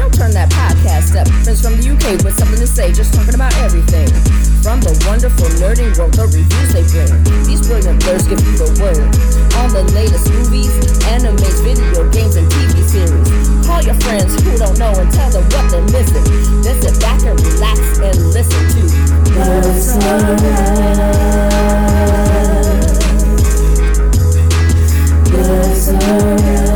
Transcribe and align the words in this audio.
I'll 0.00 0.08
turn 0.08 0.32
that 0.32 0.48
podcast 0.48 1.20
up. 1.20 1.28
Friends 1.44 1.60
from 1.60 1.76
the 1.76 1.84
UK 1.84 2.24
with 2.24 2.38
something 2.38 2.56
to 2.56 2.66
say, 2.66 2.92
just 2.92 3.12
talking 3.12 3.34
about 3.34 3.52
everything. 3.60 4.08
From 4.64 4.80
the 4.80 4.94
wonderful 5.04 5.50
nerding 5.60 5.92
world, 5.98 6.14
the 6.16 6.24
reviews 6.32 6.70
they 6.72 6.86
bring. 6.88 7.12
These 7.44 7.68
brilliant 7.68 8.00
nerds 8.00 8.24
give 8.24 8.40
you 8.40 8.56
the 8.56 8.72
word. 8.80 9.04
On 9.60 9.68
the 9.68 9.84
latest 9.92 10.32
movies, 10.32 10.72
animes, 11.12 11.60
video 11.60 12.08
games, 12.08 12.40
and 12.40 12.48
TV 12.48 12.80
series. 12.88 13.28
Call 13.66 13.82
your 13.84 13.98
friends 14.00 14.32
who 14.40 14.56
don't 14.56 14.78
know 14.80 14.96
and 14.96 15.12
tell 15.12 15.28
them 15.28 15.44
what 15.52 15.68
they're 15.68 15.84
missing. 15.92 16.24
Then 16.64 16.80
sit 16.80 16.96
back 17.02 17.20
and 17.28 17.36
relax 17.36 18.00
and 18.00 18.16
listen 18.32 18.62
to 18.72 19.12
What's 25.52 25.88
I'm 25.88 26.71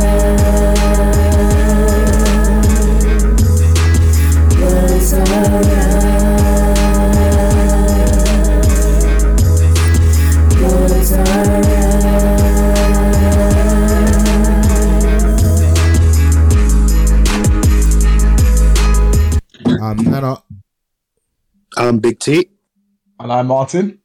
I'm 23.37 23.45
Martin. 23.45 23.99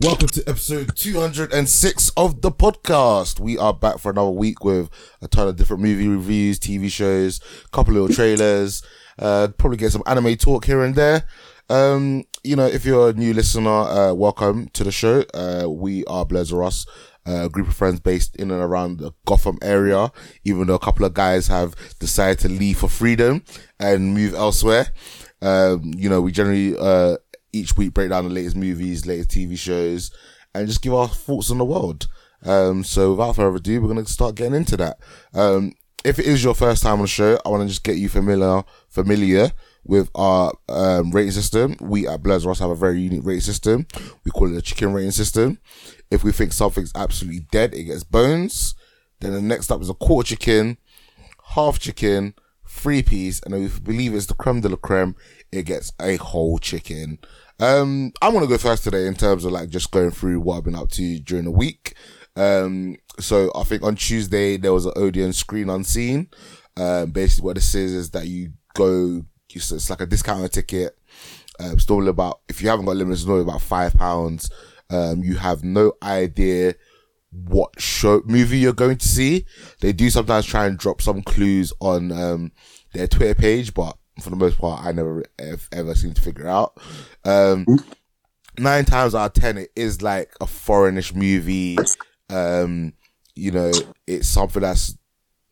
Welcome 0.00 0.28
to 0.28 0.42
episode 0.46 0.94
206 0.94 2.10
of 2.14 2.42
the 2.42 2.50
podcast. 2.50 3.40
We 3.40 3.56
are 3.56 3.72
back 3.72 3.98
for 3.98 4.10
another 4.10 4.28
week 4.28 4.64
with 4.64 4.90
a 5.22 5.28
ton 5.28 5.48
of 5.48 5.56
different 5.56 5.82
movie 5.82 6.08
reviews, 6.08 6.60
TV 6.60 6.90
shows, 6.90 7.40
a 7.64 7.68
couple 7.70 7.94
little 7.94 8.10
trailers, 8.14 8.82
uh, 9.18 9.48
probably 9.56 9.78
get 9.78 9.92
some 9.92 10.02
anime 10.04 10.36
talk 10.36 10.66
here 10.66 10.84
and 10.84 10.94
there. 10.94 11.26
Um, 11.70 12.24
you 12.44 12.54
know, 12.54 12.66
if 12.66 12.84
you're 12.84 13.08
a 13.08 13.12
new 13.14 13.32
listener, 13.32 13.70
uh, 13.70 14.12
welcome 14.12 14.68
to 14.74 14.84
the 14.84 14.92
show. 14.92 15.24
Uh, 15.32 15.64
we 15.70 16.04
are 16.04 16.26
of 16.30 16.32
Us, 16.34 16.84
a 17.24 17.48
group 17.48 17.68
of 17.68 17.74
friends 17.74 18.00
based 18.00 18.36
in 18.36 18.50
and 18.50 18.60
around 18.60 18.98
the 18.98 19.12
Gotham 19.24 19.58
area, 19.62 20.12
even 20.44 20.66
though 20.66 20.74
a 20.74 20.78
couple 20.78 21.06
of 21.06 21.14
guys 21.14 21.46
have 21.46 21.74
decided 21.98 22.40
to 22.40 22.50
leave 22.50 22.76
for 22.76 22.90
freedom 22.90 23.42
and 23.80 24.12
move 24.12 24.34
elsewhere. 24.34 24.88
Um, 25.42 25.92
you 25.96 26.08
know, 26.08 26.20
we 26.20 26.32
generally, 26.32 26.76
uh, 26.76 27.16
each 27.52 27.76
week 27.76 27.94
break 27.94 28.10
down 28.10 28.24
the 28.24 28.30
latest 28.30 28.56
movies, 28.56 29.06
latest 29.06 29.30
TV 29.30 29.58
shows, 29.58 30.10
and 30.54 30.66
just 30.66 30.82
give 30.82 30.94
our 30.94 31.08
thoughts 31.08 31.50
on 31.50 31.58
the 31.58 31.64
world. 31.64 32.08
Um, 32.44 32.84
so 32.84 33.12
without 33.12 33.36
further 33.36 33.56
ado, 33.56 33.80
we're 33.80 33.92
going 33.92 34.04
to 34.04 34.10
start 34.10 34.34
getting 34.34 34.54
into 34.54 34.76
that. 34.76 34.98
Um, 35.34 35.72
if 36.04 36.18
it 36.18 36.26
is 36.26 36.44
your 36.44 36.54
first 36.54 36.82
time 36.82 36.94
on 36.94 37.02
the 37.02 37.08
show, 37.08 37.38
I 37.44 37.48
want 37.48 37.62
to 37.62 37.68
just 37.68 37.82
get 37.82 37.96
you 37.96 38.08
familiar, 38.08 38.62
familiar 38.88 39.50
with 39.84 40.10
our, 40.14 40.52
um, 40.68 41.10
rating 41.10 41.32
system. 41.32 41.76
We 41.80 42.06
at 42.06 42.22
Blurs 42.22 42.46
Ross 42.46 42.60
have 42.60 42.70
a 42.70 42.76
very 42.76 43.00
unique 43.00 43.24
rating 43.24 43.40
system. 43.40 43.86
We 44.24 44.30
call 44.30 44.52
it 44.52 44.58
a 44.58 44.62
chicken 44.62 44.92
rating 44.92 45.10
system. 45.10 45.58
If 46.10 46.22
we 46.22 46.30
think 46.30 46.52
something's 46.52 46.92
absolutely 46.94 47.46
dead, 47.50 47.74
it 47.74 47.84
gets 47.84 48.04
bones. 48.04 48.74
Then 49.20 49.32
the 49.32 49.42
next 49.42 49.70
up 49.70 49.80
is 49.80 49.90
a 49.90 49.94
quarter 49.94 50.28
chicken, 50.28 50.78
half 51.54 51.78
chicken, 51.78 52.34
three 52.68 53.02
piece, 53.02 53.40
and 53.42 53.54
if 53.54 53.80
we 53.80 53.92
believe 53.92 54.14
it's 54.14 54.26
the 54.26 54.34
creme 54.34 54.60
de 54.60 54.68
la 54.68 54.76
creme, 54.76 55.16
it 55.52 55.64
gets 55.64 55.92
a 56.00 56.16
whole 56.16 56.58
chicken. 56.58 57.18
Um, 57.58 58.12
I'm 58.20 58.34
gonna 58.34 58.46
go 58.46 58.58
first 58.58 58.84
today 58.84 59.06
in 59.06 59.14
terms 59.14 59.44
of 59.44 59.52
like 59.52 59.70
just 59.70 59.90
going 59.90 60.10
through 60.10 60.40
what 60.40 60.58
I've 60.58 60.64
been 60.64 60.74
up 60.74 60.90
to 60.90 61.18
during 61.20 61.44
the 61.44 61.50
week. 61.50 61.94
Um, 62.36 62.96
so 63.18 63.50
I 63.54 63.64
think 63.64 63.82
on 63.82 63.96
Tuesday 63.96 64.56
there 64.56 64.72
was 64.72 64.86
an 64.86 64.92
Odeon 64.96 65.32
screen 65.32 65.70
unseen. 65.70 66.28
Um, 66.76 67.10
basically 67.10 67.46
what 67.46 67.54
this 67.54 67.74
is 67.74 67.94
is 67.94 68.10
that 68.10 68.26
you 68.26 68.52
go, 68.74 69.24
it's 69.48 69.90
like 69.90 70.02
a 70.02 70.06
discounted 70.06 70.52
ticket. 70.52 70.98
Um, 71.58 71.72
it's 71.72 71.88
normally 71.88 72.10
about, 72.10 72.40
if 72.48 72.60
you 72.60 72.68
haven't 72.68 72.84
got 72.84 72.96
limits, 72.96 73.20
it's 73.20 73.26
normally 73.26 73.48
about 73.48 73.62
five 73.62 73.94
pounds. 73.94 74.50
Um, 74.90 75.22
you 75.24 75.36
have 75.36 75.64
no 75.64 75.94
idea 76.02 76.74
what 77.30 77.80
show 77.80 78.22
movie 78.26 78.58
you're 78.58 78.74
going 78.74 78.98
to 78.98 79.08
see. 79.08 79.46
They 79.80 79.92
do 79.92 80.10
sometimes 80.10 80.44
try 80.44 80.66
and 80.66 80.78
drop 80.78 81.00
some 81.00 81.22
clues 81.22 81.72
on 81.80 82.12
um, 82.12 82.52
their 82.92 83.06
Twitter 83.06 83.34
page, 83.34 83.72
but 83.72 83.96
for 84.20 84.30
the 84.30 84.36
most 84.36 84.58
part, 84.58 84.84
I 84.84 84.92
never 84.92 85.24
ever, 85.38 85.62
ever 85.72 85.94
seem 85.94 86.14
to 86.14 86.22
figure 86.22 86.48
out. 86.48 86.78
Um, 87.24 87.66
nine 88.58 88.84
times 88.84 89.14
out 89.14 89.36
of 89.36 89.42
ten, 89.42 89.58
it 89.58 89.70
is 89.76 90.02
like 90.02 90.32
a 90.40 90.46
foreignish 90.46 91.14
movie. 91.14 91.78
Um, 92.30 92.94
you 93.34 93.50
know, 93.50 93.72
it's 94.06 94.28
something 94.28 94.62
that's 94.62 94.96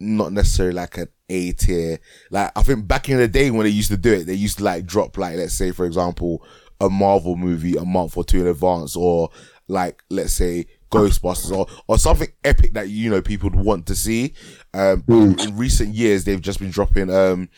not 0.00 0.32
necessarily 0.32 0.74
like 0.74 0.96
an 0.98 1.08
A 1.28 1.52
tier. 1.52 1.98
Like 2.30 2.50
I 2.56 2.62
think 2.62 2.88
back 2.88 3.08
in 3.08 3.18
the 3.18 3.28
day 3.28 3.50
when 3.50 3.64
they 3.64 3.70
used 3.70 3.90
to 3.90 3.96
do 3.96 4.12
it, 4.12 4.24
they 4.24 4.34
used 4.34 4.58
to 4.58 4.64
like 4.64 4.86
drop 4.86 5.16
like 5.18 5.36
let's 5.36 5.54
say 5.54 5.70
for 5.70 5.86
example 5.86 6.44
a 6.80 6.90
Marvel 6.90 7.36
movie 7.36 7.76
a 7.76 7.84
month 7.84 8.16
or 8.16 8.24
two 8.24 8.40
in 8.40 8.46
advance, 8.46 8.96
or 8.96 9.30
like 9.68 10.02
let's 10.10 10.32
say 10.32 10.66
Ghostbusters 10.90 11.56
or 11.56 11.66
or 11.88 11.98
something 11.98 12.28
epic 12.44 12.74
that 12.74 12.88
you 12.88 13.10
know 13.10 13.22
people 13.22 13.50
would 13.50 13.64
want 13.64 13.86
to 13.86 13.94
see. 13.94 14.34
Um, 14.72 15.04
in 15.08 15.56
recent 15.56 15.94
years, 15.94 16.24
they've 16.24 16.40
just 16.40 16.58
been 16.58 16.70
dropping 16.70 17.10
um 17.10 17.48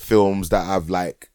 films 0.00 0.48
that 0.48 0.66
have 0.66 0.90
like 0.90 1.30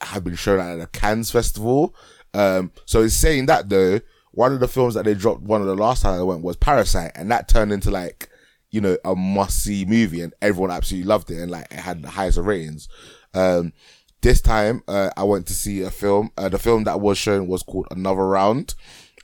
have 0.00 0.24
been 0.24 0.36
shown 0.36 0.60
at 0.60 0.76
the 0.76 0.86
Cannes 0.86 1.30
festival. 1.30 1.94
Um, 2.34 2.72
so 2.84 3.02
it's 3.02 3.14
saying 3.14 3.46
that 3.46 3.68
though, 3.68 4.00
one 4.32 4.52
of 4.52 4.60
the 4.60 4.68
films 4.68 4.94
that 4.94 5.04
they 5.04 5.14
dropped 5.14 5.42
one 5.42 5.60
of 5.60 5.66
the 5.66 5.74
last 5.74 6.02
time 6.02 6.18
I 6.18 6.22
went 6.22 6.42
was 6.42 6.56
Parasite, 6.56 7.12
and 7.14 7.30
that 7.30 7.48
turned 7.48 7.72
into 7.72 7.90
like 7.90 8.28
you 8.70 8.80
know 8.80 8.96
a 9.04 9.14
must 9.14 9.62
see 9.62 9.84
movie, 9.84 10.20
and 10.20 10.34
everyone 10.40 10.70
absolutely 10.70 11.08
loved 11.08 11.30
it, 11.30 11.38
and 11.38 11.50
like 11.50 11.66
it 11.70 11.80
had 11.80 12.02
the 12.02 12.10
highest 12.10 12.38
ratings. 12.38 12.88
Um, 13.34 13.72
this 14.20 14.40
time, 14.40 14.82
uh, 14.88 15.10
I 15.16 15.24
went 15.24 15.46
to 15.46 15.54
see 15.54 15.82
a 15.82 15.90
film. 15.90 16.30
Uh, 16.36 16.48
the 16.48 16.58
film 16.58 16.84
that 16.84 17.00
was 17.00 17.18
shown 17.18 17.46
was 17.46 17.62
called 17.62 17.86
Another 17.90 18.26
Round. 18.26 18.74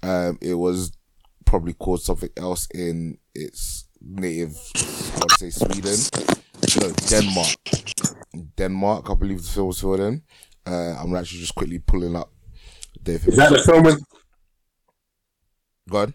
Um, 0.03 0.39
it 0.41 0.55
was 0.55 0.97
probably 1.45 1.73
called 1.73 2.03
something 2.03 2.31
else 2.37 2.69
in 2.75 3.19
its 3.35 3.87
native, 4.01 4.57
I 4.77 5.21
would 5.21 5.31
say 5.33 5.51
Sweden, 5.51 6.44
no, 6.81 6.91
Denmark. 7.09 7.57
Denmark, 8.57 9.11
I 9.11 9.15
believe 9.15 9.43
the 9.43 9.49
film 9.49 9.69
was 9.69 9.81
for 9.81 9.97
them. 9.97 10.23
Uh, 10.67 10.97
I'm 10.99 11.15
actually 11.15 11.41
just 11.41 11.55
quickly 11.55 11.79
pulling 11.79 12.17
up 12.17 12.33
the 13.03 13.13
Is 13.15 13.37
that 13.37 13.53
the 13.53 13.59
film 13.59 13.85
with? 13.85 14.03
Go 15.89 15.99
on. 15.99 16.15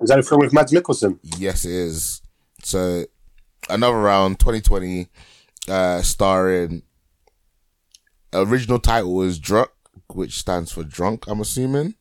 Is 0.00 0.10
that 0.10 0.18
a 0.18 0.22
film 0.22 0.40
with 0.40 0.52
Mads 0.52 0.72
Mikkelsen? 0.72 1.18
Yes, 1.38 1.64
it 1.64 1.72
is. 1.72 2.20
So, 2.62 3.06
another 3.70 3.96
round, 3.96 4.38
2020, 4.38 5.08
uh, 5.68 6.02
starring. 6.02 6.82
Original 8.34 8.78
title 8.78 9.22
is 9.22 9.38
Drunk, 9.38 9.70
which 10.08 10.38
stands 10.38 10.70
for 10.70 10.84
drunk. 10.84 11.26
I'm 11.26 11.40
assuming. 11.40 11.94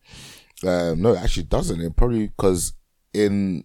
Um, 0.66 1.02
no, 1.02 1.14
it 1.14 1.20
actually 1.20 1.44
doesn't. 1.44 1.80
It 1.80 1.96
probably 1.96 2.28
because 2.28 2.74
in, 3.14 3.64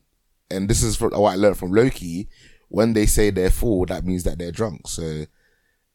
and 0.50 0.69
this 0.69 0.82
is 0.82 0.97
from 0.97 1.10
what 1.12 1.32
I 1.32 1.37
learned 1.37 1.59
from 1.59 1.72
Loki. 1.72 2.28
When 2.70 2.92
they 2.94 3.04
say 3.06 3.31
they're 3.31 3.50
full, 3.50 3.84
that 3.86 4.04
means 4.04 4.22
that 4.25 4.38
they're 4.38 4.53
drunk. 4.53 4.86
So, 4.88 5.25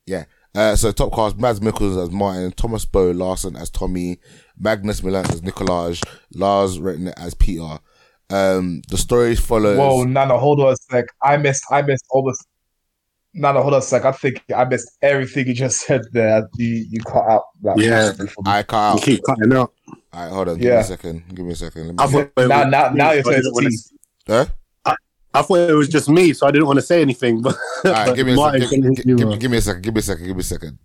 yeah. 0.05 0.25
Uh, 0.53 0.75
so 0.75 0.91
top 0.91 1.13
cast, 1.13 1.37
Mads 1.37 1.59
Mikkelsen 1.59 2.01
as 2.03 2.11
Martin, 2.11 2.51
Thomas 2.51 2.85
Bo 2.85 3.11
Larsen 3.11 3.55
as 3.57 3.69
Tommy, 3.69 4.19
Magnus 4.57 5.01
Millang 5.01 5.29
as 5.33 5.41
Nicolaj, 5.41 6.01
Lars 6.33 6.77
Ranthe 6.79 7.13
as 7.17 7.33
Peter. 7.33 7.79
Um, 8.29 8.81
the 8.89 8.97
story 8.97 9.35
follows. 9.35 9.77
Whoa, 9.77 10.03
Nana, 10.03 10.37
hold 10.37 10.59
on 10.61 10.73
a 10.73 10.75
sec. 10.77 11.05
I 11.21 11.37
missed, 11.37 11.63
I 11.71 11.81
missed 11.81 12.05
all 12.09 12.21
almost. 12.21 12.45
Nana, 13.33 13.61
hold 13.61 13.73
on 13.73 13.79
a 13.79 13.81
sec. 13.81 14.05
I 14.05 14.11
think 14.13 14.43
I 14.55 14.63
missed 14.63 14.97
everything 15.01 15.47
you 15.47 15.53
just 15.53 15.81
said 15.85 16.01
there. 16.13 16.47
You, 16.57 16.85
you 16.89 16.99
cut 17.01 17.25
out 17.29 17.43
that. 17.63 17.77
Yeah. 17.77 17.89
massively 17.89 18.27
for 18.27 18.41
me. 18.43 18.51
I 18.51 18.63
cut 18.63 18.77
You 18.77 18.93
out. 18.99 19.01
keep 19.01 19.23
cutting 19.23 19.53
out. 19.53 19.73
All 20.13 20.21
right, 20.23 20.29
hold 20.31 20.47
on. 20.49 20.55
Give 20.55 20.63
me 20.63 20.67
Yeah. 20.69 20.79
a 20.79 20.83
second. 20.85 21.23
Give 21.35 21.45
me 21.45 21.51
a 21.51 21.55
second. 21.55 21.87
Let 21.87 21.95
me 21.95 22.03
I 22.03 22.07
thought 22.07 22.43
it 22.43 22.47
Now, 22.47 22.63
now, 22.63 22.89
now 22.89 23.11
you're 23.11 23.23
so 23.23 23.29
I 23.29 23.33
saying 23.33 23.43
didn't 23.43 23.53
wanna- 23.55 23.67
it's 23.67 23.91
Huh? 24.27 24.45
I 25.35 25.41
thought 25.41 25.69
it 25.69 25.73
was 25.73 25.89
just 25.89 26.09
me, 26.09 26.33
so 26.33 26.47
I 26.47 26.51
didn't 26.51 26.67
want 26.67 26.77
to 26.77 26.85
say 26.85 27.01
anything. 27.01 27.41
But, 27.45 27.55
All 27.85 27.91
right, 27.91 28.07
but 28.07 28.15
give 28.15 28.25
me 28.25 28.33
a 28.33 28.35
Martin 28.35 28.61
second. 28.61 28.95
Give, 28.95 29.17
give, 29.17 29.39
give 29.39 29.51
me 29.51 29.57
a 29.57 29.61
second. 29.61 29.81
Give 29.83 29.93
me 29.93 29.99
a 29.99 30.03
second. 30.03 30.25
Give 30.25 30.35
me 30.35 30.39
a 30.41 30.43
second. 30.43 30.79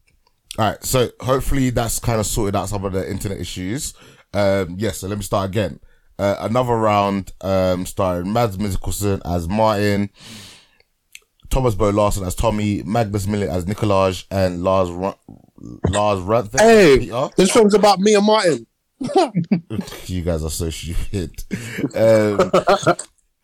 All 0.58 0.66
right. 0.66 0.84
So 0.84 1.08
hopefully 1.20 1.70
that's 1.70 1.98
kind 1.98 2.20
of 2.20 2.26
sorted 2.26 2.56
out 2.56 2.68
some 2.68 2.84
of 2.84 2.92
the 2.92 3.08
internet 3.10 3.38
issues. 3.38 3.94
Um, 4.34 4.76
yes. 4.78 4.98
so 4.98 5.08
let 5.08 5.16
me 5.16 5.24
start 5.24 5.48
again. 5.48 5.80
Uh, 6.18 6.36
another 6.40 6.74
round, 6.76 7.32
um, 7.40 7.86
starring 7.86 8.30
Mads 8.32 8.58
Mikkelsen 8.58 9.22
as 9.24 9.48
Martin, 9.48 10.10
Thomas 11.48 11.74
Bo 11.74 11.88
Larsen 11.88 12.24
as 12.24 12.34
Tommy, 12.34 12.82
Magnus 12.82 13.24
Millang 13.26 13.48
as 13.48 13.64
Nicolaj, 13.64 14.24
and 14.30 14.62
Lars 14.62 14.90
Ru- 14.90 15.14
Lars 15.88 16.20
Ranthe. 16.20 16.60
Hey, 16.60 16.98
Peter. 16.98 17.28
this 17.36 17.50
film's 17.50 17.72
about 17.74 18.00
me 18.00 18.14
and 18.14 18.26
Martin. 18.26 18.66
You 20.06 20.20
guys 20.22 20.44
are 20.44 20.50
so 20.50 20.68
stupid. 20.68 21.42
Um, 21.94 22.50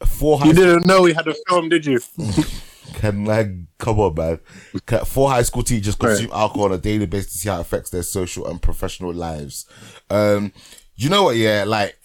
four 0.05 0.39
high 0.39 0.47
You 0.47 0.53
didn't 0.53 0.87
know 0.87 1.03
we 1.03 1.13
had 1.13 1.29
a 1.29 1.35
film, 1.49 1.69
did 1.69 1.87
you? 1.87 2.01
Can 2.95 3.25
like 3.25 3.49
come 3.79 4.01
on, 4.01 4.15
man? 4.15 4.41
Can, 4.87 5.05
four 5.05 5.29
high 5.31 5.43
school 5.43 5.63
teachers 5.63 5.97
consume 5.97 6.31
alcohol 6.33 6.67
on 6.67 6.73
a 6.73 6.79
daily 6.79 7.07
basis 7.07 7.33
to 7.33 7.39
see 7.39 7.49
how 7.49 7.59
it 7.59 7.63
affects 7.63 7.91
their 7.91 8.03
social 8.03 8.47
and 8.47 8.63
professional 8.63 9.13
lives. 9.13 9.67
Um, 10.09 10.53
you 10.95 11.11
know 11.11 11.25
what? 11.25 11.37
Yeah, 11.37 11.65
like 11.67 11.97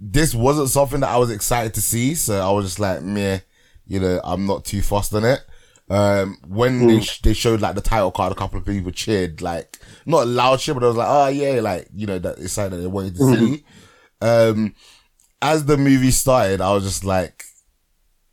this 0.00 0.34
wasn't 0.34 0.68
something 0.68 1.00
that 1.00 1.10
I 1.10 1.18
was 1.18 1.30
excited 1.30 1.74
to 1.74 1.80
see, 1.80 2.14
so 2.16 2.40
I 2.40 2.50
was 2.50 2.64
just 2.66 2.80
like, 2.80 3.02
meh, 3.02 3.38
you 3.86 4.00
know, 4.00 4.20
I'm 4.24 4.46
not 4.46 4.64
too 4.64 4.82
fussed 4.82 5.14
on 5.14 5.24
it. 5.24 5.40
Um, 5.88 6.38
when 6.48 6.86
they, 6.86 7.00
sh- 7.00 7.20
they 7.20 7.34
showed 7.34 7.60
like 7.60 7.74
the 7.74 7.80
title 7.80 8.10
card, 8.10 8.32
a 8.32 8.34
couple 8.34 8.58
of 8.58 8.64
people 8.64 8.90
cheered, 8.90 9.42
like, 9.42 9.78
not 10.06 10.26
loud 10.26 10.60
shit, 10.60 10.74
but 10.74 10.82
I 10.82 10.86
was 10.88 10.96
like, 10.96 11.08
oh 11.08 11.28
yeah, 11.28 11.60
like, 11.60 11.88
you 11.94 12.06
know, 12.06 12.18
that 12.18 12.38
it's 12.38 12.54
something 12.54 12.78
that 12.78 12.82
they 12.82 12.88
wanted 12.88 13.16
to 13.16 13.34
see. 13.36 13.64
Um, 14.20 14.74
as 15.42 15.66
the 15.66 15.76
movie 15.76 16.10
started, 16.10 16.60
I 16.60 16.72
was 16.72 16.84
just 16.84 17.04
like, 17.04 17.44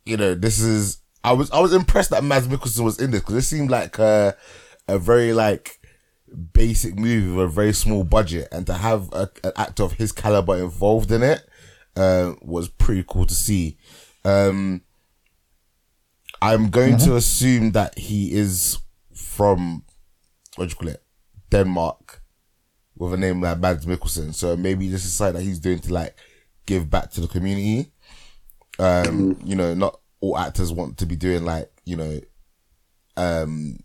you 0.06 0.16
know, 0.16 0.34
this 0.34 0.60
is, 0.60 1.02
I 1.22 1.32
was, 1.32 1.50
I 1.50 1.60
was 1.60 1.74
impressed 1.74 2.10
that 2.10 2.24
Mads 2.24 2.48
Mikkelsen 2.48 2.84
was 2.84 2.98
in 2.98 3.10
this 3.10 3.20
because 3.20 3.36
it 3.36 3.42
seemed 3.42 3.70
like 3.70 3.98
a, 3.98 4.34
a 4.88 4.98
very 4.98 5.34
like, 5.34 5.76
basic 6.52 6.96
movie 6.96 7.30
with 7.30 7.46
a 7.46 7.48
very 7.48 7.72
small 7.72 8.04
budget 8.04 8.48
and 8.52 8.66
to 8.66 8.74
have 8.74 9.12
a, 9.12 9.28
an 9.42 9.52
actor 9.56 9.82
of 9.82 9.94
his 9.94 10.12
caliber 10.12 10.56
involved 10.56 11.10
in 11.10 11.22
it 11.22 11.42
uh, 11.96 12.34
was 12.40 12.68
pretty 12.68 13.04
cool 13.06 13.26
to 13.26 13.34
see. 13.34 13.76
Um, 14.24 14.82
I'm 16.40 16.70
going 16.70 16.98
to 16.98 17.16
assume 17.16 17.72
that 17.72 17.98
he 17.98 18.32
is 18.32 18.78
from 19.12 19.84
what 20.56 20.68
do 20.68 20.70
you 20.70 20.76
call 20.76 20.88
it, 20.88 21.02
Denmark, 21.50 22.22
with 22.96 23.14
a 23.14 23.16
name 23.16 23.40
like 23.40 23.58
Mads 23.58 23.86
Mikkelsen. 23.86 24.34
So 24.34 24.56
maybe 24.56 24.88
this 24.88 25.04
is 25.04 25.12
something 25.12 25.40
that 25.40 25.42
he's 25.42 25.58
doing 25.58 25.80
to 25.80 25.92
like 25.92 26.16
give 26.70 26.88
back 26.88 27.10
to 27.10 27.20
the 27.20 27.26
community. 27.26 27.90
Um, 28.78 29.36
you 29.44 29.56
know, 29.56 29.74
not 29.74 30.00
all 30.20 30.38
actors 30.38 30.72
want 30.72 30.98
to 30.98 31.06
be 31.06 31.16
doing 31.16 31.44
like 31.44 31.70
you 31.84 31.96
know, 31.96 32.20
um, 33.16 33.80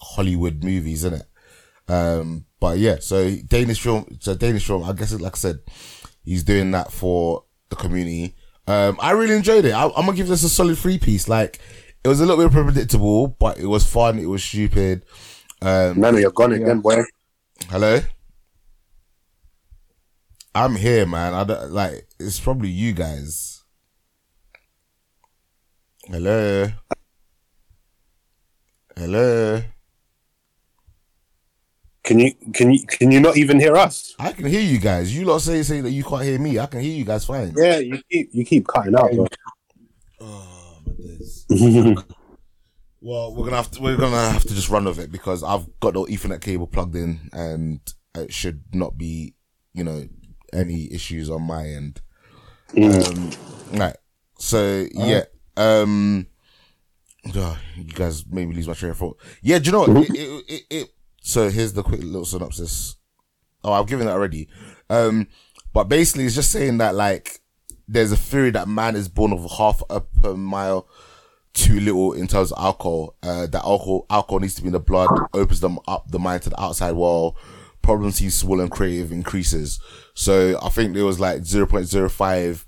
Hollywood 0.00 0.64
movies, 0.64 1.04
isn't 1.04 1.20
it? 1.20 1.92
Um, 1.92 2.46
but 2.60 2.78
yeah, 2.78 2.96
so 3.00 3.34
Danish 3.46 3.80
film, 3.80 4.18
so 4.20 4.34
Danish 4.34 4.66
film, 4.66 4.82
I 4.84 4.92
guess, 4.92 5.12
like 5.12 5.36
I 5.36 5.38
said, 5.38 5.58
he's 6.24 6.42
doing 6.42 6.70
that 6.72 6.90
for 6.90 7.44
the 7.68 7.76
community. 7.76 8.34
Um, 8.66 8.96
I 9.00 9.12
really 9.12 9.36
enjoyed 9.36 9.64
it. 9.66 9.72
I, 9.72 9.84
I'm 9.84 10.06
gonna 10.06 10.16
give 10.16 10.28
this 10.28 10.42
a 10.42 10.48
solid 10.48 10.78
three 10.78 10.98
piece. 10.98 11.28
Like, 11.28 11.60
it 12.02 12.08
was 12.08 12.20
a 12.20 12.26
little 12.26 12.48
bit 12.48 12.52
predictable, 12.52 13.28
but 13.28 13.58
it 13.58 13.66
was 13.66 13.84
fun. 13.84 14.18
It 14.18 14.26
was 14.26 14.42
stupid. 14.42 15.04
Um, 15.60 16.00
Nano, 16.00 16.18
you're 16.18 16.30
gone 16.30 16.52
again, 16.52 16.80
boy. 16.80 17.02
hello? 17.68 18.00
I'm 20.54 20.76
here, 20.76 21.06
man. 21.06 21.34
I 21.34 21.44
don't, 21.44 21.70
like, 21.70 22.08
it's 22.18 22.40
probably 22.40 22.70
you 22.70 22.92
guys. 22.92 23.62
Hello? 26.06 26.68
Hello? 28.96 29.62
Can 32.02 32.20
you 32.20 32.32
can 32.54 32.72
you 32.72 32.86
can 32.86 33.10
you 33.12 33.20
not 33.20 33.36
even 33.36 33.60
hear 33.60 33.76
us? 33.76 34.14
I 34.18 34.32
can 34.32 34.46
hear 34.46 34.62
you 34.62 34.78
guys. 34.78 35.14
You 35.14 35.26
lot 35.26 35.42
say 35.42 35.62
say 35.62 35.82
that 35.82 35.90
you 35.90 36.02
can't 36.02 36.22
hear 36.22 36.38
me. 36.38 36.58
I 36.58 36.64
can 36.64 36.80
hear 36.80 36.96
you 36.96 37.04
guys 37.04 37.26
fine. 37.26 37.52
Yeah, 37.54 37.80
you 37.80 38.00
keep 38.10 38.30
you 38.32 38.44
keep 38.46 38.66
cutting 38.66 38.94
out. 38.94 39.12
Bro. 39.12 39.26
Oh, 40.18 40.78
my 40.86 40.92
days. 40.96 41.44
Well, 43.02 43.34
we're 43.34 43.44
gonna 43.44 43.56
have 43.56 43.70
to 43.72 43.82
we're 43.82 43.98
gonna 43.98 44.30
have 44.30 44.42
to 44.44 44.54
just 44.54 44.70
run 44.70 44.86
with 44.86 44.98
it 44.98 45.12
because 45.12 45.42
I've 45.42 45.66
got 45.80 45.92
the 45.92 46.00
Ethernet 46.00 46.40
cable 46.40 46.66
plugged 46.66 46.96
in 46.96 47.28
and 47.34 47.80
it 48.14 48.32
should 48.32 48.62
not 48.72 48.96
be, 48.96 49.34
you 49.74 49.84
know, 49.84 50.08
any 50.52 50.92
issues 50.92 51.30
on 51.30 51.42
my 51.42 51.66
end. 51.66 52.00
Um, 52.76 53.30
right. 53.72 53.96
So 54.38 54.86
yeah. 54.92 55.24
Um. 55.56 56.26
oh, 57.34 57.58
you 57.76 57.84
guys 57.84 58.24
made 58.26 58.48
me 58.48 58.54
lose 58.54 58.68
my 58.68 58.74
train 58.74 58.92
of 58.92 58.98
thought. 58.98 59.18
Yeah. 59.42 59.58
Do 59.58 59.66
you 59.66 59.72
know 59.72 59.80
what? 59.80 60.10
It, 60.10 60.10
it, 60.10 60.44
it, 60.48 60.62
it, 60.70 60.88
so 61.20 61.50
here's 61.50 61.72
the 61.72 61.82
quick 61.82 62.02
little 62.02 62.24
synopsis. 62.24 62.96
Oh, 63.64 63.72
I've 63.72 63.86
given 63.86 64.06
that 64.06 64.12
already. 64.12 64.48
Um, 64.88 65.26
but 65.72 65.84
basically, 65.84 66.24
it's 66.24 66.34
just 66.34 66.52
saying 66.52 66.78
that 66.78 66.94
like 66.94 67.40
there's 67.86 68.12
a 68.12 68.16
theory 68.16 68.50
that 68.50 68.68
man 68.68 68.96
is 68.96 69.08
born 69.08 69.32
of 69.32 69.50
half 69.58 69.82
a 69.90 70.00
per 70.00 70.34
mille 70.36 70.88
too 71.54 71.80
little 71.80 72.12
in 72.12 72.26
terms 72.26 72.52
of 72.52 72.62
alcohol. 72.62 73.16
Uh, 73.22 73.46
that 73.46 73.64
alcohol 73.64 74.06
alcohol 74.10 74.40
needs 74.40 74.54
to 74.54 74.62
be 74.62 74.68
in 74.68 74.72
the 74.72 74.80
blood, 74.80 75.08
opens 75.34 75.60
them 75.60 75.78
up 75.88 76.10
the 76.10 76.18
mind 76.18 76.42
to 76.42 76.50
the 76.50 76.60
outside 76.60 76.92
world. 76.92 77.36
Problem 77.88 78.10
sees 78.10 78.34
swollen 78.34 78.68
creative 78.68 79.12
increases. 79.12 79.80
So 80.12 80.58
I 80.62 80.68
think 80.68 80.92
there 80.92 81.06
was 81.06 81.18
like 81.18 81.40
0.05 81.40 82.64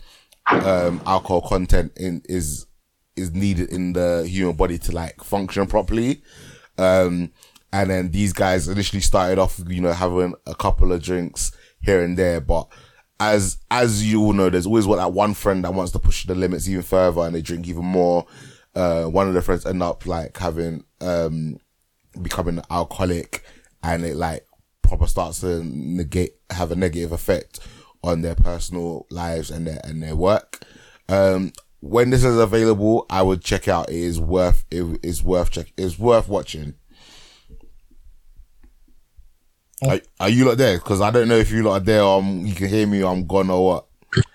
um, 0.46 1.02
alcohol 1.04 1.42
content 1.42 1.92
in 1.98 2.22
is 2.24 2.64
is 3.16 3.30
needed 3.30 3.68
in 3.68 3.92
the 3.92 4.26
human 4.26 4.56
body 4.56 4.78
to 4.78 4.92
like 4.92 5.22
function 5.22 5.66
properly. 5.66 6.22
Um, 6.78 7.32
and 7.70 7.90
then 7.90 8.12
these 8.12 8.32
guys 8.32 8.66
initially 8.66 9.02
started 9.02 9.38
off, 9.38 9.60
you 9.68 9.82
know, 9.82 9.92
having 9.92 10.32
a 10.46 10.54
couple 10.54 10.90
of 10.90 11.02
drinks 11.02 11.52
here 11.82 12.02
and 12.02 12.16
there, 12.16 12.40
but 12.40 12.66
as 13.20 13.58
as 13.70 14.10
you 14.10 14.22
all 14.22 14.32
know, 14.32 14.48
there's 14.48 14.64
always 14.64 14.86
what 14.86 14.96
that 14.96 15.12
one 15.12 15.34
friend 15.34 15.62
that 15.64 15.74
wants 15.74 15.92
to 15.92 15.98
push 15.98 16.24
the 16.24 16.34
limits 16.34 16.66
even 16.66 16.80
further, 16.80 17.20
and 17.20 17.34
they 17.34 17.42
drink 17.42 17.68
even 17.68 17.84
more. 17.84 18.24
Uh, 18.74 19.04
one 19.04 19.28
of 19.28 19.34
the 19.34 19.42
friends 19.42 19.66
end 19.66 19.82
up 19.82 20.06
like 20.06 20.38
having 20.38 20.82
um 21.02 21.58
becoming 22.22 22.62
alcoholic, 22.70 23.44
and 23.82 24.06
it 24.06 24.16
like 24.16 24.46
proper 24.90 25.06
starts 25.06 25.40
to 25.40 25.62
negate 25.64 26.32
have 26.50 26.70
a 26.72 26.76
negative 26.76 27.12
effect 27.12 27.60
on 28.02 28.22
their 28.22 28.34
personal 28.34 29.06
lives 29.10 29.50
and 29.50 29.66
their 29.66 29.80
and 29.84 30.02
their 30.02 30.16
work. 30.16 30.64
Um, 31.08 31.52
when 31.80 32.10
this 32.10 32.24
is 32.24 32.36
available, 32.36 33.06
I 33.08 33.22
would 33.22 33.40
check 33.42 33.68
out. 33.68 33.88
It 33.88 33.94
is 33.96 34.20
worth 34.20 34.64
it 34.70 34.98
is 35.02 35.22
worth 35.22 35.50
check. 35.52 35.72
It's 35.78 35.98
worth 35.98 36.28
watching. 36.28 36.74
Are, 39.88 40.00
are 40.18 40.28
you 40.28 40.44
lot 40.44 40.58
there? 40.58 40.76
Because 40.78 41.00
I 41.00 41.10
don't 41.10 41.28
know 41.28 41.38
if 41.38 41.50
you 41.50 41.62
lot 41.62 41.76
are 41.76 41.84
there. 41.84 42.02
Um, 42.02 42.44
you 42.44 42.54
can 42.54 42.68
hear 42.68 42.86
me. 42.86 43.02
Or 43.02 43.12
I'm 43.12 43.26
gone 43.26 43.48
or 43.48 43.64
what. 43.66 43.86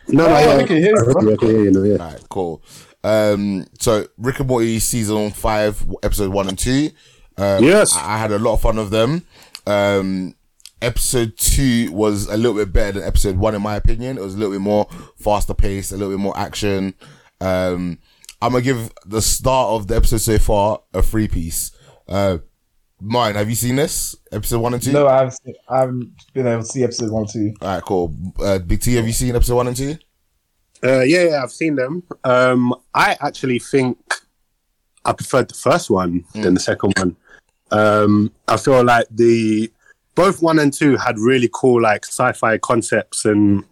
No, 0.08 0.26
no, 0.26 0.36
Oh, 0.36 0.40
yeah, 0.40 0.56
I 0.56 0.64
can 0.64 0.78
hear 0.78 0.96
you, 0.96 1.34
I 1.34 1.36
can- 1.36 1.50
hear 1.50 1.64
you 1.66 1.72
now, 1.72 1.84
yeah. 1.84 1.98
Alright, 2.04 2.30
cool. 2.30 2.64
Um, 3.04 3.66
so 3.80 4.08
Rick 4.18 4.40
and 4.40 4.48
Morty 4.48 4.80
season 4.80 5.30
five, 5.32 5.86
episode 6.02 6.32
one 6.32 6.48
and 6.48 6.58
two. 6.58 6.90
Um, 7.38 7.64
Yes. 7.64 7.96
I, 7.96 8.16
I 8.16 8.18
had 8.18 8.32
a 8.32 8.40
lot 8.40 8.54
of 8.54 8.62
fun 8.62 8.80
of 8.80 8.90
them. 8.90 9.26
Um, 9.68 10.34
episode 10.86 11.38
two 11.38 11.92
was 11.92 12.28
a 12.28 12.38
little 12.38 12.54
bit 12.54 12.72
better 12.72 13.00
than 13.00 13.08
episode 13.08 13.38
one, 13.38 13.56
in 13.56 13.62
my 13.62 13.76
opinion. 13.76 14.18
It 14.18 14.22
was 14.22 14.36
a 14.36 14.38
little 14.38 14.54
bit 14.54 14.62
more 14.62 14.88
faster 15.18 15.54
paced, 15.54 15.92
a 15.92 15.98
little 15.98 16.14
bit 16.14 16.22
more 16.22 16.38
action. 16.38 16.94
Um, 17.42 18.00
I'm 18.42 18.52
gonna 18.52 18.64
give 18.64 18.92
the 19.06 19.22
start 19.22 19.70
of 19.70 19.88
the 19.88 19.96
episode 19.96 20.22
so 20.22 20.38
far 20.38 20.82
a 20.94 21.02
free 21.02 21.28
piece. 21.28 21.72
Uh, 22.08 22.38
mine, 23.02 23.36
have 23.36 23.50
you 23.50 23.56
seen 23.56 23.76
this 23.76 24.16
episode 24.32 24.60
one 24.60 24.76
and 24.76 24.84
two? 24.84 24.92
No, 24.92 25.08
I 25.08 25.18
haven't, 25.18 25.32
seen, 25.32 25.56
I 25.68 25.80
haven't 25.80 26.34
been 26.34 26.48
able 26.48 26.62
to 26.62 26.68
see 26.68 26.84
episode 26.84 27.12
one 27.12 27.24
or 27.24 27.28
two. 27.28 27.54
All 27.62 27.68
right, 27.68 27.84
cool. 27.84 28.14
Uh, 28.40 28.60
Big 28.60 28.82
T, 28.82 28.94
have 28.96 29.08
you 29.08 29.14
seen 29.14 29.36
episode 29.36 29.56
one 29.56 29.68
and 29.68 29.76
two? 29.76 29.98
Uh, 30.84 31.02
yeah, 31.02 31.24
yeah, 31.24 31.44
I've 31.44 31.52
seen 31.52 31.76
them. 31.76 32.04
Um, 32.24 32.76
I 32.94 33.18
actually 33.22 33.58
think 33.58 33.98
I 35.04 35.14
preferred 35.14 35.50
the 35.50 35.56
first 35.56 35.90
one 35.90 36.24
than 36.34 36.54
the 36.54 36.60
second 36.60 36.94
one. 36.98 37.16
Um, 37.72 38.32
I 38.48 38.58
feel 38.58 38.84
like 38.84 39.08
the 39.10 39.72
both 40.16 40.42
one 40.42 40.60
and 40.60 40.74
two 40.74 40.96
had 40.98 41.20
really 41.20 41.50
cool 41.54 41.82
like 41.82 42.06
sci-fi 42.06 42.58
concepts 42.58 43.26
and 43.26 43.64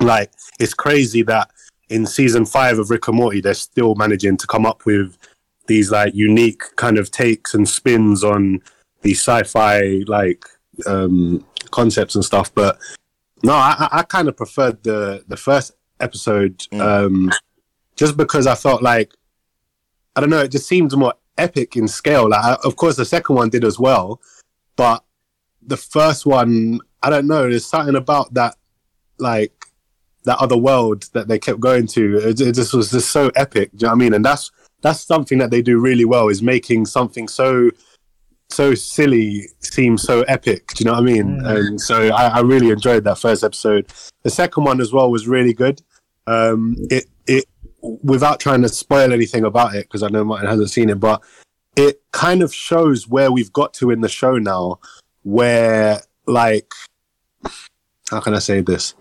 like 0.00 0.30
it's 0.58 0.74
crazy 0.74 1.22
that 1.22 1.50
in 1.88 2.04
season 2.06 2.44
five 2.44 2.78
of 2.78 2.90
Rick 2.90 3.08
and 3.08 3.16
Morty 3.16 3.40
they're 3.40 3.54
still 3.54 3.94
managing 3.94 4.36
to 4.38 4.46
come 4.46 4.66
up 4.66 4.84
with 4.86 5.16
these 5.66 5.90
like 5.90 6.14
unique 6.14 6.62
kind 6.76 6.98
of 6.98 7.10
takes 7.10 7.54
and 7.54 7.68
spins 7.68 8.24
on 8.24 8.60
these 9.02 9.20
sci-fi 9.20 10.02
like 10.06 10.44
um, 10.86 11.44
concepts 11.70 12.14
and 12.14 12.24
stuff. 12.24 12.54
But 12.54 12.78
no, 13.42 13.54
I, 13.54 13.88
I- 13.92 14.02
kind 14.02 14.28
of 14.28 14.36
preferred 14.36 14.82
the 14.82 15.24
the 15.28 15.36
first 15.36 15.72
episode 16.00 16.62
um, 16.72 17.30
just 17.96 18.16
because 18.16 18.46
I 18.46 18.54
felt 18.54 18.82
like 18.82 19.12
I 20.14 20.20
don't 20.20 20.30
know, 20.30 20.40
it 20.40 20.50
just 20.50 20.68
seemed 20.68 20.96
more 20.96 21.14
epic 21.36 21.76
in 21.76 21.88
scale. 21.88 22.28
Like, 22.30 22.44
I, 22.44 22.56
of 22.64 22.76
course, 22.76 22.96
the 22.96 23.04
second 23.04 23.36
one 23.36 23.50
did 23.50 23.64
as 23.64 23.78
well, 23.78 24.20
but 24.76 25.04
the 25.66 25.76
first 25.76 26.26
one, 26.26 26.80
I 27.02 27.10
don't 27.10 27.26
know. 27.26 27.48
There's 27.48 27.66
something 27.66 27.96
about 27.96 28.34
that, 28.34 28.56
like 29.18 29.52
that 30.24 30.38
other 30.38 30.56
world 30.56 31.08
that 31.12 31.28
they 31.28 31.38
kept 31.38 31.60
going 31.60 31.86
to. 31.88 32.16
It, 32.18 32.40
it 32.40 32.52
just 32.52 32.74
was 32.74 32.90
just 32.90 33.10
so 33.10 33.30
epic. 33.36 33.70
Do 33.72 33.78
you 33.78 33.86
know 33.86 33.92
what 33.92 33.96
I 33.96 33.98
mean? 33.98 34.14
And 34.14 34.24
that's 34.24 34.50
that's 34.82 35.00
something 35.00 35.38
that 35.38 35.50
they 35.50 35.62
do 35.62 35.80
really 35.80 36.04
well 36.04 36.28
is 36.28 36.42
making 36.42 36.86
something 36.86 37.28
so 37.28 37.70
so 38.48 38.74
silly 38.74 39.48
seem 39.60 39.98
so 39.98 40.22
epic. 40.22 40.68
Do 40.74 40.84
you 40.84 40.90
know 40.90 40.92
what 40.92 41.02
I 41.02 41.12
mean? 41.12 41.44
And 41.44 41.80
so 41.80 42.08
I, 42.08 42.28
I 42.28 42.40
really 42.40 42.70
enjoyed 42.70 43.04
that 43.04 43.18
first 43.18 43.42
episode. 43.42 43.92
The 44.22 44.30
second 44.30 44.64
one 44.64 44.80
as 44.80 44.92
well 44.92 45.10
was 45.10 45.26
really 45.26 45.52
good. 45.52 45.82
Um, 46.26 46.76
it 46.90 47.06
it 47.26 47.46
without 47.82 48.40
trying 48.40 48.62
to 48.62 48.68
spoil 48.68 49.12
anything 49.12 49.44
about 49.44 49.74
it 49.74 49.86
because 49.86 50.02
I 50.02 50.08
know 50.08 50.24
Martin 50.24 50.48
hasn't 50.48 50.70
seen 50.70 50.90
it, 50.90 51.00
but 51.00 51.22
it 51.76 52.02
kind 52.12 52.42
of 52.42 52.54
shows 52.54 53.06
where 53.06 53.30
we've 53.30 53.52
got 53.52 53.74
to 53.74 53.90
in 53.90 54.00
the 54.00 54.08
show 54.08 54.38
now, 54.38 54.80
where 55.26 56.00
like 56.26 56.72
how 58.10 58.20
can 58.20 58.34
I 58.34 58.38
say 58.38 58.60
this? 58.60 58.94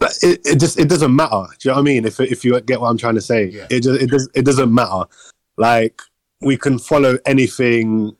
But 0.00 0.18
it, 0.22 0.40
it 0.44 0.60
just 0.60 0.78
it 0.78 0.88
doesn't 0.88 1.14
matter. 1.14 1.44
Do 1.58 1.68
you 1.68 1.70
know 1.70 1.74
what 1.76 1.80
I 1.80 1.82
mean? 1.84 2.04
If 2.04 2.18
if 2.20 2.44
you 2.44 2.60
get 2.60 2.80
what 2.80 2.88
I'm 2.88 2.98
trying 2.98 3.14
to 3.14 3.20
say, 3.20 3.46
Yeah. 3.46 3.66
it 3.70 3.82
just 3.84 4.02
it 4.02 4.10
does 4.10 4.28
it 4.34 4.44
doesn't 4.44 4.74
matter. 4.74 5.04
Like 5.56 6.02
we 6.40 6.56
can 6.56 6.78
follow 6.78 7.18
anything 7.26 8.16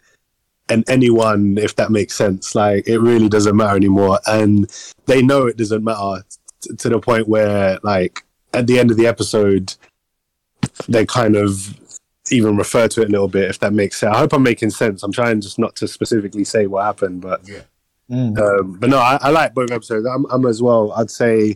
and 0.69 0.89
anyone, 0.89 1.59
if 1.59 1.75
that 1.77 1.91
makes 1.91 2.15
sense. 2.15 2.55
Like 2.55 2.87
it 2.89 2.99
really 3.01 3.29
doesn't 3.29 3.57
matter 3.57 3.77
anymore, 3.77 4.21
and 4.27 4.71
they 5.07 5.21
know 5.23 5.47
it 5.47 5.57
doesn't 5.57 5.83
matter 5.83 6.25
t- 6.61 6.77
to 6.77 6.89
the 6.89 7.01
point 7.01 7.29
where, 7.29 7.79
like, 7.83 8.25
at 8.53 8.67
the 8.67 8.79
end 8.79 8.91
of 8.91 8.97
the 8.97 9.07
episode, 9.07 9.75
they 10.89 11.07
kind 11.07 11.37
of 11.37 11.78
even 12.33 12.57
refer 12.57 12.89
to 12.89 13.03
it 13.03 13.09
a 13.09 13.11
little 13.13 13.29
bit, 13.29 13.51
if 13.51 13.59
that 13.61 13.73
makes 13.73 13.97
sense. 13.99 14.15
I 14.15 14.19
hope 14.19 14.33
I'm 14.33 14.43
making 14.43 14.71
sense. 14.71 15.03
I'm 15.03 15.13
trying 15.13 15.41
just 15.41 15.59
not 15.59 15.77
to 15.77 15.89
specifically 15.89 16.45
say 16.45 16.67
what 16.67 16.85
happened, 16.85 17.21
but 17.21 17.41
Yeah. 17.49 17.61
um, 18.09 18.77
but 18.81 18.89
no, 18.91 18.99
I, 18.99 19.19
I 19.21 19.31
like 19.31 19.55
both 19.55 19.71
episodes. 19.71 20.07
I'm, 20.07 20.25
I'm 20.31 20.47
as 20.47 20.63
well. 20.63 20.93
I'd 20.93 21.11
say, 21.11 21.55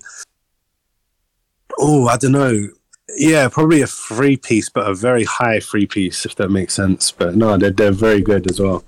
oh, 1.79 2.09
I 2.09 2.17
don't 2.17 2.33
know. 2.33 2.69
Yeah, 3.17 3.49
probably 3.49 3.83
a 3.83 3.87
free 3.87 4.37
piece, 4.37 4.69
but 4.71 4.89
a 4.89 4.95
very 4.95 5.25
high 5.25 5.61
free 5.61 5.87
piece, 5.87 6.25
if 6.25 6.37
that 6.37 6.51
makes 6.51 6.75
sense. 6.75 7.11
But 7.13 7.37
no, 7.37 7.57
they're 7.59 7.71
they're 7.71 7.91
very 7.93 8.23
good 8.23 8.51
as 8.51 8.61
well. 8.61 8.85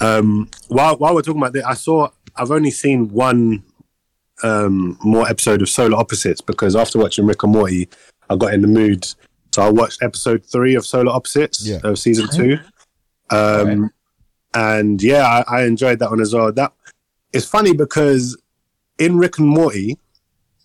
Um, 0.00 0.48
while 0.68 0.96
while 0.98 1.14
we're 1.14 1.22
talking 1.22 1.40
about 1.40 1.52
that, 1.54 1.66
I 1.66 1.74
saw 1.74 2.08
I've 2.36 2.50
only 2.50 2.70
seen 2.70 3.08
one 3.10 3.64
um, 4.42 4.98
more 5.02 5.26
episode 5.28 5.62
of 5.62 5.68
Solar 5.68 5.96
Opposites 5.96 6.40
because 6.42 6.76
after 6.76 6.98
watching 6.98 7.26
Rick 7.26 7.42
and 7.42 7.52
Morty, 7.52 7.88
I 8.30 8.36
got 8.36 8.54
in 8.54 8.60
the 8.62 8.68
mood. 8.68 9.06
So 9.56 9.62
I 9.62 9.70
watched 9.70 10.02
episode 10.02 10.44
three 10.44 10.74
of 10.74 10.84
Solar 10.84 11.10
Opposites 11.10 11.66
Yeah. 11.66 11.78
of 11.82 11.98
season 11.98 12.28
two. 12.28 12.58
Um, 13.30 13.90
and 14.52 15.02
yeah, 15.02 15.42
I, 15.48 15.60
I 15.60 15.64
enjoyed 15.64 15.98
that 16.00 16.10
one 16.10 16.20
as 16.20 16.34
well. 16.34 16.52
That 16.52 16.74
it's 17.32 17.46
funny 17.46 17.72
because 17.72 18.36
in 18.98 19.16
Rick 19.16 19.38
and 19.38 19.48
Morty, 19.48 19.96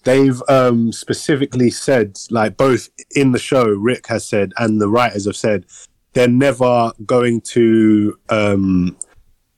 they've 0.03 0.43
um, 0.49 0.91
specifically 0.91 1.69
said, 1.69 2.17
like 2.31 2.57
both 2.57 2.89
in 3.15 3.31
the 3.31 3.39
show, 3.39 3.63
Rick 3.63 4.07
has 4.07 4.25
said, 4.25 4.51
and 4.57 4.81
the 4.81 4.89
writers 4.89 5.25
have 5.25 5.37
said, 5.37 5.67
they're 6.11 6.27
never 6.27 6.91
going 7.05 7.39
to 7.55 8.19
um, 8.27 8.97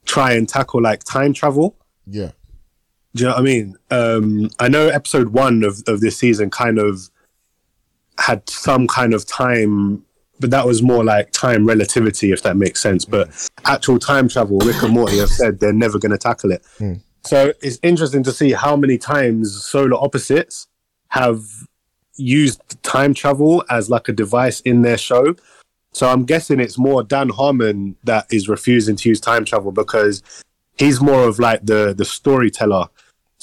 try 0.04 0.34
and 0.34 0.48
tackle 0.48 0.80
like 0.80 1.02
time 1.02 1.32
travel. 1.32 1.76
Yeah. 2.06 2.30
Do 3.16 3.24
you 3.24 3.28
know 3.28 3.34
what 3.34 3.40
I 3.40 3.42
mean? 3.42 3.76
Um, 3.90 4.50
I 4.60 4.68
know 4.68 4.86
episode 4.86 5.30
one 5.30 5.64
of, 5.64 5.82
of 5.88 6.00
this 6.00 6.16
season 6.16 6.50
kind 6.50 6.78
of 6.78 7.10
had 8.18 8.48
some 8.48 8.86
kind 8.86 9.14
of 9.14 9.26
time, 9.26 10.04
but 10.40 10.50
that 10.50 10.66
was 10.66 10.82
more 10.82 11.04
like 11.04 11.30
time 11.32 11.66
relativity, 11.66 12.32
if 12.32 12.42
that 12.42 12.56
makes 12.56 12.80
sense. 12.80 13.04
But 13.04 13.30
actual 13.64 13.98
time 13.98 14.28
travel, 14.28 14.58
Rick 14.58 14.82
and 14.82 14.92
Morty 14.92 15.18
have 15.18 15.30
said 15.30 15.60
they're 15.60 15.72
never 15.72 15.98
going 15.98 16.12
to 16.12 16.18
tackle 16.18 16.52
it. 16.52 16.64
Hmm. 16.78 16.94
So 17.24 17.52
it's 17.62 17.78
interesting 17.82 18.22
to 18.24 18.32
see 18.32 18.52
how 18.52 18.76
many 18.76 18.98
times 18.98 19.64
solar 19.64 19.96
opposites 19.96 20.66
have 21.08 21.42
used 22.16 22.60
time 22.82 23.14
travel 23.14 23.64
as 23.70 23.90
like 23.90 24.08
a 24.08 24.12
device 24.12 24.60
in 24.60 24.82
their 24.82 24.98
show. 24.98 25.34
So 25.92 26.08
I'm 26.08 26.24
guessing 26.24 26.60
it's 26.60 26.76
more 26.76 27.02
Dan 27.02 27.30
Harmon 27.30 27.96
that 28.04 28.26
is 28.32 28.48
refusing 28.48 28.96
to 28.96 29.08
use 29.08 29.20
time 29.20 29.44
travel 29.44 29.72
because 29.72 30.22
he's 30.76 31.00
more 31.00 31.26
of 31.26 31.38
like 31.38 31.64
the 31.64 31.94
the 31.96 32.04
storyteller. 32.04 32.88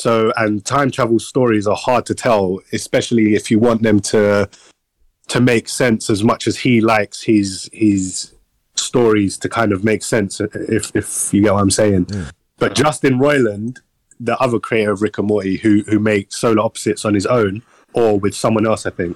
So 0.01 0.33
and 0.35 0.65
time 0.65 0.89
travel 0.89 1.19
stories 1.19 1.67
are 1.67 1.75
hard 1.75 2.07
to 2.07 2.15
tell, 2.15 2.59
especially 2.73 3.35
if 3.35 3.51
you 3.51 3.59
want 3.59 3.83
them 3.83 3.99
to 4.11 4.49
to 5.27 5.39
make 5.39 5.69
sense 5.69 6.09
as 6.09 6.23
much 6.23 6.47
as 6.47 6.57
he 6.57 6.81
likes 6.81 7.21
his 7.21 7.69
his 7.71 8.33
stories 8.75 9.37
to 9.37 9.47
kind 9.47 9.71
of 9.71 9.83
make 9.83 10.01
sense 10.01 10.41
if 10.41 10.95
if 10.95 11.31
you 11.31 11.43
get 11.43 11.53
what 11.53 11.61
I'm 11.61 11.69
saying. 11.69 12.07
But 12.57 12.73
Justin 12.73 13.19
Roiland, 13.19 13.77
the 14.19 14.35
other 14.39 14.59
creator 14.59 14.91
of 14.91 15.03
Rick 15.03 15.19
and 15.19 15.27
Morty, 15.27 15.57
who 15.57 15.83
who 15.87 15.99
makes 15.99 16.35
solar 16.35 16.63
opposites 16.63 17.05
on 17.05 17.13
his 17.13 17.27
own 17.27 17.61
or 17.93 18.19
with 18.19 18.33
someone 18.33 18.65
else, 18.65 18.87
I 18.87 18.89
think. 18.89 19.15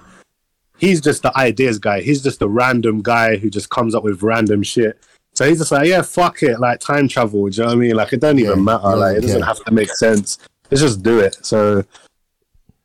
He's 0.77 1.01
just 1.01 1.23
the 1.23 1.35
ideas 1.35 1.79
guy. 1.79 2.01
He's 2.01 2.21
just 2.21 2.43
a 2.43 2.47
random 2.47 3.01
guy 3.01 3.37
who 3.37 3.49
just 3.49 3.71
comes 3.71 3.95
up 3.95 4.03
with 4.03 4.21
random 4.21 4.61
shit. 4.61 4.99
So 5.33 5.47
he's 5.49 5.57
just 5.57 5.71
like, 5.71 5.87
yeah, 5.87 6.03
fuck 6.03 6.43
it, 6.43 6.59
like 6.59 6.79
time 6.79 7.07
travel. 7.07 7.49
Do 7.49 7.55
you 7.55 7.63
know 7.63 7.67
what 7.69 7.73
I 7.73 7.79
mean? 7.79 7.95
Like 7.95 8.13
it 8.13 8.19
don't 8.21 8.37
even 8.37 8.59
Yeah, 8.59 8.63
matter. 8.63 8.89
yeah, 8.89 8.93
like 8.93 9.17
it 9.17 9.21
doesn't 9.21 9.39
yeah. 9.39 9.45
have 9.45 9.63
to 9.65 9.71
make 9.71 9.89
sense. 9.89 10.37
Let's 10.75 10.83
just 10.83 11.03
do 11.03 11.19
it. 11.19 11.37
So, 11.41 11.85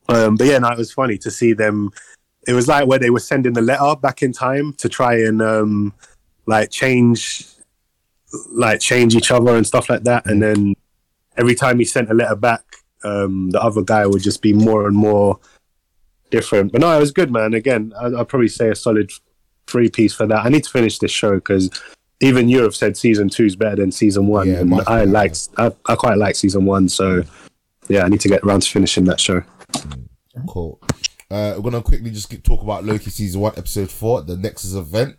um, 0.09 0.37
but 0.37 0.47
yeah, 0.47 0.59
no, 0.59 0.69
it 0.69 0.79
was 0.79 0.93
funny 0.93 1.19
to 1.19 1.29
see 1.29 1.55
them. 1.55 1.91
It 2.47 2.53
was 2.53 2.69
like 2.69 2.87
where 2.87 3.01
they 3.01 3.11
were 3.11 3.19
sending 3.19 3.53
the 3.53 3.63
letter 3.63 3.97
back 4.01 4.23
in 4.23 4.33
time 4.33 4.75
to 4.75 4.89
try 4.89 5.15
and 5.15 5.43
um, 5.43 5.93
like 6.47 6.71
change, 6.71 7.49
like 8.53 8.79
change 8.79 9.17
each 9.17 9.33
other 9.33 9.57
and 9.57 9.67
stuff 9.67 9.91
like 9.91 10.05
that. 10.05 10.31
And 10.31 10.41
then 10.41 10.75
every 11.37 11.57
time 11.57 11.81
he 11.81 11.85
sent 11.85 12.13
a 12.13 12.15
letter 12.15 12.37
back, 12.37 12.63
um, 13.03 13.51
the 13.51 13.61
other 13.61 13.83
guy 13.83 14.07
would 14.07 14.23
just 14.23 14.41
be 14.41 14.53
more 14.53 14.87
and 14.87 14.95
more 14.95 15.41
different. 16.31 16.71
But 16.71 16.83
no, 16.83 16.97
it 16.97 17.01
was 17.01 17.11
good, 17.11 17.33
man. 17.33 17.55
Again, 17.55 17.93
I, 18.01 18.07
I'd 18.07 18.29
probably 18.29 18.47
say 18.47 18.69
a 18.69 18.77
solid 18.77 19.11
three 19.67 19.91
piece 19.91 20.15
for 20.15 20.29
that. 20.29 20.47
I 20.47 20.49
need 20.49 20.63
to 20.63 20.71
finish 20.71 21.01
this 21.01 21.11
show 21.11 21.35
because 21.35 21.71
even 22.21 22.49
you 22.49 22.63
have 22.63 22.77
said 22.77 22.97
season 22.97 23.31
two 23.31 23.47
is 23.47 23.57
better 23.57 23.75
than 23.75 23.91
season 23.91 24.29
one, 24.29 24.47
Yeah, 24.47 24.61
and 24.61 24.81
I 24.83 25.03
liked, 25.07 25.49
I, 25.57 25.73
I 25.87 25.97
quite 25.97 26.19
like 26.19 26.37
season 26.37 26.67
one. 26.67 26.89
So 26.89 27.25
yeah, 27.91 28.05
I 28.05 28.09
need 28.09 28.21
to 28.21 28.29
get 28.29 28.43
around 28.45 28.63
to 28.63 28.71
finishing 28.71 29.05
that 29.05 29.21
show. 29.21 29.43
Cool. 30.47 30.81
Uh, 31.31 31.55
we're 31.57 31.71
gonna 31.71 31.83
quickly 31.83 32.11
just 32.11 32.31
get, 32.31 32.43
talk 32.45 32.63
about 32.63 32.85
Loki 32.85 33.11
season 33.11 33.41
one, 33.41 33.53
episode 33.57 33.91
four, 33.91 34.23
the 34.23 34.37
Nexus 34.37 34.75
event. 34.75 35.19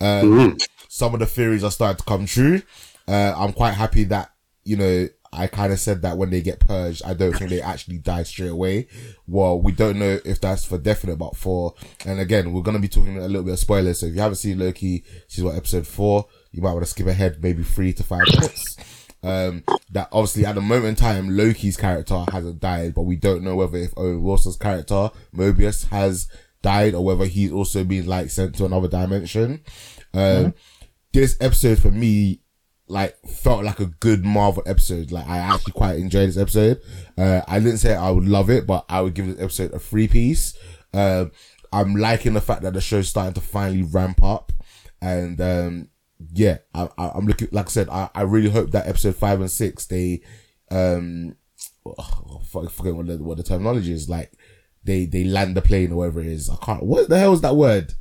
Um, 0.00 0.56
Some 0.88 1.14
of 1.14 1.20
the 1.20 1.26
theories 1.26 1.64
are 1.64 1.70
starting 1.70 1.98
to 1.98 2.04
come 2.04 2.26
true. 2.26 2.62
Uh, 3.06 3.34
I'm 3.36 3.52
quite 3.52 3.72
happy 3.72 4.04
that 4.04 4.32
you 4.64 4.76
know 4.76 5.08
I 5.32 5.46
kind 5.46 5.72
of 5.72 5.80
said 5.80 6.02
that 6.02 6.16
when 6.16 6.30
they 6.30 6.42
get 6.42 6.60
purged, 6.60 7.02
I 7.04 7.14
don't 7.14 7.32
think 7.32 7.50
they 7.50 7.62
actually 7.62 7.98
die 7.98 8.22
straight 8.22 8.50
away. 8.50 8.88
Well, 9.26 9.60
we 9.60 9.72
don't 9.72 9.98
know 9.98 10.20
if 10.24 10.40
that's 10.40 10.64
for 10.64 10.78
definite, 10.78 11.16
but 11.16 11.36
for 11.36 11.74
and 12.04 12.20
again, 12.20 12.52
we're 12.52 12.62
gonna 12.62 12.78
be 12.78 12.88
talking 12.88 13.16
a 13.16 13.26
little 13.26 13.42
bit 13.42 13.54
of 13.54 13.58
spoilers. 13.58 14.00
So 14.00 14.06
if 14.06 14.14
you 14.14 14.20
haven't 14.20 14.36
seen 14.36 14.58
Loki 14.58 15.04
season 15.26 15.46
one, 15.46 15.56
episode 15.56 15.86
four, 15.86 16.26
you 16.52 16.62
might 16.62 16.72
want 16.72 16.84
to 16.84 16.90
skip 16.90 17.06
ahead 17.06 17.42
maybe 17.42 17.62
three 17.62 17.92
to 17.94 18.04
five 18.04 18.26
minutes. 18.34 18.76
Um, 19.22 19.62
that 19.92 20.08
obviously 20.10 20.44
at 20.46 20.54
the 20.54 20.60
moment 20.60 20.86
in 20.86 20.94
time, 20.96 21.30
Loki's 21.30 21.76
character 21.76 22.24
hasn't 22.32 22.60
died, 22.60 22.94
but 22.94 23.02
we 23.02 23.16
don't 23.16 23.42
know 23.42 23.56
whether 23.56 23.78
if 23.78 23.92
Owen 23.96 24.22
Wilson's 24.22 24.56
character, 24.56 25.10
Mobius, 25.34 25.88
has 25.88 26.28
died 26.62 26.94
or 26.94 27.04
whether 27.04 27.26
he's 27.26 27.52
also 27.52 27.84
been 27.84 28.06
like 28.06 28.30
sent 28.30 28.56
to 28.56 28.64
another 28.64 28.88
dimension. 28.88 29.62
Um, 30.14 30.54
this 31.12 31.36
episode 31.40 31.78
for 31.78 31.90
me, 31.90 32.40
like, 32.88 33.16
felt 33.26 33.64
like 33.64 33.80
a 33.80 33.86
good 33.86 34.24
Marvel 34.24 34.62
episode. 34.66 35.12
Like, 35.12 35.26
I 35.26 35.38
actually 35.38 35.72
quite 35.72 35.98
enjoyed 35.98 36.28
this 36.28 36.36
episode. 36.36 36.80
Uh, 37.16 37.40
I 37.46 37.58
didn't 37.58 37.78
say 37.78 37.94
I 37.94 38.10
would 38.10 38.26
love 38.26 38.50
it, 38.50 38.66
but 38.66 38.84
I 38.88 39.00
would 39.00 39.14
give 39.14 39.26
this 39.28 39.40
episode 39.40 39.72
a 39.72 39.78
free 39.78 40.08
piece. 40.08 40.54
Um, 40.92 41.30
I'm 41.72 41.94
liking 41.94 42.34
the 42.34 42.40
fact 42.40 42.62
that 42.62 42.74
the 42.74 42.80
show's 42.80 43.08
starting 43.08 43.34
to 43.34 43.40
finally 43.40 43.82
ramp 43.82 44.22
up 44.22 44.52
and, 45.00 45.40
um, 45.40 45.88
yeah, 46.32 46.58
I, 46.74 46.88
I, 46.98 47.10
I'm 47.14 47.26
looking. 47.26 47.48
Like 47.52 47.66
I 47.66 47.70
said, 47.70 47.88
I, 47.88 48.10
I 48.14 48.22
really 48.22 48.50
hope 48.50 48.70
that 48.72 48.86
episode 48.86 49.16
five 49.16 49.40
and 49.40 49.50
six 49.50 49.86
they, 49.86 50.22
um, 50.70 51.36
oh, 51.86 52.40
I 52.40 52.66
forget 52.68 52.94
what 52.94 53.06
the, 53.06 53.18
what 53.18 53.36
the 53.36 53.42
terminology 53.42 53.92
is. 53.92 54.08
Like 54.08 54.32
they 54.84 55.06
they 55.06 55.24
land 55.24 55.56
the 55.56 55.62
plane 55.62 55.92
or 55.92 55.96
whatever 55.96 56.20
it 56.20 56.26
is. 56.26 56.50
I 56.50 56.56
can't. 56.56 56.82
What 56.82 57.08
the 57.08 57.18
hell 57.18 57.32
is 57.32 57.40
that 57.42 57.56
word? 57.56 57.94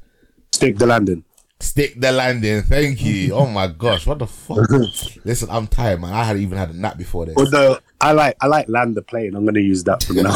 Stick 0.52 0.78
the 0.78 0.86
landing. 0.86 1.24
Stick 1.60 2.00
the 2.00 2.12
landing. 2.12 2.64
Thank 2.64 3.04
you. 3.04 3.36
Oh 3.42 3.46
my 3.46 3.68
gosh, 3.68 4.06
what 4.06 4.20
the 4.20 4.28
fuck? 4.28 4.70
Listen, 5.26 5.50
I'm 5.50 5.68
tired, 5.68 6.02
man. 6.02 6.14
I 6.14 6.24
hadn't 6.24 6.42
even 6.42 6.58
had 6.58 6.70
a 6.72 6.74
nap 6.74 6.98
before 6.98 7.26
this. 7.26 7.38
Although 7.38 7.78
I 8.00 8.14
like 8.14 8.36
I 8.42 8.48
like 8.48 8.68
land 8.68 8.96
the 8.96 9.02
plane. 9.02 9.36
I'm 9.36 9.46
to 9.52 9.62
use 9.62 9.84
that 9.84 10.04
from 10.04 10.18
now. 10.18 10.32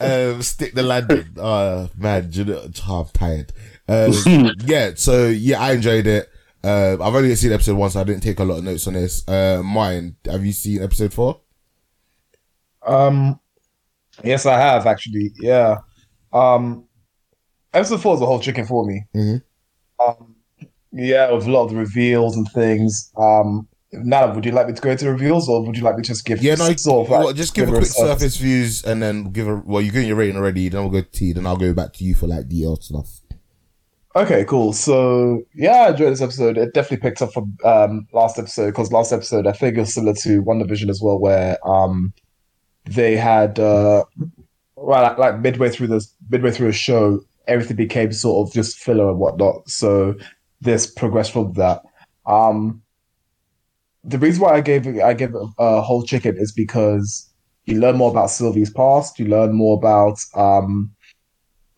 um, 0.34 0.42
stick 0.42 0.74
the 0.74 0.82
landing. 0.82 1.26
Oh 1.36 1.90
man, 1.96 2.28
you 2.32 2.44
know, 2.44 2.68
I'm 2.88 3.06
tired. 3.06 3.52
Um, 3.88 4.12
yeah, 4.64 4.92
so 4.94 5.28
yeah, 5.28 5.60
I 5.60 5.72
enjoyed 5.72 6.06
it. 6.06 6.28
Uh, 6.64 6.94
I've 7.00 7.14
only 7.14 7.34
seen 7.36 7.52
episode 7.52 7.76
one, 7.76 7.90
so 7.90 8.00
I 8.00 8.04
didn't 8.04 8.22
take 8.22 8.40
a 8.40 8.44
lot 8.44 8.58
of 8.58 8.64
notes 8.64 8.86
on 8.86 8.94
this. 8.94 9.26
Uh, 9.28 9.62
mine, 9.64 10.16
have 10.24 10.44
you 10.44 10.52
seen 10.52 10.82
episode 10.82 11.12
four? 11.12 11.40
Um, 12.86 13.38
yes, 14.24 14.46
I 14.46 14.58
have 14.58 14.86
actually. 14.86 15.32
Yeah. 15.40 15.78
Um, 16.32 16.84
episode 17.72 18.02
four 18.02 18.14
is 18.16 18.20
a 18.20 18.26
whole 18.26 18.40
chicken 18.40 18.66
for 18.66 18.84
me. 18.84 19.04
Mhm. 19.14 19.42
Um, 20.04 20.36
yeah, 20.92 21.30
with 21.30 21.46
a 21.46 21.50
lot 21.50 21.64
of 21.64 21.70
the 21.70 21.76
reveals 21.76 22.36
and 22.36 22.48
things. 22.52 23.12
Um, 23.16 23.68
now, 23.92 24.34
would 24.34 24.44
you 24.44 24.52
like 24.52 24.66
me 24.66 24.74
to 24.74 24.82
go 24.82 24.90
into 24.90 25.04
the 25.04 25.12
reveals, 25.12 25.48
or 25.48 25.64
would 25.64 25.76
you 25.76 25.82
like 25.84 25.96
me 25.96 26.02
to 26.02 26.08
just 26.08 26.24
give? 26.24 26.42
Yeah, 26.42 26.56
no, 26.56 26.72
sort 26.74 27.06
of 27.06 27.12
like 27.12 27.24
well, 27.24 27.32
just 27.32 27.54
give 27.54 27.68
a 27.68 27.70
her 27.70 27.76
quick 27.78 27.88
surface? 27.90 28.10
surface 28.20 28.36
views 28.38 28.84
and 28.84 29.02
then 29.02 29.30
give 29.30 29.46
a, 29.46 29.56
well, 29.64 29.80
you're 29.80 29.92
getting 29.92 30.08
your 30.08 30.16
rating 30.16 30.36
already, 30.36 30.68
then 30.68 30.82
we'll 30.82 30.90
go 30.90 31.00
to 31.00 31.10
T, 31.10 31.32
then 31.32 31.46
I'll 31.46 31.56
go 31.56 31.72
back 31.72 31.92
to 31.94 32.04
you 32.04 32.14
for 32.14 32.26
like 32.26 32.48
DL 32.48 32.82
stuff. 32.82 33.20
Okay, 34.16 34.46
cool. 34.46 34.72
So 34.72 35.42
yeah, 35.54 35.72
I 35.72 35.90
enjoyed 35.90 36.10
this 36.10 36.22
episode. 36.22 36.56
It 36.56 36.72
definitely 36.72 37.06
picked 37.06 37.20
up 37.20 37.34
from 37.34 37.54
um 37.64 38.06
last 38.14 38.38
episode 38.38 38.68
because 38.68 38.90
last 38.90 39.12
episode 39.12 39.46
I 39.46 39.52
think 39.52 39.76
it 39.76 39.80
was 39.80 39.92
similar 39.92 40.14
to 40.14 40.42
WandaVision 40.42 40.88
as 40.88 41.02
well, 41.02 41.18
where 41.18 41.58
um 41.68 42.14
they 42.86 43.14
had 43.14 43.58
uh 43.58 44.04
well 44.76 45.02
like, 45.02 45.18
like 45.18 45.40
midway 45.40 45.68
through 45.68 45.88
this 45.88 46.14
midway 46.30 46.50
through 46.50 46.68
a 46.68 46.72
show, 46.72 47.20
everything 47.46 47.76
became 47.76 48.10
sort 48.10 48.48
of 48.48 48.54
just 48.54 48.78
filler 48.78 49.10
and 49.10 49.18
whatnot. 49.18 49.68
So 49.68 50.14
this 50.62 50.90
progressed 50.90 51.32
from 51.32 51.52
that. 51.52 51.82
Um 52.24 52.80
the 54.02 54.18
reason 54.18 54.40
why 54.42 54.54
I 54.54 54.62
gave 54.62 54.86
I 54.98 55.12
gave 55.12 55.34
it 55.34 55.42
a 55.58 55.82
whole 55.82 56.02
chicken 56.02 56.38
is 56.38 56.52
because 56.52 57.30
you 57.66 57.78
learn 57.78 57.96
more 57.96 58.12
about 58.12 58.30
Sylvie's 58.30 58.70
past, 58.70 59.18
you 59.18 59.26
learn 59.26 59.52
more 59.52 59.76
about 59.76 60.18
um 60.34 60.90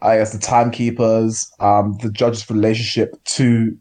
I 0.01 0.19
guess 0.19 0.33
the 0.33 0.39
timekeepers, 0.39 1.51
um, 1.61 1.99
the 2.03 2.11
judge's 2.11 2.49
relationship 2.49 3.23
to 3.25 3.77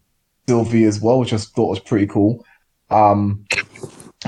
Sylvie 0.47 0.86
as 0.86 1.00
well, 1.00 1.19
which 1.19 1.33
I 1.33 1.38
thought 1.38 1.69
was 1.69 1.79
pretty 1.79 2.07
cool. 2.07 2.45
Um, 2.89 3.45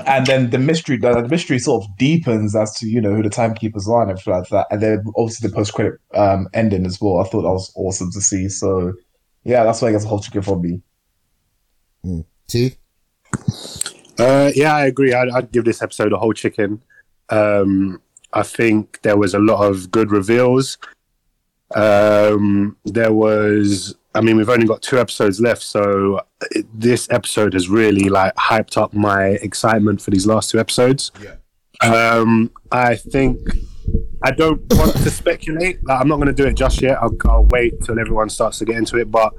and 0.06 0.26
then 0.28 0.52
the 0.52 0.60
mystery, 0.60 0.98
the, 0.98 1.22
the 1.22 1.28
mystery 1.28 1.58
sort 1.58 1.84
of 1.84 1.98
deepens 1.98 2.56
as 2.56 2.76
to 2.76 2.88
you 2.88 3.02
know 3.02 3.16
who 3.16 3.24
the 3.24 3.30
timekeepers 3.30 3.88
are 3.88 4.04
and 4.04 4.12
everything 4.12 4.34
like 4.34 4.50
that. 4.50 4.68
And 4.70 4.82
then 4.82 5.04
obviously 5.18 5.50
the 5.50 5.56
post 5.56 5.74
credit 5.74 6.00
um, 6.14 6.48
ending 6.54 6.86
as 6.86 7.00
well. 7.02 7.20
I 7.20 7.24
thought 7.24 7.42
that 7.42 7.50
was 7.50 7.72
awesome 7.76 8.12
to 8.12 8.22
see. 8.22 8.50
So 8.50 8.94
yeah, 9.44 9.64
that's 9.64 9.82
why 9.82 9.90
I 9.90 9.92
guess 9.94 10.06
a 10.06 10.08
whole 10.08 10.20
chicken 10.20 10.42
for 10.42 10.60
me. 10.60 10.82
T. 12.48 12.76
Uh, 14.18 14.52
yeah, 14.54 14.76
I 14.76 14.86
agree. 14.86 15.14
I'd, 15.14 15.30
I'd 15.30 15.52
give 15.52 15.66
this 15.66 15.82
episode 15.82 16.14
a 16.14 16.18
whole 16.18 16.34
chicken. 16.34 16.84
Um, 17.30 18.02
I 18.34 18.44
think 18.44 19.02
there 19.02 19.18
was 19.18 19.34
a 19.34 19.40
lot 19.40 19.64
of 19.66 19.92
good 19.92 20.12
reveals. 20.12 20.78
Um, 21.76 22.76
there 22.86 23.14
was, 23.14 23.96
I 24.16 24.22
mean, 24.22 24.38
we've 24.38 24.50
only 24.50 24.66
got 24.66 24.82
two 24.82 25.00
episodes 25.00 25.40
left, 25.40 25.62
so 25.62 26.22
it, 26.52 26.66
this 26.74 27.08
episode 27.12 27.54
has 27.54 27.70
really 27.70 28.10
like 28.10 28.34
hyped 28.36 28.78
up 28.78 28.94
my 28.94 29.38
excitement 29.42 30.02
for 30.02 30.12
these 30.12 30.26
last 30.26 30.50
two 30.50 30.60
episodes. 30.60 31.12
Yeah. 31.22 31.36
Um, 31.82 32.52
I 32.72 32.96
think 32.96 33.40
I 34.24 34.32
don't 34.32 34.62
want 34.74 34.96
to 34.98 35.10
speculate. 35.10 35.80
Like, 35.86 36.02
I'm 36.02 36.08
not 36.08 36.18
going 36.18 36.28
to 36.28 36.34
do 36.34 36.46
it 36.46 36.56
just 36.56 36.82
yet. 36.82 36.98
I'll, 37.02 37.16
I'll 37.26 37.46
wait 37.46 37.74
till 37.84 38.00
everyone 38.00 38.30
starts 38.30 38.58
to 38.60 38.66
get 38.66 38.76
into 38.78 38.98
it. 38.98 39.10
But 39.10 39.34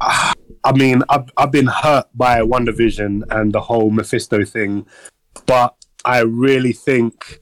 uh, 0.00 0.32
I 0.64 0.72
mean, 0.72 1.02
I've, 1.08 1.28
I've 1.36 1.50
been 1.50 1.66
hurt 1.66 2.06
by 2.14 2.40
WandaVision 2.40 3.24
and 3.30 3.52
the 3.52 3.60
whole 3.60 3.90
Mephisto 3.90 4.44
thing, 4.44 4.86
but 5.46 5.74
I 6.04 6.20
really 6.20 6.72
think 6.72 7.40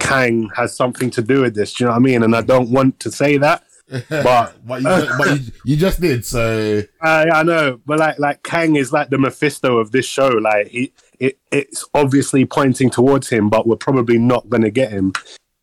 Kang 0.00 0.50
has 0.56 0.74
something 0.74 1.10
to 1.10 1.22
do 1.22 1.42
with 1.42 1.54
this. 1.54 1.74
Do 1.74 1.84
you 1.84 1.86
know 1.86 1.92
what 1.92 1.96
I 1.96 2.00
mean? 2.00 2.22
And 2.22 2.34
I 2.34 2.42
don't 2.42 2.70
want 2.70 3.00
to 3.00 3.10
say 3.10 3.36
that, 3.38 3.64
but 4.08 4.54
but 4.66 4.82
you, 4.82 4.88
just, 4.88 5.18
but 5.18 5.28
you, 5.28 5.52
you 5.64 5.76
just 5.76 6.00
did. 6.00 6.24
So 6.24 6.82
uh, 7.04 7.26
I 7.32 7.42
know, 7.42 7.80
but 7.84 7.98
like 7.98 8.18
like 8.18 8.42
Kang 8.42 8.76
is 8.76 8.92
like 8.92 9.10
the 9.10 9.18
Mephisto 9.18 9.78
of 9.78 9.92
this 9.92 10.06
show. 10.06 10.28
Like 10.28 10.68
he, 10.68 10.92
it, 11.18 11.38
it's 11.50 11.84
obviously 11.94 12.44
pointing 12.44 12.90
towards 12.90 13.28
him, 13.28 13.50
but 13.50 13.66
we're 13.66 13.76
probably 13.76 14.18
not 14.18 14.48
going 14.48 14.62
to 14.62 14.70
get 14.70 14.90
him. 14.90 15.12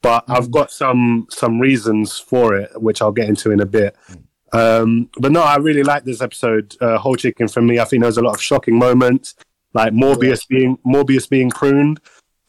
But 0.02 0.24
I've 0.28 0.52
got 0.52 0.72
some 0.72 1.28
some 1.30 1.60
reasons 1.60 2.18
for 2.18 2.56
it, 2.56 2.82
which 2.82 3.02
I'll 3.02 3.12
get 3.12 3.30
into 3.30 3.52
in 3.52 3.60
a 3.60 3.66
bit. 3.66 3.96
Um, 4.54 5.10
but 5.20 5.32
no, 5.32 5.42
I 5.42 5.58
really 5.58 5.84
like 5.84 6.06
this 6.06 6.22
episode. 6.22 6.76
Uh, 6.82 6.98
whole 6.98 7.16
chicken 7.16 7.48
for 7.48 7.62
me. 7.62 7.80
I 7.80 7.86
think 7.86 8.02
there 8.02 8.08
was 8.08 8.18
a 8.18 8.22
lot 8.22 8.36
of 8.36 8.42
shocking 8.42 8.78
moments, 8.78 9.36
like 9.74 9.94
Mobius 9.94 10.48
being 10.48 10.78
Mobius 10.86 11.30
being 11.30 11.50
pruned. 11.50 12.00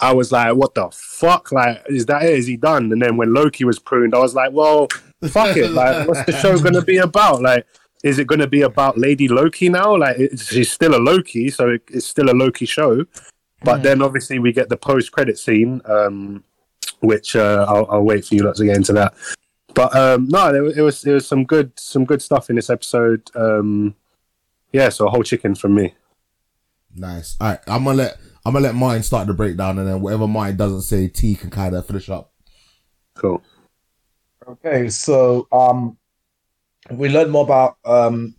I 0.01 0.13
was 0.13 0.33
like, 0.33 0.55
what 0.55 0.75
the 0.75 0.89
fuck? 0.93 1.53
Like, 1.53 1.83
is 1.89 2.07
that 2.07 2.23
it? 2.23 2.31
Is 2.31 2.47
he 2.47 2.57
done? 2.57 2.91
And 2.93 3.01
then 3.03 3.17
when 3.17 3.35
Loki 3.35 3.65
was 3.65 3.79
pruned, 3.79 4.15
I 4.15 4.19
was 4.19 4.35
like, 4.35 4.53
well, 4.53 4.89
fuck 5.29 5.57
it. 5.57 5.71
Like, 5.71 6.09
what's 6.09 6.25
the 6.25 6.33
show 6.33 6.59
going 6.59 6.75
to 6.75 6.83
be 6.83 6.99
about? 6.99 7.43
Like, 7.43 7.67
is 8.03 8.19
it 8.19 8.27
going 8.27 8.41
to 8.41 8.47
be 8.47 8.63
about 8.63 8.97
Lady 8.97 9.29
Loki 9.29 9.69
now? 9.69 9.97
Like, 9.97 10.17
she's 10.37 10.73
still 10.73 10.95
a 10.95 11.03
Loki, 11.03 11.51
so 11.51 11.69
it, 11.69 11.83
it's 11.89 12.07
still 12.07 12.31
a 12.31 12.33
Loki 12.35 12.65
show. 12.67 13.05
But 13.63 13.83
then 13.83 14.01
obviously 14.01 14.39
we 14.39 14.53
get 14.55 14.71
the 14.71 14.77
post 14.79 15.13
credit 15.13 15.39
scene, 15.39 15.83
um, 15.85 16.43
which 17.01 17.37
uh, 17.37 17.67
I'll, 17.69 17.87
I'll 17.91 18.03
wait 18.03 18.25
for 18.25 18.35
you 18.35 18.43
lot 18.43 18.57
to 18.57 18.65
get 18.65 18.77
into 18.77 18.95
that. 18.95 19.13
But 19.75 19.95
um, 19.95 20.29
no, 20.29 20.51
was- 20.63 20.79
it 20.79 20.81
was 20.81 21.05
it 21.05 21.13
was 21.13 21.29
some 21.29 21.45
good 21.45 21.79
some 21.79 22.07
good 22.07 22.23
stuff 22.23 22.49
in 22.49 22.57
this 22.57 22.71
episode. 22.71 23.31
Um, 23.35 23.95
yeah, 24.73 24.89
so 24.89 25.07
a 25.07 25.11
whole 25.11 25.23
chicken 25.23 25.55
from 25.55 25.75
me. 25.75 25.95
nice. 26.97 27.37
All 27.41 27.49
right, 27.51 27.61
I'm 27.67 27.85
gonna 27.85 27.97
let 27.99 28.17
I'm 28.45 28.55
gonna 28.55 28.65
let 28.65 28.75
Martin 28.75 29.03
start 29.03 29.27
the 29.27 29.35
breakdown, 29.35 29.79
and 29.79 29.87
then 29.87 30.01
whatever 30.01 30.27
Martin 30.27 30.57
doesn't 30.57 30.83
say, 30.83 31.09
T 31.09 31.35
can 31.35 31.51
kind 31.51 31.75
of 31.75 31.87
finish 31.87 32.09
up. 32.09 32.33
Cool. 33.15 33.43
Okay, 34.49 34.89
so 34.89 35.47
um, 35.53 35.97
we 36.91 37.09
learned 37.09 37.31
more 37.31 37.45
about 37.45 37.77
um, 37.85 38.35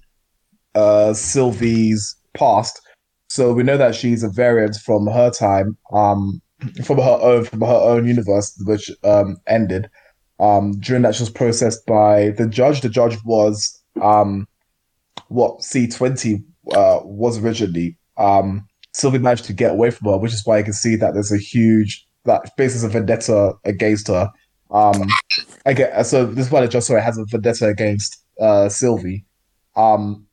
uh, 0.74 1.14
Sylvie's 1.14 2.16
past. 2.34 2.82
So 3.30 3.54
we 3.54 3.64
know 3.64 3.78
that 3.78 3.96
she's 3.96 4.24
a 4.24 4.30
variant 4.30 4.76
from 4.76 5.08
her 5.08 5.30
time, 5.30 5.78
um, 5.94 6.42
from 6.84 6.98
her 6.98 7.20
own 7.22 7.46
from 7.46 7.62
her 7.62 7.68
own 7.68 8.08
universe, 8.08 8.60
which 8.66 8.90
um 9.04 9.38
ended. 9.48 9.90
Um, 10.40 10.80
during 10.80 11.04
that, 11.04 11.14
she 11.14 11.22
was 11.22 11.30
processed 11.30 11.86
by 11.86 12.32
the 12.32 12.48
judge. 12.48 12.82
The 12.82 12.90
judge 12.90 13.18
was 13.24 13.80
um, 14.02 14.48
what 15.28 15.64
C 15.64 15.88
twenty 15.88 16.44
uh 16.74 17.02
was 17.04 17.38
originally. 17.38 17.98
Um, 18.18 18.68
Sylvie 18.94 19.20
managed 19.20 19.46
to 19.46 19.54
get 19.54 19.72
away 19.72 19.92
from 19.92 20.12
her, 20.12 20.18
which 20.18 20.34
is 20.34 20.46
why 20.46 20.58
you 20.58 20.64
can 20.64 20.74
see 20.74 20.96
that 20.98 21.14
there's 21.14 21.32
a 21.32 21.38
huge 21.38 22.06
that 22.26 22.56
faces 22.58 22.84
a 22.84 22.90
vendetta 22.90 23.54
against 23.66 24.08
her. 24.08 24.30
Um, 24.70 25.08
I 25.66 25.74
get 25.74 26.06
so 26.06 26.26
this 26.26 26.48
is 26.48 26.52
why 26.52 26.66
the 26.66 26.82
sorry 26.82 27.02
has 27.02 27.18
a 27.18 27.26
vendetta 27.26 27.68
against 27.68 28.24
uh 28.40 28.70
Sylvie. 28.70 29.26
Um, 29.76 30.26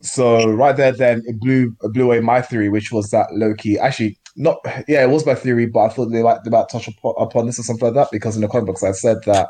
so 0.00 0.46
right 0.50 0.76
there, 0.76 0.92
then 0.92 1.22
it 1.26 1.38
blew 1.40 1.76
it 1.82 1.92
blew 1.92 2.04
away 2.04 2.20
my 2.20 2.40
theory, 2.40 2.68
which 2.68 2.92
was 2.92 3.10
that 3.10 3.28
Loki 3.32 3.78
actually 3.78 4.18
not 4.36 4.58
yeah 4.88 5.02
it 5.02 5.10
was 5.10 5.26
my 5.26 5.34
theory, 5.34 5.66
but 5.66 5.80
I 5.80 5.88
thought 5.88 6.06
they 6.06 6.22
might 6.22 6.42
they 6.44 6.50
might 6.50 6.68
touch 6.68 6.88
upon, 6.88 7.14
upon 7.18 7.46
this 7.46 7.58
or 7.58 7.62
something 7.62 7.86
like 7.86 7.94
that 7.94 8.08
because 8.10 8.36
in 8.36 8.42
the 8.42 8.48
comic 8.48 8.66
books 8.66 8.82
I 8.82 8.92
said 8.92 9.18
that 9.26 9.48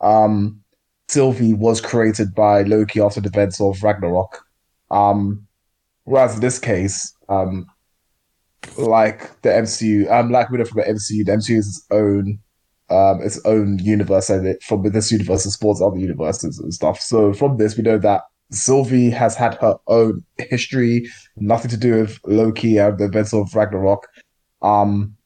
um 0.00 0.62
Sylvie 1.08 1.54
was 1.54 1.80
created 1.80 2.34
by 2.34 2.62
Loki 2.62 3.00
after 3.00 3.20
the 3.20 3.28
events 3.28 3.60
of 3.60 3.82
Ragnarok. 3.82 4.44
Um, 4.90 5.45
whereas 6.06 6.34
in 6.34 6.40
this 6.40 6.58
case, 6.58 7.14
um, 7.28 7.66
like 8.78 9.40
the 9.42 9.50
MCU, 9.50 10.10
um, 10.10 10.30
like 10.30 10.50
we 10.50 10.58
know 10.58 10.64
from 10.64 10.80
the 10.80 10.88
MCU, 10.88 11.24
the 11.24 11.32
MCU 11.32 11.58
is 11.58 11.68
its 11.68 11.86
own 11.90 12.38
um, 12.88 13.20
its 13.20 13.44
own 13.44 13.78
universe, 13.80 14.30
and 14.30 14.46
it 14.46 14.62
from 14.62 14.82
this 14.84 15.10
universe 15.12 15.44
it 15.44 15.50
spawns 15.50 15.82
other 15.82 15.98
universes 15.98 16.58
and 16.58 16.72
stuff. 16.72 17.00
So 17.00 17.32
from 17.32 17.56
this, 17.58 17.76
we 17.76 17.82
know 17.82 17.98
that 17.98 18.22
Sylvie 18.52 19.10
has 19.10 19.34
had 19.34 19.54
her 19.56 19.76
own 19.88 20.24
history, 20.38 21.08
nothing 21.36 21.70
to 21.70 21.76
do 21.76 22.00
with 22.00 22.20
Loki 22.24 22.78
and 22.78 22.96
the 22.98 23.04
events 23.04 23.34
of 23.34 23.54
Ragnarok. 23.54 24.06
Um, 24.62 25.16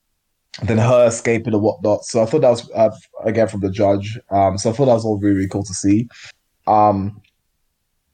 then 0.63 0.79
her 0.79 1.07
escaping 1.07 1.53
and 1.53 1.61
whatnot. 1.61 2.03
So 2.03 2.21
I 2.21 2.25
thought 2.25 2.41
that 2.41 2.49
was 2.49 2.69
uh, 2.71 2.89
again 3.23 3.47
from 3.47 3.61
the 3.61 3.71
judge. 3.71 4.19
Um, 4.31 4.57
so 4.57 4.69
I 4.69 4.73
thought 4.73 4.85
that 4.85 4.93
was 4.93 5.05
all 5.05 5.17
really, 5.17 5.35
really 5.35 5.47
cool 5.47 5.63
to 5.63 5.73
see. 5.73 6.07
Um, 6.67 7.20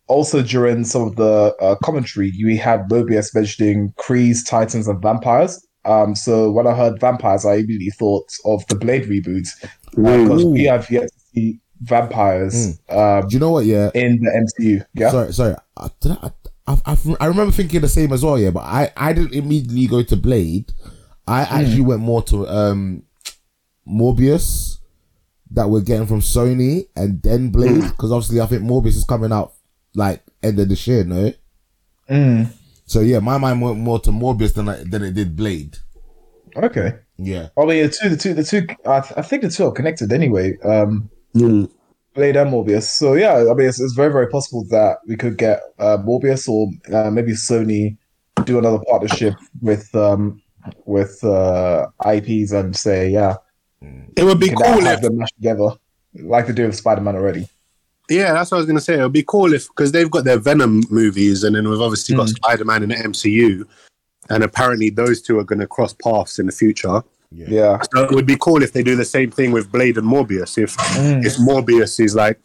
also 0.07 0.41
during 0.41 0.83
some 0.83 1.03
of 1.03 1.15
the 1.15 1.55
uh, 1.61 1.75
commentary, 1.83 2.31
we 2.43 2.57
had 2.57 2.87
Mobius 2.89 3.33
mentioning 3.35 3.93
Krees, 3.97 4.45
Titans, 4.45 4.87
and 4.87 5.01
vampires. 5.01 5.65
Um, 5.85 6.15
so 6.15 6.51
when 6.51 6.67
I 6.67 6.75
heard 6.75 6.99
vampires, 6.99 7.45
I 7.45 7.55
immediately 7.55 7.91
thought 7.91 8.29
of 8.45 8.65
the 8.67 8.75
Blade 8.75 9.03
reboot 9.03 9.47
because 9.91 10.43
we 10.45 10.63
have 10.65 10.89
yet 10.91 11.03
to 11.03 11.19
see 11.33 11.59
vampires 11.81 12.79
um, 12.89 13.27
Do 13.27 13.35
you 13.35 13.39
know 13.39 13.51
what? 13.51 13.65
Yeah. 13.65 13.91
in 13.93 14.19
the 14.21 14.45
MCU. 14.61 14.85
Yeah. 14.93 15.11
Sorry, 15.11 15.33
sorry. 15.33 15.55
I, 15.77 15.89
I, 16.05 16.31
I, 16.67 16.77
I, 16.85 16.97
I 17.21 17.25
remember 17.27 17.51
thinking 17.51 17.81
the 17.81 17.87
same 17.87 18.11
as 18.11 18.23
well. 18.23 18.37
Yeah, 18.37 18.49
but 18.49 18.63
I, 18.63 18.91
I 18.97 19.13
didn't 19.13 19.33
immediately 19.33 19.87
go 19.87 20.03
to 20.03 20.15
Blade. 20.17 20.73
I 21.25 21.41
actually 21.41 21.81
went 21.81 22.01
more 22.01 22.23
to 22.23 22.47
um 22.47 23.03
Morbius 23.87 24.77
that 25.51 25.69
we're 25.69 25.81
getting 25.81 26.07
from 26.07 26.21
Sony, 26.21 26.87
and 26.95 27.21
then 27.21 27.49
Blade 27.49 27.81
because 27.81 28.11
obviously 28.11 28.41
I 28.41 28.45
think 28.45 28.63
Morbius 28.63 28.95
is 28.95 29.03
coming 29.03 29.31
out 29.31 29.53
like 29.97 30.23
end 30.43 30.59
of 30.59 30.69
this 30.69 30.87
year, 30.87 31.03
no? 31.03 31.33
Mm. 32.09 32.47
So 32.85 33.01
yeah, 33.01 33.19
my 33.19 33.37
mind 33.37 33.61
went 33.61 33.79
more 33.79 33.99
to 33.99 34.11
Morbius 34.11 34.53
than 34.53 34.69
I, 34.69 34.83
than 34.83 35.03
it 35.03 35.13
did 35.13 35.35
Blade. 35.35 35.77
Okay. 36.55 36.93
Yeah. 37.17 37.49
I 37.57 37.65
mean, 37.65 37.83
the 37.87 37.89
two, 37.89 38.09
the 38.09 38.17
two, 38.17 38.33
the 38.33 38.43
two. 38.43 38.67
I, 38.85 39.01
th- 39.01 39.13
I 39.17 39.21
think 39.23 39.41
the 39.41 39.49
two 39.49 39.65
are 39.65 39.71
connected 39.71 40.11
anyway. 40.13 40.57
Um, 40.63 41.09
Mm. 41.35 41.69
Blade 42.15 42.35
and 42.35 42.51
Morbius. 42.51 42.83
So 42.83 43.13
yeah, 43.13 43.45
I 43.51 43.53
mean, 43.53 43.67
it's, 43.67 43.79
it's 43.79 43.93
very, 43.93 44.11
very 44.11 44.27
possible 44.27 44.65
that 44.71 44.97
we 45.07 45.15
could 45.15 45.37
get 45.37 45.59
uh, 45.77 45.97
Morbius 45.97 46.49
or 46.49 46.69
uh, 46.91 47.11
maybe 47.11 47.33
Sony 47.33 47.95
do 48.45 48.57
another 48.57 48.79
partnership 48.89 49.35
with 49.61 49.93
um, 49.93 50.41
with 50.85 51.23
uh, 51.23 51.85
IPs 52.05 52.53
and 52.53 52.75
say, 52.75 53.09
yeah, 53.09 53.35
It 54.15 54.23
would 54.23 54.39
be 54.39 54.47
can 54.47 54.57
cool 54.57 54.81
have 54.81 54.97
if 54.97 55.01
them 55.01 55.17
mashed 55.17 55.35
together, 55.35 55.69
like 56.15 56.47
they 56.47 56.53
do 56.53 56.65
with 56.65 56.75
Spider 56.75 57.01
Man 57.01 57.15
already. 57.15 57.47
Yeah, 58.09 58.33
that's 58.33 58.51
what 58.51 58.57
I 58.57 58.59
was 58.59 58.65
going 58.65 58.77
to 58.77 58.83
say. 58.83 58.99
It 58.99 59.01
would 59.01 59.11
be 59.11 59.25
cool 59.27 59.53
if, 59.53 59.67
because 59.67 59.91
they've 59.91 60.09
got 60.09 60.23
their 60.23 60.39
Venom 60.39 60.83
movies, 60.89 61.43
and 61.43 61.55
then 61.55 61.67
we've 61.69 61.81
obviously 61.81 62.15
got 62.15 62.29
Spider 62.29 62.63
Man 62.63 62.83
in 62.83 62.89
the 62.89 62.95
MCU, 62.95 63.67
and 64.29 64.43
apparently 64.43 64.89
those 64.89 65.21
two 65.21 65.37
are 65.39 65.43
going 65.43 65.59
to 65.59 65.67
cross 65.67 65.93
paths 65.93 66.39
in 66.39 66.45
the 66.45 66.51
future. 66.51 67.03
Yeah. 67.31 67.81
So 67.93 68.03
it 68.03 68.11
would 68.11 68.25
be 68.25 68.37
cool 68.39 68.63
if 68.63 68.73
they 68.73 68.83
do 68.83 68.95
the 68.95 69.05
same 69.05 69.31
thing 69.31 69.51
with 69.51 69.71
Blade 69.71 69.97
and 69.97 70.07
Morbius. 70.07 70.57
If 70.57 70.75
if 71.25 71.35
Morbius 71.37 71.99
is 71.99 72.15
like 72.15 72.39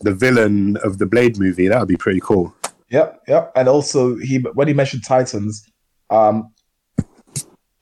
the 0.00 0.14
villain 0.14 0.76
of 0.78 0.98
the 0.98 1.06
Blade 1.06 1.38
movie, 1.38 1.68
that 1.68 1.78
would 1.78 1.88
be 1.88 1.96
pretty 1.96 2.20
cool. 2.20 2.54
Yep, 2.90 3.22
yep. 3.28 3.52
And 3.56 3.68
also, 3.68 4.16
he 4.16 4.38
when 4.38 4.68
he 4.68 4.74
mentioned 4.74 5.04
Titans, 5.04 5.68
um, 6.10 6.50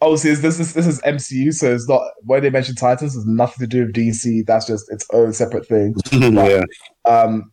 obviously 0.01 0.35
this 0.35 0.59
is 0.59 0.75
this 0.75 0.87
is 0.87 1.01
MCU, 1.03 1.53
so 1.53 1.73
it's 1.73 1.89
not 1.89 2.03
when 2.23 2.43
they 2.43 2.51
mention 2.51 2.75
Titans, 2.75 3.17
it's 3.17 3.27
nothing 3.27 3.61
to 3.61 3.67
do 3.67 3.87
with 3.87 3.95
DC. 3.95 4.47
That's 4.47 4.67
just 4.67 4.91
its 4.91 5.07
own 5.13 5.33
separate 5.33 5.67
thing. 5.67 5.95
yeah. 6.13 6.65
Um, 7.05 7.53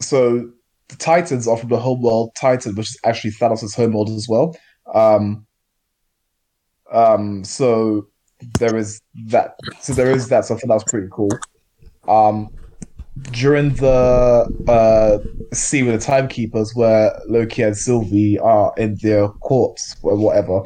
so 0.00 0.50
the 0.88 0.96
Titans 0.96 1.48
are 1.48 1.56
from 1.56 1.68
the 1.68 1.78
homeworld 1.78 2.34
Titan, 2.34 2.74
which 2.74 2.90
is 2.90 2.98
actually 3.04 3.32
Thanos' 3.32 3.74
homeworld 3.74 4.10
as 4.10 4.26
well. 4.28 4.56
Um, 4.94 5.46
um, 6.92 7.44
so 7.44 8.08
there 8.58 8.76
is 8.76 9.00
that. 9.26 9.56
So 9.80 9.92
there 9.92 10.10
is 10.10 10.28
that. 10.28 10.44
So 10.44 10.54
I 10.54 10.58
thought 10.58 10.68
that 10.68 10.74
was 10.74 10.84
pretty 10.84 11.08
cool. 11.10 11.30
Um, 12.08 12.48
during 13.30 13.74
the 13.74 14.48
uh, 14.68 15.18
scene 15.54 15.86
with 15.86 16.00
the 16.00 16.06
timekeepers 16.06 16.74
where 16.74 17.18
Loki 17.28 17.62
and 17.62 17.76
Sylvie 17.76 18.38
are 18.38 18.72
in 18.76 18.96
their 19.02 19.28
corpse 19.28 19.96
or 20.02 20.16
whatever, 20.16 20.62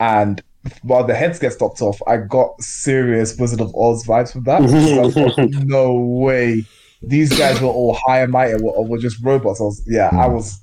and 0.00 0.42
while 0.82 1.04
the 1.04 1.14
heads 1.14 1.38
get 1.38 1.52
stopped 1.52 1.80
off, 1.80 2.00
I 2.06 2.18
got 2.18 2.60
serious 2.60 3.36
Wizard 3.38 3.60
of 3.60 3.74
Oz 3.74 4.04
vibes 4.04 4.32
from 4.32 4.44
that. 4.44 4.60
No 5.64 5.94
way. 5.94 6.64
These 7.02 7.36
guys 7.38 7.60
were 7.60 7.68
all 7.68 7.94
high 7.94 8.20
and 8.22 8.32
mighty 8.32 8.54
or 8.62 8.84
were 8.84 8.98
just 8.98 9.22
robots. 9.22 9.60
I 9.60 9.64
was, 9.64 9.82
yeah, 9.86 10.10
I 10.12 10.26
was. 10.26 10.60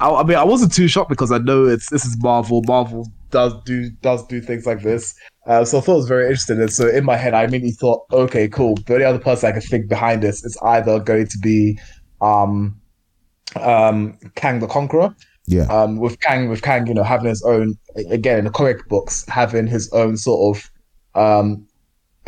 I, 0.00 0.10
I 0.10 0.24
mean, 0.24 0.36
I 0.36 0.44
wasn't 0.44 0.72
too 0.72 0.88
shocked 0.88 1.10
because 1.10 1.30
I 1.30 1.38
know 1.38 1.64
it's 1.64 1.90
this 1.90 2.04
is 2.04 2.20
Marvel. 2.22 2.62
Marvel 2.66 3.06
does 3.30 3.54
do 3.64 3.90
does 4.02 4.26
do 4.26 4.40
things 4.40 4.66
like 4.66 4.82
this. 4.82 5.14
Uh, 5.46 5.64
so 5.64 5.78
I 5.78 5.80
thought 5.80 5.94
it 5.94 5.96
was 5.96 6.08
very 6.08 6.24
interesting. 6.24 6.60
And 6.60 6.72
so 6.72 6.88
in 6.88 7.04
my 7.04 7.16
head, 7.16 7.34
I 7.34 7.44
immediately 7.44 7.72
thought, 7.72 8.04
okay, 8.12 8.48
cool. 8.48 8.74
The 8.86 8.94
only 8.94 9.04
other 9.06 9.18
person 9.18 9.48
I 9.48 9.52
could 9.52 9.62
think 9.62 9.88
behind 9.88 10.22
this 10.22 10.44
is 10.44 10.58
either 10.62 11.00
going 11.00 11.26
to 11.26 11.38
be 11.38 11.78
um, 12.20 12.78
um, 13.60 14.18
Kang 14.34 14.58
the 14.60 14.66
Conqueror. 14.66 15.14
Yeah. 15.46 15.62
Um, 15.64 15.96
with 15.96 16.20
Kang, 16.20 16.50
with 16.50 16.60
Kang, 16.60 16.86
you 16.86 16.94
know, 16.94 17.02
having 17.02 17.28
his 17.28 17.42
own 17.42 17.78
again 18.10 18.38
in 18.38 18.44
the 18.44 18.50
comic 18.50 18.86
books, 18.88 19.24
having 19.28 19.66
his 19.66 19.90
own 19.92 20.16
sort 20.16 20.56
of 20.56 20.70
um, 21.14 21.66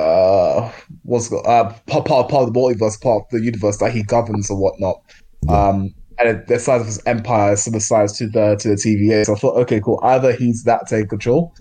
uh, 0.01 0.73
what's 1.03 1.29
called, 1.29 1.47
uh, 1.47 1.73
part, 1.87 2.07
part 2.07 2.29
part 2.29 2.49
of 2.49 2.53
the 2.53 2.59
multiverse, 2.59 3.01
part 3.01 3.25
of 3.25 3.31
the 3.31 3.45
universe 3.45 3.79
that 3.79 3.93
he 3.93 4.03
governs 4.03 4.51
or 4.51 4.59
whatnot. 4.59 5.03
Um, 5.49 5.95
and 6.19 6.47
the 6.47 6.59
size 6.59 6.81
of 6.83 6.87
his 6.87 7.03
empire 7.07 7.55
is 7.55 7.65
similar 7.65 7.81
size 7.81 8.13
to 8.19 8.29
the 8.29 8.57
to 8.57 8.69
the 8.69 8.75
TVA. 8.75 9.25
So 9.25 9.35
I 9.35 9.39
thought, 9.39 9.57
okay, 9.63 9.81
cool. 9.81 10.01
Either 10.03 10.33
he's 10.33 10.65
that 10.65 10.87
taking 10.87 11.09
control, 11.09 11.55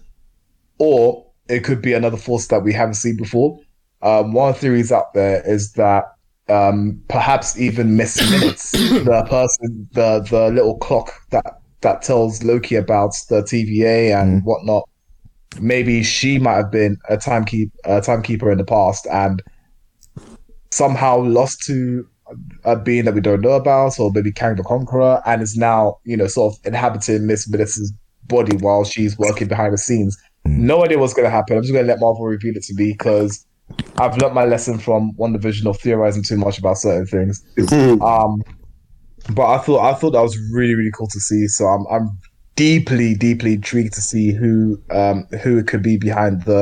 or 0.80 1.26
it 1.48 1.64
could 1.64 1.82
be 1.82 1.94
another 1.94 2.18
force 2.18 2.48
that 2.48 2.64
we 2.64 2.74
haven't 2.74 2.96
seen 2.96 3.16
before. 3.16 3.60
Um, 4.02 4.34
one 4.34 4.50
of 4.50 4.56
the 4.56 4.62
theories 4.62 4.92
out 4.92 5.14
there 5.14 5.42
is 5.50 5.74
that 5.74 6.06
um, 6.50 7.02
perhaps 7.08 7.60
even 7.60 7.96
Miss 7.96 8.18
Minutes, 8.32 8.72
the 8.72 9.26
person, 9.30 9.88
the 9.94 10.26
the 10.30 10.50
little 10.50 10.78
clock 10.78 11.12
that 11.32 11.62
that 11.82 12.02
tells 12.02 12.44
Loki 12.44 12.76
about 12.76 13.16
the 13.30 13.42
TVA 13.42 14.20
and 14.20 14.44
whatnot, 14.44 14.88
maybe 15.60 16.04
she 16.04 16.38
might 16.40 16.56
have 16.56 16.72
been 16.72 16.98
a 17.10 17.18
timekeep 17.18 17.72
a 17.86 18.02
timekeeper 18.02 18.52
in 18.52 18.58
the 18.58 18.66
past 18.66 19.08
and 19.12 19.42
somehow 20.72 21.18
lost 21.20 21.62
to 21.66 22.08
a 22.64 22.76
being 22.76 23.06
that 23.06 23.14
we 23.14 23.22
don't 23.22 23.42
know 23.42 23.54
about, 23.54 24.00
or 24.00 24.12
maybe 24.14 24.32
Kang 24.32 24.56
the 24.56 24.64
Conqueror, 24.64 25.22
and 25.26 25.42
is 25.42 25.58
now 25.58 25.98
you 26.04 26.16
know 26.16 26.28
sort 26.28 26.54
of 26.54 26.66
inhabiting 26.66 27.26
Miss 27.26 27.50
Minutes' 27.50 27.92
body 28.28 28.56
while 28.58 28.84
she's 28.84 29.18
working 29.18 29.48
behind 29.48 29.74
the 29.74 29.78
scenes. 29.78 30.18
No 30.46 30.84
idea 30.84 31.00
what's 31.00 31.14
going 31.14 31.26
to 31.26 31.32
happen. 31.32 31.58
I'm 31.58 31.64
just 31.64 31.74
going 31.74 31.86
to 31.86 31.92
let 31.92 32.00
Marvel 32.00 32.26
reveal 32.26 32.56
it 32.56 32.64
to 32.64 32.74
me 32.76 32.92
because 32.92 33.46
I've 33.98 34.18
learnt 34.18 34.34
my 34.34 34.46
lesson 34.46 34.80
from 34.80 35.14
WandaVision 35.20 35.66
of 35.66 35.80
theorizing 35.80 36.24
too 36.24 36.38
much 36.38 36.58
about 36.60 36.78
certain 36.78 37.06
things. 37.06 37.44
Um, 38.02 38.42
but 39.34 39.48
I 39.48 39.58
thought 39.58 39.82
I 39.82 39.94
thought 39.96 40.12
that 40.12 40.22
was 40.22 40.38
really 40.54 40.76
really 40.76 40.92
cool 40.92 41.08
to 41.08 41.20
see. 41.20 41.48
So 41.48 41.66
I'm 41.66 41.86
I'm 41.88 42.18
deeply 42.60 43.16
deeply 43.16 43.54
intrigued 43.54 43.94
to 43.94 44.02
see 44.02 44.32
who 44.34 44.80
um 44.92 45.26
who 45.42 45.58
it 45.60 45.68
could 45.68 45.82
be 45.82 45.96
behind 45.98 46.44
the 46.44 46.54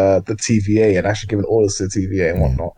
uh 0.00 0.20
the 0.20 0.34
TVA 0.34 0.98
and 0.98 1.06
actually 1.06 1.28
giving 1.28 1.44
orders 1.46 1.76
to 1.76 1.86
the 1.86 1.90
TVA 1.96 2.32
and 2.32 2.40
whatnot. 2.42 2.74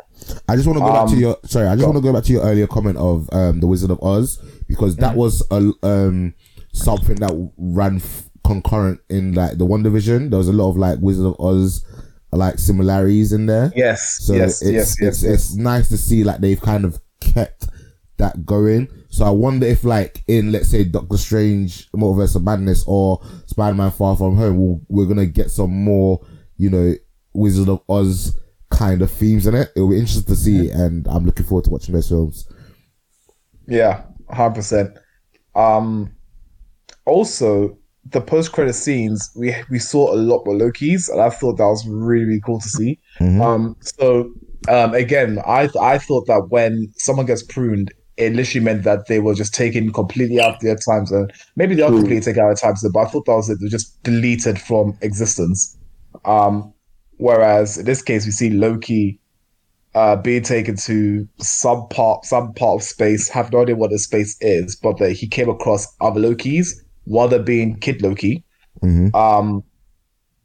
I 0.49 0.57
just 0.57 0.67
want 0.69 0.79
to 0.79 0.85
go 0.85 0.93
back 0.93 1.09
to 1.09 1.15
Um, 1.15 1.21
your 1.21 1.37
sorry. 1.45 1.69
I 1.69 1.75
just 1.77 1.87
want 1.87 1.97
to 1.97 2.03
go 2.03 2.13
back 2.13 2.25
to 2.25 2.33
your 2.33 2.43
earlier 2.43 2.67
comment 2.67 2.97
of 2.99 3.29
um, 3.33 3.61
the 3.61 3.67
Wizard 3.67 3.91
of 3.91 4.03
Oz 4.03 4.39
because 4.69 4.97
that 4.97 5.15
was 5.17 5.43
a 5.51 5.73
um, 5.83 6.35
something 6.73 7.17
that 7.17 7.33
ran 7.57 7.97
f- 7.97 8.29
concurrent 8.45 9.01
in 9.09 9.33
like 9.35 9.59
the 9.59 9.67
WandaVision. 9.67 10.31
There 10.31 10.39
was 10.39 10.49
a 10.49 10.53
lot 10.53 10.71
of 10.71 10.77
like 10.77 10.99
Wizard 11.01 11.27
of 11.27 11.37
Oz 11.41 11.85
like 12.33 12.59
similarities 12.59 13.33
in 13.33 13.47
there. 13.47 13.73
Yes, 13.77 14.19
So 14.27 14.35
yes, 14.35 14.61
it's, 14.63 14.73
yes, 14.73 14.75
yes, 14.75 14.99
it's, 15.01 15.23
yes. 15.23 15.33
it's 15.35 15.55
nice 15.57 15.89
to 15.89 15.97
see 15.97 16.25
like 16.25 16.41
they've 16.41 16.61
kind 16.61 16.85
of 16.85 16.99
kept 17.21 17.69
that 18.19 18.45
going. 18.47 18.89
So 19.09 19.25
I 19.25 19.31
wonder 19.31 19.67
if 19.67 19.85
like 19.85 20.23
in 20.29 20.53
let's 20.53 20.69
say 20.69 20.85
Doctor 20.85 21.17
Strange, 21.17 21.91
Multiverse 21.93 22.37
of 22.37 22.45
Madness, 22.45 22.85
or 22.87 23.21
Spider 23.47 23.75
Man 23.75 23.91
Far 23.91 24.17
From 24.17 24.37
Home, 24.37 24.59
we'll, 24.59 24.81
we're 24.89 25.07
gonna 25.07 25.27
get 25.27 25.51
some 25.51 25.71
more, 25.71 26.21
you 26.57 26.71
know, 26.71 26.95
Wizard 27.33 27.69
of 27.69 27.83
Oz 27.89 28.37
kind 28.71 29.03
of 29.03 29.11
themes 29.11 29.47
in 29.47 29.55
it. 29.55 29.71
It'll 29.77 29.91
be 29.91 29.99
interesting 29.99 30.35
to 30.35 30.37
see, 30.37 30.71
and 30.71 31.07
I'm 31.09 31.25
looking 31.25 31.47
forward 31.47 31.65
to 31.65 31.71
watching 31.71 31.95
those 31.95 32.09
films. 32.09 32.49
Yeah, 33.69 34.03
hundred 34.31 34.55
percent. 34.57 34.99
Um, 35.55 36.13
also 37.05 37.79
the 38.11 38.21
post 38.21 38.53
credit 38.53 38.75
scenes, 38.75 39.31
we 39.37 39.55
we 39.71 39.79
saw 39.79 40.13
a 40.13 40.17
lot 40.17 40.45
more 40.47 40.57
Loki's, 40.57 41.09
and 41.09 41.21
I 41.21 41.31
thought 41.31 41.59
that 41.59 41.67
was 41.67 41.87
really 41.89 42.25
really 42.25 42.43
cool 42.45 42.61
to 42.61 42.69
see. 42.69 42.99
Mhm. 43.21 43.41
Um, 43.41 43.77
so 43.81 44.33
um, 44.69 44.95
again, 44.95 45.41
I 45.47 45.69
I 45.81 45.99
thought 45.99 46.27
that 46.27 46.49
when 46.51 46.93
someone 46.97 47.27
gets 47.27 47.43
pruned, 47.43 47.93
it 48.17 48.33
literally 48.35 48.65
meant 48.65 48.83
that 48.85 49.07
they 49.09 49.19
were 49.21 49.35
just 49.35 49.55
taken 49.55 49.93
completely 49.93 50.41
out 50.41 50.55
of 50.55 50.61
their 50.61 50.77
time 50.77 51.07
zone. 51.07 51.29
Maybe 51.57 51.75
they 51.75 51.83
are 51.83 51.91
Hmm. 51.91 51.99
completely 51.99 52.23
taken 52.23 52.43
out 52.45 52.53
of 52.53 52.61
time 52.61 52.77
zone, 52.77 52.93
but 52.93 53.01
I 53.01 53.11
thought 53.11 53.27
that 53.27 53.35
was 53.35 53.51
it. 53.51 53.59
They 53.61 53.67
were 53.67 53.71
just 53.71 54.03
deleted 54.03 54.59
from 54.61 54.97
existence. 55.03 55.77
Um, 56.25 56.73
whereas 57.19 57.77
in 57.79 57.85
this 57.85 58.03
case, 58.03 58.25
we 58.25 58.33
see 58.33 58.51
Loki 58.51 59.19
uh, 59.95 60.17
being 60.17 60.43
taken 60.43 60.77
to 60.77 61.27
some 61.39 61.89
part, 61.89 62.25
some 62.27 62.53
part 62.55 62.77
of 62.77 62.83
space. 62.83 63.29
Have 63.31 63.51
no 63.53 63.63
idea 63.63 63.77
what 63.77 63.91
the 63.91 63.99
space 63.99 64.37
is, 64.43 64.77
but 64.77 64.99
that 64.99 65.13
he 65.13 65.27
came 65.27 65.49
across 65.49 65.87
other 66.03 66.21
Lokis. 66.21 66.69
One 67.05 67.25
of 67.25 67.31
them 67.31 67.45
being 67.45 67.77
Kid 67.81 68.03
Loki. 68.03 68.45
Mhm. 68.83 69.15
Um, 69.15 69.63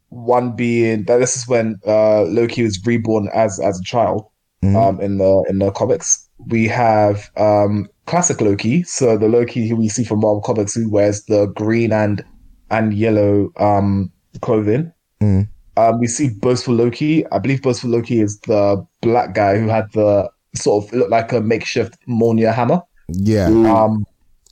one 0.08 0.54
being 0.56 1.04
that 1.04 1.18
this 1.18 1.36
is 1.36 1.48
when 1.48 1.78
uh, 1.86 2.22
Loki 2.24 2.62
was 2.62 2.80
reborn 2.86 3.28
as 3.34 3.58
as 3.60 3.78
a 3.80 3.82
child. 3.84 4.24
Mhm. 4.64 4.76
Um, 4.76 5.00
in 5.00 5.18
the 5.18 5.44
in 5.50 5.58
the 5.58 5.70
comics, 5.72 6.21
we 6.48 6.68
have 6.68 7.30
um 7.36 7.88
classic 8.06 8.40
Loki. 8.40 8.82
So 8.84 9.16
the 9.16 9.28
Loki 9.28 9.68
who 9.68 9.76
we 9.76 9.88
see 9.88 10.04
from 10.04 10.20
Marvel 10.20 10.42
Comics, 10.42 10.74
who 10.74 10.88
wears 10.90 11.24
the 11.24 11.46
green 11.46 11.92
and 11.92 12.24
and 12.70 12.94
yellow 12.94 13.50
um 13.56 14.10
clothing. 14.40 14.92
Mhm. 15.22 15.48
Um, 15.76 16.00
we 16.00 16.06
see 16.06 16.28
Boastful 16.28 16.74
Loki. 16.74 17.26
I 17.32 17.38
believe 17.38 17.62
Boastful 17.62 17.90
Loki 17.90 18.20
is 18.20 18.38
the 18.40 18.84
black 19.00 19.34
guy 19.34 19.58
who 19.58 19.68
had 19.68 19.90
the 19.94 20.30
sort 20.54 20.84
of 20.84 20.92
looked 20.92 21.10
like 21.10 21.32
a 21.32 21.40
makeshift 21.40 21.96
Mjolnir 22.06 22.52
hammer. 22.52 22.82
Yeah, 23.08 23.46
Um, 23.46 24.04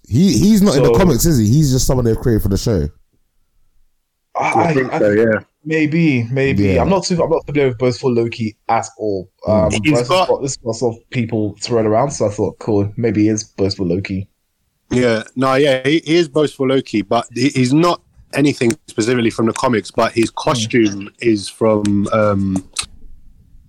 he 0.09 0.37
he's 0.39 0.63
not 0.63 0.77
in 0.77 0.83
the 0.83 0.93
comics, 0.95 1.27
is 1.27 1.39
he? 1.39 1.47
He's 1.47 1.71
just 1.71 1.87
someone 1.87 2.05
they've 2.05 2.19
created 2.19 2.43
for 2.43 2.49
the 2.49 2.57
show. 2.57 2.89
I 4.35 4.53
I, 4.65 4.75
think 4.75 4.93
so, 4.93 5.11
yeah. 5.11 5.41
Maybe, 5.65 6.25
maybe. 6.25 6.65
Yeah. 6.65 6.83
I'm 6.83 6.89
not 6.89 7.05
too. 7.05 7.23
I'm 7.23 7.31
not 7.31 7.47
familiar 7.47 7.69
with 7.69 7.79
Boastful 7.79 8.13
Loki 8.13 8.57
at 8.69 8.87
all. 8.99 9.31
Um, 9.47 9.71
He's 9.71 9.81
but 9.81 9.85
this, 9.99 10.09
got- 10.09 10.23
is 10.25 10.29
what, 10.31 10.43
this 10.43 10.53
is 10.53 10.59
what 10.63 10.77
sort 10.77 10.97
of 10.97 11.11
people 11.11 11.57
throw 11.61 11.83
around. 11.83 12.11
So 12.11 12.27
I 12.27 12.31
thought, 12.31 12.59
cool, 12.59 12.93
maybe 12.97 13.23
he 13.23 13.29
is 13.29 13.45
Boastful 13.45 13.87
Loki. 13.87 14.29
Yeah, 14.91 15.23
no, 15.37 15.55
yeah, 15.55 15.87
he, 15.87 16.01
he 16.05 16.17
is 16.17 16.29
boastful 16.29 16.67
Loki, 16.67 17.03
but 17.03 17.25
he, 17.33 17.51
he's 17.51 17.73
not 17.73 18.03
anything 18.35 18.73
specifically 18.89 19.31
from 19.31 19.47
the 19.47 19.53
comics. 19.53 19.91
But 19.93 20.13
his 20.13 20.31
costume 20.31 21.11
is 21.21 21.49
from 21.49 22.09
um, 22.13 22.69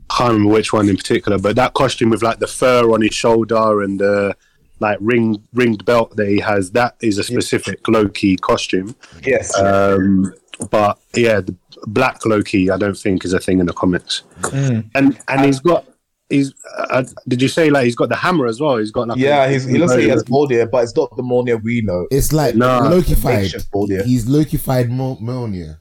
I 0.10 0.17
can't 0.17 0.34
remember 0.34 0.54
which 0.54 0.73
one 0.73 0.89
in 0.89 0.97
particular, 0.97 1.38
but 1.38 1.56
that 1.58 1.73
costume 1.75 2.10
with 2.10 2.23
like 2.23 2.39
the 2.39 2.47
fur 2.47 2.91
on 2.91 3.01
his 3.01 3.13
shoulder 3.13 3.84
and 3.84 3.99
the 3.99 4.36
like 4.80 4.97
ring 4.99 5.43
ringed 5.54 5.86
belt 5.86 6.15
that 6.15 6.27
he 6.27 6.39
has, 6.39 6.71
that 6.71 6.95
is 7.01 7.19
a 7.19 7.23
specific 7.23 7.88
Loki 7.88 8.36
costume. 8.38 8.95
Yes. 9.23 9.56
Um, 9.60 10.34
but 10.69 11.00
yeah, 11.15 11.41
the 11.41 11.56
black 11.88 12.26
Loki, 12.26 12.69
I 12.69 12.78
don't 12.78 12.97
think 12.97 13.26
is 13.26 13.34
a 13.34 13.39
thing 13.39 13.60
in 13.60 13.65
the 13.65 13.74
comics. 13.74 14.24
Mm. 14.41 14.89
And 14.95 15.19
and 15.28 15.45
he's 15.45 15.60
got 15.60 15.86
he's 16.30 16.54
uh, 16.78 17.04
did 17.28 17.41
you 17.41 17.47
say 17.47 17.69
like 17.69 17.86
he's 17.86 17.95
got 17.95 18.10
the 18.10 18.15
hammer 18.15 18.45
as 18.47 18.62
well? 18.62 18.78
He's 18.78 18.91
got 18.91 19.08
like 19.08 19.17
yeah, 19.17 19.45
a- 19.45 19.52
he's, 19.52 19.65
he 19.65 19.78
looks 19.78 19.91
like 19.93 20.02
he 20.02 20.10
has 20.10 20.24
Mjolnir, 20.26 20.69
but 20.69 20.84
it's 20.84 20.95
not 20.95 21.15
the 21.17 21.24
Mjolnir 21.24 21.62
we 21.63 21.82
know. 21.82 22.08
It's 22.12 22.32
like 22.32 22.56
No. 22.56 22.82
Lokified. 22.82 24.06
He's 24.06 24.26
Lokified 24.26 24.89
Mil- 24.89 25.17
Mjolnir. 25.17 25.80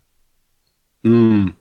Mm. 1.05 1.55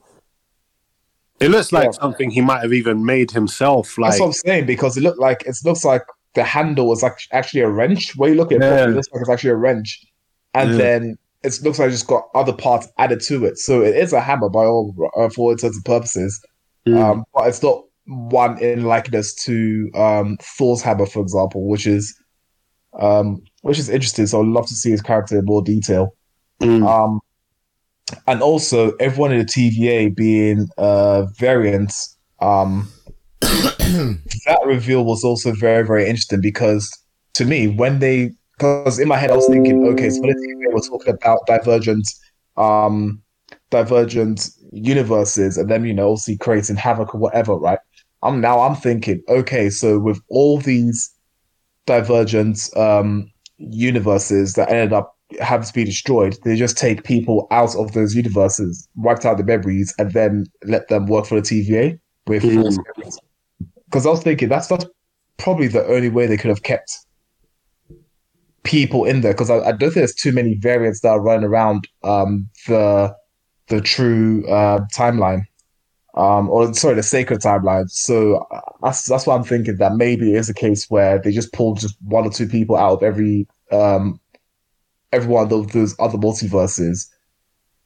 It 1.39 1.49
looks 1.49 1.71
like 1.71 1.86
Yeah. 1.86 1.91
something 1.91 2.29
he 2.32 2.41
might 2.41 2.62
have 2.62 2.73
even 2.73 3.05
made 3.05 3.32
himself. 3.32 3.97
Like, 3.97 4.12
That's 4.12 4.19
what 4.21 4.27
I'm 4.27 4.34
saying 4.34 4.65
because 4.65 4.97
it 4.97 5.01
looked 5.01 5.19
like 5.19 5.43
it 5.45 5.55
looks 5.63 5.86
like 5.86 6.03
the 6.36 6.43
handle 6.43 6.88
was 6.88 7.03
act- 7.03 7.27
actually 7.32 7.62
a 7.62 7.69
wrench. 7.69 8.15
When 8.15 8.32
you 8.32 8.36
look 8.38 8.51
at 8.51 8.58
it, 8.58 8.62
Yeah. 8.62 8.69
properly, 8.69 8.91
it 8.91 8.95
looks 8.95 9.08
like 9.13 9.21
it's 9.21 9.29
actually 9.29 9.49
a 9.51 9.55
wrench, 9.55 10.05
and 10.53 10.71
Yeah. 10.71 10.77
then 10.77 11.17
it 11.43 11.60
looks 11.63 11.80
like 11.80 11.88
it's 11.88 11.97
just 11.97 12.08
got 12.08 12.25
other 12.36 12.54
parts 12.54 12.88
added 12.97 13.21
to 13.21 13.45
it. 13.45 13.58
So 13.58 13.82
it 13.82 13.95
is 13.95 14.13
a 14.13 14.21
hammer 14.21 14.49
by 14.49 14.65
all 14.65 14.93
uh, 15.15 15.30
for 15.30 15.45
all 15.45 15.52
intents 15.52 15.78
and 15.78 15.86
purposes, 15.86 16.39
Mm. 16.88 16.97
um, 16.97 17.25
but 17.34 17.47
it's 17.47 17.62
not 17.62 17.84
one 18.06 18.58
in 18.60 18.86
likeness 18.86 19.36
to 19.36 19.91
um, 19.95 20.38
Thor's 20.41 20.82
hammer, 20.82 21.06
for 21.06 21.21
example, 21.21 21.67
which 21.67 21.86
is 21.86 22.17
um, 22.99 23.41
which 23.62 23.78
is 23.78 23.89
interesting. 23.89 24.28
So 24.28 24.41
I'd 24.41 24.47
love 24.47 24.67
to 24.67 24.73
see 24.73 24.91
his 24.91 25.02
character 25.02 25.38
in 25.38 25.45
more 25.45 25.62
detail. 25.62 26.15
Mm. 26.62 26.88
Um, 26.88 27.19
and 28.28 28.41
also 28.41 28.95
everyone 28.95 29.32
in 29.32 29.39
the 29.39 29.45
TVA 29.45 30.15
being 30.15 30.67
uh, 30.78 31.25
variants. 31.38 32.17
Um, 32.39 32.89
that 33.41 34.60
reveal 34.65 35.06
was 35.06 35.23
also 35.23 35.52
very, 35.54 35.86
very 35.86 36.08
interesting 36.08 36.41
because 36.41 36.91
to 37.34 37.45
me, 37.45 37.67
when 37.67 37.99
they, 37.99 38.32
because 38.60 39.00
in 39.00 39.08
my 39.08 39.15
head 39.15 39.32
I 39.32 39.36
was 39.36 39.48
thinking, 39.48 39.80
okay, 39.86 40.10
so 40.10 40.19
when 40.22 40.34
the 40.34 40.69
were 40.74 40.82
talking 40.82 41.13
about 41.13 41.39
divergent, 41.48 42.08
um, 42.58 43.22
divergent 43.72 44.50
universes, 44.74 45.58
and 45.58 45.69
then 45.69 45.86
you 45.86 45.93
know, 45.93 46.10
obviously 46.12 46.38
creating 46.38 46.76
havoc 46.76 47.15
or 47.15 47.19
whatever, 47.19 47.56
right? 47.56 47.80
I'm 48.22 48.41
now 48.41 48.60
I'm 48.60 48.76
thinking, 48.76 49.24
okay, 49.30 49.69
so 49.69 49.98
with 49.98 50.19
all 50.30 50.60
these 50.60 51.10
divergent 51.86 52.60
um, 52.76 53.32
universes 53.58 54.54
that 54.54 54.69
ended 54.69 54.91
up 54.91 55.15
having 55.39 55.65
to 55.65 55.74
be 55.74 55.86
destroyed, 55.86 56.38
they 56.43 56.58
just 56.58 56.78
take 56.78 57.06
people 57.06 57.48
out 57.52 57.76
of 57.78 57.93
those 57.93 58.13
universes, 58.13 58.89
wiped 58.98 59.26
out 59.26 59.38
the 59.38 59.43
memories, 59.45 59.93
and 59.98 60.12
then 60.12 60.45
let 60.65 60.89
them 60.89 61.06
work 61.06 61.26
for 61.26 61.36
the 61.39 61.41
TVA 61.41 62.00
with 62.28 62.43
Mm. 62.43 62.62
false. 62.62 62.78
Because 63.86 64.06
I 64.06 64.10
was 64.10 64.22
thinking 64.22 64.50
that's 64.50 64.67
that's 64.67 64.86
probably 65.38 65.67
the 65.69 65.86
only 65.88 66.10
way 66.10 66.28
they 66.28 66.38
could 66.38 66.50
have 66.50 66.63
kept 66.63 66.91
people 68.63 69.06
in 69.06 69.22
there. 69.22 69.34
Because 69.34 69.50
I, 69.50 69.60
I 69.60 69.72
don't 69.72 69.91
think 69.91 69.95
there's 69.95 70.15
too 70.15 70.32
many 70.32 70.56
variants 70.56 71.02
that 71.02 71.10
are 71.10 71.22
running 71.22 71.45
around 71.45 71.88
um, 72.04 72.50
the 72.67 73.15
the 73.67 73.82
true 73.82 74.48
uh, 74.48 74.80
timeline 74.95 75.43
um, 76.15 76.50
or 76.50 76.74
sorry, 76.74 76.95
the 76.95 77.04
sacred 77.04 77.39
timeline. 77.39 77.89
So 77.89 78.48
uh, 78.52 78.62
that's 78.82 79.06
that's 79.06 79.28
why 79.28 79.36
I'm 79.36 79.43
thinking 79.43 79.78
that 79.78 79.95
maybe 79.95 80.34
it 80.34 80.38
is 80.38 80.50
a 80.50 80.54
case 80.54 80.89
where 80.89 81.19
they 81.19 81.32
just 81.32 81.54
pulled 81.54 81.80
just 81.80 81.95
one 82.04 82.26
or 82.26 82.32
two 82.32 82.48
people 82.48 82.76
out 82.76 82.93
of 82.93 83.04
every 83.04 83.48
um 83.72 84.19
every 85.12 85.30
one 85.30 85.52
of 85.52 85.72
those 85.72 85.95
other 86.00 86.17
multiverses, 86.17 87.08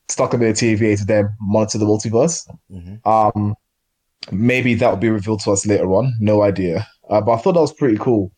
stuck 0.10 0.32
them 0.32 0.42
in 0.42 0.50
a 0.50 0.54
TVA 0.54 0.98
to 0.98 1.06
then 1.06 1.30
monitor 1.42 1.78
the 1.78 1.86
multiverse. 1.86 2.50
Mhm. 2.72 3.06
Um, 3.06 3.56
maybe 4.32 4.74
that 4.76 4.90
will 4.90 4.98
be 4.98 5.10
revealed 5.10 5.42
to 5.42 5.52
us 5.52 5.66
later 5.66 5.94
on. 5.94 6.14
No 6.20 6.42
idea. 6.42 6.88
Uh, 7.10 7.22
but 7.22 7.34
I 7.34 7.38
thought 7.38 7.54
that 7.54 7.62
was 7.62 7.74
pretty 7.74 7.98
cool. 7.98 8.32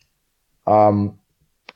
Um, 0.68 1.18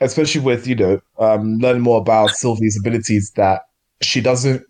especially 0.01 0.41
with 0.41 0.67
you 0.67 0.75
know 0.75 0.99
um, 1.19 1.57
learning 1.57 1.81
more 1.83 1.99
about 1.99 2.35
Sylvie's 2.35 2.77
abilities 2.79 3.31
that 3.35 3.61
she 4.01 4.21
doesn't 4.21 4.63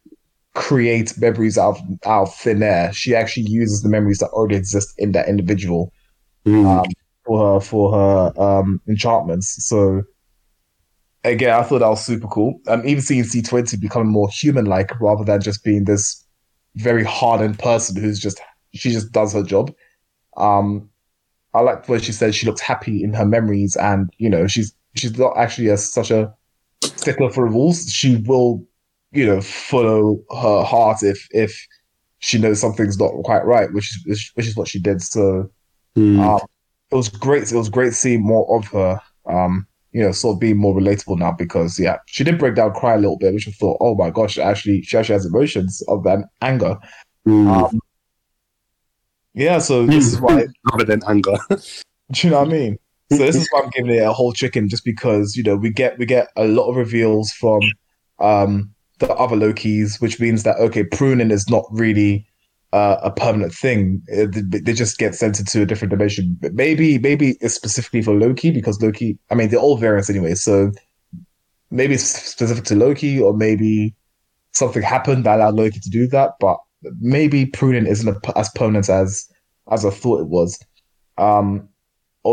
create 0.56 1.14
memories 1.20 1.58
out 1.58 1.78
of, 1.78 1.82
out 2.06 2.24
of 2.24 2.36
thin 2.36 2.64
air. 2.64 2.92
She 2.94 3.16
actually 3.16 3.50
uses 3.50 3.82
the 3.82 3.90
memories 3.90 4.18
that 4.20 4.30
already 4.30 4.56
exist 4.56 4.94
in 4.98 5.12
that 5.14 5.28
individual 5.30 5.92
Mm. 6.46 6.66
um, 6.66 6.86
for 7.26 7.54
her 7.56 7.60
for 7.60 7.92
her 7.92 8.42
um, 8.42 8.82
enchantments. 8.88 9.68
So 9.68 10.04
again, 11.24 11.52
I 11.52 11.64
thought 11.64 11.80
that 11.80 11.90
was 11.90 12.06
super 12.06 12.28
cool. 12.28 12.60
Um, 12.68 12.86
even 12.88 13.02
seeing 13.02 13.24
C 13.24 13.42
twenty 13.42 13.78
becoming 13.78 14.12
more 14.12 14.30
human 14.30 14.66
like 14.66 15.00
rather 15.00 15.24
than 15.24 15.42
just 15.42 15.64
being 15.64 15.84
this 15.84 16.26
very 16.76 17.04
hardened 17.04 17.60
person 17.60 18.02
who's 18.02 18.20
just 18.20 18.40
she 18.74 18.92
just 18.92 19.12
does 19.12 19.34
her 19.34 19.44
job. 19.44 19.74
Um, 20.38 20.90
I 21.54 21.62
like 21.62 21.90
where 21.90 22.00
she 22.00 22.12
says 22.12 22.36
she 22.36 22.46
looks 22.46 22.62
happy 22.62 23.04
in 23.04 23.14
her 23.14 23.26
memories, 23.26 23.76
and 23.76 24.10
you 24.18 24.30
know 24.30 24.48
she's 24.48 24.74
she's 24.96 25.18
not 25.18 25.38
actually 25.38 25.68
a, 25.68 25.78
such 25.78 26.12
a 26.12 26.34
stickler 26.84 27.30
for 27.30 27.48
rules. 27.48 27.92
She 27.92 28.18
will, 28.18 28.66
you 29.12 29.26
know, 29.26 29.42
follow 29.42 30.20
her 30.32 30.64
heart 30.64 31.04
if 31.04 31.28
if 31.32 31.68
she 32.20 32.38
knows 32.38 32.60
something's 32.60 33.00
not 33.00 33.12
quite 33.24 33.46
right, 33.46 33.72
which 33.74 33.96
is 34.06 34.32
which 34.34 34.48
is 34.48 34.56
what 34.56 34.68
she 34.68 34.80
did. 34.80 35.02
So 35.02 35.50
Mm. 35.98 36.20
um, 36.20 36.48
it 36.92 36.96
was 36.96 37.10
great. 37.10 37.52
It 37.52 37.58
was 37.58 37.68
great 37.70 37.94
seeing 37.94 38.22
more 38.22 38.58
of 38.58 38.68
her. 38.68 39.00
Um, 39.26 39.68
you 39.92 40.04
know, 40.04 40.12
sort 40.12 40.36
of 40.36 40.40
being 40.40 40.58
more 40.58 40.76
relatable 40.76 41.18
now 41.18 41.32
because 41.32 41.80
yeah, 41.80 41.98
she 42.06 42.24
did 42.24 42.38
break 42.38 42.54
down, 42.56 42.74
cry 42.74 42.94
a 42.94 43.00
little 43.00 43.18
bit, 43.18 43.34
which 43.34 43.48
I 43.48 43.52
thought, 43.52 43.78
oh 43.82 43.96
my 43.96 44.12
gosh, 44.12 44.38
actually, 44.38 44.84
she 44.84 44.96
actually 44.96 45.14
has 45.14 45.26
emotions 45.26 45.82
of 45.88 46.04
that 46.04 46.20
anger. 46.42 46.78
Mm. 47.28 47.48
Um, 47.48 47.80
yeah, 49.34 49.58
so 49.58 49.86
this 49.88 50.06
is 50.06 50.22
why 50.22 50.46
Other 50.74 50.84
than 50.86 51.02
anger. 51.08 51.38
do 51.50 51.58
you 52.22 52.30
know 52.30 52.40
what 52.40 52.50
I 52.50 52.52
mean? 52.52 52.78
So 53.12 53.18
this 53.18 53.36
is 53.36 53.48
why 53.52 53.62
I'm 53.62 53.70
giving 53.72 53.92
it 53.92 54.04
a 54.04 54.14
whole 54.14 54.34
chicken, 54.34 54.70
just 54.70 54.86
because 54.86 55.36
you 55.36 55.44
know 55.44 55.56
we 55.56 55.72
get 55.72 55.98
we 55.98 56.06
get 56.06 56.28
a 56.36 56.46
lot 56.46 56.70
of 56.70 56.76
reveals 56.76 57.32
from 57.32 57.62
um, 58.20 58.72
the 59.00 59.12
other 59.16 59.36
Lokis, 59.36 60.00
which 60.00 60.20
means 60.20 60.44
that 60.44 60.58
okay, 60.58 60.84
pruning 60.84 61.32
is 61.32 61.50
not 61.50 61.66
really 61.72 62.28
uh, 62.72 62.98
a 63.02 63.12
permanent 63.12 63.54
thing. 63.54 64.02
They 64.08 64.60
they 64.60 64.74
just 64.74 64.98
get 64.98 65.16
sent 65.16 65.40
into 65.40 65.62
a 65.62 65.66
different 65.66 65.90
dimension. 65.90 66.38
But 66.40 66.54
maybe 66.54 67.00
maybe 67.00 67.38
it's 67.42 67.56
specifically 67.56 68.02
for 68.02 68.14
Loki 68.14 68.52
because 68.52 68.82
Loki. 68.82 69.18
I 69.32 69.36
mean, 69.36 69.50
they're 69.50 69.60
all 69.60 69.78
variants 69.78 70.10
anyway, 70.10 70.36
so 70.36 70.72
maybe 71.72 71.96
it's 71.96 72.04
specific 72.04 72.66
to 72.66 72.76
Loki, 72.76 73.20
or 73.20 73.34
maybe 73.34 73.96
something 74.52 74.84
happened 74.84 75.24
that 75.24 75.40
allowed 75.40 75.56
Loki 75.56 75.80
to 75.80 75.90
do 75.90 76.06
that. 76.08 76.34
But 76.40 76.60
maybe 77.00 77.46
pruning 77.48 77.88
isn't 77.88 78.08
a, 78.08 78.38
as 78.38 78.50
permanent 78.50 78.90
as 78.90 79.28
as 79.72 79.86
I 79.86 79.90
thought 79.90 80.22
it 80.22 80.28
was. 80.28 80.60
Um, 81.18 81.69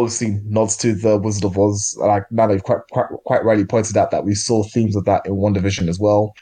obviously 0.03 0.41
nods 0.45 0.77
to 0.79 0.95
the 0.95 1.19
Wizard 1.19 1.45
of 1.45 1.59
Oz. 1.59 1.97
Like 1.99 2.25
Nana 2.31 2.61
quite 2.61 2.81
quite 2.91 3.07
quite 3.25 3.45
rightly 3.45 3.65
pointed 3.65 3.97
out 3.97 4.11
that 4.11 4.25
we 4.25 4.35
saw 4.35 4.63
themes 4.63 4.97
of 4.97 5.05
that 5.05 5.27
in 5.27 5.35
WandaVision 5.35 5.89
as 5.89 5.99
well. 5.99 6.35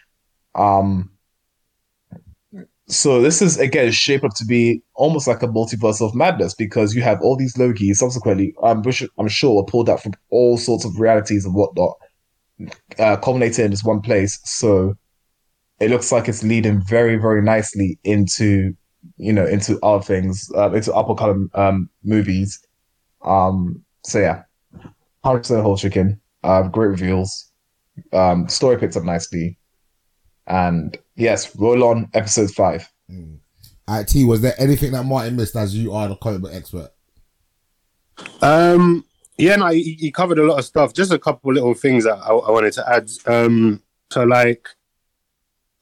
Um, 0.54 1.10
so 2.86 3.22
this 3.22 3.40
is 3.40 3.58
again 3.58 3.90
shaped 3.92 4.24
up 4.24 4.34
to 4.34 4.44
be 4.44 4.82
almost 4.94 5.26
like 5.26 5.42
a 5.42 5.48
multiverse 5.48 6.06
of 6.06 6.14
madness 6.14 6.54
because 6.54 6.94
you 6.94 7.02
have 7.02 7.20
all 7.22 7.36
these 7.36 7.56
Lokis 7.56 7.96
subsequently. 7.96 8.54
I'm 8.62 8.82
which 8.82 9.02
I'm 9.18 9.28
sure 9.28 9.56
were 9.56 9.64
pulled 9.64 9.88
out 9.88 10.02
from 10.02 10.12
all 10.30 10.58
sorts 10.58 10.84
of 10.84 11.00
realities 11.00 11.46
and 11.46 11.54
whatnot, 11.54 11.96
uh, 12.98 13.16
culminated 13.16 13.64
in 13.64 13.70
this 13.70 13.84
one 13.84 14.02
place. 14.02 14.38
So 14.44 14.94
it 15.80 15.90
looks 15.90 16.12
like 16.12 16.28
it's 16.28 16.42
leading 16.42 16.82
very 16.82 17.16
very 17.16 17.40
nicely 17.40 17.98
into 18.04 18.76
you 19.16 19.32
know 19.32 19.46
into 19.46 19.78
other 19.82 20.04
things, 20.04 20.50
uh, 20.54 20.70
into 20.72 20.92
upper 20.94 21.14
column 21.14 21.50
um, 21.54 21.88
movies. 22.02 22.63
Um, 23.24 23.84
so 24.04 24.20
yeah, 24.20 24.42
hundred 25.24 25.40
percent 25.40 25.62
whole 25.62 25.76
chicken. 25.76 26.20
Uh, 26.42 26.62
great 26.68 26.88
reveals. 26.88 27.50
Um, 28.12 28.48
story 28.48 28.78
picks 28.78 28.96
up 28.96 29.04
nicely, 29.04 29.56
and 30.46 30.96
yes, 31.16 31.54
roll 31.56 31.84
on 31.84 32.08
episode 32.14 32.50
five. 32.50 32.90
Alright, 33.88 34.08
T, 34.08 34.24
was 34.24 34.40
there 34.40 34.54
anything 34.58 34.92
that 34.92 35.04
Martin 35.04 35.36
missed 35.36 35.56
as 35.56 35.76
you 35.76 35.92
are 35.92 36.08
the 36.08 36.16
comic 36.16 36.40
book 36.40 36.52
expert? 36.54 36.90
Um, 38.40 39.04
yeah, 39.36 39.56
no, 39.56 39.68
he, 39.68 39.94
he 40.00 40.10
covered 40.10 40.38
a 40.38 40.44
lot 40.44 40.58
of 40.58 40.64
stuff. 40.64 40.94
Just 40.94 41.12
a 41.12 41.18
couple 41.18 41.52
little 41.52 41.74
things 41.74 42.04
that 42.04 42.16
I, 42.16 42.30
I 42.30 42.50
wanted 42.50 42.72
to 42.74 42.90
add. 42.90 43.10
Um, 43.26 43.82
so 44.10 44.24
like, 44.24 44.68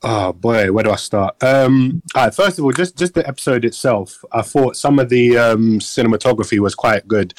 oh 0.02 0.32
boy, 0.32 0.72
where 0.72 0.84
do 0.84 0.90
I 0.90 0.96
start? 0.96 1.42
Um, 1.42 2.02
all 2.14 2.24
right, 2.24 2.34
first 2.34 2.58
of 2.58 2.64
all, 2.64 2.72
just 2.72 2.96
just 2.96 3.14
the 3.14 3.26
episode 3.26 3.64
itself. 3.64 4.24
I 4.32 4.42
thought 4.42 4.76
some 4.76 4.98
of 4.98 5.08
the 5.08 5.36
um, 5.38 5.78
cinematography 5.78 6.58
was 6.58 6.74
quite 6.74 7.06
good. 7.08 7.34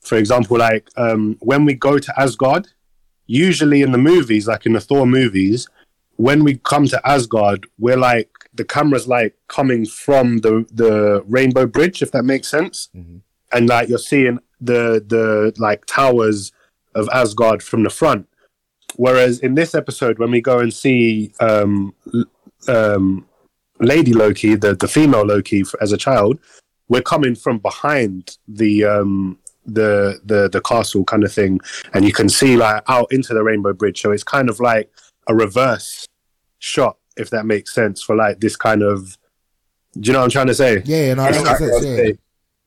For 0.00 0.16
example, 0.16 0.58
like 0.58 0.88
um, 0.96 1.36
when 1.40 1.64
we 1.64 1.74
go 1.74 1.98
to 1.98 2.20
Asgard, 2.20 2.68
usually 3.26 3.82
in 3.82 3.92
the 3.92 3.98
movies, 3.98 4.46
like 4.46 4.66
in 4.66 4.74
the 4.74 4.80
Thor 4.80 5.06
movies, 5.06 5.68
when 6.16 6.44
we 6.44 6.58
come 6.58 6.86
to 6.88 7.00
Asgard, 7.08 7.66
we're 7.78 7.96
like 7.96 8.30
the 8.52 8.64
camera's 8.64 9.08
like 9.08 9.34
coming 9.48 9.86
from 9.86 10.38
the 10.38 10.66
the 10.72 11.22
Rainbow 11.26 11.66
Bridge, 11.66 12.02
if 12.02 12.12
that 12.12 12.24
makes 12.24 12.48
sense 12.48 12.88
and 13.54 13.68
like 13.68 13.88
you're 13.88 13.98
seeing 13.98 14.38
the 14.60 15.02
the 15.06 15.54
like 15.58 15.86
towers 15.86 16.52
of 16.94 17.08
Asgard 17.12 17.62
from 17.62 17.84
the 17.84 17.90
front. 17.90 18.28
Whereas 18.96 19.40
in 19.40 19.54
this 19.54 19.74
episode, 19.74 20.18
when 20.18 20.30
we 20.30 20.40
go 20.40 20.58
and 20.60 20.72
see 20.72 21.32
um, 21.40 21.94
um, 22.68 23.26
Lady 23.80 24.12
Loki, 24.12 24.54
the 24.54 24.74
the 24.74 24.88
female 24.88 25.24
Loki 25.26 25.64
as 25.80 25.92
a 25.92 25.96
child, 25.96 26.38
we're 26.88 27.02
coming 27.02 27.34
from 27.34 27.58
behind 27.58 28.36
the 28.48 28.84
um, 28.84 29.38
the 29.66 30.20
the 30.24 30.48
the 30.48 30.60
castle 30.60 31.04
kind 31.04 31.24
of 31.24 31.32
thing, 31.32 31.60
and 31.92 32.04
you 32.04 32.12
can 32.12 32.28
see 32.28 32.56
like 32.56 32.82
out 32.88 33.12
into 33.12 33.34
the 33.34 33.42
Rainbow 33.42 33.72
Bridge. 33.72 34.00
So 34.00 34.12
it's 34.12 34.24
kind 34.24 34.48
of 34.48 34.60
like 34.60 34.90
a 35.26 35.34
reverse 35.34 36.06
shot, 36.58 36.96
if 37.16 37.30
that 37.30 37.46
makes 37.46 37.74
sense, 37.74 38.02
for 38.02 38.14
like 38.16 38.40
this 38.40 38.56
kind 38.56 38.82
of. 38.82 39.16
Do 40.00 40.08
you 40.08 40.12
know 40.12 40.18
what 40.20 40.24
I'm 40.24 40.30
trying 40.30 40.46
to 40.48 40.54
say? 40.54 40.82
Yeah, 40.84 41.06
yeah, 41.06 41.14
no, 41.14 41.24
It's 41.26 41.38
that 41.38 41.44
makes 41.44 41.60
like- 41.60 41.70
sense, 41.82 41.84
yeah. 41.84 42.12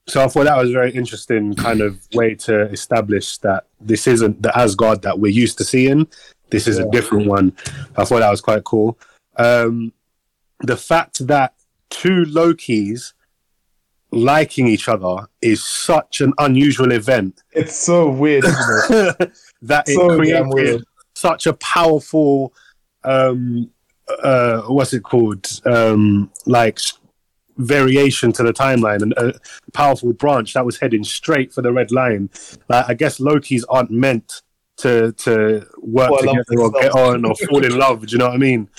So 0.10 0.24
I 0.24 0.28
thought 0.28 0.46
that 0.46 0.58
was 0.58 0.70
a 0.70 0.74
very 0.74 0.92
interesting 0.92 1.54
kind 1.56 1.82
of 1.82 2.00
way 2.14 2.34
to 2.36 2.62
establish 2.70 3.38
that 3.40 3.66
this 3.82 4.08
isn't 4.08 4.42
the 4.42 4.58
Asgard 4.58 5.02
that 5.02 5.20
we're 5.20 5.32
used 5.32 5.58
to 5.58 5.66
seeing. 5.66 6.08
This 6.50 6.66
is 6.68 6.78
a 6.80 6.90
different 6.92 7.28
one. 7.28 7.52
I 7.98 8.06
thought 8.06 8.20
that 8.20 8.32
was 8.32 8.40
quite 8.40 8.64
cool. 8.64 8.98
Um, 9.36 9.92
the 10.62 10.78
fact 10.78 11.28
that 11.28 11.56
two 11.90 12.24
Lokis 12.26 13.14
liking 14.12 14.68
each 14.68 14.88
other 14.88 15.28
is 15.42 15.62
such 15.62 16.22
an 16.22 16.34
unusual 16.38 16.94
event 16.94 17.44
It's 17.52 17.76
so 17.76 18.10
weird, 18.10 18.46
isn't 18.46 19.16
it? 19.20 19.32
that 19.64 19.90
it 19.90 19.96
So 19.96 20.08
damn 20.10 20.18
created 20.18 20.48
weird. 20.54 20.84
such 21.16 21.46
a 21.46 21.54
powerful 21.54 22.54
um 23.04 23.70
uh 24.24 24.62
what's 24.62 24.94
it 24.94 25.04
called 25.04 25.46
um 25.66 26.32
like 26.46 26.80
variation 27.58 28.32
to 28.32 28.44
the 28.44 28.54
timeline 28.54 29.02
and 29.02 29.14
a 29.14 29.34
powerful 29.74 30.14
branch 30.14 30.54
that 30.54 30.66
was 30.66 30.78
heading 30.78 31.04
straight 31.04 31.54
for 31.54 31.62
the 31.62 31.72
red 31.72 31.92
line. 31.92 32.30
Like 32.70 32.86
i 32.90 32.94
guess 32.94 33.20
lokis 33.20 33.64
aren't 33.70 33.92
meant 33.92 34.42
to 34.78 35.12
to 35.14 35.66
work 35.80 36.12
together 36.20 36.60
or 36.60 36.72
get 36.72 36.92
on 36.92 37.26
or 37.26 37.36
fall 37.36 37.66
in 37.66 37.78
love 37.78 38.06
do 38.06 38.12
you 38.12 38.18
know 38.20 38.28
what 38.28 38.36
i 38.36 38.38
mean? 38.38 38.70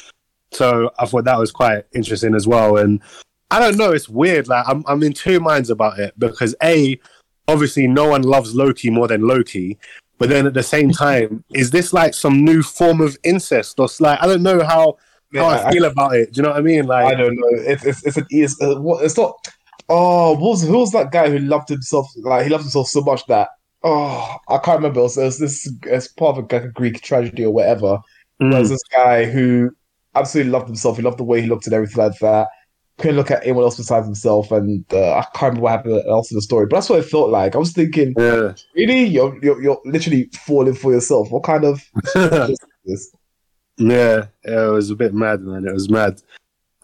So 0.53 0.91
i 0.99 1.07
thought 1.07 1.25
that 1.25 1.39
was 1.39 1.51
quite 1.51 1.85
interesting 1.95 2.35
as 2.35 2.47
well 2.47 2.77
and 2.79 3.03
i 3.51 3.59
don't 3.59 3.77
know 3.77 3.93
it's 3.93 4.09
weird 4.09 4.47
like 4.49 4.65
i'm, 4.69 4.85
I'm 4.87 5.03
in 5.03 5.13
two 5.13 5.41
minds 5.41 5.71
about 5.71 5.99
it 5.99 6.15
because 6.19 6.55
a 6.63 6.99
obviously 7.49 7.87
no 7.87 8.09
one 8.09 8.23
loves 8.23 8.55
loki 8.55 8.91
more 8.91 9.09
than 9.09 9.23
loki 9.23 9.79
but 10.19 10.29
then 10.29 10.47
at 10.47 10.55
the 10.55 10.63
same 10.63 10.91
time, 10.91 11.45
is 11.55 11.71
this 11.71 11.93
like 11.93 12.13
some 12.13 12.45
new 12.45 12.63
form 12.63 13.01
of 13.01 13.17
incest? 13.23 13.79
Or 13.79 13.89
like 14.01 14.21
I 14.21 14.27
don't 14.27 14.43
know 14.43 14.65
how 14.65 14.99
how 15.35 15.47
I 15.47 15.69
I- 15.69 15.73
feel 15.73 15.85
about 15.85 16.15
it. 16.17 16.33
Do 16.33 16.39
you 16.39 16.43
know 16.43 16.51
what 16.51 16.59
I 16.59 16.63
mean? 16.63 16.87
Like 16.87 17.07
I 17.07 17.15
don't 17.15 17.35
know. 17.35 17.49
It's 17.53 17.85
it's 17.85 18.05
it's 18.07 18.17
an 18.17 18.27
it's, 18.31 18.61
uh, 18.63 18.81
what- 18.81 19.05
it's 19.05 19.17
not. 19.17 19.35
Oh, 19.91 20.33
what 20.33 20.51
was 20.51 20.63
who 20.63 20.79
was 20.79 20.93
that 20.93 21.13
guy 21.13 21.31
who 21.31 21.39
loved 21.39 21.69
himself? 21.69 22.07
Like 22.19 22.45
he 22.45 22.51
loved 22.51 22.65
himself 22.65 22.89
so 22.89 23.01
much 23.01 23.25
that 23.27 23.49
oh, 23.85 24.37
I 24.49 24.59
can't 24.59 24.79
remember. 24.79 25.01
It 25.01 25.05
was, 25.05 25.17
it 25.19 25.25
was 25.25 25.39
this 25.39 25.71
as 25.91 26.09
part 26.09 26.37
of 26.37 26.51
a, 26.53 26.69
Greek 26.69 27.01
tragedy 27.03 27.45
or 27.45 27.53
whatever. 27.53 27.99
Mm. 28.43 28.51
There 28.51 28.61
was 28.61 28.71
this 28.71 28.83
guy 28.93 29.25
who 29.25 29.71
absolutely 30.15 30.53
loved 30.53 30.67
himself. 30.67 30.97
He 30.97 31.03
loved 31.03 31.19
the 31.19 31.25
way 31.25 31.41
he 31.41 31.47
looked 31.47 31.67
and 31.67 31.75
everything 31.75 32.03
like 32.05 32.19
that. 32.21 32.49
Couldn't 32.99 33.17
look 33.17 33.31
at 33.31 33.45
anyone 33.45 33.63
else 33.63 33.77
besides 33.77 34.07
himself, 34.07 34.51
and 34.51 34.85
uh, 34.93 35.13
I 35.19 35.23
can't 35.35 35.55
remember 35.55 35.61
what 35.63 35.71
happened 35.71 36.03
else 36.09 36.33
in 36.33 36.35
the 36.37 36.43
story. 36.43 36.67
But 36.67 36.77
that's 36.79 36.91
what 36.91 36.99
it 36.99 37.05
felt 37.05 37.31
like. 37.31 37.55
I 37.55 37.59
was 37.59 37.73
thinking, 37.73 38.13
Yeah. 38.19 38.55
really, 38.75 39.05
you're 39.05 39.39
you're, 39.43 39.63
you're 39.63 39.81
literally 39.85 40.29
falling 40.45 40.75
for 40.75 40.93
yourself. 40.93 41.31
What 41.31 41.45
kind 41.45 41.65
of 41.65 41.81
this? 42.85 43.15
Yeah, 43.79 44.27
yeah, 44.45 44.67
it 44.67 44.73
was 44.73 44.91
a 44.91 44.97
bit 44.97 45.15
mad, 45.15 45.41
man. 45.43 45.67
It 45.67 45.73
was 45.73 45.89
mad. 45.89 46.21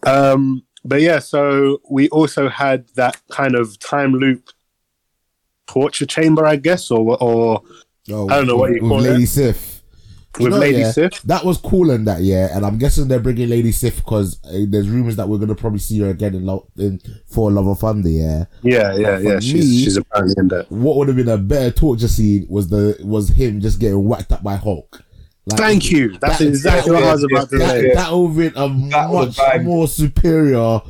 Um, 0.05 0.65
but 0.85 1.01
yeah, 1.01 1.19
so 1.19 1.81
we 1.91 2.09
also 2.11 2.49
had 2.49 2.87
that 2.95 3.21
kind 3.31 3.55
of 3.55 3.79
time 3.79 4.13
loop 4.13 4.51
torture 5.67 6.07
chamber, 6.07 6.47
I 6.47 6.57
guess, 6.57 6.91
or 6.91 7.23
or 7.23 7.63
Oh, 8.11 8.29
I 8.29 8.37
don't 8.37 8.47
know 8.47 8.57
what 8.57 8.71
you 8.73 8.81
call 8.81 8.97
with 8.99 9.07
it. 9.07 9.11
Lady 9.13 9.27
Sif. 9.27 9.83
With 10.39 10.51
know, 10.51 10.59
Lady 10.59 10.81
yeah, 10.81 10.91
Sif. 10.91 11.23
That 11.23 11.45
was 11.45 11.57
cool 11.59 11.91
in 11.91 12.05
that, 12.05 12.21
year, 12.21 12.51
And 12.53 12.67
I'm 12.67 12.77
guessing 12.77 13.07
they're 13.09 13.21
bringing 13.21 13.49
Lady 13.49 13.73
Sif 13.73 13.97
because 13.97 14.43
uh, 14.45 14.67
there's 14.69 14.89
rumors 14.89 15.17
that 15.17 15.29
we're 15.29 15.39
gonna 15.39 15.55
probably 15.55 15.79
see 15.79 16.01
her 16.01 16.11
again 16.11 16.35
in, 16.35 16.45
Lo- 16.45 16.69
in 16.77 17.01
Thor: 17.29 17.51
Love 17.51 17.67
and 17.67 17.79
Thunder, 17.79 18.09
yeah. 18.09 18.45
Yeah, 18.63 18.95
yeah, 18.97 19.19
yeah. 19.19 19.35
me- 19.37 19.41
She's 19.41 19.83
she's 19.85 19.97
apparently 19.97 20.35
in 20.39 20.49
that. 20.49 20.71
What 20.71 20.97
would 20.97 21.09
have 21.09 21.17
been 21.17 21.29
a 21.29 21.39
better 21.39 21.71
torture 21.71 22.09
scene 22.09 22.47
was 22.49 22.69
the 22.69 22.99
was 23.05 23.31
him 23.31 23.61
just 23.61 23.79
getting 23.79 24.05
whacked 24.07 24.33
up 24.33 24.43
by 24.43 24.57
Hulk. 24.57 25.03
Like, 25.47 25.59
Thank 25.61 25.91
you. 25.91 26.17
That's 26.21 26.39
That- 26.39 26.49
exactly 26.49 26.93
what 26.93 27.03
I 27.05 27.13
was 27.13 27.25
about 27.25 27.51
to 27.51 27.59
say. 27.59 27.93
that 27.95 28.13
would 28.13 28.29
have 28.29 28.37
been 28.37 28.53
a 28.57 28.89
That 28.91 29.11
would've 29.11 29.37
much 29.37 29.63
more 29.63 29.87
superior, 29.89 30.81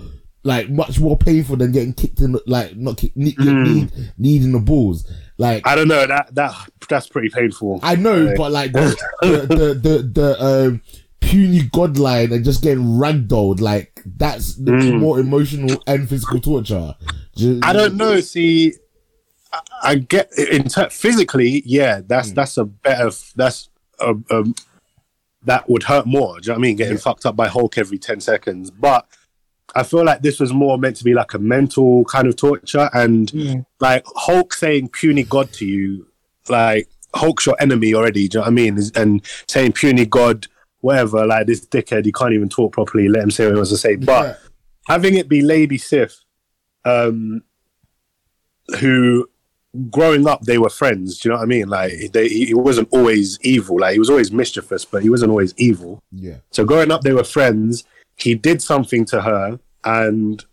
like 0.45 0.71
much 0.71 1.01
more 1.01 1.17
painful 1.17 1.57
than 1.57 1.73
getting 1.73 1.93
kicked 1.93 2.21
in, 2.21 2.33
the, 2.33 2.43
like 2.47 2.77
not 2.77 2.99
Mm. 2.99 3.91
knee 4.17 4.37
in 4.37 4.53
the 4.53 4.61
balls. 4.61 5.11
Like 5.39 5.67
I 5.67 5.75
don't 5.75 5.89
know 5.89 6.07
that 6.07 6.35
that 6.37 6.55
that's 6.89 7.09
pretty 7.09 7.31
painful. 7.31 7.81
I 7.83 7.97
know, 7.97 8.27
Right. 8.27 8.37
but 8.37 8.53
like 8.53 8.73
the 8.73 8.97
the 9.23 9.29
the, 9.49 9.75
the, 9.75 10.03
the 10.13 10.45
um, 10.45 10.81
puny 11.21 11.63
god 11.73 11.99
line 11.99 12.33
and 12.33 12.45
just 12.45 12.63
getting 12.63 12.85
ragdolled, 12.85 13.61
like 13.61 14.03
that's 14.05 14.55
Mm. 14.61 15.01
more 15.01 15.19
emotional 15.19 15.83
and 15.89 16.09
physical 16.09 16.39
torture. 16.39 16.95
Ju- 17.37 17.59
I 17.65 17.73
don't 17.73 17.97
know. 17.97 18.21
See, 18.21 18.75
I, 19.53 19.61
I 19.83 19.95
get 19.97 20.31
in 20.39 20.69
ter- 20.69 20.91
physically, 20.91 21.65
yeah. 21.67 22.03
That's 22.07 22.29
Hmm. 22.29 22.35
that's 22.37 22.57
a 22.59 22.65
better. 22.65 23.11
That's 23.35 23.69
a, 24.01 24.15
um 24.31 24.55
that 25.45 25.69
would 25.69 25.83
hurt 25.85 26.07
more. 26.07 26.41
Do 26.41 26.47
you 26.47 26.53
know 26.53 26.55
what 26.55 26.59
I 26.59 26.63
mean? 26.63 26.77
Getting 26.77 26.97
fucked 26.99 27.27
up 27.27 27.37
by 27.37 27.49
Hulk 27.49 27.79
every 27.79 27.99
ten 27.99 28.21
seconds, 28.21 28.71
but. 28.71 29.07
I 29.77 29.83
feel 29.83 30.05
like 30.05 30.23
this 30.23 30.39
was 30.39 30.53
more 30.53 30.79
meant 30.79 30.97
to 30.97 31.05
be 31.05 31.15
like 31.15 31.35
a 31.35 31.39
mental 31.39 32.05
kind 32.05 32.29
of 32.29 32.37
torture, 32.37 32.89
and 32.93 33.33
like 33.81 34.05
Hulk 34.15 34.53
saying 34.53 34.91
"puny 34.91 35.25
god" 35.25 35.53
to 35.55 35.65
you, 35.67 36.07
like 36.49 36.87
Hulk's 37.15 37.47
your 37.47 37.57
enemy 37.61 37.93
already. 37.93 38.29
Do 38.29 38.37
you 38.37 38.41
know 38.41 38.43
what 38.43 38.49
I 38.49 38.51
mean? 38.53 38.79
And 38.95 39.27
saying 39.49 39.73
"puny 39.73 40.07
god," 40.07 40.47
whatever, 40.81 41.27
like 41.27 41.49
this 41.49 41.67
dickhead, 41.67 42.05
he 42.05 42.13
can't 42.13 42.35
even 42.35 42.49
talk 42.51 42.73
properly. 42.73 43.09
Let 43.09 43.25
him 43.25 43.31
say 43.33 43.47
what 43.47 43.53
he 43.53 43.57
wants 43.57 43.71
to 43.71 43.77
say. 43.79 43.97
But 43.97 44.23
Yeah. 44.27 44.35
having 44.87 45.15
it 45.15 45.29
be 45.29 45.41
Lady 45.41 45.79
Sif, 45.79 46.21
um, 46.85 47.43
who 48.79 49.29
growing 49.91 50.27
up 50.27 50.43
they 50.43 50.59
were 50.59 50.71
friends. 50.71 51.19
Do 51.19 51.29
you 51.29 51.33
know 51.33 51.39
what 51.39 51.45
I 51.45 51.47
mean? 51.47 51.69
Like 51.69 52.13
they, 52.13 52.29
he 52.29 52.47
he 52.47 52.55
wasn't 52.55 52.89
always 52.93 53.39
evil. 53.43 53.81
Like 53.81 53.93
he 53.93 53.99
was 53.99 54.11
always 54.11 54.33
mischievous, 54.33 54.85
but 54.85 55.03
he 55.03 55.11
wasn't 55.11 55.31
always 55.31 55.55
evil. 55.57 56.03
Yeah, 56.13 56.37
So 56.51 56.65
growing 56.65 56.91
up, 56.91 57.03
they 57.03 57.13
were 57.13 57.25
friends. 57.25 57.85
He 58.17 58.35
did 58.35 58.63
something 58.63 59.05
to 59.07 59.21
her, 59.23 59.59
and 59.85 60.45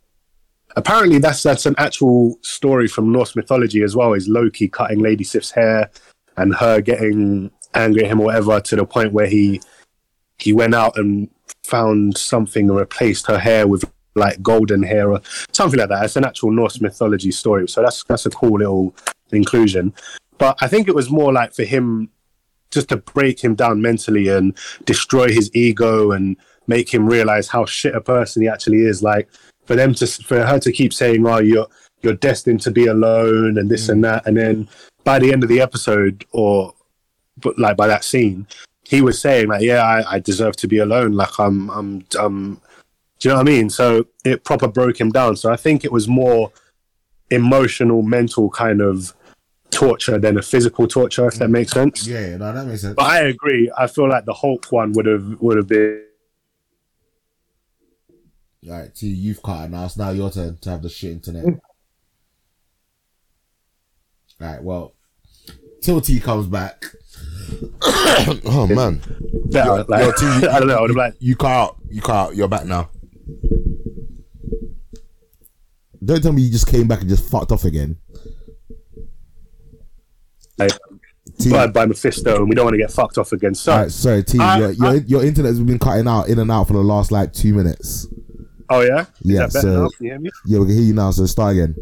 apparently 0.76 1.20
that's 1.20 1.44
that's 1.44 1.66
an 1.66 1.76
actual 1.78 2.38
story 2.42 2.88
from 2.88 3.12
Norse 3.12 3.36
mythology 3.36 3.84
as 3.84 3.96
well. 3.96 4.14
Is 4.14 4.28
Loki 4.28 4.68
cutting 4.68 5.00
Lady 5.00 5.24
Sif's 5.24 5.52
hair, 5.52 5.92
and 6.38 6.56
her 6.56 6.82
getting 6.82 7.52
angry 7.74 8.04
at 8.04 8.12
him 8.12 8.20
or 8.20 8.26
whatever 8.26 8.60
to 8.60 8.76
the 8.76 8.86
point 8.86 9.14
where 9.14 9.28
he 9.28 9.62
he 10.40 10.54
went 10.54 10.74
out 10.74 10.98
and 10.98 11.30
found 11.64 12.18
something 12.18 12.68
and 12.70 12.78
replaced 12.78 13.28
her 13.28 13.38
hair 13.38 13.68
with 13.68 13.86
like 14.16 14.42
golden 14.42 14.84
hair 14.84 15.12
or 15.12 15.22
something 15.52 15.80
like 15.80 15.90
that. 15.90 16.04
It's 16.06 16.16
an 16.16 16.26
actual 16.26 16.52
Norse 16.52 16.82
mythology 16.82 17.32
story. 17.32 17.68
So 17.68 17.82
that's 17.82 18.04
that's 18.04 18.26
a 18.26 18.30
cool 18.30 18.60
little 18.60 18.96
inclusion. 19.32 19.94
But 20.38 20.58
I 20.62 20.68
think 20.68 20.88
it 20.88 20.96
was 20.96 21.10
more 21.10 21.32
like 21.32 21.54
for 21.54 21.64
him 21.64 22.10
just 22.72 22.90
to 22.90 22.98
break 22.98 23.44
him 23.44 23.56
down 23.56 23.82
mentally 23.82 24.30
and 24.30 24.58
destroy 24.86 25.28
his 25.30 25.54
ego 25.54 26.12
and 26.12 26.38
make 26.68 26.94
him 26.94 27.06
realize 27.06 27.48
how 27.48 27.66
shit 27.66 27.96
a 27.96 28.02
person 28.02 28.42
he 28.42 28.48
actually 28.48 28.80
is. 28.80 29.04
Like 29.04 29.30
for 29.66 29.76
them 29.76 29.94
to 29.96 30.08
for 30.08 30.44
her 30.46 30.60
to 30.60 30.72
keep 30.72 30.94
saying, 30.94 31.26
"Oh, 31.26 31.40
you're 31.40 31.68
you're 32.02 32.14
destined 32.14 32.62
to 32.62 32.72
be 32.72 32.88
alone," 32.88 33.58
and 33.58 33.70
this 33.70 33.90
and 33.90 34.04
that, 34.04 34.26
and 34.26 34.38
then 34.38 34.68
by 35.04 35.20
the 35.20 35.32
end 35.32 35.44
of 35.44 35.50
the 35.50 35.62
episode, 35.62 36.26
or 36.32 36.74
but 37.38 37.58
like 37.58 37.78
by 37.78 37.88
that 37.88 38.04
scene, 38.04 38.48
he 38.84 39.02
was 39.02 39.20
saying 39.20 39.48
like, 39.48 39.62
"Yeah, 39.62 39.84
I, 39.84 40.16
I 40.16 40.20
deserve 40.20 40.56
to 40.58 40.68
be 40.68 40.80
alone. 40.80 41.14
Like 41.14 41.40
I'm 41.40 41.70
I'm 41.70 42.06
um." 42.20 42.62
Do 43.22 43.30
you 43.30 43.36
know 43.36 43.40
what 43.40 43.48
I 43.48 43.52
mean? 43.52 43.70
So 43.70 44.08
it 44.26 44.44
proper 44.44 44.68
broke 44.68 45.00
him 45.00 45.12
down. 45.12 45.36
So 45.36 45.52
I 45.52 45.56
think 45.56 45.86
it 45.86 45.92
was 45.92 46.08
more 46.08 46.52
emotional, 47.30 48.02
mental 48.02 48.50
kind 48.50 48.82
of 48.82 49.14
torture 49.70 50.18
than 50.18 50.38
a 50.40 50.42
physical 50.42 50.88
torture, 50.88 51.28
if 51.28 51.36
that 51.36 51.50
makes 51.50 51.72
sense. 51.72 52.08
yeah, 52.08 52.30
yeah, 52.30 52.38
no, 52.38 52.52
that 52.52 52.66
makes 52.66 52.82
sense. 52.82 52.96
But 52.96 53.06
I 53.06 53.20
agree. 53.20 53.72
I 53.78 53.86
feel 53.86 54.10
like 54.10 54.26
the 54.26 54.34
Hulk 54.34 54.66
one 54.72 54.92
would 54.94 55.06
have 55.06 55.40
would 55.40 55.56
have 55.58 55.68
been. 55.68 56.04
All 58.68 58.74
right, 58.74 58.94
T, 58.94 59.08
you've 59.08 59.42
cut 59.44 59.66
it 59.66 59.70
now. 59.72 59.86
It's 59.86 59.98
now 59.98 60.10
your 60.10 60.32
turn 60.32 60.58
to 60.58 60.70
have 60.72 60.82
the 60.82 60.90
shit 60.90 61.12
internet. 61.12 61.46
Mm. 61.46 61.60
All 64.42 64.48
right, 64.48 64.64
well, 64.64 64.96
till 65.82 66.02
T 66.02 66.20
comes 66.20 66.48
back. 66.48 66.86
oh 67.84 68.68
man, 68.68 69.00
Better. 69.52 69.84
Like, 69.88 70.16
T, 70.16 70.26
you- 70.26 70.32
I 70.50 70.60
don't 70.60 70.68
know. 70.68 70.78
I 70.78 70.82
would 70.82 70.90
have 70.90 70.98
like. 70.98 71.16
you 71.20 71.36
cut 71.36 71.52
out. 71.52 71.78
You 71.90 72.02
cut 72.02 72.16
out. 72.16 72.36
You're 72.36 72.48
back 72.48 72.66
now. 72.66 72.90
Don't 76.04 76.22
tell 76.22 76.32
me 76.34 76.42
you 76.42 76.52
just 76.52 76.68
came 76.68 76.88
back 76.88 77.02
and 77.02 77.10
just 77.10 77.30
fucked 77.30 77.52
off 77.52 77.64
again. 77.64 77.98
like 80.58 80.72
T, 81.40 81.50
by, 81.52 81.68
by 81.68 81.86
Mephisto, 81.86 82.38
and 82.38 82.50
we 82.50 82.56
don't 82.56 82.66
want 82.66 82.74
to 82.74 82.80
get 82.80 82.92
fucked 82.92 83.18
off 83.18 83.32
again. 83.32 83.54
So, 83.54 83.76
right, 83.76 83.92
sorry, 83.92 84.24
T. 84.24 84.40
I- 84.40 84.58
your, 84.60 84.72
your, 84.72 84.88
I- 84.88 84.94
your 85.08 85.24
internet's 85.26 85.60
been 85.60 85.80
cutting 85.80 86.08
out 86.08 86.28
in 86.28 86.40
and 86.40 86.52
out 86.52 86.68
for 86.68 86.74
the 86.74 86.80
last 86.80 87.12
like 87.12 87.34
two 87.34 87.54
minutes. 87.54 88.08
oh 88.70 88.82
yeah, 88.82 89.02
Is 89.02 89.08
Yeah, 89.22 89.40
that 89.42 89.54
better 89.54 89.62
so- 89.62 89.84
now? 89.84 89.90
Can 89.90 90.06
you 90.06 90.12
hear 90.12 90.20
me? 90.20 90.30
Yeah, 90.46 90.60
we 90.60 90.66
can 90.66 90.76
hear 90.76 90.84
you 90.86 90.94
now. 90.94 91.12
So 91.12 91.26
start 91.28 91.54
again. 91.54 91.76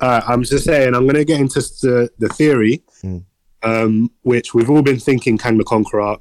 All 0.00 0.08
right, 0.08 0.22
I'm 0.26 0.42
just 0.42 0.64
saying, 0.64 0.94
I'm 0.94 1.02
going 1.02 1.16
to 1.16 1.24
get 1.24 1.40
into 1.40 1.60
the, 1.60 2.08
the 2.18 2.28
theory, 2.30 2.82
Mm. 3.02 3.24
um, 3.62 4.10
which 4.22 4.54
we've 4.54 4.70
all 4.70 4.82
been 4.82 4.98
thinking 4.98 5.36
Kang 5.36 5.58
the 5.58 5.64
Conqueror. 5.64 6.16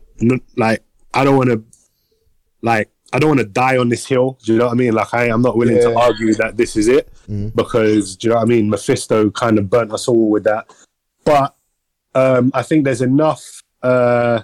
Like, 0.57 0.83
I 1.13 1.23
don't 1.23 1.37
want 1.37 1.49
to, 1.49 1.63
like, 2.61 2.89
I 3.11 3.19
don't 3.19 3.29
want 3.29 3.39
to 3.39 3.45
die 3.45 3.77
on 3.77 3.89
this 3.89 4.05
hill. 4.05 4.37
Do 4.43 4.53
you 4.53 4.59
know 4.59 4.65
what 4.65 4.73
I 4.73 4.75
mean? 4.75 4.93
Like, 4.93 5.13
I, 5.13 5.25
I'm 5.29 5.41
not 5.41 5.57
willing 5.57 5.77
to 5.77 5.97
argue 5.97 6.33
that 6.35 6.57
this 6.57 6.75
is 6.75 6.87
it 6.87 7.09
Mm. 7.27 7.53
because, 7.55 8.15
do 8.15 8.27
you 8.27 8.29
know 8.29 8.37
what 8.37 8.43
I 8.43 8.45
mean? 8.45 8.69
Mephisto 8.69 9.29
kind 9.29 9.59
of 9.59 9.69
burnt 9.69 9.91
us 9.91 10.07
all 10.07 10.29
with 10.29 10.43
that. 10.45 10.73
But 11.23 11.55
um, 12.15 12.51
I 12.55 12.63
think 12.63 12.85
there's 12.85 13.01
enough 13.03 13.61
uh, 13.83 14.41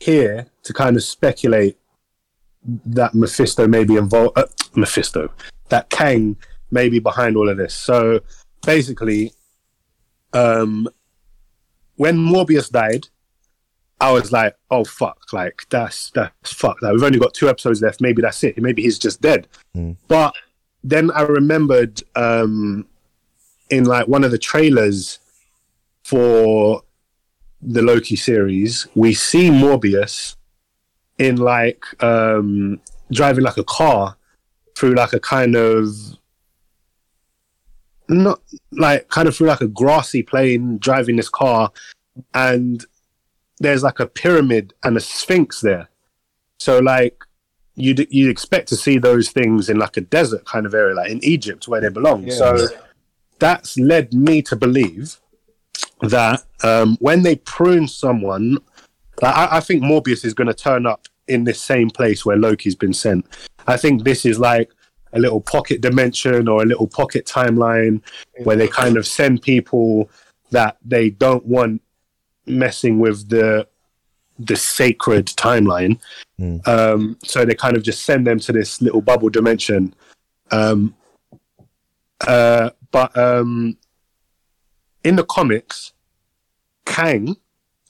here 0.00 0.46
to 0.64 0.72
kind 0.72 0.96
of 0.96 1.04
speculate 1.04 1.78
that 2.86 3.14
Mephisto 3.14 3.68
may 3.68 3.84
be 3.84 3.96
involved. 3.96 4.36
Uh, 4.36 4.46
Mephisto, 4.74 5.30
that 5.68 5.88
Kang 5.90 6.36
may 6.72 6.88
be 6.88 6.98
behind 6.98 7.36
all 7.36 7.48
of 7.48 7.56
this. 7.56 7.74
So 7.74 8.20
basically, 8.66 9.32
um, 10.32 10.88
when 11.94 12.16
Mobius 12.18 12.70
died, 12.70 13.06
I 14.04 14.10
was 14.10 14.30
like, 14.32 14.54
"Oh 14.70 14.84
fuck! 14.84 15.32
Like 15.32 15.62
that's 15.70 16.10
that's 16.10 16.52
fuck. 16.52 16.82
Like 16.82 16.92
we've 16.92 17.02
only 17.02 17.18
got 17.18 17.32
two 17.32 17.48
episodes 17.48 17.80
left. 17.80 18.02
Maybe 18.02 18.20
that's 18.20 18.44
it. 18.44 18.60
Maybe 18.60 18.82
he's 18.82 18.98
just 18.98 19.22
dead." 19.22 19.48
Mm. 19.74 19.96
But 20.08 20.34
then 20.82 21.10
I 21.12 21.22
remembered 21.22 22.02
um, 22.14 22.86
in 23.70 23.84
like 23.84 24.06
one 24.06 24.22
of 24.22 24.30
the 24.30 24.38
trailers 24.38 25.20
for 26.04 26.82
the 27.62 27.80
Loki 27.80 28.14
series, 28.14 28.86
we 28.94 29.14
see 29.14 29.48
Mobius 29.48 30.36
in 31.18 31.36
like 31.36 31.82
um, 32.02 32.80
driving 33.10 33.44
like 33.44 33.56
a 33.56 33.64
car 33.64 34.18
through 34.76 34.96
like 34.96 35.14
a 35.14 35.20
kind 35.20 35.56
of 35.56 35.88
not 38.10 38.42
like 38.72 39.08
kind 39.08 39.28
of 39.28 39.34
through 39.34 39.46
like 39.46 39.62
a 39.62 39.68
grassy 39.68 40.22
plain 40.22 40.76
driving 40.76 41.16
this 41.16 41.30
car 41.30 41.72
and 42.34 42.84
there's 43.64 43.82
like 43.82 44.00
a 44.00 44.06
pyramid 44.06 44.74
and 44.82 44.96
a 44.96 45.00
sphinx 45.00 45.60
there. 45.60 45.88
So 46.58 46.78
like 46.78 47.16
you'd 47.76 48.06
you'd 48.10 48.30
expect 48.30 48.68
to 48.68 48.76
see 48.76 48.98
those 48.98 49.30
things 49.30 49.68
in 49.68 49.78
like 49.78 49.96
a 49.96 50.00
desert 50.00 50.44
kind 50.44 50.64
of 50.64 50.74
area 50.74 50.94
like 50.94 51.10
in 51.10 51.22
egypt 51.24 51.66
where 51.66 51.80
they 51.80 51.88
belong. 51.88 52.24
Yeah. 52.24 52.34
so 52.34 52.68
that's 53.38 53.76
led 53.78 54.14
me 54.14 54.42
to 54.42 54.56
believe 54.56 55.16
that 56.00 56.44
um, 56.62 56.96
when 57.00 57.22
they 57.22 57.36
prune 57.36 57.88
someone 57.88 58.58
like, 59.22 59.34
I, 59.34 59.56
I 59.56 59.60
think 59.60 59.82
Mobius 59.82 60.24
is 60.24 60.34
going 60.34 60.46
to 60.48 60.54
turn 60.54 60.86
up 60.86 61.06
in 61.28 61.44
this 61.44 61.60
same 61.60 61.90
place 61.90 62.24
where 62.24 62.36
loki's 62.36 62.74
been 62.74 62.92
sent. 62.92 63.26
I 63.66 63.76
think 63.76 64.04
this 64.04 64.26
is 64.26 64.38
like 64.38 64.70
a 65.12 65.18
little 65.18 65.40
pocket 65.40 65.80
dimension 65.80 66.48
or 66.48 66.62
a 66.62 66.66
little 66.66 66.88
pocket 66.88 67.26
timeline 67.26 68.02
where 68.42 68.56
they 68.56 68.68
kind 68.68 68.96
of 68.96 69.06
send 69.06 69.42
people 69.42 70.10
that 70.50 70.76
they 70.84 71.10
don't 71.10 71.44
want 71.46 71.80
messing 72.46 72.98
with 72.98 73.28
the 73.28 73.66
the 74.38 74.56
sacred 74.56 75.26
timeline. 75.26 76.00
Um, 76.66 77.16
so 77.22 77.44
they 77.44 77.54
kind 77.54 77.76
of 77.76 77.84
just 77.84 78.04
send 78.04 78.26
them 78.26 78.40
to 78.40 78.52
this 78.52 78.82
little 78.82 79.00
bubble 79.00 79.28
dimension. 79.28 79.94
Um, 80.50 80.94
uh, 82.26 82.70
but 82.90 83.16
um, 83.16 83.76
in 85.04 85.16
the 85.16 85.24
comics, 85.24 85.92
Kang 86.84 87.36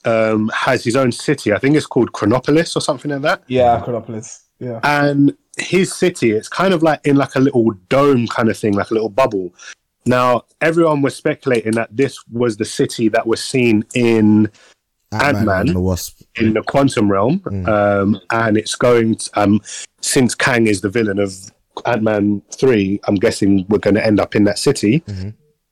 um, 0.03 0.49
has 0.53 0.83
his 0.83 0.95
own 0.95 1.11
city. 1.11 1.51
I 1.51 1.57
think 1.57 1.75
it's 1.75 1.85
called 1.85 2.13
Chronopolis 2.13 2.75
or 2.75 2.81
something 2.81 3.11
like 3.11 3.21
that. 3.21 3.43
Yeah, 3.47 3.81
Chronopolis. 3.81 4.43
Yeah. 4.59 4.79
And 4.83 5.35
his 5.57 5.93
city, 5.93 6.31
it's 6.31 6.49
kind 6.49 6.73
of 6.73 6.83
like 6.83 7.01
in 7.05 7.15
like 7.15 7.35
a 7.35 7.39
little 7.39 7.71
dome 7.89 8.27
kind 8.27 8.49
of 8.49 8.57
thing, 8.57 8.73
like 8.73 8.91
a 8.91 8.93
little 8.93 9.09
bubble. 9.09 9.53
Now, 10.05 10.43
everyone 10.61 11.01
was 11.01 11.15
speculating 11.15 11.71
that 11.73 11.95
this 11.95 12.23
was 12.31 12.57
the 12.57 12.65
city 12.65 13.09
that 13.09 13.25
was 13.25 13.43
seen 13.43 13.83
in 13.95 14.51
Ant-Man. 15.11 15.67
and 15.67 15.75
the 15.75 15.79
Wasp. 15.81 16.21
in 16.35 16.53
the 16.53 16.61
quantum 16.61 17.11
realm, 17.11 17.41
um, 17.67 18.19
and 18.31 18.57
it's 18.57 18.75
going. 18.75 19.15
To, 19.15 19.41
um, 19.41 19.61
since 20.01 20.35
Kang 20.35 20.67
is 20.67 20.81
the 20.81 20.89
villain 20.89 21.19
of 21.19 21.33
Ant 21.85 22.03
Man 22.03 22.41
three, 22.53 22.99
I'm 23.05 23.15
guessing 23.15 23.65
we're 23.69 23.79
going 23.79 23.95
to 23.95 24.05
end 24.05 24.19
up 24.19 24.35
in 24.35 24.43
that 24.43 24.59
city. 24.59 25.03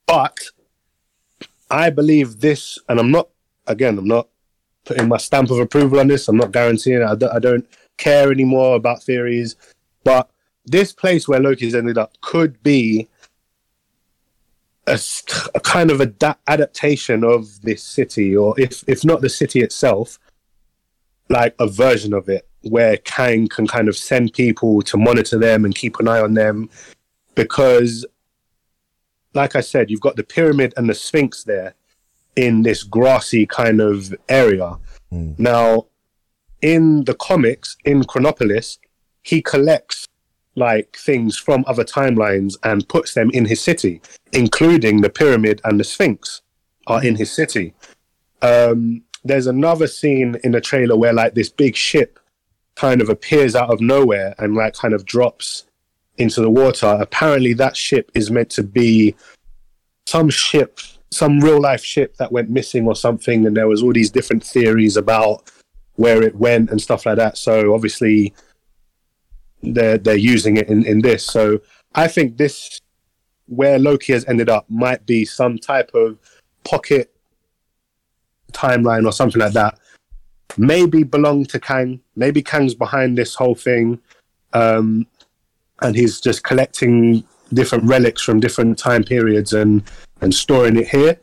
But 0.08 0.38
I 1.70 1.90
believe 1.90 2.40
this, 2.40 2.80
and 2.90 3.00
I'm 3.00 3.12
not. 3.12 3.30
Again, 3.68 3.98
I'm 3.98 4.08
not 4.08 4.28
putting 4.86 5.08
my 5.08 5.18
stamp 5.18 5.50
of 5.50 5.60
approval 5.60 6.00
on 6.00 6.08
this. 6.08 6.28
I'm 6.28 6.38
not 6.38 6.52
guaranteeing. 6.52 7.02
It. 7.02 7.06
I 7.06 7.16
don't, 7.16 7.36
I 7.36 7.40
don't 7.40 7.68
care 7.98 8.32
anymore 8.32 8.76
about 8.76 9.04
theories, 9.04 9.56
but 10.04 10.30
this 10.66 10.92
place 10.92 11.28
where 11.28 11.40
Loki's 11.40 11.76
ended 11.76 11.98
up 11.98 12.20
could 12.22 12.62
be 12.64 13.08
a, 14.88 15.00
a 15.56 15.60
kind 15.60 15.92
of 15.92 16.02
a 16.02 16.38
adaptation 16.48 17.24
of 17.24 17.62
this 17.62 17.84
city, 17.84 18.36
or 18.36 18.60
if 18.60 18.84
if 18.88 19.04
not 19.04 19.22
the 19.22 19.30
city 19.30 19.62
itself, 19.62 20.20
like 21.30 21.56
a 21.60 21.68
version 21.68 22.14
of 22.14 22.30
it 22.30 22.48
where 22.64 22.98
Kang 22.98 23.48
can 23.48 23.68
kind 23.68 23.88
of 23.90 23.98
send 23.98 24.34
people 24.34 24.82
to 24.84 24.98
monitor 24.98 25.38
them 25.38 25.66
and 25.66 25.76
keep 25.76 26.00
an 26.00 26.08
eye 26.08 26.22
on 26.22 26.34
them, 26.34 26.70
because, 27.36 28.06
like 29.34 29.56
I 29.56 29.62
said, 29.62 29.90
you've 29.90 30.00
got 30.02 30.16
the 30.16 30.24
pyramid 30.24 30.74
and 30.78 30.90
the 30.90 30.94
Sphinx 30.94 31.44
there 31.44 31.76
in 32.36 32.64
this 32.64 32.84
grassy 32.84 33.46
kind 33.46 33.82
of 33.82 34.16
area. 34.30 34.78
Hmm. 35.12 35.34
Now, 35.38 35.88
in 36.62 37.04
the 37.04 37.16
comics, 37.16 37.76
in 37.84 38.04
Chronopolis, 38.06 38.80
he 39.24 39.42
collects 39.42 40.08
like 40.56 40.96
things 40.98 41.38
from 41.38 41.64
other 41.68 41.84
timelines 41.84 42.58
and 42.64 42.88
puts 42.88 43.14
them 43.14 43.30
in 43.32 43.46
his 43.46 43.62
city, 43.62 44.02
including 44.34 45.02
the 45.02 45.10
pyramid 45.10 45.62
and 45.64 45.80
the 45.80 45.84
Sphinx 45.84 46.42
are 46.88 47.04
in 47.04 47.16
his 47.16 47.32
city. 47.32 47.74
Um, 48.42 49.04
there's 49.24 49.48
another 49.48 49.88
scene 49.88 50.38
in 50.44 50.52
the 50.52 50.62
trailer 50.62 50.98
where 50.98 51.14
like 51.14 51.34
this 51.34 51.50
big 51.50 51.76
ship 51.76 52.20
kind 52.76 53.02
of 53.02 53.10
appears 53.10 53.56
out 53.56 53.72
of 53.72 53.82
nowhere 53.82 54.36
and 54.40 54.56
like 54.56 54.74
kind 54.74 54.94
of 54.94 55.06
drops 55.06 55.66
into 56.18 56.42
the 56.42 56.50
water. 56.50 56.98
Apparently, 57.00 57.54
that 57.54 57.76
ship 57.76 58.12
is 58.14 58.30
meant 58.30 58.50
to 58.52 58.64
be 58.64 59.16
some 60.06 60.30
ship, 60.30 60.80
some 61.12 61.40
real 61.40 61.62
life 61.62 61.84
ship 61.84 62.16
that 62.18 62.32
went 62.32 62.50
missing 62.50 62.86
or 62.86 62.96
something, 62.96 63.48
and 63.48 63.56
there 63.56 63.68
was 63.68 63.82
all 63.82 63.94
these 63.94 64.12
different 64.12 64.44
theories 64.44 64.98
about 64.98 65.50
where 65.96 66.22
it 66.22 66.36
went 66.36 66.70
and 66.70 66.82
stuff 66.82 67.06
like 67.06 67.18
that. 67.18 67.38
So 67.38 67.74
obviously, 67.74 68.34
they're 69.64 69.98
they're 69.98 70.16
using 70.16 70.58
it 70.58 70.68
in 70.70 70.86
in 70.86 71.02
this. 71.02 71.26
So 71.26 71.60
I 71.96 72.08
think 72.08 72.38
this 72.38 72.80
where 73.48 73.80
Loki 73.80 74.14
has 74.14 74.26
ended 74.26 74.50
up 74.50 74.66
might 74.70 75.06
be 75.06 75.26
some 75.26 75.58
type 75.58 75.92
of 75.94 76.18
pocket 76.64 77.14
timeline 78.52 79.06
or 79.06 79.12
something 79.12 79.42
like 79.42 79.54
that. 79.54 79.80
Maybe 80.58 81.04
belong 81.04 81.46
to 81.46 81.60
Kang. 81.60 82.00
Maybe 82.16 82.42
Kang's 82.42 82.76
behind 82.76 83.18
this 83.18 83.34
whole 83.36 83.56
thing, 83.56 84.00
um, 84.54 85.08
and 85.82 85.96
he's 85.96 86.22
just 86.22 86.44
collecting 86.44 87.24
different 87.54 87.84
relics 87.86 88.22
from 88.22 88.40
different 88.40 88.78
time 88.78 89.04
periods 89.04 89.54
and 89.54 89.84
and 90.22 90.34
storing 90.34 90.78
it 90.78 90.88
here. 90.88 91.20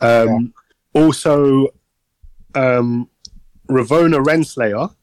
Um, 0.00 0.52
Also, 0.94 1.68
um, 2.54 3.10
Ravona 3.68 4.24
Renslayer, 4.24 4.94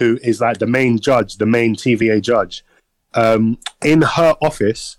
who 0.00 0.18
is 0.22 0.40
like 0.40 0.58
the 0.58 0.66
main 0.66 0.98
judge, 0.98 1.36
the 1.36 1.46
main 1.46 1.76
TVA 1.76 2.20
judge, 2.22 2.64
um, 3.14 3.58
in 3.84 4.02
her 4.02 4.34
office, 4.40 4.96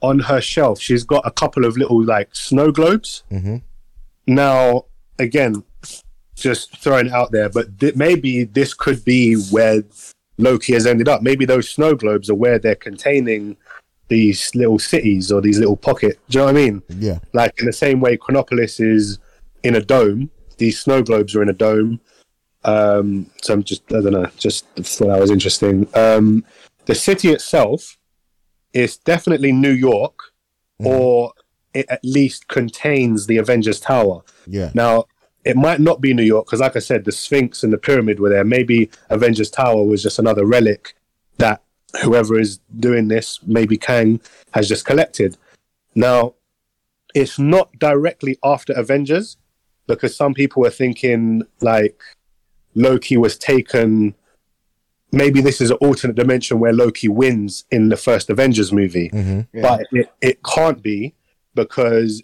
on 0.00 0.18
her 0.20 0.40
shelf, 0.40 0.80
she's 0.80 1.04
got 1.04 1.24
a 1.26 1.30
couple 1.30 1.64
of 1.64 1.76
little 1.76 2.02
like 2.02 2.34
snow 2.34 2.72
globes. 2.72 3.22
Now, 4.26 4.86
again, 5.18 5.62
just 6.34 6.76
throwing 6.78 7.06
it 7.06 7.12
out 7.12 7.30
there, 7.30 7.48
but 7.50 7.78
th- 7.78 7.94
maybe 7.94 8.44
this 8.44 8.72
could 8.74 9.04
be 9.04 9.34
where 9.50 9.82
Loki 10.38 10.72
has 10.72 10.86
ended 10.86 11.08
up. 11.08 11.20
Maybe 11.20 11.44
those 11.44 11.68
snow 11.68 11.94
globes 11.94 12.30
are 12.30 12.34
where 12.34 12.58
they're 12.58 12.74
containing 12.76 13.56
these 14.08 14.54
little 14.54 14.78
cities 14.78 15.30
or 15.30 15.42
these 15.42 15.58
little 15.58 15.76
pockets. 15.76 16.18
Do 16.30 16.38
you 16.38 16.40
know 16.40 16.52
what 16.52 16.56
I 16.56 16.64
mean? 16.64 16.82
Yeah. 16.88 17.18
Like 17.34 17.58
in 17.60 17.66
the 17.66 17.72
same 17.72 18.00
way 18.00 18.16
Chronopolis 18.16 18.80
is 18.80 19.18
in 19.62 19.74
a 19.74 19.82
dome, 19.82 20.30
these 20.56 20.80
snow 20.80 21.02
globes 21.02 21.34
are 21.34 21.42
in 21.42 21.50
a 21.50 21.52
dome. 21.68 22.00
Um, 22.64 23.30
so 23.42 23.54
I'm 23.54 23.62
just, 23.62 23.82
I 23.92 24.00
don't 24.00 24.12
know, 24.12 24.30
just 24.36 24.66
thought 24.76 25.08
that 25.08 25.20
was 25.20 25.30
interesting. 25.30 25.88
Um, 25.94 26.44
the 26.86 26.94
city 26.94 27.30
itself 27.30 27.98
is 28.72 28.96
definitely 28.96 29.52
New 29.52 29.72
York, 29.72 30.18
or 30.78 31.32
it 31.74 31.86
at 31.88 32.00
least 32.04 32.48
contains 32.48 33.26
the 33.26 33.38
Avengers 33.38 33.80
Tower. 33.80 34.22
Yeah. 34.46 34.70
Now, 34.74 35.04
it 35.44 35.56
might 35.56 35.80
not 35.80 36.00
be 36.00 36.12
New 36.12 36.22
York 36.24 36.46
because, 36.46 36.60
like 36.60 36.76
I 36.76 36.80
said, 36.80 37.04
the 37.04 37.12
Sphinx 37.12 37.62
and 37.62 37.72
the 37.72 37.78
pyramid 37.78 38.20
were 38.20 38.28
there. 38.28 38.44
Maybe 38.44 38.90
Avengers 39.08 39.50
Tower 39.50 39.84
was 39.84 40.02
just 40.02 40.18
another 40.18 40.44
relic 40.44 40.94
that 41.38 41.62
whoever 42.02 42.38
is 42.38 42.58
doing 42.78 43.08
this, 43.08 43.40
maybe 43.46 43.76
Kang, 43.76 44.20
has 44.50 44.68
just 44.68 44.84
collected. 44.84 45.36
Now, 45.94 46.34
it's 47.14 47.38
not 47.38 47.72
directly 47.78 48.38
after 48.44 48.72
Avengers 48.74 49.36
because 49.86 50.14
some 50.14 50.34
people 50.34 50.62
were 50.62 50.70
thinking 50.70 51.42
like 51.60 52.00
Loki 52.78 53.16
was 53.16 53.36
taken. 53.36 54.14
Maybe 55.10 55.40
this 55.40 55.60
is 55.60 55.70
an 55.70 55.78
alternate 55.80 56.16
dimension 56.16 56.60
where 56.60 56.72
Loki 56.72 57.08
wins 57.08 57.64
in 57.70 57.88
the 57.88 57.96
first 57.96 58.28
Avengers 58.30 58.72
movie, 58.72 59.08
but 59.54 59.80
it, 59.92 60.12
it 60.20 60.42
can't 60.44 60.82
be 60.82 61.14
because 61.54 62.22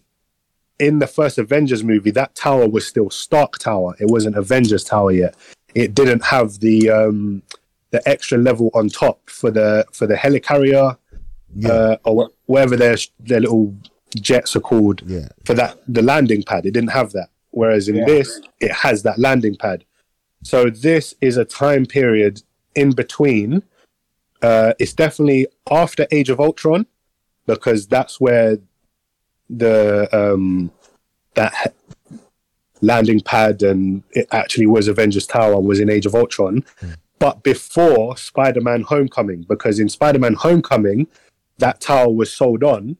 in 0.78 0.98
the 0.98 1.06
first 1.06 1.38
Avengers 1.38 1.82
movie, 1.82 2.10
that 2.10 2.34
tower 2.34 2.68
was 2.68 2.86
still 2.86 3.08
Stark 3.08 3.58
Tower. 3.58 3.94
It 4.00 4.10
wasn't 4.10 4.36
Avengers 4.36 4.84
Tower 4.84 5.12
yet. 5.12 5.34
It 5.74 5.94
didn't 5.94 6.24
have 6.24 6.60
the 6.60 6.90
um, 6.90 7.42
the 7.90 8.06
extra 8.08 8.36
level 8.38 8.70
on 8.74 8.88
top 8.90 9.30
for 9.30 9.50
the 9.50 9.86
for 9.92 10.06
the 10.06 10.14
helicarrier 10.14 10.96
uh, 11.64 11.96
or 12.04 12.30
whatever 12.46 12.76
their 12.76 12.96
their 13.18 13.40
little 13.40 13.74
jets 14.16 14.54
are 14.56 14.60
called 14.60 15.02
Yeah. 15.06 15.28
for 15.46 15.54
that 15.54 15.78
the 15.88 16.02
landing 16.02 16.42
pad. 16.42 16.66
It 16.66 16.72
didn't 16.72 16.90
have 16.92 17.12
that. 17.12 17.28
Whereas 17.50 17.88
in 17.88 17.96
Yeah. 17.96 18.04
this, 18.04 18.40
it 18.60 18.72
has 18.72 19.02
that 19.04 19.18
landing 19.18 19.56
pad. 19.56 19.84
So 20.44 20.68
this 20.68 21.14
is 21.22 21.38
a 21.38 21.44
time 21.44 21.86
period 21.86 22.42
in 22.74 22.92
between. 22.92 23.62
Uh, 24.42 24.74
it's 24.78 24.92
definitely 24.92 25.46
after 25.70 26.06
Age 26.10 26.28
of 26.28 26.38
Ultron 26.38 26.86
because 27.46 27.86
that's 27.86 28.20
where 28.20 28.58
the 29.48 30.08
um, 30.12 30.70
that 31.34 31.74
landing 32.82 33.20
pad 33.20 33.62
and 33.62 34.02
it 34.10 34.28
actually 34.32 34.66
was 34.66 34.86
Avengers 34.86 35.26
Tower 35.26 35.60
was 35.60 35.80
in 35.80 35.88
Age 35.88 36.04
of 36.04 36.14
Ultron, 36.14 36.62
but 37.18 37.42
before 37.42 38.16
Spider-Man: 38.18 38.82
Homecoming 38.82 39.46
because 39.48 39.80
in 39.80 39.88
Spider-Man: 39.88 40.34
Homecoming 40.34 41.06
that 41.56 41.80
tower 41.80 42.10
was 42.10 42.30
sold 42.30 42.62
on, 42.62 42.98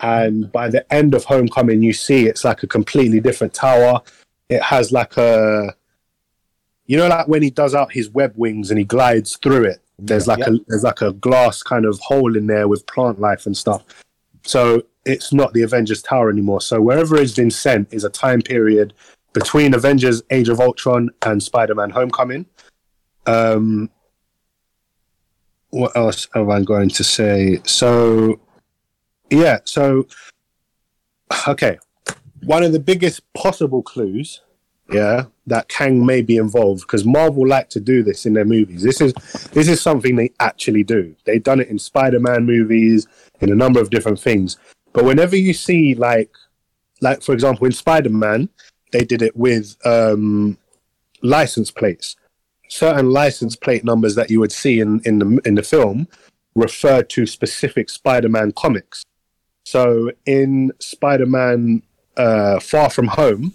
and 0.00 0.50
by 0.50 0.68
the 0.68 0.92
end 0.92 1.14
of 1.14 1.24
Homecoming 1.24 1.82
you 1.82 1.92
see 1.92 2.26
it's 2.26 2.44
like 2.44 2.64
a 2.64 2.66
completely 2.66 3.20
different 3.20 3.54
tower. 3.54 4.02
It 4.48 4.62
has 4.62 4.90
like 4.90 5.16
a 5.16 5.76
you 6.90 6.96
know 6.96 7.08
like 7.08 7.28
when 7.28 7.42
he 7.42 7.50
does 7.50 7.74
out 7.74 7.92
his 7.92 8.10
web 8.10 8.32
wings 8.36 8.70
and 8.70 8.78
he 8.78 8.84
glides 8.84 9.36
through 9.36 9.64
it 9.64 9.80
there's 10.02 10.26
like 10.26 10.40
a 10.46 10.58
there's 10.66 10.82
like 10.82 11.02
a 11.02 11.12
glass 11.12 11.62
kind 11.62 11.84
of 11.84 11.98
hole 12.00 12.36
in 12.36 12.46
there 12.46 12.68
with 12.68 12.86
plant 12.86 13.20
life 13.20 13.46
and 13.46 13.56
stuff. 13.56 13.84
So 14.44 14.82
it's 15.04 15.32
not 15.32 15.52
the 15.52 15.62
avengers 15.62 16.02
tower 16.02 16.30
anymore. 16.30 16.60
So 16.60 16.80
wherever 16.80 17.16
it's 17.16 17.34
been 17.34 17.50
sent 17.50 17.92
is 17.92 18.04
a 18.04 18.10
time 18.10 18.40
period 18.40 18.94
between 19.32 19.74
avengers 19.74 20.22
age 20.30 20.48
of 20.48 20.60
ultron 20.60 21.10
and 21.22 21.42
spider-man 21.42 21.90
homecoming. 21.90 22.46
Um 23.26 23.90
what 25.70 25.96
else 25.96 26.26
am 26.34 26.50
i 26.50 26.60
going 26.62 26.88
to 26.88 27.04
say? 27.04 27.60
So 27.64 28.40
yeah 29.30 29.58
so 29.64 30.06
okay. 31.46 31.78
One 32.42 32.62
of 32.62 32.72
the 32.72 32.80
biggest 32.80 33.20
possible 33.34 33.82
clues 33.82 34.40
yeah, 34.92 35.24
that 35.46 35.68
Kang 35.68 36.04
may 36.04 36.22
be 36.22 36.36
involved 36.36 36.82
because 36.82 37.04
Marvel 37.04 37.46
like 37.46 37.70
to 37.70 37.80
do 37.80 38.02
this 38.02 38.26
in 38.26 38.32
their 38.32 38.44
movies. 38.44 38.82
This 38.82 39.00
is 39.00 39.12
this 39.52 39.68
is 39.68 39.80
something 39.80 40.16
they 40.16 40.32
actually 40.40 40.82
do. 40.82 41.14
They've 41.24 41.42
done 41.42 41.60
it 41.60 41.68
in 41.68 41.78
Spider-Man 41.78 42.44
movies, 42.44 43.06
in 43.40 43.52
a 43.52 43.54
number 43.54 43.80
of 43.80 43.90
different 43.90 44.20
things. 44.20 44.56
But 44.92 45.04
whenever 45.04 45.36
you 45.36 45.52
see 45.52 45.94
like 45.94 46.30
like 47.00 47.22
for 47.22 47.32
example 47.32 47.66
in 47.66 47.72
Spider-Man, 47.72 48.48
they 48.92 49.04
did 49.04 49.22
it 49.22 49.36
with 49.36 49.76
um 49.84 50.58
license 51.22 51.70
plates. 51.70 52.16
Certain 52.68 53.10
license 53.10 53.56
plate 53.56 53.84
numbers 53.84 54.14
that 54.14 54.30
you 54.30 54.40
would 54.40 54.52
see 54.52 54.80
in, 54.80 55.00
in 55.04 55.18
the 55.18 55.40
in 55.44 55.54
the 55.54 55.62
film 55.62 56.08
refer 56.54 57.02
to 57.02 57.26
specific 57.26 57.88
Spider-Man 57.88 58.52
comics. 58.52 59.04
So 59.64 60.10
in 60.26 60.72
Spider-Man 60.80 61.82
uh, 62.16 62.60
Far 62.60 62.90
From 62.90 63.06
Home, 63.08 63.54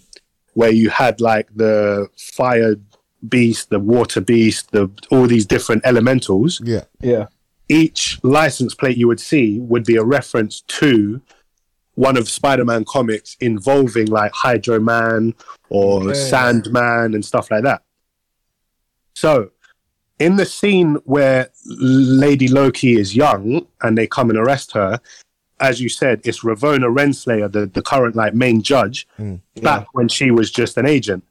where 0.56 0.72
you 0.72 0.89
had 0.89 1.22
like 1.22 1.47
the 1.56 2.08
fire 2.18 2.76
beast, 3.30 3.70
the 3.70 3.80
water 3.80 4.22
beast, 4.22 4.72
the 4.72 4.89
all 5.12 5.28
these 5.28 5.45
different 5.45 5.82
elementals, 5.86 6.62
Yeah. 6.64 6.86
Yeah. 7.01 7.28
each 7.70 8.20
license 8.24 8.74
plate 8.74 8.97
you 8.97 9.08
would 9.08 9.20
see 9.20 9.60
would 9.60 9.84
be 9.86 9.95
a 9.97 10.03
reference 10.03 10.62
to 10.80 11.22
one 11.95 12.18
of 12.18 12.30
Spider-Man 12.30 12.84
comics 12.86 13.38
involving 13.39 14.08
like 14.08 14.32
Hydro 14.34 14.80
Man 14.80 15.34
or 15.70 16.08
Yeah. 16.08 16.14
Sandman 16.14 17.14
and 17.16 17.24
stuff 17.24 17.49
like 17.51 17.64
that. 17.64 17.82
So, 19.14 19.51
in 20.20 20.36
the 20.38 20.45
scene 20.45 20.95
where 21.06 21.49
Lady 21.66 22.47
Loki 22.47 22.97
is 22.99 23.16
young 23.16 23.66
and 23.82 23.97
they 23.97 24.08
come 24.08 24.30
and 24.30 24.38
arrest 24.39 24.72
her, 24.74 24.99
as 25.60 25.80
you 25.80 25.89
said, 25.89 26.22
it's 26.24 26.43
Ravona 26.43 26.93
Renslayer, 26.93 27.51
the, 27.51 27.66
the 27.66 27.82
current 27.82 28.16
like 28.16 28.34
main 28.34 28.62
judge, 28.62 29.08
hmm. 29.18 29.36
back 29.62 29.88
when 29.93 30.08
she 30.08 30.32
was 30.32 30.51
just 30.51 30.78
an 30.78 30.86
agent. 30.86 31.24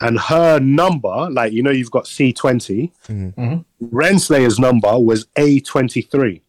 And 0.00 0.18
her 0.18 0.60
number, 0.60 1.30
like 1.30 1.52
you 1.52 1.62
know, 1.62 1.70
you've 1.70 1.90
got 1.90 2.06
C 2.06 2.32
20 2.32 2.92
hmm. 3.06 3.28
mm-hmm. 3.28 3.86
Renslayer's 3.96 4.58
number 4.58 4.98
was 4.98 5.26
A23. 5.36 6.40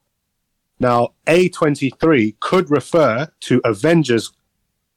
Now, 0.80 1.14
A23 1.26 2.40
could 2.40 2.70
refer 2.70 3.28
to 3.42 3.62
Avengers 3.64 4.32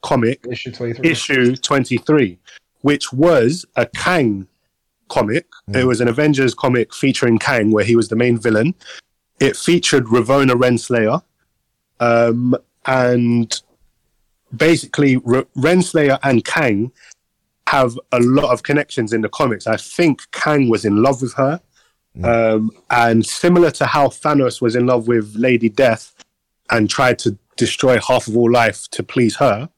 comic 0.02 0.46
Issue 0.50 0.72
23. 0.72 1.10
issue 1.10 1.56
23, 1.56 2.38
which 2.82 3.12
was 3.12 3.64
a 3.76 3.86
Kang 3.86 4.46
comic. 5.08 5.46
Hmm. 5.66 5.76
It 5.76 5.86
was 5.86 6.00
an 6.00 6.08
Avengers 6.08 6.54
comic 6.54 6.94
featuring 6.94 7.38
Kang, 7.38 7.70
where 7.70 7.84
he 7.84 7.96
was 7.96 8.08
the 8.08 8.16
main 8.16 8.38
villain. 8.38 8.74
It 9.40 9.56
featured 9.56 10.06
Ravona 10.06 10.52
Renslayer. 10.52 11.22
Um, 12.00 12.56
and 12.86 13.62
basically, 14.56 15.16
R- 15.16 15.46
Renslayer 15.56 16.18
and 16.22 16.44
Kang 16.44 16.92
have 17.68 17.98
a 18.10 18.18
lot 18.20 18.52
of 18.52 18.62
connections 18.62 19.12
in 19.12 19.20
the 19.20 19.28
comics. 19.28 19.66
I 19.66 19.76
think 19.76 20.22
Kang 20.32 20.68
was 20.68 20.84
in 20.84 21.02
love 21.02 21.22
with 21.22 21.34
her. 21.34 21.60
Um, 22.24 22.72
and 22.90 23.24
similar 23.24 23.70
to 23.72 23.86
how 23.86 24.08
Thanos 24.08 24.60
was 24.60 24.74
in 24.74 24.86
love 24.86 25.06
with 25.06 25.32
Lady 25.36 25.68
Death 25.68 26.12
and 26.68 26.90
tried 26.90 27.20
to 27.20 27.38
destroy 27.56 28.00
half 28.00 28.26
of 28.26 28.36
all 28.36 28.50
life 28.50 28.88
to 28.90 29.04
please 29.04 29.36
her, 29.36 29.68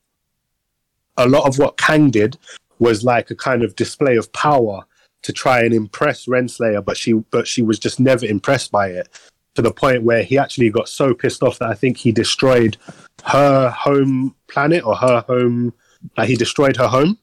a 1.18 1.28
lot 1.28 1.46
of 1.46 1.58
what 1.58 1.76
Kang 1.76 2.10
did 2.10 2.38
was 2.78 3.04
like 3.04 3.30
a 3.30 3.36
kind 3.36 3.62
of 3.62 3.76
display 3.76 4.16
of 4.16 4.32
power 4.32 4.86
to 5.22 5.32
try 5.32 5.60
and 5.62 5.74
impress 5.74 6.26
Renslayer, 6.26 6.82
but 6.84 6.96
she 6.96 7.12
but 7.12 7.46
she 7.46 7.62
was 7.62 7.78
just 7.78 8.00
never 8.00 8.24
impressed 8.24 8.72
by 8.72 8.88
it 8.88 9.08
to 9.54 9.62
the 9.62 9.72
point 9.72 10.02
where 10.02 10.22
he 10.22 10.38
actually 10.38 10.70
got 10.70 10.88
so 10.88 11.14
pissed 11.14 11.42
off 11.42 11.58
that 11.58 11.68
I 11.68 11.74
think 11.74 11.96
he 11.98 12.12
destroyed 12.12 12.76
her 13.24 13.70
home 13.70 14.34
planet 14.48 14.84
or 14.84 14.96
her 14.96 15.20
home 15.28 15.74
like 16.16 16.28
he 16.28 16.36
destroyed 16.36 16.76
her 16.76 16.88
home. 16.88 17.18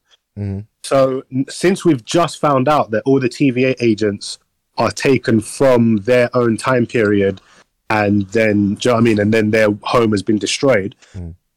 So 0.84 1.24
since 1.50 1.84
we've 1.84 2.06
just 2.06 2.40
found 2.40 2.68
out 2.68 2.92
that 2.92 3.04
all 3.06 3.20
the 3.20 3.30
TVA 3.30 3.76
agents 3.82 4.40
are 4.78 4.92
taken 4.92 5.42
from 5.42 5.98
their 5.98 6.30
own 6.36 6.56
time 6.56 6.86
period 6.86 7.42
and 7.90 8.28
then 8.30 8.76
do 8.76 8.90
you 8.90 8.92
know 8.92 8.96
what 8.96 9.02
I 9.02 9.04
mean 9.04 9.20
and 9.20 9.34
then 9.34 9.52
their 9.52 9.70
home 9.82 10.12
has 10.12 10.24
been 10.24 10.38
destroyed. 10.38 10.96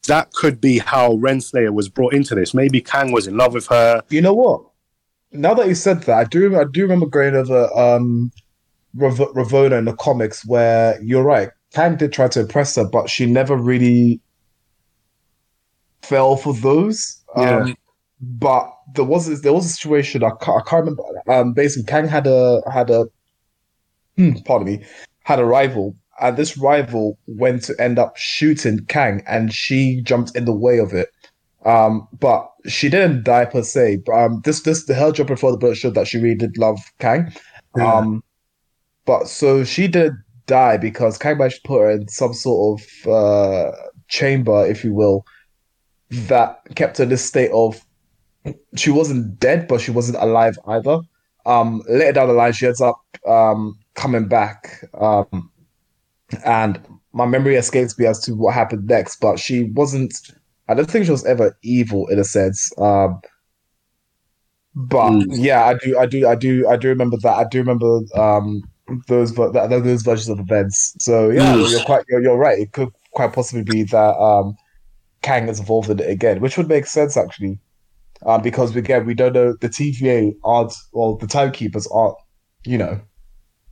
That 0.09 0.33
could 0.33 0.61
be 0.61 0.79
how 0.79 1.13
Renslayer 1.13 1.73
was 1.73 1.89
brought 1.89 2.13
into 2.15 2.35
this. 2.35 2.55
Maybe 2.55 2.81
Kang 2.81 3.13
was 3.13 3.29
in 3.29 3.37
love 3.37 3.55
with 3.55 3.69
her. 3.69 4.03
You 4.09 4.21
know 4.21 4.35
what? 4.35 4.65
Now 5.31 5.55
that 5.55 5.69
you 5.69 5.77
said 5.77 6.03
that, 6.03 6.19
I 6.19 6.25
do 6.25 6.59
I 6.59 6.65
do 6.65 6.83
remember 6.83 7.07
going 7.07 7.37
over 7.37 7.69
um 7.79 8.33
Rav- 8.95 9.33
Ravona 9.35 9.79
in 9.79 9.85
the 9.85 9.97
comics 9.97 10.45
where 10.47 11.01
you're 11.03 11.23
right. 11.23 11.51
Kang 11.73 11.97
did 11.97 12.13
try 12.13 12.29
to 12.29 12.41
impress 12.41 12.77
her, 12.77 12.85
but 12.85 13.09
she 13.09 13.27
never 13.27 13.57
really 13.57 14.21
fell 16.03 16.37
for 16.37 16.55
those. 16.55 17.23
Yeah. 17.37 17.61
Um, 17.61 17.77
but 18.21 18.73
there 18.95 19.05
was 19.05 19.43
there 19.43 19.53
was 19.53 19.67
a 19.67 19.69
situation 19.69 20.23
I 20.23 20.31
can't, 20.41 20.63
I 20.63 20.69
can't 20.69 20.85
remember. 20.85 21.03
Um, 21.29 21.53
basically, 21.55 21.85
Kang 21.85 22.07
had 22.07 22.27
a 22.27 22.63
had 22.71 22.91
a 22.91 23.07
hmm, 24.17 24.33
pardon 24.45 24.67
me 24.67 24.85
had 25.25 25.39
a 25.39 25.45
rival, 25.45 25.97
and 26.21 26.37
this 26.37 26.57
rival 26.59 27.19
went 27.27 27.63
to 27.65 27.75
end 27.81 27.99
up 27.99 28.17
shooting 28.17 28.85
Kang, 28.87 29.23
and 29.27 29.53
she 29.53 30.03
jumped 30.03 30.37
in 30.37 30.45
the 30.45 30.53
way 30.53 30.79
of 30.79 30.93
it. 30.93 31.09
Um, 31.65 32.09
but 32.19 32.51
she 32.67 32.89
didn't 32.89 33.25
die 33.25 33.45
per 33.45 33.63
se. 33.63 34.03
But, 34.07 34.13
um, 34.13 34.43
this 34.45 34.63
this 34.63 34.85
the 34.85 34.95
her 34.95 35.13
jump 35.13 35.29
before 35.29 35.53
the 35.53 35.59
bullet 35.59 35.77
showed 35.77 35.95
that 35.95 36.09
she 36.09 36.19
really 36.19 36.35
did 36.37 36.59
love 36.59 36.79
Kang. 36.99 37.33
Yeah. 37.77 37.95
Um, 37.95 38.23
but 39.05 39.29
so 39.29 39.65
she 39.65 39.89
did 39.89 40.13
die 40.47 40.77
because 40.77 41.19
Kang 41.19 41.39
managed 41.39 41.65
put 41.65 41.81
her 41.81 41.91
in 41.91 42.09
some 42.09 42.35
sort 42.35 42.81
of 42.81 43.11
uh 43.13 43.71
chamber, 44.09 44.67
if 44.67 44.85
you 44.85 44.95
will, 44.95 45.25
that 46.11 46.61
kept 46.75 46.99
her 46.99 47.05
in 47.05 47.11
this 47.11 47.25
state 47.25 47.51
of 47.53 47.81
she 48.77 48.91
wasn't 48.91 49.39
dead, 49.39 49.69
but 49.69 49.81
she 49.81 49.91
wasn't 49.91 50.19
alive 50.19 50.59
either. 50.67 51.01
Um, 51.47 51.83
later 51.89 52.13
down 52.13 52.29
the 52.29 52.35
line, 52.35 52.53
she 52.53 52.67
ends 52.67 52.81
up 52.81 53.01
um 53.27 53.79
coming 53.95 54.29
back. 54.29 54.85
Um, 55.01 55.51
and 56.45 56.81
my 57.13 57.27
memory 57.27 57.57
escapes 57.57 57.99
me 57.99 58.07
as 58.07 58.21
to 58.21 58.35
what 58.35 58.55
happened 58.55 58.87
next, 58.89 59.21
but 59.21 59.39
she 59.39 59.65
wasn't. 59.75 60.15
I 60.69 60.75
don't 60.75 60.91
think 60.91 61.05
she 61.05 61.11
was 61.11 61.27
ever 61.27 61.57
evil 61.63 62.07
in 62.09 62.19
a 62.19 62.25
sense. 62.25 62.71
Um, 62.79 63.21
but 64.75 65.11
Mm. 65.11 65.27
yeah, 65.31 65.65
I 65.67 65.75
do, 65.75 65.99
I 65.99 66.07
do, 66.07 66.27
I 66.27 66.35
do, 66.35 66.69
I 66.69 66.77
do 66.77 66.89
remember 66.89 67.17
that. 67.23 67.35
I 67.37 67.45
do 67.45 67.59
remember 67.59 68.01
um 68.17 68.63
those 69.09 69.35
that, 69.35 69.69
those 69.71 70.03
versions 70.03 70.29
of 70.29 70.39
events. 70.41 70.95
So 71.01 71.31
yeah, 71.31 71.55
Mm. 71.55 71.71
you're 71.71 71.81
quite, 71.83 72.05
you're, 72.09 72.23
you're 72.23 72.37
right. 72.39 72.59
It 72.59 72.73
could 72.73 72.89
quite 73.13 73.33
possibly 73.33 73.63
be 73.65 73.83
that 73.85 74.17
um 74.19 74.57
Kang 75.23 75.49
is 75.49 75.61
involved 75.61 75.91
in 75.91 76.01
it 76.01 76.11
again, 76.11 76.41
which 76.41 76.57
would 76.57 76.69
make 76.69 76.87
sense 76.87 77.17
actually. 77.17 77.59
Um, 78.27 78.43
because 78.43 78.75
again, 78.77 79.07
we 79.07 79.15
don't 79.15 79.33
know 79.33 79.55
the 79.61 79.69
TVA 79.69 80.35
aren't, 80.45 80.75
well, 80.93 81.17
the 81.17 81.27
timekeepers 81.27 81.87
aren't, 81.93 82.17
you 82.65 82.79
know, 82.79 83.01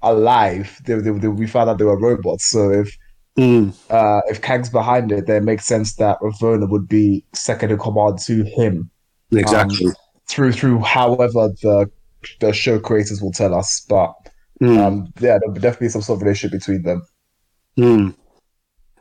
alive. 0.02 0.80
They, 0.86 0.94
they, 0.94 1.10
they, 1.12 1.28
we 1.28 1.46
found 1.46 1.70
out 1.70 1.78
they 1.78 1.84
were 1.84 1.98
robots. 1.98 2.46
So 2.46 2.70
if 2.70 2.96
Mm. 3.38 3.72
uh, 3.90 4.20
if 4.28 4.42
Kang's 4.42 4.70
behind 4.70 5.12
it, 5.12 5.26
then 5.26 5.42
it 5.42 5.44
makes 5.44 5.64
sense 5.64 5.94
that 5.96 6.18
Ravona 6.20 6.68
would 6.68 6.88
be 6.88 7.24
second 7.32 7.70
in 7.70 7.78
command 7.78 8.18
to 8.26 8.42
him 8.44 8.90
Exactly. 9.32 9.92
through 10.28 10.52
through 10.52 10.80
however 10.80 11.48
the 11.62 11.90
the 12.40 12.52
show 12.52 12.78
creators 12.80 13.22
will 13.22 13.32
tell 13.32 13.54
us. 13.54 13.84
But 13.88 14.12
Mm. 14.62 14.78
um, 14.78 15.12
yeah, 15.20 15.38
there'll 15.38 15.54
be 15.54 15.60
definitely 15.60 15.88
some 15.88 16.02
sort 16.02 16.18
of 16.18 16.22
relationship 16.22 16.58
between 16.58 16.82
them. 16.82 17.06
Mm. 17.78 18.14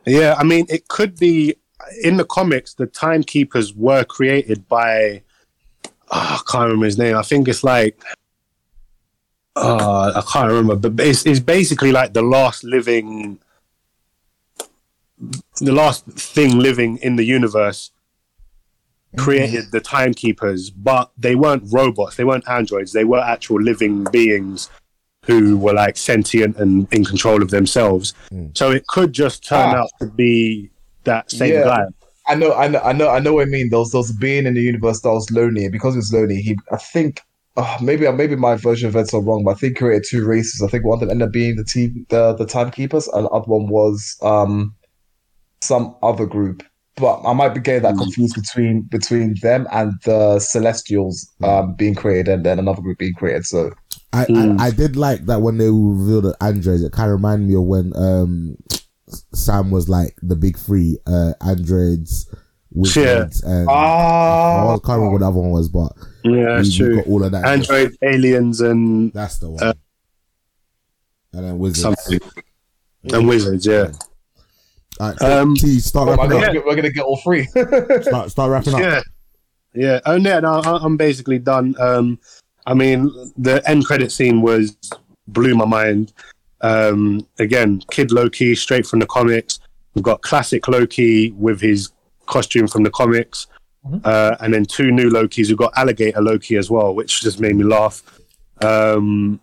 Yeah, 0.06 0.34
I 0.38 0.44
mean, 0.44 0.66
it 0.70 0.88
could 0.88 1.18
be 1.18 1.54
in 2.02 2.16
the 2.16 2.24
comics. 2.24 2.74
The 2.74 2.86
timekeepers 2.86 3.74
were 3.74 4.04
created 4.04 4.66
by 4.68 5.22
oh, 5.84 5.90
I 6.10 6.40
can't 6.50 6.64
remember 6.64 6.86
his 6.86 6.98
name. 6.98 7.16
I 7.16 7.22
think 7.22 7.46
it's 7.48 7.62
like 7.62 8.02
uh, 9.56 10.12
I 10.14 10.22
can't 10.32 10.48
remember, 10.48 10.88
but 10.88 11.06
it's, 11.06 11.26
it's 11.26 11.40
basically 11.40 11.92
like 11.92 12.14
the 12.14 12.22
last 12.22 12.64
living, 12.64 13.38
the 15.60 15.72
last 15.72 16.06
thing 16.06 16.58
living 16.58 16.96
in 16.98 17.16
the 17.16 17.24
universe 17.24 17.90
created 19.18 19.72
the 19.72 19.80
timekeepers, 19.80 20.70
but 20.70 21.10
they 21.18 21.34
weren't 21.34 21.64
robots. 21.72 22.16
They 22.16 22.24
weren't 22.24 22.48
androids. 22.48 22.92
They 22.92 23.04
were 23.04 23.18
actual 23.18 23.60
living 23.60 24.04
beings 24.12 24.70
who 25.30 25.56
were 25.58 25.72
like 25.72 25.96
sentient 25.96 26.56
and 26.56 26.92
in 26.92 27.04
control 27.04 27.42
of 27.42 27.50
themselves. 27.50 28.14
So 28.54 28.70
it 28.70 28.86
could 28.88 29.12
just 29.12 29.46
turn 29.46 29.68
Ah. 29.74 29.80
out 29.82 29.90
to 30.00 30.06
be 30.06 30.70
that 31.04 31.30
same 31.30 31.54
Yeah. 31.54 31.64
guy. 31.64 31.84
I 32.26 32.34
know, 32.34 32.52
I 32.54 32.68
know, 32.68 32.80
I 32.80 32.92
know, 32.92 33.08
I 33.08 33.18
know 33.18 33.34
what 33.34 33.42
I 33.42 33.50
mean. 33.50 33.70
There 33.70 33.78
was, 33.78 33.90
there 33.92 33.98
was 33.98 34.10
a 34.10 34.14
being 34.14 34.46
in 34.46 34.54
the 34.54 34.60
universe 34.62 35.00
that 35.00 35.10
was 35.10 35.30
lonely, 35.30 35.64
and 35.64 35.72
because 35.72 35.94
he 35.94 35.98
was 35.98 36.12
lonely, 36.12 36.36
he, 36.42 36.56
I 36.70 36.76
think, 36.76 37.20
uh, 37.56 37.78
maybe, 37.82 38.10
maybe 38.12 38.36
my 38.36 38.54
version 38.56 38.88
of 38.88 38.94
events 38.94 39.12
are 39.14 39.20
wrong, 39.22 39.42
but 39.44 39.52
I 39.52 39.54
think 39.54 39.72
he 39.76 39.80
created 39.80 40.04
two 40.08 40.24
races. 40.24 40.62
I 40.62 40.68
think 40.68 40.84
one 40.84 40.94
of 40.96 41.00
them 41.00 41.10
ended 41.10 41.26
up 41.28 41.32
being 41.32 41.56
the 41.56 41.64
team, 41.64 42.06
the 42.10 42.34
the 42.34 42.46
timekeepers, 42.46 43.08
and 43.08 43.24
the 43.24 43.30
other 43.30 43.46
one 43.46 43.66
was 43.68 44.16
um 44.22 44.74
some 45.62 45.94
other 46.02 46.26
group. 46.26 46.62
But 46.96 47.22
I 47.24 47.32
might 47.32 47.54
be 47.54 47.60
getting 47.60 47.82
that 47.82 47.96
confused 47.96 48.34
between 48.36 48.82
between 48.82 49.34
them 49.42 49.66
and 49.72 49.92
the 50.04 50.38
Celestials 50.38 51.28
um 51.42 51.74
being 51.74 51.94
created, 51.94 52.28
and 52.28 52.44
then 52.46 52.58
another 52.58 52.82
group 52.82 52.98
being 52.98 53.14
created. 53.14 53.44
So 53.46 53.72
I, 54.12 54.24
Mm. 54.26 54.60
I 54.60 54.66
I 54.66 54.70
did 54.72 54.96
like 54.96 55.26
that 55.26 55.40
when 55.40 55.56
they 55.58 55.68
revealed 55.70 56.24
the 56.24 56.36
androids. 56.40 56.82
It 56.82 56.92
kind 56.92 57.08
of 57.10 57.12
reminded 57.18 57.48
me 57.48 57.54
of 57.54 57.62
when 57.62 57.92
um 57.96 58.56
Sam 59.34 59.70
was 59.70 59.88
like 59.88 60.16
the 60.22 60.36
big 60.36 60.56
three: 60.58 60.98
uh, 61.06 61.32
androids, 61.40 62.32
wizards 62.72 63.42
and 63.42 63.68
Ah, 63.68 64.66
I 64.68 64.72
can't 64.78 64.86
remember 64.88 65.10
what 65.12 65.18
the 65.20 65.26
other 65.28 65.38
one 65.38 65.50
was, 65.50 65.68
but 65.68 65.92
Yeah, 66.24 66.56
that's 66.56 66.78
we, 66.78 66.86
we 66.86 66.92
true. 66.94 66.96
got 66.96 67.06
all 67.06 67.24
of 67.24 67.32
that. 67.32 67.44
Android, 67.46 67.96
aliens, 68.02 68.60
and 68.60 69.12
That's 69.12 69.38
the 69.38 69.50
one. 69.50 69.62
Uh, 69.62 69.72
and 71.32 71.44
then 71.44 71.58
wizards. 71.58 71.80
something. 71.82 72.20
And 73.12 73.28
wizards, 73.28 73.66
yeah. 73.66 73.92
All 74.98 75.08
right, 75.10 75.18
so 75.18 75.42
Um, 75.42 75.54
T, 75.54 75.78
start 75.80 76.08
oh 76.08 76.16
my 76.16 76.22
wrapping 76.24 76.40
god, 76.40 76.56
up. 76.56 76.64
we're 76.66 76.76
gonna 76.76 76.90
get 76.90 77.04
all 77.04 77.16
three. 77.18 77.44
Start, 78.02 78.30
start 78.30 78.50
wrapping 78.50 78.74
up. 78.74 78.80
Yeah. 78.80 79.00
Yeah. 79.74 80.00
Oh, 80.04 80.16
yeah, 80.16 80.40
no, 80.40 80.54
I- 80.60 80.78
I'm 80.84 80.96
basically 80.96 81.38
done. 81.38 81.74
Um, 81.78 82.18
I 82.66 82.74
mean, 82.74 83.10
the 83.36 83.62
end 83.68 83.86
credit 83.86 84.12
scene 84.12 84.42
was 84.42 84.76
blew 85.28 85.54
my 85.54 85.64
mind. 85.64 86.12
Um, 86.60 87.26
again, 87.38 87.82
Kid 87.90 88.12
Loki, 88.12 88.54
straight 88.54 88.86
from 88.86 88.98
the 89.00 89.06
comics. 89.06 89.60
We've 89.94 90.04
got 90.04 90.22
classic 90.22 90.68
Loki 90.68 91.30
with 91.32 91.60
his 91.60 91.90
costume 92.26 92.68
from 92.68 92.82
the 92.82 92.90
comics. 92.90 93.46
Mhm. 93.86 94.04
Uh, 94.04 94.36
and 94.40 94.52
then 94.52 94.66
two 94.66 94.90
new 94.90 95.08
Lokis. 95.10 95.48
We've 95.48 95.56
got 95.56 95.72
Alligator 95.76 96.20
Loki 96.20 96.56
as 96.56 96.70
well, 96.70 96.94
which 96.94 97.22
just 97.22 97.40
made 97.40 97.56
me 97.56 97.64
laugh. 97.64 98.02
Um, 98.60 99.40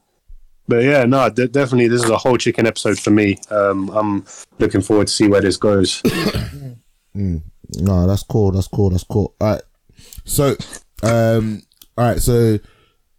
but 0.68 0.84
yeah, 0.84 1.06
no, 1.06 1.28
de- 1.30 1.48
definitely, 1.48 1.88
this 1.88 2.04
is 2.04 2.10
a 2.12 2.18
whole 2.18 2.38
chicken 2.38 2.68
episode 2.68 3.00
for 3.00 3.10
me. 3.10 3.38
Um, 3.50 3.90
I'm 3.90 4.26
looking 4.60 4.82
forward 4.82 5.08
to 5.08 5.14
see 5.14 5.28
where 5.28 5.42
this 5.42 5.58
goes. 5.58 6.02
No, 7.16 8.08
that's 8.08 8.24
cool. 8.24 8.52
That's 8.52 8.68
cool. 8.68 8.92
That's 8.92 9.04
cool. 9.04 9.34
All 9.42 9.54
right. 9.54 9.62
So, 10.24 10.56
um, 11.04 11.64
all 11.98 12.06
right. 12.06 12.22
So, 12.22 12.60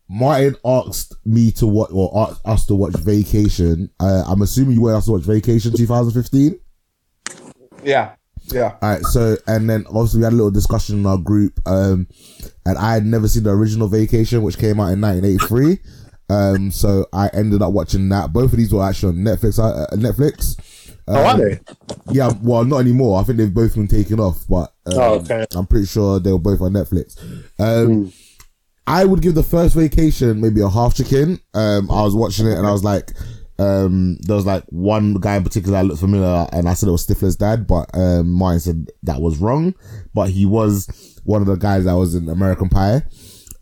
Martin 0.09 0.57
asked 0.65 1.15
me 1.27 1.51
to 1.53 1.67
watch, 1.67 1.91
or 1.93 2.11
asked 2.17 2.41
us 2.47 2.67
to 2.67 2.75
watch 2.75 2.95
Vacation. 2.95 3.91
Uh, 4.01 4.25
I'm 4.27 4.43
assuming 4.43 4.75
you 4.75 4.83
wanted 4.83 4.97
us 4.99 5.05
to 5.07 5.13
watch 5.13 5.23
Vacation 5.23 5.73
2015. 5.77 6.59
yeah, 7.85 8.13
yeah. 8.51 8.77
All 8.81 8.91
right. 8.91 9.03
So, 9.03 9.37
and 9.47 9.69
then 9.69 9.85
obviously 9.89 10.19
we 10.21 10.25
had 10.25 10.33
a 10.33 10.37
little 10.37 10.51
discussion 10.51 10.99
in 10.99 11.07
our 11.07 11.19
group. 11.19 11.61
Um, 11.67 12.07
and 12.65 12.79
I 12.79 12.95
had 12.95 13.05
never 13.07 13.29
seen 13.29 13.43
the 13.43 13.51
original 13.51 13.89
Vacation, 13.89 14.43
which 14.43 14.59
came 14.59 14.81
out 14.81 14.93
in 14.93 15.01
1983. 15.01 15.79
Um, 16.31 16.71
so 16.71 17.07
I 17.13 17.29
ended 17.29 17.63
up 17.63 17.73
watching 17.73 18.09
that. 18.11 18.33
Both 18.33 18.53
of 18.53 18.59
these 18.59 18.73
were 18.73 18.85
actually 18.85 19.11
on 19.19 19.25
Netflix. 19.25 19.59
Uh, 19.59 19.87
Netflix. 19.97 20.57
oh, 21.09 21.15
are 21.25 21.35
Um, 21.35 21.41
they? 21.41 21.61
Yeah, 22.13 22.33
well, 22.43 22.65
not 22.65 22.79
anymore. 22.79 23.21
I 23.21 23.25
think 23.25 23.39
they've 23.39 23.53
both 23.53 23.75
been 23.75 23.89
taken 23.89 24.21
off, 24.21 24.45
but 24.49 24.73
um, 24.87 24.93
Oh, 24.99 25.15
okay. 25.21 25.47
I'm 25.55 25.67
pretty 25.67 25.87
sure 25.87 26.19
they 26.21 26.33
were 26.33 26.39
both 26.39 26.61
on 26.61 26.73
Netflix. 26.73 27.19
Um, 27.59 28.05
Hmm. 28.05 28.09
I 28.89 29.05
would 29.05 29.23
give 29.23 29.35
the 29.35 29.43
first 29.43 29.75
vacation 29.75 30.41
maybe 30.41 30.61
a 30.61 30.69
half 30.69 30.95
chicken. 30.95 31.41
Um, 31.55 31.91
I 31.91 32.03
was 32.03 32.15
watching 32.15 32.47
it 32.47 32.57
and 32.57 32.67
I 32.67 32.73
was 32.73 32.85
like, 32.85 33.13
um, 33.59 34.19
there 34.21 34.37
was 34.37 34.47
like 34.47 34.65
one 34.69 35.15
guy 35.15 35.37
in 35.37 35.45
particular 35.45 35.79
that 35.79 35.85
looked 35.85 36.01
familiar, 36.01 36.47
and 36.53 36.69
I 36.69 36.75
said 36.75 36.89
it 36.89 36.93
was 36.93 37.07
Stifler's 37.07 37.37
dad, 37.37 37.67
but 37.67 37.91
um, 37.93 38.31
mine 38.31 38.61
said 38.61 38.87
that 39.03 39.21
was 39.21 39.39
wrong. 39.39 39.75
But 40.15 40.31
he 40.31 40.47
was 40.47 41.21
one 41.25 41.43
of 41.43 41.49
the 41.49 41.57
guys 41.57 41.85
that 41.85 41.95
was 41.95 42.15
in 42.15 42.29
American 42.29 42.69
Pie. 42.69 43.03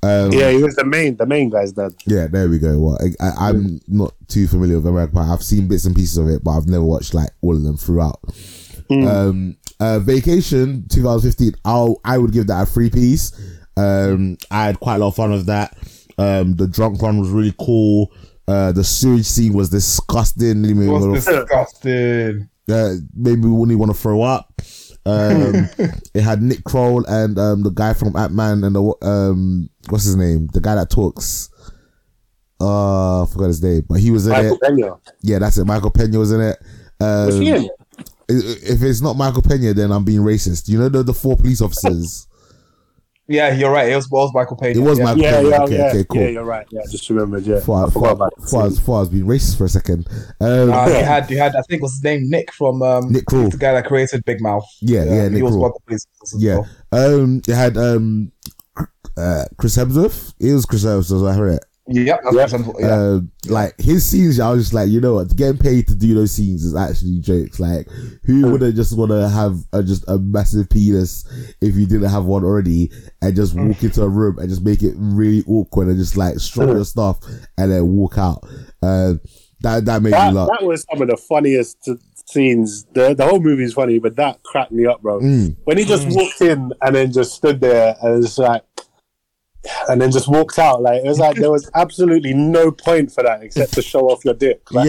Um, 0.02 0.32
Yeah, 0.32 0.50
he 0.50 0.62
was 0.62 0.76
the 0.76 0.84
main, 0.84 1.16
the 1.16 1.24
main 1.26 1.48
guy's 1.48 1.72
dad. 1.72 1.94
yeah, 2.06 2.26
there 2.26 2.48
we 2.48 2.58
go. 2.58 2.78
Well, 2.78 2.98
I, 3.20 3.48
I'm 3.48 3.80
not 3.88 4.12
too 4.28 4.46
familiar 4.46 4.76
with 4.76 4.86
American 4.86 5.14
Pie. 5.16 5.32
I've 5.32 5.42
seen 5.42 5.66
bits 5.66 5.86
and 5.86 5.96
pieces 5.96 6.18
of 6.18 6.28
it, 6.28 6.44
but 6.44 6.50
I've 6.50 6.66
never 6.68 6.84
watched 6.84 7.14
like 7.14 7.30
all 7.40 7.56
of 7.56 7.62
them 7.62 7.78
throughout. 7.78 8.20
Um, 8.90 9.56
uh, 9.80 9.98
Vacation 9.98 10.86
2015. 10.90 11.54
I'll 11.64 12.00
I 12.04 12.18
would 12.18 12.32
give 12.32 12.46
that 12.48 12.62
a 12.62 12.66
free 12.66 12.90
piece. 12.90 13.32
Um, 13.76 14.38
I 14.50 14.64
had 14.66 14.80
quite 14.80 14.96
a 14.96 14.98
lot 14.98 15.08
of 15.08 15.16
fun 15.16 15.32
with 15.32 15.46
that. 15.46 15.76
Um, 16.18 16.56
the 16.56 16.66
drunk 16.66 17.00
run 17.02 17.18
was 17.18 17.28
really 17.28 17.54
cool. 17.60 18.12
Uh, 18.48 18.72
the 18.72 18.84
sewage 18.84 19.26
scene 19.26 19.52
was 19.52 19.70
disgusting. 19.70 20.62
Made 20.62 20.76
me, 20.76 20.86
It 20.86 20.90
wanna- 20.90 21.06
was 21.08 21.24
disgusting. 21.24 22.48
uh, 22.70 22.94
made 23.14 23.38
me 23.42 23.50
wouldn't 23.50 23.78
want 23.78 23.92
to 23.92 23.98
throw 23.98 24.22
up. 24.22 24.52
Um, 25.04 25.68
it 26.14 26.22
had 26.22 26.42
Nick 26.42 26.64
Kroll 26.64 27.04
and 27.06 27.38
um, 27.38 27.62
the 27.62 27.70
guy 27.70 27.92
from 27.92 28.16
Ant 28.16 28.32
Man 28.32 28.64
and 28.64 28.74
the 28.74 28.94
um, 29.02 29.68
what's 29.88 30.04
his 30.04 30.16
name? 30.16 30.48
The 30.52 30.60
guy 30.60 30.74
that 30.74 30.90
talks. 30.90 31.48
Uh, 32.60 33.22
I 33.22 33.26
forgot 33.26 33.48
his 33.48 33.62
name, 33.62 33.82
but 33.88 34.00
he 34.00 34.10
was 34.10 34.26
in 34.26 34.32
Michael 34.32 34.54
it. 34.54 34.60
Pena. 34.62 34.92
Yeah, 35.22 35.38
that's 35.38 35.58
it. 35.58 35.64
Michael 35.66 35.90
Pena 35.90 36.18
was 36.18 36.32
in 36.32 36.40
it. 36.40 36.56
Um, 37.00 37.26
Was 37.26 37.38
he 37.38 37.48
in 37.50 37.64
it? 37.64 37.70
If 38.28 38.82
it's 38.82 39.00
not 39.02 39.16
Michael 39.16 39.42
Pena, 39.42 39.74
then 39.74 39.92
I'm 39.92 40.04
being 40.04 40.20
racist. 40.22 40.68
You 40.68 40.78
know 40.78 40.88
the, 40.88 41.02
the 41.02 41.12
four 41.14 41.36
police 41.36 41.60
officers. 41.60 42.26
Yeah, 43.28 43.52
you're 43.54 43.72
right. 43.72 43.90
It 43.90 43.96
was, 43.96 44.04
it 44.06 44.12
was 44.12 44.32
Michael 44.32 44.56
Payne. 44.56 44.76
It 44.76 44.80
was 44.80 44.98
yeah. 44.98 45.04
Michael 45.04 45.22
Yeah, 45.22 45.36
Pena. 45.36 45.48
yeah, 45.48 45.62
okay, 45.62 45.76
yeah. 45.78 45.86
okay, 45.88 46.04
cool. 46.08 46.20
Yeah, 46.22 46.28
you're 46.28 46.44
right. 46.44 46.66
Yeah, 46.70 46.80
I 46.86 46.90
just 46.90 47.10
remembered. 47.10 47.44
Yeah, 47.44 47.58
Thought, 47.58 47.88
I 47.88 47.90
forgot 47.90 47.92
thought, 48.06 48.12
about 48.12 48.32
thought, 48.48 48.60
I 48.60 48.64
was- 48.64 48.78
thought 48.80 49.10
being 49.10 49.24
racist 49.26 49.58
for 49.58 49.64
a 49.64 49.68
second. 49.68 50.06
Um, 50.40 50.72
Uh, 50.72 50.86
you 50.86 50.94
had, 50.94 51.30
you 51.30 51.38
had. 51.38 51.56
I 51.56 51.62
think 51.62 51.82
was 51.82 51.94
his 51.94 52.04
name 52.04 52.30
Nick 52.30 52.52
from 52.52 52.82
um, 52.82 53.10
Nick 53.12 53.26
Kroll. 53.26 53.48
the 53.50 53.56
guy 53.56 53.72
that 53.72 53.84
created 53.86 54.24
Big 54.24 54.40
Mouth. 54.40 54.64
Yeah, 54.80 55.04
yeah, 55.04 55.24
he 55.24 55.30
Nick 55.30 55.42
was 55.42 55.52
Kroll. 55.52 55.62
one 55.62 55.70
of 55.70 55.74
the 55.74 55.80
police 55.86 56.06
officers 56.20 56.36
as 56.36 56.42
Yeah. 56.42 56.58
well. 56.92 57.20
Um, 57.22 57.42
it 57.48 57.54
had 57.54 57.76
um, 57.76 58.30
uh, 59.16 59.44
Chris 59.58 59.76
Hemsworth. 59.76 60.34
It 60.38 60.52
was 60.52 60.64
Chris 60.64 60.84
Hemsworth. 60.84 61.28
I 61.28 61.34
heard 61.34 61.54
it. 61.54 61.64
Yep, 61.88 62.20
that's 62.32 62.52
Yeah. 62.52 62.58
what 62.58 62.76
yeah. 62.80 62.94
Um, 62.94 63.30
like 63.48 63.78
his 63.78 64.04
scenes, 64.04 64.40
I 64.40 64.50
was 64.50 64.64
just 64.64 64.74
like, 64.74 64.88
you 64.88 65.00
know 65.00 65.14
what, 65.14 65.34
getting 65.36 65.58
paid 65.58 65.86
to 65.88 65.94
do 65.94 66.14
those 66.14 66.32
scenes 66.32 66.64
is 66.64 66.74
actually 66.74 67.20
jokes. 67.20 67.60
Like, 67.60 67.88
who 68.24 68.50
would 68.50 68.60
have 68.62 68.74
just 68.74 68.96
want 68.96 69.12
to 69.12 69.28
have 69.28 69.58
a, 69.72 69.82
just 69.84 70.04
a 70.08 70.18
massive 70.18 70.68
penis 70.68 71.24
if 71.60 71.76
you 71.76 71.86
didn't 71.86 72.10
have 72.10 72.24
one 72.24 72.42
already, 72.42 72.90
and 73.22 73.36
just 73.36 73.54
walk 73.54 73.82
into 73.84 74.02
a 74.02 74.08
room 74.08 74.38
and 74.38 74.48
just 74.48 74.64
make 74.64 74.82
it 74.82 74.94
really 74.96 75.44
awkward 75.46 75.86
and 75.86 75.96
just 75.96 76.16
like 76.16 76.38
strut 76.40 76.68
your 76.68 76.84
stuff 76.84 77.18
and 77.56 77.70
then 77.70 77.86
walk 77.92 78.18
out. 78.18 78.42
Um, 78.82 79.20
that 79.60 79.84
that 79.84 80.02
made 80.02 80.12
that, 80.12 80.32
me 80.32 80.38
laugh. 80.38 80.48
that 80.58 80.66
was 80.66 80.84
some 80.90 81.02
of 81.02 81.08
the 81.08 81.16
funniest 81.16 81.82
t- 81.84 81.96
scenes. 82.26 82.84
The 82.94 83.14
the 83.14 83.24
whole 83.24 83.40
movie 83.40 83.62
is 83.64 83.74
funny, 83.74 83.98
but 84.00 84.16
that 84.16 84.42
cracked 84.42 84.72
me 84.72 84.86
up, 84.86 85.02
bro. 85.02 85.20
Mm. 85.20 85.56
When 85.64 85.78
he 85.78 85.84
just 85.84 86.06
walked 86.10 86.40
in 86.40 86.72
and 86.82 86.94
then 86.94 87.12
just 87.12 87.34
stood 87.34 87.60
there 87.60 87.96
and 88.02 88.16
was 88.16 88.38
like, 88.38 88.62
and 89.88 90.00
then 90.00 90.10
just 90.10 90.28
walked 90.28 90.58
out. 90.58 90.82
Like 90.82 91.04
it 91.04 91.08
was 91.08 91.18
like 91.18 91.36
there 91.36 91.50
was 91.50 91.70
absolutely 91.74 92.34
no 92.34 92.70
point 92.70 93.12
for 93.12 93.22
that 93.24 93.42
except 93.42 93.72
to 93.74 93.82
show 93.82 94.08
off 94.10 94.24
your 94.24 94.34
dick. 94.34 94.70
Like, 94.72 94.86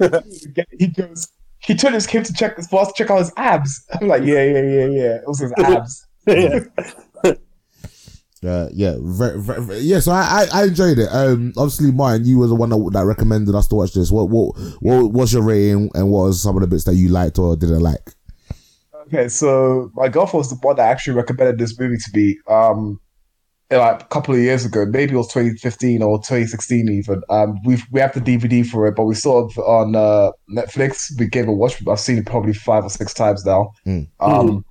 Yeah. 0.00 0.58
he 0.78 0.86
goes. 0.88 1.28
He 1.60 1.74
told 1.74 1.92
his 1.94 2.06
kid 2.06 2.24
to 2.24 2.32
check 2.32 2.56
his 2.56 2.68
boss 2.68 2.86
to 2.88 2.94
check 2.96 3.10
out 3.10 3.18
his 3.18 3.32
abs. 3.36 3.84
I'm 4.00 4.06
like, 4.08 4.22
yeah, 4.22 4.44
yeah, 4.44 4.62
yeah, 4.62 4.86
yeah. 4.86 5.14
It 5.16 5.24
was 5.26 5.40
his 5.40 5.52
abs. 5.58 6.06
yeah. 6.26 6.60
Uh, 8.44 8.68
yeah, 8.72 8.94
very, 9.00 9.40
very, 9.40 9.60
very- 9.62 9.78
yeah. 9.80 9.98
So 9.98 10.12
I, 10.12 10.46
I, 10.52 10.60
I 10.60 10.64
enjoyed 10.66 10.96
it. 11.00 11.08
Um, 11.10 11.52
obviously, 11.56 11.90
Martin, 11.90 12.24
you 12.24 12.38
were 12.38 12.46
the 12.46 12.54
one 12.54 12.68
that, 12.70 12.90
that 12.92 13.04
recommended 13.04 13.52
us 13.56 13.66
to 13.68 13.74
watch 13.74 13.94
this. 13.94 14.12
What, 14.12 14.28
what, 14.30 14.54
what 14.80 15.12
was 15.12 15.32
your 15.32 15.42
rating, 15.42 15.90
and 15.94 16.08
what 16.12 16.26
was 16.26 16.40
some 16.40 16.54
of 16.56 16.60
the 16.60 16.68
bits 16.68 16.84
that 16.84 16.94
you 16.94 17.08
liked 17.08 17.36
or 17.40 17.56
didn't 17.56 17.80
like? 17.80 18.12
Okay, 19.08 19.28
so 19.28 19.90
my 19.94 20.06
girlfriend 20.06 20.38
was 20.42 20.50
the 20.50 20.56
one 20.62 20.76
that 20.76 20.88
actually 20.88 21.16
recommended 21.16 21.58
this 21.58 21.76
movie 21.80 21.96
to 21.96 22.10
me. 22.16 22.38
Um, 22.48 23.00
like 23.70 24.02
a 24.02 24.06
couple 24.06 24.34
of 24.34 24.40
years 24.40 24.64
ago, 24.64 24.86
maybe 24.86 25.12
it 25.12 25.16
was 25.16 25.28
2015 25.28 26.02
or 26.02 26.18
2016 26.18 26.88
even. 26.88 27.22
Um, 27.28 27.58
we 27.64 27.82
we 27.90 28.00
have 28.00 28.14
the 28.14 28.20
DVD 28.20 28.66
for 28.66 28.86
it, 28.86 28.96
but 28.96 29.04
we 29.04 29.14
saw 29.14 29.46
it 29.46 29.58
on 29.58 29.94
uh, 29.94 30.30
Netflix. 30.50 31.10
We 31.18 31.28
gave 31.28 31.44
it 31.44 31.50
a 31.50 31.52
watch. 31.52 31.86
I've 31.86 32.00
seen 32.00 32.18
it 32.18 32.26
probably 32.26 32.54
five 32.54 32.84
or 32.84 32.90
six 32.90 33.12
times 33.12 33.44
now. 33.44 33.72
Mm. 33.86 34.08
Um, 34.20 34.64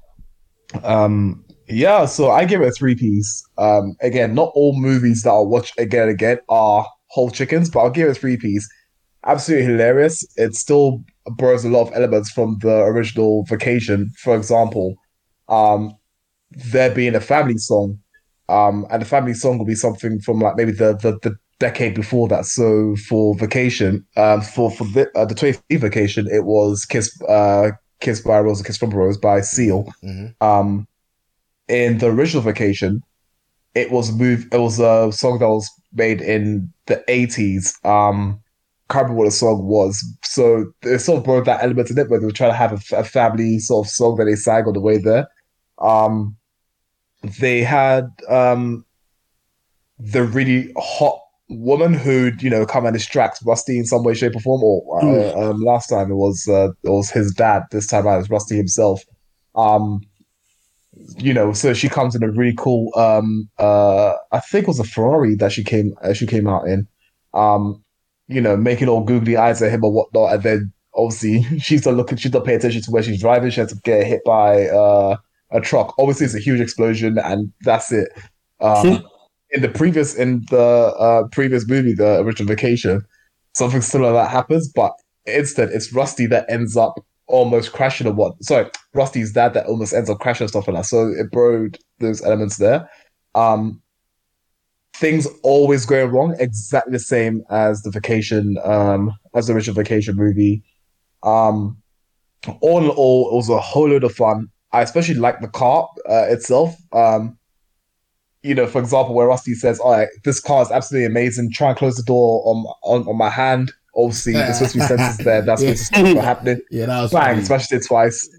um, 0.83 1.45
yeah, 1.67 2.05
so 2.05 2.31
I 2.31 2.45
give 2.45 2.61
it 2.61 2.69
a 2.69 2.71
three 2.71 2.95
piece. 2.95 3.43
Um, 3.57 3.95
again, 4.01 4.33
not 4.33 4.51
all 4.55 4.79
movies 4.79 5.23
that 5.23 5.29
I'll 5.29 5.47
watch 5.47 5.73
again 5.77 6.03
and 6.03 6.11
again 6.11 6.39
are 6.49 6.87
whole 7.09 7.29
chickens, 7.29 7.69
but 7.69 7.81
I'll 7.81 7.89
give 7.91 8.07
it 8.07 8.11
a 8.11 8.19
three 8.19 8.37
piece. 8.37 8.67
Absolutely 9.25 9.65
hilarious. 9.65 10.25
It 10.37 10.55
still 10.55 11.03
borrows 11.25 11.65
a 11.65 11.69
lot 11.69 11.87
of 11.87 11.93
elements 11.93 12.31
from 12.31 12.57
the 12.61 12.83
original 12.83 13.43
Vacation. 13.45 14.11
For 14.17 14.35
example, 14.35 14.95
um, 15.49 15.93
there 16.51 16.93
being 16.93 17.15
a 17.15 17.19
family 17.19 17.57
song, 17.57 17.99
um, 18.49 18.85
and 18.91 19.01
the 19.01 19.05
family 19.05 19.33
song 19.33 19.57
will 19.57 19.65
be 19.65 19.75
something 19.75 20.19
from 20.19 20.39
like 20.39 20.55
maybe 20.55 20.71
the 20.71 20.93
the, 21.01 21.17
the 21.21 21.35
decade 21.59 21.95
before 21.95 22.27
that. 22.27 22.45
So 22.45 22.95
for 23.07 23.35
Vacation, 23.35 24.05
um, 24.15 24.41
for 24.41 24.71
for 24.71 24.85
the 24.85 25.09
uh, 25.15 25.25
the 25.25 25.35
20th 25.35 25.79
Vacation, 25.79 26.27
it 26.31 26.45
was 26.45 26.85
Kiss 26.85 27.19
uh 27.23 27.71
Kiss 27.99 28.21
by 28.21 28.39
Rose, 28.39 28.61
Kiss 28.61 28.77
from 28.77 28.91
Rose 28.91 29.17
by 29.17 29.41
Seal. 29.41 29.85
Mhm. 30.03 30.35
Um, 30.41 30.87
in 31.67 31.97
the 31.97 32.07
original 32.07 32.43
Vacation, 32.43 33.03
it 33.75 33.91
was 33.91 34.09
a 34.09 34.13
move. 34.13 34.47
It 34.51 34.57
was 34.57 34.79
a 34.79 35.11
song 35.11 35.39
that 35.39 35.49
was 35.49 35.69
made 35.93 36.21
in 36.21 36.71
the 36.85 37.03
80s. 37.07 37.73
Um, 37.85 38.39
can't 38.89 39.03
remember 39.03 39.19
what 39.19 39.25
the 39.25 39.31
song 39.31 39.65
was. 39.65 40.03
So 40.23 40.71
it 40.83 40.99
sort 40.99 41.19
of 41.19 41.25
brought 41.25 41.45
that 41.45 41.61
element 41.61 41.89
in 41.89 41.97
it 41.97 42.09
where 42.09 42.19
they 42.19 42.25
were 42.25 42.31
trying 42.31 42.51
to 42.51 42.57
have 42.57 42.71
a, 42.71 42.95
a 42.97 43.03
family 43.03 43.59
sort 43.59 43.85
of 43.85 43.91
song 43.91 44.15
that 44.17 44.25
they 44.25 44.35
sang 44.35 44.65
on 44.65 44.73
the 44.73 44.79
way 44.79 44.97
there. 44.97 45.27
Um, 45.79 46.36
they 47.39 47.61
had 47.61 48.09
um, 48.29 48.85
the 49.99 50.23
really 50.23 50.71
hot 50.77 51.19
woman 51.49 51.93
who'd 51.93 52.41
you 52.41 52.49
know 52.49 52.65
come 52.65 52.85
and 52.85 52.93
distract 52.93 53.39
Rusty 53.45 53.77
in 53.77 53.85
some 53.85 54.03
way, 54.03 54.13
shape, 54.13 54.35
or 54.35 54.39
form. 54.39 54.63
Or 54.63 55.03
uh, 55.03 55.49
um, 55.49 55.61
last 55.61 55.87
time 55.87 56.11
it 56.11 56.15
was 56.15 56.47
uh, 56.47 56.69
it 56.83 56.89
was 56.89 57.09
his 57.09 57.33
dad. 57.33 57.63
This 57.71 57.87
time 57.87 58.07
it 58.07 58.17
was 58.17 58.29
Rusty 58.29 58.55
himself. 58.55 59.03
Um, 59.55 60.01
you 61.17 61.33
know, 61.33 61.53
so 61.53 61.73
she 61.73 61.89
comes 61.89 62.15
in 62.15 62.23
a 62.23 62.31
really 62.31 62.55
cool. 62.57 62.91
Um, 62.95 63.49
uh, 63.57 64.13
I 64.31 64.39
think 64.39 64.63
it 64.63 64.67
was 64.67 64.79
a 64.79 64.83
Ferrari 64.83 65.35
that 65.35 65.51
she 65.51 65.63
came 65.63 65.93
uh, 66.01 66.13
she 66.13 66.27
came 66.27 66.47
out 66.47 66.67
in. 66.67 66.87
Um, 67.33 67.83
you 68.27 68.41
know, 68.41 68.57
making 68.57 68.89
all 68.89 69.03
googly 69.03 69.37
eyes 69.37 69.61
at 69.61 69.71
him 69.71 69.85
or 69.85 69.91
whatnot, 69.91 70.33
and 70.33 70.43
then 70.43 70.73
obviously 70.93 71.43
she's 71.59 71.85
not 71.85 71.95
looking, 71.95 72.17
she's 72.17 72.33
not 72.33 72.45
paying 72.45 72.57
attention 72.57 72.81
to 72.81 72.91
where 72.91 73.03
she's 73.03 73.21
driving. 73.21 73.49
She 73.51 73.61
has 73.61 73.71
to 73.71 73.79
get 73.83 74.05
hit 74.05 74.23
by 74.25 74.67
uh 74.67 75.17
a 75.51 75.61
truck. 75.61 75.93
Obviously, 75.97 76.25
it's 76.25 76.35
a 76.35 76.39
huge 76.39 76.59
explosion, 76.59 77.17
and 77.17 77.51
that's 77.61 77.91
it. 77.91 78.09
Um, 78.59 79.03
in 79.51 79.61
the 79.61 79.69
previous 79.69 80.15
in 80.15 80.45
the 80.49 80.59
uh, 80.59 81.27
previous 81.31 81.67
movie, 81.67 81.93
the 81.93 82.19
original 82.19 82.47
Vacation, 82.47 83.01
something 83.53 83.81
similar 83.81 84.13
that 84.13 84.29
happens, 84.29 84.67
but 84.67 84.93
instead 85.25 85.69
it's 85.69 85.93
Rusty 85.93 86.25
that 86.27 86.45
ends 86.49 86.75
up 86.75 86.99
almost 87.27 87.73
crashing 87.73 88.07
or 88.07 88.13
what? 88.13 88.41
Sorry, 88.43 88.69
Rusty's 88.93 89.33
dad 89.33 89.53
that 89.53 89.67
almost 89.67 89.93
ends 89.93 90.09
up 90.09 90.19
crashing 90.19 90.45
and 90.45 90.49
stuff 90.49 90.67
like 90.67 90.77
that. 90.77 90.85
So 90.85 91.09
it 91.09 91.31
borrowed 91.31 91.77
those 91.99 92.21
elements 92.23 92.57
there. 92.57 92.89
Um, 93.35 93.81
things 94.95 95.27
always 95.43 95.85
going 95.85 96.11
wrong, 96.11 96.35
exactly 96.39 96.91
the 96.91 96.99
same 96.99 97.43
as 97.49 97.83
the 97.83 97.91
Vacation, 97.91 98.57
um, 98.63 99.13
as 99.35 99.47
the 99.47 99.53
original 99.53 99.75
Vacation 99.75 100.15
movie. 100.15 100.63
Um, 101.23 101.77
all 102.61 102.83
in 102.83 102.89
all, 102.89 103.29
it 103.31 103.35
was 103.35 103.49
a 103.49 103.59
whole 103.59 103.89
load 103.89 104.03
of 104.03 104.15
fun. 104.15 104.49
I 104.77 104.83
especially 104.83 105.15
like 105.15 105.41
the 105.41 105.47
car 105.47 105.89
uh, 106.07 106.25
itself. 106.29 106.75
Um, 106.93 107.35
you 108.43 108.53
know, 108.53 108.67
for 108.67 108.79
example, 108.79 109.15
where 109.15 109.27
Rusty 109.27 109.55
says, 109.55 109.79
"All 109.79 109.91
right, 109.91 110.07
this 110.23 110.39
car 110.39 110.61
is 110.61 110.69
absolutely 110.69 111.07
amazing. 111.07 111.51
Try 111.51 111.69
and 111.69 111.77
close 111.77 111.95
the 111.95 112.03
door 112.03 112.43
on 112.45 112.65
on, 112.83 113.07
on 113.07 113.17
my 113.17 113.29
hand." 113.29 113.71
Obviously, 113.95 114.33
there's 114.33 114.57
supposed 114.59 114.73
to 114.73 114.79
be 114.79 114.85
sensors 114.85 115.17
there. 115.23 115.41
That's 115.41 115.61
Yeah. 115.63 115.69
what's 115.71 115.91
what's 115.91 116.25
happening. 116.25 116.61
Yeah, 116.71 116.85
that 116.85 117.01
was 117.01 117.11
Bang! 117.11 117.35
funny. 117.35 117.43
Smashed 117.45 117.73
it 117.73 117.85
twice. 117.87 118.29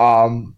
Um, 0.00 0.56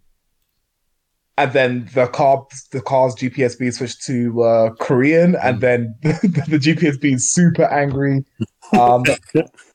and 1.37 1.53
then 1.53 1.89
the 1.93 2.07
car, 2.07 2.47
the 2.71 2.81
car's 2.81 3.13
GPS 3.13 3.57
being 3.59 3.71
switched 3.71 4.01
to 4.07 4.41
uh, 4.41 4.69
Korean, 4.79 5.35
and 5.35 5.61
then 5.61 5.95
the 6.01 6.59
GPS 6.59 6.99
being 6.99 7.19
super 7.19 7.65
angry. 7.65 8.25
Um, 8.73 9.03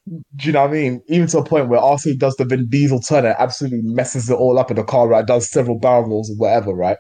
do 0.07 0.47
you 0.47 0.53
know 0.53 0.63
what 0.63 0.71
I 0.71 0.73
mean? 0.73 1.03
Even 1.09 1.27
to 1.29 1.39
a 1.39 1.45
point 1.45 1.69
where 1.69 1.81
RC 1.81 2.19
does 2.19 2.37
the 2.37 2.45
Vin 2.45 2.67
Diesel 2.69 3.01
turn 3.01 3.25
and 3.25 3.35
absolutely 3.39 3.81
messes 3.83 4.29
it 4.29 4.35
all 4.35 4.59
up 4.59 4.71
in 4.71 4.77
the 4.77 4.85
car, 4.85 5.09
right? 5.09 5.27
Does 5.27 5.51
several 5.51 5.79
barrel 5.79 6.09
rolls 6.09 6.31
or 6.31 6.35
whatever, 6.35 6.73
right? 6.75 6.99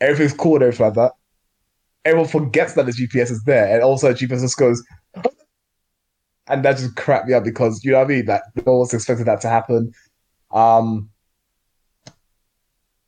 Everything's 0.00 0.32
cool 0.32 0.54
and 0.54 0.64
everything 0.64 0.86
like 0.86 0.94
that. 0.94 1.12
Everyone 2.04 2.28
forgets 2.28 2.74
that 2.74 2.86
the 2.86 2.92
GPS 2.92 3.30
is 3.30 3.42
there, 3.44 3.72
and 3.72 3.82
also 3.82 4.12
GPS 4.12 4.40
just 4.40 4.56
goes, 4.56 4.82
and 6.48 6.64
that 6.64 6.78
just 6.78 6.96
cracked 6.96 7.28
me 7.28 7.34
up 7.34 7.44
because 7.44 7.84
you 7.84 7.92
know 7.92 7.98
what 7.98 8.06
I 8.06 8.08
mean. 8.08 8.26
That 8.26 8.42
no 8.56 8.72
one 8.72 8.78
was 8.80 8.94
expecting 8.94 9.26
that 9.26 9.40
to 9.42 9.48
happen. 9.48 9.92
Um, 10.50 11.10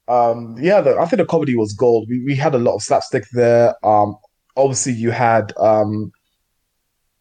um, 0.06 0.56
yeah, 0.60 0.80
the, 0.80 0.96
I 0.96 1.06
think 1.06 1.18
the 1.18 1.26
comedy 1.26 1.56
was 1.56 1.72
gold. 1.72 2.06
We 2.08 2.22
we 2.24 2.36
had 2.36 2.54
a 2.54 2.58
lot 2.58 2.76
of 2.76 2.82
slapstick 2.82 3.24
there. 3.32 3.74
Um, 3.84 4.16
obviously 4.56 4.92
you 4.92 5.10
had 5.10 5.52
um, 5.58 6.12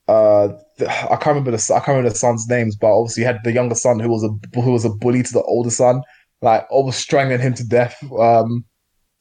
uh, 0.08 0.50
the, 0.78 0.90
I 0.90 1.16
can't 1.16 1.28
remember 1.28 1.52
the 1.52 1.72
I 1.74 1.80
can't 1.80 1.90
remember 1.90 2.10
the 2.10 2.16
son's 2.16 2.48
names, 2.48 2.76
but 2.76 2.94
obviously 2.94 3.22
you 3.22 3.28
had 3.28 3.40
the 3.44 3.52
younger 3.52 3.76
son 3.76 4.00
who 4.00 4.10
was 4.10 4.24
a 4.24 4.60
who 4.60 4.72
was 4.72 4.86
a 4.86 4.90
bully 4.90 5.24
to 5.24 5.34
the 5.34 5.44
older 5.44 5.70
son, 5.70 6.02
like 6.42 6.66
almost 6.70 7.00
strangling 7.00 7.40
him 7.40 7.54
to 7.54 7.68
death. 7.68 7.98
Um, 8.18 8.66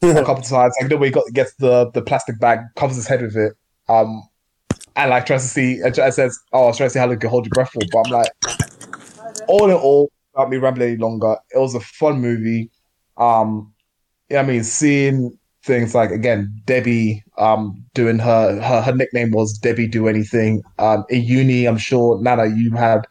a 0.02 0.14
couple 0.24 0.38
of 0.38 0.48
times, 0.48 0.74
like 0.80 0.90
the 0.90 0.98
way 0.98 1.08
he 1.08 1.12
got 1.12 1.24
gets 1.32 1.54
the 1.56 1.90
the 1.92 2.02
plastic 2.02 2.40
bag, 2.40 2.60
covers 2.76 2.96
his 2.96 3.06
head 3.06 3.22
with 3.22 3.36
it. 3.36 3.52
Um, 3.88 4.22
and 4.96 5.10
like 5.10 5.26
tries 5.26 5.42
to 5.42 5.48
see, 5.48 5.80
and 5.80 5.94
tries- 5.94 6.16
says, 6.16 6.38
"Oh, 6.52 6.64
I 6.64 6.66
was 6.66 6.76
trying 6.76 6.88
to 6.88 6.92
see 6.92 6.98
how 6.98 7.06
long 7.06 7.18
you 7.22 7.28
hold 7.28 7.46
your 7.46 7.50
breath 7.50 7.70
for." 7.70 7.80
But 7.92 8.06
I'm 8.06 8.12
like, 8.12 8.32
all 9.48 9.70
in 9.70 9.76
all, 9.76 10.10
without 10.34 10.50
me 10.50 10.56
rambling 10.56 10.88
any 10.90 10.96
longer, 10.98 11.36
it 11.54 11.58
was 11.58 11.74
a 11.74 11.80
fun 11.80 12.20
movie. 12.20 12.70
Um, 13.16 13.72
yeah, 14.28 14.40
I 14.40 14.42
mean, 14.44 14.64
seeing 14.64 15.38
things 15.62 15.94
like 15.94 16.10
again, 16.10 16.60
Debbie, 16.64 17.22
um, 17.38 17.84
doing 17.94 18.18
her 18.18 18.60
her 18.60 18.82
her 18.82 18.94
nickname 18.94 19.30
was 19.30 19.56
Debbie 19.58 19.86
Do 19.86 20.08
Anything. 20.08 20.62
Um, 20.78 21.04
in 21.08 21.22
uni, 21.22 21.66
I'm 21.66 21.78
sure 21.78 22.20
Nana, 22.20 22.46
you 22.46 22.72
had. 22.72 23.06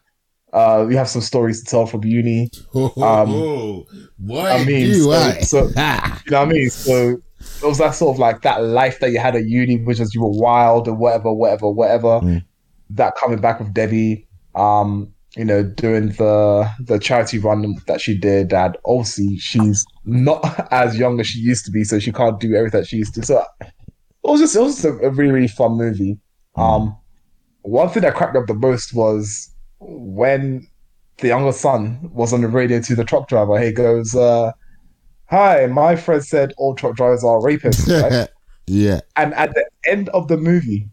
Uh, 0.52 0.86
you 0.90 0.98
have 0.98 1.08
some 1.08 1.22
stories 1.22 1.64
to 1.64 1.70
tell 1.70 1.86
from 1.86 2.04
uni. 2.04 2.50
Oh, 2.74 3.86
boy, 4.18 4.40
I 4.42 4.62
mean, 4.66 4.84
do 4.88 5.02
so- 5.04 5.10
I? 5.12 5.40
so-. 5.40 5.64
You 6.26 6.30
know 6.32 6.40
what 6.40 6.48
I 6.48 6.52
mean? 6.52 6.68
So 6.68 7.16
it 7.40 7.66
was 7.66 7.78
that 7.78 7.94
sort 7.94 8.14
of 8.14 8.18
like 8.18 8.42
that 8.42 8.62
life 8.62 9.00
that 9.00 9.12
you 9.12 9.18
had 9.18 9.34
at 9.34 9.46
uni, 9.46 9.78
which 9.78 9.98
was 9.98 10.14
you 10.14 10.20
were 10.20 10.28
wild 10.28 10.88
and 10.88 10.98
whatever, 10.98 11.32
whatever, 11.32 11.70
whatever. 11.70 12.20
Mm. 12.20 12.44
That 12.90 13.14
coming 13.16 13.40
back 13.40 13.60
with 13.60 13.72
Debbie, 13.72 14.28
um, 14.54 15.14
you 15.36 15.44
know, 15.44 15.62
doing 15.62 16.08
the 16.10 16.70
the 16.80 16.98
charity 16.98 17.38
run 17.38 17.76
that 17.86 18.00
she 18.00 18.16
did, 18.16 18.52
and 18.52 18.76
obviously 18.84 19.38
she's 19.38 19.84
not 20.04 20.68
as 20.72 20.96
young 20.98 21.20
as 21.20 21.26
she 21.26 21.38
used 21.38 21.64
to 21.64 21.70
be, 21.70 21.84
so 21.84 21.98
she 21.98 22.12
can't 22.12 22.38
do 22.38 22.54
everything 22.54 22.80
that 22.80 22.86
she 22.86 22.96
used 22.98 23.14
to. 23.14 23.24
So 23.24 23.44
it 23.60 23.72
was 24.22 24.40
just 24.40 24.56
it 24.56 24.60
was 24.60 24.82
just 24.82 24.84
a, 24.84 25.10
really 25.10 25.32
really 25.32 25.48
fun 25.48 25.72
movie. 25.72 26.18
Um, 26.56 26.96
one 27.62 27.88
thing 27.88 28.02
that 28.02 28.14
cracked 28.14 28.36
up 28.36 28.46
the 28.46 28.54
most 28.54 28.94
was 28.94 29.50
when 29.80 30.66
the 31.18 31.28
younger 31.28 31.52
son 31.52 32.10
was 32.12 32.32
on 32.32 32.42
the 32.42 32.48
radio 32.48 32.80
to 32.80 32.94
the 32.94 33.04
truck 33.04 33.28
driver. 33.28 33.58
He 33.58 33.72
goes, 33.72 34.14
uh, 34.14 34.52
"Hi, 35.30 35.66
my 35.66 35.96
friend 35.96 36.22
said 36.22 36.52
all 36.58 36.74
truck 36.74 36.96
drivers 36.96 37.24
are 37.24 37.40
rapists." 37.40 37.88
Right? 37.88 38.28
yeah. 38.66 39.00
and 39.16 39.32
at 39.34 39.54
the 39.54 39.64
end 39.86 40.10
of 40.10 40.28
the 40.28 40.36
movie, 40.36 40.88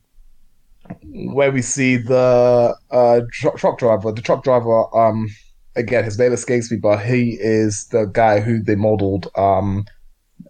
where 1.33 1.51
we 1.51 1.61
see 1.61 1.97
the 1.97 2.75
uh, 2.91 3.21
tr- 3.31 3.57
truck 3.57 3.77
driver, 3.79 4.11
the 4.11 4.21
truck 4.21 4.43
driver, 4.43 4.95
um, 4.97 5.27
again, 5.75 6.03
his 6.03 6.17
name 6.19 6.33
escapes 6.33 6.71
me, 6.71 6.77
but 6.77 7.03
he 7.05 7.37
is 7.39 7.87
the 7.87 8.05
guy 8.05 8.39
who 8.39 8.61
they 8.61 8.75
modeled, 8.75 9.27
um, 9.35 9.85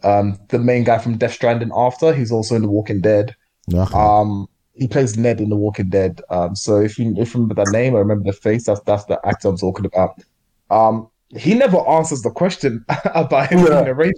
um, 0.04 0.38
the 0.50 0.60
main 0.60 0.84
guy 0.84 0.98
from 0.98 1.18
Death 1.18 1.34
Stranding. 1.34 1.72
After 1.76 2.14
he's 2.14 2.32
also 2.32 2.56
in 2.56 2.62
The 2.62 2.70
Walking 2.70 3.02
Dead. 3.02 3.36
Okay. 3.74 3.94
Um, 3.98 4.48
he 4.74 4.88
plays 4.88 5.18
Ned 5.18 5.42
in 5.42 5.50
The 5.50 5.56
Walking 5.58 5.90
Dead. 5.90 6.22
Um, 6.30 6.56
so 6.56 6.78
if 6.78 6.98
you 6.98 7.14
if 7.18 7.34
you 7.34 7.42
remember 7.42 7.56
that 7.56 7.72
name 7.72 7.96
or 7.96 8.00
remember 8.00 8.32
the 8.32 8.38
face, 8.38 8.66
that's 8.66 8.80
that's 8.82 9.06
the 9.06 9.20
actor 9.26 9.50
I'm 9.50 9.58
talking 9.58 9.86
about. 9.86 10.22
Um, 10.70 11.10
he 11.36 11.54
never 11.54 11.78
answers 11.88 12.22
the 12.22 12.32
question 12.32 12.86
about 13.14 13.50
him 13.52 13.60
Yeah. 13.60 13.94
being 13.94 14.14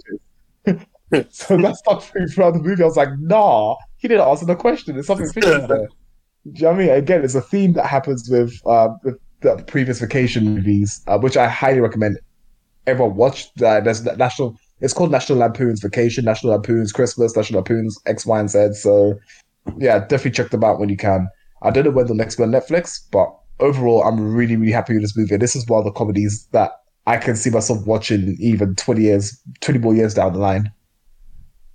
so 1.30 1.56
that 1.58 1.76
stuck 1.76 2.14
me 2.14 2.26
throughout 2.26 2.52
the 2.52 2.60
movie. 2.60 2.82
I 2.82 2.86
was 2.86 2.96
like, 2.96 3.10
nah, 3.18 3.74
he 3.98 4.08
didn't 4.08 4.26
answer 4.26 4.46
the 4.46 4.54
question. 4.54 4.94
There's 4.94 5.06
something 5.06 5.28
fishy 5.30 5.46
there. 5.48 5.88
Do 6.50 6.60
you 6.60 6.62
know 6.62 6.70
I 6.72 6.76
mean? 6.76 6.90
Again, 6.90 7.24
it's 7.24 7.34
a 7.34 7.40
theme 7.40 7.74
that 7.74 7.86
happens 7.86 8.28
with 8.28 8.54
uh, 8.66 8.88
with 9.04 9.18
the 9.40 9.62
previous 9.66 10.00
vacation 10.00 10.44
movies, 10.44 11.00
uh, 11.06 11.18
which 11.18 11.36
I 11.36 11.48
highly 11.48 11.80
recommend 11.80 12.18
everyone 12.86 13.16
watch. 13.16 13.46
Uh, 13.62 13.80
there's 13.80 14.04
national. 14.04 14.56
It's 14.80 14.92
called 14.92 15.12
National 15.12 15.38
Lampoon's 15.38 15.80
Vacation, 15.80 16.24
National 16.24 16.52
Lampoon's 16.52 16.92
Christmas, 16.92 17.36
National 17.36 17.58
Lampoon's 17.58 17.96
X, 18.06 18.26
Y, 18.26 18.40
and 18.40 18.50
Z. 18.50 18.74
So 18.74 19.18
yeah, 19.78 20.00
definitely 20.00 20.32
check 20.32 20.50
them 20.50 20.64
out 20.64 20.80
when 20.80 20.88
you 20.88 20.96
can. 20.96 21.28
I 21.62 21.70
don't 21.70 21.84
know 21.84 21.90
when 21.90 22.06
the 22.06 22.14
next 22.14 22.38
one 22.38 22.52
on 22.52 22.60
Netflix, 22.60 22.98
but 23.12 23.32
overall, 23.60 24.02
I'm 24.02 24.34
really, 24.34 24.56
really 24.56 24.72
happy 24.72 24.94
with 24.94 25.02
this 25.02 25.16
movie. 25.16 25.36
This 25.36 25.54
is 25.54 25.66
one 25.66 25.78
of 25.78 25.84
the 25.84 25.92
comedies 25.92 26.48
that 26.50 26.72
I 27.06 27.16
can 27.16 27.36
see 27.36 27.50
myself 27.50 27.86
watching 27.86 28.36
even 28.40 28.74
20 28.74 29.02
years, 29.02 29.40
20 29.60 29.78
more 29.78 29.94
years 29.94 30.14
down 30.14 30.32
the 30.32 30.38
line. 30.38 30.72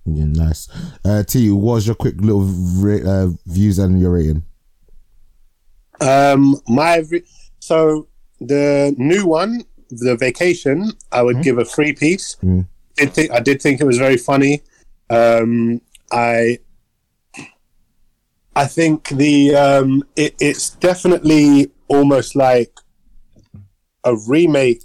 Yeah, 0.05 0.25
nice. 0.25 0.69
Uh, 1.03 1.23
T, 1.23 1.51
what 1.51 1.75
was 1.75 1.87
your 1.87 1.95
quick 1.95 2.15
little 2.19 2.43
ra- 2.43 3.09
uh, 3.09 3.29
views 3.45 3.79
and 3.79 3.99
your 3.99 4.11
rating? 4.11 4.43
Um, 6.01 6.61
my 6.67 7.03
so 7.59 8.07
the 8.39 8.93
new 8.97 9.25
one, 9.25 9.63
the 9.89 10.15
vacation, 10.15 10.91
I 11.11 11.21
would 11.21 11.41
give 11.41 11.57
a 11.57 11.65
three 11.65 11.93
piece. 11.93 12.35
Mm. 12.43 12.67
Did 12.95 13.13
think 13.13 13.31
I 13.31 13.39
did 13.39 13.61
think 13.61 13.81
it 13.81 13.85
was 13.85 13.97
very 13.97 14.17
funny. 14.17 14.61
Um, 15.09 15.81
I 16.11 16.59
I 18.55 18.65
think 18.65 19.09
the 19.09 19.55
um, 19.55 20.03
it, 20.15 20.35
it's 20.39 20.71
definitely 20.71 21.71
almost 21.87 22.35
like 22.35 22.71
a 24.03 24.15
remake 24.27 24.83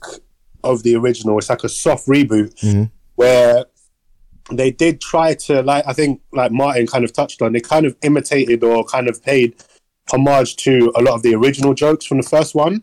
of 0.63 0.83
the 0.83 0.95
original. 0.95 1.39
It's 1.39 1.49
like 1.51 1.65
a 1.65 1.69
soft 1.69 2.07
reboot 2.07 2.55
Mhm. 2.61 2.91
where 3.17 3.65
they 4.51 4.71
did 4.71 5.01
try 5.01 5.35
to 5.35 5.63
like 5.63 5.85
I 5.87 5.93
think 5.93 6.21
like 6.33 6.53
Martin 6.53 6.87
kind 6.87 7.05
of 7.05 7.13
touched 7.13 7.41
on. 7.43 7.53
They 7.53 7.61
kind 7.61 7.87
of 7.87 7.97
imitated 8.03 8.63
or 8.63 8.85
kind 8.85 9.09
of 9.09 9.23
paid 9.23 9.55
homage 10.11 10.57
to 10.57 10.93
a 10.97 11.03
lot 11.03 11.15
of 11.15 11.23
the 11.23 11.35
original 11.35 11.75
jokes 11.75 12.05
from 12.05 12.19
the 12.19 12.29
first 12.29 12.55
one, 12.55 12.83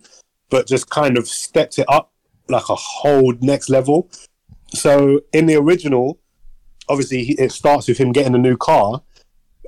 but 0.49 0.67
just 0.67 0.89
kind 0.89 1.17
of 1.17 1.28
stepped 1.28 1.78
it 1.80 1.86
up 1.89 2.11
like 2.47 2.70
a 2.70 2.76
whole 2.76 3.34
next 3.41 3.70
level. 3.70 4.09
So 4.74 5.22
in 5.34 5.45
the 5.45 5.55
original, 5.55 6.20
obviously 6.88 7.22
it 7.38 7.51
starts 7.51 7.88
with 7.88 7.97
him 7.97 8.11
getting 8.11 8.36
a 8.36 8.39
new 8.39 8.57
car, 8.57 9.01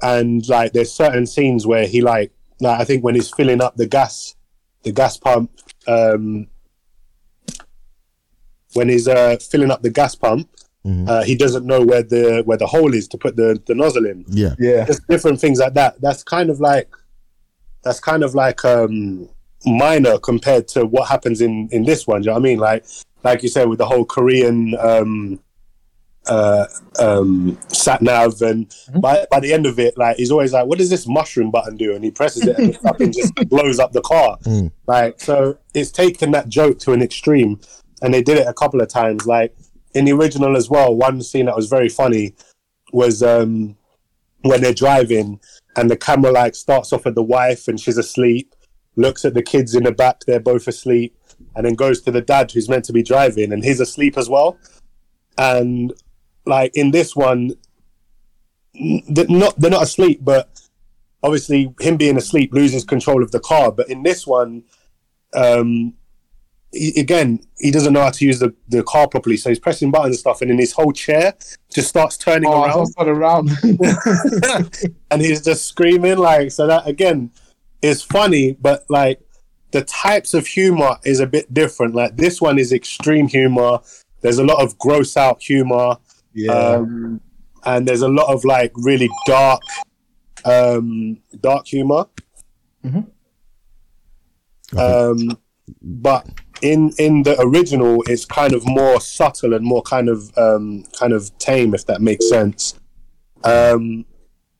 and 0.01 0.47
like 0.47 0.73
there's 0.73 0.91
certain 0.91 1.25
scenes 1.27 1.67
where 1.67 1.85
he 1.85 2.01
like 2.01 2.31
like 2.59 2.79
I 2.79 2.83
think 2.85 3.03
when 3.03 3.15
he's 3.15 3.29
filling 3.29 3.61
up 3.61 3.75
the 3.75 3.87
gas, 3.87 4.35
the 4.83 4.91
gas 4.91 5.17
pump, 5.17 5.51
um, 5.87 6.47
when 8.73 8.89
he's 8.89 9.07
uh, 9.07 9.37
filling 9.37 9.71
up 9.71 9.81
the 9.81 9.89
gas 9.89 10.15
pump, 10.15 10.49
Mhm. 10.85 11.07
uh, 11.07 11.21
he 11.23 11.35
doesn't 11.35 11.65
know 11.65 11.81
where 11.85 12.01
the 12.01 12.41
where 12.45 12.57
the 12.57 12.65
hole 12.65 12.93
is 12.95 13.07
to 13.09 13.17
put 13.17 13.35
the 13.35 13.61
the 13.67 13.75
nozzle 13.75 14.05
in 14.05 14.25
Yeah. 14.27 14.55
Yeah. 14.57 14.85
just 14.85 15.07
different 15.07 15.39
things 15.39 15.59
like 15.59 15.75
that. 15.75 16.01
That's 16.01 16.23
kind 16.23 16.49
of 16.49 16.59
like 16.59 16.89
that's 17.83 17.99
kind 17.99 18.23
of 18.23 18.35
like 18.35 18.63
um 18.65 19.27
minor 19.65 20.17
compared 20.17 20.67
to 20.69 20.85
what 20.85 21.07
happens 21.09 21.41
in 21.41 21.67
in 21.71 21.83
this 21.83 22.07
one. 22.07 22.21
Do 22.21 22.25
you 22.25 22.29
know 22.29 22.33
what 22.33 22.39
I 22.39 22.43
mean? 22.43 22.59
Like 22.59 22.85
like 23.23 23.43
you 23.43 23.49
said 23.49 23.67
with 23.69 23.77
the 23.79 23.85
whole 23.85 24.05
Korean 24.05 24.75
um 24.79 25.39
uh 26.27 26.65
um 26.99 27.57
sat 27.69 27.99
nav 28.01 28.39
and 28.43 28.71
by 28.99 29.25
by 29.31 29.39
the 29.39 29.51
end 29.51 29.65
of 29.65 29.79
it 29.79 29.97
like 29.97 30.17
he's 30.17 30.29
always 30.29 30.53
like 30.53 30.67
what 30.67 30.77
does 30.77 30.89
this 30.91 31.07
mushroom 31.07 31.49
button 31.49 31.75
do 31.75 31.95
and 31.95 32.03
he 32.03 32.11
presses 32.11 32.45
it 32.45 32.55
and 32.59 32.69
it 32.69 32.81
fucking 32.81 33.11
just 33.19 33.33
blows 33.49 33.79
up 33.79 33.91
the 33.91 34.01
car 34.01 34.37
Mm. 34.43 34.71
like 34.85 35.19
so 35.19 35.57
it's 35.73 35.89
taken 35.89 36.29
that 36.31 36.47
joke 36.47 36.77
to 36.79 36.93
an 36.93 37.01
extreme 37.01 37.59
and 38.03 38.13
they 38.13 38.21
did 38.21 38.37
it 38.37 38.45
a 38.45 38.53
couple 38.53 38.81
of 38.81 38.87
times 38.87 39.25
like 39.25 39.55
in 39.93 40.05
the 40.05 40.13
original 40.13 40.55
as 40.55 40.69
well, 40.69 40.95
one 40.95 41.21
scene 41.21 41.47
that 41.47 41.55
was 41.55 41.67
very 41.67 41.89
funny 41.89 42.33
was 42.93 43.21
um, 43.21 43.75
when 44.43 44.61
they're 44.61 44.73
driving 44.73 45.39
and 45.75 45.89
the 45.89 45.97
camera 45.97 46.31
like 46.31 46.55
starts 46.55 46.91
off 46.93 47.05
at 47.05 47.15
the 47.15 47.23
wife 47.23 47.67
and 47.67 47.79
she's 47.79 47.97
asleep, 47.97 48.55
looks 48.95 49.25
at 49.25 49.33
the 49.33 49.43
kids 49.43 49.75
in 49.75 49.83
the 49.83 49.91
back, 49.91 50.21
they're 50.21 50.39
both 50.39 50.67
asleep, 50.67 51.15
and 51.55 51.65
then 51.65 51.75
goes 51.75 52.01
to 52.01 52.11
the 52.11 52.21
dad 52.21 52.51
who's 52.51 52.69
meant 52.69 52.85
to 52.85 52.93
be 52.93 53.03
driving 53.03 53.51
and 53.51 53.63
he's 53.63 53.79
asleep 53.79 54.17
as 54.17 54.29
well. 54.29 54.57
And 55.37 55.93
like 56.45 56.71
in 56.75 56.91
this 56.91 57.15
one, 57.15 57.51
they're 58.73 59.27
not 59.27 59.59
they're 59.59 59.71
not 59.71 59.83
asleep, 59.83 60.19
but 60.21 60.49
obviously 61.23 61.73
him 61.79 61.97
being 61.97 62.17
asleep 62.17 62.53
loses 62.53 62.83
control 62.83 63.23
of 63.23 63.31
the 63.31 63.39
car. 63.39 63.71
But 63.71 63.89
in 63.89 64.03
this 64.03 64.25
one, 64.25 64.63
um, 65.33 65.93
he, 66.73 66.99
again, 66.99 67.39
he 67.59 67.69
doesn't 67.71 67.91
know 67.93 68.01
how 68.01 68.09
to 68.11 68.25
use 68.25 68.39
the, 68.39 68.53
the 68.69 68.81
car 68.83 69.07
properly, 69.07 69.37
so 69.37 69.49
he's 69.49 69.59
pressing 69.59 69.91
buttons 69.91 70.15
and 70.15 70.19
stuff, 70.19 70.41
and 70.41 70.49
then 70.51 70.57
his 70.57 70.71
whole 70.73 70.91
chair 70.93 71.33
just 71.73 71.89
starts 71.89 72.17
turning 72.17 72.49
Oh, 72.49 72.63
around, 72.63 72.93
around. 73.07 73.49
and 75.11 75.21
he's 75.21 75.41
just 75.43 75.65
screaming 75.65 76.17
like. 76.17 76.51
So 76.51 76.67
that 76.67 76.87
again 76.87 77.31
is 77.81 78.01
funny, 78.01 78.53
but 78.61 78.85
like 78.89 79.19
the 79.71 79.83
types 79.83 80.33
of 80.33 80.47
humor 80.47 80.97
is 81.03 81.19
a 81.19 81.27
bit 81.27 81.53
different. 81.53 81.95
Like 81.95 82.15
this 82.17 82.39
one 82.41 82.57
is 82.59 82.71
extreme 82.73 83.27
humor. 83.27 83.79
There's 84.21 84.37
a 84.37 84.43
lot 84.43 84.61
of 84.61 84.77
gross 84.77 85.17
out 85.17 85.41
humor. 85.41 85.97
yeah. 86.33 86.51
Um, 86.53 87.19
and 87.63 87.87
there's 87.87 88.01
a 88.01 88.07
lot 88.09 88.33
of 88.33 88.43
like 88.43 88.71
really 88.75 89.09
dark, 89.27 89.61
um, 90.45 91.17
dark 91.41 91.67
humor. 91.67 92.05
Mhm. 92.83 93.07
Um, 94.77 95.37
but 95.81 96.27
in 96.61 96.91
in 96.97 97.23
the 97.23 97.39
original, 97.41 98.03
it's 98.07 98.25
kind 98.25 98.53
of 98.53 98.65
more 98.65 99.01
subtle 99.01 99.53
and 99.53 99.65
more 99.65 99.81
kind 99.81 100.09
of 100.09 100.35
um, 100.37 100.83
kind 100.97 101.13
of 101.13 101.35
tame, 101.37 101.73
if 101.73 101.85
that 101.87 102.01
makes 102.01 102.27
sense. 102.29 102.79
Um, 103.43 104.05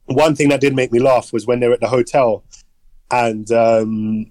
one 0.05 0.35
thing 0.35 0.49
that 0.49 0.61
did 0.61 0.75
make 0.75 0.91
me 0.91 0.99
laugh 0.99 1.31
was 1.31 1.45
when 1.45 1.59
they're 1.59 1.73
at 1.73 1.79
the 1.79 1.87
hotel, 1.87 2.43
and 3.11 3.51
um, 3.51 4.25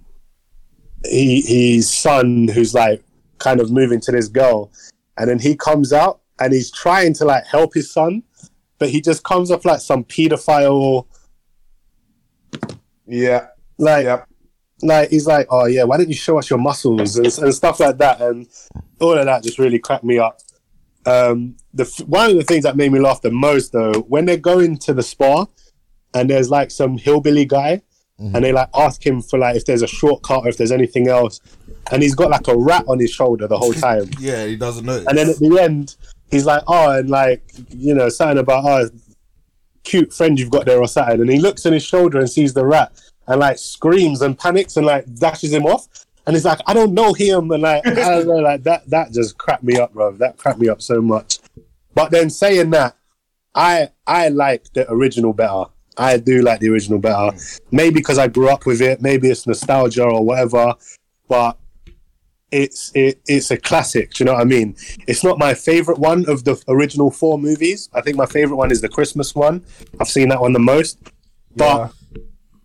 he 1.04 1.40
his 1.74 1.92
son, 1.92 2.48
who's 2.48 2.74
like 2.74 3.02
kind 3.38 3.60
of 3.60 3.70
moving 3.70 4.00
to 4.00 4.12
this 4.12 4.28
girl, 4.28 4.70
and 5.16 5.28
then 5.28 5.38
he 5.38 5.56
comes 5.56 5.92
out 5.92 6.20
and 6.40 6.52
he's 6.52 6.70
trying 6.70 7.14
to 7.14 7.24
like 7.24 7.46
help 7.46 7.74
his 7.74 7.90
son, 7.92 8.22
but 8.78 8.90
he 8.90 9.00
just 9.00 9.22
comes 9.22 9.50
off 9.50 9.64
like 9.64 9.80
some 9.80 10.04
pedophile, 10.04 11.06
yeah. 13.06 13.48
like 13.78 14.04
Yep. 14.04 14.29
Like 14.82 15.10
he's 15.10 15.26
like, 15.26 15.46
oh 15.50 15.66
yeah, 15.66 15.84
why 15.84 15.96
don't 15.96 16.08
you 16.08 16.14
show 16.14 16.38
us 16.38 16.50
your 16.50 16.58
muscles 16.58 17.16
and, 17.16 17.26
and 17.26 17.54
stuff 17.54 17.80
like 17.80 17.98
that, 17.98 18.20
and 18.20 18.48
all 19.00 19.16
of 19.16 19.24
that 19.24 19.42
just 19.42 19.58
really 19.58 19.78
cracked 19.78 20.04
me 20.04 20.18
up. 20.18 20.40
Um, 21.06 21.56
the 21.72 21.84
one 22.06 22.30
of 22.30 22.36
the 22.36 22.44
things 22.44 22.64
that 22.64 22.76
made 22.76 22.92
me 22.92 23.00
laugh 23.00 23.22
the 23.22 23.30
most 23.30 23.72
though, 23.72 24.00
when 24.08 24.26
they're 24.26 24.36
going 24.36 24.78
to 24.78 24.94
the 24.94 25.02
spa, 25.02 25.46
and 26.14 26.28
there's 26.28 26.50
like 26.50 26.70
some 26.70 26.98
hillbilly 26.98 27.44
guy, 27.44 27.82
and 28.18 28.44
they 28.44 28.52
like 28.52 28.68
ask 28.74 29.04
him 29.04 29.22
for 29.22 29.38
like 29.38 29.56
if 29.56 29.64
there's 29.64 29.82
a 29.82 29.86
shortcut 29.86 30.44
or 30.44 30.48
if 30.48 30.56
there's 30.56 30.72
anything 30.72 31.08
else, 31.08 31.40
and 31.90 32.02
he's 32.02 32.14
got 32.14 32.30
like 32.30 32.48
a 32.48 32.56
rat 32.56 32.84
on 32.86 32.98
his 32.98 33.10
shoulder 33.10 33.46
the 33.46 33.58
whole 33.58 33.72
time. 33.72 34.10
Yeah, 34.20 34.44
he 34.46 34.56
doesn't 34.56 34.84
know. 34.84 35.02
And 35.08 35.16
then 35.16 35.30
at 35.30 35.38
the 35.38 35.58
end, 35.58 35.96
he's 36.30 36.44
like, 36.44 36.62
oh, 36.66 36.98
and 36.98 37.08
like, 37.08 37.42
you 37.70 37.94
know, 37.94 38.08
something 38.08 38.38
about, 38.38 38.64
oh, 38.64 38.90
cute 39.84 40.12
friend 40.12 40.38
you've 40.38 40.50
got 40.50 40.66
there 40.66 40.78
or 40.78 40.88
something. 40.88 41.20
And 41.20 41.30
he 41.30 41.38
looks 41.38 41.64
on 41.64 41.72
his 41.72 41.82
shoulder 41.82 42.18
and 42.18 42.28
sees 42.28 42.52
the 42.52 42.66
rat 42.66 42.92
and 43.26 43.40
like 43.40 43.58
screams 43.58 44.22
and 44.22 44.38
panics 44.38 44.76
and 44.76 44.86
like 44.86 45.12
dashes 45.16 45.52
him 45.52 45.66
off. 45.66 45.86
And 46.26 46.36
he's 46.36 46.44
like, 46.44 46.60
I 46.66 46.74
don't 46.74 46.94
know 46.94 47.12
him. 47.12 47.50
And 47.50 47.62
like, 47.62 47.86
I 47.86 47.92
don't 47.94 48.26
know, 48.26 48.36
like 48.36 48.62
that, 48.64 48.88
that 48.90 49.12
just 49.12 49.38
cracked 49.38 49.62
me 49.62 49.78
up, 49.78 49.92
bro. 49.92 50.12
That 50.12 50.36
cracked 50.36 50.58
me 50.58 50.68
up 50.68 50.82
so 50.82 51.00
much. 51.00 51.38
But 51.94 52.10
then 52.10 52.30
saying 52.30 52.70
that, 52.70 52.96
I, 53.54 53.88
I 54.06 54.28
like 54.28 54.72
the 54.72 54.90
original 54.90 55.32
better. 55.32 55.64
I 55.96 56.18
do 56.18 56.42
like 56.42 56.60
the 56.60 56.68
original 56.68 56.98
better. 56.98 57.36
Hmm. 57.36 57.38
Maybe 57.70 57.94
because 57.94 58.18
I 58.18 58.28
grew 58.28 58.48
up 58.48 58.66
with 58.66 58.80
it. 58.80 59.00
Maybe 59.00 59.28
it's 59.28 59.46
nostalgia 59.46 60.04
or 60.04 60.24
whatever. 60.24 60.74
But 61.28 61.58
it's 62.50 62.90
it, 62.94 63.20
it's 63.26 63.50
a 63.50 63.56
classic. 63.56 64.12
Do 64.12 64.22
you 64.22 64.26
know 64.26 64.34
what 64.34 64.42
I 64.42 64.44
mean? 64.44 64.76
It's 65.06 65.22
not 65.22 65.38
my 65.38 65.54
favorite 65.54 65.98
one 65.98 66.28
of 66.28 66.44
the 66.44 66.62
original 66.68 67.10
four 67.10 67.38
movies. 67.38 67.88
I 67.92 68.00
think 68.00 68.16
my 68.16 68.26
favorite 68.26 68.56
one 68.56 68.70
is 68.70 68.80
the 68.80 68.88
Christmas 68.88 69.34
one. 69.34 69.64
I've 70.00 70.08
seen 70.08 70.28
that 70.30 70.40
one 70.40 70.52
the 70.52 70.58
most. 70.58 70.98
But 71.56 71.92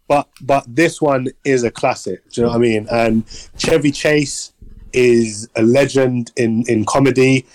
but 0.07 0.27
but 0.41 0.63
this 0.67 1.01
one 1.01 1.27
is 1.43 1.63
a 1.63 1.71
classic. 1.71 2.29
Do 2.31 2.41
you 2.41 2.43
know 2.47 2.49
what 2.51 2.57
I 2.57 2.59
mean? 2.59 2.87
And 2.91 3.23
Chevy 3.57 3.91
Chase 3.91 4.53
is 4.93 5.47
a 5.55 5.63
legend 5.63 6.31
in 6.35 6.63
in 6.67 6.85
comedy. 6.85 7.45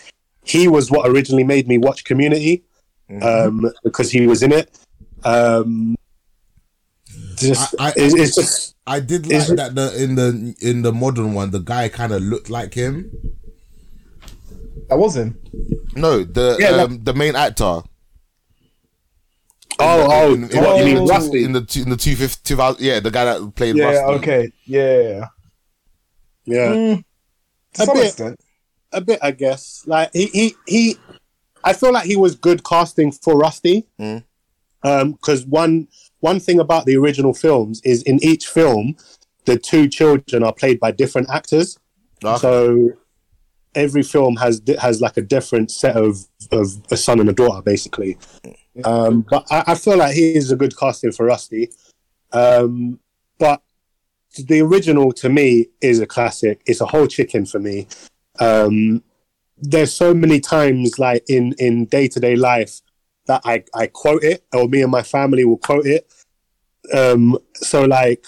He 0.45 0.69
was 0.69 0.91
what 0.91 1.09
originally 1.09 1.45
made 1.45 1.69
me 1.69 1.79
watch 1.79 2.05
Community 2.05 2.65
um, 3.23 3.71
because 3.85 4.11
he 4.11 4.27
was 4.27 4.43
in 4.43 4.53
it. 4.53 4.77
Um, 5.25 5.97
just 7.37 7.75
I- 7.79 7.89
I- 7.89 7.93
it's, 7.97 8.15
it's 8.15 8.35
just 8.35 8.75
I 8.87 9.01
did 9.01 9.27
like 9.27 9.37
Is 9.37 9.49
that 9.57 9.75
the 9.75 10.03
in 10.03 10.15
the 10.17 10.55
in 10.61 10.83
the 10.83 10.93
modern 10.93 11.35
one, 11.35 11.51
the 11.51 11.61
guy 11.61 11.89
kind 11.89 12.13
of 12.13 12.23
looked 12.23 12.51
like 12.51 12.75
him. 12.75 13.11
That 14.89 14.99
was 14.99 15.17
him. 15.17 15.39
No, 15.95 16.25
the 16.25 16.57
Yeah, 16.59 16.71
like- 16.71 16.89
um, 16.91 17.05
the 17.05 17.15
main 17.15 17.37
actor. 17.37 17.83
Oh 19.81 20.09
oh 20.11 20.35
in, 20.35 20.51
in, 20.51 20.59
what 20.65 20.79
you 20.79 20.85
mean 20.85 20.95
the- 21.05 21.11
Rusty? 21.13 21.45
in 21.45 21.53
the 21.53 21.61
two- 21.63 21.83
in 21.83 21.91
the 21.91 21.97
two 21.97 22.17
fifty 22.17 22.41
two 22.45 22.57
thousand. 22.57 22.85
Yeah, 22.85 23.01
the 23.01 23.11
guy 23.11 23.25
that 23.25 23.55
played 23.55 23.77
Yeah. 23.77 23.85
Rusty. 23.87 24.15
Okay. 24.19 24.53
Yeah. 24.65 25.27
yeah. 26.45 26.69
Mm, 26.73 27.05
to 27.75 27.83
A 27.83 27.87
some 27.87 27.97
bit. 27.97 28.07
extent. 28.07 28.41
a 28.93 29.01
bit, 29.01 29.19
I 29.23 29.31
guess. 29.33 29.83
Like 29.87 30.11
he, 30.13 30.27
he, 30.27 30.55
he. 30.67 30.97
I 31.63 31.73
feel 31.75 31.93
like 31.93 32.07
he 32.07 32.17
was 32.17 32.35
good 32.35 32.65
casting 32.65 33.13
for 33.13 33.37
Rusty. 33.37 33.87
Mm. 34.01 34.25
Um, 34.83 35.13
because 35.13 35.45
one 35.47 35.89
one 36.21 36.41
thing 36.41 36.59
about 36.59 36.87
the 36.87 36.97
original 36.97 37.35
films 37.35 37.81
is 37.85 38.03
in 38.05 38.23
each 38.25 38.47
film, 38.47 38.97
the 39.45 39.59
two 39.59 39.89
children 39.89 40.43
are 40.43 40.53
played 40.55 40.81
by 40.81 40.91
different 40.91 41.29
actors. 41.31 41.79
Ah. 42.25 42.37
So 42.37 42.93
every 43.75 44.03
film 44.03 44.37
has 44.37 44.61
has 44.81 45.01
like 45.01 45.17
a 45.19 45.23
different 45.23 45.71
set 45.71 45.97
of 45.97 46.17
of 46.51 46.67
a 46.91 46.97
son 46.97 47.21
and 47.21 47.29
a 47.29 47.33
daughter, 47.35 47.61
basically. 47.63 48.17
Um, 48.85 49.27
but 49.29 49.47
I, 49.51 49.65
I 49.69 49.75
feel 49.75 49.97
like 49.97 50.15
he 50.15 50.35
is 50.35 50.51
a 50.51 50.57
good 50.57 50.77
casting 50.77 51.13
for 51.13 51.27
Rusty. 51.27 51.71
Um, 52.33 53.01
but 53.39 53.63
the 54.37 54.61
original 54.61 55.13
to 55.13 55.29
me 55.29 55.69
is 55.81 56.01
a 56.01 56.07
classic. 56.07 56.63
It's 56.67 56.81
a 56.81 56.87
whole 56.87 57.07
chicken 57.07 57.47
for 57.47 57.59
me. 57.59 57.89
Um, 58.39 59.03
there's 59.59 59.93
so 59.93 60.15
many 60.15 60.41
times 60.41 60.99
like 60.99 61.25
in 61.29 61.55
in 61.59 61.87
day 61.87 62.09
to 62.09 62.21
day 62.21 62.37
life 62.37 62.81
that 63.27 63.43
I 63.45 63.65
I 63.75 63.89
quote 63.89 64.25
it, 64.25 64.45
or 64.53 64.69
me 64.69 64.83
and 64.83 64.91
my 64.91 65.03
family 65.03 65.45
will 65.45 65.59
quote 65.59 65.87
it. 65.87 66.13
Um, 66.95 67.39
so 67.55 67.85
like 67.85 68.25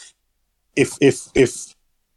if 0.76 0.96
if 1.00 1.28
if 1.34 1.71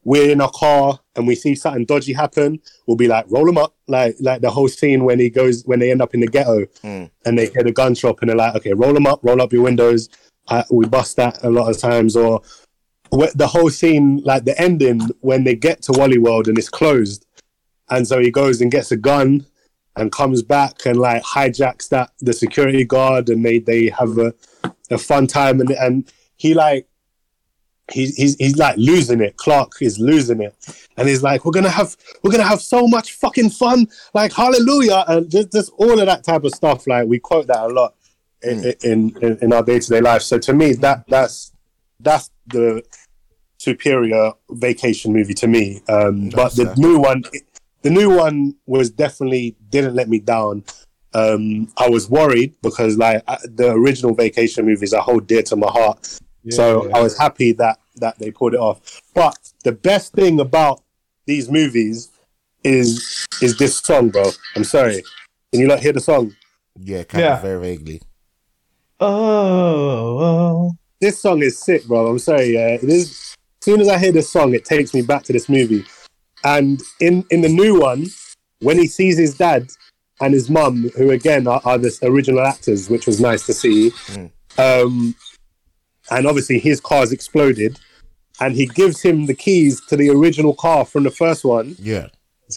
we're 0.05 0.29
in 0.31 0.39
a 0.39 0.47
car 0.49 0.99
and 1.15 1.27
we 1.27 1.35
see 1.35 1.55
something 1.55 1.83
dodgy 1.85 2.13
happen, 2.13 2.59
we'll 2.87 2.95
be 2.95 3.07
like, 3.07 3.25
roll 3.27 3.45
them 3.45 3.57
up. 3.57 3.75
Like 3.87 4.15
like 4.21 4.41
the 4.41 4.51
whole 4.51 4.69
scene 4.69 5.03
when 5.03 5.19
he 5.19 5.29
goes 5.29 5.63
when 5.65 5.79
they 5.79 5.91
end 5.91 6.01
up 6.01 6.13
in 6.13 6.21
the 6.21 6.27
ghetto 6.27 6.65
Mm. 6.83 7.09
and 7.25 7.37
they 7.37 7.47
hear 7.47 7.63
the 7.63 7.71
gun 7.73 7.93
shop 7.95 8.21
and 8.21 8.29
they're 8.29 8.37
like, 8.37 8.55
okay, 8.55 8.73
roll 8.73 8.93
them 8.93 9.07
up, 9.07 9.19
roll 9.23 9.41
up 9.41 9.51
your 9.51 9.63
windows. 9.63 10.07
Uh, 10.47 10.63
we 10.71 10.85
bust 10.85 11.15
that 11.17 11.43
a 11.43 11.49
lot 11.49 11.69
of 11.69 11.77
times. 11.77 12.15
Or 12.15 12.41
the 13.11 13.47
whole 13.47 13.69
scene, 13.69 14.21
like 14.23 14.45
the 14.45 14.59
ending 14.61 15.01
when 15.21 15.43
they 15.43 15.55
get 15.55 15.81
to 15.83 15.91
Wally 15.93 16.17
World 16.17 16.47
and 16.47 16.57
it's 16.57 16.69
closed, 16.69 17.25
and 17.89 18.07
so 18.07 18.19
he 18.19 18.31
goes 18.31 18.61
and 18.61 18.71
gets 18.71 18.91
a 18.91 18.97
gun 18.97 19.45
and 19.95 20.11
comes 20.11 20.43
back 20.43 20.85
and 20.85 20.97
like 20.97 21.23
hijacks 21.23 21.87
that 21.89 22.11
the 22.19 22.33
security 22.33 22.83
guard 22.83 23.29
and 23.29 23.45
they 23.45 23.59
they 23.59 23.89
have 23.89 24.17
a, 24.17 24.33
a 24.91 24.97
fun 24.97 25.25
time 25.27 25.61
and 25.61 25.71
and 25.71 26.11
he 26.35 26.53
like 26.53 26.87
he's 27.91 28.15
he's 28.15 28.35
he's 28.35 28.57
like 28.57 28.77
losing 28.77 29.21
it. 29.21 29.37
Clark 29.37 29.73
is 29.81 29.99
losing 29.99 30.41
it, 30.41 30.55
and 30.97 31.07
he's 31.07 31.23
like, 31.23 31.45
"We're 31.45 31.51
gonna 31.51 31.69
have 31.69 31.95
we're 32.23 32.31
gonna 32.31 32.43
have 32.43 32.61
so 32.61 32.87
much 32.87 33.13
fucking 33.13 33.51
fun, 33.51 33.87
like 34.13 34.33
hallelujah!" 34.33 35.05
And 35.07 35.29
just 35.29 35.51
just 35.51 35.71
all 35.77 35.99
of 35.99 36.05
that 36.05 36.23
type 36.23 36.43
of 36.43 36.53
stuff. 36.53 36.87
Like 36.87 37.07
we 37.07 37.19
quote 37.19 37.47
that 37.47 37.59
a 37.59 37.67
lot 37.67 37.95
in 38.41 38.73
in, 38.83 39.17
in, 39.21 39.37
in 39.41 39.53
our 39.53 39.63
day 39.63 39.79
to 39.79 39.89
day 39.89 40.01
life. 40.01 40.21
So 40.21 40.37
to 40.39 40.53
me, 40.53 40.73
that 40.73 41.05
that's 41.07 41.51
that's 41.99 42.29
the 42.47 42.83
superior 43.57 44.31
vacation 44.51 45.13
movie 45.13 45.33
to 45.33 45.47
me. 45.47 45.81
Um, 45.87 46.29
but 46.29 46.55
the 46.55 46.73
new 46.77 46.99
one, 46.99 47.23
the 47.81 47.89
new 47.89 48.15
one 48.15 48.55
was 48.65 48.89
definitely 48.89 49.55
didn't 49.69 49.95
let 49.95 50.09
me 50.09 50.19
down. 50.19 50.63
Um, 51.13 51.71
I 51.77 51.89
was 51.89 52.09
worried 52.09 52.55
because 52.61 52.97
like 52.97 53.25
the 53.45 53.71
original 53.71 54.13
vacation 54.13 54.65
movies 54.65 54.93
I 54.93 54.99
hold 54.99 55.27
dear 55.27 55.43
to 55.43 55.55
my 55.55 55.67
heart. 55.67 56.19
So 56.51 56.91
I 56.93 57.01
was 57.01 57.17
happy 57.17 57.51
that 57.53 57.79
that 57.97 58.19
they 58.19 58.31
pulled 58.31 58.53
it 58.53 58.59
off. 58.59 59.01
But 59.13 59.37
the 59.63 59.71
best 59.71 60.13
thing 60.13 60.39
about 60.39 60.81
these 61.25 61.49
movies 61.49 62.09
is 62.63 63.25
is 63.41 63.57
this 63.57 63.77
song, 63.79 64.09
bro. 64.09 64.31
I'm 64.55 64.63
sorry. 64.63 65.03
Can 65.51 65.61
you 65.61 65.67
not 65.67 65.79
hear 65.79 65.93
the 65.93 65.99
song? 65.99 66.35
Yeah, 66.79 67.03
kind 67.03 67.23
Yeah. 67.23 67.35
of 67.37 67.41
very 67.41 67.59
vaguely. 67.59 68.01
Oh, 68.99 70.19
oh. 70.19 70.71
This 70.99 71.19
song 71.19 71.41
is 71.41 71.59
sick, 71.59 71.85
bro. 71.85 72.07
I'm 72.07 72.19
sorry. 72.19 72.53
Yeah, 72.53 72.69
it 72.69 72.83
is. 72.83 73.11
As 73.11 73.35
soon 73.65 73.81
as 73.81 73.87
I 73.87 73.97
hear 73.97 74.11
this 74.11 74.29
song, 74.29 74.53
it 74.53 74.65
takes 74.65 74.93
me 74.93 75.01
back 75.01 75.23
to 75.23 75.33
this 75.33 75.49
movie. 75.49 75.85
And 76.43 76.81
in 76.99 77.25
in 77.31 77.41
the 77.41 77.49
new 77.49 77.79
one, 77.79 78.05
when 78.59 78.77
he 78.77 78.87
sees 78.87 79.17
his 79.17 79.35
dad, 79.37 79.69
and 80.21 80.33
his 80.33 80.49
mum, 80.49 80.89
who 80.95 81.11
again 81.11 81.47
are, 81.47 81.61
are 81.65 81.77
the 81.77 81.97
original 82.03 82.41
actors, 82.45 82.89
which 82.89 83.05
was 83.05 83.19
nice 83.19 83.45
to 83.47 83.53
see. 83.53 83.91
Um, 84.57 85.15
and 86.11 86.25
obviously 86.27 86.59
his 86.59 86.79
car's 86.79 87.11
exploded, 87.11 87.79
and 88.39 88.55
he 88.55 88.65
gives 88.67 89.01
him 89.01 89.25
the 89.25 89.33
keys 89.33 89.81
to 89.87 89.95
the 89.95 90.09
original 90.09 90.53
car 90.53 90.85
from 90.85 91.03
the 91.03 91.11
first 91.11 91.43
one, 91.45 91.75
Yeah. 91.79 92.07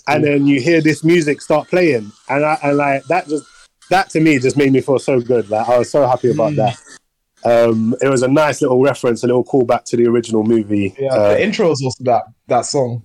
and 0.06 0.24
then 0.24 0.46
you 0.46 0.60
hear 0.60 0.80
this 0.80 1.02
music 1.04 1.40
start 1.40 1.68
playing, 1.68 2.10
and 2.28 2.44
I 2.44 2.58
and 2.62 2.76
like 2.76 3.04
that 3.04 3.28
just 3.28 3.46
that 3.90 4.10
to 4.10 4.20
me 4.20 4.38
just 4.38 4.56
made 4.56 4.72
me 4.72 4.80
feel 4.80 4.98
so 4.98 5.20
good. 5.20 5.48
Like 5.50 5.68
I 5.68 5.78
was 5.78 5.90
so 5.90 6.06
happy 6.06 6.30
about 6.30 6.54
that. 6.56 6.76
Um, 7.44 7.94
it 8.02 8.08
was 8.08 8.22
a 8.22 8.28
nice 8.28 8.60
little 8.60 8.82
reference, 8.82 9.22
a 9.22 9.26
little 9.28 9.44
callback 9.44 9.84
to 9.84 9.96
the 9.96 10.06
original 10.06 10.42
movie. 10.42 10.94
Yeah, 10.98 11.08
Uh, 11.14 11.28
the 11.34 11.42
intro 11.44 11.70
is 11.70 11.80
also 11.82 12.02
that 12.04 12.24
that 12.48 12.66
song. 12.66 13.02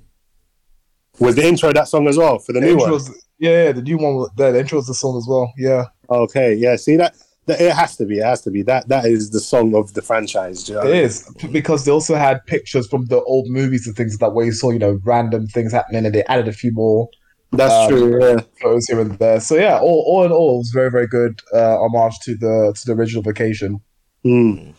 was 1.20 1.36
the 1.36 1.46
intro 1.48 1.72
that 1.72 1.88
song 1.88 2.08
as 2.08 2.18
well 2.18 2.40
for 2.40 2.54
the, 2.54 2.60
The 2.60 2.66
new 2.66 2.72
intro 2.74 2.86
one? 2.94 2.96
is- 2.96 3.24
yeah, 3.40 3.66
yeah, 3.66 3.72
the 3.72 3.82
new 3.84 3.98
one. 3.98 4.16
was- 4.16 4.30
The, 4.36 4.52
the 4.52 4.60
intro 4.62 4.80
is 4.80 4.88
the 4.88 4.94
song 4.96 5.18
as 5.18 5.26
well. 5.28 5.54
Yeah, 5.58 5.86
Okay, 6.10 6.56
yeah. 6.56 6.76
See 6.76 6.96
that, 6.98 7.14
that 7.14 7.24
it 7.48 7.74
has 7.74 7.98
to 7.98 8.06
be. 8.06 8.20
It 8.20 8.24
has 8.26 8.42
to 8.42 8.52
be 8.52 8.62
that. 8.64 8.88
That 8.88 9.06
is 9.06 9.32
the 9.32 9.40
song 9.40 9.76
of 9.76 9.94
the 9.94 10.02
franchise. 10.02 10.64
do 10.64 10.74
you 10.74 10.78
know 10.80 10.86
what 10.86 10.94
I 10.94 10.96
it 10.96 11.00
mean? 11.00 11.06
is 11.06 11.30
because 11.52 11.84
they 11.86 11.92
also 11.92 12.16
had 12.16 12.46
pictures 12.46 12.88
from 12.88 13.06
the 13.06 13.22
old 13.24 13.48
movies 13.50 13.86
and 13.88 13.96
things 13.96 14.14
like 14.14 14.20
that 14.20 14.34
where 14.34 14.46
you 14.46 14.52
saw 14.54 14.70
you 14.72 14.80
know 14.80 15.00
random 15.04 15.48
things 15.48 15.72
happening, 15.74 16.06
and 16.06 16.16
they 16.16 16.24
added 16.26 16.48
a 16.48 16.54
few 16.54 16.72
more 16.72 17.10
That's 17.52 17.74
Um, 17.74 17.90
true. 17.90 18.20
Yeah. 18.24 18.40
photos 18.62 18.86
here 18.88 19.00
and 19.02 19.12
there. 19.20 19.40
So 19.40 19.56
yeah, 19.56 19.78
all, 19.80 20.04
all 20.08 20.24
in 20.26 20.32
all, 20.32 20.56
it 20.56 20.58
was 20.60 20.72
very 20.74 20.90
very 20.90 21.08
good 21.08 21.40
uh, 21.54 21.78
homage 21.80 22.18
to 22.24 22.36
the 22.36 22.74
to 22.76 22.86
the 22.86 22.94
original 22.94 23.22
Vacation. 23.24 23.82
Mm. 24.26 24.74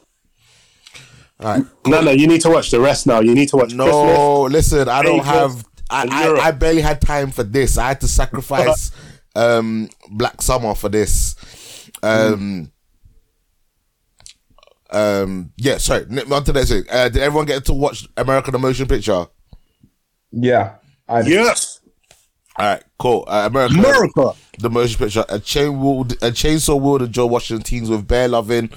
All 1.40 1.54
right. 1.58 1.64
No, 1.86 2.00
no. 2.00 2.10
You 2.12 2.26
need 2.26 2.40
to 2.42 2.50
watch 2.50 2.70
the 2.70 2.80
rest 2.80 3.06
now. 3.06 3.20
You 3.20 3.34
need 3.34 3.48
to 3.50 3.56
watch 3.56 3.68
Christmas. 3.76 3.86
No, 3.88 4.42
listen, 4.42 4.88
I 4.88 5.02
don't 5.02 5.18
Vegas, 5.18 5.26
have. 5.26 5.64
I, 5.90 6.06
I, 6.10 6.46
I 6.48 6.50
barely 6.52 6.80
had 6.80 7.00
time 7.00 7.30
for 7.30 7.42
this. 7.42 7.76
I 7.76 7.88
had 7.88 8.00
to 8.00 8.08
sacrifice 8.20 8.90
um 9.36 9.88
Black 10.10 10.40
Summer 10.40 10.74
for 10.74 10.88
this. 10.88 11.34
Um. 12.04 12.72
Um. 14.90 15.52
Yeah. 15.56 15.78
Sorry. 15.78 16.06
n- 16.10 16.32
On 16.32 16.44
to 16.44 16.52
the 16.52 16.60
next 16.60 16.70
thing. 16.70 16.84
Uh, 16.90 17.08
did 17.08 17.22
everyone 17.22 17.46
get 17.46 17.64
to 17.66 17.72
watch 17.72 18.06
American 18.16 18.52
the 18.52 18.58
Motion 18.58 18.86
Picture? 18.86 19.26
Yeah, 20.36 20.74
I 21.08 21.20
Yes, 21.22 21.80
All 22.56 22.66
right. 22.66 22.82
Cool. 22.98 23.24
Uh, 23.28 23.46
America. 23.46 23.74
America. 23.78 24.32
the 24.58 24.68
motion 24.70 24.98
picture, 24.98 25.24
a 25.28 25.38
chain 25.38 25.80
wield, 25.80 26.12
a 26.14 26.30
chainsaw 26.32 26.80
wielding 26.80 27.12
Joe 27.12 27.26
Washington 27.26 27.62
teams 27.62 27.88
with 27.88 28.08
bear 28.08 28.26
loving, 28.26 28.68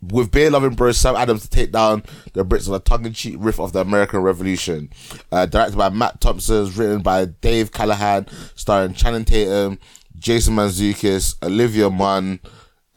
with 0.00 0.30
bear 0.30 0.48
loving 0.50 0.74
bro 0.76 0.92
Sam 0.92 1.16
Adams 1.16 1.42
to 1.42 1.50
take 1.50 1.72
down 1.72 2.04
the 2.34 2.44
Brits 2.44 2.68
on 2.68 2.76
a 2.76 2.78
tongue 2.78 3.04
in 3.04 3.12
cheek 3.14 3.34
riff 3.38 3.58
of 3.58 3.72
the 3.72 3.80
American 3.80 4.20
Revolution. 4.20 4.90
Uh, 5.32 5.46
directed 5.46 5.76
by 5.76 5.88
Matt 5.88 6.20
Thompson, 6.20 6.66
written 6.76 7.00
by 7.02 7.24
Dave 7.24 7.72
Callahan, 7.72 8.28
starring 8.54 8.94
Channing 8.94 9.24
Tatum, 9.24 9.80
Jason 10.26 10.54
Mantzoukas, 10.56 11.36
Olivia 11.40 11.88
Munn, 11.88 12.40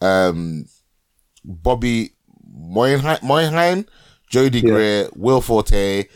um, 0.00 0.64
Bobby 1.44 2.10
Moynihan, 2.52 3.86
Jody 4.28 4.60
Jodie 4.60 4.62
Greer, 4.62 5.08
Will 5.14 5.40
Forte, 5.40 6.06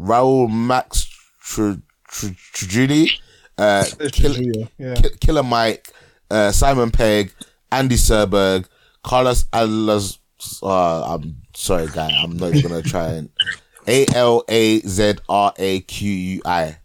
Raul 0.00 0.48
Max 0.50 1.06
Tr- 1.42 1.72
Tr- 2.08 2.32
Trujilli, 2.54 3.10
uh, 3.58 3.84
Kill- 4.12 4.40
yeah, 4.40 4.66
yeah. 4.78 4.94
Killer 5.20 5.42
Mike, 5.42 5.92
uh, 6.30 6.50
Simon 6.52 6.90
Pegg, 6.90 7.32
Andy 7.70 7.96
Samberg, 7.96 8.64
Carlos 9.02 9.44
Alas. 9.52 10.18
Uh, 10.62 11.02
I'm 11.14 11.36
sorry, 11.54 11.88
guy. 11.88 12.10
I'm 12.22 12.36
not 12.38 12.54
even 12.54 12.70
gonna 12.70 12.82
try 12.82 13.08
and 13.08 13.28
A 13.86 14.06
L 14.14 14.42
A 14.48 14.80
Z 14.80 15.16
R 15.28 15.52
A 15.58 15.80
Q 15.80 16.10
U 16.10 16.42
I. 16.46 16.78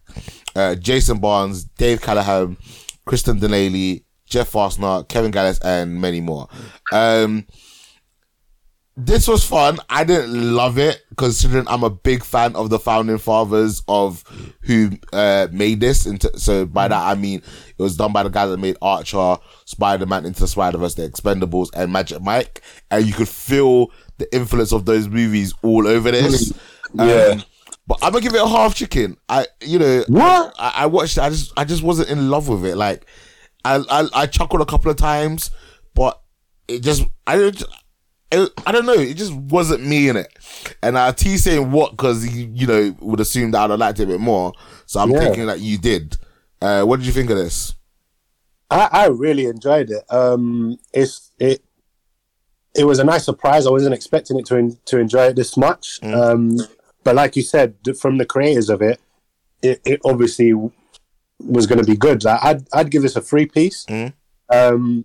Uh, 0.54 0.74
Jason 0.74 1.18
Barnes, 1.20 1.64
Dave 1.64 2.02
Callahan, 2.02 2.58
Kristen 3.04 3.40
Denaley, 3.40 4.04
Jeff 4.26 4.52
Fastner, 4.52 5.06
Kevin 5.08 5.32
Gallis, 5.32 5.60
and 5.64 6.00
many 6.00 6.20
more. 6.20 6.48
Um, 6.92 7.46
this 8.96 9.26
was 9.26 9.44
fun. 9.44 9.78
I 9.88 10.04
didn't 10.04 10.54
love 10.54 10.78
it 10.78 11.02
considering 11.16 11.66
I'm 11.66 11.82
a 11.82 11.90
big 11.90 12.22
fan 12.22 12.54
of 12.54 12.68
the 12.68 12.78
founding 12.78 13.18
fathers 13.18 13.82
of 13.88 14.22
who 14.62 14.90
uh, 15.12 15.48
made 15.50 15.80
this. 15.80 16.04
Into, 16.06 16.38
so 16.38 16.66
by 16.66 16.88
that 16.88 17.02
I 17.02 17.14
mean 17.14 17.42
it 17.78 17.82
was 17.82 17.96
done 17.96 18.12
by 18.12 18.22
the 18.22 18.28
guys 18.28 18.50
that 18.50 18.58
made 18.58 18.76
Archer, 18.82 19.38
Spider 19.64 20.04
Man 20.06 20.26
Into 20.26 20.40
the 20.40 20.48
Spider 20.48 20.78
Verse, 20.78 20.94
The 20.94 21.08
Expendables, 21.08 21.70
and 21.74 21.90
Magic 21.90 22.20
Mike, 22.20 22.62
and 22.90 23.06
you 23.06 23.14
could 23.14 23.28
feel 23.28 23.90
the 24.18 24.32
influence 24.34 24.72
of 24.72 24.84
those 24.84 25.08
movies 25.08 25.54
all 25.62 25.86
over 25.86 26.10
this. 26.10 26.52
Yeah. 26.94 27.04
Um, 27.04 27.44
but 27.86 27.98
I'm 28.02 28.12
gonna 28.12 28.22
give 28.22 28.34
it 28.34 28.42
a 28.42 28.48
half 28.48 28.74
chicken. 28.74 29.16
I, 29.28 29.46
you 29.60 29.78
know, 29.78 30.04
What? 30.08 30.54
I, 30.58 30.72
I 30.76 30.86
watched. 30.86 31.16
it, 31.18 31.22
I 31.22 31.30
just, 31.30 31.52
I 31.56 31.64
just 31.64 31.82
wasn't 31.82 32.10
in 32.10 32.30
love 32.30 32.48
with 32.48 32.64
it. 32.64 32.76
Like, 32.76 33.06
I, 33.64 33.76
I, 33.90 34.08
I 34.22 34.26
chuckled 34.26 34.60
a 34.60 34.66
couple 34.66 34.90
of 34.90 34.96
times, 34.96 35.50
but 35.94 36.20
it 36.68 36.80
just, 36.80 37.04
I 37.26 37.36
don't, 37.36 37.62
I, 38.32 38.48
I 38.66 38.72
don't 38.72 38.86
know. 38.86 38.94
It 38.94 39.14
just 39.16 39.32
wasn't 39.34 39.84
me 39.86 40.08
in 40.08 40.16
it. 40.16 40.28
And 40.82 40.96
uh, 40.96 41.12
T 41.12 41.36
saying 41.36 41.70
what 41.70 41.90
because 41.92 42.26
you, 42.34 42.50
you 42.54 42.66
know 42.66 42.96
would 43.00 43.20
assume 43.20 43.50
that 43.50 43.60
I'd 43.62 43.70
have 43.70 43.78
liked 43.78 44.00
it 44.00 44.04
a 44.04 44.06
bit 44.06 44.20
more. 44.20 44.52
So 44.86 45.00
I'm 45.00 45.10
Yeah. 45.10 45.18
thinking 45.20 45.46
that 45.46 45.60
you 45.60 45.76
did. 45.78 46.16
Uh, 46.60 46.84
what 46.84 46.98
did 46.98 47.06
you 47.06 47.12
think 47.12 47.28
of 47.30 47.36
this? 47.36 47.74
I, 48.70 48.88
I 48.90 49.06
really 49.08 49.46
enjoyed 49.46 49.90
it. 49.90 50.02
Um, 50.08 50.78
it's 50.94 51.30
it. 51.38 51.62
It 52.74 52.84
was 52.84 52.98
a 53.00 53.04
nice 53.04 53.24
surprise. 53.24 53.66
I 53.66 53.70
wasn't 53.70 53.92
expecting 53.94 54.38
it 54.38 54.46
to 54.46 54.56
en- 54.56 54.78
to 54.86 54.98
enjoy 54.98 55.24
it 55.26 55.36
this 55.36 55.56
much. 55.58 56.02
Um, 56.02 56.56
but 57.04 57.14
like 57.14 57.36
you 57.36 57.42
said, 57.42 57.74
from 58.00 58.18
the 58.18 58.24
creators 58.26 58.68
of 58.68 58.82
it, 58.82 59.00
it, 59.62 59.80
it 59.84 60.00
obviously 60.04 60.52
was 61.38 61.66
going 61.66 61.78
to 61.78 61.84
be 61.84 61.96
good. 61.96 62.24
Like, 62.24 62.40
I'd 62.42 62.66
I'd 62.72 62.90
give 62.90 63.02
this 63.02 63.16
a 63.16 63.20
three 63.20 63.46
piece. 63.46 63.84
Mm. 63.86 64.12
Um, 64.52 65.04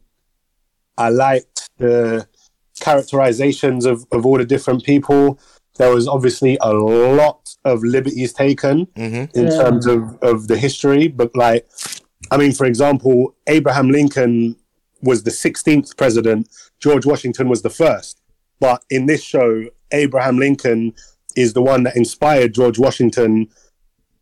I 0.97 1.09
liked 1.09 1.69
the 1.77 2.27
characterizations 2.79 3.85
of, 3.85 4.05
of 4.11 4.25
all 4.25 4.37
the 4.37 4.45
different 4.45 4.83
people. 4.83 5.39
There 5.77 5.93
was 5.93 6.07
obviously 6.07 6.57
a 6.61 6.73
lot 6.73 7.55
of 7.63 7.83
liberties 7.83 8.33
taken 8.33 8.87
Mm-hmm. 8.87 9.37
in 9.39 9.47
terms 9.49 9.85
of, 9.85 10.17
of 10.23 10.47
the 10.47 10.57
history. 10.57 11.07
But 11.07 11.35
like, 11.35 11.69
I 12.31 12.37
mean, 12.37 12.51
for 12.53 12.65
example, 12.65 13.35
Abraham 13.47 13.89
Lincoln 13.89 14.55
was 15.01 15.23
the 15.23 15.31
16th 15.31 15.95
president, 15.95 16.49
George 16.79 17.05
Washington 17.05 17.47
was 17.49 17.61
the 17.61 17.69
first. 17.69 18.19
But 18.59 18.83
in 18.89 19.05
this 19.05 19.23
show, 19.23 19.65
Abraham 19.91 20.37
Lincoln 20.39 20.93
is 21.37 21.53
the 21.53 21.61
one 21.61 21.83
that 21.83 21.95
inspired 21.95 22.53
George 22.53 22.77
Washington. 22.79 23.47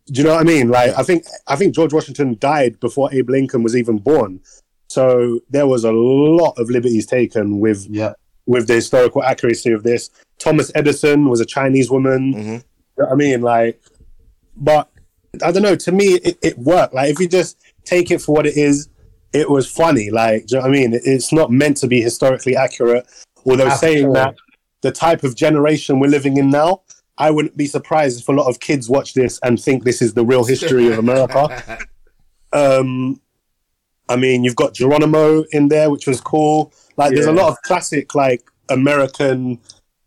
Do 0.06 0.20
you 0.20 0.24
know 0.24 0.34
what 0.34 0.40
I 0.42 0.44
mean? 0.44 0.68
Like, 0.68 0.96
I 0.96 1.02
think 1.02 1.24
I 1.48 1.56
think 1.56 1.74
George 1.74 1.92
Washington 1.92 2.36
died 2.38 2.78
before 2.78 3.12
Abe 3.12 3.30
Lincoln 3.30 3.62
was 3.64 3.74
even 3.74 3.98
born. 3.98 4.40
So 4.88 5.40
there 5.50 5.66
was 5.66 5.82
a 5.84 5.90
lot 5.92 6.54
of 6.58 6.70
liberties 6.70 7.06
taken 7.06 7.58
with 7.58 7.86
Yeah, 7.90 8.12
with 8.46 8.68
the 8.68 8.74
historical 8.74 9.22
accuracy 9.24 9.72
of 9.72 9.82
this. 9.82 10.10
Thomas 10.38 10.70
Edison 10.76 11.28
was 11.28 11.40
a 11.40 11.44
Chinese 11.46 11.90
woman. 11.90 12.34
Mhm. 12.34 12.36
You 12.46 13.02
know 13.02 13.06
what 13.06 13.12
I 13.12 13.14
mean? 13.16 13.40
Like, 13.42 13.80
but 14.56 14.88
I 15.42 15.50
don't 15.52 15.62
know. 15.62 15.74
To 15.76 15.92
me, 15.92 16.14
it, 16.28 16.38
it 16.42 16.58
worked. 16.58 16.94
Like, 16.94 17.10
if 17.10 17.18
you 17.18 17.28
just 17.28 17.58
take 17.84 18.10
it 18.10 18.20
for 18.22 18.32
what 18.34 18.46
it 18.46 18.56
is, 18.56 18.88
it 19.32 19.50
was 19.50 19.66
funny. 19.66 20.10
Like, 20.10 20.46
do 20.46 20.54
you 20.56 20.62
know 20.62 20.68
what 20.68 20.76
I 20.76 20.80
mean? 20.80 20.94
It- 20.94 21.02
it's 21.04 21.32
not 21.32 21.50
meant 21.50 21.76
to 21.78 21.86
be 21.88 22.00
historically 22.00 22.54
accurate. 22.56 23.06
Although 23.44 23.68
At 23.68 23.78
saying 23.80 24.12
that 24.12 24.34
the 24.82 24.92
type 24.92 25.24
of 25.24 25.34
generation 25.34 25.98
we're 26.00 26.08
living 26.08 26.36
in 26.36 26.48
now, 26.50 26.82
I 27.18 27.30
wouldn't 27.30 27.56
be 27.56 27.66
surprised 27.66 28.20
if 28.20 28.28
a 28.28 28.32
lot 28.32 28.48
of 28.48 28.60
kids 28.60 28.88
watch 28.88 29.14
this 29.14 29.38
and 29.42 29.60
think 29.60 29.84
this 29.84 30.02
is 30.02 30.14
the 30.14 30.24
real 30.24 30.44
history 30.44 30.88
of 30.88 30.98
America. 30.98 31.78
Um, 32.52 33.20
I 34.08 34.16
mean, 34.16 34.44
you've 34.44 34.56
got 34.56 34.72
Geronimo 34.72 35.44
in 35.50 35.68
there, 35.68 35.90
which 35.90 36.06
was 36.06 36.20
cool. 36.22 36.72
Like, 36.96 37.12
there's 37.12 37.26
a 37.26 37.32
lot 37.32 37.50
of 37.50 37.60
classic, 37.62 38.14
like, 38.14 38.48
American 38.70 39.58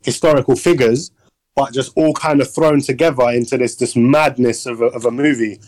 historical 0.01 0.55
figures, 0.55 1.12
but 1.55 1.74
just 1.74 1.91
all 1.95 2.14
kind 2.14 2.41
of 2.41 2.51
thrown 2.51 2.82
together 2.82 3.30
into 3.30 3.57
this 3.57 3.76
this 3.76 3.95
madness 3.95 4.66
of 4.66 4.82
a, 4.82 4.86
of 4.86 5.05
a 5.05 5.12
movie. 5.12 5.60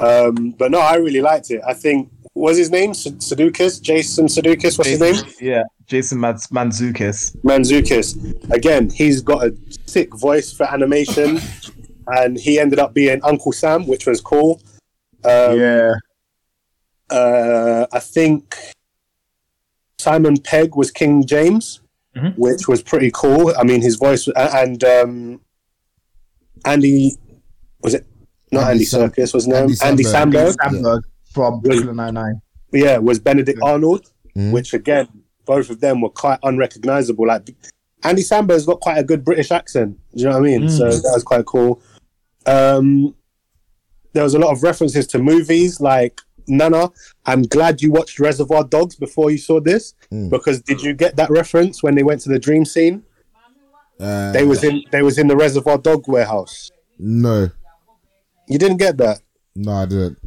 Um, 0.00 0.50
but 0.58 0.70
no, 0.70 0.80
I 0.80 0.96
really 0.96 1.20
liked 1.20 1.50
it. 1.50 1.62
I 1.66 1.72
think 1.72 2.10
was 2.36 2.56
his 2.58 2.70
name 2.70 2.92
Sudeikis, 2.92 3.80
Jason 3.80 4.26
Sudeikis. 4.26 4.78
What's 4.78 4.90
his 4.90 5.00
name? 5.00 5.14
yeah, 5.40 5.62
Jason 5.86 6.20
Mans- 6.20 6.46
Mantzoukas. 6.48 7.34
Mantzoukas. 7.42 8.50
Again, 8.50 8.90
he's 8.90 9.22
got 9.22 9.44
a 9.46 9.56
sick 9.86 10.14
voice 10.14 10.52
for 10.52 10.64
animation, 10.64 11.40
and 12.08 12.38
he 12.38 12.60
ended 12.60 12.78
up 12.78 12.92
being 12.94 13.20
Uncle 13.24 13.52
Sam, 13.52 13.86
which 13.86 14.06
was 14.06 14.20
cool. 14.20 14.60
Um, 15.24 15.58
yeah, 15.58 15.94
uh, 17.10 17.86
I 17.92 17.98
think 18.00 18.54
Simon 19.98 20.36
Pegg 20.38 20.76
was 20.76 20.90
King 20.90 21.24
James, 21.26 21.80
Mhm. 22.16 22.34
which 22.36 22.68
was 22.68 22.82
pretty 22.82 23.10
cool. 23.12 23.52
I 23.58 23.64
mean, 23.64 23.80
his 23.82 23.96
voice 23.96 24.28
and 24.36 24.82
um, 24.84 25.40
Andy 26.64 27.16
was 27.82 27.94
it 27.94 28.06
not 28.52 28.70
Andy 28.70 28.84
Andy, 28.84 28.84
Serkis 28.86 29.32
was 29.34 29.44
his 29.44 29.48
name? 29.48 29.62
Andy 29.64 29.76
Andy 29.82 30.04
Samberg. 30.04 30.54
Samberg. 30.56 30.82
Samberg 30.82 31.00
from 31.36 31.60
Brooklyn 31.60 31.96
Nine 31.96 32.14
Nine. 32.14 32.40
Yeah, 32.72 32.96
was 32.98 33.18
Benedict 33.20 33.60
Arnold, 33.62 34.10
Mhm. 34.36 34.52
which 34.52 34.72
again, 34.74 35.06
both 35.44 35.70
of 35.70 35.80
them 35.80 36.00
were 36.00 36.08
quite 36.10 36.38
unrecognizable. 36.42 37.26
Like 37.28 37.54
Andy 38.02 38.22
Samberg's 38.22 38.66
got 38.66 38.80
quite 38.80 38.98
a 38.98 39.04
good 39.04 39.22
British 39.24 39.50
accent. 39.52 39.96
Do 40.14 40.22
you 40.22 40.24
know 40.28 40.38
what 40.40 40.48
I 40.48 40.50
mean? 40.58 40.68
So 40.68 40.84
that 40.90 41.10
was 41.14 41.22
quite 41.22 41.44
cool. 41.46 41.80
Um, 42.46 43.14
there 44.12 44.24
was 44.24 44.34
a 44.34 44.38
lot 44.38 44.50
of 44.52 44.62
references 44.62 45.06
to 45.08 45.18
movies. 45.18 45.80
Like 45.80 46.20
Nana, 46.48 46.90
I'm 47.26 47.42
glad 47.42 47.82
you 47.82 47.90
watched 47.92 48.18
Reservoir 48.18 48.64
Dogs 48.64 48.94
before 48.96 49.30
you 49.30 49.38
saw 49.38 49.60
this 49.60 49.94
because 50.30 50.60
did 50.62 50.82
you 50.82 50.92
get 50.94 51.16
that 51.16 51.30
reference 51.30 51.82
when 51.82 51.94
they 51.96 52.02
went 52.02 52.20
to 52.22 52.28
the 52.28 52.38
dream 52.38 52.64
scene? 52.64 53.02
Uh, 54.00 54.32
They 54.32 54.44
was 54.44 54.62
in 54.64 54.82
they 54.92 55.02
was 55.02 55.16
in 55.18 55.26
the 55.28 55.36
Reservoir 55.36 55.78
Dog 55.78 56.06
warehouse. 56.08 56.70
no, 56.98 57.50
You 58.48 58.58
didn't 58.58 58.76
get 58.78 58.96
that. 58.98 59.20
no, 59.54 59.72
I 59.72 59.86
didn't. 59.86 60.18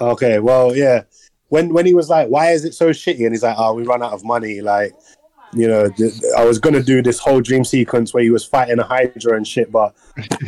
Okay, 0.00 0.38
well, 0.38 0.74
yeah. 0.74 1.02
When 1.48 1.72
when 1.74 1.86
he 1.86 1.94
was 1.94 2.08
like, 2.08 2.28
"Why 2.28 2.52
is 2.52 2.64
it 2.64 2.74
so 2.74 2.90
shitty?" 2.90 3.24
and 3.24 3.32
he's 3.32 3.42
like, 3.42 3.56
"Oh, 3.58 3.74
we 3.74 3.82
run 3.82 4.02
out 4.02 4.12
of 4.12 4.24
money." 4.24 4.60
Like, 4.60 4.94
you 5.52 5.66
know, 5.66 5.88
th- 5.88 6.14
I 6.36 6.44
was 6.44 6.58
gonna 6.58 6.82
do 6.82 7.02
this 7.02 7.18
whole 7.18 7.40
dream 7.40 7.64
sequence 7.64 8.14
where 8.14 8.22
he 8.22 8.30
was 8.30 8.44
fighting 8.44 8.78
a 8.78 8.84
Hydra 8.84 9.36
and 9.36 9.46
shit, 9.46 9.70
but 9.70 9.94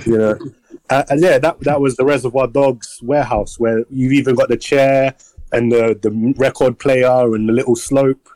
you 0.07 0.19
know, 0.19 0.39
uh, 0.91 1.05
and 1.11 1.21
yeah, 1.21 1.39
that 1.39 1.61
that 1.61 1.81
was 1.81 1.97
the 1.97 2.05
Reservoir 2.05 2.47
Dogs 2.47 3.01
warehouse 3.03 3.59
where 3.59 3.85
you've 3.91 4.13
even 4.13 4.35
got 4.35 4.49
the 4.49 4.57
chair 4.57 5.15
and 5.51 5.73
the 5.73 5.99
the 6.01 6.35
record 6.39 6.79
player 6.79 7.35
and 7.35 7.49
the 7.49 7.53
little 7.53 7.77
slope. 7.77 8.29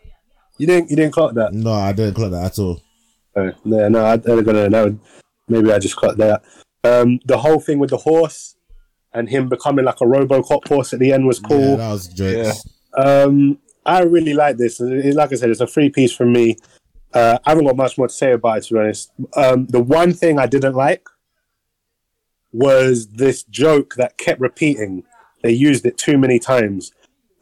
You 0.58 0.66
didn't 0.66 0.90
you 0.90 0.96
didn't 0.96 1.12
clock 1.12 1.34
that? 1.34 1.52
No, 1.52 1.72
I 1.72 1.92
didn't 1.92 2.14
clock 2.14 2.32
that 2.32 2.44
at 2.44 2.58
all. 2.58 2.82
Uh, 3.36 3.52
yeah, 3.64 3.88
no, 3.88 4.04
I, 4.04 4.14
I 4.14 4.16
don't 4.16 4.46
know. 4.46 4.68
No, 4.68 4.98
maybe 5.48 5.72
I 5.72 5.78
just 5.78 5.96
clocked 5.96 6.18
that. 6.18 6.42
Um, 6.82 7.20
the 7.26 7.38
whole 7.38 7.60
thing 7.60 7.78
with 7.78 7.90
the 7.90 7.96
horse 7.96 8.55
and 9.16 9.28
him 9.30 9.48
becoming 9.48 9.86
like 9.86 10.00
a 10.02 10.04
RoboCop 10.04 10.68
horse 10.68 10.92
at 10.92 11.00
the 11.00 11.10
end 11.10 11.26
was 11.26 11.40
cool. 11.40 11.70
Yeah, 11.70 11.76
that 11.76 11.92
was 11.92 12.08
jokes. 12.08 12.66
Um, 12.96 13.58
I 13.84 14.02
really 14.02 14.34
like 14.34 14.58
this. 14.58 14.78
Like 14.78 15.32
I 15.32 15.36
said, 15.36 15.50
it's 15.50 15.60
a 15.60 15.66
free 15.66 15.88
piece 15.88 16.12
from 16.12 16.32
me. 16.32 16.56
Uh, 17.14 17.38
I 17.46 17.50
haven't 17.50 17.64
got 17.64 17.76
much 17.76 17.96
more 17.96 18.08
to 18.08 18.12
say 18.12 18.32
about 18.32 18.58
it, 18.58 18.64
to 18.64 18.74
be 18.74 18.80
honest. 18.80 19.10
Um, 19.34 19.66
the 19.66 19.80
one 19.80 20.12
thing 20.12 20.38
I 20.38 20.46
didn't 20.46 20.74
like 20.74 21.08
was 22.52 23.08
this 23.08 23.42
joke 23.44 23.94
that 23.96 24.18
kept 24.18 24.40
repeating. 24.40 25.02
They 25.42 25.52
used 25.52 25.86
it 25.86 25.96
too 25.96 26.18
many 26.18 26.38
times. 26.38 26.92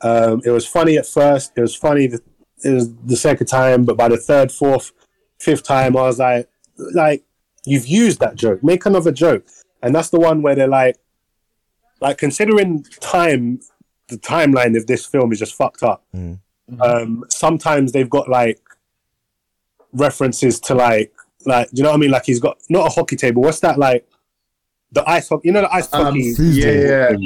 Um, 0.00 0.42
it 0.44 0.50
was 0.50 0.66
funny 0.66 0.96
at 0.96 1.06
first. 1.06 1.52
It 1.56 1.60
was 1.60 1.74
funny. 1.74 2.06
The, 2.06 2.20
it 2.62 2.72
was 2.72 2.94
the 3.04 3.16
second 3.16 3.48
time, 3.48 3.84
but 3.84 3.96
by 3.96 4.08
the 4.08 4.16
third, 4.16 4.52
fourth, 4.52 4.92
fifth 5.40 5.64
time, 5.64 5.96
I 5.96 6.02
was 6.02 6.18
like, 6.20 6.48
like 6.94 7.24
you've 7.64 7.86
used 7.86 8.20
that 8.20 8.36
joke. 8.36 8.62
Make 8.62 8.86
another 8.86 9.12
joke. 9.12 9.46
And 9.82 9.94
that's 9.94 10.10
the 10.10 10.20
one 10.20 10.40
where 10.40 10.54
they're 10.54 10.68
like, 10.68 10.96
like 12.00 12.18
considering 12.18 12.82
time 13.00 13.60
the 14.08 14.16
timeline 14.18 14.76
of 14.76 14.86
this 14.86 15.06
film 15.06 15.32
is 15.32 15.38
just 15.38 15.54
fucked 15.54 15.82
up. 15.82 16.04
Um, 16.80 17.24
sometimes 17.28 17.92
they've 17.92 18.08
got 18.10 18.28
like 18.28 18.60
references 19.92 20.58
to 20.60 20.74
like 20.74 21.12
like 21.46 21.68
do 21.70 21.76
you 21.78 21.82
know 21.82 21.90
what 21.90 21.96
I 21.96 22.00
mean? 22.00 22.10
Like 22.10 22.24
he's 22.26 22.40
got 22.40 22.58
not 22.68 22.86
a 22.86 22.90
hockey 22.90 23.16
table. 23.16 23.42
What's 23.42 23.60
that 23.60 23.78
like? 23.78 24.06
The 24.92 25.08
ice 25.08 25.28
hockey. 25.28 25.48
You 25.48 25.52
know 25.52 25.62
the 25.62 25.74
ice 25.74 25.92
Um, 25.92 26.04
hockey. 26.06 26.34
yeah, 26.38 27.10
yeah. 27.12 27.16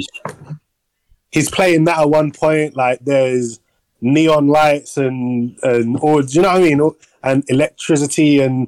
He's 1.31 1.49
playing 1.51 1.83
that 1.85 1.99
at 1.99 2.09
one 2.09 2.31
point. 2.31 2.75
Like 2.75 2.99
there's 3.05 3.59
neon 4.01 4.47
lights 4.47 4.97
and 4.97 5.57
and 5.63 5.97
or 6.01 6.21
do 6.23 6.33
you 6.33 6.41
know 6.41 6.49
what 6.49 6.57
I 6.57 6.61
mean? 6.61 6.91
And 7.23 7.43
electricity 7.49 8.39
and 8.39 8.67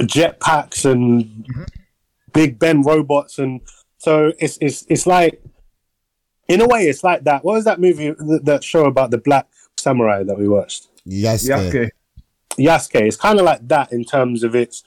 jetpacks 0.00 0.84
and 0.90 1.46
Big 2.32 2.58
Ben 2.58 2.82
robots 2.82 3.38
and 3.38 3.60
so 3.98 4.32
it's 4.38 4.58
it's 4.60 4.86
it's 4.88 5.06
like 5.06 5.42
in 6.48 6.60
a 6.60 6.66
way 6.66 6.88
it's 6.88 7.04
like 7.04 7.24
that. 7.24 7.44
What 7.44 7.54
was 7.54 7.64
that 7.64 7.80
movie 7.80 8.10
that, 8.10 8.40
that 8.44 8.64
show 8.64 8.86
about 8.86 9.10
the 9.10 9.18
black 9.18 9.46
samurai 9.76 10.22
that 10.24 10.38
we 10.38 10.48
watched? 10.48 10.88
Yes, 11.04 11.46
Yeah, 11.46 11.60
yeah. 11.72 11.86
Yasuke. 12.58 13.02
It's 13.02 13.16
kind 13.16 13.38
of 13.38 13.44
like 13.44 13.66
that 13.68 13.92
in 13.92 14.04
terms 14.04 14.42
of 14.42 14.54
its 14.54 14.82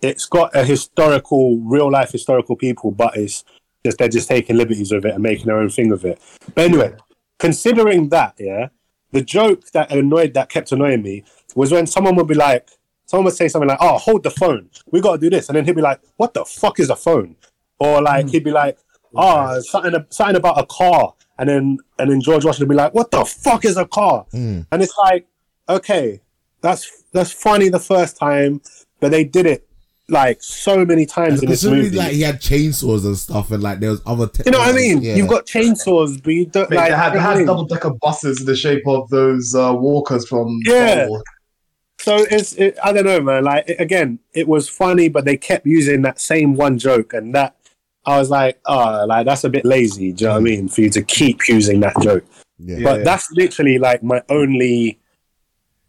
it's 0.00 0.26
got 0.26 0.54
a 0.54 0.64
historical, 0.64 1.58
real 1.58 1.90
life 1.90 2.12
historical 2.12 2.56
people, 2.56 2.90
but 2.90 3.16
it's 3.16 3.44
just 3.84 3.98
they're 3.98 4.08
just 4.08 4.28
taking 4.28 4.56
liberties 4.56 4.92
with 4.92 5.04
it 5.04 5.14
and 5.14 5.22
making 5.22 5.46
their 5.46 5.58
own 5.58 5.70
thing 5.70 5.92
of 5.92 6.04
it. 6.04 6.20
But 6.54 6.66
anyway, 6.66 6.94
considering 7.38 8.08
that, 8.10 8.34
yeah, 8.38 8.68
the 9.10 9.22
joke 9.22 9.70
that 9.72 9.90
annoyed 9.90 10.34
that 10.34 10.48
kept 10.48 10.72
annoying 10.72 11.02
me 11.02 11.24
was 11.54 11.72
when 11.72 11.86
someone 11.86 12.14
would 12.16 12.28
be 12.28 12.34
like, 12.34 12.68
someone 13.06 13.24
would 13.24 13.34
say 13.34 13.48
something 13.48 13.68
like, 13.68 13.78
"Oh, 13.80 13.98
hold 13.98 14.22
the 14.22 14.30
phone, 14.30 14.70
we 14.90 15.00
got 15.00 15.14
to 15.14 15.18
do 15.18 15.30
this," 15.30 15.48
and 15.48 15.56
then 15.56 15.64
he'd 15.64 15.74
be 15.74 15.82
like, 15.82 16.00
"What 16.16 16.34
the 16.34 16.44
fuck 16.44 16.78
is 16.78 16.90
a 16.90 16.96
phone?" 16.96 17.36
Or 17.80 18.02
like 18.02 18.26
hmm. 18.26 18.30
he'd 18.30 18.44
be 18.44 18.50
like, 18.50 18.78
"Oh, 19.14 19.60
something 19.60 19.94
something 20.10 20.36
about 20.36 20.58
a 20.58 20.66
car," 20.66 21.14
and 21.38 21.48
then 21.48 21.78
and 21.98 22.10
then 22.10 22.20
George 22.20 22.44
Washington 22.44 22.68
would 22.68 22.74
be 22.74 22.82
like, 22.82 22.94
"What 22.94 23.10
the 23.10 23.24
fuck 23.24 23.64
is 23.64 23.76
a 23.76 23.86
car?" 23.86 24.26
Hmm. 24.30 24.62
And 24.72 24.82
it's 24.82 24.96
like, 24.98 25.26
okay, 25.68 26.20
that's 26.60 27.04
that's 27.12 27.32
funny 27.32 27.68
the 27.68 27.78
first 27.78 28.16
time, 28.16 28.60
but 29.00 29.10
they 29.10 29.24
did 29.24 29.46
it 29.46 29.68
like 30.08 30.42
so 30.42 30.84
many 30.84 31.04
times 31.04 31.42
in 31.42 31.48
this 31.48 31.64
movie. 31.64 31.94
like 31.94 32.12
he 32.12 32.22
had 32.22 32.40
chainsaws 32.40 33.04
and 33.04 33.16
stuff, 33.16 33.50
and 33.50 33.62
like 33.62 33.80
there 33.80 33.90
was 33.90 34.00
other. 34.06 34.28
you 34.44 34.50
know 34.50 34.58
what 34.58 34.68
I 34.68 34.72
mean? 34.72 35.02
Yeah. 35.02 35.16
You've 35.16 35.28
got 35.28 35.46
chainsaws, 35.46 36.22
but 36.22 36.32
you 36.32 36.46
don't 36.46 36.70
Mate, 36.70 36.76
like. 36.76 36.90
they 36.90 36.96
had, 36.96 37.10
they 37.10 37.16
you 37.16 37.20
know 37.20 37.26
I 37.26 37.30
had 37.30 37.36
mean? 37.38 37.46
double 37.46 37.66
decker 37.66 37.90
buses 37.90 38.40
in 38.40 38.46
the 38.46 38.56
shape 38.56 38.86
of 38.86 39.08
those 39.10 39.54
uh, 39.54 39.74
walkers 39.74 40.26
from 40.26 40.58
Yeah. 40.64 40.94
Star 40.94 41.08
Wars. 41.08 41.22
So 42.00 42.16
it's 42.30 42.52
it, 42.54 42.78
I 42.82 42.92
don't 42.92 43.04
know, 43.04 43.20
man. 43.20 43.44
Like 43.44 43.68
it, 43.68 43.80
again, 43.80 44.20
it 44.32 44.48
was 44.48 44.68
funny, 44.68 45.08
but 45.08 45.24
they 45.24 45.36
kept 45.36 45.66
using 45.66 46.02
that 46.02 46.20
same 46.20 46.54
one 46.54 46.78
joke, 46.78 47.12
and 47.12 47.34
that 47.34 47.56
I 48.08 48.18
was 48.18 48.30
like, 48.30 48.58
oh, 48.64 49.04
like 49.06 49.26
that's 49.26 49.44
a 49.44 49.50
bit 49.50 49.66
lazy. 49.66 50.12
Do 50.12 50.24
you 50.24 50.28
know 50.28 50.34
what 50.34 50.40
I 50.40 50.42
mean? 50.42 50.68
For 50.68 50.80
you 50.80 50.88
to 50.90 51.02
keep 51.02 51.46
using 51.46 51.80
that 51.80 51.92
joke, 52.00 52.24
Yeah. 52.58 52.78
but 52.82 53.04
that's 53.04 53.30
literally 53.32 53.78
like 53.78 54.02
my 54.02 54.22
only, 54.30 54.98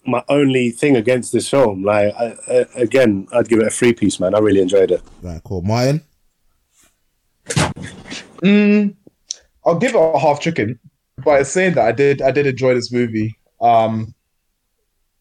my 0.05 0.21
only 0.27 0.71
thing 0.71 0.97
against 0.97 1.31
this 1.31 1.47
film. 1.49 1.83
Like 1.85 2.13
I, 2.15 2.35
I, 2.49 2.65
again, 2.75 3.25
I'd 3.31 3.47
give 3.47 3.59
it 3.59 3.67
a 3.67 3.69
free 3.71 3.93
piece, 3.93 4.19
man. 4.19 4.35
I 4.35 4.39
really 4.39 4.59
enjoyed 4.59 4.91
it. 4.91 5.01
Right, 5.21 5.41
cool. 5.45 5.61
Martin. 5.61 6.01
Mm, 8.43 8.95
I'll 9.65 9.79
give 9.79 9.95
it 9.95 9.97
a 9.97 10.19
half 10.19 10.41
chicken, 10.41 10.77
but 11.23 11.45
saying 11.45 11.75
that 11.75 11.85
I 11.87 11.91
did 11.93 12.21
I 12.21 12.31
did 12.31 12.47
enjoy 12.47 12.73
this 12.73 12.91
movie. 12.91 13.37
Um, 13.61 14.13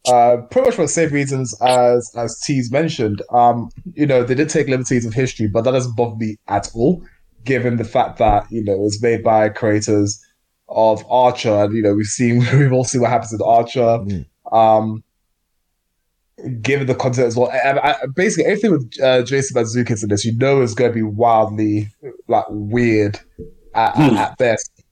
uh, 0.06 0.38
pretty 0.50 0.68
much 0.68 0.76
for 0.76 0.82
the 0.82 0.88
same 0.88 1.10
reasons 1.10 1.54
as 1.60 2.10
as 2.16 2.40
T's 2.40 2.70
mentioned. 2.70 3.22
Um, 3.30 3.70
you 3.94 4.06
know, 4.06 4.22
they 4.22 4.34
did 4.34 4.48
take 4.48 4.68
liberties 4.68 5.04
of 5.04 5.14
history, 5.14 5.48
but 5.48 5.62
that 5.62 5.72
doesn't 5.72 5.96
bother 5.96 6.16
me 6.16 6.36
at 6.48 6.70
all, 6.74 7.02
given 7.44 7.76
the 7.76 7.84
fact 7.84 8.18
that 8.18 8.50
you 8.50 8.64
know 8.64 8.72
it 8.72 8.80
was 8.80 9.02
made 9.02 9.22
by 9.22 9.48
creators 9.48 10.22
of 10.68 11.04
Archer, 11.10 11.64
and 11.64 11.74
you 11.74 11.82
know 11.82 11.94
we've 11.94 12.06
seen 12.06 12.38
we've 12.58 12.72
all 12.72 12.84
seen 12.84 13.00
what 13.00 13.10
happens 13.10 13.32
with 13.32 13.42
Archer. 13.42 14.00
Um, 14.50 15.02
given 16.62 16.86
the 16.86 16.94
content 16.94 17.26
as 17.26 17.36
well, 17.36 17.50
I, 17.50 17.78
I, 17.78 18.06
basically 18.14 18.50
anything 18.50 18.70
with 18.70 18.92
uh, 19.02 19.22
Jason 19.22 19.56
Mantzoukas 19.56 20.02
in 20.02 20.08
this, 20.08 20.24
you 20.24 20.36
know, 20.36 20.62
is 20.62 20.74
going 20.74 20.90
to 20.90 20.94
be 20.94 21.02
wildly 21.02 21.90
like 22.28 22.44
weird 22.48 23.18
at, 23.74 23.98
at, 23.98 24.12
at 24.12 24.38
best. 24.38 24.84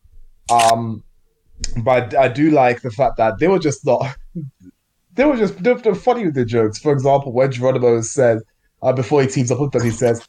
Um, 0.50 1.04
but 1.82 2.14
I 2.16 2.28
do 2.28 2.50
like 2.50 2.82
the 2.82 2.90
fact 2.90 3.16
that 3.16 3.38
they 3.38 3.48
were 3.48 3.58
just 3.58 3.84
not. 3.86 4.16
They 5.16 5.24
were 5.24 5.36
just 5.36 5.62
they're, 5.62 5.74
they're 5.74 5.94
funny 5.94 6.24
with 6.24 6.34
the 6.34 6.44
jokes. 6.44 6.78
For 6.78 6.92
example, 6.92 7.32
when 7.32 7.50
Geronimo 7.50 8.00
said 8.02 8.38
uh, 8.82 8.92
before 8.92 9.22
he 9.22 9.28
teams 9.28 9.50
up 9.50 9.60
with 9.60 9.72
them, 9.72 9.82
he 9.82 9.90
says, 9.90 10.26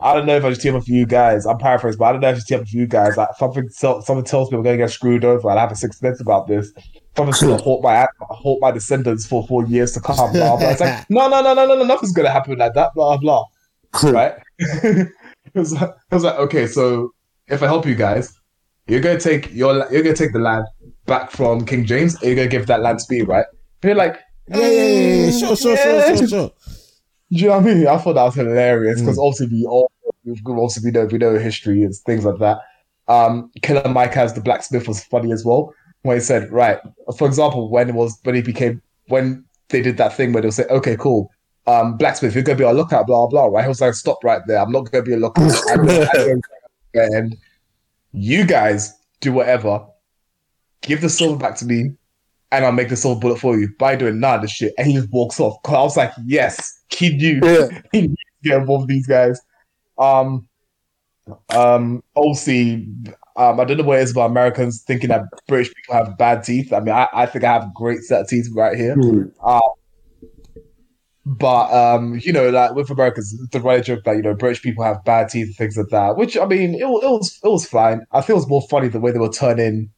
"I 0.00 0.12
don't 0.12 0.26
know 0.26 0.36
if 0.36 0.44
I 0.44 0.52
should 0.52 0.60
team 0.60 0.74
up 0.74 0.82
with 0.82 0.88
you 0.88 1.06
guys." 1.06 1.46
I'm 1.46 1.58
paraphrasing, 1.58 1.98
but 1.98 2.06
I 2.06 2.12
don't 2.12 2.20
know 2.20 2.30
if 2.30 2.36
I 2.36 2.38
should 2.38 2.46
team 2.48 2.56
up 2.58 2.62
with 2.62 2.74
you 2.74 2.86
guys. 2.86 3.16
Like, 3.16 3.28
something 3.38 3.68
something 3.70 4.24
tells 4.24 4.50
me 4.50 4.58
we're 4.58 4.64
going 4.64 4.78
to 4.78 4.84
get 4.84 4.90
screwed 4.90 5.24
over. 5.24 5.48
and 5.48 5.58
I 5.58 5.62
have 5.62 5.72
a 5.72 5.76
sixth 5.76 6.00
sense 6.00 6.20
about 6.20 6.48
this. 6.48 6.72
Something's 7.16 7.40
going 7.40 7.56
to 7.56 7.62
haunt 7.62 7.82
my 7.82 8.06
haunt 8.20 8.60
my 8.60 8.72
descendants 8.72 9.26
for 9.26 9.46
four 9.46 9.64
years 9.66 9.92
to 9.92 10.00
come. 10.00 10.32
Blah, 10.32 10.56
blah. 10.56 10.70
It's 10.70 10.80
like, 10.80 11.04
no, 11.10 11.28
no, 11.28 11.40
no, 11.40 11.54
no, 11.54 11.66
no, 11.66 11.78
no, 11.78 11.84
nothing's 11.84 12.12
going 12.12 12.26
to 12.26 12.32
happen 12.32 12.58
like 12.58 12.74
that. 12.74 12.92
Blah 12.94 13.16
blah. 13.18 13.44
right? 14.02 14.34
it, 14.58 15.08
was 15.54 15.72
like, 15.72 15.90
it 15.90 16.14
was 16.14 16.24
like, 16.24 16.38
okay, 16.38 16.66
so 16.66 17.14
if 17.46 17.62
I 17.62 17.66
help 17.66 17.86
you 17.86 17.94
guys, 17.94 18.32
you're 18.86 19.00
gonna 19.00 19.20
take 19.20 19.52
your 19.54 19.90
you're 19.90 20.02
gonna 20.02 20.16
take 20.16 20.32
the 20.32 20.38
land 20.38 20.66
back 21.06 21.30
from 21.30 21.64
King 21.64 21.84
James, 21.84 22.14
and 22.16 22.24
you're 22.24 22.36
gonna 22.36 22.48
give 22.48 22.66
that 22.66 22.80
land 22.80 22.98
to 22.98 23.06
me, 23.08 23.22
right? 23.22 23.46
And 23.82 23.88
you're 23.88 23.96
like, 23.96 24.20
Yeah, 24.48 24.58
yeah, 24.58 24.68
yeah, 24.68 25.24
yeah. 25.26 25.30
Sure, 25.30 25.56
sure, 25.56 25.76
sure, 25.76 26.16
sure, 26.16 26.28
sure. 26.28 26.52
Do 27.30 27.38
you 27.38 27.48
know 27.48 27.58
what 27.58 27.62
I 27.62 27.74
mean? 27.74 27.86
I 27.86 27.98
thought 27.98 28.14
that 28.14 28.24
was 28.24 28.34
hilarious 28.34 29.00
because 29.00 29.18
obviously 29.18 29.48
we 29.48 29.66
all 29.66 29.90
also 30.56 30.80
we 30.82 30.90
know 30.90 31.06
we 31.06 31.18
know 31.18 31.38
history 31.38 31.82
and 31.82 31.94
things 32.06 32.24
like 32.24 32.38
that. 32.38 32.58
Um, 33.08 33.50
Killer 33.62 33.88
Mike 33.88 34.16
as 34.16 34.34
the 34.34 34.40
blacksmith 34.40 34.88
was 34.88 35.04
funny 35.04 35.32
as 35.32 35.44
well 35.44 35.74
when 36.02 36.16
he 36.16 36.20
said, 36.20 36.50
right, 36.52 36.78
for 37.16 37.26
example, 37.26 37.70
when 37.70 37.88
it 37.88 37.94
was 37.94 38.18
when 38.22 38.34
he 38.34 38.42
became 38.42 38.80
when 39.08 39.44
they 39.68 39.80
did 39.80 39.96
that 39.96 40.14
thing 40.14 40.32
where 40.32 40.42
they'll 40.42 40.52
say, 40.52 40.64
okay, 40.64 40.96
cool, 40.96 41.30
um, 41.66 41.96
blacksmith, 41.96 42.34
you're 42.34 42.44
gonna 42.44 42.58
be 42.58 42.64
on 42.64 42.76
lookout, 42.76 43.06
blah 43.06 43.26
blah. 43.26 43.46
Right? 43.46 43.62
He 43.64 43.68
was 43.68 43.80
like, 43.80 43.94
stop 43.94 44.22
right 44.22 44.42
there. 44.46 44.58
I'm 44.58 44.70
not 44.70 44.90
gonna 44.90 45.02
be 45.04 45.14
a 45.14 45.16
lookout. 45.16 45.52
And 46.96 47.36
you 48.12 48.44
guys 48.44 48.94
do 49.20 49.32
whatever. 49.32 49.84
Give 50.82 51.00
the 51.00 51.08
silver 51.08 51.36
back 51.36 51.56
to 51.56 51.64
me, 51.64 51.96
and 52.56 52.64
I'll 52.64 52.72
make 52.72 52.88
the 52.88 52.96
silver 52.96 53.20
bullet 53.20 53.38
for 53.40 53.58
you. 53.58 53.68
By 53.78 53.96
doing 53.96 54.20
none 54.20 54.36
of 54.36 54.42
this 54.42 54.50
shit, 54.52 54.72
and 54.78 54.86
he 54.86 54.94
just 54.94 55.10
walks 55.12 55.38
off. 55.40 55.62
'Cause 55.62 55.74
I 55.74 55.82
was 55.82 55.96
like, 55.96 56.12
yes, 56.26 56.80
kid 56.90 57.20
you, 57.20 57.40
Yeah. 57.42 57.80
he 57.92 58.02
knew 58.02 58.16
to 58.16 58.48
get 58.48 58.58
involved 58.58 58.82
with 58.82 58.90
these 58.90 59.06
guys. 59.06 59.40
Um, 59.98 60.48
um, 61.50 62.02
obviously, 62.16 62.86
um, 63.36 63.58
I 63.58 63.64
don't 63.64 63.78
know 63.78 63.84
what 63.84 63.98
it 63.98 64.02
is 64.02 64.10
about 64.10 64.30
Americans 64.30 64.82
thinking 64.86 65.08
that 65.08 65.22
British 65.48 65.72
people 65.74 65.94
have 65.94 66.18
bad 66.18 66.44
teeth. 66.44 66.72
I 66.72 66.80
mean, 66.80 66.94
I, 66.94 67.08
I 67.12 67.26
think 67.26 67.44
I 67.44 67.52
have 67.52 67.62
a 67.64 67.72
great 67.74 68.00
set 68.00 68.20
of 68.22 68.28
teeth 68.28 68.48
right 68.54 68.76
here. 68.76 68.94
Uh, 69.42 69.60
but 71.26 71.72
um, 71.72 72.20
you 72.22 72.32
know, 72.32 72.50
like 72.50 72.74
with 72.74 72.90
Americans, 72.90 73.34
the 73.50 73.60
right 73.60 73.82
joke 73.82 74.04
that 74.04 74.16
you 74.16 74.22
know 74.22 74.34
British 74.34 74.62
people 74.62 74.84
have 74.84 75.02
bad 75.04 75.30
teeth 75.30 75.46
and 75.46 75.56
things 75.56 75.76
like 75.76 75.88
that. 75.88 76.16
Which 76.18 76.36
I 76.36 76.44
mean, 76.44 76.74
it, 76.74 76.82
it 76.82 76.84
was 76.84 77.40
it 77.42 77.48
was 77.48 77.66
fine. 77.66 78.04
I 78.12 78.20
feel 78.20 78.36
it 78.36 78.40
was 78.40 78.48
more 78.48 78.62
funny 78.68 78.88
the 78.88 79.00
way 79.00 79.10
they 79.10 79.18
were 79.18 79.30
turning 79.30 79.90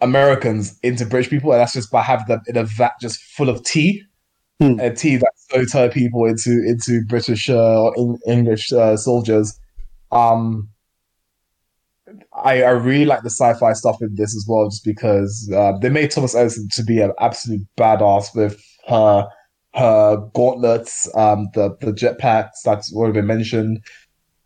Americans 0.00 0.78
into 0.82 1.04
British 1.06 1.30
people, 1.30 1.52
and 1.52 1.60
that's 1.60 1.72
just 1.74 1.90
by 1.90 2.02
having 2.02 2.26
them 2.26 2.40
in 2.46 2.56
a 2.56 2.64
vat 2.64 2.92
just 3.00 3.20
full 3.20 3.48
of 3.48 3.62
tea, 3.64 4.02
Hmm. 4.60 4.78
and 4.78 4.94
tea 4.94 5.16
that 5.16 5.32
so 5.36 5.64
turn 5.64 5.90
people 5.90 6.26
into 6.26 6.50
into 6.66 7.02
British 7.06 7.48
uh, 7.48 7.82
or 7.82 7.94
Eng- 7.98 8.18
English 8.26 8.72
uh, 8.72 8.94
soldiers. 8.96 9.58
Um, 10.12 10.68
I, 12.34 12.62
I 12.62 12.70
really 12.70 13.04
like 13.04 13.22
the 13.22 13.30
sci-fi 13.30 13.72
stuff 13.72 14.02
in 14.02 14.14
this 14.16 14.36
as 14.36 14.44
well, 14.48 14.68
just 14.68 14.84
because 14.84 15.50
uh, 15.54 15.72
they 15.80 15.88
made 15.88 16.10
Thomas 16.10 16.34
Edison 16.34 16.68
to 16.72 16.82
be 16.82 17.00
an 17.00 17.12
absolute 17.20 17.66
badass 17.78 18.34
with 18.34 18.60
her 18.88 19.26
her 19.74 20.16
gauntlets, 20.34 21.08
um, 21.14 21.48
the 21.54 21.76
the 21.80 21.92
jetpacks 21.92 22.60
that's 22.64 22.92
already 22.92 23.14
been 23.14 23.26
mentioned. 23.26 23.82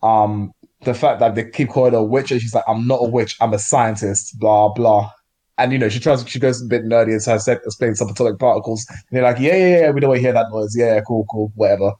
Um, 0.03 0.53
the 0.83 0.93
fact 0.95 1.19
that 1.21 1.35
they 1.35 1.49
keep 1.49 1.71
calling 1.71 1.93
her 1.93 1.99
a 1.99 2.05
witch, 2.05 2.31
and 2.31 2.41
she's 2.41 2.55
like, 2.55 2.65
"I'm 2.69 2.87
not 2.87 3.01
a 3.01 3.09
witch, 3.09 3.37
I'm 3.41 3.55
a 3.55 3.59
scientist." 3.59 4.39
Blah 4.39 4.73
blah. 4.75 5.11
And 5.59 5.73
you 5.73 5.79
know, 5.79 5.89
she 5.89 6.01
tries. 6.01 6.27
She 6.29 6.41
goes 6.41 6.61
a 6.63 6.67
bit 6.67 6.85
nerdy 6.85 7.13
and 7.13 7.23
starts 7.23 7.47
explaining 7.47 7.95
subatomic 7.95 8.39
particles. 8.41 8.87
And 8.91 8.99
they're 9.13 9.23
like, 9.23 9.39
"Yeah, 9.39 9.57
yeah, 9.57 9.81
yeah, 9.81 9.91
we 9.91 10.01
don't 10.01 10.11
want 10.11 10.19
to 10.19 10.23
hear 10.23 10.33
that 10.33 10.51
noise. 10.51 10.75
Yeah, 10.77 10.95
yeah, 10.95 11.01
cool, 11.07 11.27
cool, 11.31 11.53
whatever." 11.55 11.93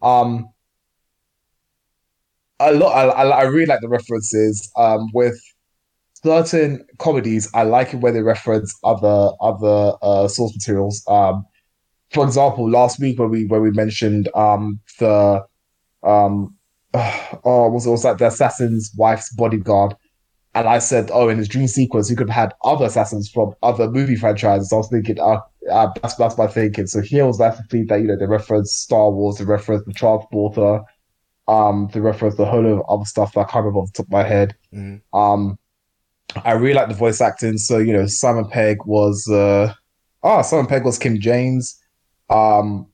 Um, 0.00 0.48
a 2.60 2.72
lot. 2.72 2.92
I, 2.92 3.04
I, 3.08 3.28
I 3.28 3.42
really 3.42 3.66
like 3.66 3.80
the 3.80 3.88
references. 3.88 4.70
Um, 4.76 5.08
with 5.12 5.38
certain 6.22 6.86
comedies, 6.98 7.50
I 7.54 7.64
like 7.64 7.92
it 7.92 7.98
where 7.98 8.12
they 8.12 8.22
reference 8.22 8.74
other 8.84 9.30
other 9.40 9.92
uh, 10.02 10.26
source 10.28 10.54
materials. 10.54 11.02
Um, 11.06 11.44
for 12.10 12.24
example, 12.24 12.70
last 12.70 13.00
week 13.00 13.18
when 13.18 13.30
we 13.30 13.44
when 13.46 13.60
we 13.60 13.70
mentioned 13.72 14.28
um 14.34 14.80
the 14.98 15.44
um 16.02 16.54
oh 16.94 17.68
was 17.68 17.86
it 17.86 17.90
was 17.90 18.04
like 18.04 18.18
the 18.18 18.28
assassin's 18.28 18.92
wife's 18.96 19.32
bodyguard, 19.34 19.94
and 20.54 20.68
I 20.68 20.78
said, 20.78 21.10
oh, 21.12 21.28
in 21.28 21.38
his 21.38 21.48
dream 21.48 21.66
sequence, 21.66 22.08
he 22.08 22.14
could 22.14 22.28
have 22.28 22.48
had 22.50 22.54
other 22.64 22.84
assassins 22.86 23.28
from 23.28 23.54
other 23.62 23.90
movie 23.90 24.16
franchises. 24.16 24.72
I 24.72 24.76
was 24.76 24.88
thinking, 24.88 25.18
uh, 25.18 25.40
uh 25.70 25.88
that's 26.00 26.14
that's 26.14 26.38
my 26.38 26.46
thinking. 26.46 26.86
So 26.86 27.00
here 27.00 27.26
was 27.26 27.38
basically 27.38 27.84
that 27.84 28.00
you 28.00 28.06
know 28.06 28.16
they 28.16 28.26
reference 28.26 28.74
Star 28.74 29.10
Wars, 29.10 29.38
they 29.38 29.44
reference 29.44 29.84
the 29.84 29.92
Transporter, 29.92 30.80
um, 31.48 31.90
they 31.92 32.00
reference 32.00 32.36
the 32.36 32.46
whole 32.46 32.66
of 32.66 32.82
other 32.88 33.04
stuff 33.04 33.32
that 33.34 33.40
I 33.40 33.44
can't 33.44 33.64
remember 33.64 33.80
off 33.80 33.92
the 33.92 34.02
top 34.02 34.06
of 34.06 34.12
my 34.12 34.24
head. 34.24 34.54
Mhm. 34.72 35.00
Um, 35.12 35.58
I 36.44 36.52
really 36.52 36.74
like 36.74 36.88
the 36.88 36.94
voice 36.94 37.20
acting. 37.20 37.58
So 37.58 37.78
you 37.78 37.92
know, 37.92 38.06
Simon 38.06 38.48
Pegg 38.48 38.78
was 38.86 39.28
uh, 39.28 39.74
oh, 40.22 40.42
Simon 40.42 40.66
Pegg 40.66 40.84
was 40.84 40.98
King 40.98 41.20
James. 41.20 41.80
Um, 42.30 42.86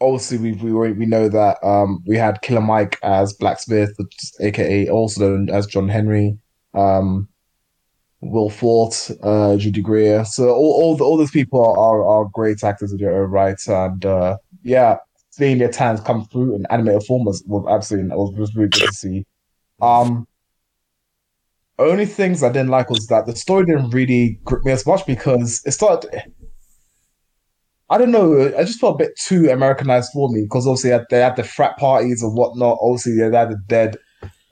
obviously 0.00 0.38
we 0.38 0.52
we 0.52 0.92
we 0.92 1.06
know 1.06 1.28
that 1.28 1.62
um 1.62 2.02
we 2.06 2.16
had 2.16 2.42
Killer 2.42 2.60
Mike 2.60 2.98
as 3.02 3.32
Blacksmith, 3.32 3.96
aka 4.40 4.88
also 4.88 5.20
known 5.20 5.50
as 5.50 5.66
John 5.66 5.88
Henry. 5.88 6.38
Um, 6.74 7.28
Will 8.24 8.48
Forte, 8.48 9.14
uh, 9.22 9.56
Judy 9.56 9.82
Greer. 9.82 10.24
So 10.24 10.48
all 10.48 10.72
all, 10.82 10.96
the, 10.96 11.04
all 11.04 11.16
those 11.16 11.30
people 11.30 11.60
are, 11.60 11.78
are 11.78 12.04
are 12.04 12.30
great 12.32 12.64
actors 12.64 12.90
in 12.90 12.98
their 12.98 13.22
own 13.22 13.30
right, 13.30 13.60
and 13.68 14.04
uh, 14.04 14.38
yeah, 14.62 14.96
seeing 15.30 15.58
their 15.58 15.70
talents 15.70 16.02
come 16.02 16.24
through 16.26 16.54
in 16.54 16.66
animated 16.70 17.04
form 17.04 17.24
was, 17.24 17.44
was 17.46 17.66
absolutely 17.68 18.16
was, 18.16 18.32
was 18.34 18.56
really 18.56 18.70
good 18.70 18.88
to 18.88 18.94
see. 18.94 19.26
Um, 19.80 20.26
only 21.78 22.06
things 22.06 22.42
I 22.42 22.48
didn't 22.48 22.70
like 22.70 22.88
was 22.88 23.06
that 23.08 23.26
the 23.26 23.34
story 23.36 23.66
didn't 23.66 23.90
really 23.90 24.38
grip 24.44 24.64
me 24.64 24.72
as 24.72 24.86
much 24.86 25.04
because 25.06 25.62
it 25.66 25.72
started. 25.72 26.32
I 27.90 27.98
don't 27.98 28.10
know. 28.10 28.52
I 28.56 28.64
just 28.64 28.80
felt 28.80 28.94
a 29.00 29.04
bit 29.04 29.12
too 29.18 29.48
Americanized 29.50 30.10
for 30.12 30.28
me 30.30 30.42
because 30.42 30.66
obviously 30.66 30.90
they 30.90 30.96
had, 30.96 31.06
they 31.10 31.20
had 31.20 31.36
the 31.36 31.44
frat 31.44 31.76
parties 31.76 32.22
and 32.22 32.34
whatnot. 32.36 32.78
Obviously 32.80 33.16
they 33.16 33.24
had 33.36 33.50
the 33.50 33.58
dead 33.68 33.96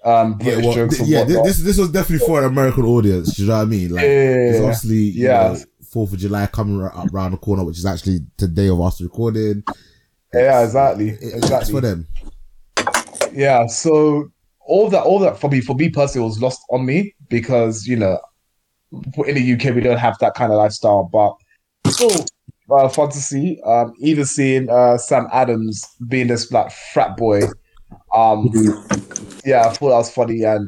um, 0.04 0.32
Yeah, 0.40 0.44
British 0.56 0.64
well, 0.64 0.74
jokes 0.74 0.90
th- 0.96 1.00
and 1.00 1.08
yeah. 1.08 1.18
whatnot. 1.20 1.44
This 1.46 1.58
this 1.58 1.78
was 1.78 1.90
definitely 1.90 2.26
for 2.26 2.38
an 2.40 2.44
American 2.44 2.84
audience. 2.84 3.38
You 3.38 3.46
know 3.46 3.56
what 3.56 3.62
I 3.62 3.64
mean? 3.66 3.90
Like, 3.90 4.02
Yeah, 4.02 4.08
it's 4.08 4.58
obviously 4.58 4.96
you 4.96 5.24
yeah. 5.28 5.52
know, 5.52 5.58
Fourth 5.90 6.12
of 6.12 6.18
July 6.18 6.46
coming 6.46 6.82
up 6.84 7.12
around 7.12 7.32
the 7.32 7.36
corner, 7.38 7.64
which 7.64 7.78
is 7.78 7.86
actually 7.86 8.20
today 8.38 8.68
of 8.68 8.80
us 8.80 9.00
recording. 9.00 9.62
yeah, 10.34 10.62
exactly, 10.64 11.10
It- 11.10 11.18
It's 11.22 11.34
exactly. 11.36 11.72
for 11.72 11.80
them. 11.80 12.06
Yeah, 13.32 13.66
so 13.66 14.30
all 14.60 14.88
that, 14.90 15.02
all 15.02 15.18
that 15.20 15.38
for 15.40 15.48
me, 15.50 15.60
for 15.60 15.74
me 15.74 15.88
personally, 15.88 16.26
was 16.26 16.40
lost 16.40 16.60
on 16.70 16.84
me 16.86 17.14
because 17.28 17.86
you 17.86 17.96
know, 17.96 18.18
in 19.26 19.34
the 19.34 19.52
UK 19.54 19.74
we 19.74 19.80
don't 19.80 19.98
have 19.98 20.16
that 20.20 20.34
kind 20.34 20.52
of 20.52 20.58
lifestyle, 20.58 21.04
but 21.12 21.34
still 21.90 22.10
uh, 22.72 22.88
fun 22.88 23.10
to 23.10 23.18
see. 23.18 23.60
Um, 23.64 23.92
even 23.98 24.24
seeing 24.24 24.68
uh, 24.70 24.98
Sam 24.98 25.26
Adams 25.32 25.86
being 26.08 26.28
this 26.28 26.50
like 26.52 26.72
frat 26.92 27.16
boy, 27.16 27.42
um, 28.14 28.50
yeah, 29.44 29.66
I 29.66 29.72
thought 29.72 29.90
that 29.90 29.96
was 29.96 30.12
funny, 30.12 30.42
and 30.42 30.66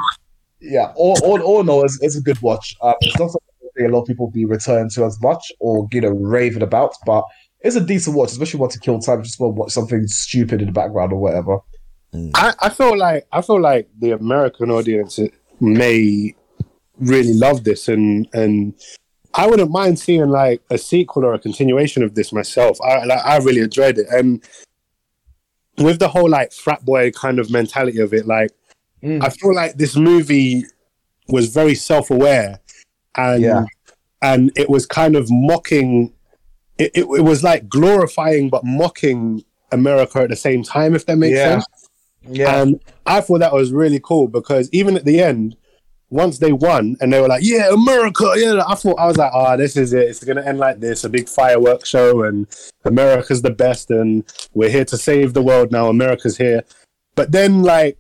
yeah, 0.61 0.93
all 0.97 1.19
all, 1.25 1.41
all 1.43 1.61
in 1.61 1.69
all, 1.69 1.85
it's, 1.85 1.99
it's 2.03 2.17
a 2.17 2.23
good 2.23 2.41
watch. 2.43 2.77
Um, 2.83 2.95
it's 3.01 3.19
not 3.19 3.31
something 3.31 3.87
a 3.87 3.89
lot 3.89 4.03
of 4.03 4.07
people 4.07 4.31
be 4.31 4.45
returned 4.45 4.91
to 4.93 5.05
as 5.05 5.21
much 5.21 5.51
or 5.59 5.89
you 5.93 6.01
know 6.01 6.11
raving 6.11 6.63
about, 6.63 6.95
but 7.05 7.25
it's 7.61 7.77
a 7.77 7.81
decent 7.81 8.17
watch, 8.17 8.31
especially 8.31 8.61
want 8.61 8.73
to 8.73 8.81
kill 8.81 8.99
time. 8.99 9.23
Just 9.23 9.41
want 9.41 9.57
to 9.57 9.61
watch 9.61 9.73
something 9.73 10.07
stupid 10.07 10.61
in 10.61 10.67
the 10.67 10.73
background 10.73 11.13
or 11.13 11.21
whatever. 11.21 11.59
I, 12.35 12.55
I 12.61 12.69
feel 12.69 12.97
like 12.97 13.27
I 13.33 13.43
feel 13.43 13.61
like 13.61 13.89
the 13.99 14.13
American 14.13 14.71
audience 14.71 15.19
may 15.61 16.35
really 16.99 17.35
love 17.35 17.65
this, 17.65 17.89
and 17.89 18.29
and 18.33 18.75
I 19.37 19.47
wouldn't 19.47 19.71
mind 19.71 19.99
seeing 19.99 20.31
like 20.31 20.63
a 20.71 20.79
sequel 20.79 21.25
or 21.25 21.35
a 21.35 21.39
continuation 21.39 22.03
of 22.03 22.15
this 22.15 22.33
myself. 22.33 22.81
I 22.81 23.05
like, 23.05 23.25
I 23.25 23.37
really 23.39 23.61
enjoyed 23.61 23.99
it, 23.99 24.07
and 24.11 24.43
with 25.79 25.99
the 25.99 26.09
whole 26.09 26.29
like 26.29 26.53
frat 26.53 26.85
boy 26.85 27.11
kind 27.11 27.39
of 27.39 27.51
mentality 27.51 28.01
of 28.01 28.13
it, 28.15 28.27
like 28.27 28.51
Mm. 29.03 29.23
I 29.23 29.29
feel 29.29 29.55
like 29.55 29.77
this 29.77 29.97
movie 29.97 30.65
was 31.29 31.53
very 31.53 31.75
self 31.75 32.11
aware, 32.11 32.61
and 33.17 33.43
Yeah. 33.43 33.65
and 34.23 34.51
it 34.57 34.71
was 34.71 34.87
kind 34.87 35.15
of 35.15 35.27
mocking. 35.31 36.15
It, 36.79 36.91
it, 36.95 37.01
it 37.05 37.23
was 37.23 37.45
like 37.45 37.69
glorifying 37.69 38.49
but 38.49 38.65
mocking 38.65 39.45
America 39.73 40.21
at 40.21 40.31
the 40.31 40.37
same 40.37 40.63
time, 40.63 40.95
if 40.95 41.05
that 41.07 41.17
makes 41.19 41.37
Yeah. 41.37 41.51
sense. 41.51 41.67
Yeah. 42.27 42.63
And 42.63 42.81
I 43.05 43.21
thought 43.21 43.41
that 43.41 43.53
was 43.53 43.73
really 43.73 44.01
cool 44.03 44.27
because 44.27 44.71
even 44.73 44.97
at 44.97 45.05
the 45.05 45.21
end, 45.21 45.57
once 46.11 46.39
they 46.39 46.53
won 46.53 46.97
and 47.01 47.13
they 47.13 47.21
were 47.21 47.29
like, 47.29 47.43
"Yeah, 47.43 47.73
America!" 47.73 48.33
Yeah, 48.37 48.63
I 48.67 48.75
thought 48.75 48.99
I 48.99 49.07
was 49.07 49.17
like, 49.17 49.33
"Ah, 49.33 49.57
this 49.57 49.77
is 49.77 49.93
it. 49.93 50.09
It's 50.09 50.23
gonna 50.23 50.43
end 50.43 50.59
like 50.59 50.81
this, 50.81 51.05
a 51.05 51.09
big 51.09 51.29
fireworks 51.29 51.89
show, 51.89 52.23
and 52.23 52.47
America's 52.85 53.43
the 53.43 53.51
best, 53.51 53.91
and 53.91 54.25
we're 54.55 54.71
here 54.71 54.85
to 54.87 54.97
save 54.97 55.35
the 55.35 55.43
world 55.43 55.73
now. 55.73 55.89
America's 55.89 56.37
here." 56.37 56.63
But 57.17 57.33
then, 57.33 57.63
like, 57.63 57.99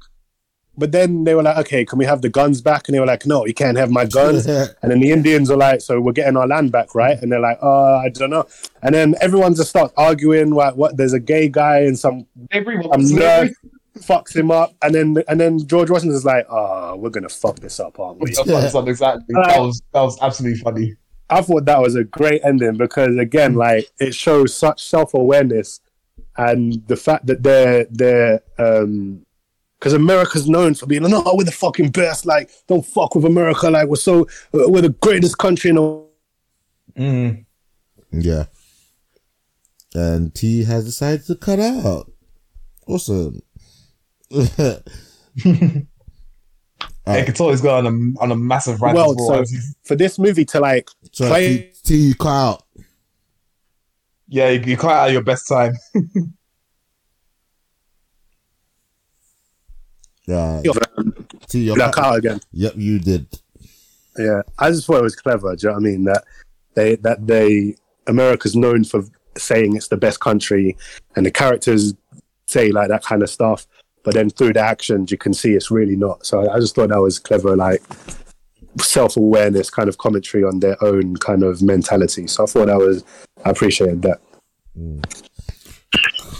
but 0.76 0.92
then 0.92 1.24
they 1.24 1.34
were 1.34 1.42
like, 1.42 1.56
"Okay, 1.58 1.84
can 1.84 1.98
we 1.98 2.04
have 2.04 2.22
the 2.22 2.28
guns 2.28 2.60
back?" 2.60 2.88
And 2.88 2.94
they 2.94 3.00
were 3.00 3.06
like, 3.06 3.26
"No, 3.26 3.46
you 3.46 3.54
can't 3.54 3.78
have 3.78 3.90
my 3.90 4.04
guns." 4.04 4.46
And 4.82 4.90
then 4.90 5.00
the 5.00 5.10
Indians 5.10 5.50
are 5.50 5.56
like, 5.56 5.80
"So 5.80 6.00
we're 6.00 6.12
getting 6.12 6.36
our 6.36 6.46
land 6.46 6.72
back, 6.72 6.94
right?" 6.94 7.20
And 7.20 7.32
they're 7.32 7.40
like, 7.40 7.58
"Oh, 7.62 7.96
I 7.96 8.10
don't 8.10 8.30
know." 8.30 8.46
And 8.82 8.94
then 8.94 9.14
everyone 9.20 9.54
just 9.54 9.70
starts 9.70 9.94
arguing. 9.96 10.50
Like, 10.50 10.74
what? 10.76 10.96
There's 10.96 11.14
a 11.14 11.20
gay 11.20 11.48
guy 11.48 11.80
and 11.80 11.98
some 11.98 12.26
Slavery, 12.52 12.82
some 12.82 13.00
nerd 13.02 13.54
fucks 13.98 14.34
him 14.34 14.50
up, 14.50 14.74
and 14.82 14.94
then 14.94 15.16
and 15.28 15.40
then 15.40 15.66
George 15.66 15.90
Washington's 15.90 16.24
like, 16.24 16.46
"Oh, 16.50 16.96
we're 16.96 17.10
gonna 17.10 17.28
fuck 17.28 17.60
this 17.60 17.80
up, 17.80 17.98
aren't 17.98 18.20
we?" 18.20 18.32
Yeah. 18.46 18.66
exactly. 18.86 19.34
That 19.34 19.60
was 19.60 19.82
that 19.92 20.02
was 20.02 20.18
absolutely 20.20 20.60
funny. 20.60 20.94
I 21.30 21.40
thought 21.40 21.64
that 21.64 21.80
was 21.80 21.94
a 21.94 22.04
great 22.04 22.42
ending 22.44 22.76
because 22.76 23.16
again, 23.16 23.54
like 23.54 23.88
it 23.98 24.14
shows 24.14 24.54
such 24.54 24.82
self 24.82 25.14
awareness 25.14 25.80
and 26.36 26.86
the 26.86 26.96
fact 26.96 27.26
that 27.26 27.42
they're 27.42 27.86
they're 27.90 28.40
um 28.58 29.24
because 29.78 29.92
America's 29.92 30.48
known 30.48 30.74
for 30.74 30.86
being 30.86 31.02
no, 31.02 31.22
we're 31.34 31.44
the 31.44 31.52
fucking 31.52 31.90
best. 31.90 32.24
Like, 32.24 32.50
don't 32.66 32.86
fuck 32.86 33.14
with 33.14 33.26
America. 33.26 33.68
Like, 33.68 33.86
we're 33.88 33.96
so 33.96 34.26
we're 34.52 34.80
the 34.80 34.88
greatest 34.88 35.36
country 35.38 35.70
in 35.70 35.76
the 35.76 36.04
Mm. 36.96 37.44
Yeah. 38.12 38.44
And 39.94 40.36
he 40.36 40.64
has 40.64 40.84
decided 40.84 41.26
to 41.26 41.36
cut 41.36 41.60
out. 41.60 42.10
Awesome. 42.86 43.42
Yeah, 47.06 47.18
you 47.18 47.24
can 47.26 47.34
tell 47.34 47.50
he's 47.50 47.60
got 47.60 47.84
on 47.84 48.14
a 48.16 48.22
on 48.22 48.32
a 48.32 48.36
massive 48.36 48.80
rant 48.80 48.96
Well, 48.96 49.14
so- 49.18 49.44
for 49.82 49.94
this 49.94 50.18
movie 50.18 50.44
to 50.46 50.60
like 50.60 50.88
so 51.12 51.28
Play- 51.28 51.58
T, 51.58 51.72
T, 51.84 51.96
you 51.96 52.14
cut 52.14 52.28
out. 52.30 52.62
yeah, 54.28 54.48
you, 54.48 54.60
you 54.60 54.76
quite 54.78 54.96
out 54.98 55.12
your 55.12 55.22
best 55.22 55.46
time. 55.48 55.74
Yeah. 60.26 60.62
Yeah. 60.64 60.72
T, 61.48 61.58
you're 61.64 61.76
black 61.76 61.92
cut- 61.92 62.04
out 62.04 62.16
again. 62.18 62.40
Yep, 62.52 62.72
you 62.76 62.98
did. 62.98 63.26
Yeah, 64.16 64.40
I 64.58 64.70
just 64.70 64.86
thought 64.86 64.96
it 65.00 65.02
was 65.02 65.16
clever. 65.16 65.54
Do 65.54 65.66
you 65.66 65.68
know 65.68 65.74
what 65.74 65.80
I 65.80 65.90
mean? 65.90 66.04
That 66.04 66.24
they 66.74 66.96
that 66.96 67.26
they 67.26 67.76
America's 68.06 68.56
known 68.56 68.84
for 68.84 69.02
saying 69.36 69.76
it's 69.76 69.88
the 69.88 69.96
best 69.98 70.20
country, 70.20 70.76
and 71.16 71.26
the 71.26 71.30
characters 71.30 71.92
say 72.46 72.70
like 72.72 72.88
that 72.88 73.02
kind 73.02 73.22
of 73.22 73.28
stuff. 73.28 73.66
But 74.04 74.14
then 74.14 74.30
through 74.30 74.52
the 74.52 74.60
actions, 74.60 75.10
you 75.10 75.18
can 75.18 75.32
see 75.34 75.54
it's 75.54 75.70
really 75.70 75.96
not. 75.96 76.24
So 76.26 76.48
I 76.50 76.60
just 76.60 76.74
thought 76.74 76.90
that 76.90 77.00
was 77.00 77.18
clever, 77.18 77.56
like 77.56 77.82
self 78.80 79.16
awareness 79.16 79.70
kind 79.70 79.88
of 79.88 79.98
commentary 79.98 80.44
on 80.44 80.60
their 80.60 80.76
own 80.84 81.16
kind 81.16 81.42
of 81.42 81.62
mentality. 81.62 82.26
So 82.26 82.44
I 82.44 82.46
thought 82.46 82.66
that 82.66 82.78
was 82.78 83.02
I 83.44 83.50
appreciated 83.50 84.02
that. 84.02 84.20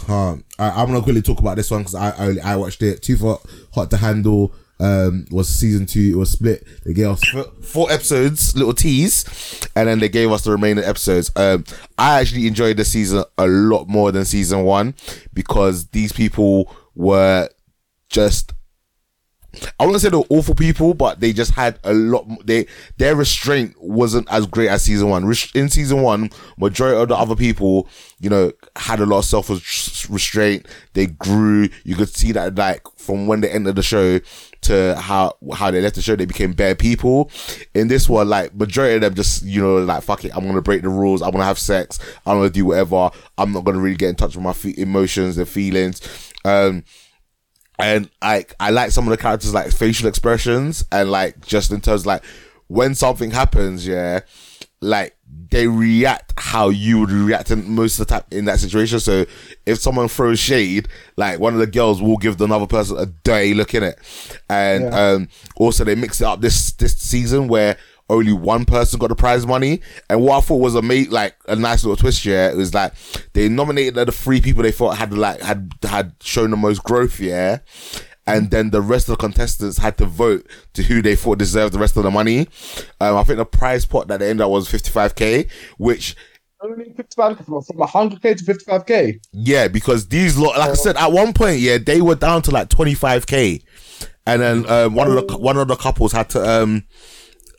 Um, 0.07 0.43
I, 0.59 0.69
I'm 0.69 0.87
gonna 0.87 1.01
quickly 1.01 1.21
talk 1.21 1.39
about 1.39 1.55
this 1.57 1.71
one 1.71 1.81
because 1.81 1.95
I, 1.95 2.09
I 2.11 2.53
I 2.53 2.55
watched 2.55 2.81
it. 2.83 3.01
Too 3.01 3.17
for 3.17 3.39
hot 3.73 3.89
to 3.91 3.97
handle. 3.97 4.53
um, 4.79 5.25
was 5.31 5.47
season 5.47 5.85
two. 5.85 6.11
It 6.13 6.17
was 6.17 6.31
split. 6.31 6.67
They 6.85 6.93
gave 6.93 7.07
us 7.07 7.23
Four- 7.29 7.51
Four 7.63 7.91
episodes, 7.91 8.55
little 8.57 8.73
tease, 8.73 9.23
and 9.75 9.87
then 9.87 9.99
they 9.99 10.09
gave 10.09 10.31
us 10.31 10.43
the 10.43 10.51
remaining 10.51 10.83
episodes. 10.83 11.31
Um, 11.35 11.63
I 11.97 12.19
actually 12.19 12.45
enjoyed 12.45 12.77
the 12.77 12.85
season 12.85 13.23
a 13.37 13.47
lot 13.47 13.87
more 13.87 14.11
than 14.11 14.25
season 14.25 14.63
one 14.63 14.93
because 15.33 15.87
these 15.87 16.11
people 16.11 16.75
were 16.93 17.49
just 18.15 18.53
I 19.79 19.85
wouldn't 19.85 20.01
say 20.01 20.09
they're 20.09 20.21
awful 20.29 20.55
people, 20.55 20.93
but 20.93 21.19
they 21.19 21.31
just 21.31 21.51
had 21.51 21.79
a 21.83 21.93
lot. 21.93 22.25
They 22.45 22.67
their 22.97 23.15
restraint 23.15 23.75
wasn't 23.79 24.27
as 24.29 24.45
great 24.45 24.67
as 24.67 24.83
season 24.83 25.09
one. 25.09 25.23
In 25.53 25.69
season 25.69 26.01
one, 26.01 26.29
majority 26.57 27.01
of 27.01 27.07
the 27.07 27.15
other 27.15 27.35
people, 27.35 27.87
you 28.19 28.29
know, 28.29 28.51
had 28.75 28.99
a 28.99 29.05
lot 29.05 29.19
of 29.19 29.25
self 29.25 29.49
restraint. 29.49 30.67
They 30.93 31.07
grew. 31.07 31.69
You 31.83 31.95
could 31.95 32.09
see 32.09 32.31
that, 32.33 32.55
like 32.55 32.85
from 32.97 33.27
when 33.27 33.41
they 33.41 33.49
entered 33.49 33.77
the 33.77 33.83
show 33.83 34.19
to 34.61 34.95
how 34.95 35.37
how 35.53 35.71
they 35.71 35.81
left 35.81 35.95
the 35.95 36.01
show, 36.01 36.15
they 36.15 36.25
became 36.25 36.51
bare 36.53 36.75
people. 36.75 37.31
In 37.73 37.87
this 37.87 38.09
one, 38.09 38.27
like 38.27 38.53
majority 38.53 38.95
of 38.95 39.01
them 39.01 39.15
just 39.15 39.43
you 39.43 39.61
know 39.61 39.77
like 39.77 40.03
fuck 40.03 40.25
it, 40.25 40.35
I'm 40.35 40.45
gonna 40.45 40.61
break 40.61 40.81
the 40.81 40.89
rules. 40.89 41.21
I'm 41.21 41.31
gonna 41.31 41.45
have 41.45 41.59
sex. 41.59 41.97
I'm 42.25 42.37
gonna 42.37 42.49
do 42.49 42.65
whatever. 42.65 43.09
I'm 43.37 43.53
not 43.53 43.63
gonna 43.63 43.79
really 43.79 43.95
get 43.95 44.09
in 44.09 44.15
touch 44.15 44.35
with 44.35 44.43
my 44.43 44.73
emotions 44.77 45.37
and 45.37 45.47
feelings. 45.47 46.01
Um, 46.43 46.83
and 47.79 48.09
like 48.21 48.53
I 48.59 48.69
like 48.69 48.91
some 48.91 49.05
of 49.05 49.11
the 49.11 49.17
characters 49.17 49.53
like 49.53 49.71
facial 49.71 50.07
expressions 50.07 50.85
and 50.91 51.11
like 51.11 51.45
just 51.45 51.71
in 51.71 51.81
terms 51.81 52.01
of, 52.01 52.07
like 52.07 52.23
when 52.67 52.95
something 52.95 53.31
happens, 53.31 53.85
yeah, 53.85 54.21
like 54.81 55.15
they 55.49 55.67
react 55.67 56.33
how 56.37 56.69
you 56.69 56.99
would 56.99 57.11
react 57.11 57.51
in 57.51 57.69
most 57.69 57.99
of 57.99 58.07
the 58.07 58.13
time 58.13 58.23
in 58.31 58.45
that 58.45 58.59
situation. 58.59 58.99
So 58.99 59.25
if 59.65 59.79
someone 59.79 60.07
throws 60.07 60.39
shade, 60.39 60.87
like 61.17 61.39
one 61.39 61.53
of 61.53 61.59
the 61.59 61.67
girls 61.67 62.01
will 62.01 62.17
give 62.17 62.37
the 62.37 62.45
another 62.45 62.67
person 62.67 62.97
a 62.97 63.05
dirty 63.05 63.53
look 63.53 63.73
in 63.73 63.83
it, 63.83 63.99
and 64.49 64.93
um, 64.93 65.29
also 65.55 65.83
they 65.83 65.95
mix 65.95 66.21
it 66.21 66.25
up 66.25 66.41
this 66.41 66.71
this 66.73 66.97
season 66.97 67.47
where 67.47 67.77
only 68.09 68.33
one 68.33 68.65
person 68.65 68.99
got 68.99 69.09
the 69.09 69.15
prize 69.15 69.45
money. 69.47 69.81
And 70.09 70.21
what 70.21 70.37
I 70.37 70.41
thought 70.41 70.57
was 70.57 70.75
a 70.75 70.81
mate, 70.81 71.11
like 71.11 71.35
a 71.47 71.55
nice 71.55 71.83
little 71.83 71.95
twist 71.97 72.23
here, 72.23 72.49
it 72.49 72.55
was 72.55 72.73
like 72.73 72.93
they 73.33 73.49
nominated 73.49 73.95
the 73.95 74.11
three 74.11 74.41
people 74.41 74.63
they 74.63 74.71
thought 74.71 74.97
had 74.97 75.13
like 75.13 75.41
had 75.41 75.71
had 75.83 76.13
shown 76.21 76.51
the 76.51 76.57
most 76.57 76.83
growth, 76.83 77.19
yeah. 77.19 77.59
And 78.27 78.49
then 78.49 78.71
the 78.71 78.81
rest 78.81 79.07
of 79.07 79.13
the 79.13 79.21
contestants 79.21 79.77
had 79.77 79.99
to 79.99 80.05
vote 80.05 80.47
to 80.73 80.81
who 80.81 81.03
they 81.03 81.15
thought 81.15 81.37
deserved 81.37 81.73
the 81.75 81.79
rest 81.79 81.95
of 81.95 82.01
the 82.03 82.09
money. 82.09 82.47
Um, 82.99 83.17
I 83.17 83.23
think 83.23 83.37
the 83.37 83.45
prize 83.45 83.85
pot 83.85 84.07
that 84.07 84.19
they 84.19 84.31
ended 84.31 84.43
up 84.43 84.49
was 84.49 84.67
55k, 84.67 85.47
which 85.77 86.15
Only 86.59 86.91
55 86.97 87.37
from, 87.37 87.61
from 87.61 87.77
100k 87.77 88.37
to 88.37 88.43
55k. 88.43 89.19
yeah, 89.31 89.67
because 89.67 90.07
these 90.07 90.37
lot, 90.39 90.57
like 90.57 90.71
I 90.71 90.73
said, 90.73 90.97
at 90.97 91.11
one 91.11 91.33
point, 91.33 91.59
yeah, 91.59 91.77
they 91.77 92.01
were 92.01 92.15
down 92.15 92.41
to 92.43 92.51
like 92.51 92.69
25k, 92.69 93.63
and 94.25 94.41
then 94.41 94.69
um, 94.71 94.95
one 94.95 95.07
of 95.11 95.27
the 95.27 95.37
one 95.37 95.57
of 95.57 95.67
the 95.67 95.75
couples 95.75 96.11
had 96.11 96.27
to 96.31 96.43
um 96.49 96.83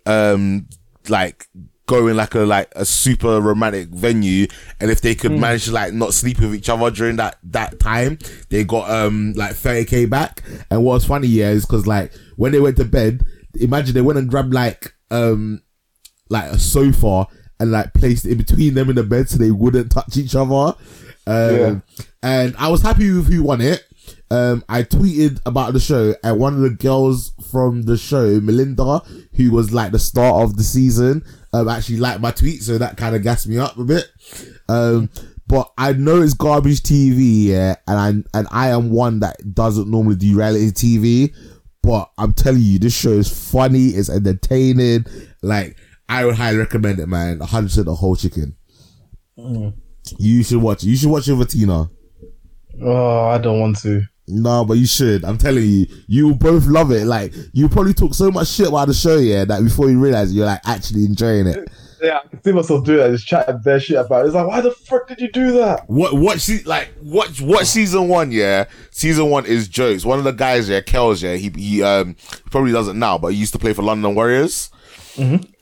um 0.07 0.67
like 1.09 1.47
going 1.87 2.17
like 2.17 2.35
a 2.35 2.41
like 2.41 2.73
a 2.75 2.85
super 2.85 3.41
romantic 3.41 3.89
venue, 3.89 4.47
and 4.81 4.91
if 4.91 5.01
they 5.01 5.15
could 5.15 5.33
manage 5.41 5.67
to 5.67 5.73
like 5.73 5.93
not 5.93 6.13
sleep 6.15 6.41
with 6.41 6.55
each 6.55 6.69
other 6.69 6.91
during 6.91 7.17
that 7.17 7.39
that 7.45 7.79
time, 7.81 8.19
they 8.51 8.65
got 8.65 8.91
um 8.91 9.33
like 9.35 9.53
30k 9.53 10.09
back. 10.11 10.43
And 10.71 10.85
what's 10.85 11.05
funny, 11.05 11.29
yeah, 11.29 11.51
is 11.51 11.65
because 11.65 11.87
like 11.87 12.13
when 12.37 12.53
they 12.53 12.61
went 12.61 12.77
to 12.79 12.85
bed, 12.85 13.23
imagine 13.55 13.95
they 13.95 14.01
went 14.01 14.19
and 14.19 14.29
grabbed 14.29 14.53
like 14.53 14.95
um 15.11 15.63
like 16.29 16.51
a 16.51 16.59
sofa 16.59 17.27
and 17.61 17.71
like 17.71 17.95
placed 17.95 18.27
it 18.27 18.33
in 18.33 18.39
between 18.39 18.75
them 18.75 18.91
in 18.91 18.97
the 18.97 19.03
bed 19.05 19.29
so 19.29 19.39
they 19.39 19.51
wouldn't 19.53 19.91
touch 19.93 20.17
each 20.17 20.35
other. 20.35 20.75
Um, 21.29 21.57
Yeah. 21.57 21.75
And 22.23 22.57
I 22.59 22.69
was 22.69 22.83
happy 22.83 23.11
with 23.13 23.33
who 23.33 23.45
won 23.45 23.61
it. 23.61 23.85
Um, 24.31 24.65
I 24.69 24.83
tweeted 24.83 25.41
about 25.47 25.73
the 25.73 25.81
show, 25.81 26.15
and 26.25 26.39
one 26.39 26.55
of 26.55 26.61
the 26.61 26.71
girls 26.71 27.33
from 27.51 27.83
the 27.83 27.97
show, 27.97 28.41
Melinda, 28.41 29.03
who 29.35 29.53
was 29.53 29.73
like 29.73 29.93
the 29.93 29.99
star 29.99 30.43
of 30.43 30.57
the 30.57 30.65
season, 30.65 31.25
um, 31.53 31.69
actually 31.69 31.99
liked 31.99 32.21
my 32.21 32.33
tweet, 32.33 32.63
so 32.63 32.77
that 32.79 32.97
kind 32.97 33.15
of 33.15 33.23
gassed 33.23 33.47
me 33.47 33.59
up 33.59 33.79
a 33.79 33.85
bit. 33.85 34.07
Um, 34.69 35.11
but 35.47 35.73
I 35.79 35.93
know 35.93 36.23
it's 36.23 36.35
garbage 36.35 36.81
TV, 36.81 37.47
yeah, 37.47 37.77
and 37.87 38.25
I 38.35 38.39
and 38.39 38.49
I 38.51 38.71
am 38.71 38.91
one 38.91 39.21
that 39.21 39.55
doesn't 39.55 39.89
normally 39.89 40.17
do 40.17 40.37
reality 40.37 40.73
TV, 40.73 41.35
but 41.83 42.11
I'm 42.19 42.33
telling 42.33 42.63
you, 42.63 42.81
this 42.81 42.97
show 42.97 43.11
is 43.11 43.51
funny, 43.53 43.91
it's 43.91 44.11
entertaining. 44.11 45.07
Like 45.43 45.77
I 46.09 46.25
would 46.25 46.35
highly 46.35 46.59
recommend 46.59 46.99
it, 46.99 47.07
man. 47.07 47.39
100 47.39 47.67
percent 47.69 47.87
the 47.87 47.95
whole 47.95 48.17
chicken. 48.17 48.57
You 50.19 50.43
should 50.43 50.63
watch 50.63 50.83
it. 50.83 50.89
You 50.89 50.97
should 50.97 51.11
watch 51.11 51.29
it 51.29 51.35
with 51.35 51.51
Tina. 51.51 51.91
Oh, 52.83 53.27
I 53.27 53.39
don't 53.39 53.61
want 53.61 53.79
to. 53.83 54.03
No, 54.29 54.65
but 54.65 54.75
you 54.75 54.87
should. 54.87 55.25
I'm 55.25 55.39
telling 55.39 55.65
you, 55.65 55.87
you 56.09 56.29
will 56.29 56.35
both 56.35 56.67
love 56.67 56.91
it. 56.91 57.05
Like 57.05 57.33
you 57.53 57.69
probably 57.69 57.95
talk 57.95 58.15
so 58.15 58.31
much 58.31 58.49
shit 58.49 58.69
about 58.69 58.89
the 58.89 58.95
show, 58.95 59.17
yeah, 59.17 59.45
that 59.45 59.63
before 59.63 59.89
you 59.89 60.01
realize 60.01 60.35
you're 60.35 60.47
like 60.47 60.61
actually 60.67 61.05
enjoying 61.05 61.47
it. 61.47 61.71
Yeah, 62.03 62.19
I 62.25 62.29
can 62.29 62.43
see 62.43 62.53
myself 62.53 62.85
doing 62.85 62.99
that, 62.99 63.11
just 63.11 63.27
chatting 63.27 63.61
their 63.65 63.81
shit 63.81 63.97
about 63.97 64.25
it. 64.25 64.27
It's 64.27 64.35
like, 64.35 64.47
why 64.47 64.61
the 64.61 64.73
fuck 64.73 65.09
did 65.09 65.21
you 65.21 65.31
do 65.31 65.53
that? 65.53 65.89
What 65.89 66.15
what 66.15 66.41
she 66.41 66.63
like 66.65 66.89
what 67.01 67.41
what 67.41 67.67
season 67.67 68.09
one, 68.09 68.33
yeah? 68.33 68.67
Season 68.91 69.31
one 69.31 69.47
is 69.47 69.69
jokes. 69.69 70.05
One 70.05 70.19
of 70.19 70.25
the 70.25 70.33
guys, 70.33 70.69
yeah, 70.69 70.81
Kells, 70.81 71.23
yeah, 71.23 71.37
he 71.37 71.51
he 71.57 71.83
um 71.83 72.17
he 72.19 72.51
probably 72.51 72.73
doesn't 72.73 72.99
now, 72.99 73.19
but 73.19 73.29
he 73.29 73.39
used 73.39 73.53
to 73.53 73.59
play 73.59 73.73
for 73.73 73.83
London 73.83 74.15
Warriors. 74.15 74.71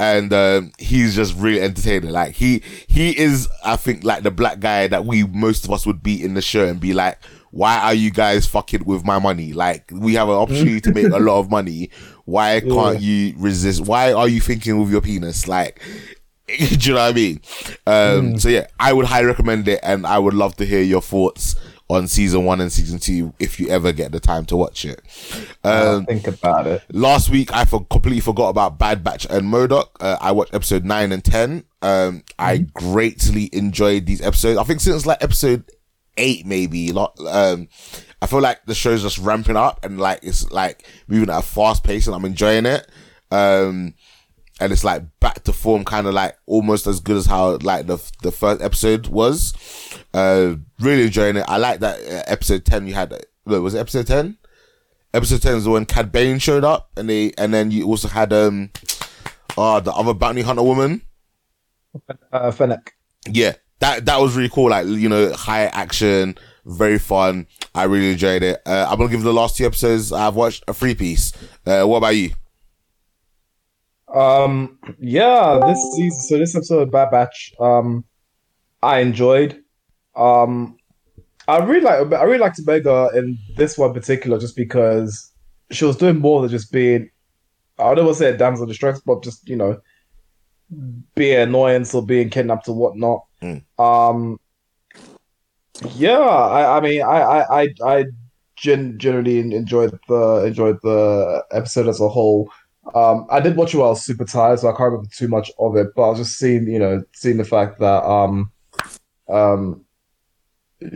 And 0.00 0.32
um, 0.32 0.72
he's 0.80 1.14
just 1.14 1.36
really 1.36 1.60
entertaining. 1.60 2.10
Like 2.10 2.34
he 2.34 2.62
he 2.88 3.16
is, 3.16 3.48
I 3.64 3.76
think, 3.76 4.02
like 4.02 4.24
the 4.24 4.32
black 4.32 4.58
guy 4.58 4.88
that 4.88 5.04
we 5.04 5.22
most 5.22 5.64
of 5.64 5.70
us 5.70 5.86
would 5.86 6.02
be 6.02 6.20
in 6.20 6.34
the 6.34 6.42
show 6.42 6.66
and 6.66 6.80
be 6.80 6.92
like, 6.92 7.18
"Why 7.54 7.78
are 7.78 7.94
you 7.94 8.10
guys 8.10 8.46
fucking 8.46 8.84
with 8.84 9.04
my 9.04 9.18
money? 9.18 9.52
Like 9.52 9.90
we 9.92 10.14
have 10.14 10.28
an 10.28 10.34
opportunity 10.34 10.80
to 10.82 10.92
make 10.92 11.06
a 11.06 11.18
lot 11.18 11.38
of 11.38 11.50
money. 11.50 11.90
Why 12.24 12.60
can't 12.74 13.00
you 13.00 13.34
resist? 13.36 13.80
Why 13.82 14.12
are 14.12 14.28
you 14.28 14.40
thinking 14.40 14.80
with 14.80 14.90
your 14.90 15.00
penis? 15.00 15.46
Like 15.46 15.80
do 16.48 16.54
you 16.56 16.94
know 16.94 17.00
what 17.00 17.10
I 17.10 17.12
mean? 17.12 17.40
Um, 17.86 18.38
So 18.38 18.48
yeah, 18.48 18.66
I 18.78 18.92
would 18.92 19.06
highly 19.06 19.26
recommend 19.26 19.66
it, 19.68 19.80
and 19.82 20.06
I 20.06 20.18
would 20.18 20.34
love 20.34 20.56
to 20.56 20.66
hear 20.66 20.82
your 20.82 21.00
thoughts 21.00 21.54
on 21.90 22.08
season 22.08 22.44
one 22.46 22.62
and 22.62 22.72
season 22.72 22.98
two 22.98 23.34
if 23.38 23.60
you 23.60 23.68
ever 23.68 23.92
get 23.92 24.10
the 24.10 24.18
time 24.18 24.46
to 24.46 24.56
watch 24.56 24.84
it. 24.86 25.00
Um, 25.62 26.06
think 26.06 26.26
about 26.26 26.66
it. 26.66 26.82
last 26.92 27.28
week 27.30 27.54
I 27.54 27.66
for- 27.66 27.84
completely 27.86 28.20
forgot 28.20 28.48
about 28.48 28.78
Bad 28.78 29.04
Batch 29.04 29.26
and 29.30 29.52
Modok. 29.52 29.88
Uh, 30.00 30.16
I 30.20 30.32
watched 30.32 30.54
episode 30.54 30.84
nine 30.84 31.12
and 31.12 31.22
ten. 31.22 31.64
Um, 31.82 32.24
I 32.38 32.58
greatly 32.58 33.50
enjoyed 33.52 34.06
these 34.06 34.22
episodes. 34.22 34.58
I 34.58 34.64
think 34.64 34.80
since 34.80 35.04
like 35.06 35.22
episode 35.22 35.64
eight, 36.16 36.46
maybe. 36.46 36.92
Lot, 36.92 37.18
um, 37.26 37.68
I 38.22 38.26
feel 38.26 38.40
like 38.40 38.64
the 38.66 38.74
show's 38.74 39.02
just 39.02 39.18
ramping 39.18 39.56
up 39.56 39.84
and 39.84 40.00
like 40.00 40.20
it's 40.22 40.50
like 40.50 40.86
moving 41.08 41.30
at 41.30 41.38
a 41.38 41.42
fast 41.42 41.84
pace, 41.84 42.06
and 42.06 42.14
I'm 42.14 42.24
enjoying 42.24 42.66
it. 42.66 42.88
Um, 43.30 43.94
and 44.60 44.72
it's 44.72 44.84
like 44.84 45.02
back 45.20 45.42
to 45.44 45.52
form, 45.52 45.84
kind 45.84 46.06
of 46.06 46.14
like 46.14 46.36
almost 46.46 46.86
as 46.86 47.00
good 47.00 47.16
as 47.16 47.26
how 47.26 47.56
like 47.58 47.86
the 47.86 47.98
the 48.22 48.30
first 48.30 48.62
episode 48.62 49.08
was. 49.08 49.52
Uh, 50.12 50.56
really 50.80 51.04
enjoying 51.04 51.36
it. 51.36 51.44
I 51.48 51.56
like 51.56 51.80
that 51.80 52.00
uh, 52.00 52.22
episode 52.26 52.64
ten. 52.64 52.86
You 52.86 52.94
had 52.94 53.12
look, 53.44 53.62
was 53.62 53.74
it 53.74 53.80
episode 53.80 54.06
ten? 54.06 54.38
Episode 55.12 55.42
ten 55.42 55.56
is 55.56 55.68
when 55.68 55.86
Cad 55.86 56.12
Bane 56.12 56.38
showed 56.38 56.64
up, 56.64 56.90
and 56.96 57.08
they 57.08 57.32
and 57.36 57.52
then 57.52 57.70
you 57.70 57.86
also 57.86 58.08
had 58.08 58.32
um, 58.32 58.70
uh 59.58 59.80
the 59.80 59.92
other 59.92 60.14
bounty 60.14 60.42
hunter 60.42 60.62
woman. 60.62 61.02
Uh, 62.32 62.50
Fennec. 62.50 62.94
Yeah, 63.26 63.54
that 63.80 64.04
that 64.06 64.20
was 64.20 64.36
really 64.36 64.48
cool. 64.48 64.70
Like 64.70 64.86
you 64.86 65.08
know, 65.08 65.32
high 65.32 65.66
action, 65.66 66.36
very 66.64 66.98
fun. 66.98 67.46
I 67.74 67.84
really 67.84 68.12
enjoyed 68.12 68.42
it. 68.42 68.60
Uh, 68.66 68.86
I'm 68.88 68.98
gonna 68.98 69.10
give 69.10 69.22
the 69.22 69.32
last 69.32 69.56
two 69.56 69.66
episodes 69.66 70.12
I've 70.12 70.34
watched 70.34 70.64
a 70.68 70.74
free 70.74 70.94
piece. 70.94 71.32
Uh, 71.66 71.84
what 71.84 71.98
about 71.98 72.16
you? 72.16 72.30
Um, 74.14 74.78
yeah, 75.00 75.60
this 75.66 75.82
season, 75.96 76.20
so 76.20 76.38
this 76.38 76.54
episode 76.54 76.82
of 76.82 76.90
Bad 76.92 77.10
Batch, 77.10 77.52
um, 77.58 78.04
I 78.82 79.00
enjoyed. 79.00 79.60
Um, 80.14 80.76
I 81.48 81.58
really 81.58 81.80
like, 81.80 82.12
I 82.12 82.22
really 82.22 82.38
liked 82.38 82.60
Omega 82.60 83.10
in 83.14 83.36
this 83.56 83.76
one 83.76 83.92
particular, 83.92 84.38
just 84.38 84.56
because 84.56 85.32
she 85.72 85.84
was 85.84 85.96
doing 85.96 86.20
more 86.20 86.40
than 86.40 86.50
just 86.50 86.70
being, 86.70 87.10
I 87.78 87.94
don't 87.94 88.04
want 88.04 88.18
to 88.18 88.22
say 88.22 88.30
a 88.30 88.36
damsel 88.36 88.62
in 88.64 88.68
distress, 88.68 89.00
but 89.04 89.24
just 89.24 89.48
you 89.48 89.56
know, 89.56 89.80
being 91.16 91.40
annoyance 91.40 91.92
or 91.92 92.04
being 92.06 92.30
kidnapped 92.30 92.68
or 92.68 92.76
whatnot. 92.76 93.24
Mm. 93.44 93.62
Um, 93.78 94.40
yeah, 95.94 96.18
I, 96.18 96.78
I 96.78 96.80
mean, 96.80 97.02
I, 97.02 97.20
I, 97.20 97.62
I, 97.62 97.68
I 97.84 98.04
gen- 98.56 98.98
generally 98.98 99.38
enjoyed 99.38 99.98
the 100.08 100.44
enjoyed 100.46 100.78
the 100.82 101.44
episode 101.52 101.88
as 101.88 102.00
a 102.00 102.08
whole. 102.08 102.50
Um, 102.94 103.26
I 103.30 103.40
did 103.40 103.56
watch 103.56 103.74
it 103.74 103.78
while 103.78 103.88
I 103.88 103.90
was 103.90 104.04
super 104.04 104.24
tired, 104.24 104.60
so 104.60 104.68
I 104.68 104.72
can't 104.72 104.92
remember 104.92 105.08
too 105.12 105.28
much 105.28 105.50
of 105.58 105.76
it. 105.76 105.88
But 105.94 106.02
I 106.02 106.08
was 106.10 106.18
just 106.18 106.38
seeing, 106.38 106.68
you 106.68 106.78
know, 106.78 107.02
seeing 107.12 107.36
the 107.36 107.44
fact 107.44 107.80
that 107.80 108.04
um, 108.04 108.50
um, 109.28 109.84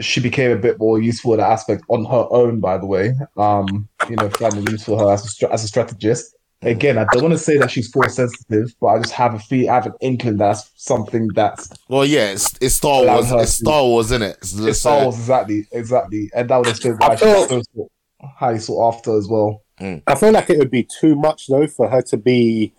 she 0.00 0.20
became 0.20 0.50
a 0.50 0.56
bit 0.56 0.78
more 0.78 1.00
useful 1.00 1.32
in 1.34 1.40
that 1.40 1.50
aspect 1.50 1.82
on 1.88 2.04
her 2.04 2.26
own. 2.30 2.60
By 2.60 2.78
the 2.78 2.86
way, 2.86 3.14
um, 3.36 3.88
you 4.08 4.16
know, 4.16 4.30
finding 4.30 4.66
useful 4.70 4.98
her 4.98 5.12
as 5.12 5.42
a 5.42 5.52
as 5.52 5.64
a 5.64 5.68
strategist. 5.68 6.34
Again, 6.62 6.98
I 6.98 7.04
don't 7.12 7.22
want 7.22 7.34
to 7.34 7.38
say 7.38 7.56
that 7.58 7.70
she's 7.70 7.88
force 7.88 8.16
sensitive, 8.16 8.74
but 8.80 8.86
I 8.88 8.98
just 8.98 9.12
have 9.12 9.34
a 9.34 9.38
feel, 9.38 9.70
I 9.70 9.74
have 9.74 9.86
an 9.86 9.92
inkling 10.00 10.38
that's 10.38 10.70
something 10.74 11.28
that's 11.28 11.70
Well, 11.88 12.04
yeah, 12.04 12.30
it's, 12.32 12.52
it's 12.60 12.74
Star 12.74 13.04
Wars. 13.04 13.30
It's 13.30 13.52
Star 13.52 13.82
Wars, 13.84 14.06
isn't 14.06 14.22
it? 14.22 14.38
it's 14.42 14.80
Star 14.80 15.04
Wars 15.04 15.16
exactly, 15.16 15.66
exactly, 15.70 16.30
and 16.34 16.50
that 16.50 16.56
would 16.56 16.66
explain 16.66 16.94
why 16.96 17.08
I 17.08 17.14
she's 17.16 17.20
so 17.48 17.62
sought- 17.76 17.92
highly 18.38 18.58
sought 18.58 18.94
after 18.94 19.16
as 19.16 19.28
well. 19.28 19.62
I 19.80 20.16
feel 20.16 20.32
like 20.32 20.50
it 20.50 20.58
would 20.58 20.72
be 20.72 20.82
too 21.00 21.14
much 21.14 21.46
though 21.46 21.68
for 21.68 21.88
her 21.88 22.02
to 22.02 22.16
be 22.16 22.72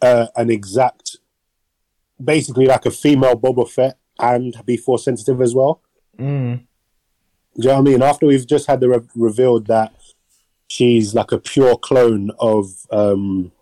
uh, 0.00 0.28
an 0.34 0.48
exact, 0.50 1.18
basically 2.22 2.64
like 2.64 2.86
a 2.86 2.90
female 2.90 3.36
Boba 3.38 3.68
Fett 3.68 3.98
and 4.18 4.54
be 4.64 4.78
force 4.78 5.04
sensitive 5.04 5.42
as 5.42 5.54
well. 5.54 5.82
Mm. 6.18 6.60
Do 6.60 6.64
you 7.56 7.68
know 7.68 7.74
what 7.74 7.80
I 7.80 7.82
mean? 7.82 8.02
After 8.02 8.26
we've 8.26 8.46
just 8.46 8.66
had 8.66 8.80
the 8.80 8.88
re- 8.88 9.00
revealed 9.14 9.66
that 9.66 9.92
she's 10.68 11.14
like 11.14 11.32
a 11.32 11.38
pure 11.38 11.76
clone 11.76 12.30
of 12.38 12.86
um, 12.90 13.52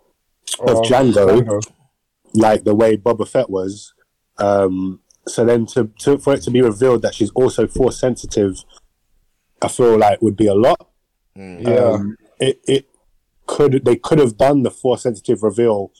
of 0.61 0.77
Oh, 0.77 0.83
Jango, 0.83 1.63
like 2.35 2.65
the 2.65 2.75
way 2.75 2.97
Boba 2.97 3.27
Fett 3.29 3.51
was. 3.51 3.95
Um, 4.39 5.01
so 5.27 5.45
then 5.45 5.67
to, 5.67 5.91
to 6.01 6.19
for 6.19 6.35
it 6.35 6.43
to 6.43 6.51
be 6.51 6.63
revealed 6.63 7.03
that 7.03 7.15
she's 7.15 7.31
also 7.31 7.67
force 7.67 7.99
sensitive, 7.99 8.65
I 9.63 9.69
feel 9.69 9.99
like 9.99 10.23
would 10.23 10.37
be 10.37 10.47
a 10.47 10.55
lot. 10.55 10.89
Yeah. 11.35 11.75
Um, 11.75 12.17
it 12.41 12.61
it 12.67 12.89
could 13.47 13.85
they 13.85 13.97
could 13.97 14.19
have 14.19 14.37
done 14.37 14.63
the 14.63 14.71
force 14.71 15.03
sensitive 15.03 15.43
reveal 15.43 15.93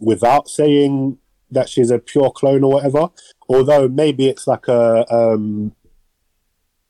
without 0.00 0.48
saying 0.48 1.18
that 1.50 1.68
she's 1.68 1.90
a 1.90 1.98
pure 1.98 2.30
clone 2.30 2.64
or 2.64 2.74
whatever. 2.74 3.08
Although 3.48 3.88
maybe 3.88 4.28
it's 4.28 4.46
like 4.46 4.68
a 4.68 5.04
um, 5.12 5.74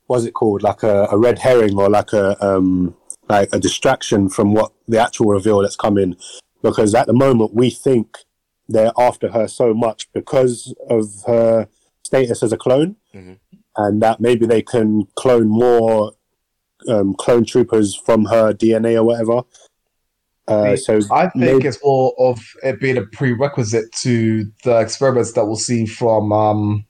what's 0.07 0.25
it 0.25 0.33
called? 0.33 0.63
Like 0.63 0.83
a, 0.83 1.09
a 1.11 1.19
red 1.19 1.39
herring 1.39 1.79
or 1.79 1.89
like 1.89 2.13
a 2.13 2.43
um, 2.45 2.95
like 3.31 3.49
a 3.53 3.59
distraction 3.59 4.29
from 4.29 4.53
what 4.55 4.73
the 4.89 4.99
actual 4.99 5.27
reveal 5.27 5.61
that's 5.61 5.77
coming. 5.77 6.17
Because 6.63 6.95
at 6.95 7.07
the 7.07 7.13
moment 7.13 7.55
we 7.55 7.71
think 7.71 8.19
they're 8.69 8.93
after 8.99 9.31
her 9.33 9.49
so 9.49 9.73
much 9.75 10.13
because 10.13 10.75
of 10.89 11.07
her 11.27 11.69
status 12.03 12.43
as 12.43 12.53
a 12.53 12.57
clone, 12.57 12.97
Mhm. 13.15 13.39
and 13.77 14.03
that 14.03 14.21
maybe 14.21 14.47
they 14.47 14.63
can 14.63 15.07
clone 15.17 15.49
more 15.49 16.13
um, 16.89 17.13
clone 17.15 17.45
troopers 17.45 17.95
from 17.95 18.25
her 18.25 18.55
DNA 18.55 18.97
or 18.97 19.05
whatever. 19.05 19.43
Uh, 20.49 20.75
so 20.77 20.99
I 21.13 21.29
think 21.29 21.35
maybe- 21.37 21.69
it's 21.69 21.79
more 21.85 22.15
of 22.19 22.41
it 22.63 22.81
being 22.81 22.97
a 22.97 23.03
prerequisite 23.03 23.93
to 24.01 24.47
the 24.65 24.79
experiments 24.81 25.33
that 25.33 25.45
we'll 25.45 25.57
see 25.57 25.85
from 25.85 26.33
um 26.33 26.87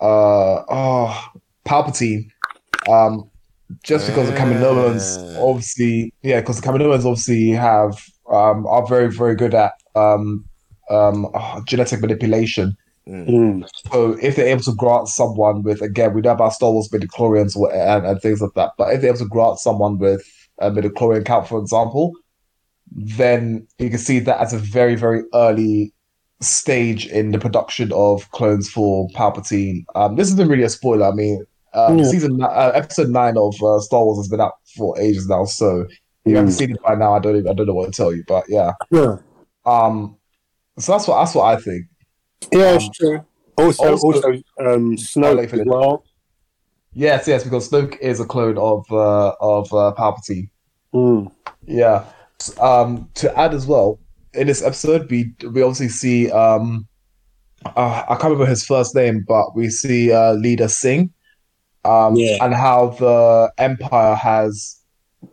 uh 0.00 0.62
oh 0.70 1.24
Palpatine. 1.66 2.28
Um 2.88 3.30
just 3.82 4.06
because 4.06 4.28
the 4.28 4.34
Kaminoans 4.36 5.18
obviously 5.38 6.12
yeah, 6.22 6.40
because 6.40 6.60
the 6.60 6.66
Kaminoans 6.66 7.04
obviously 7.04 7.50
have 7.50 8.04
um 8.30 8.66
are 8.66 8.86
very, 8.86 9.10
very 9.10 9.34
good 9.34 9.54
at 9.54 9.72
um 9.94 10.44
um 10.90 11.26
oh, 11.34 11.62
genetic 11.66 12.00
manipulation. 12.00 12.76
Mm, 13.08 13.66
So 13.90 14.18
if 14.20 14.36
they're 14.36 14.48
able 14.48 14.62
to 14.64 14.74
grant 14.74 15.08
someone 15.08 15.62
with, 15.62 15.80
again, 15.80 16.12
we 16.12 16.20
know 16.20 16.32
about 16.32 16.52
Star 16.52 16.70
Wars 16.70 16.90
midichlorians 16.90 17.56
or- 17.56 17.72
and, 17.72 18.04
and 18.04 18.20
things 18.20 18.42
like 18.42 18.52
that, 18.54 18.72
but 18.76 18.92
if 18.92 19.00
they're 19.00 19.08
able 19.10 19.18
to 19.20 19.24
grant 19.28 19.58
someone 19.58 19.98
with 19.98 20.22
a 20.58 20.70
midichlorian 20.70 21.24
count, 21.24 21.48
for 21.48 21.58
example, 21.58 22.12
then 22.92 23.66
you 23.78 23.88
can 23.88 23.98
see 23.98 24.18
that 24.18 24.38
as 24.40 24.52
a 24.52 24.58
very, 24.58 24.94
very 24.94 25.22
early 25.32 25.92
stage 26.42 27.06
in 27.06 27.32
the 27.32 27.38
production 27.38 27.90
of 27.92 28.30
clones 28.32 28.68
for 28.68 29.08
Palpatine. 29.14 29.84
Um, 29.94 30.16
this 30.16 30.30
isn't 30.32 30.48
really 30.48 30.62
a 30.62 30.68
spoiler. 30.68 31.06
I 31.06 31.12
mean, 31.12 31.44
uh, 31.74 31.94
Yeah. 31.96 32.04
season 32.04 32.42
uh, 32.42 32.72
episode 32.74 33.08
nine 33.10 33.36
of 33.36 33.54
uh, 33.62 33.78
Star 33.80 34.04
Wars 34.04 34.18
has 34.18 34.28
been 34.28 34.40
out 34.40 34.54
for 34.76 34.98
ages 35.00 35.28
now, 35.28 35.44
so 35.44 35.80
if 35.82 35.90
you 36.24 36.36
haven't 36.36 36.52
Mm. 36.52 36.58
seen 36.58 36.70
it 36.72 36.82
by 36.82 36.94
now, 36.94 37.14
I 37.14 37.18
don't 37.18 37.36
even, 37.36 37.48
I 37.48 37.54
don't 37.54 37.66
know 37.66 37.74
what 37.74 37.86
to 37.86 37.92
tell 37.92 38.14
you, 38.14 38.24
but 38.26 38.44
yeah. 38.48 38.72
yeah, 38.90 39.16
Um, 39.64 40.16
so 40.78 40.92
that's 40.92 41.06
what 41.08 41.18
that's 41.18 41.34
what 41.34 41.44
I 41.44 41.60
think. 41.60 41.86
yeah, 42.52 42.70
Um, 42.70 42.76
it's 42.76 42.88
true. 42.90 43.20
Also, 43.56 43.90
also- 43.90 44.06
also, 44.06 44.28
um, 44.60 44.96
Snoke 44.96 45.52
as 45.52 45.62
well. 45.66 46.04
Yes, 46.92 47.26
yes, 47.28 47.44
because 47.44 47.68
Snoke 47.68 47.98
is 47.98 48.18
a 48.20 48.24
clone 48.24 48.56
of 48.58 48.84
uh, 48.90 49.32
of 49.40 49.72
uh, 49.74 49.92
Palpatine. 49.98 50.48
Mm, 50.94 51.30
Yeah. 51.66 52.04
Um, 52.60 53.08
to 53.14 53.36
add 53.38 53.52
as 53.52 53.66
well, 53.66 53.98
in 54.32 54.46
this 54.46 54.62
episode, 54.62 55.10
we 55.10 55.34
we 55.52 55.60
obviously 55.62 55.88
see 55.88 56.30
um, 56.30 56.86
uh, 57.66 58.02
I 58.08 58.14
can't 58.14 58.24
remember 58.32 58.46
his 58.46 58.64
first 58.64 58.94
name, 58.94 59.24
but 59.26 59.54
we 59.56 59.68
see 59.70 60.12
uh, 60.12 60.32
Leader 60.34 60.68
Singh, 60.68 61.10
um, 61.88 62.14
Yeah. 62.16 62.36
and 62.44 62.54
how 62.54 62.88
the 62.98 63.52
Empire 63.58 64.14
has 64.14 64.76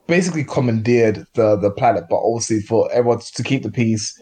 basically 0.08 0.44
commandeered 0.44 1.26
the 1.36 1.56
the 1.58 1.72
planet, 1.72 2.06
but 2.10 2.18
obviously 2.18 2.60
for 2.62 2.92
everyone 2.92 3.20
to 3.20 3.44
keep 3.44 3.64
the 3.64 3.72
peace, 3.72 4.20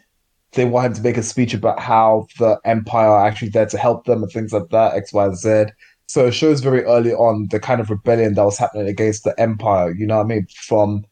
they 0.54 0.66
want 0.66 0.88
him 0.88 0.94
to 0.94 1.02
make 1.02 1.18
a 1.18 1.24
speech 1.24 1.54
about 1.54 1.80
how 1.80 2.28
the 2.40 2.60
Empire 2.66 3.08
are 3.10 3.26
actually 3.28 3.50
there 3.50 3.66
to 3.68 3.78
help 3.78 4.06
them 4.06 4.24
and 4.24 4.32
things 4.32 4.54
like 4.54 4.70
that, 4.70 4.96
X, 4.96 5.14
Y, 5.14 5.34
Z. 5.34 5.66
So 6.08 6.28
it 6.28 6.34
shows 6.34 6.60
very 6.60 6.84
early 6.84 7.14
on 7.14 7.48
the 7.50 7.60
kind 7.60 7.82
of 7.82 7.90
rebellion 7.90 8.34
that 8.36 8.44
was 8.44 8.58
happening 8.58 8.88
against 8.88 9.24
the 9.24 9.34
Empire. 9.40 9.92
You 9.92 10.06
know 10.06 10.18
what 10.18 10.26
I 10.26 10.28
mean? 10.28 10.48
From 10.68 11.06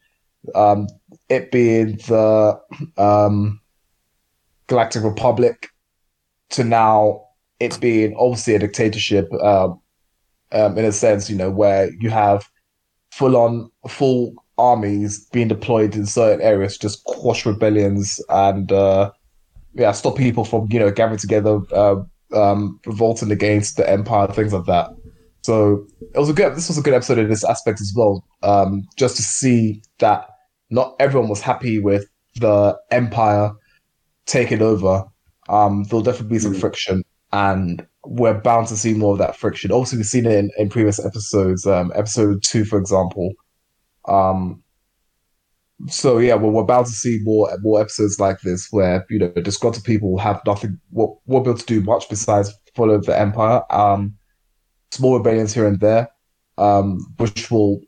um, 0.54 0.86
it 1.28 1.50
being 1.50 1.96
the 2.08 2.60
um, 2.98 3.60
Galactic 4.68 5.02
Republic 5.02 5.68
to 6.50 6.64
now 6.64 7.24
it 7.58 7.80
being 7.80 8.14
obviously 8.18 8.54
a 8.54 8.58
dictatorship 8.58 9.32
um, 9.42 9.80
um, 10.52 10.78
in 10.78 10.84
a 10.84 10.92
sense, 10.92 11.28
you 11.30 11.36
know, 11.36 11.50
where 11.50 11.90
you 12.00 12.10
have 12.10 12.44
full 13.10 13.36
on 13.36 13.70
full 13.88 14.34
armies 14.58 15.26
being 15.32 15.48
deployed 15.48 15.94
in 15.94 16.06
certain 16.06 16.40
areas 16.40 16.74
to 16.74 16.80
just 16.80 17.04
quash 17.04 17.44
rebellions 17.46 18.20
and 18.28 18.70
uh, 18.72 19.10
yeah, 19.74 19.92
stop 19.92 20.16
people 20.16 20.44
from 20.44 20.68
you 20.70 20.78
know 20.78 20.90
gathering 20.90 21.18
together, 21.18 21.60
uh, 21.72 21.96
um, 22.34 22.78
revolting 22.86 23.30
against 23.30 23.76
the 23.76 23.88
empire, 23.88 24.26
things 24.28 24.52
like 24.52 24.66
that. 24.66 24.90
So 25.42 25.86
it 26.14 26.18
was 26.18 26.28
a 26.28 26.32
good. 26.32 26.54
This 26.54 26.68
was 26.68 26.78
a 26.78 26.82
good 26.82 26.94
episode 26.94 27.18
in 27.18 27.28
this 27.28 27.44
aspect 27.44 27.80
as 27.80 27.92
well. 27.96 28.24
Um, 28.42 28.82
just 28.96 29.16
to 29.16 29.22
see 29.22 29.82
that 29.98 30.28
not 30.70 30.94
everyone 31.00 31.28
was 31.28 31.40
happy 31.40 31.78
with 31.78 32.04
the 32.36 32.78
empire 32.90 33.52
taking 34.26 34.62
over. 34.62 35.04
Um, 35.48 35.84
there'll 35.84 36.02
definitely 36.02 36.36
be 36.36 36.38
some 36.38 36.54
Mm. 36.54 36.60
friction, 36.60 37.02
and 37.32 37.86
we're 38.04 38.40
bound 38.40 38.68
to 38.68 38.76
see 38.76 38.94
more 38.94 39.12
of 39.12 39.18
that 39.18 39.36
friction. 39.36 39.70
Obviously, 39.70 39.98
we've 39.98 40.06
seen 40.06 40.26
it 40.26 40.32
in, 40.32 40.50
in 40.58 40.68
previous 40.68 41.04
episodes. 41.04 41.66
Um, 41.66 41.92
episode 41.94 42.42
two, 42.42 42.64
for 42.64 42.78
example. 42.78 43.32
Um, 44.08 44.62
so 45.88 46.18
yeah, 46.18 46.34
well, 46.34 46.52
we're 46.52 46.64
bound 46.64 46.86
to 46.86 46.92
see 46.92 47.18
more 47.22 47.50
more 47.60 47.80
episodes 47.80 48.20
like 48.20 48.40
this 48.40 48.68
where 48.70 49.04
you 49.10 49.18
know 49.18 49.28
disgruntled 49.30 49.84
people 49.84 50.18
have 50.18 50.40
nothing, 50.46 50.78
won't, 50.90 51.18
won't 51.26 51.44
be 51.44 51.50
able 51.50 51.58
to 51.58 51.66
do 51.66 51.80
much 51.80 52.08
besides 52.08 52.52
follow 52.74 53.00
the 53.00 53.18
empire. 53.18 53.62
Um, 53.70 54.14
small 54.90 55.16
rebellions 55.16 55.54
here 55.54 55.66
and 55.66 55.80
there, 55.80 56.08
um, 56.58 56.98
which 57.16 57.50
will 57.50 57.80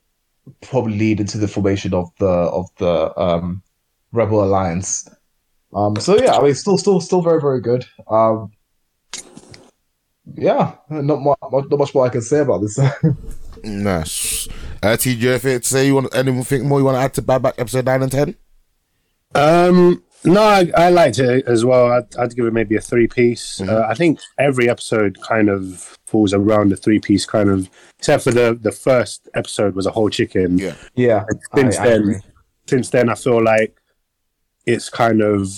probably 0.60 0.96
lead 0.96 1.20
into 1.20 1.38
the 1.38 1.48
formation 1.48 1.94
of 1.94 2.08
the 2.18 2.26
of 2.26 2.68
the 2.78 3.16
um, 3.18 3.62
rebel 4.12 4.42
alliance. 4.42 5.08
Um, 5.74 5.96
so 5.96 6.16
yeah, 6.16 6.36
I 6.36 6.42
mean, 6.42 6.54
still, 6.54 6.78
still, 6.78 7.00
still 7.00 7.20
very, 7.20 7.40
very 7.40 7.60
good. 7.60 7.84
Um, 8.08 8.52
yeah, 10.36 10.74
not 10.90 11.20
much, 11.20 11.38
not 11.42 11.78
much 11.78 11.94
more 11.94 12.06
I 12.06 12.08
can 12.10 12.22
say 12.22 12.40
about 12.40 12.60
this. 12.62 12.78
Nice. 13.62 14.46
Uh, 14.82 14.94
T, 14.94 15.14
do 15.14 15.20
you 15.22 15.28
have 15.30 15.40
to 15.42 15.62
say? 15.62 15.86
You 15.86 15.94
want 15.94 16.14
anything 16.14 16.68
more 16.68 16.78
you 16.80 16.84
want 16.84 16.96
to 16.96 17.00
add 17.00 17.14
to 17.14 17.22
Bad 17.22 17.40
Batch 17.42 17.54
episode 17.56 17.86
9 17.86 18.02
and 18.02 18.12
10? 18.12 18.34
Um, 19.34 20.02
no, 20.24 20.42
I, 20.42 20.70
I 20.76 20.90
liked 20.90 21.18
it 21.18 21.46
as 21.46 21.64
well. 21.64 21.90
I'd, 21.92 22.14
I'd 22.16 22.36
give 22.36 22.44
it 22.44 22.52
maybe 22.52 22.76
a 22.76 22.80
three 22.82 23.06
piece. 23.06 23.62
Uh, 23.62 23.86
I 23.88 23.94
think 23.94 24.20
every 24.38 24.68
episode 24.68 25.18
kind 25.22 25.48
of 25.48 25.98
falls 26.06 26.34
around 26.34 26.70
the 26.72 26.76
three 26.76 27.00
piece 27.00 27.24
kind 27.24 27.48
of, 27.48 27.70
except 27.98 28.24
for 28.24 28.32
the 28.32 28.58
the 28.60 28.72
first 28.72 29.28
episode 29.34 29.74
was 29.74 29.86
a 29.86 29.90
whole 29.90 30.10
chicken. 30.10 30.58
Yeah. 30.58 30.74
yeah, 30.94 31.24
Since 31.54 31.78
I- 31.78 31.82
I 31.84 31.88
then, 31.88 32.00
agree. 32.02 32.20
since 32.66 32.90
then, 32.90 33.08
I 33.08 33.14
feel 33.14 33.42
like 33.42 33.76
it's 34.66 34.88
kind 34.90 35.22
of 35.22 35.48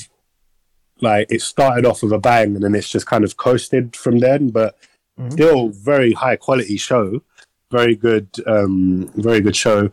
like 1.01 1.27
it 1.31 1.43
started 1.43 1.85
off 1.87 2.03
with 2.03 2.13
a 2.13 2.19
bang 2.19 2.55
and 2.55 2.63
then 2.63 2.75
it's 2.75 2.89
just 2.89 3.07
kind 3.07 3.25
of 3.25 3.37
coasted 3.37 3.95
from 3.97 4.19
then. 4.19 4.49
But 4.51 4.77
Mhm. 5.19 5.33
still, 5.33 5.69
very 5.71 6.13
high 6.13 6.37
quality 6.37 6.77
show. 6.77 7.23
Very 7.71 7.97
good, 7.97 8.29
um, 8.47 9.11
very 9.17 9.41
good 9.41 9.57
show. 9.57 9.91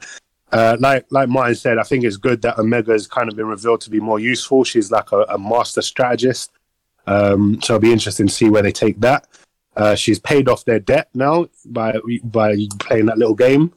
Uh, 0.51 0.77
like 0.79 1.05
like 1.09 1.29
Martin 1.29 1.55
said, 1.55 1.77
I 1.79 1.83
think 1.83 2.03
it's 2.03 2.17
good 2.17 2.41
that 2.43 2.59
Omega 2.59 2.91
has 2.91 3.07
kind 3.07 3.27
of 3.29 3.35
been 3.35 3.47
revealed 3.47 3.81
to 3.81 3.89
be 3.89 3.99
more 3.99 4.19
useful. 4.19 4.63
She's 4.63 4.91
like 4.91 5.11
a, 5.11 5.21
a 5.29 5.37
master 5.39 5.81
strategist. 5.81 6.51
Um, 7.07 7.59
so 7.61 7.73
it'll 7.75 7.81
be 7.81 7.91
interesting 7.91 8.27
to 8.27 8.33
see 8.33 8.49
where 8.49 8.61
they 8.61 8.71
take 8.71 8.99
that. 9.01 9.27
Uh, 9.75 9.95
she's 9.95 10.19
paid 10.19 10.47
off 10.47 10.63
their 10.65 10.79
debt 10.79 11.09
now 11.15 11.47
by 11.65 11.97
by 12.25 12.55
playing 12.79 13.07
that 13.07 13.17
little 13.17 13.33
game, 13.33 13.71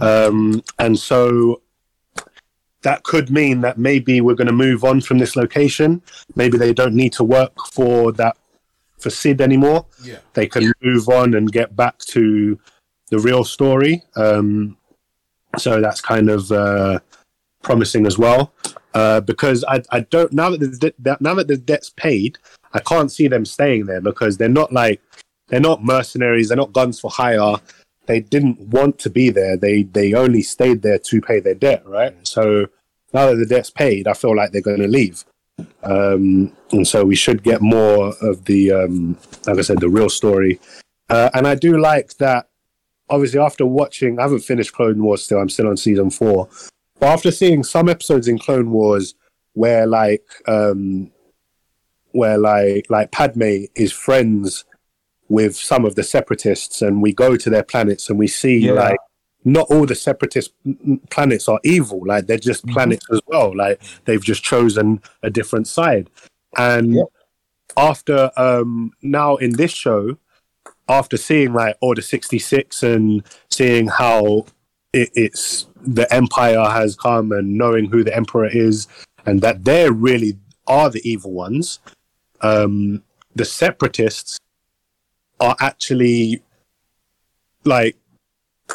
um, 0.00 0.62
and 0.78 0.98
so 0.98 1.62
that 2.82 3.02
could 3.02 3.30
mean 3.30 3.60
that 3.62 3.78
maybe 3.78 4.20
we're 4.20 4.34
going 4.34 4.46
to 4.46 4.52
move 4.52 4.84
on 4.84 5.00
from 5.00 5.18
this 5.18 5.36
location. 5.36 6.02
Maybe 6.36 6.58
they 6.58 6.72
don't 6.72 6.94
need 6.94 7.12
to 7.14 7.24
work 7.24 7.52
for 7.72 8.12
that 8.12 8.36
for 8.98 9.10
Cid 9.10 9.40
anymore. 9.40 9.86
Yeah. 10.02 10.18
They 10.34 10.46
can 10.46 10.72
move 10.82 11.08
on 11.08 11.34
and 11.34 11.50
get 11.50 11.74
back 11.74 11.98
to 11.98 12.58
the 13.10 13.18
real 13.18 13.44
story. 13.44 14.02
Um, 14.16 14.76
so 15.56 15.80
that's 15.80 16.00
kind 16.00 16.30
of 16.30 16.52
uh, 16.52 17.00
promising 17.62 18.06
as 18.06 18.18
well. 18.18 18.52
Uh, 18.94 19.20
because 19.20 19.64
I, 19.68 19.82
I 19.90 20.00
don't 20.00 20.32
now 20.32 20.50
that 20.50 20.58
the 20.58 20.94
that 21.00 21.20
now 21.20 21.34
that 21.34 21.46
the 21.46 21.56
debt's 21.56 21.90
paid, 21.90 22.38
I 22.72 22.80
can't 22.80 23.12
see 23.12 23.28
them 23.28 23.44
staying 23.44 23.86
there 23.86 24.00
because 24.00 24.36
they're 24.36 24.48
not 24.48 24.72
like 24.72 25.00
they're 25.48 25.60
not 25.60 25.84
mercenaries. 25.84 26.48
They're 26.48 26.56
not 26.56 26.72
guns 26.72 26.98
for 27.00 27.10
hire. 27.10 27.56
They 28.08 28.20
didn't 28.20 28.58
want 28.58 28.98
to 29.00 29.10
be 29.10 29.28
there. 29.28 29.56
They 29.56 29.82
they 29.82 30.14
only 30.14 30.42
stayed 30.42 30.80
there 30.80 30.98
to 30.98 31.20
pay 31.20 31.40
their 31.40 31.54
debt, 31.54 31.86
right? 31.86 32.14
So 32.26 32.66
now 33.12 33.26
that 33.26 33.36
the 33.36 33.46
debt's 33.46 33.70
paid, 33.70 34.08
I 34.08 34.14
feel 34.14 34.34
like 34.34 34.50
they're 34.50 34.62
going 34.62 34.80
to 34.80 34.88
leave. 34.88 35.24
Um, 35.82 36.52
and 36.72 36.88
so 36.88 37.04
we 37.04 37.16
should 37.16 37.42
get 37.42 37.60
more 37.60 38.14
of 38.20 38.44
the, 38.44 38.72
um, 38.72 39.18
like 39.46 39.58
I 39.58 39.62
said, 39.62 39.80
the 39.80 39.88
real 39.88 40.08
story. 40.08 40.60
Uh, 41.08 41.30
and 41.34 41.46
I 41.46 41.54
do 41.54 41.78
like 41.78 42.16
that. 42.18 42.48
Obviously, 43.10 43.40
after 43.40 43.66
watching, 43.66 44.18
I 44.18 44.22
haven't 44.22 44.40
finished 44.40 44.72
Clone 44.72 45.02
Wars 45.02 45.24
still. 45.24 45.38
I'm 45.38 45.48
still 45.48 45.68
on 45.68 45.76
season 45.76 46.10
four. 46.10 46.48
But 47.00 47.06
after 47.06 47.30
seeing 47.30 47.62
some 47.62 47.88
episodes 47.88 48.28
in 48.28 48.38
Clone 48.38 48.70
Wars 48.70 49.14
where 49.54 49.86
like 49.86 50.24
um 50.46 51.10
where 52.12 52.38
like 52.38 52.86
like 52.90 53.10
Padme 53.10 53.64
is 53.74 53.92
friends 53.92 54.64
with 55.28 55.56
some 55.56 55.84
of 55.84 55.94
the 55.94 56.02
separatists 56.02 56.82
and 56.82 57.02
we 57.02 57.12
go 57.12 57.36
to 57.36 57.50
their 57.50 57.62
planets 57.62 58.08
and 58.08 58.18
we 58.18 58.26
see 58.26 58.58
Yeah. 58.58 58.72
like 58.72 58.98
not 59.44 59.66
all 59.70 59.86
the 59.86 59.94
separatist 59.94 60.52
planets 61.10 61.48
are 61.48 61.60
evil 61.64 62.00
like 62.04 62.26
they're 62.26 62.38
just 62.38 62.66
planets 62.66 63.06
as 63.12 63.20
well 63.26 63.56
like 63.56 63.80
they've 64.04 64.22
just 64.24 64.42
chosen 64.42 65.00
a 65.22 65.30
different 65.30 65.66
side 65.68 66.10
and 66.56 66.94
Yep. 66.94 67.06
after 67.76 68.30
um 68.36 68.92
now 69.02 69.36
in 69.36 69.52
this 69.52 69.70
show 69.72 70.16
after 70.88 71.16
seeing 71.16 71.52
like 71.52 71.76
order 71.80 72.02
66 72.02 72.82
and 72.82 73.22
seeing 73.50 73.86
how 73.88 74.46
it, 74.92 75.10
it's 75.14 75.66
the 75.82 76.12
empire 76.12 76.64
has 76.64 76.96
come 76.96 77.30
and 77.32 77.54
knowing 77.56 77.84
who 77.86 78.02
the 78.02 78.14
emperor 78.16 78.48
is 78.48 78.88
and 79.26 79.40
that 79.42 79.64
they 79.64 79.88
really 79.90 80.36
are 80.66 80.90
the 80.90 81.00
evil 81.08 81.32
ones 81.32 81.78
um 82.40 83.02
the 83.36 83.44
separatists 83.44 84.38
are 85.40 85.56
actually 85.60 86.42
like 87.64 87.96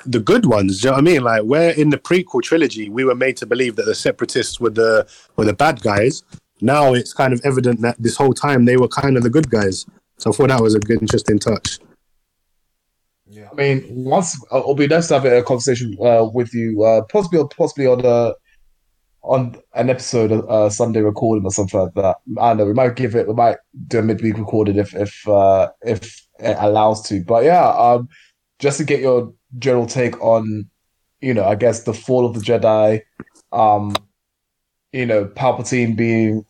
the 0.06 0.20
good 0.20 0.46
ones. 0.46 0.82
Do 0.82 0.88
you 0.88 0.92
know 0.92 0.96
what 0.96 1.02
I 1.02 1.12
mean? 1.12 1.24
Like 1.24 1.44
where 1.44 1.72
in 1.72 1.90
the 1.90 1.98
prequel 1.98 2.42
trilogy 2.42 2.90
we 2.90 3.04
were 3.04 3.16
made 3.16 3.38
to 3.38 3.46
believe 3.46 3.76
that 3.76 3.86
the 3.86 3.96
separatists 3.96 4.60
were 4.60 4.70
the 4.70 5.08
were 5.36 5.46
the 5.46 5.54
bad 5.54 5.82
guys. 5.82 6.24
Now 6.62 6.94
it's 6.94 7.14
kind 7.14 7.34
of 7.34 7.42
evident 7.44 7.82
that 7.82 7.96
this 8.00 8.16
whole 8.16 8.34
time 8.34 8.66
they 8.66 8.78
were 8.78 8.88
kind 8.88 9.18
of 9.18 9.24
the 9.24 9.30
good 9.30 9.50
guys. 9.50 9.86
So 10.18 10.32
I 10.32 10.34
thought 10.34 10.50
that 10.50 10.62
was 10.62 10.76
a 10.76 10.80
good, 10.80 11.02
interesting 11.02 11.40
touch. 11.40 11.80
Yeah, 13.26 13.50
I 13.52 13.56
mean, 13.56 13.84
once 14.06 14.40
uh, 14.52 14.60
it'll 14.60 14.76
be 14.76 14.88
nice 14.88 15.08
to 15.08 15.16
have 15.16 15.26
a 15.26 15.42
conversation 15.42 15.98
uh, 16.00 16.30
with 16.32 16.54
you, 16.54 16.84
uh, 16.84 17.02
possibly 17.12 17.44
possibly 17.56 17.88
on 17.88 18.06
a 18.06 18.34
on 19.24 19.56
an 19.74 19.90
episode, 19.90 20.32
uh, 20.32 20.70
Sunday 20.70 21.02
recording 21.02 21.46
or 21.46 21.52
something 21.52 21.80
like 21.80 21.94
that. 21.96 22.18
I 22.40 22.50
don't 22.50 22.58
know. 22.58 22.66
We 22.66 22.74
might 22.74 22.96
give 22.96 23.16
it. 23.16 23.28
We 23.28 23.34
might 23.34 23.58
do 23.88 24.00
a 24.00 24.02
midweek 24.04 24.38
recording 24.38 24.78
if 24.78 24.94
if 24.94 25.28
uh, 25.28 25.72
if 25.82 26.04
it 26.04 26.23
allows 26.44 27.08
to. 27.10 27.24
But 27.24 27.44
yeah, 27.44 27.70
um, 27.70 28.10
just 28.60 28.78
to 28.78 28.84
get 28.84 29.00
your 29.00 29.34
general 29.60 29.86
take 29.86 30.20
on, 30.22 30.70
you 31.22 31.34
know, 31.34 31.46
I 31.46 31.56
guess 31.56 31.84
the 31.84 31.94
fall 31.94 32.26
of 32.26 32.34
the 32.34 32.42
Jedi, 32.42 33.02
um, 33.52 33.96
you 34.92 35.06
know, 35.06 35.26
Palpatine 35.26 35.96
being 35.96 36.46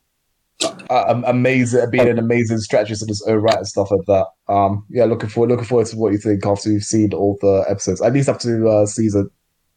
uh, 0.90 1.22
amazing, 1.26 1.90
being 1.92 2.08
an 2.08 2.20
amazing 2.20 2.60
strategist 2.60 3.02
in 3.02 3.08
his 3.08 3.24
own 3.28 3.38
right 3.38 3.58
and 3.58 3.68
stuff 3.68 3.92
like 3.92 4.06
that. 4.08 4.28
Um, 4.48 4.86
yeah, 4.90 5.06
looking 5.06 5.30
forward, 5.30 5.50
looking 5.50 5.66
forward 5.66 5.88
to 5.88 5.98
what 5.98 6.12
you 6.12 6.18
think 6.18 6.46
after 6.46 6.72
you've 6.72 6.84
seen 6.84 7.14
all 7.14 7.38
the 7.42 7.66
episodes, 7.70 8.02
at 8.02 8.14
least 8.14 8.30
up 8.30 8.40
to 8.40 8.68
uh, 8.68 8.86
season 8.86 9.30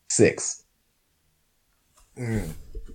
six. 0.09 0.65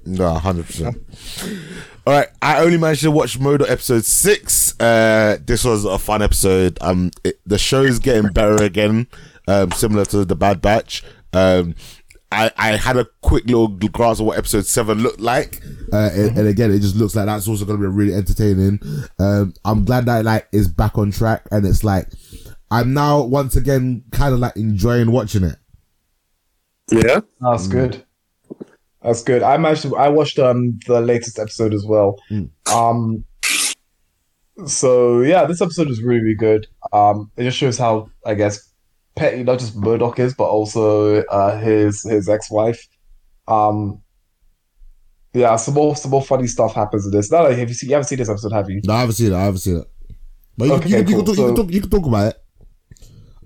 No, 0.05 0.33
hundred 0.33 0.65
percent. 0.65 0.97
All 2.07 2.13
right, 2.13 2.29
I 2.41 2.61
only 2.61 2.77
managed 2.77 3.03
to 3.03 3.11
watch 3.11 3.37
Modo 3.37 3.65
episode 3.65 4.05
six. 4.05 4.79
Uh, 4.79 5.37
this 5.45 5.63
was 5.63 5.85
a 5.85 5.99
fun 5.99 6.23
episode. 6.23 6.79
Um, 6.81 7.11
it, 7.23 7.39
the 7.45 7.59
show 7.59 7.83
is 7.83 7.99
getting 7.99 8.31
better 8.31 8.63
again. 8.63 9.07
Um, 9.47 9.71
similar 9.71 10.05
to 10.05 10.25
the 10.25 10.35
Bad 10.35 10.61
Batch. 10.61 11.03
Um, 11.31 11.75
I, 12.31 12.51
I 12.57 12.77
had 12.77 12.97
a 12.97 13.05
quick 13.21 13.45
little 13.45 13.67
glance 13.67 14.19
of 14.19 14.25
what 14.25 14.37
episode 14.39 14.65
seven 14.65 14.99
looked 15.03 15.19
like, 15.19 15.61
uh, 15.93 16.09
and, 16.13 16.39
and 16.39 16.47
again, 16.47 16.71
it 16.71 16.79
just 16.79 16.95
looks 16.95 17.15
like 17.15 17.27
that's 17.27 17.47
also 17.47 17.65
going 17.65 17.79
to 17.79 17.87
be 17.87 17.93
really 17.93 18.15
entertaining. 18.15 18.79
Um, 19.19 19.53
I'm 19.63 19.85
glad 19.85 20.05
that 20.05 20.25
like 20.25 20.47
is 20.51 20.67
back 20.67 20.97
on 20.97 21.11
track, 21.11 21.47
and 21.51 21.65
it's 21.67 21.83
like 21.83 22.07
I'm 22.71 22.93
now 22.93 23.21
once 23.21 23.55
again 23.55 24.05
kind 24.11 24.33
of 24.33 24.39
like 24.39 24.55
enjoying 24.55 25.11
watching 25.11 25.43
it. 25.43 25.57
Yeah. 26.89 27.19
That's 27.39 27.67
good. 27.67 28.05
That's 29.03 29.23
good. 29.23 29.41
I 29.41 29.57
managed 29.57 29.81
to, 29.83 29.95
I 29.97 30.09
watched 30.09 30.37
um 30.39 30.79
the 30.87 31.01
latest 31.01 31.39
episode 31.39 31.73
as 31.73 31.85
well. 31.85 32.19
Um 32.71 33.23
so 34.65 35.21
yeah, 35.21 35.45
this 35.45 35.61
episode 35.61 35.89
is 35.89 36.01
really, 36.03 36.21
really 36.21 36.35
good. 36.35 36.67
Um 36.93 37.31
it 37.37 37.43
just 37.43 37.57
shows 37.57 37.77
how 37.77 38.09
I 38.25 38.35
guess 38.35 38.69
petty 39.15 39.43
not 39.43 39.59
just 39.59 39.79
Modok 39.79 40.19
is, 40.19 40.33
but 40.33 40.45
also 40.45 41.23
uh 41.23 41.59
his 41.59 42.03
his 42.03 42.29
ex 42.29 42.51
wife. 42.51 42.85
Um 43.47 44.01
yeah, 45.33 45.55
some 45.55 45.73
more 45.73 45.95
some 45.95 46.11
more 46.11 46.21
funny 46.23 46.47
stuff 46.47 46.73
happens 46.75 47.05
in 47.05 47.11
this. 47.11 47.31
No, 47.31 47.49
have 47.49 47.67
you 47.69 47.73
seen 47.73 47.89
you 47.89 47.95
haven't 47.95 48.07
seen 48.07 48.17
this 48.19 48.29
episode, 48.29 48.51
have 48.51 48.69
you? 48.69 48.81
No, 48.83 48.93
I 48.93 48.99
haven't 48.99 49.15
seen 49.15 49.31
it. 49.31 49.35
I 49.35 49.43
haven't 49.43 49.59
seen 49.59 49.77
it. 49.77 49.87
But 50.57 50.65
you, 50.67 50.73
Okay, 50.73 50.89
you, 50.89 50.97
you, 50.97 51.03
cool. 51.05 51.15
can, 51.15 51.25
talk, 51.25 51.37
you, 51.37 51.45
can 51.45 51.55
talk, 51.55 51.71
you 51.71 51.81
can 51.81 51.89
talk 51.89 52.05
about 52.05 52.27
it. 52.27 52.37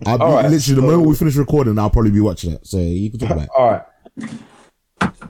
I'll 0.05 0.17
be, 0.17 0.23
right, 0.25 0.49
literally, 0.49 0.81
the 0.81 0.87
moment 0.87 1.07
we 1.07 1.15
finish 1.15 1.35
recording, 1.35 1.79
I'll 1.79 1.89
probably 1.89 2.11
be 2.11 2.19
watching 2.19 2.51
it. 2.51 2.67
So 2.67 2.77
you 2.79 3.09
can 3.11 3.19
talk 3.19 3.29
about 3.31 3.43
it. 3.43 3.49
All 3.55 3.71
right. 3.71 4.29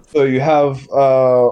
So 0.07 0.23
you 0.23 0.39
have 0.39 0.87
uh, 0.91 1.49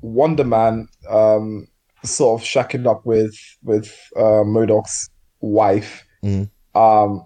Wonder 0.00 0.44
Man 0.44 0.88
um, 1.08 1.66
sort 2.04 2.40
of 2.40 2.46
shacking 2.46 2.86
up 2.86 3.04
with 3.06 3.34
with 3.62 3.94
uh, 4.16 4.44
Modok's 4.44 5.08
wife. 5.40 6.04
Mhm. 6.24 6.48
Um, 6.74 7.24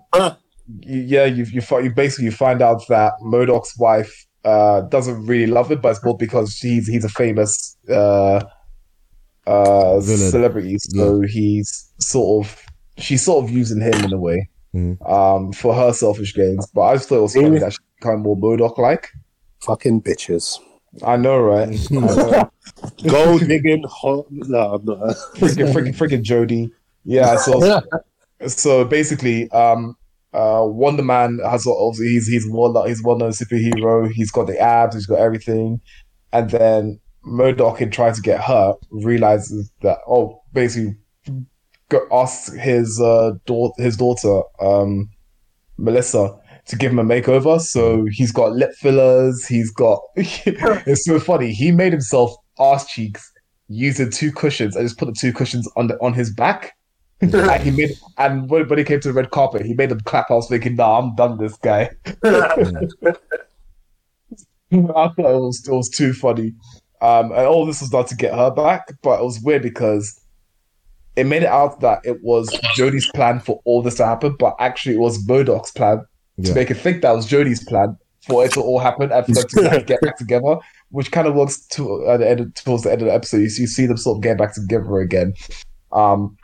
yeah, 0.80 1.24
you 1.26 1.44
you, 1.44 1.60
fi- 1.60 1.80
you 1.80 1.90
basically 1.92 2.24
you 2.26 2.30
find 2.32 2.62
out 2.62 2.82
that 2.88 3.12
Modok's 3.22 3.78
wife 3.78 4.26
uh, 4.44 4.80
doesn't 4.82 5.26
really 5.26 5.46
love 5.46 5.70
it, 5.70 5.80
but 5.82 5.90
it's 5.90 6.04
more 6.04 6.16
because 6.16 6.56
he's 6.56 6.86
he's 6.88 7.04
a 7.04 7.08
famous 7.08 7.76
uh, 7.88 8.42
uh, 9.46 10.00
celebrity, 10.00 10.76
so 10.78 11.20
he's 11.20 11.92
sort 12.00 12.46
of 12.46 12.62
she's 12.98 13.22
sort 13.24 13.44
of 13.44 13.50
using 13.50 13.80
him 13.80 14.04
in 14.04 14.12
a 14.12 14.18
way 14.18 14.48
Mhm. 14.74 14.98
um, 15.10 15.52
for 15.52 15.74
her 15.74 15.92
selfish 15.92 16.34
gains. 16.34 16.66
But 16.74 16.82
I 16.82 16.94
just 16.96 17.08
thought 17.08 17.18
it 17.18 17.22
was 17.22 17.34
funny 17.34 17.58
that 17.60 17.72
she 17.72 17.78
kind 18.00 18.16
of 18.16 18.20
more 18.22 18.36
Modok 18.36 18.78
like. 18.78 19.08
Fucking 19.66 20.02
bitches. 20.02 20.60
I 21.05 21.16
know, 21.16 21.38
right? 21.40 21.68
I 21.90 21.94
know. 21.94 22.51
Gold 23.09 23.48
digging. 23.48 23.82
Hot. 23.88 24.26
No, 24.30 24.74
I'm 24.74 24.84
not. 24.84 25.16
freaking, 25.34 25.72
freaking, 25.72 25.97
freaking 25.97 26.22
Jodie. 26.22 26.70
Yeah. 27.05 27.36
So, 27.36 27.82
so 28.47 28.84
basically, 28.84 29.51
um, 29.51 29.97
uh, 30.32 30.62
Wonder 30.64 31.02
Man 31.02 31.40
has 31.44 31.66
also 31.66 32.01
he's 32.01 32.28
he's 32.28 32.48
one 32.48 32.86
he's 32.86 33.02
well 33.02 33.16
known 33.16 33.32
superhero. 33.32 34.09
He's 34.09 34.30
got 34.30 34.47
the 34.47 34.56
abs. 34.60 34.94
He's 34.94 35.06
got 35.06 35.18
everything, 35.18 35.80
and 36.32 36.48
then 36.48 37.01
Modok, 37.24 37.80
in 37.80 37.90
trying 37.90 38.14
to 38.14 38.20
get 38.20 38.40
her, 38.44 38.74
realizes 38.90 39.72
that 39.82 39.98
oh, 40.06 40.43
basically, 40.52 40.97
go 41.88 42.06
ask 42.12 42.55
his 42.55 43.01
uh 43.01 43.32
daughter, 43.47 43.82
his 43.82 43.97
daughter, 43.97 44.43
um, 44.60 45.10
Melissa. 45.76 46.38
To 46.66 46.76
give 46.76 46.90
him 46.90 46.98
a 46.98 47.05
makeover, 47.05 47.60
so 47.60 48.06
he's 48.10 48.32
got 48.32 48.52
lip 48.52 48.74
fillers. 48.74 49.47
He's 49.47 49.70
got. 49.70 50.01
it's 50.16 51.05
so 51.05 51.20
funny. 51.20 51.52
He 51.52 51.70
made 51.70 51.93
himself 51.93 52.34
ass 52.59 52.86
cheeks 52.86 53.32
using 53.68 54.10
two 54.10 54.32
cushions 54.32 54.76
I 54.76 54.82
just 54.82 54.98
put 54.98 55.06
the 55.06 55.12
two 55.12 55.32
cushions 55.32 55.68
on 55.76 55.88
the 55.88 55.97
on 56.01 56.14
his 56.14 56.30
back. 56.32 56.76
and 57.20 57.62
he 57.62 57.70
made 57.70 57.97
and 58.18 58.51
when, 58.51 58.68
when 58.68 58.78
he 58.78 58.84
came 58.84 59.01
to 59.01 59.09
the 59.09 59.14
red 59.14 59.30
carpet, 59.30 59.64
he 59.64 59.74
made 59.74 59.88
them 59.88 60.01
clap. 60.01 60.30
I 60.30 60.34
was 60.34 60.48
thinking, 60.48 60.76
nah, 60.76 60.98
I'm 60.98 61.14
done 61.14 61.38
this 61.38 61.56
guy. 61.56 61.90
I 62.22 62.28
thought 64.72 65.18
it 65.18 65.18
was 65.18 65.66
it 65.66 65.72
was 65.72 65.88
too 65.88 66.12
funny. 66.12 66.55
Um, 67.01 67.26
and 67.26 67.47
all 67.47 67.64
this 67.64 67.80
was 67.80 67.90
done 67.90 68.06
to 68.06 68.16
get 68.16 68.34
her 68.34 68.51
back, 68.51 68.93
but 69.02 69.20
it 69.20 69.24
was 69.24 69.40
weird 69.40 69.62
because 69.62 70.20
it 71.14 71.24
made 71.24 71.43
it 71.43 71.48
out 71.48 71.80
that 71.80 72.01
it 72.05 72.22
was 72.22 72.51
Jodie's 72.76 73.09
plan 73.14 73.40
for 73.40 73.60
all 73.64 73.82
this 73.82 73.94
to 73.97 74.06
happen, 74.06 74.36
but 74.38 74.55
actually 74.59 74.97
it 74.97 75.01
was 75.01 75.24
Modok's 75.26 75.70
plan 75.70 76.05
Yeah. 76.36 76.50
to 76.50 76.54
make 76.54 76.70
it 76.70 76.74
think 76.74 77.02
that 77.02 77.12
was 77.12 77.26
Jodie's 77.26 77.64
plan 77.64 77.96
for 78.26 78.44
it 78.44 78.52
to 78.52 78.60
all 78.60 78.78
happen 78.78 79.10
and 79.12 79.24
for 79.24 79.32
them 79.32 79.44
to 79.48 79.60
like, 79.62 79.86
get 79.86 80.00
back 80.00 80.16
together, 80.18 80.56
which 80.90 81.12
kind 81.12 81.26
of 81.26 81.34
works 81.34 81.64
to 81.68 82.06
at 82.08 82.18
the 82.18 82.28
end 82.28 82.54
towards 82.56 82.82
the 82.82 82.92
end 82.92 83.02
of 83.02 83.06
the 83.06 83.14
episode. 83.14 83.38
You 83.38 83.48
see, 83.48 83.62
you 83.62 83.68
see 83.68 83.86
them 83.86 83.96
sort 83.96 84.18
of 84.18 84.22
get 84.22 84.38
back 84.38 84.54
together 84.54 84.98
again. 84.98 85.34
Um, 85.92 86.36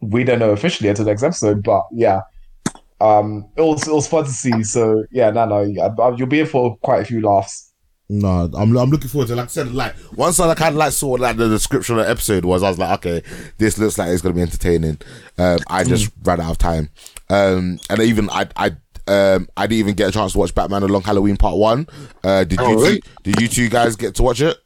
we 0.00 0.24
don't 0.24 0.38
know 0.38 0.50
officially 0.50 0.88
until 0.88 1.06
next 1.06 1.22
episode, 1.22 1.62
but 1.62 1.82
yeah, 1.92 2.20
um, 3.00 3.48
it 3.56 3.62
was 3.62 3.86
it 3.86 3.92
was 3.94 4.06
fun 4.06 4.24
to 4.24 4.30
see. 4.30 4.62
So 4.62 5.04
yeah, 5.10 5.30
no, 5.30 5.46
no, 5.46 5.62
you'll 6.16 6.26
be 6.26 6.40
in 6.40 6.46
for 6.46 6.76
quite 6.78 7.02
a 7.02 7.04
few 7.04 7.20
laughs. 7.20 7.72
No, 8.12 8.50
I'm 8.54 8.76
I'm 8.76 8.90
looking 8.90 9.08
forward 9.08 9.28
to. 9.28 9.34
it. 9.34 9.36
Like 9.36 9.46
I 9.46 9.48
said, 9.48 9.72
like 9.72 9.94
once 10.16 10.40
I 10.40 10.52
kind 10.54 10.74
of 10.74 10.78
like 10.78 10.92
saw 10.92 11.10
like 11.12 11.36
the 11.36 11.48
description 11.48 11.98
of 11.98 12.04
the 12.04 12.10
episode 12.10 12.44
was, 12.44 12.62
I 12.62 12.68
was 12.68 12.78
like, 12.78 12.98
okay, 12.98 13.22
this 13.58 13.78
looks 13.78 13.98
like 13.98 14.08
it's 14.08 14.20
gonna 14.20 14.34
be 14.34 14.42
entertaining. 14.42 14.98
Um, 15.38 15.60
I 15.68 15.84
just 15.84 16.10
ran 16.24 16.40
out 16.40 16.50
of 16.50 16.58
time. 16.58 16.90
Um, 17.28 17.78
and 17.88 18.00
even 18.00 18.28
I 18.30 18.48
I. 18.56 18.76
Um, 19.10 19.48
I 19.56 19.66
didn't 19.66 19.80
even 19.80 19.94
get 19.94 20.08
a 20.08 20.12
chance 20.12 20.32
to 20.32 20.38
watch 20.38 20.54
Batman: 20.54 20.84
Along 20.84 21.02
Halloween 21.02 21.36
Part 21.36 21.56
One. 21.56 21.86
Uh, 22.22 22.44
did 22.44 22.60
you? 22.60 22.66
Oh, 22.66 22.74
really? 22.74 23.00
Two, 23.00 23.10
did 23.24 23.40
you 23.40 23.48
two 23.48 23.68
guys 23.68 23.96
get 23.96 24.14
to 24.16 24.22
watch 24.22 24.40
it? 24.40 24.56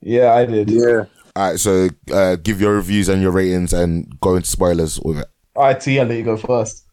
Yeah, 0.00 0.34
I 0.34 0.44
did. 0.44 0.68
Yeah. 0.70 1.04
All 1.36 1.50
right, 1.50 1.58
so 1.58 1.88
uh, 2.12 2.36
give 2.36 2.60
your 2.60 2.74
reviews 2.74 3.08
and 3.08 3.22
your 3.22 3.30
ratings 3.30 3.72
and 3.72 4.18
go 4.20 4.36
into 4.36 4.50
spoilers 4.50 5.00
with 5.00 5.18
it. 5.18 5.28
All 5.56 5.62
right, 5.62 5.80
T, 5.80 5.98
I'll 5.98 6.06
let 6.06 6.18
you 6.18 6.24
go 6.24 6.36
first. 6.36 6.84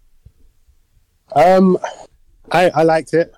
Um, 1.35 1.77
I 2.51 2.69
I 2.69 2.83
liked 2.83 3.13
it. 3.13 3.33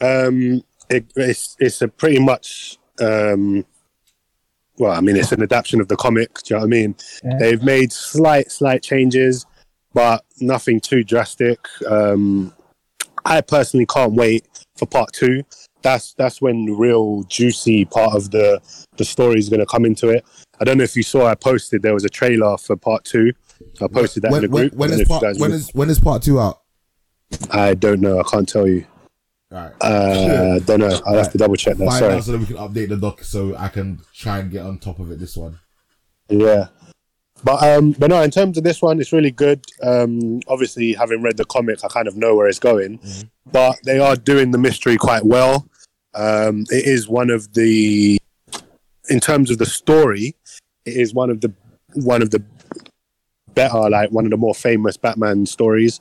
Um, 0.00 0.62
it, 0.90 1.10
it's 1.16 1.56
it's 1.58 1.80
a 1.82 1.88
pretty 1.88 2.18
much 2.18 2.78
Um, 3.00 3.64
well, 4.78 4.92
I 4.92 5.00
mean, 5.00 5.16
it's 5.16 5.32
an 5.32 5.42
adaptation 5.42 5.80
of 5.80 5.88
the 5.88 5.96
comic. 5.96 6.34
Do 6.42 6.54
you 6.54 6.56
know 6.56 6.60
what 6.60 6.66
I 6.66 6.70
mean? 6.70 6.94
They've 7.40 7.62
made 7.62 7.92
slight, 7.92 8.50
slight 8.52 8.82
changes, 8.82 9.44
but 9.92 10.24
nothing 10.40 10.80
too 10.80 11.02
drastic. 11.02 11.58
Um, 11.88 12.52
I 13.24 13.40
personally 13.40 13.86
can't 13.86 14.14
wait 14.14 14.46
for 14.76 14.86
part 14.86 15.12
two. 15.12 15.44
That's 15.82 16.14
that's 16.14 16.42
when 16.42 16.66
the 16.66 16.72
real 16.72 17.22
juicy 17.24 17.84
part 17.84 18.14
of 18.14 18.30
the 18.30 18.60
the 18.96 19.04
story 19.04 19.38
is 19.38 19.48
going 19.48 19.60
to 19.60 19.66
come 19.66 19.84
into 19.84 20.08
it. 20.08 20.24
I 20.60 20.64
don't 20.64 20.78
know 20.78 20.84
if 20.84 20.96
you 20.96 21.02
saw. 21.02 21.26
I 21.26 21.34
posted 21.34 21.82
there 21.82 21.94
was 21.94 22.04
a 22.04 22.08
trailer 22.08 22.56
for 22.58 22.76
part 22.76 23.04
two. 23.04 23.32
I 23.80 23.86
posted 23.88 24.24
that 24.24 24.32
in 24.32 24.42
the 24.42 24.48
when, 24.48 24.50
when, 24.50 24.62
group. 24.62 24.74
when 24.74 24.90
don't 24.90 25.00
is 25.00 25.08
know 25.08 25.16
if 25.16 25.22
you 25.22 25.28
part 25.28 25.38
when 25.38 25.52
is 25.52 25.70
when 25.72 25.90
is 25.90 26.00
part 26.00 26.22
two 26.22 26.40
out? 26.40 26.60
I 27.50 27.74
don't 27.74 28.00
know. 28.00 28.18
I 28.18 28.22
can't 28.24 28.48
tell 28.48 28.66
you. 28.66 28.86
All 29.50 29.58
right. 29.58 29.72
Uh, 29.80 30.58
don't 30.60 30.80
know. 30.80 31.00
I'll 31.06 31.16
have 31.16 31.32
to 31.32 31.38
double 31.38 31.56
check 31.56 31.76
that. 31.76 31.86
Find 31.86 31.98
Sorry. 31.98 32.14
out 32.14 32.24
so 32.24 32.32
that 32.32 32.38
we 32.38 32.46
can 32.46 32.56
update 32.56 32.88
the 32.88 32.96
doc 32.96 33.22
so 33.22 33.56
I 33.56 33.68
can 33.68 34.00
try 34.14 34.38
and 34.38 34.50
get 34.50 34.64
on 34.64 34.78
top 34.78 34.98
of 34.98 35.10
it 35.10 35.18
this 35.18 35.36
one. 35.36 35.58
Yeah. 36.28 36.68
But 37.44 37.62
um, 37.62 37.92
but 37.92 38.10
no, 38.10 38.20
in 38.22 38.30
terms 38.30 38.58
of 38.58 38.64
this 38.64 38.82
one, 38.82 39.00
it's 39.00 39.12
really 39.12 39.30
good. 39.30 39.64
Um, 39.82 40.40
obviously, 40.48 40.92
having 40.92 41.22
read 41.22 41.36
the 41.36 41.44
comic, 41.44 41.84
I 41.84 41.88
kind 41.88 42.08
of 42.08 42.16
know 42.16 42.34
where 42.34 42.48
it's 42.48 42.58
going. 42.58 43.00
But 43.50 43.76
they 43.84 43.98
are 43.98 44.16
doing 44.16 44.50
the 44.50 44.58
mystery 44.58 44.96
quite 44.96 45.24
well. 45.24 45.68
Um, 46.14 46.64
it 46.70 46.84
is 46.84 47.08
one 47.08 47.30
of 47.30 47.54
the, 47.54 48.18
in 49.08 49.20
terms 49.20 49.50
of 49.50 49.58
the 49.58 49.66
story, 49.66 50.34
it 50.84 50.96
is 50.96 51.14
one 51.14 51.30
of 51.30 51.40
the 51.40 51.52
one 51.94 52.22
of 52.22 52.30
the 52.30 52.42
better, 53.54 53.88
like 53.88 54.10
one 54.10 54.24
of 54.24 54.30
the 54.30 54.36
more 54.36 54.54
famous 54.54 54.96
Batman 54.96 55.46
stories. 55.46 56.00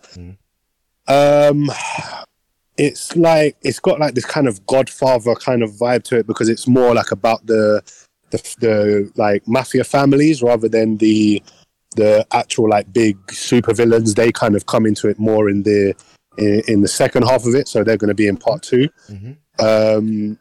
Um, 1.08 1.72
it's 2.78 3.16
like 3.16 3.58
it's 3.62 3.80
got 3.80 4.00
like 4.00 4.14
this 4.14 4.26
kind 4.26 4.48
of 4.48 4.66
Godfather 4.66 5.36
kind 5.36 5.64
of 5.64 5.72
vibe 5.72 6.04
to 6.06 6.18
it 6.18 6.28
because 6.28 6.50
it's 6.50 6.68
more 6.68 6.94
like 6.94 7.12
about 7.12 7.46
the 7.46 7.82
the, 8.32 8.56
the 8.60 9.12
like 9.16 9.48
mafia 9.48 9.84
families 9.84 10.42
rather 10.42 10.68
than 10.68 10.98
the 10.98 11.42
the 11.96 12.26
actual 12.32 12.70
like 12.70 12.92
big 12.94 13.18
super 13.32 13.74
villains. 13.74 14.14
They 14.14 14.32
kind 14.32 14.56
of 14.56 14.66
come 14.66 14.86
into 14.86 15.08
it 15.08 15.20
more 15.20 15.50
in 15.50 15.64
the 15.64 15.96
in, 16.38 16.62
in 16.68 16.82
the 16.82 16.88
second 16.88 17.24
half 17.24 17.46
of 17.46 17.56
it, 17.56 17.68
so 17.68 17.84
they're 17.84 17.98
going 17.98 18.10
to 18.10 18.16
be 18.16 18.28
in 18.28 18.38
part 18.38 18.62
2 18.62 18.88
Um, 19.60 20.38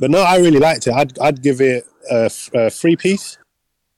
but 0.00 0.10
no, 0.10 0.20
I 0.20 0.38
really 0.38 0.58
liked 0.58 0.86
it. 0.86 0.94
I'd 0.94 1.18
I'd 1.20 1.42
give 1.42 1.60
it 1.60 1.86
a, 2.10 2.70
free 2.70 2.96
piece. 2.96 3.38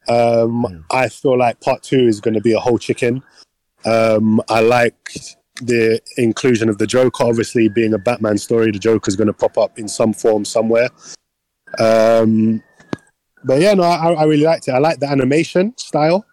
Um, 0.09 0.85
I 0.91 1.09
feel 1.09 1.37
like 1.37 1.61
part 1.61 1.83
two 1.83 2.07
is 2.07 2.21
going 2.21 2.35
to 2.35 2.41
be 2.41 2.53
a 2.53 2.61
whole 2.61 2.79
chicken. 2.79 3.23
Um, 3.85 4.41
I 4.49 4.61
like 4.61 5.11
the 5.63 6.01
inclusion 6.17 6.69
of 6.69 6.79
the 6.79 6.87
Joker. 6.87 7.25
Obviously, 7.25 7.69
being 7.69 7.95
a 7.95 7.99
Batman 7.99 8.39
story, 8.39 8.71
the 8.71 8.79
Joker 8.79 9.09
is 9.09 9.17
going 9.17 9.27
to 9.27 9.33
pop 9.33 9.59
up 9.59 9.79
in 9.79 9.89
some 9.89 10.13
form 10.13 10.45
somewhere. 10.45 10.91
Um, 11.79 12.63
but 13.47 13.61
yeah, 13.61 13.75
no, 13.75 13.85
I, 13.85 14.13
I 14.13 14.25
really 14.25 14.45
liked 14.45 14.69
it. 14.69 14.73
I 14.73 14.79
like 14.79 14.99
the 15.01 15.09
animation 15.09 15.73
style. 15.79 16.27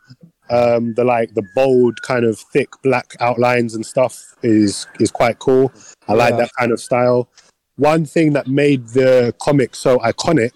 Um, 0.49 0.94
the 0.95 1.06
like 1.06 1.34
the 1.35 1.44
bold 1.56 2.02
kind 2.02 2.26
of 2.26 2.38
thick 2.38 2.69
black 2.84 3.15
outlines 3.22 3.76
and 3.76 3.85
stuff 3.85 4.35
is 4.44 4.85
is 4.99 5.10
quite 5.10 5.40
cool. 5.40 5.72
I 6.10 6.14
like 6.14 6.31
Yeah. 6.31 6.38
that 6.38 6.52
kind 6.60 6.72
of 6.72 6.80
style. 6.81 7.30
One 7.77 8.06
thing 8.06 8.34
that 8.34 8.48
made 8.48 8.90
the 8.90 9.34
comic 9.41 9.73
so 9.73 9.99
iconic 9.99 10.52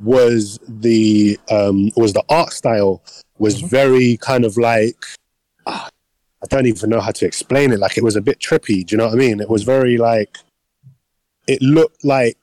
was 0.00 0.58
the 0.66 1.38
um, 1.50 1.90
was 1.96 2.12
the 2.14 2.24
art 2.28 2.52
style 2.52 3.02
was 3.38 3.60
very 3.60 4.16
kind 4.16 4.44
of 4.44 4.56
like 4.56 5.04
ah, 5.66 5.88
I 6.42 6.46
don't 6.46 6.66
even 6.66 6.88
know 6.90 7.00
how 7.00 7.10
to 7.12 7.26
explain 7.26 7.72
it. 7.72 7.78
Like 7.78 7.98
it 7.98 8.04
was 8.04 8.16
a 8.16 8.22
bit 8.22 8.38
trippy. 8.38 8.84
Do 8.86 8.94
you 8.94 8.96
know 8.98 9.06
what 9.06 9.14
I 9.14 9.16
mean? 9.16 9.40
It 9.40 9.50
was 9.50 9.62
very 9.62 9.98
like 9.98 10.38
it 11.46 11.60
looked 11.60 12.04
like 12.04 12.38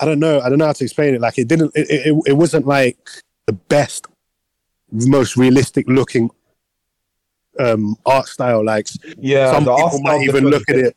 I 0.00 0.04
don't 0.04 0.18
know. 0.20 0.40
I 0.40 0.48
don't 0.48 0.58
know 0.58 0.66
how 0.66 0.72
to 0.72 0.84
explain 0.84 1.14
it. 1.14 1.20
Like 1.20 1.38
it 1.38 1.48
didn't. 1.48 1.72
It 1.74 1.88
it, 2.08 2.16
it 2.26 2.32
wasn't 2.34 2.66
like 2.66 2.98
the 3.46 3.52
best, 3.52 4.06
most 4.92 5.36
realistic 5.36 5.86
looking 5.88 6.30
um 7.58 7.96
art 8.06 8.26
style. 8.26 8.64
Like 8.64 8.88
Yeah, 9.18 9.50
some 9.52 9.64
people 9.64 10.00
might 10.02 10.22
even 10.22 10.44
look 10.46 10.68
at 10.68 10.76
it. 10.76 10.96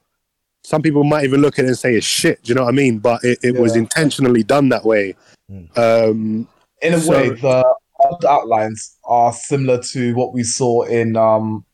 Some 0.64 0.82
people 0.84 1.04
might 1.04 1.24
even 1.24 1.42
look 1.42 1.58
at 1.58 1.66
it 1.66 1.70
and 1.70 1.78
say 1.78 1.96
it's 1.96 2.06
shit. 2.06 2.44
Do 2.44 2.50
you 2.50 2.56
know 2.56 2.64
what 2.64 2.70
I 2.74 2.78
mean? 2.78 3.00
But 3.00 3.24
it, 3.24 3.40
it 3.42 3.56
was 3.60 3.76
intentionally 3.76 4.44
done 4.44 4.70
that 4.70 4.86
way. 4.86 5.16
Um, 5.76 6.48
in 6.82 6.94
a 6.94 7.00
So- 7.00 7.12
way, 7.12 7.30
the 7.30 7.76
art 8.04 8.26
outlines 8.26 8.98
are 9.06 9.34
similar 9.34 9.80
to 9.92 10.14
what 10.16 10.34
we 10.34 10.44
saw 10.44 10.84
in 10.84 11.16
um 11.18 11.66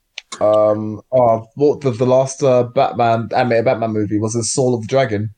um 0.42 1.02
uh, 1.12 1.40
what 1.56 1.82
the, 1.82 1.92
the 1.92 2.06
last 2.06 2.44
uh, 2.44 2.64
Batman 2.64 3.30
animated 3.36 3.66
Batman 3.66 3.92
movie 3.92 4.20
was 4.20 4.36
in 4.36 4.44
Soul 4.44 4.74
of 4.76 4.82
the 4.82 4.88
Dragon. 4.88 5.34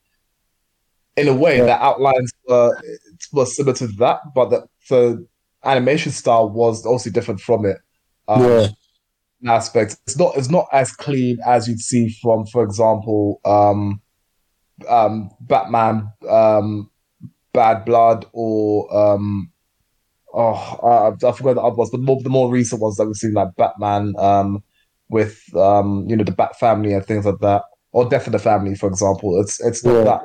In 1.19 1.27
a 1.27 1.33
way, 1.33 1.57
Yeah. 1.57 1.65
the 1.65 1.83
outlines 1.83 2.31
were 2.47 2.77
were 3.33 3.45
similar 3.45 3.75
to 3.77 3.87
that, 4.03 4.19
but 4.33 4.49
the, 4.49 4.67
the 4.89 5.27
animation 5.63 6.11
style 6.11 6.49
was 6.49 6.85
also 6.85 7.09
different 7.09 7.39
from 7.41 7.65
it. 7.65 7.77
Um, 8.27 8.41
Yeah. 8.43 8.67
in 9.41 9.49
aspects. 9.49 9.97
It's 10.05 10.17
not 10.17 10.37
it's 10.37 10.49
not 10.49 10.67
as 10.71 10.91
clean 10.91 11.37
as 11.45 11.67
you'd 11.67 11.79
see 11.79 12.09
from, 12.21 12.45
for 12.47 12.63
example, 12.63 13.39
um, 13.45 14.01
um, 14.87 15.29
Batman, 15.41 16.11
um, 16.29 16.89
Bad 17.53 17.85
Blood, 17.85 18.25
or 18.33 18.93
um, 18.95 19.51
oh, 20.33 20.53
I, 21.21 21.27
I 21.27 21.31
forgot 21.31 21.55
the 21.55 21.61
other 21.61 21.75
ones, 21.75 21.89
but 21.91 22.01
more, 22.01 22.21
the 22.21 22.29
more 22.29 22.49
recent 22.51 22.81
ones 22.81 22.97
that 22.97 23.05
we've 23.07 23.15
seen, 23.15 23.33
like 23.33 23.55
Batman, 23.57 24.13
um, 24.17 24.63
with 25.09 25.41
um, 25.55 26.05
you 26.07 26.15
know, 26.15 26.23
the 26.23 26.31
Bat 26.31 26.59
Family 26.59 26.93
and 26.93 27.05
things 27.05 27.25
like 27.25 27.39
that, 27.39 27.63
or 27.91 28.07
Death 28.09 28.27
of 28.27 28.33
the 28.33 28.39
Family, 28.39 28.75
for 28.75 28.87
example. 28.87 29.39
It's 29.41 29.59
it's 29.59 29.83
not 29.83 29.93
Yeah. 29.95 30.03
that 30.03 30.21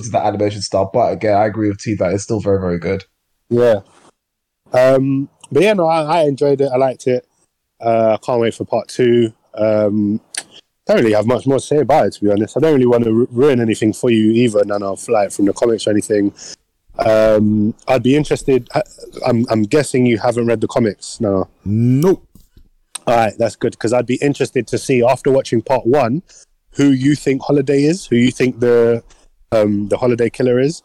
it's 0.00 0.12
not 0.12 0.22
that 0.22 0.28
animation 0.28 0.62
style, 0.62 0.90
but 0.92 1.12
again, 1.12 1.36
I 1.36 1.46
agree 1.46 1.68
with 1.68 1.78
T 1.78 1.94
that 1.94 2.12
it's 2.12 2.24
still 2.24 2.40
very 2.40 2.60
very 2.60 2.78
good. 2.78 3.04
Yeah. 3.48 3.80
Um, 4.72 5.28
but 5.50 5.62
yeah, 5.62 5.72
no, 5.72 5.86
I, 5.86 6.20
I 6.20 6.22
enjoyed 6.24 6.60
it. 6.60 6.70
I 6.72 6.76
liked 6.76 7.06
it. 7.06 7.26
Uh, 7.80 8.16
I 8.20 8.24
can't 8.24 8.40
wait 8.40 8.54
for 8.54 8.64
part 8.64 8.88
two. 8.88 9.32
Um, 9.54 10.20
don't 10.86 10.98
really 10.98 11.12
have 11.12 11.26
much 11.26 11.46
more 11.46 11.58
to 11.58 11.64
say 11.64 11.78
about 11.78 12.06
it, 12.06 12.12
to 12.14 12.24
be 12.24 12.30
honest. 12.30 12.56
I 12.56 12.60
don't 12.60 12.74
really 12.74 12.86
want 12.86 13.04
to 13.04 13.12
ru- 13.12 13.28
ruin 13.30 13.60
anything 13.60 13.92
for 13.92 14.10
you 14.10 14.30
either, 14.32 14.64
none 14.64 14.82
of 14.82 15.08
like 15.08 15.30
from 15.32 15.46
the 15.46 15.52
comics 15.52 15.86
or 15.86 15.90
anything. 15.90 16.32
Um, 16.98 17.74
I'd 17.88 18.02
be 18.02 18.16
interested. 18.16 18.68
I- 18.74 18.82
I'm, 19.26 19.46
I'm 19.50 19.62
guessing 19.62 20.06
you 20.06 20.18
haven't 20.18 20.46
read 20.46 20.60
the 20.60 20.68
comics. 20.68 21.20
No. 21.20 21.48
Nope. 21.64 22.26
All 23.06 23.16
right, 23.16 23.32
that's 23.38 23.56
good 23.56 23.72
because 23.72 23.92
I'd 23.92 24.06
be 24.06 24.16
interested 24.16 24.66
to 24.68 24.78
see 24.78 25.02
after 25.02 25.30
watching 25.30 25.62
part 25.62 25.86
one 25.86 26.22
who 26.74 26.90
you 26.90 27.14
think 27.14 27.42
Holiday 27.42 27.84
is, 27.84 28.06
who 28.06 28.16
you 28.16 28.30
think 28.30 28.60
the 28.60 29.02
um, 29.52 29.88
the 29.88 29.96
Holiday 29.96 30.30
Killer 30.30 30.58
is, 30.60 30.82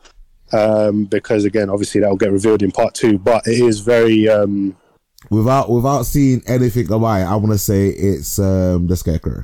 um, 0.51 1.05
because 1.05 1.45
again, 1.45 1.69
obviously 1.69 2.01
that 2.01 2.09
will 2.09 2.17
get 2.17 2.31
revealed 2.31 2.63
in 2.63 2.71
part 2.71 2.93
two. 2.93 3.17
But 3.19 3.45
it 3.47 3.59
is 3.59 3.79
very 3.81 4.27
um, 4.29 4.75
Without 5.31 5.69
without 5.71 6.03
seeing 6.03 6.43
anything 6.45 6.85
about 6.91 7.21
it, 7.21 7.23
I 7.25 7.35
want 7.35 7.51
to 7.51 7.57
say 7.57 7.87
it's 7.87 8.37
um 8.37 8.85
the 8.87 8.95
Scarecrow. 8.95 9.43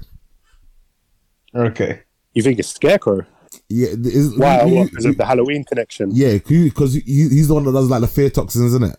Okay. 1.55 2.01
you 2.33 2.43
think 2.43 2.59
it's 2.59 2.69
Scarecrow? 2.69 3.25
Yeah, 3.67 3.89
is, 3.97 4.37
Why? 4.37 4.59
who- 4.67 4.75
What, 4.75 4.89
because 4.89 5.05
of 5.05 5.17
the 5.17 5.25
Halloween 5.25 5.63
connection? 5.63 6.11
yeah, 6.13 6.37
because 6.37 6.93
he, 6.93 7.01
he's 7.01 7.47
the 7.47 7.53
one 7.55 7.63
that 7.65 7.73
does 7.73 7.89
like 7.89 8.01
the 8.01 8.07
fear 8.07 8.29
toxins, 8.29 8.65
isn't 8.73 8.83
it? 8.83 8.95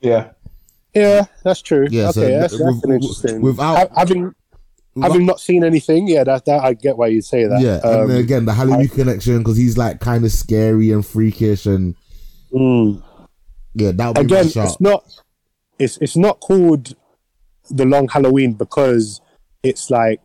Yeah. 0.00 0.30
Yeah, 0.94 1.24
that's 1.42 1.62
true. 1.62 1.86
Yeah, 1.90 2.10
so 2.10 2.22
okay, 2.22 2.38
that's, 2.38 2.52
that's 2.58 2.62
with- 2.64 2.84
an 2.84 2.90
with- 2.90 3.02
interesting. 3.02 3.40
without- 3.40 3.76
Ha- 3.90 3.94
having 3.96 4.34
having 5.02 5.26
not 5.26 5.40
seen 5.40 5.64
anything, 5.64 6.08
yeah, 6.08 6.24
that 6.24 6.44
that 6.44 6.62
I 6.62 6.74
get 6.74 6.96
why 6.96 7.08
you 7.08 7.22
say 7.22 7.44
that. 7.44 7.60
Yeah, 7.60 7.76
Um, 7.88 8.02
and 8.02 8.10
then 8.10 8.20
again 8.20 8.44
the 8.44 8.54
Halloween 8.54 8.88
connection 8.88 9.38
because 9.38 9.56
he's 9.56 9.76
like 9.76 10.00
kind 10.00 10.24
of 10.24 10.32
scary 10.32 10.92
and 10.92 11.04
freakish 11.04 11.66
and 11.66 11.94
mm. 12.52 13.02
yeah, 13.74 13.92
that 13.92 14.06
would 14.08 14.28
be 14.28 14.34
again, 14.34 14.52
my 14.54 14.64
it's 14.64 14.80
not 14.80 15.04
it's 15.78 15.96
it's 15.98 16.16
not 16.16 16.40
called 16.40 16.94
the 17.70 17.84
long 17.84 18.08
Halloween 18.08 18.52
because 18.52 19.20
it's 19.62 19.90
like 19.90 20.20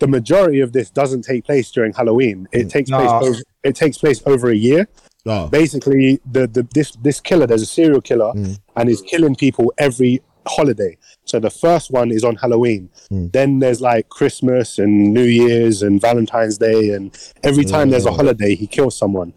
the 0.00 0.08
majority 0.08 0.60
of 0.60 0.72
this 0.72 0.90
doesn't 0.90 1.22
take 1.22 1.44
place 1.44 1.70
during 1.70 1.92
Halloween. 1.92 2.48
It 2.52 2.68
takes 2.68 2.90
No. 2.90 2.98
place 2.98 3.28
over 3.28 3.40
it 3.62 3.76
takes 3.76 3.98
place 3.98 4.22
over 4.26 4.50
a 4.50 4.56
year. 4.56 4.88
Oh, 5.26 5.48
Basically, 5.48 6.18
the, 6.30 6.46
the 6.46 6.66
this 6.74 6.92
this 7.02 7.20
killer, 7.20 7.46
there's 7.46 7.60
a 7.62 7.66
serial 7.66 8.00
killer, 8.00 8.32
and 8.76 8.88
he's 8.88 9.02
killing 9.02 9.34
people 9.34 9.72
every 9.76 10.22
holiday. 10.46 10.96
So 11.24 11.38
the 11.38 11.50
first 11.50 11.90
one 11.90 12.10
is 12.10 12.24
on 12.24 12.36
Halloween. 12.36 12.90
Hmm. 13.08 13.28
Then 13.28 13.58
there's 13.58 13.80
like 13.80 14.08
Christmas 14.08 14.78
and 14.78 15.12
New 15.12 15.24
Year's 15.24 15.82
and 15.82 16.00
Valentine's 16.00 16.58
Day, 16.58 16.90
and 16.90 17.16
every 17.42 17.64
time 17.64 17.90
there's 17.90 18.06
a 18.06 18.10
hmm. 18.10 18.16
holiday, 18.16 18.54
he 18.54 18.66
kills 18.66 18.96
someone. 18.96 19.32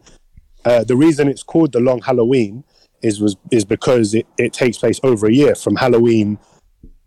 Uh, 0.65 0.83
the 0.83 0.95
reason 0.95 1.27
it's 1.27 1.43
called 1.43 1.73
the 1.73 1.79
Long 1.79 2.01
Halloween 2.01 2.63
is 3.01 3.19
was 3.19 3.35
is 3.51 3.65
because 3.65 4.13
it, 4.13 4.25
it 4.37 4.53
takes 4.53 4.77
place 4.77 4.99
over 5.03 5.27
a 5.27 5.33
year 5.33 5.55
from 5.55 5.75
Halloween 5.75 6.39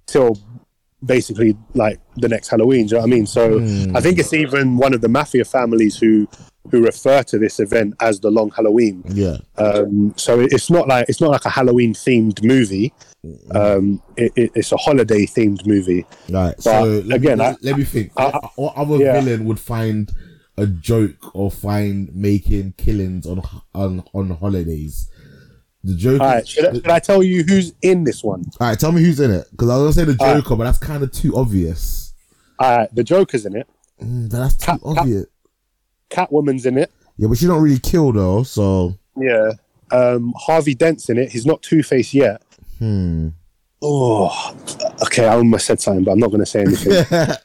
till 0.07 0.39
basically 1.05 1.57
like 1.75 2.01
the 2.17 2.29
next 2.29 2.49
Halloween. 2.49 2.87
Do 2.87 2.95
you 2.95 2.97
know 2.97 3.07
what 3.07 3.13
I 3.13 3.17
mean? 3.17 3.27
So 3.27 3.61
hmm. 3.61 3.97
I 3.97 4.01
think 4.01 4.19
it's 4.19 4.33
even 4.33 4.77
one 4.77 4.95
of 4.95 5.01
the 5.01 5.09
mafia 5.09 5.45
families 5.45 5.97
who 5.97 6.29
who 6.71 6.83
refer 6.85 7.23
to 7.25 7.39
this 7.39 7.61
event 7.61 7.95
as 8.01 8.21
the 8.21 8.31
Long 8.31 8.51
Halloween. 8.51 9.03
yeah, 9.09 9.37
Um, 9.59 10.15
so 10.17 10.41
it's 10.41 10.71
not 10.71 10.89
like 10.89 11.09
it's 11.09 11.21
not 11.21 11.31
like 11.31 11.45
a 11.45 11.51
Halloween 11.51 11.95
themed 11.95 12.43
movie. 12.45 12.93
Um, 13.51 14.01
it, 14.17 14.33
it, 14.37 14.53
it's 14.55 14.71
a 14.73 14.77
holiday 14.77 15.27
themed 15.27 15.67
movie. 15.67 16.05
right. 16.31 16.61
So 16.61 17.03
let 17.05 17.17
again, 17.17 17.39
me, 17.39 17.45
I- 17.45 17.57
let 17.63 17.77
me 17.77 17.85
think. 17.85 18.13
I- 18.17 18.31
what, 18.31 18.53
what 18.57 18.77
other 18.77 18.97
yeah. 18.97 19.21
villain 19.21 19.45
would 19.47 19.59
find 19.61 20.11
a 20.59 20.67
joke 20.67 21.35
or 21.35 21.51
find 21.51 22.15
making 22.15 22.73
killings 22.79 23.27
on 23.27 23.43
on 23.75 24.03
on 24.15 24.31
holidays. 24.31 25.11
The 25.85 25.95
Joker. 25.95 26.23
All 26.25 26.29
right, 26.31 26.49
should 26.49 26.65
I, 26.67 26.73
should 26.73 26.89
I 26.89 26.99
tell 26.99 27.23
you 27.23 27.45
who's 27.45 27.73
in 27.83 28.03
this 28.05 28.25
one? 28.25 28.45
All 28.61 28.69
right, 28.69 28.79
tell 28.79 28.91
me 28.91 29.03
who's 29.05 29.21
in 29.21 29.31
it 29.31 29.47
because 29.53 29.69
I 29.69 29.77
was 29.77 29.95
gonna 29.97 30.07
say 30.07 30.13
the 30.15 30.25
All 30.25 30.33
right. 30.35 30.43
Joker, 30.43 30.57
but 30.57 30.65
that's 30.65 30.79
kind 30.79 31.03
of 31.05 31.13
too 31.13 31.37
obvious. 31.37 32.13
All 32.59 32.77
right, 32.79 32.95
the 32.95 33.05
Joker's 33.05 33.45
in 33.47 33.55
it. 33.57 33.69
Mm, 34.03 34.29
that's 34.31 34.57
too 34.57 34.67
Cat- 34.67 34.81
obvious. 34.85 35.27
Catwoman's 36.11 36.67
in 36.67 36.79
it. 36.79 36.91
Yeah, 37.17 37.29
but 37.29 37.39
she 37.39 37.47
don't 37.47 37.63
really 37.63 37.79
kill 37.79 38.13
though. 38.13 38.43
So 38.43 38.99
Yeah. 39.17 39.53
Um, 39.91 40.35
Harvey 40.37 40.75
Dent's 40.75 41.09
in 41.09 41.17
it. 41.19 41.31
He's 41.33 41.47
not 41.47 41.63
Two 41.63 41.83
Face 41.83 42.13
yet. 42.15 42.43
hmm. 42.79 43.29
Oh, 43.83 44.57
okay. 45.03 45.27
I 45.27 45.35
almost 45.37 45.67
said 45.67 45.81
something, 45.81 46.03
but 46.05 46.13
I'm 46.13 46.19
not 46.19 46.29
going 46.29 46.41
to 46.41 46.47
say 46.47 46.63
anything. 46.63 47.05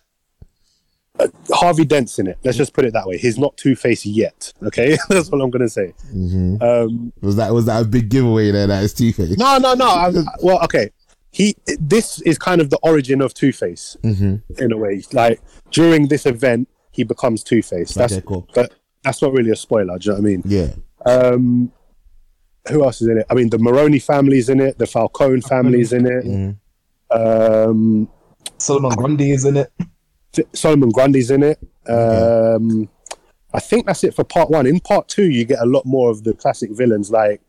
Harvey 1.52 1.86
Dent's 1.86 2.18
in 2.20 2.28
it. 2.28 2.38
Let's 2.44 2.58
just 2.58 2.74
put 2.74 2.86
it 2.86 2.94
that 2.94 3.06
way. 3.06 3.18
He's 3.18 3.38
not 3.38 3.56
Two 3.58 3.76
Face 3.76 4.06
yet. 4.06 4.54
Okay, 4.64 4.98
that's 5.10 5.30
what 5.30 5.42
I'm 5.42 5.50
going 5.52 5.62
to 5.62 5.70
say. 5.70 5.94
hmm 6.12 6.56
Um, 6.62 7.14
Was 7.22 7.36
that 7.36 7.54
was 7.54 7.66
that 7.66 7.82
a 7.84 7.86
big 7.86 8.10
giveaway 8.10 8.50
there? 8.52 8.66
That 8.68 8.84
is 8.84 8.94
Two 8.94 9.12
Face. 9.14 9.38
no, 9.38 9.58
no, 9.58 9.74
no. 9.76 9.86
I, 9.88 10.12
well, 10.42 10.64
okay. 10.64 10.90
He. 11.32 11.56
This 11.80 12.22
is 12.22 12.38
kind 12.40 12.60
of 12.60 12.70
the 12.72 12.80
origin 12.82 13.22
of 13.22 13.34
Two 13.34 13.52
Face 13.52 13.96
hmm 14.02 14.38
in 14.58 14.72
a 14.72 14.78
way. 14.78 15.04
Like 15.14 15.42
during 15.70 16.08
this 16.08 16.26
event, 16.26 16.68
he 16.92 17.04
becomes 17.04 17.44
Two 17.44 17.62
Face. 17.62 17.94
That's 17.94 18.14
Okay, 18.14 18.24
cool. 18.26 18.48
but 18.54 18.74
that's 19.04 19.22
not 19.22 19.34
really 19.34 19.52
a 19.52 19.56
spoiler. 19.56 19.98
Do 19.98 20.10
you 20.10 20.16
know 20.16 20.22
what 20.22 20.28
I 20.28 20.30
mean? 20.30 20.44
Yeah. 20.46 20.74
Um, 21.06 21.72
who 22.70 22.84
else 22.84 23.02
is 23.02 23.08
in 23.08 23.18
it? 23.18 23.26
I 23.30 23.34
mean, 23.34 23.50
the 23.50 23.58
Maroni 23.58 24.00
family's 24.00 24.50
in 24.50 24.60
it. 24.60 24.78
The 24.78 24.86
Falcone 24.86 25.42
family's 25.42 25.94
in 25.94 26.06
it. 26.06 26.24
Mhm. 26.26 26.58
Um, 27.10 28.10
Solomon 28.58 28.92
Grundy 28.92 29.32
is 29.32 29.46
in 29.46 29.58
it. 29.58 29.72
Solomon 30.54 30.90
Grundy's 30.90 31.32
in 31.32 31.44
it. 31.44 31.60
Um, 31.90 32.88
I 33.54 33.60
think 33.60 33.86
that's 33.88 34.04
it 34.04 34.14
for 34.14 34.24
part 34.24 34.50
one. 34.50 34.66
In 34.68 34.80
part 34.80 35.08
two, 35.08 35.30
you 35.30 35.44
get 35.44 35.60
a 35.60 35.66
lot 35.66 35.86
more 35.86 36.10
of 36.10 36.24
the 36.24 36.34
classic 36.34 36.72
villains, 36.72 37.10
like 37.12 37.42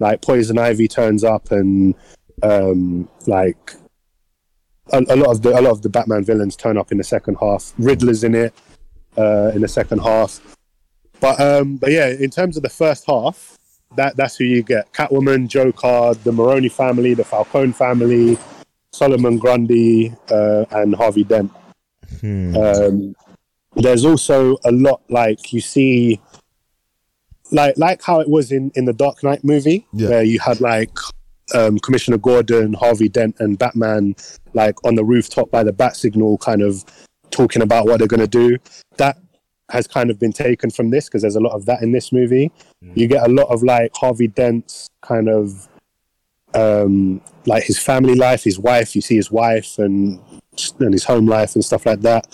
like 0.00 0.20
Poison 0.20 0.58
Ivy 0.58 0.88
turns 0.88 1.24
up, 1.24 1.50
and 1.50 1.94
um, 2.42 3.08
like 3.26 3.72
a, 4.92 4.98
a 5.08 5.16
lot 5.16 5.30
of 5.30 5.42
the 5.42 5.58
a 5.58 5.62
lot 5.62 5.70
of 5.70 5.82
the 5.82 5.88
Batman 5.88 6.24
villains 6.24 6.56
turn 6.56 6.76
up 6.76 6.92
in 6.92 6.98
the 6.98 7.04
second 7.04 7.36
half. 7.40 7.72
Riddler's 7.78 8.22
in 8.24 8.34
it 8.34 8.52
uh, 9.16 9.52
in 9.54 9.60
the 9.60 9.68
second 9.68 9.98
half. 10.00 10.40
But 11.20 11.40
um, 11.40 11.76
but 11.76 11.92
yeah, 11.92 12.08
in 12.08 12.30
terms 12.30 12.56
of 12.56 12.62
the 12.62 12.68
first 12.68 13.04
half, 13.06 13.56
that 13.96 14.16
that's 14.16 14.36
who 14.36 14.44
you 14.44 14.62
get: 14.62 14.92
Catwoman, 14.92 15.48
Joker, 15.48 16.14
the 16.24 16.32
Maroni 16.32 16.68
family, 16.68 17.14
the 17.14 17.24
Falcone 17.24 17.72
family, 17.72 18.38
Solomon 18.92 19.38
Grundy, 19.38 20.12
uh, 20.30 20.64
and 20.70 20.94
Harvey 20.94 21.24
Dent. 21.24 21.50
Hmm. 22.20 22.56
Um, 22.56 23.16
there's 23.74 24.04
also 24.04 24.56
a 24.64 24.72
lot 24.72 25.02
like 25.08 25.52
you 25.52 25.60
see, 25.60 26.20
like 27.50 27.76
like 27.78 28.02
how 28.02 28.20
it 28.20 28.28
was 28.28 28.52
in 28.52 28.70
in 28.74 28.84
the 28.84 28.92
Dark 28.92 29.22
Knight 29.22 29.44
movie, 29.44 29.86
Yeah. 29.92 30.08
where 30.10 30.22
you 30.22 30.38
had 30.40 30.60
like 30.60 30.90
um, 31.54 31.78
Commissioner 31.78 32.18
Gordon, 32.18 32.74
Harvey 32.74 33.08
Dent, 33.08 33.36
and 33.38 33.58
Batman 33.58 34.16
like 34.54 34.82
on 34.84 34.94
the 34.94 35.04
rooftop 35.04 35.50
by 35.50 35.62
the 35.62 35.72
bat 35.72 35.96
signal, 35.96 36.38
kind 36.38 36.62
of 36.62 36.84
talking 37.30 37.62
about 37.62 37.86
what 37.86 37.98
they're 37.98 38.08
going 38.08 38.20
to 38.20 38.26
do. 38.26 38.58
That 38.96 39.18
has 39.70 39.86
kind 39.86 40.10
of 40.10 40.18
been 40.18 40.32
taken 40.32 40.70
from 40.70 40.90
this 40.90 41.06
because 41.06 41.22
there's 41.22 41.36
a 41.36 41.40
lot 41.40 41.52
of 41.52 41.66
that 41.66 41.82
in 41.82 41.92
this 41.92 42.12
movie. 42.12 42.52
You 42.94 43.08
get 43.08 43.26
a 43.26 43.30
lot 43.30 43.48
of 43.48 43.62
like 43.62 43.92
Harvey 43.96 44.28
Dent's 44.28 44.88
kind 45.02 45.28
of 45.28 45.68
um, 46.54 47.20
like 47.46 47.64
his 47.64 47.78
family 47.78 48.14
life, 48.14 48.44
his 48.44 48.58
wife. 48.58 48.94
You 48.94 49.02
see 49.02 49.16
his 49.16 49.30
wife 49.30 49.78
and 49.78 50.20
and 50.80 50.92
his 50.92 51.04
home 51.04 51.26
life 51.26 51.54
and 51.54 51.64
stuff 51.64 51.84
like 51.84 52.00
that. 52.00 52.26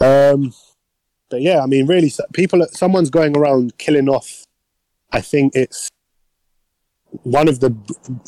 Um, 0.00 0.52
but 1.28 1.42
yeah, 1.42 1.60
I 1.60 1.66
mean, 1.66 1.86
really, 1.86 2.12
people, 2.32 2.66
someone's 2.70 3.10
going 3.10 3.36
around 3.36 3.76
killing 3.78 4.08
off. 4.08 4.44
I 5.12 5.20
think 5.20 5.54
it's 5.56 5.88
one 7.22 7.48
of 7.48 7.60
the 7.60 7.70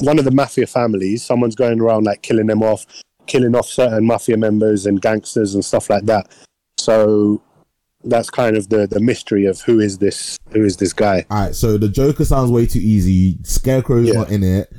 one 0.01 0.19
of 0.19 0.25
the 0.25 0.31
mafia 0.31 0.67
families. 0.67 1.25
Someone's 1.25 1.55
going 1.55 1.81
around 1.81 2.05
like 2.05 2.23
killing 2.23 2.47
them 2.47 2.63
off, 2.63 2.87
killing 3.29 3.55
off 3.55 3.67
certain 3.69 4.05
mafia 4.07 4.37
members 4.37 4.87
and 4.87 5.01
gangsters 5.01 5.55
and 5.55 5.65
stuff 5.65 5.89
like 5.89 6.05
that. 6.07 6.27
So 6.79 7.41
that's 8.05 8.31
kind 8.31 8.57
of 8.57 8.69
the 8.69 8.87
the 8.87 9.01
mystery 9.01 9.45
of 9.45 9.61
who 9.61 9.79
is 9.81 9.99
this 9.99 10.39
who 10.51 10.65
is 10.65 10.77
this 10.77 10.93
guy. 10.93 11.25
All 11.31 11.45
right, 11.45 11.55
so 11.55 11.79
the 11.79 11.89
Joker 11.89 12.25
sounds 12.25 12.51
way 12.51 12.67
too 12.67 12.81
easy. 12.81 13.39
Scarecrow's 13.45 14.09
Yeah. 14.09 14.15
not 14.15 14.31
in 14.31 14.43
it. 14.43 14.73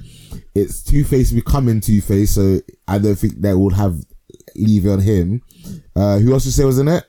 It's 0.55 0.81
Two 0.83 1.03
Face 1.03 1.31
becoming 1.31 1.79
Two 1.81 2.01
Face, 2.01 2.31
so 2.31 2.59
I 2.87 2.97
don't 2.97 3.15
think 3.15 3.41
that 3.41 3.57
would 3.57 3.73
have 3.73 3.97
leave 4.55 4.85
on 4.87 4.99
him. 4.99 5.41
Uh, 5.95 6.17
who 6.19 6.33
else 6.33 6.45
you 6.45 6.51
say 6.51 6.65
was 6.65 6.79
in 6.79 6.87
it? 6.87 7.03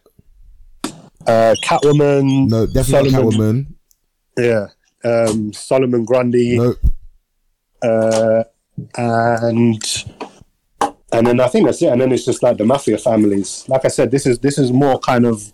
Uh, 1.27 1.55
Catwoman, 1.65 2.49
No, 2.49 2.67
definitely 2.67 3.11
Solomon- 3.11 3.77
Catwoman. 4.37 4.69
yeah, 5.05 5.09
um, 5.11 5.53
Solomon 5.53 6.05
Grundy. 6.05 6.57
Nope. 6.59 6.79
uh, 7.83 8.45
and 8.97 9.83
and 11.13 11.27
then 11.27 11.41
I 11.41 11.49
think 11.49 11.67
that's 11.67 11.83
it. 11.83 11.87
And 11.93 12.01
then 12.01 12.13
it's 12.13 12.25
just 12.25 12.43
like 12.43 12.57
the 12.57 12.65
mafia 12.65 12.99
families. 12.99 13.65
Like 13.69 13.85
I 13.85 13.89
said, 13.89 14.11
this 14.11 14.27
is 14.27 14.39
this 14.39 14.59
is 14.59 14.73
more 14.73 14.99
kind 14.99 15.27
of 15.27 15.53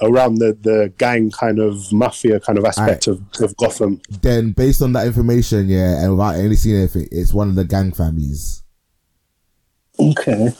around 0.00 0.36
the 0.36 0.56
the 0.60 0.92
gang 0.98 1.30
kind 1.30 1.58
of 1.58 1.92
mafia 1.92 2.40
kind 2.40 2.58
of 2.58 2.64
aspect 2.64 3.06
of, 3.06 3.22
of 3.40 3.56
Gotham. 3.56 4.00
Then, 4.22 4.52
based 4.52 4.82
on 4.82 4.92
that 4.94 5.06
information, 5.06 5.68
yeah, 5.68 6.02
and 6.02 6.12
without 6.12 6.34
any 6.34 6.56
seeing 6.56 6.78
anything, 6.78 7.08
it's 7.10 7.32
one 7.32 7.48
of 7.48 7.54
the 7.54 7.64
gang 7.64 7.92
families. 7.92 8.62
Okay. 9.98 10.52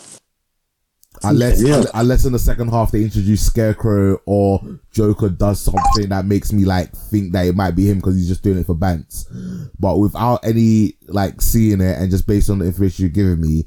Unless, 1.24 1.62
Yeah. 1.62 1.84
unless 1.94 2.24
in 2.24 2.32
the 2.32 2.38
second 2.38 2.70
half 2.70 2.90
they 2.90 3.02
introduce 3.02 3.46
Scarecrow 3.46 4.20
or 4.26 4.60
Joker 4.90 5.28
does 5.28 5.60
something 5.60 6.08
that 6.08 6.24
makes 6.24 6.52
me 6.52 6.64
like 6.64 6.92
think 6.92 7.32
that 7.32 7.46
it 7.46 7.54
might 7.54 7.76
be 7.76 7.88
him 7.88 7.98
because 7.98 8.16
he's 8.16 8.26
just 8.28 8.42
doing 8.42 8.58
it 8.58 8.66
for 8.66 8.74
bants. 8.74 9.26
But 9.78 9.98
without 9.98 10.40
any 10.44 10.94
like 11.06 11.40
seeing 11.40 11.80
it 11.80 11.98
and 11.98 12.10
just 12.10 12.26
based 12.26 12.50
on 12.50 12.58
the 12.58 12.66
information 12.66 13.04
you're 13.04 13.10
giving 13.10 13.40
me, 13.40 13.64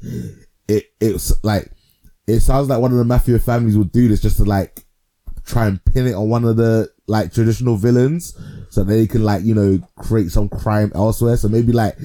it 0.68 0.92
it's 1.00 1.32
like 1.44 1.70
it 2.26 2.40
sounds 2.40 2.68
like 2.68 2.80
one 2.80 2.92
of 2.92 2.98
the 2.98 3.04
mafia 3.04 3.38
families 3.38 3.76
would 3.76 3.92
do 3.92 4.08
this 4.08 4.20
just 4.20 4.36
to 4.38 4.44
like 4.44 4.84
try 5.44 5.66
and 5.66 5.84
pin 5.84 6.06
it 6.06 6.14
on 6.14 6.28
one 6.28 6.44
of 6.44 6.56
the 6.56 6.90
like 7.06 7.32
traditional 7.32 7.76
villains 7.76 8.36
so 8.70 8.82
they 8.82 9.06
can 9.06 9.22
like 9.22 9.44
you 9.44 9.54
know 9.54 9.80
create 9.96 10.30
some 10.30 10.48
crime 10.48 10.90
elsewhere 10.94 11.36
so 11.36 11.48
maybe 11.48 11.72
like 11.72 11.96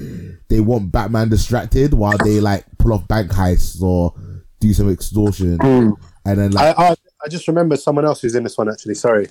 they 0.48 0.60
want 0.60 0.92
batman 0.92 1.28
distracted 1.28 1.92
while 1.92 2.16
they 2.24 2.38
like 2.38 2.64
pull 2.78 2.92
off 2.92 3.06
bank 3.08 3.32
heists 3.32 3.82
or 3.82 4.14
do 4.60 4.72
some 4.72 4.88
extortion 4.88 5.58
and 5.60 6.38
then 6.38 6.52
like 6.52 6.78
I, 6.78 6.90
I 6.90 6.96
I 7.24 7.28
just 7.28 7.46
remember 7.48 7.76
someone 7.76 8.04
else 8.04 8.20
who's 8.20 8.34
in 8.34 8.42
this 8.42 8.58
one 8.58 8.68
actually. 8.68 8.94
Sorry. 8.94 9.28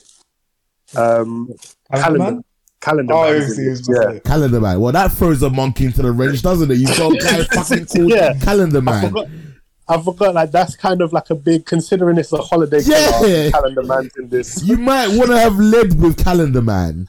Um, 0.95 1.53
calendar. 1.93 2.41
Calendar. 2.81 3.13
Oh, 3.13 3.23
Man 3.23 3.33
he 3.33 3.37
is 3.41 3.47
was- 3.47 3.57
in 3.59 3.63
he 3.65 3.71
it. 3.71 3.87
yeah. 4.07 4.13
yeah. 4.13 4.19
calendar 4.19 4.59
man 4.59 4.79
well 4.79 4.91
that 4.91 5.11
throws 5.11 5.41
a 5.43 5.49
monkey 5.49 5.85
into 5.85 6.01
the 6.01 6.11
wrench 6.11 6.41
doesn't 6.41 6.69
it 6.71 6.77
you've 6.77 6.97
got 6.97 7.13
a 7.13 7.17
guy 7.17 7.43
fucking 7.55 7.85
called 7.85 8.09
Yeah. 8.09 8.33
calendar 8.39 8.79
I 8.79 8.81
man 8.81 9.07
forgot, 9.09 9.27
I 9.87 10.01
forgot, 10.01 10.33
like 10.35 10.51
that's 10.51 10.75
kind 10.75 11.01
of 11.01 11.11
like 11.13 11.29
a 11.29 11.35
big 11.35 11.65
considering 11.65 12.17
it's 12.17 12.31
a 12.33 12.37
holiday. 12.37 12.79
Yeah. 12.83 13.11
killer, 13.19 13.51
calendar 13.51 13.83
man's 13.83 14.11
in 14.17 14.29
this. 14.29 14.63
you 14.63 14.77
might 14.77 15.09
want 15.17 15.29
to 15.31 15.37
have 15.39 15.57
lived 15.57 16.01
with 16.01 16.17
calendar 16.23 16.61
man 16.61 17.07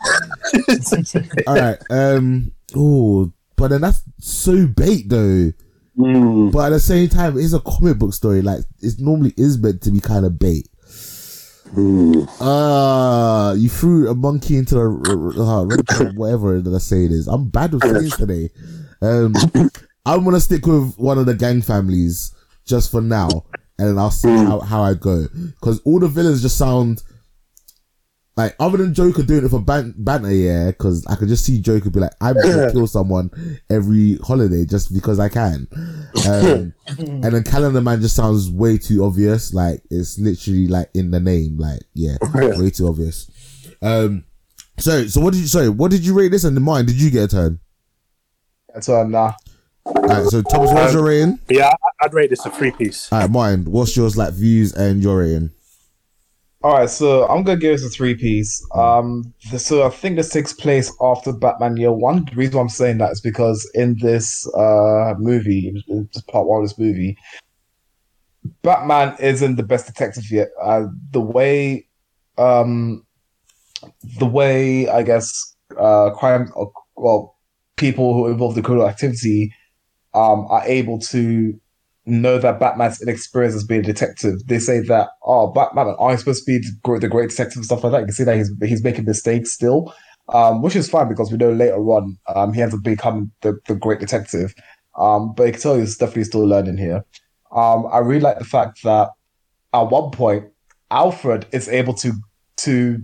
all 1.47 1.55
right 1.55 1.78
um 1.90 2.53
oh 2.77 3.32
but 3.57 3.69
then 3.69 3.81
that's 3.81 4.03
so 4.19 4.66
bait 4.66 5.09
though 5.09 5.53
Mm. 5.99 6.51
But 6.53 6.61
at 6.61 6.70
the 6.70 6.81
same 6.81 7.11
time, 7.11 7.36
it's 7.39 7.53
a 7.53 7.61
comic 7.61 7.99
book 7.99 8.15
story. 8.15 8.40
Like 8.40 8.61
it 8.81 8.94
normally 8.99 9.35
is 9.36 9.59
meant 9.59 9.82
to 9.82 9.90
be 9.90 10.01
kind 10.01 10.24
of 10.24 10.39
bait. 10.39 10.66
Ah, 12.40 13.53
you 13.53 13.69
threw 13.69 14.11
a 14.11 14.15
monkey 14.15 14.57
into 14.57 14.74
the 14.74 15.40
uh, 15.40 15.65
red- 15.65 16.16
whatever 16.16 16.61
the 16.61 16.78
say 16.81 17.05
it 17.05 17.12
is. 17.12 17.27
I'm 17.27 17.49
bad 17.49 17.73
with 17.73 17.82
things 17.82 18.16
today. 18.16 18.51
Um, 19.01 19.35
I'm 20.05 20.24
gonna 20.24 20.40
stick 20.40 20.66
with 20.66 20.94
one 20.97 21.19
of 21.19 21.27
the 21.27 21.35
gang 21.35 21.62
families 21.62 22.35
just 22.66 22.90
for 22.90 23.01
now, 23.01 23.44
and 23.78 23.99
I'll 23.99 24.11
see 24.11 24.28
how, 24.28 24.61
how 24.61 24.82
I 24.82 24.94
go. 24.94 25.27
Because 25.32 25.81
all 25.81 25.99
the 25.99 26.09
villains 26.09 26.43
just 26.43 26.59
sound 26.59 27.03
like 28.36 28.56
other 28.59 28.78
than 28.78 28.94
Joker 28.94 29.22
doing 29.22 29.44
it 29.44 29.50
for 29.50 29.60
ban- 29.60 29.94
banter, 29.98 30.32
yeah. 30.32 30.68
Because 30.68 31.06
I 31.06 31.16
could 31.16 31.28
just 31.28 31.44
see 31.44 31.60
Joker 31.60 31.90
be 31.90 32.00
like, 32.00 32.14
"I'm 32.20 32.34
gonna 32.34 32.72
kill 32.72 32.86
someone 32.86 33.30
every 33.68 34.16
holiday 34.18 34.64
just 34.64 34.94
because 34.94 35.20
I 35.20 35.28
can," 35.28 35.68
um, 36.26 36.72
and 36.98 37.22
then 37.24 37.44
Calendar 37.44 37.82
Man 37.82 38.00
just 38.00 38.16
sounds 38.16 38.50
way 38.50 38.78
too 38.78 39.04
obvious. 39.04 39.52
Like 39.52 39.82
it's 39.90 40.18
literally 40.18 40.66
like 40.66 40.88
in 40.94 41.10
the 41.10 41.20
name. 41.20 41.59
Like 41.59 41.82
yeah, 41.92 42.16
way 42.34 42.70
too 42.70 42.88
obvious. 42.88 43.30
Um, 43.82 44.24
so 44.78 45.06
so 45.09 45.20
what 45.20 45.34
did 45.34 45.40
you 45.40 45.48
say? 45.48 45.68
What 45.68 45.90
did 45.90 46.04
you 46.06 46.14
rate 46.14 46.30
this? 46.30 46.44
And 46.44 46.56
then 46.56 46.64
mine, 46.64 46.86
did 46.86 47.00
you 47.00 47.10
get 47.10 47.24
a 47.24 47.28
turn? 47.28 47.60
That's 48.72 48.88
uh, 48.88 49.04
nah. 49.04 49.34
Alright, 49.84 50.26
so 50.26 50.42
Thomas, 50.42 50.72
what's 50.72 50.92
your 50.94 51.04
rating? 51.04 51.38
Yeah, 51.50 51.72
I'd 52.00 52.14
rate 52.14 52.30
this 52.30 52.46
a 52.46 52.50
three 52.50 52.70
piece. 52.70 53.12
Alright, 53.12 53.30
mine. 53.30 53.64
What's 53.64 53.96
yours 53.96 54.16
like 54.16 54.32
views 54.32 54.72
and 54.72 55.02
your 55.02 55.18
rating? 55.18 55.50
All 56.64 56.78
right, 56.78 56.89
so 56.89 57.26
I'm 57.26 57.43
gonna 57.43 57.59
give 57.59 57.72
this 57.72 57.84
a 57.84 57.90
three 57.90 58.14
piece. 58.14 58.64
Um, 58.72 59.34
so 59.59 59.84
I 59.84 59.90
think 59.90 60.14
this 60.14 60.28
takes 60.28 60.52
place 60.52 60.94
after 61.01 61.32
Batman 61.32 61.76
Year 61.76 61.93
One. 61.93 62.24
The 62.24 62.36
reason 62.36 62.55
why 62.55 62.62
I'm 62.62 62.68
saying 62.68 62.98
that 62.98 63.10
is 63.10 63.20
because 63.20 63.68
in 63.74 63.98
this 64.01 64.47
uh 64.55 65.14
movie, 65.18 65.74
part 66.28 66.47
one 66.47 66.62
of 66.62 66.68
this 66.68 66.78
movie, 66.78 67.18
Batman 68.62 69.16
isn't 69.18 69.56
the 69.56 69.64
best 69.64 69.86
detective 69.86 70.30
yet. 70.30 70.51
Uh, 70.62 70.86
the 71.10 71.20
way 71.20 71.89
um, 72.39 73.05
the 74.18 74.26
way 74.26 74.89
I 74.89 75.02
guess 75.02 75.56
uh, 75.76 76.10
crime, 76.10 76.52
or, 76.55 76.72
well, 76.97 77.39
people 77.76 78.14
who 78.14 78.28
involved 78.28 78.56
in 78.56 78.62
criminal 78.62 78.89
activity 78.89 79.52
um, 80.14 80.47
are 80.48 80.62
able 80.64 81.01
to 81.01 81.60
know 82.04 82.38
that 82.38 82.58
Batman's 82.58 83.00
inexperienced 83.00 83.56
as 83.56 83.64
being 83.64 83.80
a 83.80 83.84
detective. 83.84 84.34
They 84.46 84.58
say 84.58 84.80
that, 84.80 85.08
oh, 85.24 85.48
Batman, 85.48 85.94
are 85.98 86.12
you 86.12 86.18
supposed 86.18 86.44
to 86.44 86.46
be 86.46 86.58
the 86.58 87.08
great, 87.08 87.30
detective 87.30 87.56
and 87.56 87.64
stuff 87.64 87.84
like 87.84 87.92
that? 87.92 88.00
You 88.00 88.06
can 88.06 88.14
see 88.14 88.24
that 88.24 88.36
he's 88.36 88.50
he's 88.62 88.84
making 88.84 89.04
mistakes 89.04 89.52
still, 89.52 89.94
um, 90.32 90.62
which 90.62 90.76
is 90.76 90.90
fine 90.90 91.08
because 91.08 91.30
we 91.30 91.38
know 91.38 91.52
later 91.52 91.76
on 91.76 92.18
um, 92.34 92.52
he 92.52 92.62
ends 92.62 92.74
up 92.74 92.82
becoming 92.82 93.30
the, 93.42 93.58
the 93.68 93.74
great 93.74 94.00
detective. 94.00 94.54
Um, 94.98 95.32
but 95.34 95.44
you 95.44 95.52
can 95.52 95.60
tell 95.60 95.78
he's 95.78 95.96
definitely 95.96 96.24
still 96.24 96.46
learning 96.46 96.76
here. 96.76 97.04
Um, 97.54 97.86
I 97.92 97.98
really 97.98 98.20
like 98.20 98.38
the 98.38 98.44
fact 98.44 98.82
that 98.82 99.10
at 99.72 99.82
one 99.82 100.10
point 100.10 100.46
Alfred 100.90 101.46
is 101.52 101.68
able 101.68 101.94
to 101.94 102.12
to 102.58 102.98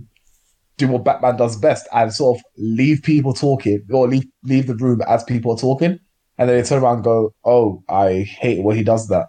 do 0.77 0.87
what 0.87 1.03
Batman 1.03 1.35
does 1.35 1.57
best 1.57 1.87
and 1.93 2.13
sort 2.13 2.37
of 2.37 2.43
leave 2.57 3.03
people 3.03 3.33
talking 3.33 3.85
or 3.91 4.07
leave 4.07 4.25
leave 4.43 4.67
the 4.67 4.75
room 4.75 5.01
as 5.07 5.23
people 5.23 5.53
are 5.53 5.57
talking, 5.57 5.99
and 6.39 6.49
then 6.49 6.57
they 6.57 6.67
turn 6.67 6.81
around 6.81 6.95
and 6.95 7.03
go, 7.03 7.33
"Oh, 7.43 7.83
I 7.89 8.21
hate 8.21 8.63
when 8.63 8.77
he 8.77 8.83
does 8.83 9.09
that." 9.09 9.27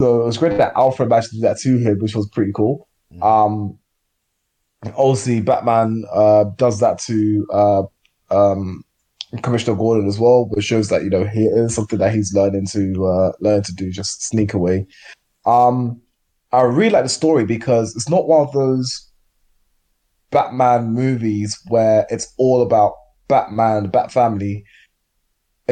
So 0.00 0.22
it 0.22 0.24
was 0.24 0.38
great 0.38 0.56
that 0.58 0.72
Alfred 0.76 1.08
managed 1.08 1.30
to 1.30 1.36
do 1.36 1.42
that 1.42 1.58
to 1.58 1.76
him, 1.76 1.98
which 1.98 2.14
was 2.14 2.28
pretty 2.28 2.52
cool. 2.54 2.88
Um, 3.20 3.78
obviously, 4.96 5.40
Batman 5.40 6.04
uh, 6.12 6.44
does 6.56 6.80
that 6.80 6.98
to 7.00 7.46
uh, 7.52 7.82
um, 8.30 8.84
Commissioner 9.42 9.76
Gordon 9.76 10.08
as 10.08 10.18
well, 10.18 10.46
which 10.50 10.64
shows 10.64 10.88
that 10.88 11.02
you 11.02 11.10
know 11.10 11.24
he 11.24 11.44
is 11.44 11.74
something 11.74 11.98
that 11.98 12.14
he's 12.14 12.32
learning 12.32 12.66
to 12.68 13.06
uh, 13.06 13.32
learn 13.40 13.62
to 13.64 13.74
do, 13.74 13.90
just 13.90 14.22
sneak 14.22 14.54
away. 14.54 14.86
Um, 15.44 16.00
I 16.52 16.62
really 16.62 16.90
like 16.90 17.04
the 17.04 17.08
story 17.08 17.44
because 17.44 17.96
it's 17.96 18.08
not 18.08 18.28
one 18.28 18.46
of 18.46 18.52
those 18.52 19.10
Batman 20.30 20.92
movies 20.92 21.58
where 21.68 22.06
it's 22.08 22.32
all 22.38 22.62
about 22.62 22.94
Batman, 23.28 23.88
Bat 23.88 24.12
family. 24.12 24.64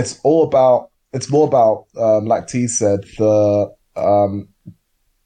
It's 0.01 0.19
all 0.25 0.45
about 0.45 0.91
it's 1.13 1.31
more 1.31 1.47
about 1.47 1.87
um, 1.97 2.27
like 2.27 2.47
T 2.47 2.67
said 2.67 3.01
the 3.19 3.71
um, 3.97 4.49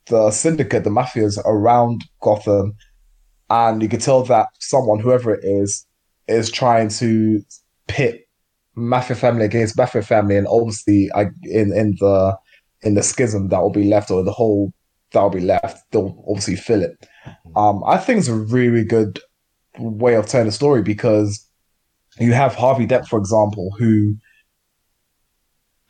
the 0.07 0.31
syndicate, 0.31 0.85
the 0.85 0.91
mafias 0.91 1.39
around 1.45 2.05
Gotham, 2.21 2.75
and 3.51 3.83
you 3.83 3.89
can 3.89 4.01
tell 4.01 4.23
that 4.25 4.49
someone, 4.61 5.01
whoever 5.01 5.35
it 5.35 5.45
is, 5.45 5.87
is 6.29 6.51
trying 6.51 6.89
to 6.89 7.43
pit 7.89 8.27
mafia 8.75 9.17
family 9.17 9.45
against 9.45 9.79
mafia 9.79 10.03
family, 10.03 10.37
and 10.37 10.47
obviously, 10.49 11.09
I, 11.15 11.27
in 11.45 11.73
in 11.73 11.97
the 12.01 12.37
in 12.83 12.95
the 12.95 13.03
schism 13.03 13.49
that 13.49 13.61
will 13.61 13.71
be 13.71 13.85
left, 13.85 14.11
or 14.11 14.23
the 14.23 14.33
whole 14.33 14.73
that 15.13 15.23
will 15.23 15.31
be 15.31 15.41
left, 15.41 15.91
they'll 15.91 16.25
obviously 16.29 16.57
fill 16.57 16.83
it. 16.83 17.07
Um, 17.57 17.83
I 17.87 17.99
think 17.99 18.19
it's 18.19 18.29
a 18.29 18.35
really 18.35 18.85
good 18.85 19.21
way 19.79 20.15
of 20.15 20.27
telling 20.27 20.47
the 20.47 20.53
story 20.53 20.83
because 20.83 21.49
you 22.19 22.33
have 22.33 22.55
Harvey 22.55 22.87
Dent, 22.87 23.07
for 23.07 23.19
example, 23.19 23.71
who 23.79 24.17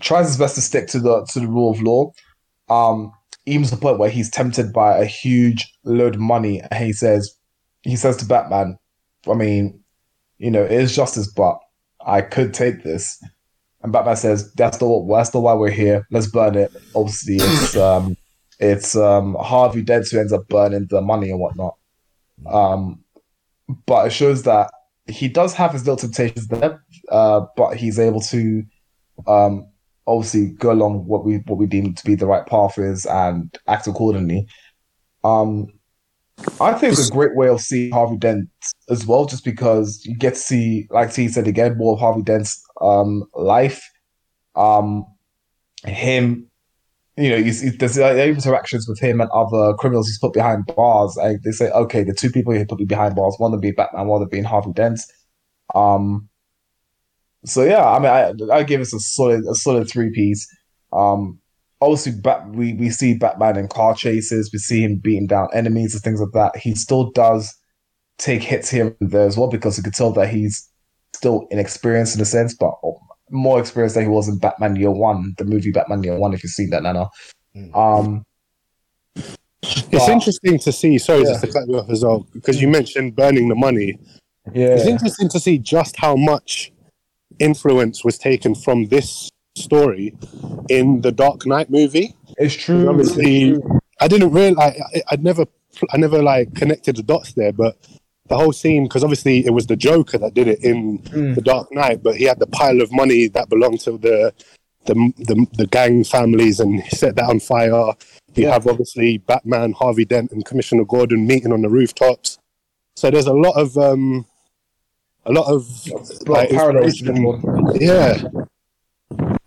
tries 0.04 0.26
his 0.26 0.36
best 0.36 0.54
to 0.54 0.60
stick 0.60 0.86
to 0.88 1.00
the 1.00 1.24
to 1.32 1.40
the 1.40 1.48
rule 1.48 1.70
of 1.70 1.82
law. 1.82 2.12
Um, 2.68 3.12
even 3.46 3.64
to 3.64 3.74
the 3.74 3.80
point 3.80 3.98
where 3.98 4.10
he's 4.10 4.30
tempted 4.30 4.72
by 4.72 4.96
a 4.96 5.04
huge 5.04 5.70
load 5.84 6.14
of 6.14 6.20
money, 6.20 6.60
and 6.60 6.84
he 6.84 6.92
says, 6.92 7.34
he 7.82 7.96
says 7.96 8.16
to 8.18 8.26
Batman, 8.26 8.78
"I 9.28 9.34
mean, 9.34 9.80
you 10.38 10.50
know, 10.50 10.62
it 10.62 10.72
is 10.72 10.94
justice, 10.94 11.30
but 11.32 11.58
I 12.06 12.20
could 12.20 12.54
take 12.54 12.84
this." 12.84 13.22
And 13.82 13.92
Batman 13.92 14.16
says, 14.16 14.52
"That's 14.54 14.78
the 14.78 15.06
that's 15.10 15.30
the 15.30 15.40
why 15.40 15.54
we're 15.54 15.70
here. 15.70 16.06
Let's 16.10 16.28
burn 16.28 16.54
it." 16.54 16.72
Obviously, 16.94 17.36
it's 17.36 17.76
um, 17.88 18.16
it's 18.60 18.96
um 18.96 19.36
Harvey 19.40 19.82
Dent 19.82 20.08
who 20.08 20.20
ends 20.20 20.32
up 20.32 20.48
burning 20.48 20.86
the 20.88 21.00
money 21.00 21.30
and 21.30 21.40
whatnot. 21.40 21.76
Um, 22.46 23.04
but 23.86 24.06
it 24.06 24.10
shows 24.10 24.42
that 24.44 24.70
he 25.06 25.28
does 25.28 25.54
have 25.54 25.72
his 25.72 25.82
little 25.82 25.96
temptations 25.96 26.46
there, 26.48 26.82
uh, 27.10 27.42
but 27.56 27.76
he's 27.76 27.98
able 27.98 28.20
to 28.22 28.62
um, 29.26 29.66
obviously 30.06 30.48
go 30.48 30.72
along 30.72 31.06
what 31.06 31.24
we 31.24 31.36
what 31.46 31.58
we 31.58 31.66
deem 31.66 31.94
to 31.94 32.04
be 32.04 32.14
the 32.14 32.26
right 32.26 32.46
path 32.46 32.78
is 32.78 33.06
and 33.06 33.56
act 33.66 33.86
accordingly. 33.86 34.46
Um, 35.22 35.68
I 36.60 36.74
think 36.74 36.92
it's 36.92 37.08
a 37.08 37.12
great 37.12 37.36
way 37.36 37.48
of 37.48 37.60
seeing 37.60 37.92
Harvey 37.92 38.16
Dent 38.16 38.48
as 38.90 39.06
well, 39.06 39.24
just 39.24 39.44
because 39.44 40.04
you 40.04 40.16
get 40.16 40.34
to 40.34 40.40
see, 40.40 40.88
like 40.90 41.12
T 41.12 41.28
said 41.28 41.46
again, 41.46 41.78
more 41.78 41.94
of 41.94 42.00
Harvey 42.00 42.22
Dent's 42.22 42.62
um, 42.80 43.24
life. 43.34 43.82
Um, 44.56 45.06
him 45.86 46.50
you 47.16 47.30
know, 47.30 47.40
he's, 47.40 47.60
he's, 47.60 47.76
there's 47.78 47.96
interactions 47.96 48.88
with 48.88 48.98
him 48.98 49.20
and 49.20 49.30
other 49.30 49.74
criminals 49.74 50.08
he's 50.08 50.18
put 50.18 50.32
behind 50.32 50.66
bars. 50.66 51.16
And 51.16 51.40
they 51.44 51.52
say, 51.52 51.70
okay, 51.70 52.02
the 52.02 52.12
two 52.12 52.30
people 52.30 52.52
he 52.52 52.64
put 52.64 52.86
behind 52.88 53.14
bars, 53.14 53.36
one 53.38 53.48
of 53.48 53.52
them 53.52 53.60
being 53.60 53.74
Batman, 53.74 54.08
one 54.08 54.20
of 54.20 54.28
them 54.28 54.36
being 54.36 54.44
Harvey 54.44 54.72
Dent. 54.72 55.00
Um, 55.74 56.28
so 57.44 57.62
yeah, 57.62 57.84
I 57.84 57.98
mean, 57.98 58.10
I 58.50 58.56
I 58.58 58.62
give 58.62 58.80
us 58.80 58.92
a 58.94 59.00
solid 59.00 59.44
a 59.46 59.54
solid 59.54 59.88
three 59.88 60.10
piece. 60.10 60.46
Um, 60.92 61.38
obviously, 61.80 62.12
Bat, 62.12 62.50
we 62.50 62.74
we 62.74 62.90
see 62.90 63.14
Batman 63.14 63.56
in 63.56 63.68
car 63.68 63.94
chases, 63.94 64.50
we 64.52 64.58
see 64.58 64.82
him 64.82 64.96
beating 64.96 65.26
down 65.26 65.48
enemies 65.52 65.94
and 65.94 66.02
things 66.02 66.20
like 66.20 66.32
that. 66.32 66.56
He 66.60 66.74
still 66.74 67.10
does 67.12 67.52
take 68.18 68.42
hits 68.42 68.70
here 68.70 68.96
and 69.00 69.10
there 69.10 69.26
as 69.26 69.36
well 69.36 69.48
because 69.48 69.76
you 69.76 69.82
could 69.82 69.94
tell 69.94 70.12
that 70.12 70.28
he's 70.28 70.68
still 71.14 71.46
inexperienced 71.50 72.14
in 72.16 72.22
a 72.22 72.24
sense, 72.24 72.54
but 72.54 72.72
more 73.30 73.58
experienced 73.58 73.94
than 73.96 74.04
he 74.04 74.10
was 74.10 74.28
in 74.28 74.38
Batman 74.38 74.76
Year 74.76 74.90
One, 74.90 75.34
the 75.38 75.44
movie 75.44 75.70
Batman 75.72 76.02
Year 76.02 76.16
One. 76.16 76.32
If 76.34 76.42
you've 76.44 76.52
seen 76.52 76.70
that, 76.70 76.82
Nana. 76.82 77.08
Um, 77.74 78.24
It's 79.16 79.88
but- 79.90 80.08
interesting 80.10 80.58
to 80.58 80.72
see. 80.72 80.98
Sorry, 80.98 81.20
Yeah. 81.22 81.30
just 81.30 81.44
to 81.44 81.52
cut 81.52 81.66
you 81.68 81.78
off 81.78 81.90
as 81.90 82.04
well, 82.04 82.26
because 82.32 82.60
you 82.60 82.68
mentioned 82.68 83.16
burning 83.16 83.48
the 83.48 83.54
money. 83.54 83.98
Yeah, 84.52 84.74
It's 84.74 84.86
interesting 84.86 85.28
to 85.30 85.40
see 85.40 85.58
just 85.58 85.96
how 85.96 86.16
much 86.16 86.70
influence 87.38 88.04
was 88.04 88.18
taken 88.18 88.54
from 88.54 88.86
this 88.86 89.30
story 89.56 90.14
in 90.68 91.00
the 91.00 91.12
Dark 91.12 91.46
Knight 91.46 91.70
movie. 91.70 92.14
it's 92.38 92.54
true. 92.54 92.88
Obviously, 92.88 93.56
I 94.00 94.08
didn't 94.08 94.30
realize. 94.32 94.80
I, 94.94 95.02
I'd 95.10 95.22
never, 95.22 95.46
I 95.92 95.96
never 95.96 96.22
like 96.22 96.54
connected 96.54 96.96
the 96.96 97.02
dots 97.02 97.32
there, 97.34 97.52
but 97.52 97.76
the 98.28 98.36
whole 98.36 98.52
scene 98.52 98.84
because 98.84 99.04
obviously 99.04 99.44
it 99.46 99.50
was 99.50 99.66
the 99.66 99.76
Joker 99.76 100.18
that 100.18 100.34
did 100.34 100.48
it 100.48 100.64
in 100.64 100.98
Mm. 101.00 101.34
the 101.34 101.42
Dark 101.42 101.68
Knight, 101.72 102.02
but 102.02 102.16
he 102.16 102.24
had 102.24 102.38
the 102.38 102.46
pile 102.46 102.80
of 102.80 102.90
money 102.92 103.28
that 103.28 103.48
belonged 103.48 103.80
to 103.80 103.98
the 103.98 104.32
the 104.86 104.94
the, 105.18 105.46
the 105.56 105.66
gang 105.66 106.04
families 106.04 106.58
and 106.60 106.82
he 106.82 106.90
set 106.96 107.16
that 107.16 107.28
on 107.28 107.38
fire. 107.40 107.70
You 108.34 108.44
Yeah. 108.44 108.52
have 108.54 108.66
obviously 108.66 109.18
Batman, 109.18 109.72
Harvey 109.72 110.04
Dent, 110.04 110.32
and 110.32 110.44
Commissioner 110.44 110.84
Gordon 110.84 111.26
meeting 111.26 111.52
on 111.52 111.62
the 111.62 111.68
rooftops. 111.68 112.38
So 112.96 113.10
there's 113.10 113.26
a 113.26 113.32
lot 113.32 113.56
of 113.56 113.76
um, 113.78 114.26
a 115.26 115.32
lot 115.32 115.46
of 115.46 115.66
like, 116.28 116.50
parallels. 116.50 117.00
Yeah, 117.80 118.22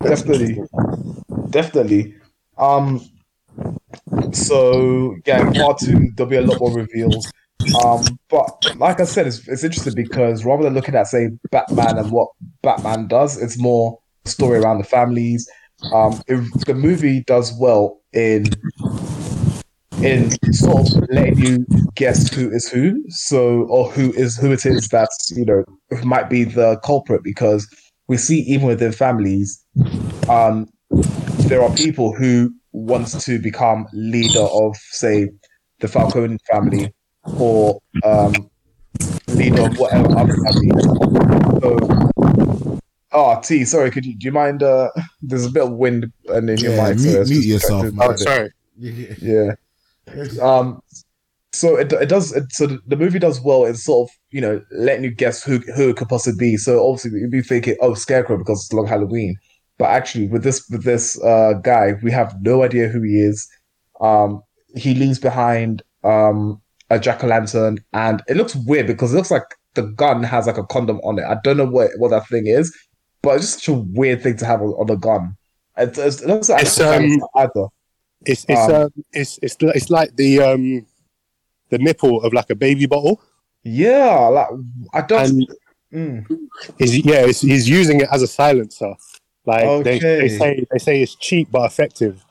definitely, 0.02 0.58
definitely. 1.50 2.14
Um, 2.56 3.04
so 4.32 5.16
yeah, 5.26 5.46
in 5.46 5.54
part 5.54 5.78
two 5.78 6.10
there'll 6.16 6.30
be 6.30 6.36
a 6.36 6.42
lot 6.42 6.60
more 6.60 6.72
reveals. 6.72 7.30
Um, 7.84 8.04
but 8.28 8.76
like 8.76 9.00
I 9.00 9.04
said, 9.04 9.26
it's, 9.26 9.46
it's 9.48 9.64
interesting 9.64 9.94
because 9.94 10.44
rather 10.44 10.62
than 10.62 10.74
looking 10.74 10.94
at 10.94 11.06
say 11.06 11.30
Batman 11.50 11.98
and 11.98 12.10
what 12.10 12.28
Batman 12.62 13.08
does, 13.08 13.40
it's 13.40 13.58
more 13.58 13.98
story 14.24 14.58
around 14.58 14.78
the 14.78 14.84
families. 14.84 15.48
Um, 15.92 16.20
if 16.26 16.50
the 16.66 16.74
movie 16.74 17.22
does 17.24 17.52
well 17.58 18.00
in 18.12 18.46
in 20.04 20.30
sort 20.52 20.86
of 20.86 21.08
letting 21.10 21.38
you 21.38 21.66
guess 21.94 22.32
who 22.34 22.50
is 22.50 22.68
who, 22.68 23.02
so 23.08 23.62
or 23.64 23.90
who 23.90 24.12
is 24.12 24.36
who 24.36 24.52
it 24.52 24.64
is 24.66 24.88
that's 24.88 25.32
you 25.36 25.44
know 25.44 25.64
might 26.04 26.28
be 26.30 26.44
the 26.44 26.78
culprit 26.84 27.22
because 27.24 27.66
we 28.08 28.16
see 28.16 28.40
even 28.40 28.66
within 28.66 28.92
families, 28.92 29.62
um, 30.28 30.68
there 31.46 31.62
are 31.62 31.72
people 31.74 32.12
who 32.14 32.52
wants 32.72 33.24
to 33.24 33.38
become 33.38 33.86
leader 33.92 34.40
of 34.40 34.76
say 34.90 35.28
the 35.80 35.88
Falcone 35.88 36.38
family 36.50 36.92
or 37.24 37.78
um, 38.04 38.48
leader 39.28 39.60
of 39.62 39.78
whatever 39.78 40.08
other 40.16 40.34
family. 40.44 40.70
So, 41.60 41.78
oh, 43.12 43.40
T, 43.42 43.64
sorry, 43.64 43.90
could 43.90 44.04
you 44.06 44.14
do 44.16 44.26
you 44.26 44.32
mind? 44.32 44.62
Uh, 44.62 44.90
there's 45.22 45.46
a 45.46 45.50
bit 45.50 45.64
of 45.64 45.72
wind 45.72 46.12
and 46.28 46.50
in 46.50 46.58
your 46.58 46.74
Yeah, 46.76 46.88
mic. 46.88 46.98
mute- 46.98 47.26
so 47.26 47.32
mute 47.32 47.44
yourself, 47.44 47.86
oh, 47.86 47.90
me 47.90 48.04
a 48.04 48.08
bit. 48.10 48.18
sorry. 48.18 48.50
Yeah. 49.20 49.54
Um. 50.40 50.80
So 51.52 51.76
it, 51.76 51.90
it 51.92 52.08
does. 52.10 52.32
It, 52.36 52.44
so 52.52 52.66
the, 52.66 52.96
movie 52.96 53.18
does 53.18 53.40
well 53.40 53.64
in 53.64 53.74
sort 53.74 54.08
of 54.08 54.14
you 54.30 54.40
know 54.40 54.62
letting 54.70 55.04
you 55.04 55.10
guess 55.10 55.42
who 55.42 55.58
who 55.76 55.88
it 55.90 55.96
could 55.96 56.08
possibly 56.08 56.38
be. 56.38 56.56
So 56.56 56.86
obviously 56.86 57.20
you'd 57.20 57.30
be 57.30 57.40
thinking, 57.42 57.76
oh, 57.80 57.94
Scarecrow 57.94 58.36
because 58.36 58.64
it's 58.64 58.72
long 58.72 58.86
Halloween. 58.86 59.36
But 59.78 59.86
actually, 59.86 60.28
with 60.28 60.42
this 60.42 60.68
with 60.70 60.84
this 60.84 61.20
uh, 61.22 61.54
guy, 61.62 61.94
we 62.02 62.10
have 62.10 62.34
no 62.42 62.62
idea 62.64 62.88
who 62.88 63.02
he 63.02 63.20
is. 63.20 63.48
Um, 64.00 64.42
he 64.76 64.94
leaves 64.94 65.18
behind 65.18 65.82
um, 66.04 66.60
a 66.90 66.98
jack 66.98 67.24
o' 67.24 67.28
lantern, 67.28 67.78
and 67.92 68.22
it 68.28 68.36
looks 68.36 68.54
weird 68.54 68.86
because 68.86 69.12
it 69.12 69.16
looks 69.16 69.30
like 69.30 69.44
the 69.74 69.82
gun 69.82 70.22
has 70.24 70.46
like 70.46 70.58
a 70.58 70.66
condom 70.66 70.98
on 70.98 71.18
it. 71.18 71.24
I 71.24 71.36
don't 71.44 71.56
know 71.56 71.66
what 71.66 71.90
what 71.98 72.10
that 72.10 72.28
thing 72.28 72.46
is, 72.46 72.76
but 73.22 73.36
it's 73.36 73.44
just 73.46 73.64
such 73.64 73.68
a 73.68 73.78
weird 73.78 74.22
thing 74.22 74.36
to 74.38 74.44
have 74.44 74.60
on, 74.60 74.68
on 74.70 74.90
a 74.90 74.96
gun. 74.96 75.36
It, 75.76 75.90
it's- 75.90 76.20
it 76.20 76.28
looks 76.28 76.48
like 76.48 76.62
it's, 76.62 76.78
um, 76.80 77.22
either. 77.36 77.66
It's 78.26 78.44
it's 78.48 78.68
Um, 78.68 78.74
um, 78.74 78.92
it's 79.12 79.38
it's 79.42 79.56
it's 79.60 79.90
like 79.90 80.16
the 80.16 80.40
um 80.40 80.86
the 81.70 81.78
nipple 81.78 82.22
of 82.22 82.32
like 82.32 82.50
a 82.50 82.54
baby 82.54 82.86
bottle, 82.86 83.20
Yeah, 83.62 84.28
like 84.28 84.48
I 84.94 85.02
don't. 85.02 85.48
Mm. 85.92 86.26
he's 86.78 87.04
yeah, 87.04 87.26
he's, 87.26 87.40
he's 87.40 87.68
using 87.68 88.00
it 88.00 88.08
as 88.10 88.22
a 88.22 88.26
silencer. 88.26 88.94
Like 89.46 89.84
they, 89.84 89.98
they 89.98 90.28
say, 90.28 90.66
they 90.70 90.78
say 90.78 91.02
it's 91.02 91.14
cheap 91.14 91.48
but 91.50 91.64
effective. 91.64 92.24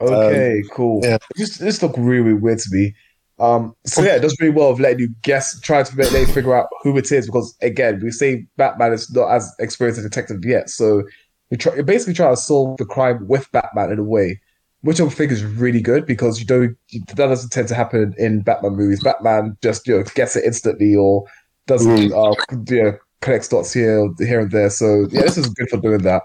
Okay, 0.00 0.62
cool. 0.70 1.00
yeah. 1.02 1.18
This 1.36 1.58
this 1.58 1.82
look 1.82 1.96
really, 1.96 2.20
really 2.20 2.34
weird 2.34 2.58
to 2.60 2.68
me. 2.70 2.94
Um, 3.40 3.74
so 3.84 4.02
yeah, 4.02 4.16
it 4.16 4.20
does 4.20 4.36
really 4.38 4.52
well 4.52 4.70
of 4.70 4.78
letting 4.78 5.00
you 5.00 5.08
guess, 5.22 5.58
trying 5.60 5.84
to 5.86 5.96
let 5.96 6.12
you 6.12 6.26
figure 6.26 6.54
out 6.54 6.68
who 6.82 6.96
it 6.98 7.10
is 7.10 7.26
because 7.26 7.56
again, 7.62 8.00
we 8.02 8.10
say 8.10 8.46
Batman 8.56 8.92
is 8.92 9.10
not 9.10 9.30
as 9.30 9.50
experienced 9.58 9.98
a 9.98 10.02
detective 10.02 10.44
yet, 10.44 10.68
so 10.68 11.02
you 11.50 11.56
try, 11.56 11.74
you're 11.74 11.82
basically 11.82 12.14
trying 12.14 12.34
to 12.34 12.40
solve 12.40 12.76
the 12.76 12.84
crime 12.84 13.26
with 13.26 13.50
Batman 13.50 13.92
in 13.92 13.98
a 13.98 14.04
way, 14.04 14.40
which 14.82 15.00
I 15.00 15.08
think 15.08 15.30
is 15.30 15.44
really 15.44 15.80
good 15.80 16.06
because 16.06 16.40
you 16.40 16.46
don't 16.46 16.76
that 16.90 17.16
doesn't 17.16 17.50
tend 17.50 17.68
to 17.68 17.74
happen 17.74 18.14
in 18.18 18.40
Batman 18.40 18.72
movies. 18.72 19.02
Batman 19.02 19.56
just 19.62 19.86
you 19.86 19.98
know 19.98 20.04
gets 20.14 20.36
it 20.36 20.44
instantly 20.44 20.94
or 20.94 21.24
doesn't 21.66 22.12
uh, 22.12 22.34
you 22.68 22.82
know 22.82 22.98
connects 23.20 23.48
dots 23.48 23.72
here 23.72 24.08
here 24.18 24.40
and 24.40 24.50
there. 24.50 24.70
So 24.70 25.06
yeah, 25.10 25.22
this 25.22 25.36
is 25.36 25.48
good 25.48 25.68
for 25.68 25.76
doing 25.76 26.02
that. 26.02 26.22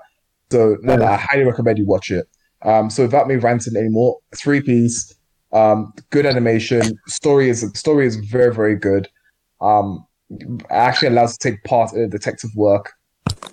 So 0.52 0.78
no, 0.82 0.96
no, 0.96 1.06
I 1.06 1.18
highly 1.18 1.44
recommend 1.44 1.78
you 1.78 1.86
watch 1.86 2.12
it. 2.12 2.28
Um, 2.62 2.90
so 2.90 3.04
without 3.04 3.28
me 3.28 3.36
ranting 3.36 3.76
anymore, 3.76 4.18
three 4.36 4.62
piece, 4.62 5.14
um, 5.52 5.94
good 6.10 6.26
animation, 6.26 6.98
story 7.08 7.50
is 7.50 7.70
story 7.76 8.08
is 8.08 8.16
very 8.16 8.54
very 8.54 8.76
good. 8.76 9.10
Um, 9.62 10.06
actually 10.70 11.10
allows 11.10 11.38
to 11.38 11.50
take 11.50 11.64
part 11.64 11.94
in 11.94 12.10
detective 12.10 12.52
work. 12.56 12.94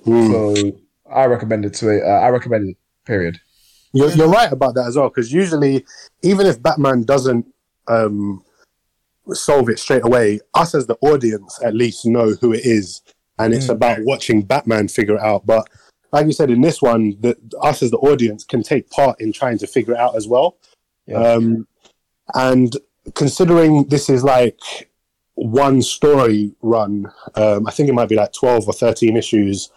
Mm. 0.07 0.31
So 0.31 0.79
I 1.13 1.27
recommend 1.27 1.65
it 1.65 1.75
to 1.75 1.89
it. 1.91 2.03
Uh, 2.03 2.21
I 2.21 2.29
recommend 2.29 2.71
it. 2.71 2.77
Period. 3.05 3.41
You're, 3.93 4.11
you're 4.13 4.29
right 4.29 4.51
about 4.51 4.75
that 4.75 4.87
as 4.87 4.97
well, 4.97 5.09
because 5.09 5.33
usually, 5.33 5.85
even 6.23 6.47
if 6.47 6.63
Batman 6.63 7.05
doesn't 7.05 7.47
um, 7.89 8.43
solve 9.33 9.69
it 9.69 9.79
straight 9.79 10.05
away, 10.05 10.41
us 10.55 10.75
as 10.75 10.87
the 10.87 10.97
audience 11.03 11.59
at 11.63 11.75
least 11.75 12.07
know 12.07 12.33
who 12.41 12.53
it 12.53 12.65
is, 12.65 13.03
and 13.39 13.53
it's 13.53 13.67
Mm. 13.67 13.75
about 13.75 13.99
watching 14.03 14.43
Batman 14.43 14.89
figure 14.89 15.17
it 15.17 15.23
out. 15.23 15.45
But 15.47 15.69
like 16.13 16.27
you 16.27 16.33
said, 16.33 16.51
in 16.51 16.61
this 16.61 16.81
one, 16.81 17.17
that 17.21 17.37
us 17.61 17.83
as 17.83 17.91
the 17.91 17.99
audience 17.99 18.45
can 18.45 18.63
take 18.63 18.91
part 18.91 19.21
in 19.21 19.33
trying 19.33 19.59
to 19.59 19.67
figure 19.67 19.95
it 19.95 20.01
out 20.01 20.17
as 20.17 20.27
well. 20.29 20.57
Yeah. 21.07 21.17
Um, 21.17 21.67
and 22.35 22.77
considering 23.15 23.85
this 23.85 24.09
is 24.09 24.23
like 24.23 24.61
one 25.35 25.83
story 25.83 26.55
run, 26.63 27.11
um, 27.35 27.67
I 27.67 27.71
think 27.71 27.89
it 27.89 27.95
might 27.95 28.09
be 28.09 28.15
like 28.15 28.33
12 28.33 28.69
or 28.69 28.73
13 28.73 29.17
issues 29.17 29.71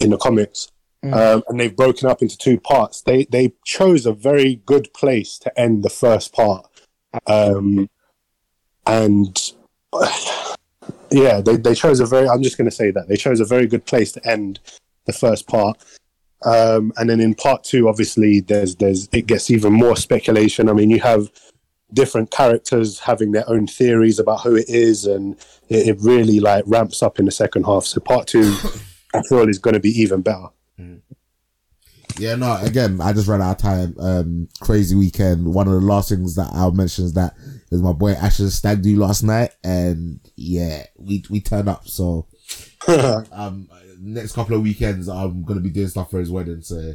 in 0.00 0.10
the 0.10 0.16
comics 0.16 0.68
um, 1.12 1.42
and 1.48 1.60
they've 1.60 1.76
broken 1.76 2.08
up 2.08 2.22
into 2.22 2.38
two 2.38 2.58
parts. 2.58 3.02
They 3.02 3.24
they 3.24 3.52
chose 3.64 4.06
a 4.06 4.12
very 4.12 4.56
good 4.66 4.92
place 4.94 5.38
to 5.38 5.60
end 5.60 5.82
the 5.82 5.90
first 5.90 6.32
part, 6.32 6.66
um, 7.26 7.88
and 8.86 9.52
yeah, 11.10 11.40
they 11.40 11.56
they 11.56 11.74
chose 11.74 12.00
a 12.00 12.06
very. 12.06 12.28
I'm 12.28 12.42
just 12.42 12.56
going 12.56 12.70
to 12.70 12.76
say 12.76 12.90
that 12.90 13.08
they 13.08 13.16
chose 13.16 13.40
a 13.40 13.44
very 13.44 13.66
good 13.66 13.84
place 13.86 14.12
to 14.12 14.26
end 14.26 14.60
the 15.06 15.12
first 15.12 15.46
part. 15.46 15.82
Um, 16.44 16.92
and 16.96 17.08
then 17.08 17.20
in 17.20 17.34
part 17.34 17.64
two, 17.64 17.88
obviously, 17.88 18.40
there's 18.40 18.76
there's 18.76 19.08
it 19.12 19.26
gets 19.26 19.50
even 19.50 19.72
more 19.72 19.96
speculation. 19.96 20.68
I 20.68 20.72
mean, 20.72 20.90
you 20.90 21.00
have 21.00 21.30
different 21.92 22.30
characters 22.30 22.98
having 22.98 23.32
their 23.32 23.48
own 23.48 23.66
theories 23.66 24.18
about 24.18 24.42
who 24.42 24.56
it 24.56 24.68
is, 24.68 25.06
and 25.06 25.36
it, 25.68 25.88
it 25.88 25.96
really 26.00 26.40
like 26.40 26.64
ramps 26.66 27.02
up 27.02 27.18
in 27.18 27.24
the 27.24 27.30
second 27.30 27.64
half. 27.64 27.84
So 27.84 28.00
part 28.00 28.26
two, 28.26 28.54
I 29.14 29.22
feel 29.28 29.48
is 29.48 29.58
going 29.58 29.74
to 29.74 29.80
be 29.80 30.00
even 30.00 30.20
better. 30.20 30.48
Yeah, 32.18 32.36
no, 32.36 32.56
again, 32.62 33.00
I 33.00 33.12
just 33.12 33.26
ran 33.26 33.42
out 33.42 33.56
of 33.56 33.58
time. 33.58 33.96
Um, 33.98 34.48
crazy 34.60 34.94
weekend. 34.94 35.52
One 35.52 35.66
of 35.66 35.74
the 35.74 35.80
last 35.80 36.08
things 36.08 36.36
that 36.36 36.50
I'll 36.52 36.70
mention 36.70 37.04
is 37.06 37.14
that 37.14 37.34
is 37.70 37.82
my 37.82 37.92
boy 37.92 38.12
Ash's 38.12 38.54
stag 38.54 38.82
do 38.82 38.96
last 38.96 39.22
night. 39.22 39.50
And 39.64 40.20
yeah, 40.36 40.84
we, 40.96 41.24
we 41.28 41.40
turned 41.40 41.68
up. 41.68 41.88
So, 41.88 42.28
um, 43.32 43.68
next 43.98 44.32
couple 44.32 44.54
of 44.54 44.62
weekends, 44.62 45.08
I'm 45.08 45.42
going 45.42 45.58
to 45.58 45.62
be 45.62 45.70
doing 45.70 45.88
stuff 45.88 46.10
for 46.10 46.20
his 46.20 46.30
wedding. 46.30 46.62
So, 46.62 46.94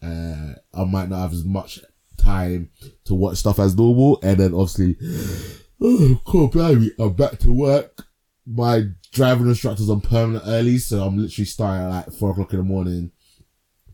uh, 0.00 0.52
I 0.74 0.84
might 0.84 1.08
not 1.08 1.22
have 1.22 1.32
as 1.32 1.44
much 1.44 1.80
time 2.16 2.70
to 3.04 3.14
watch 3.14 3.38
stuff 3.38 3.58
as 3.58 3.76
normal. 3.76 4.20
And 4.22 4.38
then 4.38 4.54
obviously, 4.54 4.96
oh, 5.80 6.20
cool, 6.24 6.48
baby, 6.48 6.92
I'm 7.00 7.14
back 7.14 7.38
to 7.40 7.52
work. 7.52 8.06
My 8.46 8.84
driving 9.12 9.48
instructor's 9.48 9.90
on 9.90 10.02
permanent 10.02 10.44
early. 10.46 10.78
So 10.78 11.02
I'm 11.02 11.18
literally 11.18 11.46
starting 11.46 11.86
at 11.86 11.90
like 11.90 12.12
four 12.12 12.30
o'clock 12.30 12.52
in 12.52 12.58
the 12.58 12.64
morning 12.64 13.10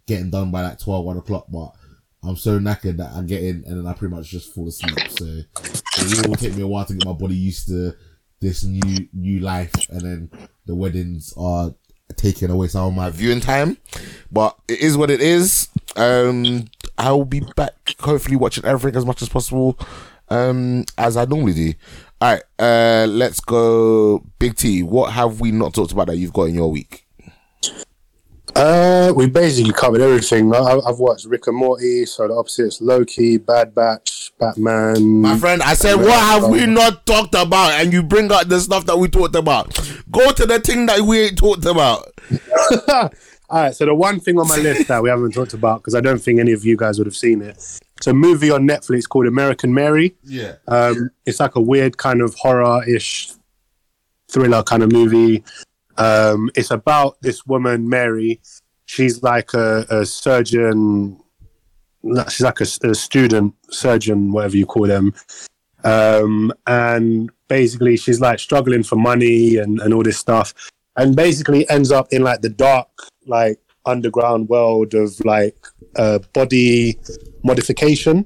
getting 0.09 0.31
done 0.31 0.51
by 0.51 0.63
like 0.63 0.81
12, 0.81 1.05
1 1.05 1.17
o'clock, 1.19 1.47
but 1.49 1.73
I'm 2.25 2.37
so 2.37 2.59
knackered 2.59 2.97
that 2.97 3.13
I 3.15 3.23
get 3.23 3.45
in 3.45 3.63
and 3.67 3.79
then 3.79 3.87
I 3.87 3.93
pretty 3.93 4.15
much 4.15 4.29
just 4.29 4.53
fall 4.53 4.67
asleep. 4.67 4.99
So 5.11 5.25
it 5.25 6.27
will 6.27 6.35
take 6.35 6.57
me 6.57 6.63
a 6.63 6.67
while 6.67 6.85
to 6.87 6.95
get 6.95 7.07
my 7.07 7.13
body 7.13 7.37
used 7.37 7.69
to 7.69 7.95
this 8.41 8.65
new 8.65 9.09
new 9.13 9.41
life, 9.41 9.73
and 9.89 10.01
then 10.01 10.31
the 10.67 10.75
weddings 10.75 11.33
are 11.37 11.75
taking 12.17 12.51
away 12.51 12.69
some 12.69 12.87
of 12.87 12.95
my 12.95 13.11
viewing 13.11 13.41
time. 13.41 13.77
But 14.31 14.59
it 14.69 14.81
is 14.81 14.97
what 14.97 15.11
it 15.11 15.21
is. 15.21 15.69
Um, 15.97 16.67
I 16.97 17.13
will 17.13 17.25
be 17.25 17.41
back, 17.57 17.75
hopefully 18.01 18.37
watching 18.37 18.65
everything 18.65 18.97
as 18.97 19.07
much 19.07 19.23
as 19.23 19.29
possible, 19.29 19.79
um, 20.29 20.85
as 20.97 21.17
I 21.17 21.25
normally 21.25 21.55
do. 21.55 21.75
All 22.21 22.33
right, 22.33 22.43
uh, 22.59 23.07
let's 23.09 23.41
go. 23.41 24.25
Big 24.39 24.57
T, 24.57 24.83
what 24.83 25.13
have 25.13 25.41
we 25.41 25.53
not 25.53 25.75
talked 25.75 25.93
about 25.93 26.09
that 26.09 26.17
you've 26.17 26.33
got 26.33 26.45
in 26.45 26.55
your 26.55 26.71
week? 26.71 27.08
Uh, 28.59 29.13
we 29.15 29.29
basically 29.29 29.73
covered 29.73 30.01
everything. 30.01 30.53
I, 30.53 30.81
I've 30.85 30.99
watched 30.99 31.27
Rick 31.27 31.47
and 31.47 31.57
Morty, 31.57 32.05
Solar 32.07 32.37
Opposites: 32.37 32.81
Loki, 32.81 33.37
Bad 33.37 33.73
Batch, 33.73 34.33
Batman. 34.37 35.21
My 35.21 35.39
friend, 35.39 35.63
I 35.63 35.75
said, 35.75 35.95
what 35.95 36.19
have 36.19 36.49
we 36.49 36.67
not 36.67 37.07
talked 37.07 37.37
about? 37.37 37.75
And 37.75 37.93
you 37.93 38.03
bring 38.03 38.33
out 38.33 38.49
the 38.49 38.59
stuff 38.59 38.85
that 38.87 38.97
we 38.99 39.07
talked 39.07 39.37
about. 39.37 39.79
Go 40.11 40.33
to 40.33 40.45
the 40.45 40.59
thing 40.59 40.87
that 40.87 41.01
we 41.03 41.21
ain't 41.21 41.39
talked 41.39 41.67
about. 41.67 42.09
All 43.51 43.63
right, 43.63 43.75
so 43.75 43.87
the 43.87 43.95
one 43.95 44.19
thing 44.19 44.41
on 44.41 44.49
my 44.49 44.57
list 44.57 44.89
that 44.89 45.05
we 45.05 45.09
haven't 45.09 45.33
talked 45.33 45.55
about 45.55 45.79
because 45.79 45.95
I 45.95 46.01
don't 46.01 46.19
think 46.19 46.41
any 46.41 46.53
of 46.53 46.65
you 46.65 46.77
guys 46.77 46.99
would 46.99 47.07
have 47.07 47.17
seen 47.17 47.41
it. 47.41 47.57
It's 47.97 48.07
a 48.09 48.13
movie 48.13 48.51
on 48.51 48.67
Netflix 48.67 49.09
called 49.09 49.27
American 49.27 49.73
Mary. 49.73 50.17
Yeah. 50.25 50.57
Um, 50.67 51.11
it's 51.25 51.39
like 51.39 51.55
a 51.55 51.61
weird 51.61 51.97
kind 51.97 52.23
of 52.23 52.35
horror-ish 52.35 53.31
thriller 54.29 54.65
kind 54.65 54.83
of 54.83 54.93
movie. 54.93 55.45
Um, 55.99 56.51
it's 56.55 56.71
about 56.71 57.21
this 57.21 57.45
woman, 57.47 57.89
Mary. 57.89 58.41
She's 58.87 59.23
like 59.23 59.53
a, 59.53 59.85
a 59.91 60.07
surgeon. 60.07 61.21
She's 62.29 62.41
like 62.41 62.61
a, 62.61 62.67
a 62.89 62.95
student 62.95 63.55
surgeon, 63.71 64.33
whatever 64.33 64.57
you 64.57 64.65
call 64.67 64.87
them. 64.87 65.13
Um, 65.85 66.53
and 66.67 67.31
basically, 67.49 67.97
she's 67.97 68.21
like 68.21 68.39
struggling 68.39 68.83
for 68.83 68.97
money 68.97 69.57
and, 69.57 69.81
and 69.81 69.93
all 69.93 70.03
this 70.03 70.19
stuff. 70.19 70.55
And 70.97 71.15
basically 71.15 71.69
ends 71.69 71.93
up 71.93 72.09
in 72.13 72.23
like 72.23 72.41
the 72.41 72.49
dark, 72.49 72.89
like 73.27 73.61
underground 73.85 74.49
world 74.49 74.95
of 74.95 75.19
like 75.25 75.57
uh, 75.97 76.21
body 76.33 76.99
modification. 77.45 78.25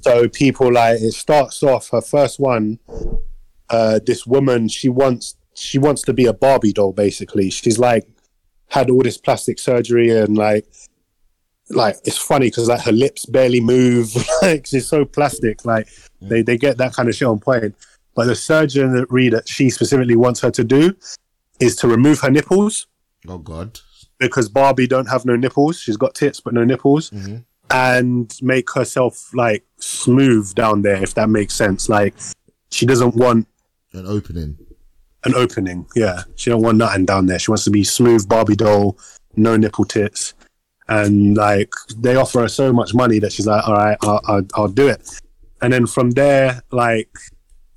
So 0.00 0.28
people 0.28 0.72
like 0.72 1.00
it 1.00 1.12
starts 1.12 1.62
off 1.62 1.90
her 1.90 2.00
first 2.02 2.38
one. 2.38 2.78
Uh, 3.70 4.00
this 4.04 4.26
woman 4.26 4.68
she 4.68 4.88
wants 4.88 5.36
she 5.54 5.78
wants 5.78 6.02
to 6.02 6.12
be 6.12 6.26
a 6.26 6.32
Barbie 6.32 6.72
doll. 6.72 6.92
Basically, 6.92 7.50
she's 7.50 7.78
like 7.78 8.06
had 8.68 8.90
all 8.90 9.02
this 9.02 9.18
plastic 9.18 9.58
surgery 9.58 10.10
and 10.10 10.36
like 10.36 10.66
like 11.70 11.96
it's 12.04 12.18
funny 12.18 12.48
because 12.48 12.68
like 12.68 12.82
her 12.82 12.92
lips 12.92 13.26
barely 13.26 13.60
move. 13.60 14.14
like 14.42 14.66
she's 14.66 14.86
so 14.86 15.04
plastic. 15.04 15.64
Like 15.64 15.88
they 16.20 16.42
they 16.42 16.56
get 16.56 16.78
that 16.78 16.92
kind 16.92 17.08
of 17.08 17.14
shit 17.14 17.28
on 17.28 17.38
point. 17.38 17.74
But 18.14 18.26
the 18.26 18.34
surgeon 18.36 18.94
that 18.94 19.10
read 19.10 19.32
that 19.32 19.48
she 19.48 19.70
specifically 19.70 20.16
wants 20.16 20.40
her 20.40 20.50
to 20.52 20.62
do 20.64 20.94
is 21.60 21.74
to 21.76 21.88
remove 21.88 22.20
her 22.20 22.30
nipples 22.30 22.86
Oh, 23.26 23.38
God. 23.38 23.80
because 24.18 24.48
Barbie 24.48 24.86
don't 24.86 25.06
have 25.06 25.24
no 25.24 25.34
nipples. 25.34 25.80
She's 25.80 25.96
got 25.96 26.14
tits 26.14 26.38
but 26.40 26.54
no 26.54 26.64
nipples, 26.64 27.10
mm-hmm. 27.10 27.38
and 27.70 28.32
make 28.42 28.70
herself 28.72 29.30
like 29.34 29.64
smooth 29.78 30.54
down 30.54 30.82
there, 30.82 31.02
if 31.02 31.14
that 31.14 31.28
makes 31.28 31.54
sense. 31.54 31.88
Like 31.88 32.14
she 32.70 32.86
doesn't 32.86 33.14
want 33.16 33.48
An 33.92 34.06
opening. 34.06 34.58
An 35.24 35.34
opening. 35.34 35.86
Yeah, 35.94 36.22
she 36.36 36.50
don't 36.50 36.62
want 36.62 36.78
nothing 36.78 37.04
down 37.04 37.26
there. 37.26 37.38
She 37.38 37.50
wants 37.50 37.64
to 37.64 37.70
be 37.70 37.84
smooth 37.84 38.28
Barbie 38.28 38.56
doll, 38.56 38.98
no 39.36 39.56
nipple 39.56 39.84
tits, 39.84 40.34
and 40.88 41.36
like 41.36 41.72
they 41.96 42.16
offer 42.16 42.40
her 42.40 42.48
so 42.48 42.72
much 42.72 42.94
money 42.94 43.18
that 43.18 43.32
she's 43.32 43.46
like, 43.46 43.66
all 43.66 43.74
right, 43.74 43.98
I'll, 44.02 44.20
I'll, 44.26 44.46
I'll 44.54 44.68
do 44.68 44.88
it. 44.88 45.20
And 45.62 45.72
then 45.72 45.86
from 45.86 46.10
there, 46.10 46.60
like 46.70 47.08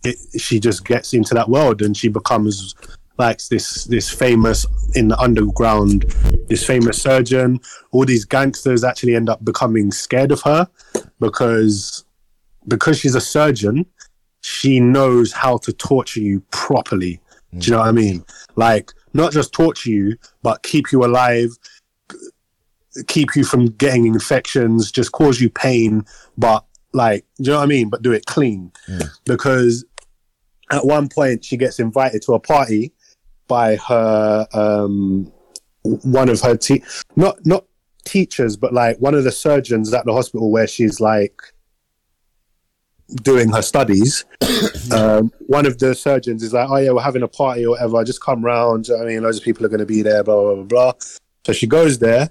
it, 0.04 0.18
she 0.40 0.60
just 0.60 0.86
gets 0.86 1.14
into 1.14 1.34
that 1.34 1.50
world 1.50 1.82
and 1.82 1.96
she 1.96 2.08
becomes 2.08 2.76
like 3.18 3.40
this 3.48 3.86
this 3.86 4.10
famous 4.10 4.66
in 4.96 5.08
the 5.08 5.18
underground 5.20 6.04
this 6.50 6.64
famous 6.64 7.02
surgeon 7.02 7.60
all 7.92 8.06
these 8.06 8.26
gangsters 8.26 8.84
actually 8.84 9.16
end 9.16 9.28
up 9.28 9.44
becoming 9.44 9.92
scared 9.92 10.32
of 10.32 10.40
her 10.42 10.68
because 11.20 12.06
because 12.68 13.00
she's 13.00 13.16
a 13.16 13.22
surgeon 13.22 13.86
she 14.42 14.80
knows 14.80 15.32
how 15.32 15.58
to 15.58 15.74
torture 15.74 16.20
you 16.20 16.40
properly 16.52 17.20
do 17.60 17.68
you 17.68 17.72
know 17.72 17.80
what 17.80 17.88
i 17.88 17.92
mean 17.92 18.24
like 18.56 18.92
not 19.14 19.32
just 19.32 19.54
torture 19.54 19.90
you 19.90 20.18
but 20.44 20.62
keep 20.64 20.92
you 20.92 21.04
alive 21.04 21.50
keep 23.08 23.36
you 23.36 23.44
from 23.44 23.68
getting 23.68 24.06
infections 24.06 24.92
just 24.92 25.12
cause 25.12 25.40
you 25.40 25.50
pain 25.50 26.04
but 26.38 26.66
like, 26.94 27.26
do 27.38 27.44
you 27.44 27.52
know 27.52 27.58
what 27.58 27.64
I 27.64 27.68
mean? 27.68 27.90
But 27.90 28.02
do 28.02 28.12
it 28.12 28.26
clean. 28.26 28.72
Because 29.26 29.86
at 30.72 30.86
one 30.86 31.08
point 31.08 31.46
she 31.46 31.56
gets 31.56 31.80
invited 31.80 32.22
to 32.24 32.34
a 32.34 32.40
party 32.40 32.94
by 33.48 33.78
her, 33.78 34.48
um, 34.54 35.32
one 35.84 36.28
of 36.28 36.42
her 36.42 36.58
te- 36.58 36.84
not, 37.16 37.46
not 37.46 37.66
teachers, 38.04 38.58
but 38.58 38.74
like 38.74 38.98
one 38.98 39.14
of 39.14 39.24
the 39.24 39.32
surgeons 39.32 39.94
at 39.94 40.06
the 40.06 40.14
hospital 40.14 40.52
where 40.52 40.68
she's 40.68 41.00
like 41.00 41.42
doing 43.16 43.50
her 43.52 43.62
studies. 43.62 44.26
um, 44.92 45.32
one 45.48 45.66
of 45.66 45.78
the 45.80 45.96
surgeons 45.96 46.44
is 46.44 46.54
like, 46.54 46.70
"Oh 46.70 46.78
yeah, 46.78 46.92
we're 46.92 47.02
having 47.02 47.24
a 47.24 47.28
party 47.28 47.66
or 47.66 47.72
whatever. 47.72 48.04
Just 48.04 48.22
come 48.22 48.44
round. 48.44 48.86
Do 48.86 48.92
you 48.92 48.98
know 48.98 49.04
what 49.04 49.10
I 49.12 49.14
mean, 49.14 49.24
loads 49.24 49.38
of 49.38 49.44
people 49.44 49.66
are 49.66 49.70
going 49.70 49.80
to 49.80 49.86
be 49.86 50.02
there. 50.02 50.24
Blah 50.24 50.42
blah 50.42 50.56
blah 50.56 50.64
blah." 50.64 50.94
So 51.46 51.54
she 51.54 51.68
goes 51.68 52.00
there, 52.00 52.30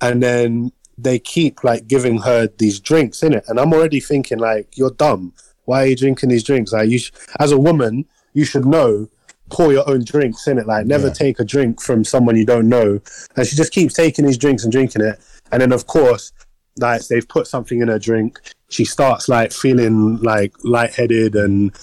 and 0.00 0.22
then 0.22 0.72
they 0.98 1.18
keep 1.18 1.62
like 1.62 1.86
giving 1.86 2.18
her 2.18 2.48
these 2.58 2.80
drinks 2.80 3.22
in 3.22 3.32
it, 3.34 3.44
and 3.48 3.60
I'm 3.60 3.72
already 3.72 4.00
thinking 4.00 4.38
like, 4.38 4.76
"You're 4.76 4.90
dumb. 4.90 5.32
Why 5.64 5.82
are 5.82 5.86
you 5.86 5.96
drinking 5.96 6.28
these 6.28 6.44
drinks? 6.44 6.72
Like, 6.72 6.88
you 6.88 6.98
sh- 6.98 7.12
as 7.40 7.52
a 7.52 7.58
woman, 7.58 8.06
you 8.34 8.44
should 8.44 8.66
know." 8.66 9.08
Pour 9.48 9.72
your 9.72 9.88
own 9.88 10.02
drinks 10.02 10.48
in 10.48 10.58
it, 10.58 10.66
like 10.66 10.86
never 10.86 11.06
Yeah. 11.06 11.12
take 11.12 11.38
a 11.38 11.44
drink 11.44 11.80
from 11.80 12.02
someone 12.02 12.34
you 12.34 12.44
don't 12.44 12.68
know. 12.68 12.98
And 13.36 13.46
she 13.46 13.54
just 13.54 13.70
keeps 13.70 13.94
taking 13.94 14.26
these 14.26 14.36
drinks 14.36 14.64
and 14.64 14.72
drinking 14.72 15.02
it. 15.02 15.20
And 15.52 15.62
then, 15.62 15.70
of 15.70 15.86
course, 15.86 16.32
like 16.80 17.06
they've 17.06 17.28
put 17.28 17.46
something 17.46 17.80
in 17.80 17.86
her 17.86 18.00
drink. 18.00 18.40
She 18.68 18.84
starts 18.84 19.28
like 19.28 19.52
feeling 19.52 20.16
like 20.18 20.52
lightheaded 20.64 21.36
and 21.36 21.76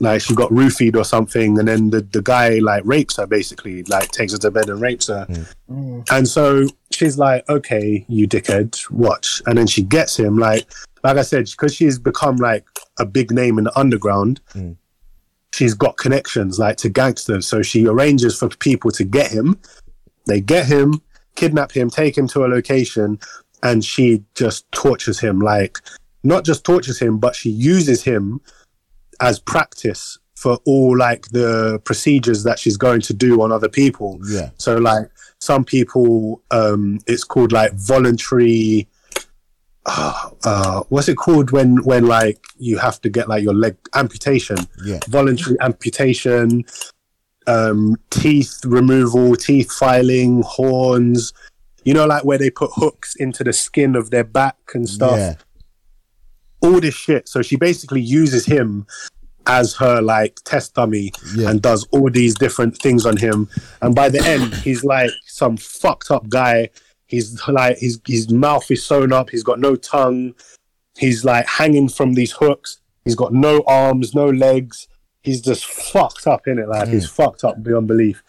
like 0.00 0.20
she 0.20 0.34
got 0.34 0.50
roofied 0.50 0.96
or 0.96 1.04
something. 1.04 1.58
And 1.58 1.68
then 1.68 1.90
the, 1.90 2.02
the 2.02 2.22
guy 2.22 2.58
like 2.58 2.82
rapes 2.84 3.16
her 3.16 3.26
basically, 3.26 3.82
like 3.84 4.10
takes 4.10 4.32
her 4.32 4.38
to 4.38 4.50
bed 4.50 4.68
and 4.68 4.80
rapes 4.80 5.08
her. 5.08 5.26
Mm. 5.28 5.54
Mm. 5.70 6.08
And 6.10 6.28
so 6.28 6.66
she's 6.90 7.18
like, 7.18 7.48
okay, 7.48 8.04
you 8.08 8.28
dickhead, 8.28 8.90
watch. 8.90 9.42
And 9.46 9.58
then 9.58 9.66
she 9.66 9.82
gets 9.82 10.18
him 10.18 10.38
like, 10.38 10.70
like 11.04 11.16
I 11.16 11.22
said, 11.22 11.46
because 11.46 11.74
she's 11.74 11.98
become 11.98 12.36
like 12.36 12.66
a 12.98 13.06
big 13.06 13.30
name 13.30 13.58
in 13.58 13.64
the 13.64 13.78
underground. 13.78 14.40
Mm. 14.54 14.76
She's 15.54 15.74
got 15.74 15.96
connections 15.96 16.58
like 16.58 16.76
to 16.78 16.88
gangsters, 16.90 17.46
so 17.46 17.62
she 17.62 17.86
arranges 17.86 18.38
for 18.38 18.48
people 18.48 18.90
to 18.92 19.04
get 19.04 19.30
him. 19.30 19.58
They 20.26 20.40
get 20.40 20.66
him, 20.66 21.00
kidnap 21.36 21.72
him, 21.72 21.88
take 21.88 22.18
him 22.18 22.28
to 22.28 22.44
a 22.44 22.48
location, 22.48 23.18
and 23.62 23.82
she 23.82 24.24
just 24.34 24.70
tortures 24.72 25.18
him. 25.18 25.40
Like, 25.40 25.78
not 26.22 26.44
just 26.44 26.64
tortures 26.64 26.98
him, 26.98 27.18
but 27.18 27.34
she 27.34 27.50
uses 27.50 28.02
him 28.02 28.40
as 29.20 29.38
practice 29.38 30.18
for 30.38 30.58
all 30.66 30.96
like 30.96 31.26
the 31.30 31.80
procedures 31.84 32.44
that 32.44 32.60
she's 32.60 32.76
going 32.76 33.00
to 33.00 33.12
do 33.12 33.42
on 33.42 33.50
other 33.50 33.68
people. 33.68 34.20
Yeah. 34.28 34.50
So 34.56 34.76
like 34.76 35.08
some 35.40 35.64
people, 35.64 36.42
um, 36.52 37.00
it's 37.06 37.24
called 37.24 37.52
like 37.52 37.72
voluntary. 37.74 38.88
Uh, 39.84 40.30
uh, 40.44 40.82
what's 40.90 41.08
it 41.08 41.16
called 41.16 41.50
when 41.50 41.82
when 41.82 42.06
like 42.06 42.44
you 42.58 42.78
have 42.78 43.00
to 43.00 43.08
get 43.08 43.28
like 43.28 43.42
your 43.42 43.54
leg 43.54 43.76
amputation? 43.94 44.58
Yeah. 44.84 45.00
Voluntary 45.08 45.56
amputation, 45.60 46.64
um, 47.48 47.96
teeth 48.10 48.60
removal, 48.64 49.34
teeth 49.34 49.72
filing, 49.72 50.42
horns. 50.42 51.32
You 51.84 51.94
know, 51.94 52.06
like 52.06 52.24
where 52.24 52.38
they 52.38 52.50
put 52.50 52.70
hooks 52.74 53.16
into 53.16 53.42
the 53.42 53.52
skin 53.52 53.96
of 53.96 54.10
their 54.10 54.24
back 54.24 54.56
and 54.74 54.88
stuff 54.88 55.16
Yeah. 55.16 55.34
All 56.60 56.80
this 56.80 56.94
shit. 56.94 57.28
So 57.28 57.42
she 57.42 57.56
basically 57.56 58.00
uses 58.00 58.46
him 58.46 58.86
as 59.46 59.74
her 59.76 60.00
like 60.02 60.38
test 60.44 60.74
dummy 60.74 61.12
Yeah. 61.34 61.50
and 61.50 61.62
does 61.62 61.86
all 61.90 62.10
these 62.10 62.34
different 62.34 62.76
things 62.76 63.06
on 63.06 63.16
him. 63.16 63.48
And 63.80 63.94
by 63.94 64.10
the 64.10 64.22
end, 64.24 64.54
he's 64.54 64.84
like 64.84 65.10
some 65.26 65.56
fucked 65.56 66.10
up 66.10 66.28
guy. 66.28 66.70
He's 67.06 67.40
like 67.48 67.78
his 67.78 68.00
his 68.06 68.30
mouth 68.30 68.70
is 68.70 68.84
sewn 68.84 69.12
up. 69.12 69.30
He's 69.30 69.42
got 69.42 69.58
no 69.58 69.74
tongue. 69.76 70.34
He's 70.98 71.24
like 71.24 71.46
hanging 71.46 71.88
from 71.88 72.14
these 72.14 72.32
hooks. 72.32 72.80
He's 73.04 73.14
got 73.14 73.32
no 73.32 73.62
arms, 73.66 74.14
no 74.14 74.26
legs. 74.28 74.86
He's 75.22 75.40
just 75.40 75.64
fucked 75.64 76.26
up 76.26 76.46
in 76.46 76.58
it. 76.58 76.68
Like 76.68 76.88
he's 76.88 77.06
mm. 77.06 77.14
fucked 77.14 77.44
up 77.44 77.62
beyond 77.62 77.88
belief. 77.88 78.22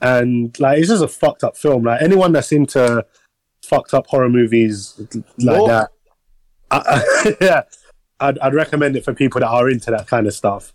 And 0.00 0.58
like 0.60 0.78
it's 0.78 0.88
just 0.88 1.02
a 1.02 1.08
fucked 1.08 1.42
up 1.42 1.56
film. 1.56 1.84
Like 1.84 2.02
anyone 2.02 2.32
that's 2.32 2.52
into 2.52 3.04
fucked 3.64 3.94
up 3.94 4.06
horror 4.06 4.28
movies 4.28 4.94
like 5.38 5.66
that, 5.66 5.90
I, 6.72 7.34
yeah, 7.40 7.62
I'd, 8.20 8.38
I'd 8.38 8.54
recommend 8.54 8.96
it 8.96 9.04
for 9.04 9.12
people 9.14 9.40
that 9.40 9.48
are 9.48 9.68
into 9.68 9.90
that 9.90 10.06
kind 10.06 10.26
of 10.26 10.34
stuff. 10.34 10.72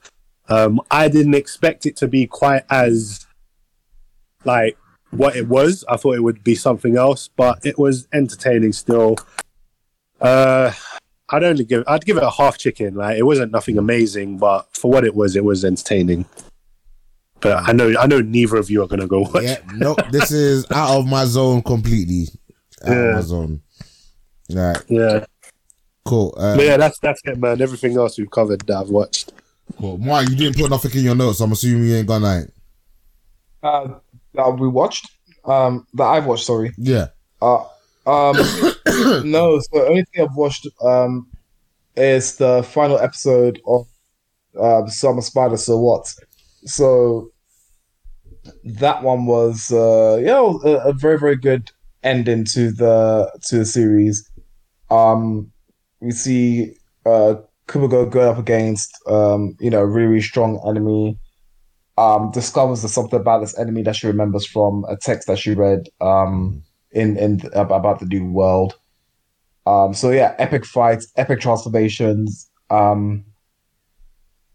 Um, 0.49 0.79
I 0.91 1.07
didn't 1.09 1.33
expect 1.35 1.85
it 1.85 1.95
to 1.97 2.07
be 2.07 2.25
quite 2.27 2.63
as 2.69 3.25
like 4.45 4.77
what 5.11 5.35
it 5.35 5.47
was. 5.47 5.83
I 5.89 5.97
thought 5.97 6.15
it 6.15 6.23
would 6.23 6.43
be 6.43 6.55
something 6.55 6.95
else, 6.97 7.27
but 7.27 7.65
it 7.65 7.77
was 7.77 8.07
entertaining 8.13 8.73
still. 8.73 9.17
Uh, 10.21 10.71
I'd 11.29 11.43
only 11.43 11.65
give 11.65 11.83
I'd 11.87 12.05
give 12.05 12.17
it 12.17 12.23
a 12.23 12.29
half 12.31 12.57
chicken. 12.57 12.95
Like 12.95 13.17
it 13.17 13.23
wasn't 13.23 13.51
nothing 13.51 13.77
amazing, 13.77 14.37
but 14.37 14.67
for 14.75 14.89
what 14.89 15.03
it 15.03 15.15
was, 15.15 15.35
it 15.35 15.43
was 15.43 15.65
entertaining. 15.65 16.25
But 17.41 17.67
I 17.67 17.71
know 17.73 17.93
I 17.99 18.07
know 18.07 18.21
neither 18.21 18.55
of 18.57 18.69
you 18.69 18.81
are 18.83 18.87
gonna 18.87 19.07
go 19.07 19.21
watch. 19.21 19.43
Yeah, 19.43 19.57
no, 19.73 19.95
this 20.11 20.31
is 20.31 20.65
out 20.71 20.97
of 20.99 21.07
my 21.07 21.25
zone 21.25 21.61
completely. 21.61 22.27
Out 22.85 22.91
of 22.91 22.97
Yeah. 22.97 23.11
my 23.13 23.21
zone. 23.21 23.61
Right, 24.49 24.81
Yeah, 24.87 25.25
cool. 26.07 26.33
Uh, 26.37 26.55
but 26.55 26.65
yeah, 26.65 26.77
that's 26.77 26.97
that's 26.99 27.21
it, 27.25 27.37
man. 27.37 27.61
Everything 27.61 27.97
else 27.97 28.17
we've 28.17 28.31
covered 28.31 28.61
that 28.61 28.77
I've 28.77 28.89
watched. 28.89 29.33
cool. 29.79 29.97
Mark, 29.97 30.29
you 30.29 30.35
didn't 30.35 30.57
put 30.57 30.69
nothing 30.69 30.91
in 30.95 31.05
your 31.05 31.15
notes. 31.15 31.39
I'm 31.39 31.51
assuming 31.51 31.89
you 31.89 31.95
ain't 31.95 32.07
gonna. 32.07 32.45
Uh, 33.61 33.95
that 34.33 34.57
we 34.59 34.67
watched. 34.67 35.09
Um, 35.45 35.85
that 35.93 36.05
I've 36.05 36.25
watched. 36.25 36.45
Sorry. 36.45 36.73
Yeah. 36.77 37.07
Uh, 37.41 37.63
um, 38.05 38.35
no. 39.25 39.59
So 39.59 39.69
the 39.73 39.87
only 39.89 40.03
thing 40.05 40.23
I've 40.23 40.35
watched 40.35 40.67
um 40.81 41.27
is 41.95 42.37
the 42.37 42.63
final 42.63 42.97
episode 42.97 43.61
of 43.67 43.87
uh, 44.59 44.87
So 44.87 45.09
I'm 45.09 45.17
a 45.17 45.21
Spider. 45.21 45.57
So 45.57 45.77
what? 45.77 46.13
So 46.65 47.31
that 48.63 49.03
one 49.03 49.25
was 49.25 49.71
uh 49.71 50.17
yeah 50.23 50.39
a, 50.39 50.89
a 50.89 50.93
very 50.93 51.19
very 51.19 51.35
good 51.35 51.69
ending 52.03 52.45
to 52.45 52.71
the 52.71 53.31
to 53.47 53.59
the 53.59 53.65
series. 53.65 54.29
Um, 54.89 55.51
we 55.99 56.11
see 56.11 56.73
uh 57.05 57.35
go 57.67 58.31
up 58.31 58.37
against 58.37 58.89
um 59.07 59.55
you 59.59 59.69
know 59.69 59.79
a 59.81 59.85
really 59.85 60.07
really 60.07 60.21
strong 60.21 60.61
enemy. 60.67 61.17
Um, 61.97 62.29
discovers 62.31 62.81
there's 62.83 62.93
something 62.93 63.19
about 63.19 63.39
this 63.41 63.57
enemy 63.57 63.81
that 63.83 63.95
she 63.95 64.05
remembers 64.07 64.45
from 64.45 64.85
a 64.87 64.95
text 64.97 65.27
that 65.27 65.39
she 65.39 65.53
read 65.53 65.89
um 65.99 66.61
in 66.91 67.17
in 67.17 67.41
about 67.53 67.99
the 67.99 68.05
new 68.05 68.25
world. 68.31 68.77
Um, 69.65 69.93
so 69.93 70.11
yeah, 70.11 70.35
epic 70.37 70.65
fights, 70.65 71.11
epic 71.17 71.39
transformations. 71.41 72.49
Um, 72.69 73.25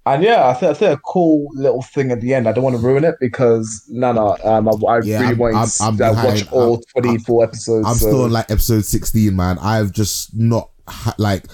and 0.04 0.22
yeah, 0.24 0.48
I 0.48 0.54
think 0.54 0.70
I 0.70 0.74
think 0.74 0.98
a 0.98 1.00
cool 1.04 1.48
little 1.54 1.82
thing 1.82 2.10
at 2.10 2.20
the 2.20 2.34
end. 2.34 2.48
I 2.48 2.52
don't 2.52 2.64
want 2.64 2.74
to 2.76 2.82
ruin 2.82 3.04
it 3.04 3.14
because 3.20 3.84
no, 3.88 4.12
no, 4.12 4.36
um, 4.42 4.68
I, 4.68 4.72
I 4.88 5.00
Yeah, 5.02 5.20
really 5.20 5.26
I'm- 5.28 5.38
want 5.38 5.70
to 5.70 5.84
uh, 5.84 6.12
watch 6.24 6.50
all 6.50 6.74
I'm- 6.96 7.02
24 7.04 7.44
episodes. 7.44 7.86
I'm 7.86 7.94
so- 7.94 8.06
still 8.06 8.22
on 8.24 8.32
like 8.32 8.50
episode 8.50 8.84
16, 8.84 9.34
man. 9.36 9.58
I've 9.60 9.92
just 9.92 10.34
not 10.36 10.70
ha- 10.92 11.14
like 11.18 11.46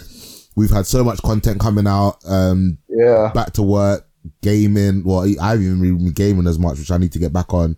we've 0.56 0.70
had 0.70 0.86
so 0.86 1.04
much 1.04 1.22
content 1.22 1.60
coming 1.60 1.86
out. 1.86 2.16
Um, 2.26 2.78
yeah, 2.88 3.30
back 3.34 3.52
to 3.54 3.62
work, 3.62 4.06
gaming. 4.42 5.04
Well, 5.04 5.24
I 5.40 5.50
haven't 5.50 5.64
even 5.64 5.98
been 5.98 6.12
gaming 6.12 6.46
as 6.46 6.58
much, 6.58 6.78
which 6.78 6.90
I 6.90 6.98
need 6.98 7.12
to 7.12 7.18
get 7.18 7.32
back 7.32 7.52
on. 7.54 7.76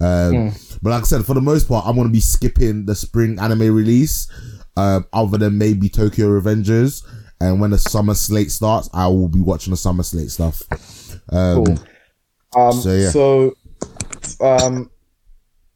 Um, 0.00 0.52
but 0.80 0.90
like 0.90 1.02
I 1.02 1.04
said, 1.04 1.26
for 1.26 1.34
the 1.34 1.42
most 1.42 1.68
part, 1.68 1.86
I'm 1.86 1.96
gonna 1.96 2.08
be 2.08 2.20
skipping 2.20 2.86
the 2.86 2.94
spring 2.94 3.38
anime 3.38 3.74
release, 3.74 4.28
um, 4.76 5.04
other 5.12 5.36
than 5.36 5.58
maybe 5.58 5.88
Tokyo 5.88 6.28
Revengers. 6.28 7.04
And 7.42 7.60
when 7.60 7.70
the 7.70 7.78
summer 7.78 8.14
slate 8.14 8.50
starts, 8.50 8.88
I 8.92 9.06
will 9.08 9.28
be 9.28 9.40
watching 9.40 9.70
the 9.70 9.76
summer 9.76 10.02
slate 10.02 10.30
stuff. 10.30 10.62
Um, 11.30 11.64
Cool. 11.64 11.78
Um, 12.56 12.72
So, 12.80 12.92
yeah. 12.94 13.10
so, 13.10 13.54
um, 14.40 14.90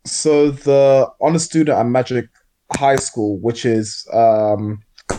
so 0.04 0.50
the 0.50 1.08
honor 1.20 1.38
student 1.38 1.78
at 1.78 1.86
Magic 1.86 2.28
High 2.76 2.96
School, 2.96 3.38
which 3.40 3.64
is 3.64 4.06
um, 4.12 4.82
uh, 5.10 5.18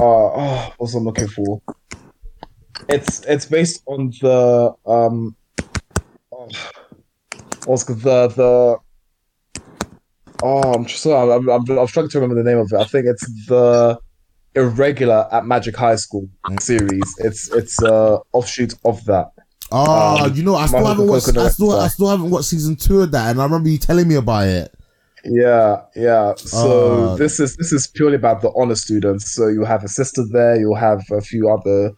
oh, 0.00 0.72
what's 0.78 0.94
I'm 0.94 1.04
looking 1.04 1.28
for? 1.28 1.60
It's 2.88 3.24
it's 3.26 3.46
based 3.46 3.82
on 3.86 4.12
the 4.20 4.74
um, 4.86 5.36
oh, 6.32 6.48
what's 7.66 7.84
the 7.84 7.94
the 7.94 8.78
oh, 10.42 10.72
I'm 10.72 10.86
just 10.86 11.02
sorry, 11.02 11.32
I'm, 11.32 11.48
I'm 11.48 11.78
I'm 11.78 11.86
struggling 11.86 12.10
to 12.10 12.20
remember 12.20 12.42
the 12.42 12.48
name 12.48 12.58
of 12.58 12.72
it. 12.72 12.80
I 12.80 12.84
think 12.84 13.06
it's 13.06 13.46
the 13.46 13.98
irregular 14.54 15.28
at 15.32 15.46
Magic 15.46 15.76
High 15.76 15.96
School 15.96 16.28
series. 16.60 17.14
It's 17.18 17.50
it's 17.52 17.82
uh 17.82 18.18
offshoot 18.32 18.74
of 18.84 19.04
that. 19.04 19.30
oh, 19.70 20.24
Um, 20.24 20.34
you 20.34 20.42
know, 20.42 20.56
I 20.56 20.66
still 20.66 20.86
haven't 20.86 21.06
watched. 21.06 21.36
I 21.36 21.48
still, 21.48 21.72
I 21.72 21.88
still 21.88 22.08
haven't 22.08 22.30
watched 22.30 22.48
season 22.48 22.76
two 22.76 23.02
of 23.02 23.12
that, 23.12 23.30
and 23.30 23.40
I 23.40 23.44
remember 23.44 23.68
you 23.68 23.78
telling 23.78 24.08
me 24.08 24.16
about 24.16 24.48
it. 24.48 24.74
Yeah, 25.24 25.82
yeah. 25.94 26.34
So 26.36 27.10
Uh, 27.12 27.16
this 27.16 27.38
is 27.40 27.56
this 27.56 27.72
is 27.72 27.86
purely 27.86 28.16
about 28.16 28.40
the 28.42 28.50
honor 28.56 28.74
students. 28.74 29.32
So 29.34 29.48
you 29.48 29.64
have 29.64 29.84
a 29.84 29.88
sister 29.88 30.24
there. 30.32 30.58
You'll 30.58 30.74
have 30.74 31.02
a 31.12 31.20
few 31.20 31.48
other 31.50 31.92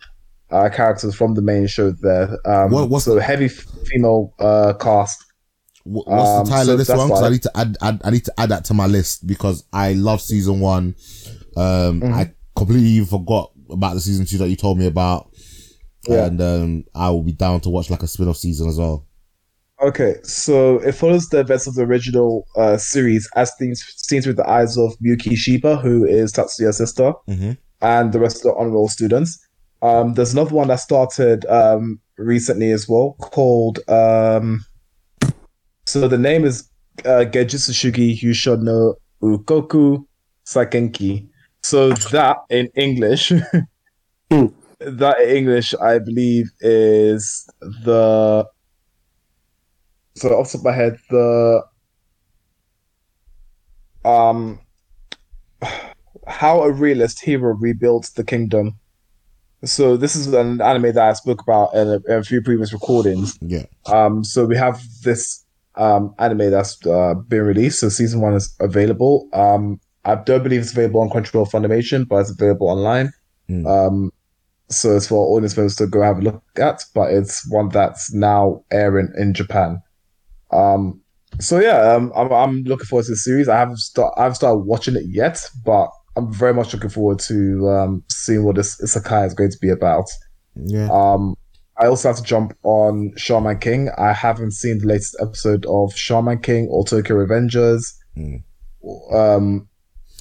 uh, 0.50 0.68
characters 0.68 1.14
from 1.14 1.34
the 1.34 1.42
main 1.42 1.66
show 1.66 1.90
there. 1.90 2.28
Um, 2.44 2.70
What- 2.70 2.90
what's 2.90 3.04
so 3.06 3.18
heavy 3.18 3.48
female 3.48 4.32
uh, 4.38 4.74
cast. 4.74 5.24
Wh- 5.84 6.06
What's 6.06 6.30
Um, 6.30 6.44
the 6.44 6.50
title 6.50 6.66
so 6.66 6.72
of 6.72 6.78
this 6.78 6.88
one? 6.88 7.08
Because 7.08 7.22
I 7.22 7.28
need 7.30 7.42
to 7.42 7.50
add, 7.56 7.76
add, 7.82 8.00
I 8.04 8.10
need 8.10 8.24
to 8.26 8.34
add 8.38 8.48
that 8.50 8.64
to 8.66 8.74
my 8.74 8.86
list 8.86 9.26
because 9.26 9.64
I 9.72 9.94
love 9.94 10.20
season 10.20 10.60
one. 10.60 10.94
Um, 11.56 12.00
Mm-hmm. 12.00 12.12
I 12.14 12.32
completely 12.56 13.04
forgot 13.04 13.50
about 13.70 13.94
the 13.94 14.00
season 14.00 14.26
two 14.26 14.38
that 14.38 14.48
you 14.48 14.56
told 14.56 14.78
me 14.78 14.86
about. 14.86 15.30
Yeah. 16.08 16.26
And 16.26 16.40
um, 16.40 16.84
I 16.94 17.08
will 17.10 17.22
be 17.22 17.32
down 17.32 17.60
to 17.62 17.70
watch 17.70 17.88
like 17.90 18.02
a 18.02 18.06
spin 18.06 18.28
off 18.28 18.36
season 18.36 18.68
as 18.68 18.78
well. 18.78 19.06
Okay, 19.84 20.14
so 20.22 20.78
it 20.78 20.92
follows 20.92 21.28
the 21.28 21.40
events 21.40 21.66
of 21.66 21.74
the 21.74 21.82
original 21.82 22.46
uh, 22.56 22.78
series 22.78 23.28
as 23.36 23.52
seen, 23.58 23.74
seen 23.74 24.22
through 24.22 24.32
the 24.32 24.48
eyes 24.48 24.78
of 24.78 24.94
Miyuki 25.04 25.36
Shiba, 25.36 25.76
who 25.76 26.06
is 26.06 26.32
Tatsuya's 26.32 26.78
sister, 26.78 27.12
Mhm. 27.28 27.58
and 27.82 28.10
the 28.12 28.18
rest 28.18 28.38
of 28.38 28.42
the 28.44 28.54
honor 28.54 28.70
roll 28.70 28.88
students. 28.88 29.38
Um, 29.82 30.14
there's 30.14 30.32
another 30.32 30.54
one 30.54 30.68
that 30.68 30.80
started 30.80 31.44
um, 31.46 32.00
recently 32.16 32.70
as 32.70 32.88
well 32.88 33.14
called. 33.20 33.80
Um, 33.86 34.64
so 35.84 36.08
the 36.08 36.16
name 36.16 36.46
is 36.46 36.66
uh, 37.04 37.26
Genjitsu 37.30 37.72
Shugi 37.74 38.62
no 38.62 38.94
Ukoku 39.22 40.02
Saikenki. 40.46 41.28
So 41.62 41.90
that 42.12 42.38
in 42.48 42.68
English, 42.74 43.32
Hmm. 44.30 44.46
that 44.80 45.20
in 45.20 45.36
English, 45.36 45.74
I 45.74 45.98
believe 45.98 46.46
is 46.60 47.46
the 47.84 48.46
so 50.14 50.28
off 50.38 50.52
the 50.52 50.58
top 50.58 50.60
of 50.60 50.64
my 50.64 50.72
head, 50.72 50.98
the 51.10 51.64
um 54.04 54.60
how 56.26 56.62
a 56.62 56.70
realist 56.70 57.20
hero 57.20 57.54
rebuilds 57.54 58.12
the 58.12 58.24
kingdom. 58.24 58.78
So 59.64 59.96
this 59.96 60.14
is 60.14 60.26
an 60.28 60.60
anime 60.60 60.94
that 60.94 60.98
I 60.98 61.12
spoke 61.14 61.40
about 61.40 61.74
in 61.74 61.88
a, 61.88 61.94
in 61.94 62.18
a 62.18 62.22
few 62.22 62.42
previous 62.42 62.72
recordings. 62.72 63.38
Yeah. 63.40 63.64
Um, 63.86 64.22
so 64.22 64.44
we 64.44 64.56
have 64.56 64.82
this 65.02 65.44
um 65.76 66.14
anime 66.18 66.50
that's 66.50 66.84
uh, 66.86 67.14
been 67.14 67.42
released. 67.42 67.80
So 67.80 67.88
season 67.88 68.20
one 68.20 68.34
is 68.34 68.54
available. 68.60 69.28
Um, 69.32 69.80
I 70.04 70.16
don't 70.16 70.42
believe 70.42 70.60
it's 70.60 70.72
available 70.72 71.00
on 71.00 71.08
Crunchyroll 71.08 71.50
Funimation, 71.50 72.06
but 72.06 72.16
it's 72.16 72.30
available 72.30 72.68
online. 72.68 73.10
Mm. 73.48 73.66
Um, 73.66 74.12
so 74.68 74.96
it's 74.96 75.08
for 75.08 75.26
audience 75.34 75.56
members 75.56 75.76
to 75.76 75.86
go 75.86 76.02
have 76.02 76.18
a 76.18 76.22
look 76.22 76.42
at. 76.56 76.84
But 76.94 77.12
it's 77.12 77.48
one 77.50 77.70
that's 77.70 78.12
now 78.12 78.62
airing 78.70 79.12
in 79.16 79.34
Japan. 79.34 79.82
Um, 80.54 81.00
so 81.40 81.58
yeah, 81.60 81.92
um, 81.94 82.12
I'm, 82.16 82.32
I'm 82.32 82.62
looking 82.64 82.86
forward 82.86 83.06
to 83.06 83.12
the 83.12 83.16
series. 83.16 83.48
I 83.48 83.56
haven't 83.58 83.78
start, 83.78 84.14
I 84.16 84.22
haven't 84.22 84.36
started 84.36 84.58
watching 84.60 84.94
it 84.96 85.04
yet, 85.06 85.40
but 85.64 85.88
I'm 86.16 86.32
very 86.32 86.54
much 86.54 86.72
looking 86.72 86.90
forward 86.90 87.18
to 87.20 87.68
um, 87.68 88.04
seeing 88.08 88.44
what 88.44 88.54
this 88.56 88.80
isekai 88.80 89.26
is 89.26 89.34
going 89.34 89.50
to 89.50 89.58
be 89.60 89.68
about. 89.68 90.06
Yeah. 90.54 90.88
Um, 90.92 91.34
I 91.76 91.86
also 91.86 92.08
have 92.08 92.18
to 92.18 92.22
jump 92.22 92.56
on 92.62 93.12
Shaman 93.16 93.58
King. 93.58 93.88
I 93.98 94.12
haven't 94.12 94.52
seen 94.52 94.78
the 94.78 94.86
latest 94.86 95.16
episode 95.20 95.66
of 95.66 95.92
Shaman 95.96 96.38
King 96.40 96.68
or 96.70 96.84
Tokyo 96.84 97.16
Revengers, 97.16 97.94
Mm. 98.16 98.44
um, 99.12 99.68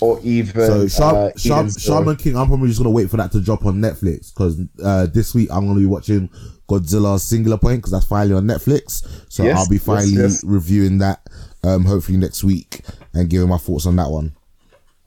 or 0.02 0.20
even 0.24 0.54
So 0.66 0.88
Sham, 0.88 1.16
uh, 1.16 1.30
Sham, 1.38 1.70
Shaman 1.70 2.16
King, 2.18 2.36
I'm 2.36 2.48
probably 2.48 2.68
just 2.68 2.80
gonna 2.80 2.90
wait 2.92 3.10
for 3.10 3.18
that 3.18 3.32
to 3.34 3.42
drop 3.42 3.66
on 3.66 3.76
Netflix 3.76 4.34
because 4.34 4.60
uh, 4.84 5.06
this 5.08 5.34
week 5.34 5.50
I'm 5.52 5.68
gonna 5.68 5.80
be 5.80 5.86
watching 5.86 6.30
Godzilla 6.70 7.20
Singular 7.20 7.58
Point 7.58 7.80
because 7.80 7.92
that's 7.92 8.06
finally 8.06 8.34
on 8.36 8.46
Netflix. 8.46 9.06
So 9.32 9.44
Yes, 9.44 9.58
I'll 9.58 9.70
be 9.70 9.78
finally 9.78 10.12
yes. 10.14 10.44
reviewing 10.44 10.98
that 11.00 11.22
um, 11.64 11.86
hopefully 11.86 12.18
next 12.18 12.44
week 12.44 12.82
and 13.14 13.30
giving 13.30 13.48
my 13.50 13.58
thoughts 13.58 13.86
on 13.86 13.96
that 13.98 14.10
one. 14.10 14.36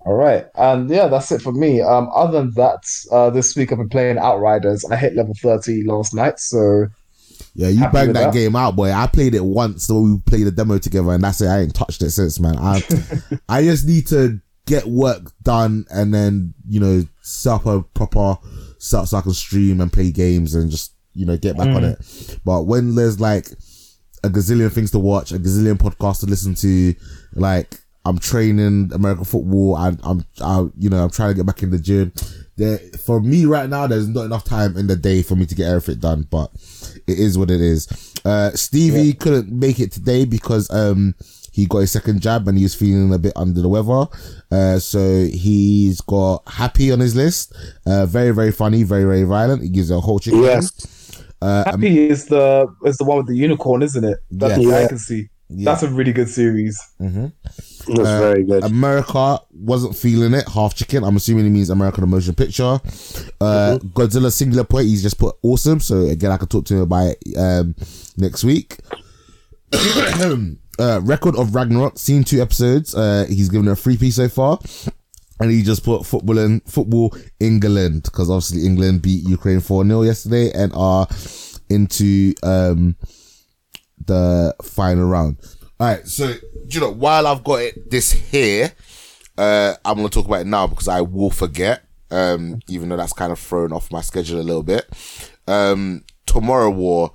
All 0.00 0.14
right, 0.14 0.46
and 0.54 0.88
yeah, 0.88 1.08
that's 1.08 1.32
it 1.32 1.42
for 1.42 1.50
me. 1.52 1.80
Um, 1.82 2.08
other 2.14 2.38
than 2.38 2.52
that, 2.52 2.84
uh, 3.10 3.28
this 3.30 3.56
week 3.56 3.72
I've 3.72 3.78
been 3.78 3.88
playing 3.88 4.18
Outriders. 4.18 4.84
I 4.84 4.94
hit 4.94 5.16
level 5.16 5.34
thirty 5.42 5.82
last 5.82 6.14
night, 6.14 6.38
so 6.38 6.86
Yeah, 7.54 7.68
you 7.68 7.80
banged 7.88 8.14
that, 8.14 8.26
that? 8.26 8.32
game 8.32 8.54
out, 8.54 8.76
boy. 8.76 8.92
I 8.92 9.08
played 9.08 9.34
it 9.34 9.44
once, 9.44 9.84
so 9.84 10.00
we 10.00 10.18
played 10.18 10.44
the 10.46 10.52
demo 10.52 10.78
together, 10.78 11.10
and 11.10 11.24
that's 11.24 11.40
it. 11.40 11.48
I 11.48 11.62
ain't 11.62 11.74
touched 11.74 12.02
it 12.02 12.10
since, 12.10 12.38
man. 12.38 12.56
I, 12.56 12.82
I 13.48 13.64
just 13.64 13.84
need 13.84 14.06
to 14.08 14.40
get 14.66 14.86
work 14.86 15.32
done, 15.42 15.86
and 15.90 16.12
then 16.12 16.54
you 16.68 16.80
know 16.80 17.04
set 17.22 17.52
up 17.54 17.66
a 17.66 17.82
proper 17.82 18.36
set 18.78 19.06
so 19.06 19.16
I 19.16 19.20
can 19.22 19.32
stream 19.32 19.80
and 19.80 19.92
play 19.92 20.10
games 20.10 20.54
and 20.54 20.70
just 20.70 20.92
you 21.14 21.26
know 21.26 21.36
get 21.36 21.56
back 21.56 21.68
on 21.68 21.84
it. 21.84 22.38
But 22.44 22.62
when 22.64 22.94
there's 22.94 23.20
like 23.20 23.48
a 24.22 24.28
gazillion 24.28 24.72
things 24.72 24.90
to 24.90 24.98
watch, 24.98 25.32
a 25.32 25.38
gazillion 25.38 25.76
podcasts 25.76 26.20
to 26.20 26.26
listen 26.26 26.54
to, 26.56 26.94
like 27.34 27.80
I'm 28.06 28.18
training 28.18 28.92
American 28.94 29.24
football, 29.24 29.76
and 29.78 30.00
I'm, 30.04 30.24
I, 30.40 30.66
you 30.78 30.88
know, 30.88 31.02
I'm 31.02 31.10
trying 31.10 31.30
to 31.30 31.34
get 31.34 31.44
back 31.46 31.64
in 31.64 31.70
the 31.70 31.78
gym. 31.78 32.12
There, 32.56 32.78
for 33.04 33.20
me 33.20 33.46
right 33.46 33.68
now, 33.68 33.88
there's 33.88 34.08
not 34.08 34.24
enough 34.24 34.44
time 34.44 34.76
in 34.76 34.86
the 34.86 34.94
day 34.94 35.22
for 35.22 35.34
me 35.34 35.44
to 35.44 35.54
get 35.56 35.68
everything 35.68 35.98
done, 36.00 36.28
but 36.30 36.52
it 37.08 37.18
is 37.18 37.36
what 37.36 37.50
it 37.50 37.60
is. 37.60 38.14
Uh, 38.24 38.50
Stevie 38.52 39.12
couldn't 39.12 39.50
make 39.50 39.80
it 39.80 39.90
today 39.90 40.24
because, 40.24 40.70
um, 40.70 41.16
he 41.56 41.64
got 41.66 41.78
his 41.78 41.90
second 41.90 42.20
jab 42.20 42.46
and 42.48 42.58
he's 42.58 42.74
feeling 42.74 43.12
a 43.14 43.18
bit 43.18 43.32
under 43.34 43.62
the 43.62 43.68
weather. 43.68 44.06
Uh, 44.50 44.78
so 44.78 45.24
he's 45.24 46.02
got 46.02 46.42
happy 46.46 46.92
on 46.92 47.00
his 47.00 47.16
list. 47.16 47.54
Uh, 47.86 48.04
very, 48.04 48.30
very 48.32 48.52
funny, 48.52 48.82
very, 48.82 49.04
very 49.04 49.22
violent. 49.24 49.62
He 49.62 49.70
gives 49.70 49.90
a 49.90 49.98
whole 50.00 50.18
chicken. 50.18 50.42
Yes. 50.42 50.70
Uh, 51.40 51.64
um, 51.66 51.72
Happy 51.80 52.08
is 52.08 52.26
the 52.26 52.66
is 52.84 52.96
the 52.98 53.04
one 53.04 53.16
with 53.18 53.26
the 53.28 53.36
unicorn, 53.36 53.82
isn't 53.82 54.04
it? 54.04 54.18
That's 54.30 54.58
Yeah. 54.62 54.68
what 54.68 54.84
I 54.84 54.88
can 54.88 54.98
see. 54.98 55.28
yeah. 55.48 55.64
That's 55.70 55.82
a 55.82 55.88
really 55.88 56.12
good 56.12 56.28
series. 56.28 56.78
hmm 56.98 57.26
That's 57.86 58.00
Uh, 58.00 58.18
very 58.20 58.44
good. 58.44 58.62
America 58.64 59.38
wasn't 59.52 59.96
feeling 59.96 60.34
it. 60.34 60.46
Half 60.48 60.74
chicken. 60.74 61.04
I'm 61.04 61.16
assuming 61.16 61.44
he 61.44 61.50
means 61.50 61.70
American 61.70 62.02
the 62.02 62.06
motion 62.08 62.34
picture. 62.34 62.80
Uh, 63.40 63.78
Godzilla 63.94 64.30
singular 64.30 64.64
point. 64.64 64.88
He's 64.88 65.02
just 65.02 65.18
put 65.18 65.36
awesome. 65.42 65.80
So 65.80 66.00
again, 66.06 66.32
I 66.32 66.36
can 66.36 66.48
talk 66.48 66.64
to 66.66 66.74
him 66.74 66.80
about 66.82 67.14
it 67.14 67.36
um, 67.38 67.74
next 68.18 68.44
week. 68.44 68.78
uh, 70.78 71.00
record 71.02 71.36
of 71.36 71.54
Ragnarok. 71.54 71.98
Seen 71.98 72.24
two 72.24 72.40
episodes. 72.40 72.94
Uh, 72.94 73.26
he's 73.28 73.48
given 73.48 73.68
a 73.68 73.76
three 73.76 73.96
piece 73.96 74.16
so 74.16 74.28
far. 74.28 74.58
And 75.38 75.50
he 75.50 75.62
just 75.62 75.84
put 75.84 76.06
football 76.06 76.38
in 76.38 76.60
football 76.60 77.14
England 77.40 78.04
because 78.04 78.30
obviously 78.30 78.64
England 78.64 79.02
beat 79.02 79.28
Ukraine 79.28 79.60
4 79.60 79.84
0 79.84 80.02
yesterday 80.02 80.50
and 80.52 80.72
are 80.74 81.06
into 81.68 82.32
um 82.42 82.96
the 84.06 84.54
final 84.62 85.04
round. 85.04 85.36
All 85.78 85.88
right, 85.88 86.06
so 86.06 86.32
you 86.68 86.80
know 86.80 86.90
while 86.90 87.26
I've 87.26 87.44
got 87.44 87.60
it 87.60 87.90
this 87.90 88.12
here, 88.12 88.72
uh, 89.36 89.74
I'm 89.84 89.96
gonna 89.96 90.08
talk 90.08 90.24
about 90.24 90.40
it 90.40 90.46
now 90.46 90.66
because 90.68 90.88
I 90.88 91.02
will 91.02 91.30
forget. 91.30 91.82
Um, 92.10 92.60
even 92.68 92.88
though 92.88 92.96
that's 92.96 93.12
kind 93.12 93.32
of 93.32 93.38
thrown 93.38 93.72
off 93.72 93.90
my 93.90 94.00
schedule 94.00 94.40
a 94.40 94.42
little 94.42 94.62
bit. 94.62 94.88
Um, 95.48 96.04
Tomorrow 96.24 96.70
War, 96.70 97.12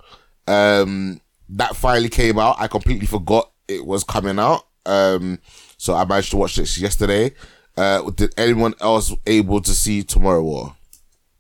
um, 0.48 1.22
that 1.50 1.76
finally 1.76 2.10
came 2.10 2.38
out. 2.38 2.58
I 2.60 2.68
completely 2.68 3.08
forgot 3.08 3.51
it 3.68 3.86
was 3.86 4.04
coming 4.04 4.40
out. 4.40 4.66
Um, 4.86 5.40
so 5.78 5.94
I 5.94 6.06
managed 6.06 6.32
to 6.32 6.38
watch 6.38 6.56
this 6.56 6.80
yesterday. 6.80 7.34
Uh, 7.78 8.10
did 8.12 8.34
anyone 8.38 8.74
else 8.82 9.14
able 9.26 9.62
to 9.62 9.72
see 9.72 10.04
Tomorrow 10.04 10.44
War? 10.44 10.76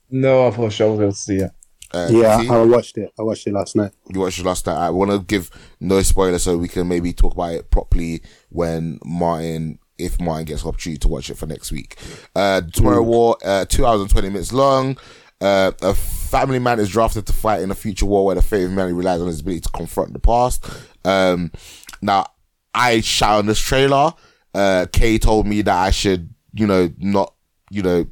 No, 0.10 0.48
unfortunately, 0.48 0.85
I 0.85 0.89
wasn't 0.89 1.03
able 1.03 1.11
to 1.11 1.18
see 1.18 1.35
it. 1.38 1.52
Uh, 1.93 2.07
yeah, 2.10 2.39
see? 2.39 2.49
I 2.49 2.61
watched 2.64 2.98
it. 2.98 3.11
I 3.19 3.23
watched 3.23 3.48
it 3.48 3.53
last 3.53 3.76
night. 3.76 3.91
you 4.10 4.19
watched 4.19 4.39
it 4.39 4.45
last 4.45 4.65
night. 4.65 4.77
I 4.77 4.89
want 4.89 5.11
to 5.11 5.19
give 5.19 5.49
no 5.80 6.02
spoiler 6.02 6.39
so 6.39 6.57
we 6.57 6.68
can 6.69 6.88
maybe 6.88 7.11
talk 7.11 7.34
about 7.34 7.53
it 7.53 7.69
properly 7.69 8.22
when 8.49 8.99
Martin, 9.03 9.77
if 9.98 10.19
Martin 10.19 10.45
gets 10.45 10.64
an 10.64 10.69
opportunity 10.69 10.99
to 10.99 11.07
watch 11.10 11.30
it 11.30 11.38
for 11.38 11.48
next 11.48 11.72
week. 11.72 11.98
Uh, 12.35 12.61
Tomorrow 12.73 13.03
War, 13.03 13.38
uh, 13.43 13.65
two 13.65 13.85
hours 13.85 14.02
and 14.02 14.10
20 14.10 14.30
minutes 14.30 14.53
long. 14.53 14.98
Uh, 15.41 15.72
a 15.81 15.93
family 15.95 16.60
man 16.60 16.80
is 16.80 16.89
drafted 16.89 17.26
to 17.26 17.34
fight 17.34 17.61
in 17.61 17.72
a 17.72 17.76
future 17.76 18.06
war 18.06 18.26
where 18.26 18.35
the 18.35 18.43
fate 18.43 18.64
of 18.64 18.69
humanity 18.69 18.93
relies 18.93 19.19
on 19.19 19.27
his 19.27 19.39
ability 19.39 19.61
to 19.61 19.69
confront 19.72 20.14
the 20.14 20.19
past. 20.19 20.64
Um, 21.03 21.52
now, 22.01 22.25
I 22.73 23.01
shout 23.01 23.39
on 23.39 23.45
this 23.45 23.59
trailer. 23.59 24.13
Uh, 24.53 24.85
Kay 24.91 25.17
told 25.17 25.47
me 25.47 25.61
that 25.61 25.77
I 25.77 25.91
should, 25.91 26.33
you 26.53 26.67
know, 26.67 26.89
not, 26.97 27.33
you 27.69 27.81
know, 27.81 28.05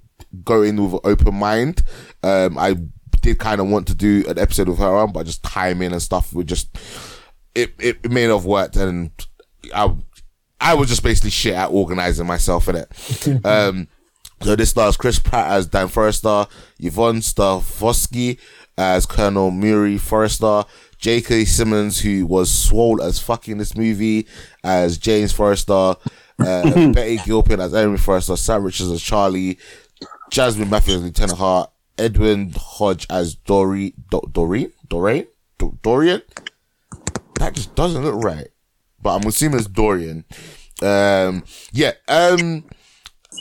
go 0.43 0.61
in 0.61 0.81
with 0.81 0.93
an 0.93 0.99
open 1.03 1.35
mind. 1.35 1.83
Um, 2.23 2.57
I 2.57 2.75
did 3.21 3.39
kind 3.39 3.59
of 3.59 3.67
want 3.67 3.87
to 3.87 3.95
do 3.95 4.23
an 4.27 4.39
episode 4.39 4.69
with 4.69 4.79
her 4.79 4.95
on, 4.97 5.11
but 5.11 5.25
just 5.25 5.43
timing 5.43 5.91
and 5.91 6.01
stuff 6.01 6.33
would 6.33 6.47
just, 6.47 6.77
it, 7.55 7.73
it, 7.79 7.99
it 8.03 8.11
may 8.11 8.27
not 8.27 8.37
have 8.37 8.45
worked. 8.45 8.75
And 8.75 9.11
I, 9.73 9.93
I 10.61 10.73
was 10.75 10.89
just 10.89 11.03
basically 11.03 11.31
shit 11.31 11.53
at 11.55 11.71
organizing 11.71 12.27
myself 12.27 12.69
in 12.69 12.75
it. 12.75 13.45
um, 13.45 13.87
so 14.41 14.55
this 14.55 14.69
stars 14.69 14.95
Chris 14.95 15.19
Pratt 15.19 15.51
as 15.51 15.67
Dan 15.67 15.89
Forrester, 15.89 16.47
Yvonne 16.79 17.19
Strahovski 17.19 18.39
as 18.77 19.05
Colonel 19.05 19.51
Murray 19.51 19.97
Forrester, 19.97 20.63
J.K. 20.99 21.45
Simmons, 21.45 21.99
who 22.01 22.25
was 22.25 22.51
swole 22.51 23.01
as 23.01 23.19
fuck 23.19 23.47
in 23.47 23.57
this 23.57 23.75
movie, 23.75 24.27
as 24.63 24.97
James 24.97 25.31
Forrester, 25.31 25.73
uh, 25.73 25.95
Betty 26.93 27.17
Gilpin 27.25 27.59
as 27.59 27.73
Emery 27.73 27.97
Forrester, 27.97 28.35
Sam 28.35 28.63
Richards 28.63 28.91
as 28.91 29.01
Charlie, 29.01 29.57
Jasmine 30.29 30.69
Mathews 30.69 30.95
as 30.95 31.03
Lieutenant 31.03 31.37
Hart, 31.39 31.71
Edwin 31.97 32.53
Hodge 32.55 33.07
as 33.09 33.35
Dory, 33.35 33.93
Do, 34.11 34.21
Doreen, 34.31 34.71
Doreen, 34.87 35.27
Do, 35.57 35.77
Dorian. 35.81 36.21
That 37.35 37.53
just 37.53 37.73
doesn't 37.75 38.03
look 38.03 38.21
right, 38.23 38.47
but 39.01 39.15
I'm 39.15 39.27
assuming 39.27 39.59
it's 39.59 39.67
Dorian. 39.67 40.25
Um, 40.81 41.43
yeah. 41.71 41.93
Um, 42.07 42.65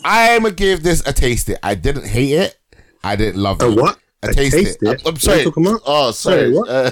I'm 0.04 0.42
gonna 0.42 0.54
give 0.54 0.82
this 0.84 1.04
a 1.06 1.12
taste. 1.12 1.48
It. 1.48 1.58
I 1.62 1.74
didn't 1.74 2.06
hate 2.06 2.32
it. 2.32 2.58
I 3.02 3.16
didn't 3.16 3.40
love 3.42 3.60
A 3.62 3.68
it. 3.68 3.76
what? 3.80 3.98
I 4.20 4.32
taste, 4.32 4.52
taste 4.56 4.82
it. 4.82 4.88
it? 4.88 5.02
I'm, 5.06 5.14
I'm 5.14 5.20
sorry. 5.20 5.36
What 5.36 5.38
are 5.38 5.38
you 5.38 5.44
talking 5.44 5.66
about? 5.66 5.80
Oh, 5.86 6.10
sorry. 6.10 6.52
Sorry, 6.52 6.54
what? 6.54 6.68
Uh, 6.68 6.90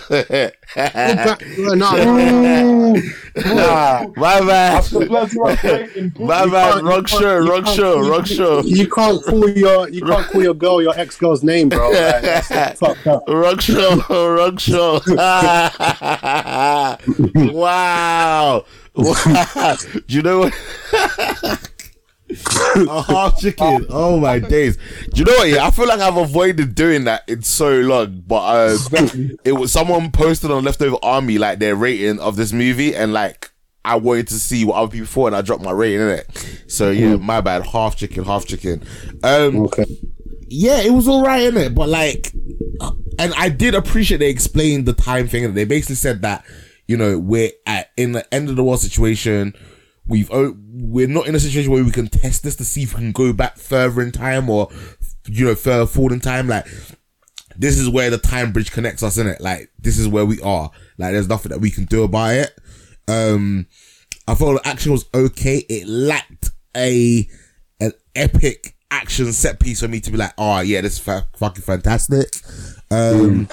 no, 1.74 1.74
no, 1.74 2.94
nah. 3.36 4.07
my 4.16 4.40
bad. 4.40 4.74
After 4.78 5.07
plenty 5.07 5.40
of 5.40 5.62
waiting, 5.65 6.12
My 6.20 6.44
You 6.44 6.51
bad. 6.53 6.73
can't- 6.73 6.85
Wrong 6.85 7.05
show. 7.05 7.19
can't- 7.19 7.48
Wrong 7.48 7.65
show. 7.65 8.01
you- 8.03 8.11
Wrong 8.12 8.24
show. 8.24 8.61
You 8.62 8.89
can't 8.89 9.24
call 9.24 9.48
your 9.51 9.89
you 9.89 10.03
can't 10.07 10.27
call 10.28 10.43
your 10.43 10.55
girl 10.55 10.81
your 10.81 10.97
ex 10.97 11.16
girl's 11.19 11.43
name, 11.43 11.69
bro. 11.69 11.90
Like, 11.90 12.44
fucked 12.77 13.07
up. 13.09 13.24
Wrong 13.28 13.59
show. 13.59 13.97
Wrong 14.09 14.57
show. 14.59 15.01
wow. 17.53 18.65
Wow. 18.94 19.77
Do 20.07 20.15
you 20.15 20.23
know 20.23 20.39
what? 20.39 20.53
A 22.31 23.03
half 23.03 23.39
chicken. 23.39 23.86
Oh 23.89 24.19
my 24.19 24.39
days. 24.39 24.77
Do 25.12 25.20
you 25.20 25.24
know 25.24 25.32
what? 25.35 25.48
Yeah, 25.48 25.66
I 25.66 25.70
feel 25.70 25.86
like 25.86 26.01
I've 26.01 26.16
avoided 26.16 26.74
doing 26.74 27.05
that 27.05 27.23
in 27.28 27.43
so 27.43 27.81
long, 27.81 28.23
but 28.27 28.36
uh, 28.43 28.78
it 29.44 29.53
was 29.53 29.73
someone 29.73 30.11
posted 30.11 30.51
on 30.51 30.65
Leftover 30.65 30.97
Army 31.03 31.39
like 31.39 31.59
their 31.61 31.77
rating 31.77 32.19
of 32.19 32.36
this 32.36 32.53
movie, 32.53 32.94
and 32.97 33.12
like 33.12 33.51
I 33.85 33.97
wanted 33.97 34.28
to 34.28 34.35
see 34.40 34.65
what 34.65 34.74
other 34.74 34.90
people 34.90 35.07
thought, 35.07 35.27
and 35.28 35.36
I 35.36 35.43
dropped 35.43 35.62
my 35.62 35.70
rating 35.70 36.01
in 36.01 36.09
it. 36.09 36.62
So 36.66 36.90
yeah, 36.90 37.16
my 37.16 37.40
bad. 37.40 37.65
Half 37.66 37.97
chicken, 37.97 38.24
half 38.24 38.44
chicken. 38.47 38.82
Um, 39.23 39.57
Okay. 39.66 39.85
Yeah, 40.48 40.81
it 40.81 40.90
was 40.93 41.09
all 41.09 41.24
right 41.24 41.43
in 41.43 41.57
it, 41.57 41.74
but 41.74 41.89
like, 41.89 42.32
uh, 42.81 42.93
and 43.19 43.35
I 43.35 43.48
did 43.48 43.74
appreciate 43.74 44.19
they 44.19 44.31
explained 44.31 44.86
the 44.86 44.93
time 44.93 45.27
thing. 45.28 45.55
They 45.55 45.65
basically 45.65 45.97
said 45.97 46.23
that 46.23 46.44
you 46.86 46.97
know 46.97 47.19
we're 47.19 47.51
at 47.66 47.90
in 47.97 48.12
the 48.12 48.32
end 48.35 48.48
of 48.48 48.57
the 48.57 48.62
world 48.65 48.81
situation. 48.81 49.55
We've 50.08 50.30
we're 50.30 51.08
not 51.08 51.26
in 51.26 51.34
a 51.34 51.40
situation 51.40 51.72
where 51.72 51.84
we 51.84 51.90
can 51.90 52.06
test 52.08 52.42
this 52.42 52.56
to 52.56 52.64
see 52.64 52.84
if 52.84 52.94
we 52.94 53.00
can 53.00 53.12
go 53.12 53.32
back 53.32 53.58
further 53.58 54.02
in 54.02 54.12
time 54.12 54.48
or 54.48 54.68
you 55.26 55.46
know 55.46 55.54
further 55.54 55.86
forward 55.86 56.12
in 56.12 56.20
time. 56.20 56.48
Like 56.48 56.66
this 57.56 57.78
is 57.78 57.88
where 57.88 58.10
the 58.10 58.18
time 58.18 58.52
bridge 58.52 58.70
connects 58.70 59.02
us 59.02 59.18
in 59.18 59.26
it. 59.26 59.40
Like 59.40 59.70
this 59.78 59.98
is 59.98 60.08
where 60.08 60.26
we 60.26 60.40
are. 60.42 60.70
Like 60.98 61.12
there's 61.12 61.28
nothing 61.28 61.50
that 61.50 61.60
we 61.60 61.70
can 61.70 61.84
do 61.84 62.04
about 62.04 62.34
it. 62.34 62.58
Um, 63.08 63.66
I 64.28 64.34
thought 64.34 64.62
the 64.62 64.68
action 64.68 64.92
was 64.92 65.06
okay. 65.14 65.64
It 65.68 65.88
lacked 65.88 66.50
a 66.76 67.28
an 67.80 67.92
epic 68.14 68.76
action 68.90 69.32
set 69.32 69.60
piece 69.60 69.80
for 69.80 69.88
me 69.88 70.00
to 70.00 70.10
be 70.10 70.18
like, 70.18 70.32
oh 70.38 70.60
yeah, 70.60 70.80
this 70.80 70.94
is 70.94 70.98
fa- 70.98 71.28
fucking 71.36 71.62
fantastic. 71.62 72.28
Um, 72.90 73.48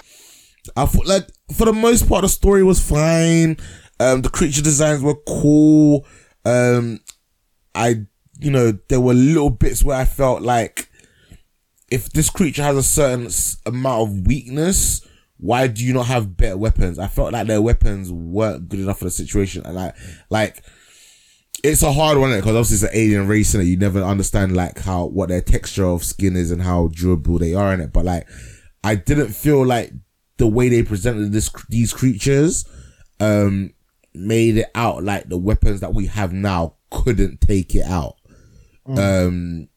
I 0.75 0.85
thought 0.85 1.07
like 1.07 1.27
for 1.55 1.65
the 1.65 1.73
most 1.73 2.07
part 2.07 2.21
the 2.21 2.29
story 2.29 2.63
was 2.63 2.79
fine. 2.79 3.57
Um, 3.99 4.21
the 4.21 4.29
creature 4.29 4.61
designs 4.61 5.01
were 5.01 5.15
cool. 5.27 6.05
Um, 6.45 6.99
I 7.75 8.05
you 8.39 8.51
know 8.51 8.71
there 8.89 9.01
were 9.01 9.13
little 9.13 9.49
bits 9.49 9.83
where 9.83 9.97
I 9.97 10.05
felt 10.05 10.41
like 10.41 10.89
if 11.89 12.09
this 12.11 12.29
creature 12.29 12.63
has 12.63 12.75
a 12.75 12.83
certain 12.83 13.29
amount 13.65 14.01
of 14.01 14.27
weakness, 14.27 15.07
why 15.37 15.67
do 15.67 15.83
you 15.85 15.93
not 15.93 16.07
have 16.07 16.35
better 16.35 16.57
weapons? 16.57 16.97
I 16.99 17.07
felt 17.07 17.33
like 17.33 17.47
their 17.47 17.61
weapons 17.61 18.11
weren't 18.11 18.69
good 18.69 18.79
enough 18.79 18.99
for 18.99 19.05
the 19.05 19.11
situation, 19.11 19.63
and 19.65 19.75
like 19.75 19.95
like 20.29 20.63
it's 21.63 21.83
a 21.83 21.93
hard 21.93 22.17
one 22.17 22.35
because 22.35 22.55
obviously 22.55 22.75
it's 22.75 22.83
an 22.93 22.99
alien 22.99 23.27
race 23.27 23.53
and 23.53 23.65
you 23.65 23.77
never 23.77 24.01
understand 24.01 24.55
like 24.55 24.79
how 24.79 25.05
what 25.05 25.29
their 25.29 25.41
texture 25.41 25.85
of 25.85 26.03
skin 26.03 26.35
is 26.35 26.51
and 26.51 26.61
how 26.61 26.87
durable 26.89 27.39
they 27.39 27.53
are 27.53 27.73
in 27.73 27.79
it. 27.79 27.93
But 27.93 28.05
like, 28.05 28.27
I 28.83 28.95
didn't 28.95 29.29
feel 29.29 29.65
like 29.65 29.93
the 30.37 30.47
way 30.47 30.67
they 30.67 30.83
presented 30.83 31.31
this 31.31 31.49
these 31.69 31.93
creatures 31.93 32.65
um 33.19 33.72
made 34.13 34.57
it 34.57 34.69
out 34.75 35.03
like 35.03 35.29
the 35.29 35.37
weapons 35.37 35.79
that 35.81 35.93
we 35.93 36.07
have 36.07 36.33
now 36.33 36.75
couldn't 36.91 37.41
take 37.41 37.75
it 37.75 37.85
out. 37.85 38.15
Um, 38.85 39.69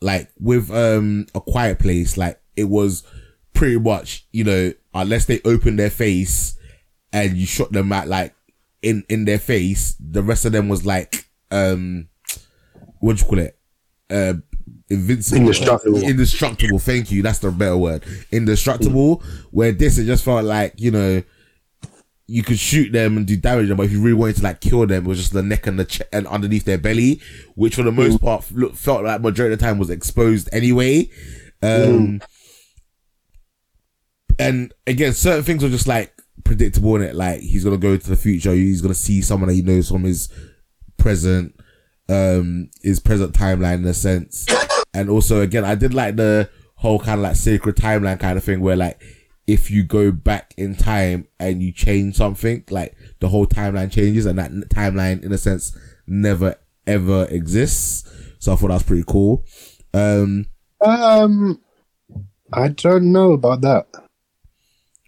like 0.00 0.30
with 0.38 0.70
um 0.70 1.26
a 1.34 1.40
quiet 1.40 1.78
place, 1.78 2.16
like 2.16 2.40
it 2.56 2.64
was 2.64 3.02
pretty 3.54 3.78
much 3.78 4.26
you 4.32 4.44
know 4.44 4.72
unless 4.92 5.26
they 5.26 5.40
opened 5.44 5.78
their 5.78 5.90
face 5.90 6.58
and 7.12 7.36
you 7.36 7.46
shot 7.46 7.72
them 7.72 7.90
at 7.92 8.08
like 8.08 8.34
in 8.82 9.04
in 9.08 9.24
their 9.24 9.38
face, 9.38 9.96
the 9.98 10.22
rest 10.22 10.44
of 10.44 10.52
them 10.52 10.68
was 10.68 10.84
like 10.84 11.26
um 11.50 12.08
what 13.00 13.16
do 13.16 13.22
you 13.22 13.28
call 13.28 13.38
it? 13.38 13.58
Uh 14.10 14.34
invincible 14.90 15.40
Indestructible. 15.40 16.02
indestructible 16.02 16.78
thank 16.78 17.10
you 17.10 17.22
that's 17.22 17.38
the 17.38 17.50
better 17.50 17.76
word 17.76 18.04
indestructible 18.30 19.22
where 19.50 19.72
this 19.72 19.96
it 19.96 20.04
just 20.04 20.22
felt 20.24 20.44
like 20.44 20.74
you 20.76 20.90
know 20.90 21.22
you 22.26 22.42
could 22.42 22.58
shoot 22.58 22.90
them 22.92 23.16
and 23.16 23.26
do 23.26 23.36
damage 23.36 23.68
them, 23.68 23.76
but 23.76 23.86
if 23.86 23.92
you 23.92 24.00
really 24.00 24.14
wanted 24.14 24.36
to 24.36 24.42
like 24.42 24.60
kill 24.60 24.86
them, 24.86 25.04
it 25.04 25.08
was 25.08 25.18
just 25.18 25.32
the 25.32 25.42
neck 25.42 25.66
and 25.66 25.78
the 25.78 25.84
ch- 25.84 26.02
and 26.12 26.26
underneath 26.28 26.64
their 26.64 26.78
belly, 26.78 27.20
which 27.54 27.74
for 27.76 27.82
the 27.82 27.92
most 27.92 28.20
part 28.20 28.50
look, 28.52 28.74
felt 28.74 29.04
like 29.04 29.20
majority 29.20 29.52
of 29.52 29.58
the 29.58 29.64
time 29.64 29.78
was 29.78 29.90
exposed 29.90 30.48
anyway. 30.52 31.08
Um, 31.62 32.22
and 34.38 34.72
again, 34.86 35.12
certain 35.12 35.44
things 35.44 35.62
were 35.62 35.68
just 35.68 35.86
like 35.86 36.14
predictable 36.44 36.96
in 36.96 37.02
it. 37.02 37.14
Like 37.14 37.40
he's 37.40 37.64
gonna 37.64 37.76
go 37.76 37.96
to 37.96 38.08
the 38.08 38.16
future, 38.16 38.52
he's 38.52 38.80
gonna 38.80 38.94
see 38.94 39.20
someone 39.20 39.48
that 39.48 39.54
he 39.54 39.62
knows 39.62 39.88
from 39.88 40.04
his 40.04 40.28
present, 40.96 41.54
um, 42.08 42.70
his 42.82 43.00
present 43.00 43.34
timeline 43.34 43.76
in 43.76 43.86
a 43.86 43.94
sense. 43.94 44.46
And 44.94 45.10
also, 45.10 45.40
again, 45.40 45.64
I 45.64 45.74
did 45.74 45.92
like 45.92 46.16
the 46.16 46.48
whole 46.76 46.98
kind 46.98 47.18
of 47.18 47.24
like 47.24 47.36
sacred 47.36 47.76
timeline 47.76 48.20
kind 48.20 48.38
of 48.38 48.44
thing 48.44 48.60
where 48.60 48.76
like 48.76 49.00
if 49.46 49.70
you 49.70 49.82
go 49.84 50.10
back 50.10 50.54
in 50.56 50.74
time 50.74 51.26
and 51.38 51.62
you 51.62 51.72
change 51.72 52.16
something, 52.16 52.64
like 52.70 52.96
the 53.20 53.28
whole 53.28 53.46
timeline 53.46 53.90
changes 53.92 54.24
and 54.26 54.38
that 54.38 54.50
timeline 54.70 55.22
in 55.24 55.32
a 55.32 55.38
sense 55.38 55.76
never 56.06 56.54
ever 56.86 57.26
exists. 57.30 58.10
So 58.38 58.52
I 58.52 58.56
thought 58.56 58.68
that 58.68 58.74
was 58.74 58.82
pretty 58.82 59.04
cool. 59.06 59.44
Um, 59.92 60.46
Um, 60.80 61.60
I 62.52 62.68
don't 62.68 63.12
know 63.12 63.32
about 63.32 63.60
that. 63.62 63.86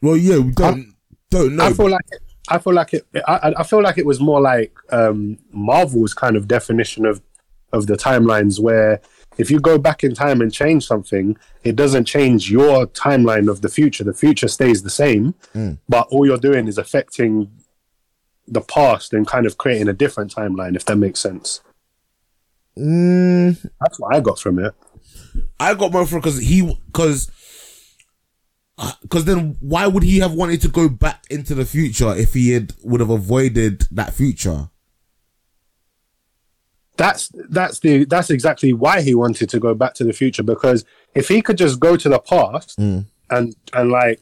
well, 0.03 0.17
yeah, 0.17 0.39
we 0.39 0.53
don't, 0.53 0.95
don't 1.31 1.57
know. 1.57 1.65
I 1.67 1.73
feel 1.73 1.91
like 1.91 2.05
it, 2.13 2.23
I 2.49 2.59
feel 2.59 2.73
like 2.75 2.95
it. 2.95 3.07
I, 3.27 3.35
I- 3.37 3.61
I 3.61 3.63
feel 3.63 3.83
like 3.83 3.99
it 3.99 4.07
was 4.07 4.21
more 4.21 4.41
like 4.41 4.73
um, 4.91 5.39
Marvel's 5.51 6.15
kind 6.15 6.37
of 6.37 6.47
definition 6.49 7.05
of 7.07 7.21
of 7.73 7.87
the 7.89 7.97
timelines, 7.97 8.61
where 8.61 9.01
if 9.39 9.51
you 9.51 9.61
go 9.61 9.79
back 9.79 10.03
in 10.05 10.15
time 10.15 10.41
and 10.41 10.53
change 10.53 10.87
something, 10.87 11.37
it 11.65 11.77
doesn't 11.77 12.05
change 12.07 12.51
your 12.51 12.87
timeline 12.87 13.51
of 13.51 13.61
the 13.63 13.69
future. 13.69 14.05
The 14.05 14.15
future 14.15 14.49
stays 14.49 14.83
the 14.83 14.91
same, 14.91 15.35
but 15.89 16.07
all 16.11 16.27
you're 16.27 16.39
doing 16.39 16.69
is 16.69 16.79
affecting 16.79 17.51
the 18.49 18.61
past 18.61 19.13
and 19.13 19.27
kind 19.27 19.45
of 19.47 19.59
creating 19.59 19.89
a 19.89 19.93
different 19.93 20.35
timeline. 20.35 20.77
If 20.77 20.85
that 20.87 20.97
makes 20.97 21.21
sense, 21.21 21.61
Mm, 22.79 23.57
that's 23.81 23.99
what 23.99 24.15
I 24.15 24.21
got 24.21 24.39
from 24.39 24.59
it. 24.59 24.75
I 25.59 25.75
got 25.75 25.93
more 25.93 26.07
from 26.07 26.21
because 26.21 26.39
he 26.39 26.79
because 26.87 27.31
because 29.01 29.25
then 29.25 29.57
why 29.61 29.87
would 29.87 30.03
he 30.03 30.19
have 30.19 30.35
wanted 30.35 30.61
to 30.63 30.69
go 30.69 30.89
back 30.89 31.25
into 31.31 31.55
the 31.55 31.65
future 31.65 32.15
if 32.15 32.35
he 32.35 32.51
had 32.51 32.75
would 32.83 33.01
have 33.01 33.11
avoided 33.11 33.87
that 33.91 34.13
future? 34.13 34.69
That's 36.97 37.31
that's 37.49 37.81
the 37.81 38.05
that's 38.05 38.31
exactly 38.31 38.73
why 38.73 39.03
he 39.03 39.15
wanted 39.15 39.49
to 39.51 39.61
go 39.61 39.75
back 39.75 39.95
to 39.95 40.05
the 40.05 40.13
future 40.13 40.43
because 40.43 40.85
if 41.15 41.29
he 41.29 41.43
could 41.43 41.59
just 41.59 41.79
go 41.81 41.97
to 41.97 42.09
the 42.09 42.19
past 42.19 42.77
hmm. 42.77 43.01
and 43.31 43.55
and 43.73 43.91
like 43.91 44.21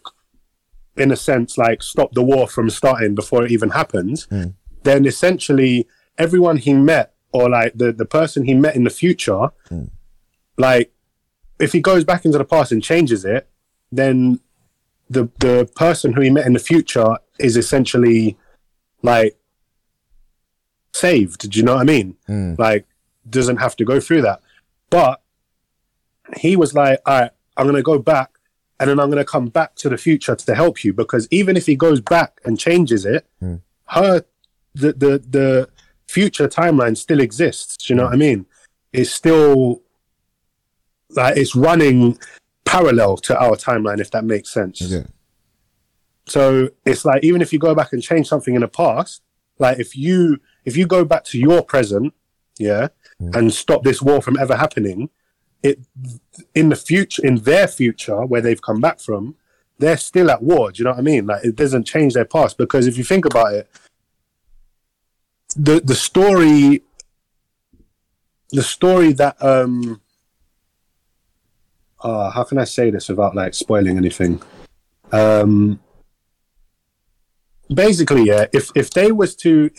in 0.96 1.10
a 1.10 1.16
sense 1.16 1.56
like 1.58 1.82
stop 1.82 2.12
the 2.12 2.22
war 2.22 2.46
from 2.48 2.70
starting 2.70 3.14
before 3.14 3.44
it 3.44 3.50
even 3.50 3.70
happens 3.70 4.24
hmm. 4.24 4.48
then 4.82 5.06
essentially 5.06 5.86
everyone 6.18 6.56
he 6.56 6.74
met 6.74 7.14
or 7.32 7.48
like 7.48 7.72
the 7.74 7.92
the 7.92 8.06
person 8.06 8.44
he 8.44 8.54
met 8.54 8.76
in 8.76 8.84
the 8.84 8.90
future 8.90 9.48
hmm. 9.68 9.84
like 10.58 10.92
if 11.58 11.72
he 11.72 11.80
goes 11.80 12.04
back 12.04 12.24
into 12.24 12.38
the 12.38 12.44
past 12.44 12.72
and 12.72 12.82
changes 12.82 13.24
it 13.24 13.48
then 13.92 14.40
the 15.08 15.28
the 15.38 15.70
person 15.76 16.12
who 16.12 16.20
he 16.20 16.30
met 16.30 16.46
in 16.46 16.54
the 16.54 16.58
future 16.58 17.18
is 17.38 17.56
essentially 17.56 18.36
like 19.02 19.36
saved. 20.94 21.50
Do 21.50 21.58
you 21.58 21.64
know 21.64 21.74
what 21.74 21.82
I 21.82 21.84
mean? 21.84 22.16
Hmm. 22.26 22.54
Like, 22.56 22.86
doesn't 23.28 23.56
have 23.56 23.76
to 23.76 23.84
go 23.84 24.00
through 24.00 24.22
that. 24.22 24.40
But 24.90 25.20
he 26.36 26.56
was 26.56 26.74
like, 26.74 27.00
all 27.04 27.20
right, 27.20 27.30
I'm 27.56 27.66
going 27.66 27.76
to 27.76 27.82
go 27.82 27.98
back 27.98 28.30
and 28.80 28.88
then 28.88 29.00
I'm 29.00 29.10
going 29.10 29.24
to 29.24 29.30
come 29.30 29.48
back 29.48 29.74
to 29.76 29.88
the 29.88 29.96
future 29.96 30.34
to 30.34 30.54
help 30.54 30.84
you 30.84 30.92
because 30.92 31.28
even 31.30 31.56
if 31.56 31.66
he 31.66 31.76
goes 31.76 32.00
back 32.00 32.40
and 32.44 32.58
changes 32.58 33.04
it, 33.04 33.26
hmm. 33.40 33.56
her, 33.86 34.24
the, 34.74 34.92
the, 34.92 35.24
the 35.28 35.68
future 36.06 36.48
timeline 36.48 36.96
still 36.96 37.20
exists. 37.20 37.76
Do 37.76 37.92
you 37.92 37.96
know 37.96 38.04
what 38.04 38.12
I 38.12 38.16
mean? 38.16 38.46
It's 38.92 39.10
still 39.10 39.82
like 41.10 41.36
it's 41.36 41.54
running 41.54 42.18
parallel 42.64 43.16
to 43.18 43.40
our 43.40 43.56
timeline, 43.56 44.00
if 44.00 44.10
that 44.12 44.24
makes 44.24 44.52
sense. 44.52 44.80
Yeah. 44.80 45.04
So 46.26 46.70
it's 46.84 47.04
like 47.04 47.22
even 47.24 47.42
if 47.42 47.52
you 47.52 47.58
go 47.58 47.74
back 47.74 47.92
and 47.92 48.02
change 48.02 48.28
something 48.28 48.54
in 48.54 48.62
the 48.62 48.68
past, 48.68 49.22
like 49.58 49.78
if 49.78 49.96
you 49.96 50.40
if 50.64 50.76
you 50.76 50.86
go 50.86 51.04
back 51.04 51.24
to 51.24 51.38
your 51.38 51.62
present, 51.62 52.14
yeah, 52.58 52.88
and 53.20 53.52
stop 53.52 53.82
this 53.82 54.00
war 54.02 54.22
from 54.22 54.38
ever 54.38 54.56
happening, 54.56 55.10
it 55.62 55.80
in 56.54 56.68
the 56.68 56.76
future 56.76 57.24
in 57.26 57.36
their 57.36 57.66
future 57.66 58.24
where 58.26 58.40
they've 58.40 58.62
come 58.62 58.80
back 58.80 59.00
from, 59.00 59.36
they're 59.78 59.96
still 59.96 60.30
at 60.30 60.42
war. 60.42 60.70
Do 60.70 60.78
you 60.78 60.84
know 60.84 60.92
what 60.92 60.98
I 60.98 61.02
mean? 61.02 61.26
Like 61.26 61.44
it 61.44 61.56
doesn't 61.56 61.84
change 61.84 62.14
their 62.14 62.24
past 62.24 62.58
because 62.58 62.86
if 62.86 62.96
you 62.96 63.04
think 63.04 63.24
about 63.24 63.54
it, 63.54 63.68
the 65.56 65.80
the 65.80 65.94
story 65.94 66.82
the 68.50 68.62
story 68.62 69.12
that 69.14 69.42
um 69.42 70.00
uh, 72.04 72.30
how 72.30 72.44
can 72.44 72.58
I 72.58 72.64
say 72.64 72.90
this 72.90 73.08
without 73.08 73.34
like 73.34 73.54
spoiling 73.54 73.96
anything? 73.96 74.42
Um, 75.10 75.80
basically, 77.72 78.24
yeah. 78.24 78.44
If 78.52 78.70
if 78.74 78.90
they 78.90 79.10
was 79.10 79.34
to 79.36 79.70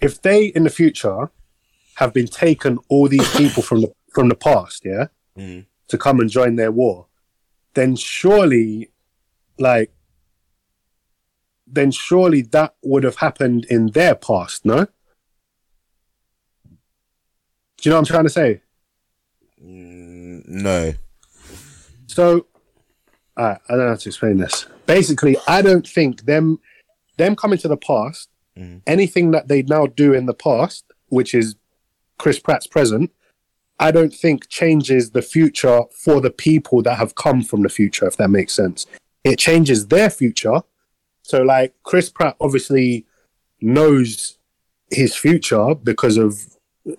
if 0.00 0.20
they 0.22 0.46
in 0.46 0.64
the 0.64 0.70
future 0.70 1.30
have 1.96 2.12
been 2.12 2.26
taken 2.26 2.78
all 2.88 3.08
these 3.08 3.28
people 3.36 3.62
from 3.62 3.82
the 3.82 3.92
from 4.12 4.28
the 4.28 4.34
past, 4.34 4.84
yeah, 4.84 5.06
Mm. 5.38 5.66
to 5.88 5.96
come 5.98 6.18
and 6.20 6.28
join 6.28 6.56
their 6.56 6.72
war, 6.72 7.06
then 7.74 7.94
surely, 7.94 8.90
like, 9.58 9.92
then 11.66 11.90
surely 11.92 12.42
that 12.42 12.74
would 12.82 13.04
have 13.04 13.16
happened 13.16 13.64
in 13.66 13.86
their 13.92 14.16
past, 14.16 14.64
no? 14.64 14.86
Do 17.76 17.88
you 17.88 17.90
know 17.90 17.96
what 17.96 18.00
I'm 18.00 18.04
trying 18.06 18.24
to 18.24 18.30
say? 18.30 18.60
Mm, 19.64 20.46
no. 20.48 20.92
So, 22.08 22.46
uh, 23.36 23.54
I 23.68 23.68
don't 23.68 23.78
know 23.78 23.88
how 23.88 23.94
to 23.94 24.08
explain 24.08 24.38
this. 24.38 24.66
Basically, 24.86 25.36
I 25.46 25.62
don't 25.62 25.86
think 25.86 26.24
them 26.26 26.58
them 27.16 27.36
coming 27.36 27.58
to 27.58 27.68
the 27.68 27.76
past, 27.76 28.28
Mhm. 28.60 28.82
anything 28.86 29.30
that 29.30 29.48
they 29.48 29.62
now 29.62 29.86
do 29.86 30.12
in 30.12 30.26
the 30.26 30.34
past, 30.34 30.84
which 31.08 31.34
is 31.34 31.56
Chris 32.18 32.38
Pratt's 32.38 32.66
present, 32.66 33.10
I 33.78 33.90
don't 33.90 34.14
think 34.14 34.48
changes 34.48 35.10
the 35.10 35.22
future 35.22 35.82
for 35.90 36.20
the 36.20 36.30
people 36.30 36.82
that 36.82 36.98
have 36.98 37.14
come 37.14 37.42
from 37.42 37.62
the 37.62 37.70
future. 37.70 38.06
If 38.06 38.16
that 38.18 38.28
makes 38.28 38.52
sense, 38.52 38.86
it 39.24 39.38
changes 39.38 39.86
their 39.86 40.10
future. 40.10 40.60
So, 41.22 41.42
like 41.42 41.74
Chris 41.82 42.10
Pratt 42.10 42.36
obviously 42.40 43.06
knows 43.60 44.36
his 44.90 45.14
future 45.16 45.74
because 45.74 46.16
of 46.18 46.56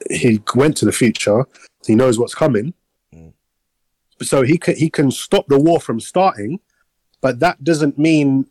he 0.10 0.42
went 0.56 0.78
to 0.78 0.86
the 0.86 0.92
future. 0.92 1.46
He 1.86 1.96
knows 1.96 2.18
what's 2.18 2.36
coming 2.36 2.74
so 4.22 4.44
he 4.44 4.58
can 4.58 4.76
he 4.76 4.90
can 4.90 5.12
stop 5.12 5.48
the 5.48 5.60
war 5.60 5.80
from 5.80 6.00
starting, 6.00 6.60
but 7.22 7.40
that 7.40 7.64
doesn't 7.64 7.98
mean 7.98 8.48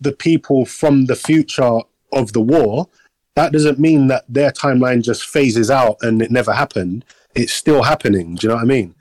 the 0.00 0.12
people 0.12 0.64
from 0.64 1.06
the 1.06 1.16
future 1.16 1.80
of 2.12 2.32
the 2.32 2.40
war. 2.40 2.88
That 3.36 3.52
doesn't 3.52 3.78
mean 3.78 4.08
that 4.08 4.24
their 4.28 4.50
timeline 4.50 5.02
just 5.02 5.26
phases 5.26 5.70
out 5.70 5.96
and 6.02 6.20
it 6.20 6.30
never 6.30 6.52
happened. 6.52 7.04
It's 7.34 7.52
still 7.52 7.82
happening. 7.82 8.34
Do 8.34 8.46
you 8.46 8.48
know 8.48 8.56
what 8.56 8.64
I 8.64 8.66
mean? 8.66 8.94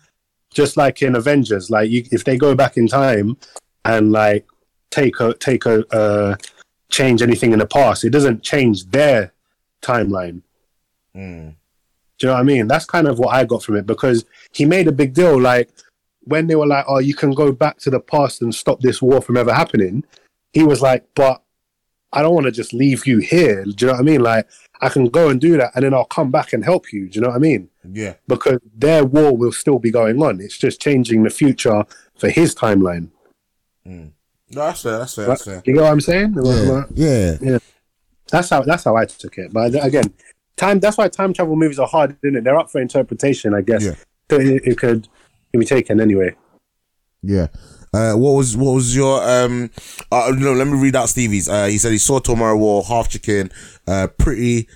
Just 0.53 0.77
like 0.77 1.01
in 1.01 1.15
Avengers, 1.15 1.69
like 1.69 1.89
you, 1.89 2.05
if 2.11 2.23
they 2.23 2.37
go 2.37 2.55
back 2.55 2.77
in 2.77 2.87
time 2.87 3.37
and 3.85 4.11
like 4.11 4.45
take 4.91 5.19
a 5.19 5.33
take 5.35 5.65
a 5.65 5.85
uh, 5.93 6.35
change 6.89 7.21
anything 7.21 7.53
in 7.53 7.59
the 7.59 7.67
past, 7.67 8.03
it 8.03 8.09
doesn't 8.11 8.43
change 8.43 8.85
their 8.85 9.33
timeline. 9.81 10.41
Mm. 11.15 11.55
Do 12.17 12.27
you 12.27 12.31
know 12.31 12.33
what 12.33 12.41
I 12.41 12.43
mean? 12.43 12.67
That's 12.67 12.85
kind 12.85 13.07
of 13.07 13.17
what 13.17 13.33
I 13.33 13.45
got 13.45 13.63
from 13.63 13.77
it 13.77 13.85
because 13.85 14.25
he 14.51 14.65
made 14.65 14.87
a 14.87 14.91
big 14.91 15.13
deal. 15.13 15.39
Like 15.39 15.69
when 16.21 16.47
they 16.47 16.55
were 16.55 16.67
like, 16.67 16.85
"Oh, 16.87 16.99
you 16.99 17.13
can 17.15 17.31
go 17.31 17.51
back 17.51 17.77
to 17.79 17.89
the 17.89 17.99
past 17.99 18.41
and 18.41 18.53
stop 18.53 18.81
this 18.81 19.01
war 19.01 19.21
from 19.21 19.37
ever 19.37 19.53
happening," 19.53 20.03
he 20.53 20.63
was 20.63 20.81
like, 20.81 21.05
"But 21.15 21.41
I 22.11 22.21
don't 22.21 22.33
want 22.33 22.45
to 22.45 22.51
just 22.51 22.73
leave 22.73 23.05
you 23.05 23.19
here." 23.19 23.63
Do 23.63 23.71
you 23.79 23.87
know 23.87 23.93
what 23.93 23.99
I 23.99 24.03
mean? 24.03 24.21
Like 24.21 24.47
I 24.81 24.89
can 24.89 25.07
go 25.09 25.29
and 25.29 25.39
do 25.39 25.57
that, 25.57 25.71
and 25.75 25.83
then 25.83 25.93
I'll 25.93 26.05
come 26.05 26.31
back 26.31 26.53
and 26.53 26.63
help 26.63 26.93
you. 26.93 27.09
Do 27.09 27.15
you 27.15 27.21
know 27.21 27.29
what 27.29 27.35
I 27.35 27.39
mean? 27.39 27.69
Yeah. 27.91 28.15
Because 28.27 28.59
their 28.75 29.03
war 29.05 29.35
will 29.35 29.51
still 29.51 29.79
be 29.79 29.91
going 29.91 30.21
on. 30.21 30.39
It's 30.39 30.57
just 30.57 30.81
changing 30.81 31.23
the 31.23 31.29
future 31.29 31.83
for 32.17 32.29
his 32.29 32.55
timeline. 32.55 33.09
Mm. 33.85 34.11
No, 34.51 34.61
that's 34.65 34.81
fair. 34.81 34.99
That's 34.99 35.15
fair. 35.15 35.27
That's 35.27 35.45
fair. 35.45 35.61
You 35.65 35.73
know 35.73 35.83
what 35.83 35.91
I'm 35.91 36.01
saying? 36.01 36.35
Yeah. 36.95 37.37
Yeah. 37.41 37.59
That's 38.31 38.49
how 38.49 38.61
that's 38.61 38.83
how 38.83 38.95
I 38.95 39.05
took 39.05 39.37
it. 39.37 39.51
But 39.51 39.75
again, 39.83 40.13
time. 40.55 40.79
That's 40.79 40.97
why 40.97 41.07
time 41.07 41.33
travel 41.33 41.55
movies 41.55 41.79
are 41.79 41.87
hard, 41.87 42.15
isn't 42.23 42.37
it? 42.37 42.43
They're 42.43 42.57
up 42.57 42.71
for 42.71 42.79
interpretation, 42.81 43.53
I 43.53 43.61
guess. 43.61 43.83
Yeah. 43.83 43.95
It, 44.37 44.67
it 44.67 44.77
could 44.77 45.07
it 45.51 45.57
be 45.57 45.65
taken 45.65 45.99
anyway. 45.99 46.35
Yeah. 47.21 47.47
Uh, 47.93 48.13
what 48.13 48.31
was 48.31 48.55
what 48.55 48.73
was 48.73 48.95
your 48.95 49.21
um? 49.27 49.69
Uh, 50.11 50.33
no, 50.37 50.53
let 50.53 50.67
me 50.67 50.77
read 50.77 50.95
out 50.95 51.09
Stevie's. 51.09 51.49
Uh, 51.49 51.65
he 51.65 51.77
said 51.77 51.91
he 51.91 51.97
saw 51.97 52.19
Tomorrow 52.19 52.57
War, 52.57 52.83
Half 52.83 53.09
Chicken, 53.09 53.51
uh, 53.87 54.07
pretty 54.17 54.67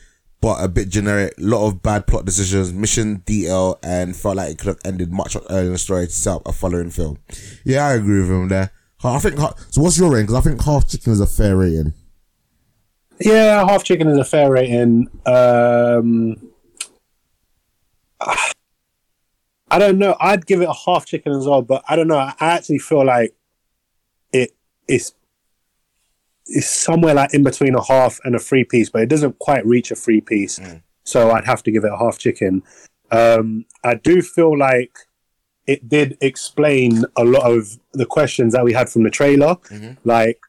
but 0.41 0.63
a 0.63 0.67
bit 0.67 0.89
generic. 0.89 1.33
Lot 1.37 1.67
of 1.67 1.81
bad 1.81 2.05
plot 2.05 2.25
decisions, 2.25 2.73
mission 2.73 3.19
DL, 3.25 3.77
and 3.81 4.15
felt 4.15 4.37
like 4.37 4.51
it 4.51 4.57
could 4.57 4.67
have 4.67 4.79
ended 4.83 5.11
much 5.11 5.37
earlier 5.49 5.67
in 5.67 5.71
the 5.73 5.77
story 5.77 6.07
to 6.07 6.11
set 6.11 6.35
up 6.35 6.47
a 6.47 6.51
following 6.51 6.89
film. 6.89 7.17
Yeah, 7.63 7.85
I 7.85 7.93
agree 7.93 8.19
with 8.21 8.29
him 8.29 8.47
there. 8.49 8.71
I 9.03 9.19
think. 9.19 9.37
So, 9.37 9.81
what's 9.81 9.97
your 9.97 10.11
rating? 10.11 10.27
Because 10.27 10.45
I 10.45 10.49
think 10.49 10.63
Half 10.63 10.89
Chicken 10.89 11.13
is 11.13 11.19
a 11.19 11.27
fair 11.27 11.55
rating. 11.55 11.93
Yeah, 13.19 13.65
half 13.67 13.83
chicken 13.83 14.07
is 14.09 14.17
a 14.17 14.25
fair 14.25 14.51
rating. 14.51 15.07
Um, 15.25 16.35
I 19.73 19.79
don't 19.79 19.97
know. 19.97 20.15
I'd 20.19 20.45
give 20.45 20.61
it 20.61 20.69
a 20.69 20.75
half 20.85 21.05
chicken 21.05 21.31
as 21.33 21.47
well, 21.47 21.61
but 21.63 21.83
I 21.89 21.95
don't 21.95 22.07
know. 22.07 22.17
I 22.17 22.35
actually 22.39 22.79
feel 22.79 23.05
like 23.05 23.33
it 24.31 24.51
is 24.87 25.13
is 26.45 26.67
somewhere 26.67 27.13
like 27.13 27.33
in 27.33 27.41
between 27.43 27.73
a 27.73 27.83
half 27.83 28.19
and 28.23 28.35
a 28.35 28.39
three 28.39 28.63
piece, 28.65 28.89
but 28.89 29.01
it 29.01 29.09
doesn't 29.09 29.39
quite 29.39 29.65
reach 29.65 29.89
a 29.91 29.95
three 29.95 30.21
piece. 30.21 30.59
So 31.05 31.31
I'd 31.31 31.45
have 31.45 31.63
to 31.63 31.71
give 31.71 31.83
it 31.85 31.91
a 31.91 31.97
half 31.97 32.17
chicken. 32.19 32.61
Um, 33.11 33.65
I 33.83 33.95
do 33.95 34.21
feel 34.21 34.57
like 34.57 34.95
it 35.65 35.87
did 35.89 36.17
explain 36.21 37.05
a 37.15 37.23
lot 37.23 37.49
of 37.49 37.79
the 37.93 38.05
questions 38.05 38.53
that 38.53 38.65
we 38.65 38.73
had 38.73 38.89
from 38.89 39.03
the 39.03 39.09
trailer, 39.09 39.55
like 40.03 40.39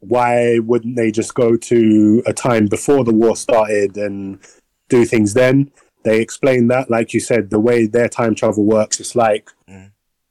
why 0.00 0.58
wouldn't 0.58 0.96
they 0.96 1.10
just 1.12 1.34
go 1.34 1.56
to 1.56 2.22
a 2.26 2.32
time 2.32 2.66
before 2.66 3.04
the 3.04 3.12
war 3.14 3.36
started 3.36 3.96
and 3.96 4.40
do 4.88 5.04
things 5.04 5.34
then? 5.34 5.70
They 6.04 6.20
explain 6.20 6.68
that, 6.68 6.90
like 6.90 7.14
you 7.14 7.20
said, 7.20 7.50
the 7.50 7.60
way 7.60 7.86
their 7.86 8.08
time 8.08 8.34
travel 8.34 8.64
works, 8.64 8.98
it's 9.00 9.14
like 9.14 9.50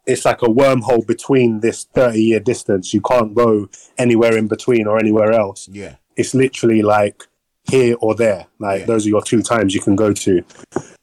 it's 0.06 0.26
like 0.26 0.42
a 0.42 0.48
wormhole 0.48 1.06
between 1.06 1.60
this 1.62 1.86
thirty 1.86 2.22
year 2.24 2.40
distance. 2.40 2.94
You 2.94 3.02
can't 3.02 3.34
go 3.34 3.70
anywhere 3.98 4.36
in 4.38 4.48
between 4.48 4.88
or 4.88 4.98
anywhere 5.00 5.32
else. 5.32 5.68
Yeah. 5.72 5.96
It's 6.18 6.34
literally 6.34 6.82
like 6.82 7.24
here 7.70 7.96
or 8.02 8.16
there. 8.16 8.48
Like 8.60 8.82
Yeah. 8.82 8.86
those 8.88 9.06
are 9.06 9.10
your 9.10 9.22
two 9.22 9.42
times 9.42 9.74
you 9.76 9.82
can 9.82 9.96
go 9.96 10.12
to. 10.12 10.44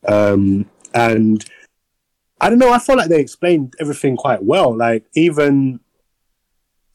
Um, 0.07 0.69
and 0.95 1.45
I 2.41 2.51
don't 2.51 2.59
know. 2.59 2.73
I 2.73 2.79
feel 2.79 2.97
like 2.97 3.09
they 3.09 3.21
explained 3.21 3.75
everything 3.81 4.17
quite 4.17 4.43
well. 4.45 4.77
Like 4.77 5.05
even 5.15 5.81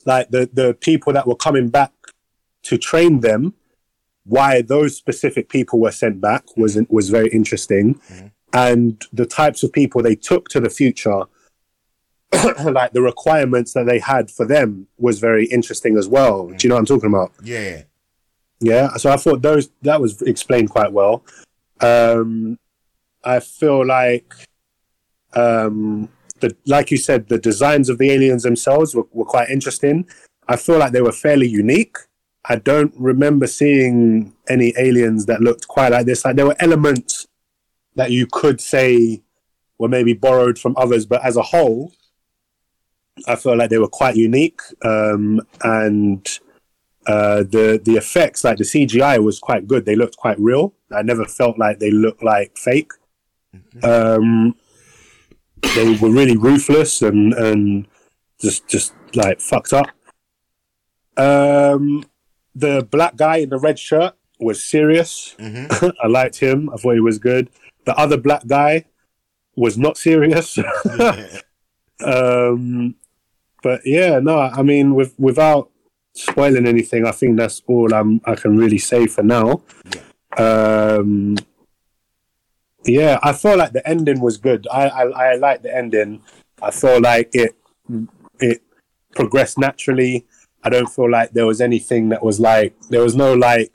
like 0.05 0.29
the 0.29 0.49
the 0.51 0.73
people 0.73 1.13
that 1.13 1.25
were 1.27 1.35
coming 1.35 1.69
back 1.69 1.91
to 2.63 2.77
train 2.77 3.21
them, 3.21 3.53
why 4.25 4.61
those 4.61 4.95
specific 4.95 5.49
people 5.49 5.79
were 5.79 5.91
sent 5.91 6.21
back 6.21 6.43
was 6.57 6.79
was 6.89 7.09
very 7.09 7.29
interesting, 7.29 7.99
and 8.53 9.05
the 9.11 9.25
types 9.25 9.63
of 9.63 9.73
people 9.73 10.01
they 10.01 10.15
took 10.15 10.49
to 10.49 10.59
the 10.59 10.69
future. 10.69 11.23
like 12.65 12.93
the 12.93 13.01
requirements 13.01 13.73
that 13.73 13.85
they 13.85 13.99
had 13.99 14.31
for 14.31 14.43
them 14.43 14.87
was 14.97 15.19
very 15.19 15.45
interesting 15.45 15.99
as 15.99 16.07
well. 16.07 16.47
Do 16.47 16.55
you 16.63 16.69
know 16.69 16.73
what 16.73 16.79
I'm 16.79 16.85
talking 16.87 17.09
about? 17.09 17.31
Yeah. 17.43 17.83
Yeah, 18.63 18.95
so 18.95 19.11
I 19.11 19.17
thought 19.17 19.41
those 19.41 19.69
that 19.81 19.99
was 19.99 20.21
explained 20.21 20.69
quite 20.69 20.93
well. 20.93 21.25
Um, 21.81 22.57
I 23.21 23.41
feel 23.41 23.85
like, 23.85 24.33
um, 25.33 26.07
the 26.39 26.55
like 26.65 26.89
you 26.89 26.97
said, 26.97 27.27
the 27.27 27.37
designs 27.37 27.89
of 27.89 27.97
the 27.97 28.09
aliens 28.09 28.43
themselves 28.43 28.95
were, 28.95 29.05
were 29.11 29.25
quite 29.25 29.49
interesting. 29.49 30.07
I 30.47 30.55
feel 30.55 30.77
like 30.77 30.93
they 30.93 31.01
were 31.01 31.11
fairly 31.11 31.47
unique. 31.47 31.97
I 32.45 32.57
don't 32.57 32.93
remember 32.97 33.47
seeing 33.47 34.33
any 34.49 34.73
aliens 34.77 35.25
that 35.27 35.41
looked 35.41 35.67
quite 35.67 35.91
like 35.91 36.05
this. 36.05 36.25
Like 36.25 36.35
there 36.35 36.45
were 36.45 36.55
elements 36.59 37.27
that 37.95 38.11
you 38.11 38.27
could 38.27 38.59
say 38.59 39.21
were 39.77 39.87
maybe 39.87 40.13
borrowed 40.13 40.59
from 40.59 40.75
others, 40.77 41.05
but 41.05 41.23
as 41.23 41.37
a 41.37 41.41
whole, 41.41 41.93
I 43.27 43.35
feel 43.35 43.55
like 43.55 43.69
they 43.69 43.77
were 43.77 43.87
quite 43.87 44.15
unique. 44.15 44.59
Um, 44.83 45.41
and 45.63 46.27
uh, 47.07 47.43
the 47.43 47.81
the 47.83 47.95
effects, 47.95 48.43
like 48.43 48.57
the 48.57 48.63
CGI, 48.63 49.23
was 49.23 49.39
quite 49.39 49.67
good. 49.67 49.85
They 49.85 49.95
looked 49.95 50.17
quite 50.17 50.39
real. 50.39 50.73
I 50.91 51.01
never 51.01 51.25
felt 51.25 51.57
like 51.57 51.79
they 51.79 51.91
looked 51.91 52.23
like 52.23 52.57
fake. 52.57 52.91
Um, 53.83 54.55
they 55.75 55.95
were 55.95 56.09
really 56.09 56.37
ruthless 56.37 57.01
and 57.01 57.33
and 57.33 57.87
just 58.41 58.67
just 58.67 58.93
like 59.15 59.39
fucked 59.39 59.73
up. 59.73 59.87
Um, 61.15 62.03
the 62.55 62.87
black 62.89 63.15
guy 63.15 63.37
in 63.37 63.49
the 63.49 63.57
red 63.57 63.79
shirt 63.79 64.13
was 64.39 64.63
serious. 64.63 65.35
I 65.39 66.07
liked 66.07 66.37
him. 66.37 66.69
I 66.69 66.77
thought 66.77 66.93
he 66.93 66.99
was 66.99 67.17
good. 67.17 67.49
The 67.85 67.95
other 67.97 68.17
black 68.17 68.45
guy 68.47 68.85
was 69.55 69.77
not 69.77 69.97
serious. 69.97 70.57
um, 72.03 72.95
but 73.61 73.81
yeah, 73.85 74.19
no, 74.19 74.39
I 74.39 74.61
mean, 74.61 74.95
with 74.95 75.15
without 75.17 75.69
spoiling 76.13 76.67
anything, 76.67 77.05
I 77.05 77.11
think 77.11 77.37
that's 77.37 77.61
all 77.67 77.93
I'm 77.93 78.21
I 78.25 78.35
can 78.35 78.57
really 78.57 78.77
say 78.77 79.07
for 79.07 79.23
now. 79.23 79.63
Um, 80.37 81.37
yeah, 82.85 83.19
I 83.23 83.33
feel 83.33 83.57
like 83.57 83.71
the 83.71 83.87
ending 83.87 84.19
was 84.19 84.37
good. 84.37 84.67
I 84.71 84.87
I, 84.87 85.31
I 85.31 85.35
like 85.35 85.61
the 85.61 85.75
ending. 85.75 86.21
I 86.61 86.71
feel 86.71 87.01
like 87.01 87.29
it 87.33 87.55
it 88.39 88.61
progressed 89.15 89.57
naturally. 89.57 90.25
I 90.63 90.69
don't 90.69 90.89
feel 90.89 91.09
like 91.09 91.31
there 91.31 91.45
was 91.45 91.61
anything 91.61 92.09
that 92.09 92.23
was 92.23 92.39
like 92.39 92.73
there 92.89 93.01
was 93.01 93.15
no 93.15 93.33
like 93.33 93.71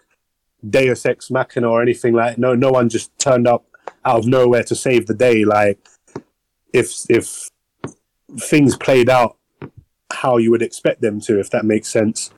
Deus 0.69 1.05
Ex 1.07 1.31
Machina 1.31 1.69
or 1.69 1.83
anything 1.83 2.15
like 2.15 2.39
no 2.39 2.55
no 2.55 2.71
one 2.71 2.89
just 2.89 3.17
turned 3.19 3.47
up 3.47 3.65
out 4.05 4.19
of 4.19 4.27
nowhere 4.27 4.63
to 4.65 4.75
save 4.75 5.07
the 5.07 5.15
day. 5.15 5.45
Like 5.45 5.79
if 6.73 6.93
if 7.09 7.49
things 8.39 8.77
played 8.77 9.09
out 9.09 9.37
how 10.13 10.37
you 10.39 10.51
would 10.51 10.63
expect 10.63 11.01
them 11.01 11.21
to, 11.21 11.39
if 11.39 11.51
that 11.51 11.65
makes 11.65 11.89
sense. 11.89 12.31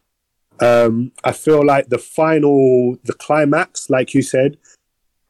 Um, 0.61 1.13
I 1.25 1.33
feel 1.33 1.65
like 1.65 1.89
the 1.89 1.99
final, 1.99 2.99
the 3.05 3.15
climax, 3.15 3.89
like 3.89 4.13
you 4.13 4.23
said, 4.23 4.59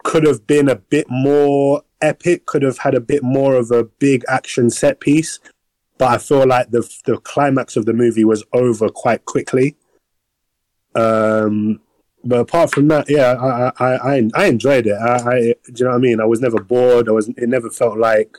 could 0.02 0.26
have 0.26 0.46
been 0.46 0.68
a 0.68 0.74
bit 0.74 1.06
more 1.08 1.82
epic, 2.00 2.46
could 2.46 2.62
have 2.62 2.78
had 2.78 2.94
a 2.94 3.00
bit 3.00 3.22
more 3.22 3.54
of 3.54 3.70
a 3.70 3.84
big 3.84 4.24
action 4.28 4.70
set 4.70 4.98
piece. 4.98 5.38
But 6.00 6.12
I 6.12 6.16
feel 6.16 6.46
like 6.46 6.70
the 6.70 6.80
the 7.04 7.18
climax 7.18 7.76
of 7.76 7.84
the 7.84 7.92
movie 7.92 8.24
was 8.24 8.42
over 8.54 8.88
quite 8.88 9.26
quickly. 9.26 9.76
Um, 10.94 11.82
but 12.24 12.40
apart 12.40 12.72
from 12.72 12.88
that, 12.88 13.10
yeah, 13.10 13.32
I 13.32 13.70
I, 13.78 14.14
I, 14.16 14.30
I 14.34 14.44
enjoyed 14.46 14.86
it. 14.86 14.94
I, 14.94 15.16
I, 15.16 15.40
do 15.40 15.54
you 15.76 15.84
know 15.84 15.90
what 15.90 15.96
I 15.96 15.98
mean? 15.98 16.18
I 16.18 16.24
was 16.24 16.40
never 16.40 16.58
bored. 16.58 17.06
I 17.06 17.12
was. 17.12 17.28
It 17.28 17.50
never 17.50 17.68
felt 17.68 17.98
like 17.98 18.38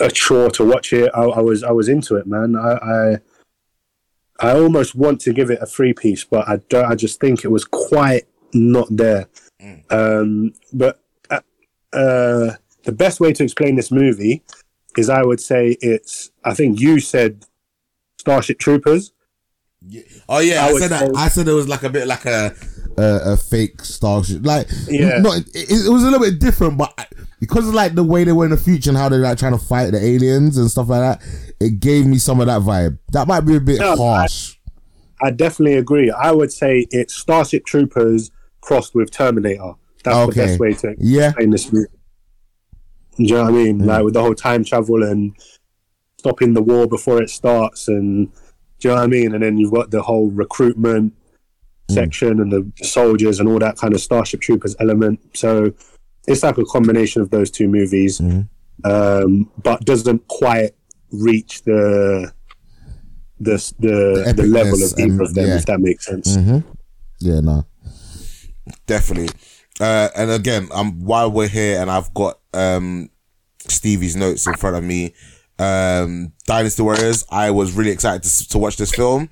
a 0.00 0.10
chore 0.10 0.50
to 0.50 0.64
watch 0.64 0.92
it. 0.92 1.12
I, 1.14 1.22
I 1.22 1.40
was 1.42 1.62
I 1.62 1.70
was 1.70 1.88
into 1.88 2.16
it, 2.16 2.26
man. 2.26 2.56
I, 2.56 2.72
I 2.72 3.18
I 4.40 4.58
almost 4.58 4.96
want 4.96 5.20
to 5.20 5.32
give 5.32 5.48
it 5.48 5.62
a 5.62 5.66
free 5.66 5.92
piece, 5.92 6.24
but 6.24 6.48
I 6.48 6.56
don't. 6.68 6.90
I 6.90 6.96
just 6.96 7.20
think 7.20 7.44
it 7.44 7.52
was 7.52 7.64
quite 7.64 8.24
not 8.52 8.88
there. 8.90 9.28
Um, 9.90 10.54
but 10.72 11.04
uh, 11.30 11.40
uh, 11.92 12.56
the 12.82 12.92
best 12.92 13.20
way 13.20 13.32
to 13.32 13.44
explain 13.44 13.76
this 13.76 13.92
movie 13.92 14.42
is, 14.98 15.08
I 15.10 15.22
would 15.22 15.40
say 15.40 15.76
it's. 15.80 16.30
I 16.44 16.54
think 16.54 16.80
you 16.80 17.00
said 17.00 17.44
Starship 18.18 18.58
Troopers. 18.58 19.12
Yeah. 19.86 20.02
Oh 20.28 20.40
yeah, 20.40 20.64
I 20.64 20.68
I, 20.68 20.78
said 20.78 20.90
that. 20.90 21.00
say- 21.00 21.12
I 21.16 21.28
said 21.28 21.48
it 21.48 21.52
was 21.52 21.68
like 21.68 21.82
a 21.82 21.88
bit 21.90 22.06
like 22.06 22.26
a 22.26 22.54
a, 22.98 23.32
a 23.32 23.36
fake 23.36 23.82
starship. 23.84 24.44
Like, 24.44 24.68
Yeah. 24.88 25.18
not 25.20 25.38
it, 25.38 25.48
it 25.54 25.88
was 25.90 26.02
a 26.02 26.10
little 26.10 26.20
bit 26.20 26.38
different, 26.38 26.76
but 26.76 26.92
because 27.40 27.66
of 27.66 27.72
like 27.74 27.94
the 27.94 28.04
way 28.04 28.24
they 28.24 28.32
were 28.32 28.44
in 28.44 28.50
the 28.50 28.56
future 28.58 28.90
and 28.90 28.98
how 28.98 29.08
they're 29.08 29.20
like 29.20 29.38
trying 29.38 29.52
to 29.52 29.64
fight 29.64 29.92
the 29.92 30.04
aliens 30.04 30.58
and 30.58 30.70
stuff 30.70 30.88
like 30.90 31.00
that, 31.00 31.22
it 31.60 31.80
gave 31.80 32.06
me 32.06 32.18
some 32.18 32.40
of 32.40 32.46
that 32.46 32.60
vibe. 32.60 32.98
That 33.12 33.26
might 33.26 33.40
be 33.40 33.56
a 33.56 33.60
bit 33.60 33.78
No, 33.80 33.96
harsh. 33.96 34.56
I 35.22 35.30
definitely 35.30 35.76
agree. 35.78 36.10
I 36.10 36.30
would 36.32 36.52
say 36.52 36.86
it's 36.90 37.14
Starship 37.14 37.64
Troopers 37.64 38.30
crossed 38.60 38.94
with 38.94 39.10
Terminator. 39.10 39.72
That's 40.04 40.16
Okay. 40.16 40.40
the 40.40 40.46
best 40.46 40.60
way 40.60 40.72
to 40.74 40.94
yeah, 40.98 41.28
explain 41.28 41.50
this 41.50 41.72
movie. 41.72 41.86
Do 43.20 43.26
you 43.26 43.34
know 43.34 43.44
what 43.44 43.50
I 43.50 43.52
mean? 43.52 43.78
Like 43.86 44.04
with 44.04 44.14
the 44.14 44.22
whole 44.22 44.34
time 44.34 44.64
travel 44.64 45.02
and 45.02 45.36
stopping 46.18 46.54
the 46.54 46.62
war 46.62 46.86
before 46.86 47.22
it 47.22 47.28
starts, 47.28 47.86
and 47.88 48.32
do 48.78 48.88
you 48.88 48.90
know 48.90 48.96
what 48.96 49.04
I 49.04 49.08
mean? 49.08 49.34
And 49.34 49.42
then 49.42 49.58
you've 49.58 49.72
got 49.72 49.90
the 49.90 50.00
whole 50.00 50.30
recruitment 50.30 51.12
mm. 51.12 51.94
section 51.94 52.40
and 52.40 52.50
the 52.50 52.72
soldiers 52.82 53.38
and 53.38 53.48
all 53.48 53.58
that 53.58 53.76
kind 53.76 53.94
of 53.94 54.00
Starship 54.00 54.40
Troopers 54.40 54.74
element. 54.80 55.20
So 55.34 55.72
it's 56.26 56.42
like 56.42 56.56
a 56.56 56.64
combination 56.64 57.20
of 57.20 57.30
those 57.30 57.50
two 57.50 57.68
movies, 57.68 58.20
mm. 58.20 58.48
um, 58.84 59.50
but 59.62 59.84
doesn't 59.84 60.26
quite 60.28 60.70
reach 61.12 61.62
the 61.64 62.32
the 63.38 63.72
the, 63.78 64.32
the, 64.34 64.46
level 64.46 64.82
of 64.82 64.92
either 64.98 65.02
and- 65.02 65.20
of 65.20 65.34
them, 65.34 65.48
yeah. 65.48 65.56
if 65.56 65.66
that 65.66 65.80
makes 65.80 66.06
sense. 66.06 66.36
Mm-hmm. 66.36 66.68
yeah, 67.18 67.40
no. 67.40 67.66
definitely. 68.86 69.28
Uh, 69.80 70.08
and 70.14 70.30
again, 70.30 70.68
um, 70.72 71.00
while 71.00 71.30
we're 71.30 71.48
here, 71.48 71.80
and 71.80 71.90
I've 71.90 72.12
got 72.14 72.38
um 72.54 73.10
Stevie's 73.68 74.16
notes 74.16 74.46
in 74.46 74.54
front 74.54 74.76
of 74.76 74.84
me. 74.84 75.14
Um, 75.58 76.32
Dynasty 76.46 76.82
Warriors. 76.82 77.24
I 77.30 77.50
was 77.50 77.72
really 77.72 77.90
excited 77.90 78.22
to, 78.22 78.48
to 78.48 78.58
watch 78.58 78.76
this 78.76 78.94
film. 78.94 79.28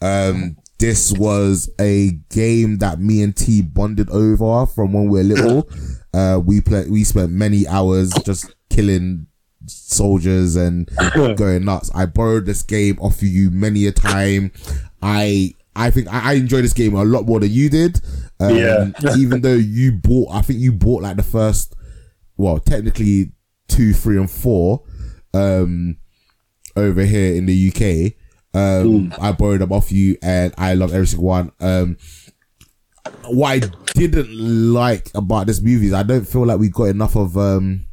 Um, 0.00 0.56
this 0.78 1.12
was 1.12 1.70
a 1.80 2.12
game 2.30 2.78
that 2.78 3.00
me 3.00 3.22
and 3.22 3.36
T 3.36 3.62
bonded 3.62 4.10
over 4.10 4.66
from 4.66 4.92
when 4.92 5.08
we 5.08 5.18
were 5.18 5.24
little. 5.24 5.68
Uh, 6.14 6.38
we 6.44 6.60
play, 6.60 6.86
we 6.90 7.04
spent 7.04 7.32
many 7.32 7.66
hours 7.66 8.12
just 8.26 8.54
killing 8.68 9.26
soldiers 9.64 10.56
and 10.56 10.90
going 11.14 11.64
nuts. 11.64 11.90
I 11.94 12.04
borrowed 12.04 12.44
this 12.44 12.62
game 12.62 12.98
off 13.00 13.22
of 13.22 13.28
you 13.28 13.50
many 13.50 13.86
a 13.86 13.92
time. 13.92 14.52
I 15.00 15.54
I 15.74 15.90
think 15.90 16.08
I, 16.12 16.32
I 16.32 16.32
enjoyed 16.34 16.64
this 16.64 16.74
game 16.74 16.94
a 16.94 17.02
lot 17.02 17.26
more 17.26 17.40
than 17.40 17.50
you 17.50 17.70
did. 17.70 18.00
Um, 18.42 18.56
Yeah. 18.56 18.90
even 19.16 19.40
though 19.42 19.54
you 19.54 19.92
bought, 19.92 20.34
I 20.34 20.42
think 20.42 20.58
you 20.60 20.72
bought 20.72 21.02
like 21.02 21.16
the 21.16 21.22
first, 21.22 21.74
well, 22.36 22.58
technically 22.58 23.32
two, 23.68 23.92
three, 23.92 24.16
and 24.18 24.30
four, 24.30 24.82
um, 25.34 25.96
over 26.76 27.02
here 27.04 27.34
in 27.34 27.46
the 27.46 27.68
UK. 27.68 28.14
Um, 28.54 29.14
I 29.20 29.32
borrowed 29.32 29.60
them 29.62 29.72
off 29.72 29.90
you, 29.92 30.18
and 30.22 30.52
I 30.58 30.74
love 30.74 30.92
every 30.92 31.06
single 31.06 31.26
one. 31.28 31.52
Um, 31.60 31.96
what 33.26 33.48
I 33.50 33.58
didn't 33.94 34.28
like 34.72 35.10
about 35.14 35.46
this 35.46 35.60
movie 35.60 35.86
is 35.86 35.92
I 35.92 36.02
don't 36.02 36.26
feel 36.26 36.46
like 36.46 36.58
we 36.58 36.68
got 36.68 36.84
enough 36.84 37.16
of 37.16 37.36
um 37.36 37.86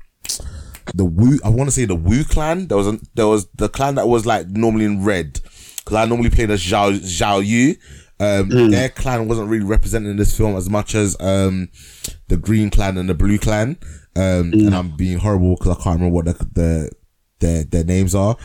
the 0.93 1.05
Wu. 1.05 1.39
I 1.43 1.49
want 1.49 1.69
to 1.69 1.71
say 1.71 1.85
the 1.85 1.95
Wu 1.95 2.23
clan. 2.23 2.67
There 2.67 2.77
was 2.77 2.87
a, 2.87 2.99
there 3.15 3.27
was 3.27 3.47
the 3.55 3.69
clan 3.69 3.95
that 3.95 4.07
was 4.07 4.25
like 4.25 4.47
normally 4.49 4.85
in 4.85 5.03
red 5.03 5.39
because 5.77 5.95
I 5.95 6.05
normally 6.05 6.29
played 6.29 6.51
as 6.51 6.61
Zhao 6.61 6.91
Zhao 6.99 7.45
Yu. 7.45 7.75
Um, 8.19 8.49
Their 8.49 8.89
clan 8.89 9.27
wasn't 9.27 9.49
really 9.49 9.63
represented 9.65 10.11
in 10.11 10.17
this 10.17 10.35
film 10.35 10.55
as 10.57 10.69
much 10.69 10.93
as 10.93 11.15
um 11.21 11.69
the 12.27 12.37
Green 12.37 12.69
clan 12.69 12.97
and 12.97 13.09
the 13.09 13.13
Blue 13.13 13.37
clan. 13.37 13.77
Um, 14.15 14.51
and 14.51 14.75
I'm 14.75 14.95
being 14.97 15.19
horrible 15.19 15.55
because 15.55 15.77
I 15.77 15.81
can't 15.81 15.99
remember 15.99 16.15
what 16.15 16.25
the, 16.25 16.33
the 16.53 16.91
their 17.39 17.63
their 17.63 17.83
names 17.85 18.13
are. 18.15 18.35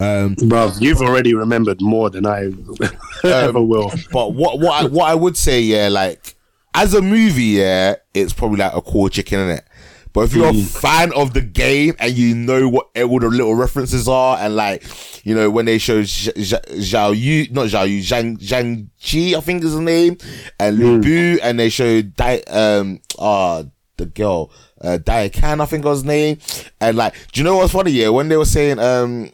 Um, 0.00 0.34
Bro, 0.34 0.72
you've 0.80 1.02
already 1.02 1.34
remembered 1.34 1.80
more 1.80 2.10
than 2.10 2.26
I 2.26 2.50
ever 3.24 3.60
will. 3.60 3.92
But 4.12 4.34
what 4.34 4.58
what 4.58 4.84
I, 4.84 4.86
what 4.88 5.08
I 5.08 5.14
would 5.14 5.36
say, 5.36 5.60
yeah, 5.60 5.88
like 5.88 6.34
as 6.74 6.94
a 6.94 7.02
movie, 7.02 7.42
yeah, 7.44 7.96
it's 8.14 8.32
probably 8.32 8.58
like 8.58 8.74
a 8.74 8.80
core 8.80 9.10
chicken 9.10 9.40
in 9.40 9.50
it. 9.50 9.64
But 10.12 10.22
if 10.22 10.34
you're 10.34 10.48
a 10.48 10.54
fan 10.54 11.12
of 11.12 11.34
the 11.34 11.40
game 11.40 11.94
and 12.00 12.12
you 12.12 12.34
know 12.34 12.68
what 12.68 12.88
all 12.96 13.20
the 13.20 13.28
little 13.28 13.54
references 13.54 14.08
are, 14.08 14.36
and 14.38 14.56
like 14.56 14.82
you 15.24 15.34
know 15.34 15.50
when 15.50 15.66
they 15.66 15.78
show 15.78 16.02
Zh- 16.02 16.30
Zh- 16.36 16.66
Zhao 16.80 17.16
Yu, 17.16 17.46
not 17.52 17.66
Zhao 17.68 17.88
Yu, 17.88 18.00
Zhang 18.02 18.36
Zhang 18.38 18.88
Ji, 18.98 19.36
I 19.36 19.40
think 19.40 19.62
is 19.62 19.74
the 19.74 19.80
name, 19.80 20.16
and 20.58 20.78
Lu 20.78 21.00
Bu, 21.00 21.38
and 21.42 21.58
they 21.60 21.68
show 21.68 22.02
Dai, 22.02 22.38
um, 22.48 23.00
ah, 23.18 23.62
the 23.98 24.06
girl, 24.06 24.50
uh, 24.80 24.98
Dai 24.98 25.28
Kan, 25.28 25.60
I 25.60 25.66
think 25.66 25.84
was 25.84 25.98
his 25.98 26.04
name, 26.06 26.38
and 26.80 26.96
like, 26.96 27.14
do 27.32 27.40
you 27.40 27.44
know 27.44 27.56
what's 27.58 27.72
funny? 27.72 27.92
Yeah, 27.92 28.08
when 28.08 28.28
they 28.28 28.36
were 28.36 28.44
saying 28.44 28.78
um, 28.80 29.30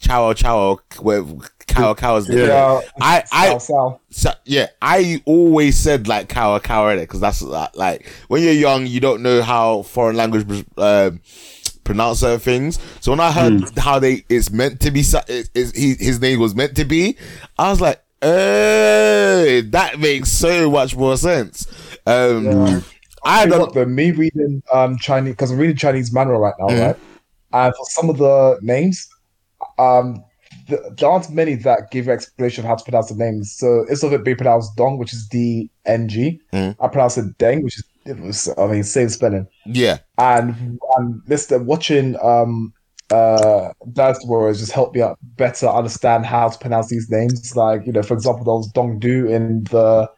Chow 0.00 0.32
Chow, 0.32 0.80
where 1.00 1.24
Cow 1.68 1.94
Cow's 1.94 2.28
name, 2.28 2.48
Yeah. 2.48 2.80
I 3.00 3.22
I 3.30 3.48
Sal, 3.50 3.60
Sal. 3.60 4.00
so, 4.10 4.30
yeah, 4.44 4.66
I 4.82 5.22
always 5.26 5.78
said 5.78 6.08
like 6.08 6.28
cow 6.28 6.58
cow 6.58 6.88
in 6.88 6.98
it 6.98 7.02
because 7.02 7.20
that's 7.20 7.42
uh, 7.44 7.68
like 7.74 8.06
when 8.28 8.42
you're 8.42 8.52
young, 8.52 8.86
you 8.86 8.98
don't 8.98 9.22
know 9.22 9.42
how 9.42 9.82
foreign 9.82 10.16
language 10.16 10.64
uh, 10.76 11.10
pronounce 11.84 12.20
certain 12.20 12.40
things. 12.40 12.78
So 13.00 13.12
when 13.12 13.20
I 13.20 13.30
heard 13.30 13.62
how 13.78 13.98
they 13.98 14.24
it's 14.28 14.50
meant 14.50 14.80
to 14.80 14.90
be, 14.90 15.02
so- 15.02 15.20
it- 15.28 15.50
it's- 15.54 15.72
he, 15.76 15.94
his 15.94 16.20
name 16.20 16.40
was 16.40 16.54
meant 16.54 16.74
to 16.76 16.84
be, 16.84 17.16
I 17.58 17.70
was 17.70 17.80
like, 17.80 18.00
hey, 18.22 19.60
that 19.70 19.98
makes 20.00 20.30
so 20.32 20.70
much 20.70 20.96
more 20.96 21.16
sense. 21.16 21.66
Um, 22.06 22.44
Yeah. 22.46 22.80
I 23.22 23.44
You 23.44 23.50
know 23.50 23.56
don't. 23.58 23.60
what, 23.66 23.74
though, 23.74 23.84
me 23.84 24.12
reading 24.12 24.62
um 24.72 24.96
Chinese 24.98 25.32
because 25.34 25.50
I'm 25.50 25.58
reading 25.58 25.76
Chinese 25.76 26.10
manual 26.12 26.40
right 26.40 26.54
now, 26.58 26.68
Mhm. 26.68 26.86
right? 26.86 26.96
And 27.52 27.74
for 27.74 27.84
some 27.90 28.08
of 28.08 28.16
the 28.16 28.58
names, 28.62 29.08
um, 29.80 30.22
th- 30.68 30.80
there 30.96 31.08
aren't 31.08 31.30
many 31.30 31.54
that 31.54 31.90
give 31.90 32.06
you 32.06 32.12
explanation 32.12 32.64
of 32.64 32.68
how 32.68 32.76
to 32.76 32.84
pronounce 32.84 33.08
the 33.08 33.16
names. 33.16 33.54
So 33.56 33.84
instead 33.88 34.08
of 34.08 34.12
it 34.20 34.24
being 34.24 34.36
pronounced 34.36 34.76
Dong, 34.76 34.98
which 34.98 35.12
is 35.12 35.26
D 35.26 35.70
N 35.86 36.08
G, 36.08 36.40
Mhm. 36.52 36.76
I 36.80 36.88
pronounce 36.88 37.16
it 37.18 37.38
Deng, 37.38 37.62
which 37.62 37.78
is 37.78 37.84
it 38.06 38.18
was, 38.18 38.48
I 38.56 38.66
mean 38.66 38.84
same 38.84 39.08
spelling. 39.08 39.46
Yeah, 39.66 39.98
And 40.18 40.78
and 40.96 41.20
listen, 41.26 41.66
watching 41.66 42.16
um 42.22 42.72
uh 43.10 43.72
Dynasty 43.92 44.26
Warriors 44.28 44.60
just 44.60 44.72
helped 44.72 44.94
me 44.94 45.02
out 45.02 45.18
better 45.36 45.66
understand 45.68 46.24
how 46.26 46.48
to 46.48 46.58
pronounce 46.58 46.88
these 46.88 47.10
names. 47.10 47.56
Like 47.56 47.86
you 47.86 47.92
know, 47.92 48.02
for 48.02 48.14
example, 48.14 48.44
there 48.44 48.54
was 48.54 48.70
Dong 48.72 48.98
Du 48.98 49.26
in 49.26 49.64
the 49.64 50.08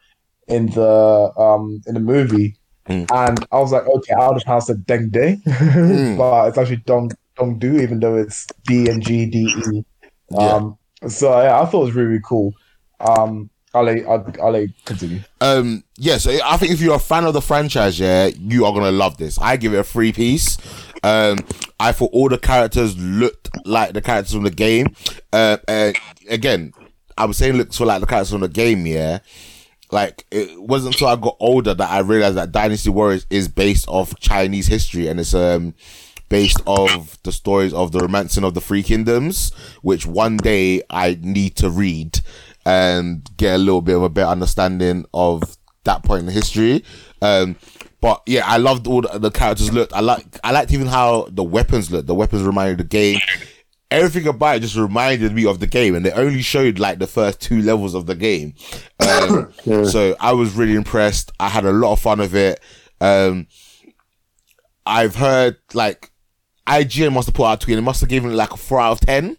in 0.47 0.67
the 0.67 1.31
um 1.37 1.81
in 1.87 1.93
the 1.93 1.99
movie. 1.99 2.55
Mm. 2.89 3.07
And 3.13 3.45
I 3.51 3.59
was 3.59 3.71
like, 3.71 3.87
okay, 3.87 4.13
I'll 4.13 4.33
just 4.33 4.45
pronounced 4.45 4.69
it 4.69 4.85
Deng 4.85 5.09
Day, 5.09 5.37
but 6.17 6.49
it's 6.49 6.57
actually 6.57 6.83
Dong 6.85 7.11
Dong 7.37 7.59
do, 7.59 7.79
even 7.79 7.99
though 7.99 8.15
it's 8.15 8.47
D 8.67 8.89
and 8.89 9.01
G 9.01 9.25
D 9.25 9.53
E. 9.73 10.35
Um, 10.37 10.77
so 11.07 11.29
yeah, 11.41 11.59
I 11.59 11.65
thought 11.65 11.81
it 11.81 11.85
was 11.85 11.95
really, 11.95 12.09
really 12.09 12.21
cool. 12.25 12.53
Um, 12.99 13.49
I'll 13.73 13.83
let 13.83 14.05
I'll, 14.07 14.33
I'll 14.41 14.51
let 14.51 14.69
continue. 14.85 15.21
um, 15.41 15.83
yeah. 15.97 16.17
So 16.17 16.37
I 16.43 16.57
think 16.57 16.71
if 16.71 16.81
you're 16.81 16.95
a 16.95 16.99
fan 16.99 17.25
of 17.25 17.33
the 17.33 17.41
franchise, 17.41 17.99
yeah, 17.99 18.27
you 18.27 18.65
are 18.65 18.73
gonna 18.73 18.91
love 18.91 19.17
this. 19.17 19.39
I 19.39 19.57
give 19.57 19.73
it 19.73 19.79
a 19.79 19.83
free 19.83 20.13
piece. 20.13 20.57
Um, 21.03 21.39
I 21.79 21.91
thought 21.91 22.11
all 22.13 22.29
the 22.29 22.37
characters 22.37 22.97
looked 22.97 23.49
like 23.65 23.93
the 23.93 24.01
characters 24.01 24.33
from 24.33 24.43
the 24.43 24.51
game. 24.51 24.95
Uh, 25.33 25.57
and 25.67 25.97
again, 26.29 26.71
I 27.17 27.25
was 27.25 27.37
saying 27.37 27.53
looks 27.55 27.77
for 27.77 27.85
like 27.85 27.99
the 27.99 28.07
characters 28.07 28.31
from 28.31 28.41
the 28.41 28.47
game, 28.47 28.85
yeah. 28.85 29.19
Like 29.91 30.25
it 30.31 30.61
wasn't 30.61 30.95
until 30.95 31.07
I 31.07 31.15
got 31.15 31.37
older 31.39 31.73
that 31.73 31.89
I 31.89 31.99
realized 31.99 32.37
that 32.37 32.51
Dynasty 32.51 32.89
Warriors 32.89 33.27
is 33.29 33.47
based 33.47 33.87
off 33.87 34.19
Chinese 34.19 34.67
history 34.67 35.07
and 35.07 35.19
it's 35.19 35.33
um 35.33 35.75
based 36.33 36.61
of 36.65 37.21
the 37.21 37.31
stories 37.31 37.75
of 37.75 37.91
the 37.91 37.99
romancing 37.99 38.43
of 38.43 38.55
the 38.55 38.59
three 38.59 38.81
kingdoms, 38.81 39.51
which 39.83 40.07
one 40.07 40.35
day 40.35 40.81
I 40.89 41.19
need 41.21 41.55
to 41.57 41.69
read 41.69 42.21
and 42.65 43.29
get 43.37 43.53
a 43.53 43.57
little 43.59 43.83
bit 43.83 43.95
of 43.95 44.01
a 44.01 44.09
better 44.09 44.29
understanding 44.29 45.05
of 45.13 45.55
that 45.83 46.03
point 46.03 46.23
in 46.23 46.29
history. 46.29 46.83
Um, 47.21 47.55
but 48.01 48.23
yeah, 48.25 48.47
I 48.47 48.57
loved 48.57 48.87
all 48.87 49.01
the, 49.01 49.19
the 49.19 49.29
characters 49.29 49.71
looked. 49.71 49.93
I 49.93 49.99
like 49.99 50.25
I 50.43 50.51
liked 50.51 50.73
even 50.73 50.87
how 50.87 51.27
the 51.29 51.43
weapons 51.43 51.91
looked. 51.91 52.07
The 52.07 52.15
weapons 52.15 52.41
reminded 52.41 52.79
the 52.79 52.85
game. 52.85 53.19
everything 53.91 54.25
about 54.25 54.55
it 54.55 54.61
just 54.61 54.75
reminded 54.75 55.33
me 55.33 55.45
of 55.45 55.59
the 55.59 55.67
game, 55.67 55.93
and 55.93 56.03
they 56.03 56.11
only 56.13 56.41
showed 56.41 56.79
like 56.79 56.97
the 56.97 57.05
first 57.05 57.41
two 57.41 57.61
levels 57.61 57.93
of 57.93 58.07
the 58.07 58.15
game. 58.15 58.55
Um, 58.99 59.53
So 59.85 60.15
I 60.19 60.33
was 60.33 60.55
really 60.55 60.73
impressed. 60.73 61.31
I 61.39 61.49
had 61.49 61.63
a 61.63 61.71
lot 61.71 61.93
of 61.93 61.99
fun 61.99 62.19
of 62.19 62.33
it. 62.33 62.59
Um, 62.99 63.45
I've 64.83 65.15
heard 65.15 65.57
like 65.75 66.09
IGN 66.67 67.13
must 67.13 67.27
have 67.27 67.35
put 67.35 67.45
out 67.45 67.61
a 67.61 67.65
tweet. 67.65 67.77
and 67.77 67.83
It 67.83 67.85
must 67.85 68.01
have 68.01 68.09
given 68.09 68.31
it 68.31 68.35
like 68.35 68.51
a 68.51 68.57
four 68.57 68.79
out 68.79 68.93
of 68.93 68.99
ten. 69.01 69.37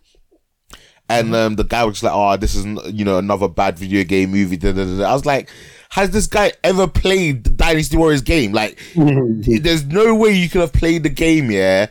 And 1.09 1.35
um, 1.35 1.57
the 1.57 1.65
guy 1.65 1.85
was 1.85 1.97
just 1.97 2.03
like, 2.05 2.15
"Oh, 2.15 2.37
this 2.39 2.55
is 2.55 2.65
you 2.93 3.05
know 3.05 3.19
another 3.19 3.47
bad 3.49 3.79
video 3.79 4.05
game 4.05 4.31
movie." 4.31 4.57
Da, 4.57 4.73
da, 4.73 4.85
da, 4.85 4.99
da. 4.99 5.11
I 5.11 5.13
was 5.13 5.27
like, 5.27 5.51
"Has 5.91 6.11
this 6.11 6.27
guy 6.27 6.53
ever 6.63 6.87
played 6.87 7.45
the 7.45 7.51
Dynasty 7.51 7.99
Warriors 7.99 8.23
game? 8.23 8.53
Like, 8.53 8.79
there's 8.95 9.85
no 9.85 10.15
way 10.15 10.31
you 10.31 10.49
could 10.49 10.63
have 10.63 10.73
played 10.73 11.03
the 11.03 11.11
game, 11.11 11.51
yeah, 11.51 11.89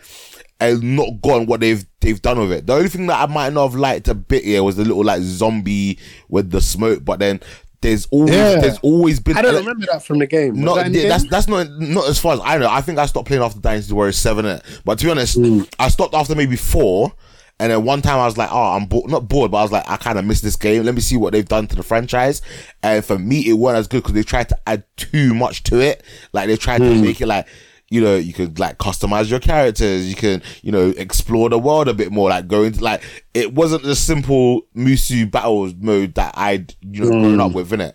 and 0.60 0.96
not 0.96 1.22
gone 1.22 1.46
what 1.46 1.60
they've 1.60 1.86
they've 2.02 2.22
done 2.22 2.40
with 2.40 2.52
it. 2.52 2.66
The 2.66 2.74
only 2.74 2.90
thing 2.90 3.06
that 3.06 3.22
I 3.30 3.32
might 3.32 3.54
not 3.54 3.70
have 3.70 3.76
liked 3.80 4.08
a 4.08 4.16
bit 4.16 4.46
here 4.46 4.64
was 4.64 4.78
the 4.78 4.84
little 4.84 5.04
like 5.04 5.22
zombie 5.22 6.00
with 6.28 6.50
the 6.50 6.60
smoke, 6.60 7.06
but 7.06 7.20
then 7.20 7.40
there's 7.84 8.08
always 8.08 8.34
Yeah. 8.34 8.60
there's 8.60 8.80
always 8.80 9.20
been 9.20 9.38
I 9.38 9.42
don't 9.42 9.56
remember 9.56 9.86
that 9.92 10.04
from 10.04 10.20
the 10.20 10.28
game. 10.28 10.56
Was 10.56 10.64
not 10.64 10.76
that 10.78 10.92
yeah, 10.92 11.10
that's 11.10 11.26
that's 11.26 11.48
not 11.48 11.70
not 11.80 12.10
as 12.10 12.18
far 12.18 12.34
as 12.34 12.40
I 12.44 12.58
know. 12.58 12.70
I 12.70 12.82
think 12.82 12.98
I 12.98 13.06
stopped 13.06 13.28
playing 13.28 13.44
after 13.44 13.60
Dynasty 13.60 13.94
Warriors 13.94 14.18
seven. 14.18 14.46
innit? 14.46 14.82
But 14.84 15.00
to 15.00 15.06
be 15.06 15.12
honest, 15.12 15.36
hmm. 15.36 15.62
I 15.78 15.90
stopped 15.90 16.16
after 16.16 16.34
maybe 16.34 16.56
four. 16.56 17.14
And 17.60 17.72
then 17.72 17.86
one 17.86 18.02
time 18.02 18.18
I 18.18 18.26
was 18.26 18.36
like, 18.36 18.50
oh, 18.52 18.74
I'm 18.76 18.88
bo- 18.88 19.06
not 19.06 19.30
bored, 19.30 19.52
but 19.52 19.58
I 19.58 19.62
was 19.62 19.72
like, 19.72 19.88
I 19.88 19.96
kind 19.96 20.18
of 20.18 20.26
missed 20.26 20.44
this 20.44 20.56
game. 20.56 20.84
Let 20.84 20.96
me 20.96 21.02
see 21.02 21.18
what 21.18 21.34
they've 21.34 21.48
done 21.48 21.68
to 21.68 21.76
the 21.76 21.84
franchise. 21.84 22.42
And 22.82 23.06
for 23.06 23.20
me, 23.20 23.48
it 23.48 23.54
wasn't 23.54 23.80
as 23.80 23.88
good 23.88 24.02
because 24.02 24.16
they 24.16 24.24
tried 24.24 24.50
to 24.50 24.58
add 24.66 24.84
too 24.98 25.36
much 25.36 25.62
to 25.64 25.80
it. 25.80 26.04
Like 26.34 26.48
they 26.48 26.58
tried 26.58 26.80
to 26.80 26.94
hmm. 26.94 27.02
make 27.02 27.22
it 27.22 27.28
like, 27.28 27.48
you 27.94 28.02
know, 28.02 28.16
you 28.16 28.34
could 28.34 28.58
like 28.58 28.80
customize 28.80 29.30
your 29.30 29.40
characters. 29.40 30.10
You 30.10 30.16
can, 30.16 30.42
you 30.64 30.72
know, 30.72 30.96
explore 30.98 31.48
the 31.50 31.60
world 31.60 31.88
a 31.88 31.94
bit 31.94 32.12
more. 32.12 32.32
Like 32.32 32.48
going, 32.48 32.68
into 32.68 32.84
like, 32.84 33.04
it 33.36 33.54
wasn't 33.54 33.84
the 33.84 33.96
simple 33.96 34.64
Musou 34.76 35.30
battles 35.30 35.76
mode 35.80 36.16
that 36.16 36.34
I'd, 36.36 36.74
you 36.82 37.04
know, 37.04 37.10
grown 37.12 37.40
up 37.40 37.52
with, 37.52 37.70
innit? 37.70 37.94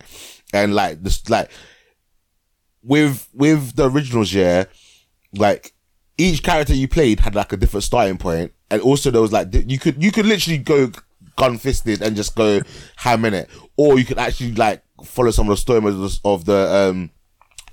And 0.53 0.73
like, 0.73 1.03
this, 1.03 1.29
like, 1.29 1.51
with 2.81 3.27
with 3.33 3.75
the 3.75 3.89
originals, 3.89 4.33
yeah, 4.33 4.63
like 5.33 5.73
each 6.17 6.43
character 6.43 6.73
you 6.73 6.87
played 6.87 7.19
had 7.19 7.35
like 7.35 7.51
a 7.51 7.57
different 7.57 7.83
starting 7.83 8.17
point, 8.17 8.53
and 8.71 8.81
also 8.81 9.11
there 9.11 9.21
was 9.21 9.33
like 9.33 9.49
you 9.53 9.77
could 9.77 10.01
you 10.01 10.13
could 10.13 10.25
literally 10.25 10.59
go 10.59 10.91
gun 11.35 11.57
fisted 11.57 12.01
and 12.01 12.15
just 12.15 12.35
go 12.37 12.61
ham 12.95 13.25
in 13.25 13.33
it, 13.33 13.49
or 13.75 13.99
you 13.99 14.05
could 14.05 14.17
actually 14.17 14.53
like 14.53 14.81
follow 15.03 15.31
some 15.31 15.49
of 15.49 15.57
the 15.57 15.57
story 15.57 15.81
modes 15.81 16.21
of 16.23 16.45
the 16.45 16.73
um 16.73 17.11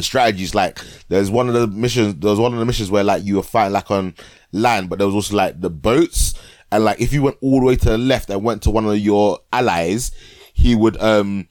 strategies. 0.01 0.55
Like 0.55 0.79
there's 1.09 1.31
one 1.31 1.49
of 1.49 1.55
the 1.55 1.67
missions, 1.67 2.17
there 2.17 2.31
was 2.31 2.41
one 2.41 2.53
of 2.53 2.59
the 2.59 2.65
missions 2.65 2.91
where 2.91 3.05
like 3.05 3.25
you 3.25 3.37
were 3.37 3.43
fighting 3.43 3.73
like 3.73 3.91
on 3.91 4.15
land, 4.53 4.89
but 4.89 4.99
there 4.99 5.07
was 5.07 5.15
also 5.15 5.37
like 5.37 5.61
the 5.61 5.71
boats, 5.71 6.35
and 6.73 6.85
like 6.85 7.01
if 7.01 7.13
you 7.13 7.23
went 7.23 7.37
all 7.43 7.61
the 7.61 7.67
way 7.67 7.77
to 7.77 7.91
the 7.91 7.99
left 7.99 8.31
and 8.31 8.43
went 8.43 8.63
to 8.63 8.71
one 8.71 8.87
of 8.87 8.99
your 8.99 9.41
allies, 9.53 10.13
he 10.55 10.75
would 10.75 11.01
um 11.01 11.49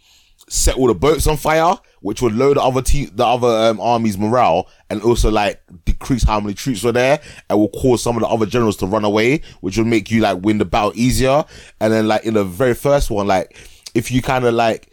set 0.47 0.77
all 0.77 0.87
the 0.87 0.93
boats 0.93 1.25
on 1.25 1.37
fire, 1.37 1.75
which 2.01 2.21
would 2.21 2.35
lower 2.35 2.53
the 2.53 2.61
other 2.61 2.81
te- 2.81 3.05
the 3.05 3.25
other 3.25 3.47
um, 3.47 3.79
army's 3.79 4.17
morale, 4.17 4.69
and 4.89 5.01
also 5.01 5.31
like 5.31 5.61
decrease 5.85 6.23
how 6.23 6.39
many 6.39 6.53
troops 6.53 6.83
were 6.83 6.91
there, 6.91 7.19
and 7.49 7.59
will 7.59 7.69
cause 7.69 8.03
some 8.03 8.15
of 8.15 8.21
the 8.21 8.27
other 8.27 8.45
generals 8.45 8.77
to 8.77 8.85
run 8.85 9.03
away, 9.05 9.41
which 9.61 9.77
would 9.77 9.87
make 9.87 10.11
you 10.11 10.21
like 10.21 10.43
win 10.43 10.57
the 10.59 10.65
battle 10.65 10.91
easier. 10.95 11.43
And 11.79 11.91
then 11.91 12.07
like 12.07 12.25
in 12.25 12.35
the 12.35 12.43
very 12.43 12.75
first 12.75 13.09
one, 13.09 13.27
like 13.27 13.57
if 13.95 14.11
you 14.11 14.21
kind 14.21 14.45
of 14.45 14.53
like 14.53 14.91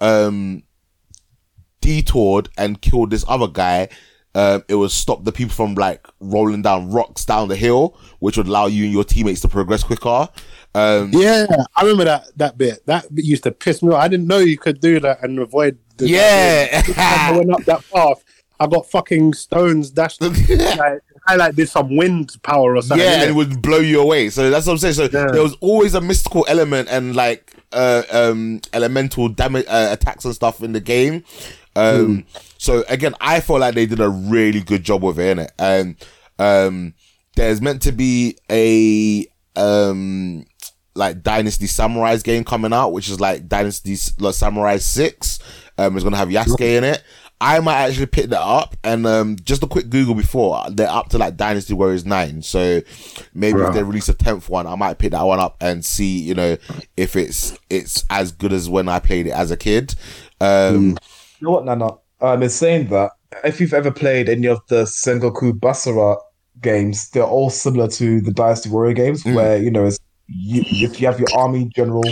um 0.00 0.62
detoured 1.84 2.48
and 2.56 2.80
killed 2.80 3.10
this 3.10 3.24
other 3.28 3.46
guy, 3.46 3.88
um, 4.34 4.64
it 4.68 4.74
would 4.74 4.90
stop 4.90 5.22
the 5.24 5.30
people 5.32 5.54
from 5.54 5.74
like 5.74 6.06
rolling 6.18 6.62
down 6.62 6.90
rocks 6.90 7.24
down 7.24 7.48
the 7.48 7.56
hill, 7.56 7.96
which 8.18 8.36
would 8.36 8.48
allow 8.48 8.66
you 8.66 8.84
and 8.84 8.92
your 8.92 9.04
teammates 9.04 9.40
to 9.42 9.48
progress 9.48 9.84
quicker. 9.84 10.28
Um, 10.74 11.10
Yeah, 11.12 11.46
I 11.76 11.82
remember 11.82 12.04
that 12.04 12.36
that 12.38 12.58
bit. 12.58 12.84
That 12.86 13.14
bit 13.14 13.24
used 13.24 13.44
to 13.44 13.52
piss 13.52 13.82
me 13.82 13.90
off. 13.90 14.02
I 14.02 14.08
didn't 14.08 14.26
know 14.26 14.38
you 14.38 14.58
could 14.58 14.80
do 14.80 14.98
that 15.00 15.22
and 15.22 15.38
avoid. 15.38 15.78
The 15.98 16.08
Yeah. 16.08 16.82
I 16.96 17.32
went 17.36 17.52
up 17.52 17.64
that 17.66 17.84
path. 17.92 18.24
I 18.58 18.66
got 18.66 18.88
fucking 18.90 19.34
stones 19.34 19.90
dashed. 19.90 20.20
like, 20.48 21.00
I 21.28 21.36
like 21.36 21.54
did 21.54 21.68
some 21.68 21.96
wind 21.96 22.34
power 22.42 22.76
or 22.76 22.82
something. 22.82 23.04
yeah, 23.06 23.22
and 23.22 23.30
it 23.30 23.34
would 23.34 23.60
blow 23.62 23.78
you 23.78 24.00
away. 24.00 24.30
So 24.30 24.48
that's 24.50 24.66
what 24.66 24.72
I'm 24.74 24.78
saying. 24.78 24.94
So 24.94 25.02
Yeah. 25.04 25.30
there 25.32 25.42
was 25.42 25.56
always 25.60 25.94
a 25.94 26.00
mystical 26.00 26.44
element 26.48 26.88
and 26.90 27.14
like 27.14 27.52
uh, 27.72 28.02
um, 28.10 28.60
elemental 28.72 29.28
damage 29.28 29.66
uh, 29.68 29.88
attacks 29.92 30.24
and 30.24 30.34
stuff 30.34 30.62
in 30.62 30.72
the 30.72 30.80
game. 30.80 31.22
Um, 31.76 32.24
So 32.58 32.84
again, 32.88 33.14
I 33.20 33.40
felt 33.40 33.60
like 33.60 33.74
they 33.74 33.86
did 33.86 34.00
a 34.00 34.08
really 34.08 34.60
good 34.60 34.84
job 34.84 35.02
with 35.02 35.18
it, 35.18 35.36
innit? 35.36 35.50
And 35.58 35.96
um, 36.38 36.94
there's 37.36 37.60
meant 37.60 37.82
to 37.82 37.92
be 37.92 38.38
a 38.50 39.26
um, 39.60 40.46
like 40.94 41.22
Dynasty 41.22 41.66
Samurai's 41.66 42.22
game 42.22 42.44
coming 42.44 42.72
out, 42.72 42.92
which 42.92 43.10
is 43.10 43.20
like 43.20 43.48
Dynasty 43.48 43.96
like, 44.18 44.34
Samurai 44.34 44.78
Six. 44.78 45.38
Um, 45.76 45.96
it's 45.96 46.04
gonna 46.04 46.16
have 46.16 46.28
Yasuke 46.28 46.60
in 46.60 46.84
it. 46.84 47.02
I 47.40 47.60
might 47.60 47.76
actually 47.88 48.06
pick 48.06 48.30
that 48.30 48.40
up, 48.40 48.76
and 48.84 49.06
um, 49.06 49.36
just 49.42 49.62
a 49.62 49.66
quick 49.66 49.90
Google 49.90 50.14
before 50.14 50.64
they're 50.70 50.88
up 50.88 51.10
to 51.10 51.18
like 51.18 51.36
Dynasty 51.36 51.74
Warriors 51.74 52.06
Nine. 52.06 52.40
So 52.40 52.80
maybe 53.34 53.58
if 53.68 53.74
they 53.74 53.82
release 53.82 54.08
a 54.08 54.14
tenth 54.14 54.48
one, 54.48 54.66
I 54.66 54.76
might 54.76 54.98
pick 54.98 55.10
that 55.10 55.22
one 55.22 55.40
up 55.40 55.56
and 55.60 55.84
see, 55.84 56.20
you 56.20 56.34
know, 56.34 56.56
if 56.96 57.16
it's 57.16 57.58
it's 57.68 58.04
as 58.08 58.32
good 58.32 58.52
as 58.52 58.70
when 58.70 58.88
I 58.88 59.00
played 59.00 59.26
it 59.26 59.32
as 59.32 59.50
a 59.50 59.56
kid. 59.56 59.94
Um, 60.40 60.90
You 60.90 60.96
know 61.44 61.50
what, 61.52 61.64
Nana? 61.64 61.90
Um, 62.20 62.42
in 62.42 62.50
saying 62.50 62.88
that, 62.88 63.12
if 63.44 63.60
you've 63.60 63.74
ever 63.74 63.90
played 63.90 64.28
any 64.28 64.46
of 64.46 64.60
the 64.68 64.84
Sengoku 64.84 65.52
Basara 65.52 66.16
games, 66.62 67.10
they're 67.10 67.24
all 67.24 67.50
similar 67.50 67.88
to 67.88 68.20
the 68.20 68.32
Dynasty 68.32 68.70
Warrior 68.70 68.94
games, 68.94 69.22
Mm. 69.24 69.34
where 69.34 69.56
you 69.58 69.70
know, 69.70 69.86
it's, 69.86 69.98
you 70.28 70.62
if 70.88 71.00
you 71.00 71.06
have 71.06 71.18
your 71.18 71.28
army 71.36 71.70
general 71.74 72.02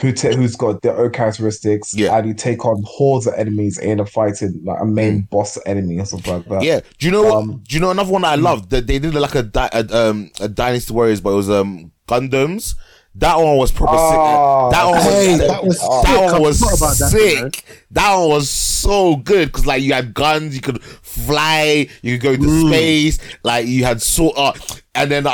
who 0.00 0.10
ta- 0.12 0.30
who's 0.32 0.56
got 0.56 0.82
their 0.82 0.96
own 0.98 1.10
characteristics, 1.12 1.94
Yeah. 1.94 2.16
and 2.16 2.26
you 2.26 2.34
take 2.34 2.64
on 2.64 2.82
hordes 2.84 3.26
of 3.28 3.34
enemies 3.34 3.78
and 3.78 4.00
a 4.00 4.06
fighting 4.06 4.60
like 4.64 4.80
a 4.80 4.84
main 4.84 5.28
boss 5.30 5.56
enemy 5.66 6.00
or 6.00 6.04
something 6.06 6.32
like 6.34 6.44
that. 6.48 6.62
Mm. 6.62 6.64
Yeah. 6.64 6.80
Do 6.98 7.06
you 7.06 7.12
know 7.12 7.22
what? 7.22 7.34
Um, 7.36 7.62
do 7.68 7.74
you 7.76 7.80
know 7.80 7.90
another 7.90 8.10
one 8.12 8.24
I 8.24 8.34
loved? 8.34 8.70
That 8.70 8.86
they 8.88 8.98
did 8.98 9.14
like 9.14 9.34
a, 9.36 9.42
di- 9.44 9.70
a 9.72 9.86
um 9.96 10.30
a 10.40 10.48
Dynasty 10.48 10.92
Warriors, 10.92 11.20
but 11.20 11.30
it 11.30 11.36
was 11.36 11.48
um 11.50 11.92
Gundams. 12.08 12.74
That 13.16 13.36
one 13.38 13.56
was 13.56 13.70
proper 13.70 13.94
Ah, 13.96 14.10
sick. 14.10 14.76
That 14.76 14.84
one 14.86 14.94
was 14.96 15.04
Hey, 15.04 15.36
that, 15.38 15.48
that 15.48 15.64
was 15.64 15.78
sick. 15.80 16.32
One 16.32 16.42
was 16.42 16.58
forgot 16.60 16.98
that, 16.98 17.10
sick. 17.10 17.42
man. 17.42 17.50
That 17.92 18.16
one 18.16 18.28
was 18.30 18.50
so 18.50 19.16
good 19.16 19.48
because 19.48 19.66
like 19.66 19.82
you 19.82 19.92
had 19.92 20.12
guns, 20.14 20.54
you 20.54 20.60
could 20.60 20.82
fly, 20.82 21.86
you 22.02 22.18
could 22.18 22.22
go 22.22 22.32
into 22.32 22.46
Mm. 22.48 22.68
space, 22.68 23.18
like 23.44 23.66
you 23.66 23.84
had 23.84 24.02
sort 24.02 24.36
uh, 24.36 24.52
and 24.96 25.10
then 25.10 25.26
uh, 25.28 25.30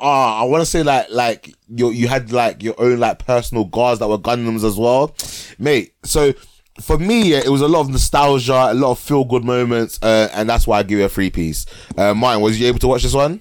uh, 0.00 0.02
I 0.02 0.42
want 0.44 0.62
to 0.62 0.66
say 0.66 0.82
like 0.82 1.06
like 1.10 1.54
you 1.68 1.90
you 1.90 2.08
had 2.08 2.32
like 2.32 2.62
your 2.64 2.74
own 2.78 2.98
like 2.98 3.20
personal 3.24 3.64
guards 3.64 4.00
that 4.00 4.08
were 4.08 4.18
Gundams 4.18 4.64
as 4.64 4.76
well, 4.76 5.14
mate. 5.58 5.94
So 6.04 6.32
for 6.80 6.98
me, 6.98 7.30
yeah, 7.30 7.38
it 7.44 7.48
was 7.48 7.60
a 7.60 7.68
lot 7.68 7.82
of 7.82 7.90
nostalgia, 7.90 8.70
a 8.72 8.74
lot 8.74 8.90
of 8.90 8.98
feel 8.98 9.24
good 9.24 9.44
moments, 9.44 10.00
uh, 10.02 10.28
and 10.34 10.48
that's 10.50 10.66
why 10.66 10.80
I 10.80 10.82
give 10.82 10.98
it 10.98 11.04
a 11.04 11.08
free 11.08 11.30
piece. 11.30 11.64
Uh, 11.96 12.12
Martin, 12.12 12.42
was 12.42 12.58
you 12.58 12.66
able 12.66 12.80
to 12.80 12.88
watch 12.88 13.04
this 13.04 13.14
one? 13.14 13.40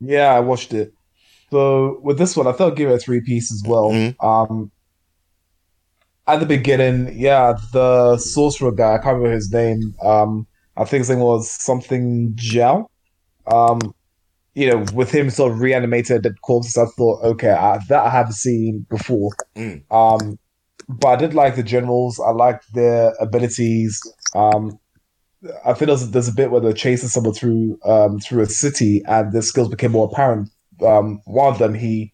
Yeah, 0.00 0.34
I 0.34 0.40
watched 0.40 0.74
it. 0.74 0.92
So 1.50 2.00
with 2.02 2.18
this 2.18 2.36
one, 2.36 2.46
I 2.46 2.52
thought 2.52 2.72
I'd 2.72 2.76
give 2.76 2.90
it 2.90 2.94
a 2.94 2.98
three 2.98 3.20
piece 3.20 3.52
as 3.52 3.62
well. 3.66 3.90
Mhm. 3.90 4.14
Um, 4.22 4.70
at 6.26 6.40
the 6.40 6.46
beginning, 6.46 7.16
yeah, 7.16 7.54
the 7.72 8.18
sorcerer 8.18 8.72
guy, 8.72 8.94
I 8.94 8.98
can't 8.98 9.16
remember 9.16 9.32
his 9.32 9.52
name. 9.52 9.94
Um, 10.02 10.46
I 10.76 10.84
think 10.84 11.02
his 11.02 11.10
name 11.10 11.20
was 11.20 11.50
something 11.50 12.32
Jiao. 12.34 12.86
Um, 13.46 13.94
you 14.54 14.68
know, 14.68 14.84
with 14.94 15.10
him 15.10 15.30
sort 15.30 15.52
of 15.52 15.60
reanimated 15.60 16.22
dead 16.22 16.40
corpses, 16.42 16.76
I 16.76 16.86
thought, 16.96 17.22
okay, 17.22 17.50
I, 17.50 17.78
that 17.88 18.04
I 18.04 18.10
haven't 18.10 18.32
seen 18.32 18.86
before. 18.88 19.30
Mm. 19.54 19.82
Um, 19.90 20.38
but 20.88 21.08
I 21.08 21.16
did 21.16 21.34
like 21.34 21.56
the 21.56 21.62
generals. 21.62 22.18
I 22.18 22.30
liked 22.30 22.72
their 22.74 23.12
abilities. 23.20 24.00
Um, 24.34 24.78
I 25.64 25.74
think 25.74 25.88
there's, 25.88 26.10
there's 26.10 26.28
a 26.28 26.34
bit 26.34 26.50
where 26.50 26.60
they're 26.60 26.72
chasing 26.72 27.08
someone 27.08 27.34
through 27.34 27.78
um, 27.84 28.18
through 28.18 28.42
a 28.42 28.46
city, 28.46 29.02
and 29.06 29.32
their 29.32 29.42
skills 29.42 29.68
became 29.68 29.92
more 29.92 30.08
apparent. 30.10 30.48
Um, 30.84 31.20
one 31.24 31.52
of 31.52 31.58
them, 31.58 31.74
he 31.74 32.12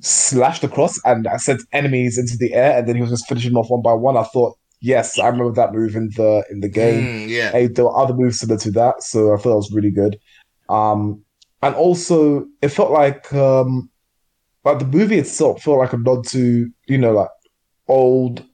slashed 0.00 0.64
across 0.64 0.98
and 1.04 1.26
sent 1.38 1.62
enemies 1.72 2.18
into 2.18 2.36
the 2.38 2.54
air, 2.54 2.78
and 2.78 2.88
then 2.88 2.96
he 2.96 3.02
was 3.02 3.10
just 3.10 3.28
finishing 3.28 3.50
them 3.52 3.58
off 3.58 3.70
one 3.70 3.82
by 3.82 3.92
one. 3.92 4.16
I 4.16 4.24
thought, 4.24 4.56
yes, 4.80 5.18
I 5.18 5.28
remember 5.28 5.52
that 5.52 5.72
move 5.74 5.94
in 5.96 6.10
the 6.16 6.44
in 6.50 6.60
the 6.60 6.68
game. 6.68 7.06
Mm, 7.08 7.28
yeah. 7.28 7.50
Hey, 7.52 7.66
there 7.66 7.84
were 7.84 7.96
other 7.96 8.14
moves 8.14 8.38
similar 8.38 8.58
to 8.60 8.70
that, 8.72 9.02
so 9.02 9.34
I 9.34 9.36
thought 9.36 9.52
it 9.52 9.56
was 9.56 9.72
really 9.72 9.90
good. 9.90 10.18
Um, 10.68 11.24
and 11.62 11.74
also, 11.74 12.46
it 12.62 12.68
felt 12.68 12.90
like 12.90 13.32
um, 13.34 13.90
like 14.64 14.78
the 14.78 14.86
movie 14.86 15.18
itself 15.18 15.62
felt 15.62 15.78
like 15.78 15.92
a 15.92 15.98
nod 15.98 16.26
to 16.28 16.70
you 16.86 16.98
know 16.98 17.12
like 17.12 17.28
old 17.88 18.44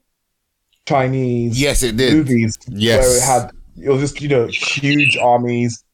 Chinese 0.86 1.60
Yes, 1.60 1.83
it 1.83 1.97
did. 1.97 2.12
movies 2.15 2.57
Yes. 2.68 2.99
where 2.99 3.17
it 3.17 3.23
had 3.23 3.51
it 3.85 3.91
was 3.91 4.01
just 4.01 4.20
you 4.20 4.28
know 4.28 4.47
huge 4.47 5.17
armies, 5.17 5.85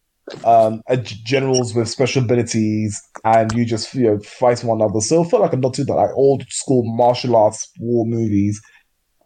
um, 0.44 0.82
generals 1.24 1.74
with 1.74 1.88
special 1.88 2.22
abilities, 2.22 3.00
and 3.24 3.52
you 3.52 3.64
just 3.64 3.94
you 3.94 4.04
know 4.04 4.18
fight 4.20 4.62
one 4.64 4.80
another. 4.80 5.00
So 5.00 5.22
it 5.22 5.28
felt 5.30 5.42
like 5.42 5.52
a 5.52 5.56
nod 5.56 5.74
to 5.74 5.84
that, 5.84 5.94
like 5.94 6.10
old 6.14 6.44
school 6.50 6.84
martial 6.84 7.36
arts 7.36 7.70
war 7.78 8.06
movies. 8.06 8.60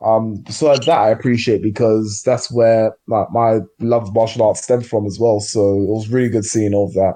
Um, 0.04 0.44
so 0.50 0.74
that 0.74 0.88
I 0.88 1.08
appreciate 1.08 1.62
because 1.62 2.22
that's 2.24 2.52
where 2.52 2.92
my, 3.06 3.24
my 3.30 3.60
love 3.80 4.08
of 4.08 4.14
martial 4.14 4.42
arts 4.42 4.62
stemmed 4.62 4.86
from 4.86 5.06
as 5.06 5.18
well. 5.18 5.40
So 5.40 5.60
it 5.60 5.88
was 5.88 6.08
really 6.08 6.28
good 6.28 6.44
seeing 6.44 6.74
all 6.74 6.86
of 6.86 6.92
that. 6.94 7.14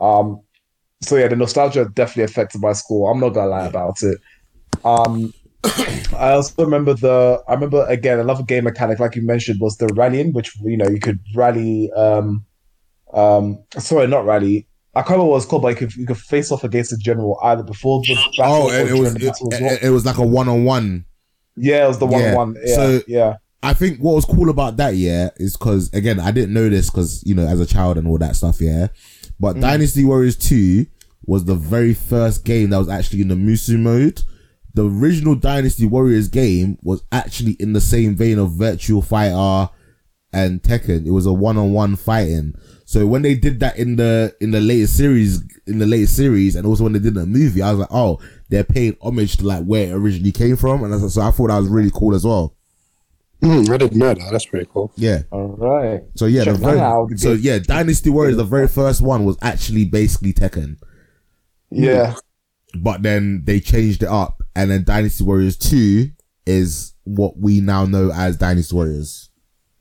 Um, 0.00 0.40
so 1.00 1.16
yeah, 1.16 1.28
the 1.28 1.36
nostalgia 1.36 1.86
definitely 1.92 2.24
affected 2.24 2.60
my 2.60 2.74
score. 2.74 3.10
I'm 3.10 3.20
not 3.20 3.30
gonna 3.30 3.48
lie 3.48 3.66
about 3.66 4.02
it. 4.02 4.18
Um, 4.84 5.32
I 6.16 6.32
also 6.32 6.64
remember 6.64 6.94
the. 6.94 7.42
I 7.48 7.54
remember 7.54 7.84
again 7.88 8.20
another 8.20 8.42
game 8.44 8.64
mechanic, 8.64 9.00
like 9.00 9.16
you 9.16 9.22
mentioned, 9.22 9.60
was 9.60 9.76
the 9.76 9.88
rallying, 9.94 10.32
which 10.32 10.56
you 10.62 10.76
know 10.76 10.88
you 10.88 11.00
could 11.00 11.18
rally. 11.34 11.90
Um, 11.92 12.44
um, 13.12 13.62
sorry, 13.78 14.06
not 14.06 14.24
rally. 14.24 14.66
I 14.94 15.00
can't 15.00 15.12
remember 15.12 15.30
what 15.30 15.36
it's 15.38 15.46
called, 15.46 15.62
but 15.62 15.68
you 15.68 15.76
could 15.76 15.96
you 15.96 16.06
could 16.06 16.18
face 16.18 16.52
off 16.52 16.64
against 16.64 16.90
the 16.90 16.98
general 16.98 17.38
either 17.42 17.62
before 17.62 18.02
the 18.02 18.14
battle 18.36 18.54
Oh, 18.54 18.68
or 18.70 18.74
it 18.74 18.86
during 18.88 19.02
was 19.02 19.14
the 19.14 19.20
battle 19.20 19.52
as 19.54 19.60
it, 19.60 19.62
well. 19.64 19.72
it, 19.74 19.82
it 19.84 19.90
was 19.90 20.04
like 20.06 20.18
a 20.18 20.26
one 20.26 20.48
on 20.48 20.64
one. 20.64 21.04
Yeah, 21.56 21.84
it 21.84 21.88
was 21.88 21.98
the 21.98 22.06
one 22.06 22.22
on 22.22 22.34
one. 22.34 22.56
Yeah, 22.64 22.74
So- 22.74 23.00
yeah. 23.06 23.36
I 23.64 23.74
think 23.74 24.00
what 24.00 24.16
was 24.16 24.24
cool 24.24 24.50
about 24.50 24.76
that, 24.78 24.96
yeah, 24.96 25.30
is 25.36 25.56
because 25.56 25.88
again, 25.94 26.18
I 26.18 26.32
didn't 26.32 26.52
know 26.52 26.68
this 26.68 26.90
because 26.90 27.22
you 27.24 27.32
know 27.34 27.46
as 27.46 27.60
a 27.60 27.66
child 27.66 27.96
and 27.96 28.08
all 28.08 28.18
that 28.18 28.34
stuff, 28.34 28.60
yeah. 28.60 28.88
But 29.38 29.60
Dynasty 29.60 30.04
Warriors 30.04 30.36
Two 30.36 30.86
was 31.24 31.44
the 31.44 31.54
very 31.54 31.94
first 31.94 32.44
game 32.44 32.70
that 32.70 32.78
was 32.78 32.88
actually 32.88 33.20
in 33.22 33.28
the 33.28 33.36
Musou 33.36 33.78
mode. 33.78 34.20
The 34.74 34.88
original 34.90 35.36
Dynasty 35.36 35.86
Warriors 35.86 36.26
game 36.26 36.76
was 36.82 37.04
actually 37.12 37.52
in 37.60 37.72
the 37.72 37.80
same 37.80 38.16
vein 38.16 38.38
of 38.40 38.50
Virtual 38.52 39.00
Fighter 39.00 39.70
and 40.32 40.60
Tekken. 40.62 41.06
It 41.06 41.10
was 41.12 41.26
a 41.26 41.32
one 41.32 41.56
on 41.56 41.72
one 41.72 41.94
fighting. 41.94 42.54
So 42.92 43.06
when 43.06 43.22
they 43.22 43.34
did 43.34 43.58
that 43.60 43.78
in 43.78 43.96
the 43.96 44.36
in 44.42 44.50
the 44.50 44.60
latest 44.60 44.98
series, 44.98 45.40
in 45.66 45.78
the 45.78 45.86
latest 45.86 46.14
series, 46.14 46.56
and 46.56 46.66
also 46.66 46.82
when 46.84 46.92
they 46.92 46.98
did 46.98 47.14
the 47.14 47.24
movie, 47.24 47.62
I 47.62 47.70
was 47.70 47.78
like, 47.80 47.88
oh, 47.90 48.20
they're 48.50 48.64
paying 48.64 48.98
homage 49.00 49.38
to 49.38 49.46
like 49.46 49.64
where 49.64 49.86
it 49.88 49.92
originally 49.92 50.30
came 50.30 50.56
from, 50.56 50.84
and 50.84 50.92
that's- 50.92 51.14
so 51.14 51.22
I 51.22 51.30
thought 51.30 51.48
that 51.48 51.56
was 51.58 51.68
really 51.68 51.90
cool 51.90 52.14
as 52.14 52.26
well. 52.26 52.54
Hmm, 53.42 53.64
I 53.72 53.78
didn't 53.78 53.94
know 53.96 54.12
that. 54.12 54.28
That's 54.30 54.44
pretty 54.44 54.68
cool. 54.70 54.92
Yeah. 54.96 55.22
All 55.30 55.56
right. 55.56 56.02
So 56.16 56.26
yeah, 56.26 56.44
the 56.44 56.52
very, 56.52 57.16
so 57.16 57.32
yeah, 57.32 57.60
Dynasty 57.60 58.10
Warriors, 58.10 58.36
the 58.36 58.44
very 58.44 58.68
first 58.68 59.00
one 59.00 59.24
was 59.24 59.38
actually 59.40 59.86
basically 59.86 60.34
Tekken, 60.34 60.76
Yeah. 61.70 62.14
but 62.78 63.02
then 63.02 63.44
they 63.46 63.58
changed 63.58 64.02
it 64.02 64.10
up, 64.10 64.42
and 64.54 64.70
then 64.70 64.84
Dynasty 64.84 65.24
Warriors 65.24 65.56
Two 65.56 66.10
is 66.44 66.92
what 67.04 67.38
we 67.38 67.62
now 67.62 67.86
know 67.86 68.12
as 68.14 68.36
Dynasty 68.36 68.76
Warriors. 68.76 69.30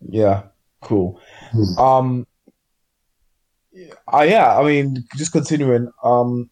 Yeah, 0.10 0.44
cool. 0.82 1.20
Um, 1.78 2.26
uh, 4.14 4.22
yeah, 4.22 4.58
I 4.58 4.64
mean, 4.64 5.04
just 5.18 5.32
continuing. 5.32 5.92
Um, 6.04 6.50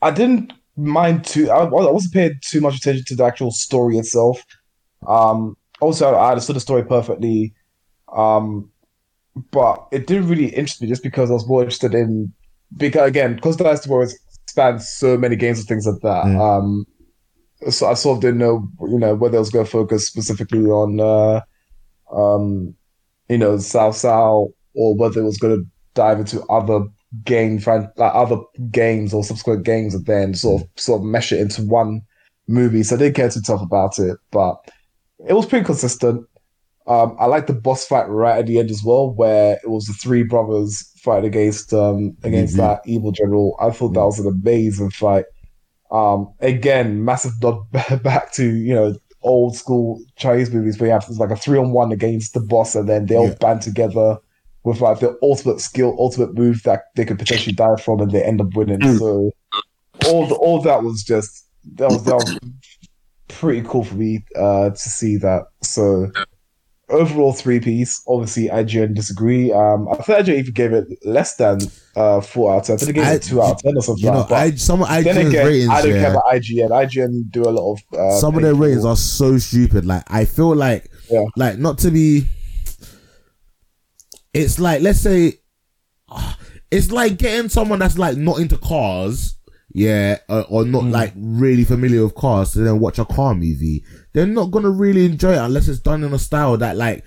I 0.00 0.10
didn't 0.10 0.52
mind 0.76 1.24
too. 1.24 1.50
I, 1.50 1.64
I 1.64 1.64
wasn't 1.64 2.14
paying 2.14 2.38
too 2.42 2.60
much 2.60 2.76
attention 2.76 3.04
to 3.06 3.16
the 3.16 3.24
actual 3.24 3.50
story 3.50 3.98
itself. 3.98 4.42
Um, 5.06 5.56
also, 5.80 6.14
I 6.14 6.30
understood 6.30 6.56
the 6.56 6.60
story 6.60 6.84
perfectly. 6.84 7.54
Um, 8.12 8.70
but 9.50 9.86
it 9.92 10.06
didn't 10.06 10.28
really 10.28 10.46
interest 10.46 10.82
me 10.82 10.88
just 10.88 11.02
because 11.02 11.30
I 11.30 11.34
was 11.34 11.46
more 11.46 11.62
interested 11.62 11.94
in 11.94 12.32
because 12.76 13.08
again, 13.08 13.36
because 13.36 13.56
the 13.56 13.64
Dynasty 13.64 13.88
Warriors 13.88 14.18
spans 14.46 14.88
so 14.88 15.16
many 15.16 15.36
games 15.36 15.58
and 15.58 15.68
things 15.68 15.86
like 15.86 16.00
that. 16.02 16.24
Mm. 16.24 16.40
Um, 16.40 16.86
so 17.70 17.88
I 17.88 17.94
sort 17.94 18.16
of 18.16 18.22
didn't 18.22 18.38
know, 18.38 18.68
you 18.82 18.98
know, 18.98 19.14
whether 19.14 19.36
I 19.36 19.40
was 19.40 19.50
going 19.50 19.64
to 19.64 19.70
focus 19.70 20.06
specifically 20.06 20.64
on, 20.66 21.00
uh, 21.00 21.40
um, 22.14 22.74
you 23.28 23.38
know, 23.38 23.56
South 23.58 23.96
South 23.96 24.48
or 24.74 24.94
whether 24.94 25.20
it 25.20 25.24
was 25.24 25.38
going 25.38 25.56
to 25.56 25.66
dive 25.94 26.18
into 26.20 26.42
other 26.46 26.84
game 27.24 27.58
fran- 27.58 27.90
like 27.96 28.14
other 28.14 28.36
games 28.70 29.12
or 29.12 29.22
subsequent 29.22 29.64
games 29.64 29.94
and 29.94 30.06
then 30.06 30.34
sort 30.34 30.62
of 30.62 30.68
sort 30.76 31.00
of 31.00 31.04
mesh 31.06 31.32
it 31.32 31.40
into 31.40 31.62
one 31.62 32.00
movie. 32.48 32.82
So 32.82 32.96
I 32.96 32.98
didn't 32.98 33.16
care 33.16 33.28
too 33.28 33.40
tough 33.42 33.62
about 33.62 33.98
it, 33.98 34.16
but 34.30 34.56
it 35.28 35.34
was 35.34 35.46
pretty 35.46 35.64
consistent. 35.64 36.26
Um, 36.86 37.14
I 37.20 37.26
like 37.26 37.46
the 37.46 37.52
boss 37.54 37.86
fight 37.86 38.08
right 38.08 38.38
at 38.38 38.46
the 38.46 38.58
end 38.58 38.70
as 38.70 38.82
well, 38.84 39.12
where 39.14 39.58
it 39.62 39.70
was 39.70 39.86
the 39.86 39.92
three 39.92 40.24
brothers 40.24 40.88
fighting 41.02 41.26
against 41.26 41.72
um 41.72 42.16
against 42.24 42.54
Mhm. 42.54 42.58
that 42.58 42.80
evil 42.86 43.12
general. 43.12 43.56
I 43.60 43.70
thought 43.70 43.94
that 43.94 44.04
was 44.04 44.18
an 44.18 44.26
amazing 44.26 44.90
fight. 44.90 45.26
Um, 45.90 46.32
again, 46.40 47.04
massive 47.04 47.32
nod 47.42 47.60
back 48.02 48.32
to 48.32 48.44
you 48.54 48.74
know 48.74 48.94
old 49.22 49.54
school 49.56 50.00
Chinese 50.16 50.50
movies 50.50 50.80
where 50.80 50.88
you 50.88 50.92
have 50.92 51.08
like 51.10 51.30
a 51.30 51.36
three 51.36 51.58
on 51.58 51.72
one 51.72 51.92
against 51.92 52.34
the 52.34 52.40
boss, 52.40 52.74
and 52.74 52.88
then 52.88 53.06
they 53.06 53.16
all 53.16 53.28
Yeah. 53.28 53.34
band 53.40 53.62
together 53.62 54.18
with 54.64 54.80
like 54.80 55.00
the 55.00 55.18
ultimate 55.22 55.60
skill, 55.60 55.96
ultimate 55.98 56.34
move 56.34 56.62
that 56.64 56.84
they 56.96 57.04
could 57.04 57.18
potentially 57.18 57.54
die 57.54 57.76
from, 57.76 58.00
and 58.00 58.10
they 58.10 58.22
end 58.22 58.40
up 58.40 58.54
winning. 58.54 58.80
Mm. 58.80 58.98
So 58.98 59.30
all 60.06 60.26
the, 60.26 60.34
all 60.36 60.60
that 60.62 60.82
was 60.82 61.02
just 61.02 61.46
that 61.74 61.88
was 61.88 62.04
that 62.04 62.14
was 62.14 62.38
pretty 63.28 63.66
cool 63.66 63.84
for 63.84 63.94
me 63.94 64.24
uh, 64.36 64.70
to 64.70 64.76
see 64.78 65.16
that. 65.18 65.46
So 65.62 66.10
overall, 66.92 67.32
three 67.32 67.58
piece. 67.58 68.02
Obviously, 68.06 68.48
IGN 68.48 68.94
disagree. 68.94 69.52
Um, 69.52 69.88
I 69.88 69.96
think 69.96 70.26
IGN 70.26 70.38
even 70.38 70.52
gave 70.52 70.72
it 70.72 70.86
less 71.04 71.36
than 71.36 71.60
uh, 71.96 72.20
four 72.20 72.54
out 72.54 72.58
of 72.60 72.66
ten. 72.66 72.74
I 72.74 72.78
think 72.78 72.86
they 72.86 72.92
gave 72.92 73.04
I- 73.04 73.14
it 73.14 73.22
two 73.22 73.42
out 73.42 73.52
of 73.52 73.62
ten 73.62 73.76
or 73.76 73.82
something. 73.82 74.04
You 74.04 74.10
know. 74.12 74.26
I 74.30 74.50
some 74.52 74.80
IGN's 74.80 75.04
then 75.04 75.26
again, 75.26 75.46
ratings, 75.46 75.70
I 75.70 75.82
don't 75.82 75.92
care 75.92 76.00
yeah, 76.00 76.10
about 76.10 76.24
IGN. 76.32 76.68
IGN 76.70 77.30
do 77.30 77.42
a 77.42 77.50
lot 77.50 77.72
of 77.72 77.98
uh, 77.98 78.18
some 78.18 78.36
of 78.36 78.42
their 78.42 78.54
ratings 78.54 78.84
are 78.84 78.96
so 78.96 79.38
stupid. 79.38 79.84
Like 79.84 80.04
I 80.08 80.24
feel 80.24 80.54
like, 80.54 80.90
Yeah. 81.10 81.24
like 81.36 81.58
not 81.58 81.78
to 81.78 81.90
be. 81.90 82.26
It's 84.34 84.58
like 84.58 84.82
let's 84.82 85.00
say, 85.00 85.34
it's 86.70 86.90
like 86.90 87.18
getting 87.18 87.48
someone 87.48 87.78
that's 87.78 87.98
like 87.98 88.16
not 88.16 88.38
into 88.38 88.58
cars, 88.58 89.36
yeah, 89.72 90.18
or, 90.28 90.44
or 90.48 90.64
not 90.64 90.84
mm. 90.84 90.92
like 90.92 91.12
really 91.16 91.64
familiar 91.64 92.02
with 92.04 92.14
cars, 92.14 92.52
to 92.52 92.60
then 92.60 92.80
watch 92.80 92.98
a 92.98 93.04
car 93.04 93.34
movie. 93.34 93.84
They're 94.12 94.26
not 94.26 94.50
gonna 94.50 94.70
really 94.70 95.04
enjoy 95.04 95.32
it 95.32 95.38
unless 95.38 95.68
it's 95.68 95.80
done 95.80 96.04
in 96.04 96.12
a 96.12 96.18
style 96.18 96.56
that 96.58 96.76
like 96.76 97.04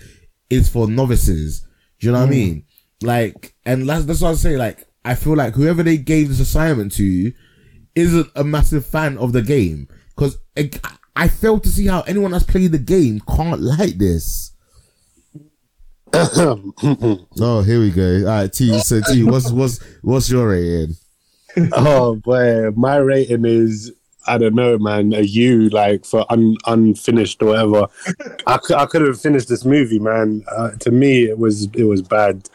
is 0.50 0.70
for 0.70 0.88
novices. 0.88 1.66
Do 2.00 2.08
you 2.08 2.14
know 2.14 2.20
what 2.20 2.30
I 2.30 2.32
mm. 2.32 2.36
mean? 2.36 2.66
Like, 3.02 3.56
and 3.66 3.88
that's 3.88 4.06
that's 4.06 4.22
what 4.22 4.32
I 4.32 4.34
say. 4.36 4.58
Like, 4.58 4.88
I 5.04 5.16
feel 5.16 5.36
like 5.36 5.54
whoever 5.54 5.84
they 5.84 5.98
gave 5.98 6.30
this 6.30 6.40
assignment 6.40 6.92
to 6.94 7.32
isn't 7.96 8.28
a 8.36 8.44
massive 8.44 8.86
fan 8.86 9.18
of 9.18 9.34
the 9.34 9.42
game 9.42 9.88
because 10.10 10.38
I 11.16 11.28
fail 11.28 11.60
to 11.60 11.70
see 11.70 11.88
how 11.88 12.02
anyone 12.02 12.32
that's 12.32 12.44
played 12.44 12.72
the 12.72 12.78
game 12.78 13.22
can't 13.22 13.62
like 13.62 13.98
this. 13.98 14.52
Oh, 17.42 17.62
here 17.62 17.80
we 17.80 17.92
go. 17.92 18.20
All 18.20 18.42
right, 18.42 18.54
T. 18.54 18.80
So 18.80 19.02
T, 19.02 19.24
what's 19.24 19.52
what's 19.52 19.84
what's 20.02 20.30
your 20.30 20.50
rating? 20.50 20.96
oh 21.74 22.16
boy, 22.16 22.72
my 22.72 22.98
rating 22.98 23.46
is 23.46 23.92
I 24.28 24.38
don't 24.38 24.56
know, 24.56 24.78
man. 24.78 25.14
A 25.14 25.22
U 25.22 25.70
like 25.70 26.06
for 26.06 26.26
un, 26.32 26.56
unfinished 26.66 27.42
or 27.42 27.48
whatever. 27.48 27.88
I, 28.48 28.60
I 28.76 28.86
could 28.86 29.02
have 29.02 29.20
finished 29.20 29.50
this 29.50 29.66
movie, 29.66 30.00
man. 30.00 30.46
Uh, 30.50 30.72
to 30.80 30.92
me, 30.92 31.24
it 31.26 31.38
was 31.38 31.68
it 31.74 31.84
was 31.84 32.02
bad. 32.02 32.50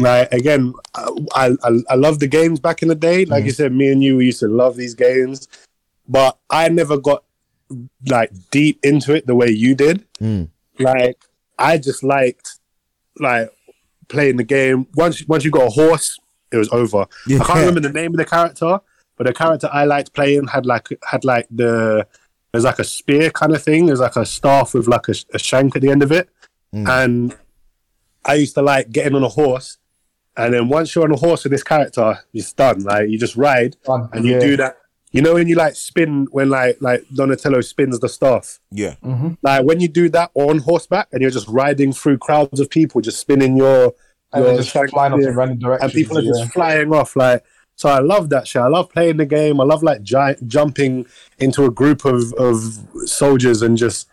Like 0.00 0.32
again, 0.32 0.74
I, 0.94 1.56
I 1.64 1.78
I 1.90 1.94
love 1.94 2.18
the 2.18 2.28
games 2.28 2.58
back 2.58 2.82
in 2.82 2.88
the 2.88 2.94
day. 2.94 3.24
Like 3.24 3.44
you 3.44 3.52
said, 3.52 3.72
me 3.72 3.92
and 3.92 4.02
you 4.02 4.16
we 4.16 4.26
used 4.26 4.40
to 4.40 4.48
love 4.48 4.76
these 4.76 4.94
games, 4.94 5.46
but 6.08 6.38
I 6.48 6.68
never 6.70 6.96
got 6.98 7.22
like 8.08 8.32
deep 8.50 8.80
into 8.82 9.14
it 9.14 9.26
the 9.26 9.34
way 9.34 9.50
you 9.50 9.74
did. 9.74 10.04
Mm. 10.18 10.48
Like 10.78 11.22
I 11.58 11.78
just 11.78 12.02
liked 12.02 12.59
like 13.18 13.50
playing 14.08 14.36
the 14.36 14.44
game. 14.44 14.86
Once 14.94 15.26
once 15.26 15.44
you 15.44 15.50
got 15.50 15.66
a 15.66 15.70
horse, 15.70 16.18
it 16.52 16.56
was 16.56 16.68
over. 16.72 17.06
I 17.26 17.38
can't 17.38 17.48
remember 17.60 17.80
the 17.80 17.92
name 17.92 18.12
of 18.12 18.16
the 18.18 18.24
character, 18.24 18.80
but 19.16 19.26
the 19.26 19.32
character 19.34 19.68
I 19.72 19.84
liked 19.84 20.12
playing 20.14 20.48
had 20.48 20.66
like 20.66 20.88
had 21.04 21.24
like 21.24 21.46
the 21.50 22.06
there's 22.52 22.64
like 22.64 22.78
a 22.80 22.84
spear 22.84 23.30
kind 23.30 23.52
of 23.54 23.62
thing. 23.62 23.86
There's 23.86 24.00
like 24.00 24.16
a 24.16 24.26
staff 24.26 24.74
with 24.74 24.88
like 24.88 25.08
a, 25.08 25.14
a 25.34 25.38
shank 25.38 25.76
at 25.76 25.82
the 25.82 25.90
end 25.90 26.02
of 26.02 26.12
it, 26.12 26.28
Mm. 26.74 26.88
and 27.04 27.36
I 28.24 28.34
used 28.34 28.54
to 28.54 28.62
like 28.62 28.90
getting 28.90 29.14
on 29.14 29.22
a 29.24 29.28
horse. 29.28 29.78
And 30.36 30.54
then 30.54 30.68
once 30.68 30.94
you're 30.94 31.04
on 31.04 31.10
a 31.12 31.16
horse 31.16 31.42
with 31.44 31.50
this 31.52 31.62
character, 31.64 32.18
it's 32.32 32.52
done. 32.52 32.80
Like 32.84 33.08
you 33.08 33.18
just 33.18 33.36
ride 33.36 33.76
and 33.88 34.24
you 34.24 34.34
Yeah. 34.34 34.38
do 34.40 34.56
that. 34.58 34.76
You 35.12 35.22
know 35.22 35.34
when 35.34 35.48
you 35.48 35.56
like 35.56 35.74
spin 35.74 36.28
when 36.30 36.50
like 36.50 36.76
like 36.80 37.04
Donatello 37.14 37.60
spins 37.62 37.98
the 37.98 38.08
staff. 38.08 38.60
Yeah. 38.70 38.94
Mhm. 39.04 39.38
Like 39.42 39.64
when 39.64 39.80
you 39.80 39.88
do 39.88 40.08
that 40.10 40.30
on 40.34 40.58
horseback 40.58 41.08
and 41.12 41.20
you're 41.20 41.30
just 41.32 41.48
riding 41.48 41.92
through 41.92 42.18
crowds 42.18 42.60
of 42.60 42.70
people, 42.70 43.00
just 43.00 43.18
spinning 43.18 43.56
your 43.56 43.92
and 44.32 44.44
your 44.44 44.56
just 44.56 44.70
shank 44.70 44.90
flying 44.90 45.12
off 45.12 45.20
in 45.20 45.34
random 45.34 45.58
directions. 45.58 45.92
and 45.92 45.92
people 45.92 46.18
are 46.18 46.22
yeah. 46.22 46.30
just 46.38 46.52
flying 46.52 46.92
off 46.92 47.16
like 47.16 47.44
so 47.74 47.88
i 47.88 47.98
love 47.98 48.28
that 48.30 48.46
shit 48.46 48.62
i 48.62 48.68
love 48.68 48.88
playing 48.90 49.16
the 49.16 49.26
game 49.26 49.60
i 49.60 49.64
love 49.64 49.82
like 49.82 50.02
gi- 50.02 50.36
jumping 50.46 51.04
into 51.38 51.64
a 51.64 51.70
group 51.70 52.04
of 52.04 52.32
of 52.34 52.78
soldiers 53.06 53.62
and 53.62 53.76
just 53.76 54.08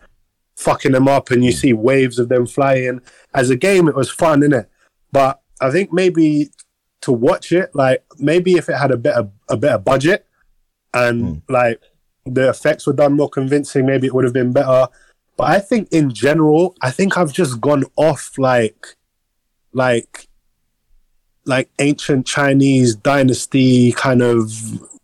fucking 0.56 0.92
them 0.92 1.06
up 1.06 1.30
and 1.30 1.44
you 1.44 1.52
see 1.52 1.72
waves 1.72 2.18
of 2.18 2.28
them 2.28 2.46
flying 2.46 3.00
as 3.34 3.48
a 3.50 3.56
game 3.56 3.86
it 3.86 3.94
was 3.94 4.10
fun 4.10 4.40
innit? 4.40 4.66
but 5.12 5.40
i 5.60 5.70
think 5.70 5.92
maybe 5.92 6.50
to 7.00 7.12
watch 7.12 7.52
it 7.52 7.72
like 7.74 8.02
maybe 8.18 8.54
if 8.54 8.68
it 8.68 8.74
had 8.76 8.90
a 8.90 8.96
better 8.96 9.28
a 9.48 9.56
better 9.56 9.78
budget 9.78 10.26
and 10.94 11.42
like 11.48 11.80
the 12.26 12.48
effects 12.48 12.86
were 12.86 12.92
done 12.92 13.14
more 13.14 13.28
convincing 13.28 13.86
maybe 13.86 14.06
it 14.06 14.14
would 14.14 14.24
have 14.24 14.32
been 14.32 14.52
better 14.52 14.86
but 15.36 15.44
i 15.44 15.58
think 15.58 15.88
in 15.92 16.12
general 16.12 16.74
i 16.82 16.90
think 16.90 17.16
i've 17.16 17.32
just 17.32 17.60
gone 17.60 17.84
off 17.96 18.32
like 18.38 18.96
like 19.72 20.28
like 21.48 21.70
ancient 21.78 22.26
Chinese 22.26 22.94
dynasty 22.94 23.92
kind 23.92 24.22
of. 24.22 24.52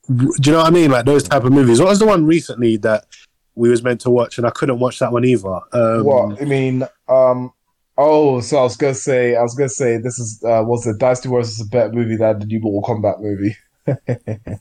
Do 0.06 0.34
you 0.42 0.52
know 0.52 0.58
what 0.58 0.66
I 0.66 0.70
mean? 0.70 0.90
Like 0.90 1.06
those 1.06 1.22
type 1.22 1.44
of 1.44 1.52
movies. 1.52 1.80
What 1.80 1.88
was 1.88 1.98
the 1.98 2.06
one 2.06 2.26
recently 2.26 2.76
that 2.78 3.06
we 3.54 3.70
was 3.70 3.82
meant 3.82 4.02
to 4.02 4.10
watch 4.10 4.36
and 4.36 4.46
I 4.46 4.50
couldn't 4.50 4.78
watch 4.78 4.98
that 4.98 5.10
one 5.10 5.24
either? 5.24 5.60
Um, 5.72 6.04
what 6.04 6.40
I 6.40 6.44
mean, 6.44 6.82
um, 7.08 7.52
oh, 7.96 8.40
so 8.40 8.58
I 8.58 8.62
was 8.62 8.76
gonna 8.76 8.94
say, 8.94 9.34
I 9.34 9.42
was 9.42 9.54
gonna 9.54 9.70
say, 9.70 9.96
this 9.96 10.18
is 10.18 10.44
uh, 10.44 10.62
was 10.64 10.84
the 10.84 10.94
Dynasty 10.94 11.30
Warriors 11.30 11.52
is 11.52 11.62
a 11.62 11.70
better 11.70 11.92
movie 11.92 12.16
than 12.16 12.38
the 12.38 12.46
new 12.46 12.60
Mortal 12.60 12.96
Kombat 12.96 13.20
movie. 13.22 13.56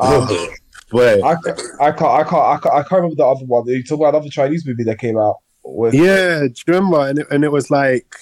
Um, 0.00 0.28
Wait. 0.92 1.22
I, 1.22 1.32
I 1.32 1.34
can't, 1.34 1.60
I 1.80 1.92
can't, 1.92 2.02
I 2.02 2.24
can't, 2.24 2.74
I 2.74 2.82
can't 2.82 2.90
remember 2.92 3.14
the 3.16 3.24
other 3.26 3.44
one. 3.46 3.66
You 3.68 3.82
talk 3.84 4.00
about 4.00 4.14
another 4.14 4.28
Chinese 4.30 4.66
movie 4.66 4.82
that 4.84 4.98
came 4.98 5.16
out 5.18 5.36
with. 5.62 5.94
Yeah, 5.94 6.40
do 6.40 6.46
you 6.46 6.52
remember? 6.74 7.06
And 7.06 7.18
it, 7.20 7.26
and 7.30 7.44
it 7.44 7.52
was 7.52 7.70
like, 7.70 8.16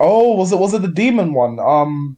Oh, 0.00 0.34
was 0.34 0.50
it 0.52 0.58
was 0.58 0.74
it 0.74 0.82
the 0.82 0.88
demon 0.88 1.32
one? 1.34 1.58
Um, 1.60 2.16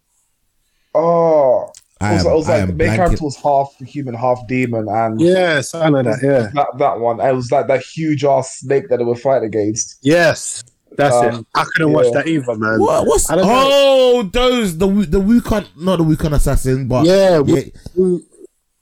oh, 0.94 1.70
it 2.00 2.04
I 2.04 2.12
was, 2.14 2.24
am, 2.26 2.32
it 2.32 2.34
was 2.34 2.48
I 2.48 2.58
like 2.58 2.66
the 2.68 2.72
main 2.74 2.88
blanking. 2.88 2.96
character 2.96 3.24
was 3.24 3.36
half 3.36 3.74
human, 3.86 4.14
half 4.14 4.38
demon, 4.48 4.86
and 4.88 5.20
yeah, 5.20 5.60
something 5.60 5.92
like 5.92 6.04
that. 6.04 6.18
Yeah. 6.22 6.50
that 6.54 6.68
that 6.78 6.98
one. 7.00 7.20
It 7.20 7.32
was 7.34 7.50
like 7.52 7.66
that 7.68 7.82
huge 7.82 8.24
ass 8.24 8.58
snake 8.60 8.88
that 8.88 8.98
they 8.98 9.04
were 9.04 9.16
fighting 9.16 9.46
against. 9.48 9.98
Yes, 10.02 10.62
that's 10.96 11.14
Um, 11.14 11.40
it. 11.40 11.46
I 11.54 11.64
couldn't 11.74 11.92
watch 11.92 12.12
that 12.12 12.26
either, 12.26 12.54
man. 12.56 12.80
What? 12.80 13.06
What's 13.06 13.30
I 13.30 13.36
don't 13.36 13.46
know. 13.46 13.52
oh 13.54 14.22
those 14.32 14.78
the 14.78 14.86
Wu- 14.88 15.06
the 15.06 15.20
Wukong 15.20 15.66
not 15.76 15.96
the 15.96 16.04
Wukong 16.04 16.34
assassin 16.34 16.88
but 16.88 17.04
Yeah, 17.06 17.40
yeah 17.46 17.72
we- 17.96 18.22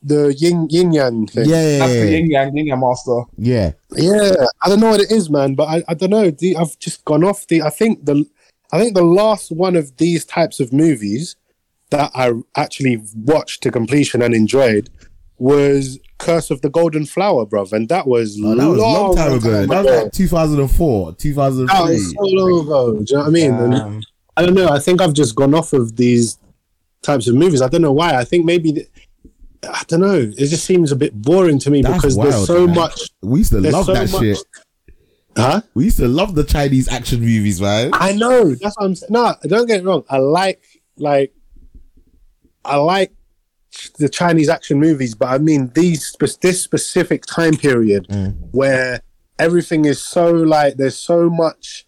The 0.03 0.33
yin 0.35 0.69
yin 0.71 0.93
yang 0.93 1.23
yeah 1.27 1.27
thing. 1.33 1.49
yeah 1.51 1.79
That's 1.79 1.93
the 1.93 2.11
Yin 2.13 2.31
Yang 2.31 2.57
Yin 2.57 2.67
Yang 2.69 2.81
Master. 2.81 3.21
yeah. 3.37 3.73
Yeah, 3.97 4.33
I 4.63 4.69
don't 4.69 4.79
know 4.81 4.91
what 4.91 5.01
it 5.01 5.11
is, 5.11 5.29
man, 5.29 5.55
but 5.57 5.65
I, 5.65 5.83
I 5.89 5.95
don't 5.95 6.11
know. 6.11 6.31
The, 6.31 6.57
I've 6.57 6.79
just 6.79 7.05
gone 7.05 7.25
off 7.25 7.47
the. 7.49 7.63
I 7.63 7.71
think 7.71 8.05
the, 8.05 8.25
I 8.71 8.79
think 8.79 8.95
the 8.95 9.03
last 9.03 9.51
one 9.51 9.75
of 9.75 9.97
these 9.97 10.25
types 10.25 10.61
of 10.61 10.73
movies 10.73 11.35
that 11.91 12.11
I 12.15 12.33
actually 12.55 13.03
watched 13.17 13.63
to 13.65 13.71
completion 13.73 14.23
and 14.23 14.35
enjoyed 14.35 14.89
was 15.39 15.99
Curse 16.19 16.51
of 16.51 16.61
the 16.63 16.69
Golden 16.71 17.07
Flower, 17.07 17.47
bruv, 17.47 17.73
and 17.73 17.89
that 17.89 18.07
was, 18.07 18.39
Oh, 18.43 18.55
that 18.55 18.67
was 18.69 18.79
a 18.79 18.83
long 18.83 19.17
time 19.17 19.33
ago. 19.35 19.67
That 19.67 19.85
was 19.85 19.87
ago. 19.95 20.03
like 20.05 20.13
2004, 20.13 21.11
That 21.13 21.19
2003. 21.19 21.81
was 21.95 22.13
so 22.13 22.23
long 22.23 22.61
ago. 22.67 22.93
Do 22.93 22.99
you 23.09 23.17
know 23.17 23.21
what 23.23 23.29
I 23.29 23.31
mean? 23.31 23.55
And 23.55 23.75
Um, 23.75 24.03
I 24.37 24.43
don't 24.45 24.55
know. 24.55 24.69
I 24.69 24.79
think 24.79 25.01
I've 25.01 25.13
just 25.15 25.35
gone 25.35 25.55
off 25.55 25.73
of 25.73 25.97
these 25.97 26.39
types 27.03 27.27
of 27.29 27.35
movies. 27.37 27.63
I 27.63 27.69
don't 27.69 27.83
know 27.83 27.93
why. 27.93 28.15
I 28.17 28.25
think 28.25 28.45
maybe 28.45 28.73
the, 28.73 28.87
I 29.63 29.83
don't 29.89 30.01
know. 30.01 30.15
It 30.15 30.47
just 30.49 30.65
seems 30.65 30.93
a 30.93 30.97
bit 30.97 31.13
boring 31.21 31.59
to 31.61 31.71
me 31.71 31.83
That's 31.83 31.97
because 31.97 32.17
there's 32.17 32.47
so 32.47 32.67
man. 32.67 32.77
much. 32.77 33.01
We 33.23 33.41
used 33.41 33.53
to 33.53 33.61
love 33.61 33.87
so 33.87 33.95
that 33.95 34.11
much- 34.13 34.21
shit. 34.21 34.39
Huh? 35.37 35.61
We 35.75 35.85
used 35.85 35.99
to 35.99 36.09
love 36.09 36.35
the 36.35 36.43
Chinese 36.43 36.89
action 36.89 37.21
movies, 37.21 37.61
man. 37.61 37.91
I 37.93 38.13
know. 38.13 38.55
That's 38.57 38.77
what 38.77 38.87
I'm 38.87 38.95
saying. 38.97 39.13
No, 39.13 39.35
don't 39.43 39.67
get 39.67 39.81
it 39.81 39.85
wrong. 39.85 40.03
I 40.11 40.19
like 40.19 40.61
like 40.97 41.33
I 42.65 42.77
like 42.77 43.13
the 43.99 44.09
Chinese 44.09 44.49
action 44.49 44.81
movies, 44.81 45.15
but 45.15 45.27
I 45.29 45.39
mean 45.39 45.71
these 45.75 46.13
this 46.41 46.61
specific 46.61 47.25
time 47.27 47.55
period 47.57 48.07
where 48.51 49.01
everything 49.39 49.85
is 49.85 50.03
so 50.03 50.33
like 50.33 50.75
there's 50.77 50.97
so 50.99 51.31
much 51.31 51.87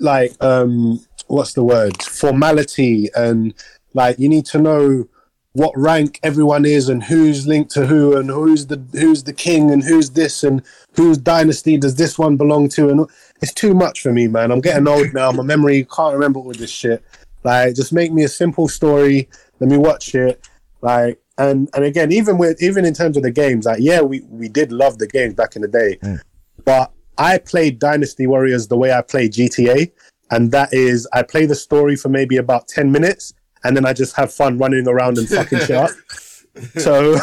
like 0.00 0.32
um 0.42 0.98
what's 1.28 1.52
the 1.52 1.62
word 1.62 2.02
formality 2.02 3.08
and 3.14 3.54
like 3.94 4.18
you 4.18 4.28
need 4.28 4.46
to 4.46 4.58
know 4.58 5.06
what 5.52 5.76
rank 5.76 6.20
everyone 6.22 6.64
is 6.64 6.88
and 6.88 7.02
who's 7.02 7.46
linked 7.46 7.72
to 7.72 7.86
who 7.86 8.16
and 8.16 8.30
who's 8.30 8.66
the 8.66 8.80
who's 8.92 9.24
the 9.24 9.32
king 9.32 9.70
and 9.70 9.82
who's 9.82 10.10
this 10.10 10.44
and 10.44 10.62
whose 10.94 11.18
dynasty 11.18 11.76
does 11.76 11.96
this 11.96 12.18
one 12.18 12.36
belong 12.36 12.68
to 12.68 12.88
and 12.88 13.08
it's 13.42 13.52
too 13.52 13.74
much 13.74 14.00
for 14.00 14.12
me 14.12 14.28
man. 14.28 14.52
I'm 14.52 14.60
getting 14.60 14.86
old 14.86 15.12
now. 15.12 15.32
My 15.32 15.42
memory 15.42 15.86
can't 15.94 16.14
remember 16.14 16.38
all 16.38 16.52
this 16.52 16.70
shit. 16.70 17.02
Like 17.42 17.74
just 17.74 17.92
make 17.92 18.12
me 18.12 18.24
a 18.24 18.28
simple 18.28 18.68
story. 18.68 19.28
Let 19.58 19.70
me 19.70 19.76
watch 19.76 20.14
it. 20.14 20.48
Like 20.82 21.20
and 21.40 21.68
and 21.74 21.84
again 21.84 22.12
even 22.12 22.38
with 22.38 22.62
even 22.62 22.84
in 22.84 22.94
terms 22.94 23.16
of 23.16 23.22
the 23.22 23.30
games 23.30 23.64
like 23.66 23.80
yeah 23.80 24.00
we 24.00 24.20
we 24.28 24.48
did 24.48 24.70
love 24.70 24.98
the 24.98 25.06
games 25.06 25.34
back 25.34 25.56
in 25.56 25.62
the 25.62 25.68
day 25.68 25.98
hmm. 26.02 26.16
but 26.64 26.92
i 27.18 27.38
played 27.38 27.78
dynasty 27.78 28.26
warriors 28.26 28.68
the 28.68 28.76
way 28.76 28.92
i 28.92 29.00
play 29.00 29.28
gta 29.28 29.90
and 30.30 30.52
that 30.52 30.72
is 30.72 31.08
i 31.12 31.22
play 31.22 31.46
the 31.46 31.54
story 31.54 31.96
for 31.96 32.10
maybe 32.10 32.36
about 32.36 32.68
10 32.68 32.92
minutes 32.92 33.32
and 33.64 33.76
then 33.76 33.84
i 33.86 33.92
just 33.92 34.14
have 34.16 34.32
fun 34.32 34.58
running 34.58 34.86
around 34.88 35.18
and 35.18 35.28
fucking 35.28 35.58
shit 35.60 35.70
up 35.72 35.90
so 36.78 37.16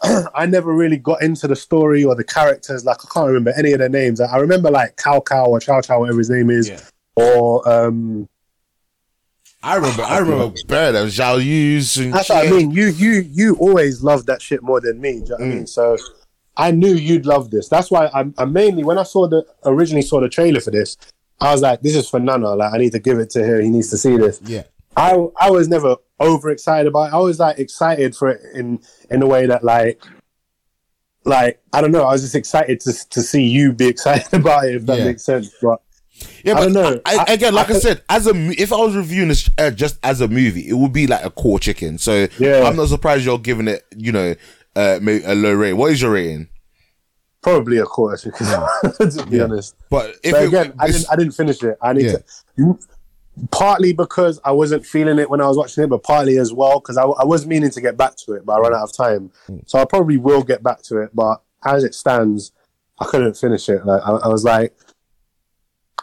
I 0.34 0.46
never 0.46 0.72
really 0.72 0.96
got 0.96 1.22
into 1.22 1.48
the 1.48 1.56
story 1.56 2.04
or 2.04 2.14
the 2.14 2.22
characters. 2.22 2.84
Like 2.84 2.98
I 3.04 3.08
can't 3.12 3.26
remember 3.26 3.52
any 3.56 3.72
of 3.72 3.80
their 3.80 3.88
names. 3.88 4.20
I 4.20 4.36
remember 4.36 4.70
like 4.70 4.96
Cow 4.96 5.20
Cow 5.20 5.46
or 5.46 5.58
Chow 5.58 5.80
Chow, 5.80 5.98
whatever 5.98 6.18
his 6.18 6.30
name 6.30 6.50
is, 6.50 6.68
Yeah. 6.68 6.80
or 7.16 7.68
um. 7.68 8.28
I 9.60 9.74
remember, 9.74 10.02
I 10.04 10.18
remember 10.18 10.54
Bird 10.68 10.94
and 10.94 11.10
Zhao 11.10 11.44
Yu's 11.44 11.96
and 11.96 12.14
That's 12.14 12.28
what 12.28 12.46
I 12.46 12.50
mean. 12.50 12.70
You 12.70 12.86
you 12.90 13.22
you 13.28 13.56
always 13.56 14.04
loved 14.04 14.28
that 14.28 14.40
shit 14.40 14.62
more 14.62 14.80
than 14.80 15.00
me. 15.00 15.14
Do 15.14 15.16
you 15.18 15.24
know 15.30 15.34
what 15.34 15.40
I 15.42 15.46
mean? 15.46 15.66
So 15.66 15.96
I 16.56 16.70
knew 16.70 16.94
you'd 16.94 17.26
love 17.26 17.50
this. 17.50 17.68
That's 17.68 17.90
why 17.90 18.08
I'm, 18.14 18.34
I 18.38 18.44
mainly 18.44 18.84
when 18.84 18.98
I 18.98 19.02
saw 19.02 19.26
the 19.26 19.44
originally 19.64 20.02
saw 20.02 20.20
the 20.20 20.28
trailer 20.28 20.60
for 20.60 20.70
this, 20.70 20.96
I 21.40 21.50
was 21.52 21.60
like, 21.60 21.80
this 21.80 21.96
is 21.96 22.08
for 22.08 22.20
Nana. 22.20 22.54
Like 22.54 22.72
I 22.72 22.78
need 22.78 22.92
to 22.92 23.00
give 23.00 23.18
it 23.18 23.30
to 23.30 23.44
him. 23.44 23.64
He 23.64 23.70
needs 23.70 23.90
to 23.90 23.98
see 23.98 24.16
this. 24.16 24.40
Yeah. 24.44 24.62
I 24.98 25.16
I 25.40 25.50
was 25.50 25.68
never 25.68 25.96
overexcited 26.20 26.86
about 26.88 27.08
it. 27.10 27.14
I 27.14 27.18
was 27.18 27.38
like 27.38 27.58
excited 27.58 28.16
for 28.16 28.28
it 28.28 28.40
in 28.54 28.80
in 29.10 29.22
a 29.22 29.26
way 29.26 29.46
that 29.46 29.62
like 29.64 30.02
like 31.24 31.60
I 31.72 31.80
don't 31.80 31.92
know. 31.92 32.04
I 32.04 32.12
was 32.12 32.22
just 32.22 32.34
excited 32.34 32.80
to 32.80 32.92
to 33.10 33.22
see 33.22 33.42
you 33.44 33.72
be 33.72 33.86
excited 33.86 34.32
about 34.40 34.66
it 34.66 34.74
if 34.76 34.86
that 34.86 34.98
Yeah. 34.98 35.04
makes 35.04 35.22
sense. 35.24 35.54
But 35.60 35.80
Yeah, 36.44 36.52
I 36.52 36.54
but 36.56 36.60
don't 36.64 36.72
know. 36.72 37.00
I, 37.06 37.24
I- 37.28 37.32
again, 37.34 37.54
like 37.54 37.70
I, 37.70 37.74
I- 37.74 37.78
said, 37.78 38.02
as 38.08 38.26
a 38.26 38.32
if 38.34 38.72
I 38.72 38.76
was 38.76 38.96
reviewing 38.96 39.28
this 39.28 39.48
uh, 39.58 39.70
just 39.70 39.98
as 40.02 40.20
a 40.20 40.28
movie, 40.28 40.68
it 40.68 40.74
would 40.74 40.92
be 40.92 41.06
like 41.06 41.24
a 41.24 41.30
core 41.30 41.58
chicken. 41.60 41.98
So 41.98 42.26
Yeah. 42.38 42.62
I'm 42.64 42.76
not 42.76 42.88
surprised 42.88 43.24
you're 43.24 43.38
giving 43.38 43.68
it, 43.68 43.84
you 43.96 44.12
know, 44.12 44.34
uh, 44.76 44.98
maybe 45.02 45.24
a 45.24 45.34
low 45.34 45.52
rating. 45.54 45.76
What 45.78 45.92
is 45.92 46.02
your 46.02 46.12
rating? 46.12 46.48
probably 47.40 47.78
a 47.78 47.84
course 47.84 48.24
because 48.24 48.48
to 49.16 49.24
be 49.26 49.36
Yeah. 49.36 49.44
honest. 49.44 49.76
But 49.90 50.16
if 50.24 50.32
But 50.32 50.42
it- 50.42 50.48
again, 50.48 50.72
I 50.78 50.86
didn't 50.88 51.06
I 51.12 51.16
didn't 51.16 51.32
finish 51.34 51.62
it. 51.62 51.78
I 51.80 51.92
need 51.92 52.06
Yeah. 52.06 52.16
to. 52.56 52.78
Partly 53.50 53.92
because 53.92 54.40
I 54.44 54.50
wasn't 54.52 54.84
feeling 54.84 55.18
it 55.18 55.30
when 55.30 55.40
I 55.40 55.46
was 55.46 55.56
watching 55.56 55.84
it, 55.84 55.88
but 55.90 56.02
partly 56.02 56.38
as 56.38 56.52
well 56.52 56.80
because 56.80 56.96
I, 56.96 57.02
I 57.04 57.24
was 57.24 57.46
meaning 57.46 57.70
to 57.70 57.80
get 57.80 57.96
back 57.96 58.16
to 58.24 58.32
it, 58.32 58.44
but 58.44 58.54
I 58.54 58.60
ran 58.60 58.74
out 58.74 58.82
of 58.84 58.92
time. 58.92 59.30
So 59.66 59.78
I 59.78 59.84
probably 59.84 60.16
will 60.16 60.42
get 60.42 60.62
back 60.62 60.82
to 60.84 60.98
it. 60.98 61.10
But 61.14 61.40
as 61.64 61.84
it 61.84 61.94
stands, 61.94 62.52
I 62.98 63.04
couldn't 63.04 63.36
finish 63.36 63.68
it. 63.68 63.84
Like 63.86 64.02
I, 64.04 64.10
I 64.12 64.28
was 64.28 64.44
like, 64.44 64.74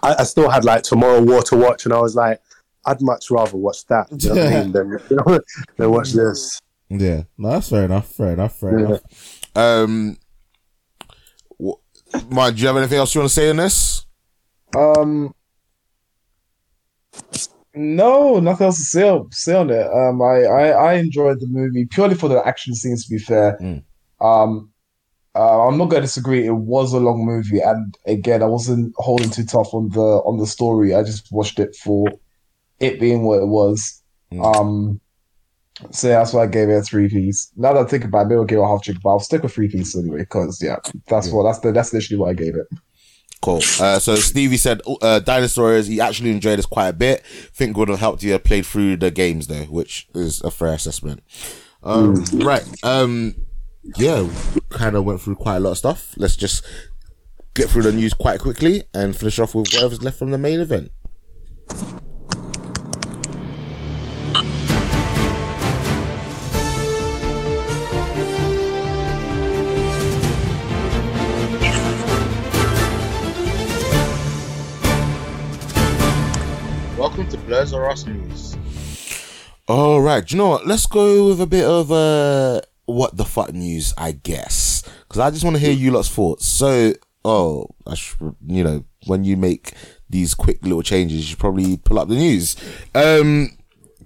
I, 0.03 0.15
I 0.19 0.23
still 0.23 0.49
had 0.49 0.63
like 0.65 0.83
Tomorrow 0.83 1.21
War 1.21 1.41
to 1.43 1.57
watch, 1.57 1.85
and 1.85 1.93
I 1.93 1.99
was 1.99 2.15
like, 2.15 2.41
I'd 2.85 3.01
much 3.01 3.29
rather 3.31 3.57
watch 3.57 3.85
that 3.87 4.07
you 4.23 4.29
know 4.29 4.35
what 4.35 4.53
I 4.53 4.61
mean, 4.63 4.71
than, 4.71 4.99
than 5.77 5.91
watch 5.91 6.11
this. 6.13 6.61
Yeah. 6.89 7.23
No, 7.37 7.49
that's 7.49 7.69
fair 7.69 7.85
enough. 7.85 8.07
Fair 8.11 8.33
enough. 8.33 8.55
Fair 8.59 8.79
Yeah. 8.79 8.85
enough. 8.85 9.01
um, 9.55 10.17
wh- 11.61 12.29
Mike, 12.29 12.55
do 12.55 12.61
you 12.61 12.67
have 12.67 12.77
anything 12.77 12.97
else 12.99 13.13
you 13.15 13.21
want 13.21 13.29
to 13.29 13.33
say 13.35 13.49
on 13.49 13.57
this? 13.57 14.05
Um, 14.75 15.33
no, 17.75 18.39
nothing 18.39 18.65
else 18.65 18.77
to 18.77 18.83
say, 18.83 19.09
on- 19.09 19.31
say 19.31 19.55
on 19.55 19.69
it. 19.69 19.87
Um, 19.87 20.21
I, 20.21 20.43
I, 20.43 20.67
I 20.69 20.93
enjoyed 20.95 21.39
the 21.39 21.47
movie 21.47 21.85
purely 21.85 22.15
for 22.15 22.29
the 22.29 22.45
action 22.45 22.73
scenes. 22.75 23.05
To 23.05 23.09
be 23.11 23.19
fair, 23.19 23.57
Mm. 23.61 23.83
um, 24.21 24.69
uh, 25.35 25.67
I'm 25.67 25.77
not 25.77 25.89
going 25.89 26.01
to 26.01 26.07
disagree. 26.07 26.45
It 26.45 26.51
was 26.55 26.93
a 26.93 26.99
long 26.99 27.25
movie, 27.25 27.59
and 27.59 27.97
again, 28.05 28.41
I 28.41 28.45
wasn't 28.45 28.93
holding 28.97 29.29
too 29.29 29.45
tough 29.45 29.73
on 29.73 29.89
the 29.89 29.99
on 29.99 30.37
the 30.37 30.47
story. 30.47 30.95
I 30.95 31.03
just 31.03 31.31
watched 31.31 31.59
it 31.59 31.75
for 31.75 32.07
it 32.79 32.99
being 32.99 33.23
what 33.23 33.39
it 33.41 33.47
was. 33.47 34.01
Mm. 34.31 34.55
Um, 34.55 35.01
so 35.91 36.07
yeah, 36.07 36.19
that's 36.19 36.31
why 36.31 36.43
I 36.43 36.47
gave 36.47 36.69
it 36.69 36.77
a 36.77 36.81
three 36.81 37.09
piece. 37.09 37.51
Now 37.57 37.73
that 37.73 37.85
I 37.85 37.89
think 37.89 38.05
about 38.05 38.21
it, 38.21 38.29
maybe 38.29 38.37
I'll 38.37 38.45
give 38.45 38.59
it 38.59 38.61
a 38.61 38.67
half 38.67 38.83
chicken, 38.83 39.01
but 39.03 39.09
I'll 39.09 39.19
stick 39.19 39.43
with 39.43 39.53
three 39.53 39.67
piece 39.67 39.93
anyway 39.97 40.19
because 40.19 40.61
yeah, 40.61 40.77
that's 41.07 41.29
what 41.29 41.43
that's 41.43 41.59
the 41.59 41.73
that's 41.73 41.91
literally 41.91 42.17
what 42.17 42.29
I 42.29 42.33
gave 42.33 42.55
it. 42.55 42.67
Cool. 43.45 43.61
Uh, 43.79 43.99
so 43.99 44.15
Stevie 44.15 44.57
said, 44.57 44.81
uh, 45.03 45.19
Dinosaurs, 45.19 45.85
he 45.85 46.01
actually 46.01 46.31
enjoyed 46.31 46.57
this 46.57 46.65
quite 46.65 46.87
a 46.87 46.93
bit. 46.93 47.23
Think 47.23 47.77
would 47.77 47.89
have 47.89 47.99
helped 47.99 48.23
you 48.23 48.31
have 48.31 48.43
played 48.43 48.65
through 48.65 48.97
the 48.97 49.11
games 49.11 49.45
though, 49.45 49.65
which 49.65 50.07
is 50.15 50.41
a 50.41 50.49
fair 50.49 50.73
assessment. 50.73 51.21
Um, 51.83 52.25
right. 52.33 52.65
Um, 52.81 53.35
yeah, 53.97 54.27
kind 54.69 54.95
of 54.95 55.05
went 55.05 55.21
through 55.21 55.35
quite 55.35 55.57
a 55.57 55.59
lot 55.59 55.73
of 55.73 55.77
stuff. 55.77 56.15
Let's 56.17 56.35
just 56.35 56.65
get 57.53 57.69
through 57.69 57.83
the 57.83 57.91
news 57.91 58.15
quite 58.15 58.39
quickly 58.39 58.85
and 58.95 59.15
finish 59.15 59.37
off 59.37 59.53
with 59.53 59.71
whatever's 59.71 60.01
left 60.01 60.17
from 60.17 60.31
the 60.31 60.39
main 60.39 60.59
event. 60.59 60.91
To 77.29 77.37
Blurs 77.37 77.73
or 77.73 77.89
Us 77.89 78.05
News. 78.05 78.55
All 79.67 79.99
right, 80.01 80.29
you 80.31 80.37
know 80.37 80.49
what? 80.49 80.67
Let's 80.67 80.85
go 80.85 81.29
with 81.29 81.41
a 81.41 81.47
bit 81.47 81.65
of 81.65 81.91
uh, 81.91 82.61
what 82.85 83.17
the 83.17 83.25
fuck 83.25 83.51
news, 83.51 83.93
I 83.97 84.11
guess, 84.11 84.83
because 85.07 85.19
I 85.19 85.31
just 85.31 85.43
want 85.43 85.55
to 85.55 85.61
hear 85.61 85.71
you 85.71 85.91
lot's 85.91 86.09
thoughts. 86.09 86.45
So, 86.47 86.93
oh, 87.23 87.67
I 87.87 87.95
should, 87.95 88.35
you 88.45 88.63
know, 88.63 88.85
when 89.07 89.23
you 89.23 89.37
make 89.37 89.73
these 90.07 90.35
quick 90.35 90.61
little 90.61 90.83
changes, 90.83 91.17
you 91.17 91.23
should 91.23 91.39
probably 91.39 91.77
pull 91.77 91.97
up 91.97 92.09
the 92.09 92.15
news. 92.15 92.55
Um, 92.93 93.57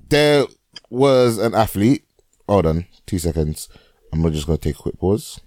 there 0.08 0.46
was 0.90 1.38
an 1.40 1.54
athlete. 1.56 2.06
Hold 2.48 2.68
on, 2.68 2.86
two 3.06 3.20
seconds. 3.20 3.68
I'm 4.14 4.24
just 4.32 4.48
gonna 4.48 4.58
take 4.58 4.76
a 4.80 4.82
quick 4.82 4.98
pause. 4.98 5.42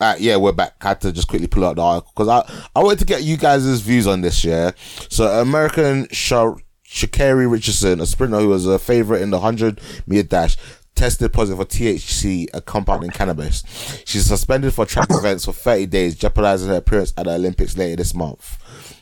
Uh, 0.00 0.16
yeah, 0.18 0.36
we're 0.36 0.52
back. 0.52 0.74
I 0.82 0.88
had 0.88 1.00
to 1.02 1.12
just 1.12 1.28
quickly 1.28 1.46
pull 1.46 1.64
out 1.64 1.76
the 1.76 1.82
article 1.82 2.12
because 2.14 2.28
I, 2.28 2.68
I 2.74 2.82
wanted 2.82 2.98
to 3.00 3.04
get 3.04 3.22
you 3.22 3.36
guys' 3.36 3.80
views 3.80 4.06
on 4.06 4.22
this, 4.22 4.44
yeah. 4.44 4.72
So, 5.08 5.40
American 5.40 6.08
Char- 6.08 6.56
Sha'Carri 6.86 7.50
Richardson, 7.50 8.00
a 8.00 8.06
sprinter 8.06 8.40
who 8.40 8.48
was 8.48 8.66
a 8.66 8.78
favorite 8.78 9.22
in 9.22 9.30
the 9.30 9.38
100 9.38 9.80
meter 10.06 10.24
dash, 10.24 10.56
tested 10.94 11.32
positive 11.32 11.58
for 11.58 11.64
THC, 11.64 12.48
a 12.52 12.60
compound 12.60 13.04
in 13.04 13.10
cannabis. 13.10 13.62
She's 14.04 14.26
suspended 14.26 14.74
for 14.74 14.84
track 14.84 15.08
events 15.10 15.44
for 15.44 15.52
30 15.52 15.86
days, 15.86 16.16
jeopardizing 16.16 16.68
her 16.68 16.76
appearance 16.76 17.12
at 17.16 17.24
the 17.24 17.34
Olympics 17.34 17.76
later 17.76 17.96
this 17.96 18.14
month. 18.14 18.58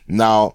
Now, 0.06 0.54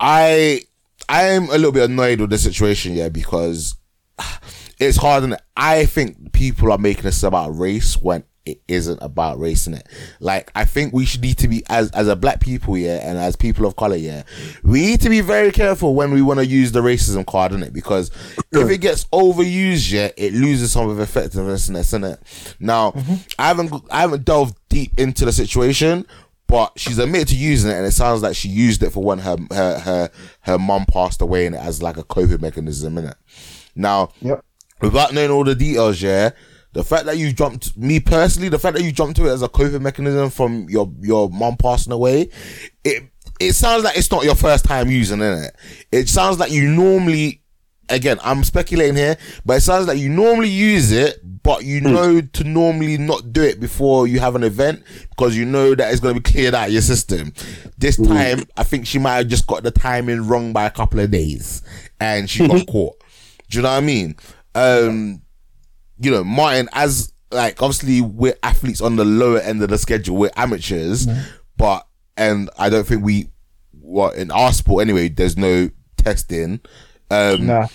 I 0.00 0.62
I 1.08 1.24
am 1.24 1.44
a 1.44 1.52
little 1.52 1.72
bit 1.72 1.88
annoyed 1.90 2.20
with 2.20 2.30
the 2.30 2.38
situation, 2.38 2.94
yeah, 2.94 3.08
because 3.08 3.76
it's 4.78 4.96
hard 4.98 5.24
and 5.24 5.36
I 5.56 5.86
think 5.86 6.32
people 6.32 6.72
are 6.72 6.78
making 6.78 7.04
this 7.04 7.22
about 7.22 7.56
race 7.56 7.96
when 7.96 8.24
it 8.50 8.60
isn't 8.68 8.98
about 9.02 9.38
race 9.38 9.66
in 9.66 9.74
it. 9.74 9.86
Like 10.20 10.50
I 10.54 10.64
think 10.64 10.92
we 10.92 11.04
should 11.04 11.22
need 11.22 11.38
to 11.38 11.48
be 11.48 11.62
as 11.68 11.90
as 11.92 12.08
a 12.08 12.16
black 12.16 12.40
people, 12.40 12.76
yeah, 12.76 12.98
and 13.02 13.18
as 13.18 13.36
people 13.36 13.66
of 13.66 13.76
color, 13.76 13.96
yeah, 13.96 14.22
we 14.62 14.80
need 14.82 15.00
to 15.02 15.08
be 15.10 15.20
very 15.20 15.52
careful 15.52 15.94
when 15.94 16.12
we 16.12 16.22
want 16.22 16.38
to 16.40 16.46
use 16.46 16.72
the 16.72 16.80
racism 16.80 17.26
card 17.26 17.52
in 17.52 17.62
it 17.62 17.72
because 17.72 18.10
if 18.52 18.70
it 18.70 18.78
gets 18.78 19.04
overused, 19.06 19.90
yeah, 19.92 20.10
it 20.16 20.32
loses 20.32 20.72
some 20.72 20.88
of 20.88 21.00
effectiveness 21.00 21.68
in 21.92 22.04
it. 22.04 22.20
Now, 22.60 22.92
mm-hmm. 22.92 23.14
I 23.38 23.48
haven't 23.48 23.72
I 23.90 24.00
haven't 24.00 24.24
delved 24.24 24.56
deep 24.68 24.98
into 24.98 25.24
the 25.24 25.32
situation, 25.32 26.06
but 26.46 26.72
she's 26.76 26.98
admitted 26.98 27.28
to 27.28 27.36
using 27.36 27.70
it, 27.70 27.74
and 27.74 27.86
it 27.86 27.92
sounds 27.92 28.22
like 28.22 28.34
she 28.34 28.48
used 28.48 28.82
it 28.82 28.90
for 28.90 29.04
when 29.04 29.18
her 29.18 29.36
her 29.50 29.78
her 29.78 30.10
her 30.40 30.58
mom 30.58 30.86
passed 30.86 31.20
away, 31.20 31.46
and 31.46 31.54
it 31.54 31.60
as 31.60 31.82
like 31.82 31.96
a 31.98 32.04
coping 32.04 32.40
mechanism 32.40 32.96
in 32.98 33.06
it. 33.06 33.16
Now, 33.76 34.10
Yep. 34.22 34.44
without 34.80 35.12
knowing 35.12 35.30
all 35.30 35.44
the 35.44 35.54
details, 35.54 36.00
yeah, 36.02 36.30
the 36.72 36.84
fact 36.84 37.06
that 37.06 37.16
you 37.18 37.32
jumped, 37.32 37.76
me 37.76 38.00
personally, 38.00 38.48
the 38.48 38.58
fact 38.58 38.76
that 38.76 38.84
you 38.84 38.92
jumped 38.92 39.16
to 39.16 39.26
it 39.26 39.30
as 39.30 39.42
a 39.42 39.48
coping 39.48 39.82
mechanism 39.82 40.30
from 40.30 40.68
your 40.68 40.92
your 41.00 41.30
mum 41.30 41.56
passing 41.56 41.92
away, 41.92 42.30
it 42.84 43.04
it 43.40 43.52
sounds 43.54 43.84
like 43.84 43.96
it's 43.96 44.10
not 44.10 44.24
your 44.24 44.34
first 44.34 44.64
time 44.64 44.90
using 44.90 45.20
it. 45.20 45.56
It 45.92 46.08
sounds 46.08 46.38
like 46.38 46.50
you 46.50 46.68
normally, 46.68 47.42
again, 47.88 48.18
I'm 48.22 48.42
speculating 48.44 48.96
here, 48.96 49.16
but 49.46 49.58
it 49.58 49.60
sounds 49.60 49.86
like 49.86 49.98
you 49.98 50.08
normally 50.08 50.48
use 50.48 50.90
it, 50.90 51.20
but 51.42 51.64
you 51.64 51.80
know 51.80 52.20
to 52.20 52.44
normally 52.44 52.98
not 52.98 53.32
do 53.32 53.42
it 53.42 53.60
before 53.60 54.06
you 54.06 54.20
have 54.20 54.34
an 54.34 54.42
event 54.42 54.82
because 55.08 55.36
you 55.36 55.44
know 55.44 55.74
that 55.74 55.90
it's 55.90 56.00
going 56.00 56.14
to 56.14 56.20
be 56.20 56.30
cleared 56.30 56.54
out 56.54 56.66
of 56.66 56.72
your 56.72 56.82
system. 56.82 57.32
This 57.78 57.96
time, 57.96 58.44
I 58.56 58.64
think 58.64 58.86
she 58.86 58.98
might 58.98 59.16
have 59.16 59.28
just 59.28 59.46
got 59.46 59.62
the 59.62 59.70
timing 59.70 60.26
wrong 60.26 60.52
by 60.52 60.66
a 60.66 60.70
couple 60.70 61.00
of 61.00 61.10
days, 61.10 61.62
and 62.00 62.28
she 62.28 62.46
got 62.46 62.66
caught. 62.70 63.02
Do 63.48 63.58
you 63.58 63.62
know 63.62 63.70
what 63.70 63.78
I 63.78 63.80
mean? 63.80 64.16
Um, 64.54 65.22
you 66.00 66.10
know, 66.10 66.24
Martin, 66.24 66.68
as 66.72 67.12
like 67.30 67.60
obviously 67.62 68.00
we're 68.00 68.36
athletes 68.42 68.80
on 68.80 68.96
the 68.96 69.04
lower 69.04 69.38
end 69.40 69.62
of 69.62 69.68
the 69.68 69.78
schedule, 69.78 70.16
we're 70.16 70.30
amateurs, 70.36 71.06
but 71.56 71.86
and 72.16 72.48
I 72.58 72.68
don't 72.70 72.86
think 72.86 73.04
we 73.04 73.28
well 73.80 74.10
in 74.10 74.30
our 74.30 74.52
sport 74.52 74.82
anyway, 74.82 75.08
there's 75.08 75.36
no 75.36 75.70
testing. 75.96 76.60
Um 77.10 77.46
Nah. 77.46 77.66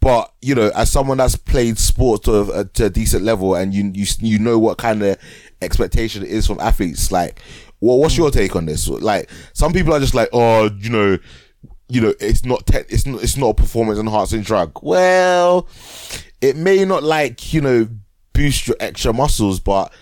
but 0.00 0.32
you 0.42 0.54
know, 0.54 0.70
as 0.74 0.90
someone 0.90 1.18
that's 1.18 1.36
played 1.36 1.78
sports 1.78 2.24
to 2.24 2.52
a, 2.52 2.64
to 2.64 2.86
a 2.86 2.90
decent 2.90 3.24
level, 3.24 3.54
and 3.54 3.72
you 3.74 3.90
you 3.94 4.06
you 4.20 4.38
know 4.38 4.58
what 4.58 4.78
kind 4.78 5.02
of 5.02 5.16
expectation 5.62 6.22
it 6.22 6.30
is 6.30 6.46
from 6.46 6.60
athletes, 6.60 7.10
like, 7.12 7.40
well, 7.80 7.98
what's 7.98 8.16
your 8.16 8.30
take 8.30 8.54
on 8.56 8.66
this? 8.66 8.88
Like, 8.88 9.28
some 9.52 9.72
people 9.72 9.92
are 9.94 10.00
just 10.00 10.14
like, 10.14 10.28
oh, 10.32 10.70
you 10.78 10.90
know, 10.90 11.18
you 11.88 12.00
know, 12.00 12.14
it's 12.20 12.44
not 12.44 12.66
te- 12.66 12.84
it's 12.88 13.06
not 13.06 13.22
it's 13.22 13.36
not 13.36 13.48
a 13.50 13.54
performance 13.54 13.98
enhancing 13.98 14.42
drug. 14.42 14.78
Well, 14.82 15.66
it 16.40 16.56
may 16.56 16.84
not 16.84 17.02
like 17.02 17.52
you 17.52 17.60
know 17.60 17.88
boost 18.32 18.68
your 18.68 18.76
extra 18.80 19.12
muscles, 19.12 19.60
but 19.60 19.92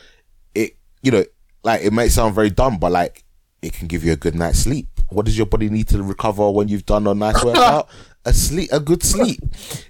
it 0.54 0.76
you 1.02 1.10
know 1.10 1.24
like 1.64 1.82
it 1.82 1.92
might 1.92 2.08
sound 2.08 2.34
very 2.34 2.50
dumb, 2.50 2.78
but 2.78 2.92
like 2.92 3.24
it 3.62 3.72
can 3.72 3.88
give 3.88 4.04
you 4.04 4.12
a 4.12 4.16
good 4.16 4.34
night's 4.34 4.60
sleep. 4.60 4.88
What 5.08 5.24
does 5.24 5.36
your 5.36 5.46
body 5.46 5.68
need 5.68 5.88
to 5.88 6.02
recover 6.02 6.50
when 6.50 6.68
you've 6.68 6.86
done 6.86 7.06
a 7.06 7.14
nice 7.14 7.42
workout? 7.44 7.88
A 8.24 8.34
sleep, 8.34 8.70
a 8.72 8.80
good 8.80 9.04
sleep. 9.04 9.38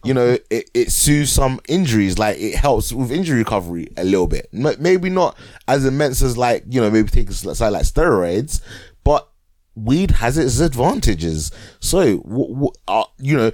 You 0.04 0.12
know, 0.12 0.36
it, 0.50 0.70
it 0.74 0.92
soothes 0.92 1.32
some 1.32 1.58
injuries. 1.68 2.18
Like 2.18 2.36
it 2.38 2.54
helps 2.54 2.92
with 2.92 3.10
injury 3.10 3.38
recovery 3.38 3.88
a 3.96 4.04
little 4.04 4.26
bit. 4.26 4.48
Maybe 4.52 5.08
not 5.08 5.38
as 5.66 5.86
immense 5.86 6.20
as 6.20 6.36
like 6.36 6.64
you 6.68 6.80
know 6.80 6.90
maybe 6.90 7.08
taking 7.08 7.32
something 7.32 7.72
like 7.72 7.84
steroids, 7.84 8.60
but 9.04 9.28
weed 9.74 10.10
has 10.10 10.36
its 10.38 10.60
advantages. 10.60 11.50
So, 11.80 12.18
w- 12.18 12.52
w- 12.54 12.72
uh, 12.88 13.04
you 13.18 13.36
know, 13.36 13.50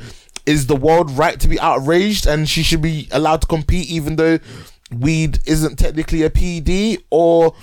is 0.47 0.67
the 0.67 0.77
world 0.77 1.11
right 1.13 1.39
to 1.41 1.49
be 1.49 1.59
outraged 1.61 2.27
and 2.27 2.49
she 2.49 2.63
should 2.63 2.83
be 2.83 3.09
allowed 3.13 3.43
to 3.43 3.47
compete 3.47 3.89
even 3.89 4.17
though 4.17 4.39
weed 4.93 5.39
isn't 5.47 5.77
technically 5.77 6.23
a 6.23 6.31
PED? 6.31 7.05
Or 7.11 7.55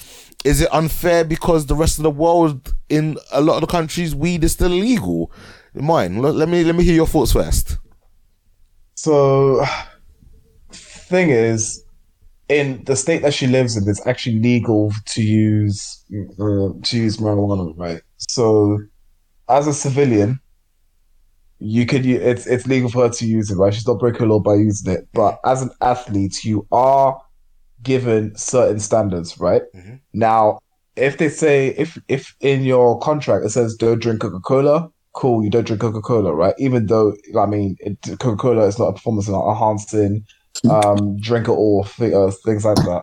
is 0.45 0.61
it 0.61 0.73
unfair 0.73 1.23
because 1.23 1.65
the 1.65 1.75
rest 1.75 1.99
of 1.99 2.03
the 2.03 2.11
world, 2.11 2.73
in 2.87 3.17
a 3.31 3.41
lot 3.41 3.55
of 3.55 3.61
the 3.61 3.67
countries, 3.67 4.15
weed 4.15 4.43
is 4.43 4.53
still 4.53 4.71
illegal? 4.71 5.31
Mine. 5.73 6.17
Let, 6.17 6.49
me 6.49 6.63
let 6.63 6.75
me 6.75 6.83
hear 6.83 6.95
your 6.95 7.07
thoughts 7.07 7.33
first. 7.33 7.77
So, 8.95 9.63
thing 10.71 11.29
is, 11.29 11.83
in 12.49 12.83
the 12.85 12.95
state 12.95 13.21
that 13.21 13.33
she 13.33 13.47
lives 13.47 13.77
in, 13.77 13.87
it's 13.87 14.05
actually 14.07 14.39
legal 14.39 14.91
to 15.05 15.21
use 15.21 16.03
uh, 16.11 16.73
to 16.83 16.97
use 16.97 17.17
marijuana, 17.17 17.77
right? 17.77 18.01
So, 18.17 18.79
as 19.47 19.67
a 19.67 19.73
civilian, 19.73 20.39
you 21.59 21.85
could 21.85 22.05
u- 22.05 22.19
it's 22.19 22.47
it's 22.47 22.65
legal 22.67 22.89
for 22.89 23.03
her 23.03 23.09
to 23.13 23.25
use 23.25 23.51
it, 23.51 23.55
right? 23.55 23.73
She's 23.73 23.87
not 23.87 23.99
breaking 23.99 24.27
the 24.27 24.33
law 24.33 24.39
by 24.39 24.55
using 24.55 24.93
it. 24.93 25.07
But 25.13 25.39
as 25.45 25.61
an 25.61 25.71
athlete, 25.81 26.43
you 26.43 26.65
are 26.71 27.19
given 27.83 28.35
certain 28.35 28.79
standards, 28.79 29.39
right? 29.39 29.61
Mhm. 29.75 29.99
Now, 30.13 30.59
if 30.95 31.17
they 31.17 31.29
say 31.29 31.69
if 31.77 31.97
if 32.07 32.35
in 32.41 32.63
your 32.63 32.99
contract 32.99 33.45
it 33.45 33.49
says 33.49 33.75
don't 33.75 34.01
drink 34.01 34.21
Coca 34.21 34.39
Cola, 34.39 34.89
cool, 35.13 35.43
you 35.43 35.49
don't 35.49 35.65
drink 35.65 35.81
Coca 35.81 36.01
Cola, 36.01 36.33
right? 36.33 36.53
Even 36.59 36.87
though 36.87 37.13
I 37.37 37.45
mean 37.45 37.75
Coca 38.19 38.35
Cola 38.35 38.65
is 38.65 38.77
not 38.79 38.87
a 38.87 38.93
performance 38.93 39.27
enhancing 39.29 40.25
um, 40.69 41.17
drink 41.19 41.47
at 41.47 41.51
all, 41.53 41.83
th- 41.85 42.13
uh, 42.13 42.31
things 42.45 42.65
like 42.65 42.77
that. 42.79 43.01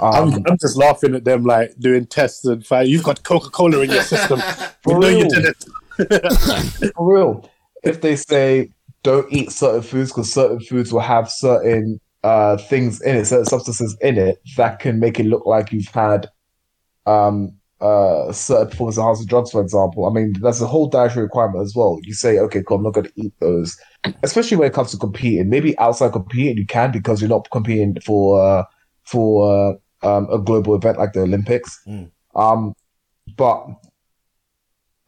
I'm, 0.00 0.32
Um, 0.34 0.44
I'm 0.46 0.58
just 0.58 0.76
laughing 0.76 1.14
at 1.14 1.24
them 1.24 1.44
like 1.44 1.74
doing 1.78 2.06
tests 2.06 2.44
and 2.44 2.64
fight. 2.66 2.88
You've 2.88 3.02
got 3.04 3.22
Coca 3.22 3.50
Cola 3.50 3.80
in 3.80 3.90
your 3.90 4.02
system. 4.02 4.38
we 4.40 4.44
For 4.94 4.98
know 5.00 5.08
you 5.08 5.18
real. 5.18 5.28
did 5.28 5.44
it. 5.46 6.92
for 6.96 7.14
real, 7.14 7.50
if 7.86 8.00
they 8.00 8.16
say 8.16 8.70
don't 9.02 9.32
eat 9.32 9.52
certain 9.52 9.82
foods 9.82 10.10
because 10.10 10.32
certain 10.32 10.60
foods 10.60 10.92
will 10.92 11.00
have 11.00 11.30
certain 11.30 12.00
uh, 12.24 12.56
things 12.56 13.00
in 13.02 13.16
it, 13.16 13.24
certain 13.26 13.44
substances 13.44 13.96
in 14.00 14.18
it 14.18 14.42
that 14.56 14.80
can 14.80 14.98
make 14.98 15.20
it 15.20 15.26
look 15.26 15.46
like 15.46 15.72
you've 15.72 15.86
had 15.88 16.26
um, 17.06 17.52
uh, 17.80 18.32
certain 18.32 18.68
performance 18.68 18.98
enhancing 18.98 19.26
drugs, 19.26 19.50
for 19.52 19.60
example. 19.60 20.06
I 20.06 20.10
mean, 20.12 20.34
that's 20.40 20.60
a 20.60 20.66
whole 20.66 20.88
dietary 20.88 21.22
requirement 21.22 21.62
as 21.62 21.74
well. 21.76 21.98
You 22.02 22.14
say, 22.14 22.38
okay, 22.38 22.62
cool, 22.66 22.78
I'm 22.78 22.82
not 22.82 22.94
going 22.94 23.06
to 23.06 23.12
eat 23.14 23.32
those, 23.38 23.78
especially 24.22 24.56
when 24.56 24.68
it 24.68 24.74
comes 24.74 24.90
to 24.90 24.96
competing. 24.96 25.48
Maybe 25.48 25.78
outside 25.78 26.12
competing, 26.12 26.56
you 26.56 26.66
can 26.66 26.90
because 26.90 27.20
you're 27.20 27.30
not 27.30 27.48
competing 27.52 27.96
for 28.04 28.42
uh, 28.42 28.64
for 29.04 29.78
uh, 30.02 30.16
um, 30.16 30.26
a 30.32 30.38
global 30.38 30.74
event 30.74 30.98
like 30.98 31.12
the 31.12 31.20
Olympics. 31.20 31.80
Mm. 31.86 32.10
Um, 32.34 32.74
but 33.36 33.66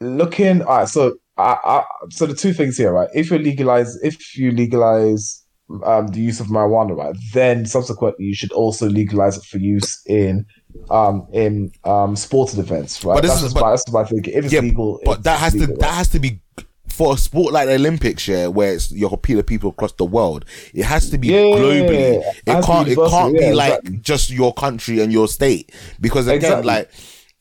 looking, 0.01 0.63
all 0.63 0.79
right, 0.79 0.89
so 0.89 1.17
I, 1.39 1.57
I, 1.65 1.85
so 2.11 2.27
the 2.27 2.35
two 2.35 2.53
things 2.53 2.77
here, 2.77 2.93
right? 2.93 3.09
If 3.15 3.31
you 3.31 3.39
legalize, 3.39 3.97
if 4.03 4.37
you 4.37 4.51
legalize 4.51 5.45
um, 5.85 6.09
the 6.09 6.21
use 6.21 6.41
of 6.41 6.49
marijuana, 6.49 6.97
right, 6.97 7.15
then 7.33 7.65
subsequently 7.67 8.25
you 8.27 8.35
should 8.35 8.53
also 8.53 8.89
legalize 8.89 9.37
it 9.37 9.45
for 9.45 9.59
use 9.59 10.01
in 10.07 10.45
um 10.91 11.27
in 11.33 11.71
um 11.85 12.17
sporting 12.17 12.59
events, 12.61 13.05
right? 13.05 13.15
But 13.15 13.23
this 13.23 13.33
that's, 13.33 13.43
is- 13.45 13.55
but- 13.55 13.61
my, 13.63 13.71
that's 13.71 13.93
my 13.93 14.05
thinking. 14.05 14.35
If 14.35 14.45
it's 14.47 14.55
Yeah, 14.55 14.61
legal, 14.61 15.01
But 15.05 15.23
that 15.25 15.39
has 15.41 15.55
legal, 15.55 15.69
to 15.69 15.81
that 15.81 15.95
has 15.95 16.09
to 16.09 16.19
be 16.19 16.41
for 16.89 17.15
a 17.15 17.17
sport 17.19 17.53
like 17.53 17.67
the 17.69 17.75
Olympics, 17.75 18.27
yeah, 18.27 18.47
where 18.49 18.73
it's 18.75 18.91
you're 18.91 19.11
competing 19.11 19.43
people 19.45 19.71
across 19.71 19.93
the 19.93 20.05
world. 20.07 20.45
It 20.75 20.85
has 20.85 21.11
to 21.11 21.19
be 21.19 21.29
Yeah, 21.29 21.43
globally. 21.55 22.17
it 22.21 22.35
It 22.47 22.65
can't 22.65 22.87
be 22.87 22.93
it 22.93 22.97
can't 22.97 22.99
universal, 22.99 23.33
be 23.35 23.53
like 23.53 23.73
exactly. 23.75 23.99
just 23.99 24.31
your 24.31 24.53
country 24.55 25.01
and 25.01 25.13
your 25.13 25.29
state. 25.29 25.71
Because 26.01 26.27
again, 26.27 26.37
Exactly. 26.61 26.67
like 26.67 26.91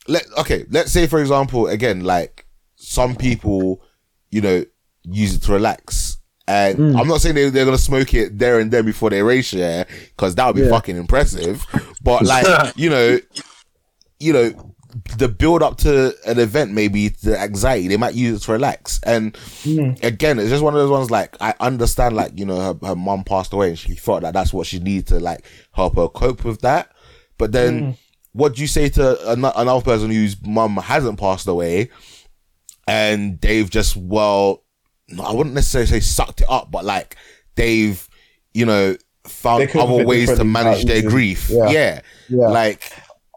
let 0.08 0.26
okay, 0.38 0.66
let's 0.70 0.92
say 0.92 1.08
for 1.08 1.20
example, 1.20 1.68
again, 1.68 2.02
like 2.04 2.46
some 2.76 3.16
people, 3.16 3.82
you 4.32 4.42
know, 4.42 4.64
use 5.04 5.36
it 5.36 5.44
to 5.44 5.54
relax. 5.54 6.18
And 6.50 6.78
Hmm. 6.78 6.96
I'm 6.98 7.08
not 7.08 7.20
saying 7.22 7.36
they, 7.36 7.50
they're 7.50 7.66
gonna 7.66 7.78
smoke 7.78 8.14
it 8.14 8.38
there 8.40 8.60
and 8.60 8.72
then 8.72 8.86
before 8.86 9.10
they 9.10 9.22
race, 9.22 9.52
yeah, 9.54 9.84
because 10.16 10.36
that 10.36 10.46
would 10.48 10.56
be 10.56 10.62
Yeah. 10.62 10.70
fucking 10.70 10.96
impressive. 10.98 11.66
But 12.02 12.24
like, 12.26 12.46
you 12.78 12.90
know, 12.90 13.20
you 14.20 14.34
know, 14.34 14.74
the 15.18 15.28
build 15.28 15.62
up 15.62 15.78
to 15.78 16.14
an 16.26 16.40
event, 16.40 16.72
maybe 16.72 17.10
the 17.10 17.38
anxiety, 17.40 17.88
they 17.90 17.98
might 17.98 18.16
use 18.16 18.42
it 18.42 18.46
to 18.46 18.54
relax. 18.54 19.00
And 19.04 19.38
again, 20.02 20.40
it's 20.40 20.50
just 20.50 20.64
one 20.64 20.74
of 20.74 20.80
those 20.80 20.90
ones 20.90 21.12
like, 21.12 21.36
I 21.42 21.54
understand, 21.60 22.16
like, 22.16 22.32
you 22.40 22.46
know, 22.46 22.60
her, 22.60 22.88
her 22.88 22.96
mom 22.96 23.24
passed 23.24 23.54
away 23.54 23.70
and 23.70 23.78
she 23.78 23.94
thought 23.96 24.22
that 24.24 24.34
that's 24.34 24.54
what 24.54 24.66
she 24.68 24.80
needed 24.80 25.08
to 25.08 25.20
like 25.20 25.46
help 25.74 25.98
her 25.98 26.08
cope 26.08 26.44
with 26.46 26.62
that. 26.62 26.90
But 27.38 27.52
then 27.52 27.98
what 28.32 28.56
do 28.56 28.62
you 28.62 28.68
say 28.68 28.88
to 28.90 29.32
ano- 29.32 29.52
another 29.56 29.84
person 29.84 30.10
whose 30.10 30.36
mom 30.42 30.78
hasn't 30.78 31.20
passed 31.20 31.48
away 31.48 31.90
and 32.88 33.40
they've 33.42 33.70
just, 33.70 33.98
well, 33.98 34.64
I 35.22 35.34
wouldn't 35.34 35.56
necessarily 35.56 35.88
say 35.88 36.00
sucked 36.00 36.42
it 36.42 36.50
up, 36.50 36.72
but 36.72 36.86
like 36.86 37.16
they've, 37.56 38.08
you 38.54 38.66
know, 38.66 38.98
found 39.26 39.70
other 39.76 40.06
ways 40.06 40.36
to 40.36 40.44
manage 40.44 40.86
their 40.86 41.02
grief. 41.02 41.50
Yeah. 41.50 41.70
yeah. 41.70 42.02
Yeah. 42.30 42.48
Like, 42.48 42.92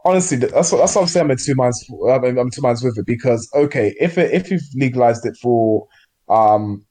honestly, 0.05 0.37
that's 0.37 0.73
what 0.73 0.79
that's 0.79 0.95
what 0.95 1.03
I'm 1.03 1.09
saying. 1.09 1.25
I'm 1.25 1.31
in 1.33 1.39
two 1.39 1.55
minds. 1.55 1.85
I'm, 2.09 2.39
I'm 2.39 2.51
two 2.51 2.63
minds 2.63 2.83
with 2.83 2.99
it 2.99 3.07
because 3.07 3.49
okay, 3.55 3.95
if 4.01 4.19
it, 4.19 4.33
if 4.33 4.51
you've 4.51 4.63
legalized 4.75 5.27
it 5.27 5.37
for 5.37 5.87
um 6.29 6.85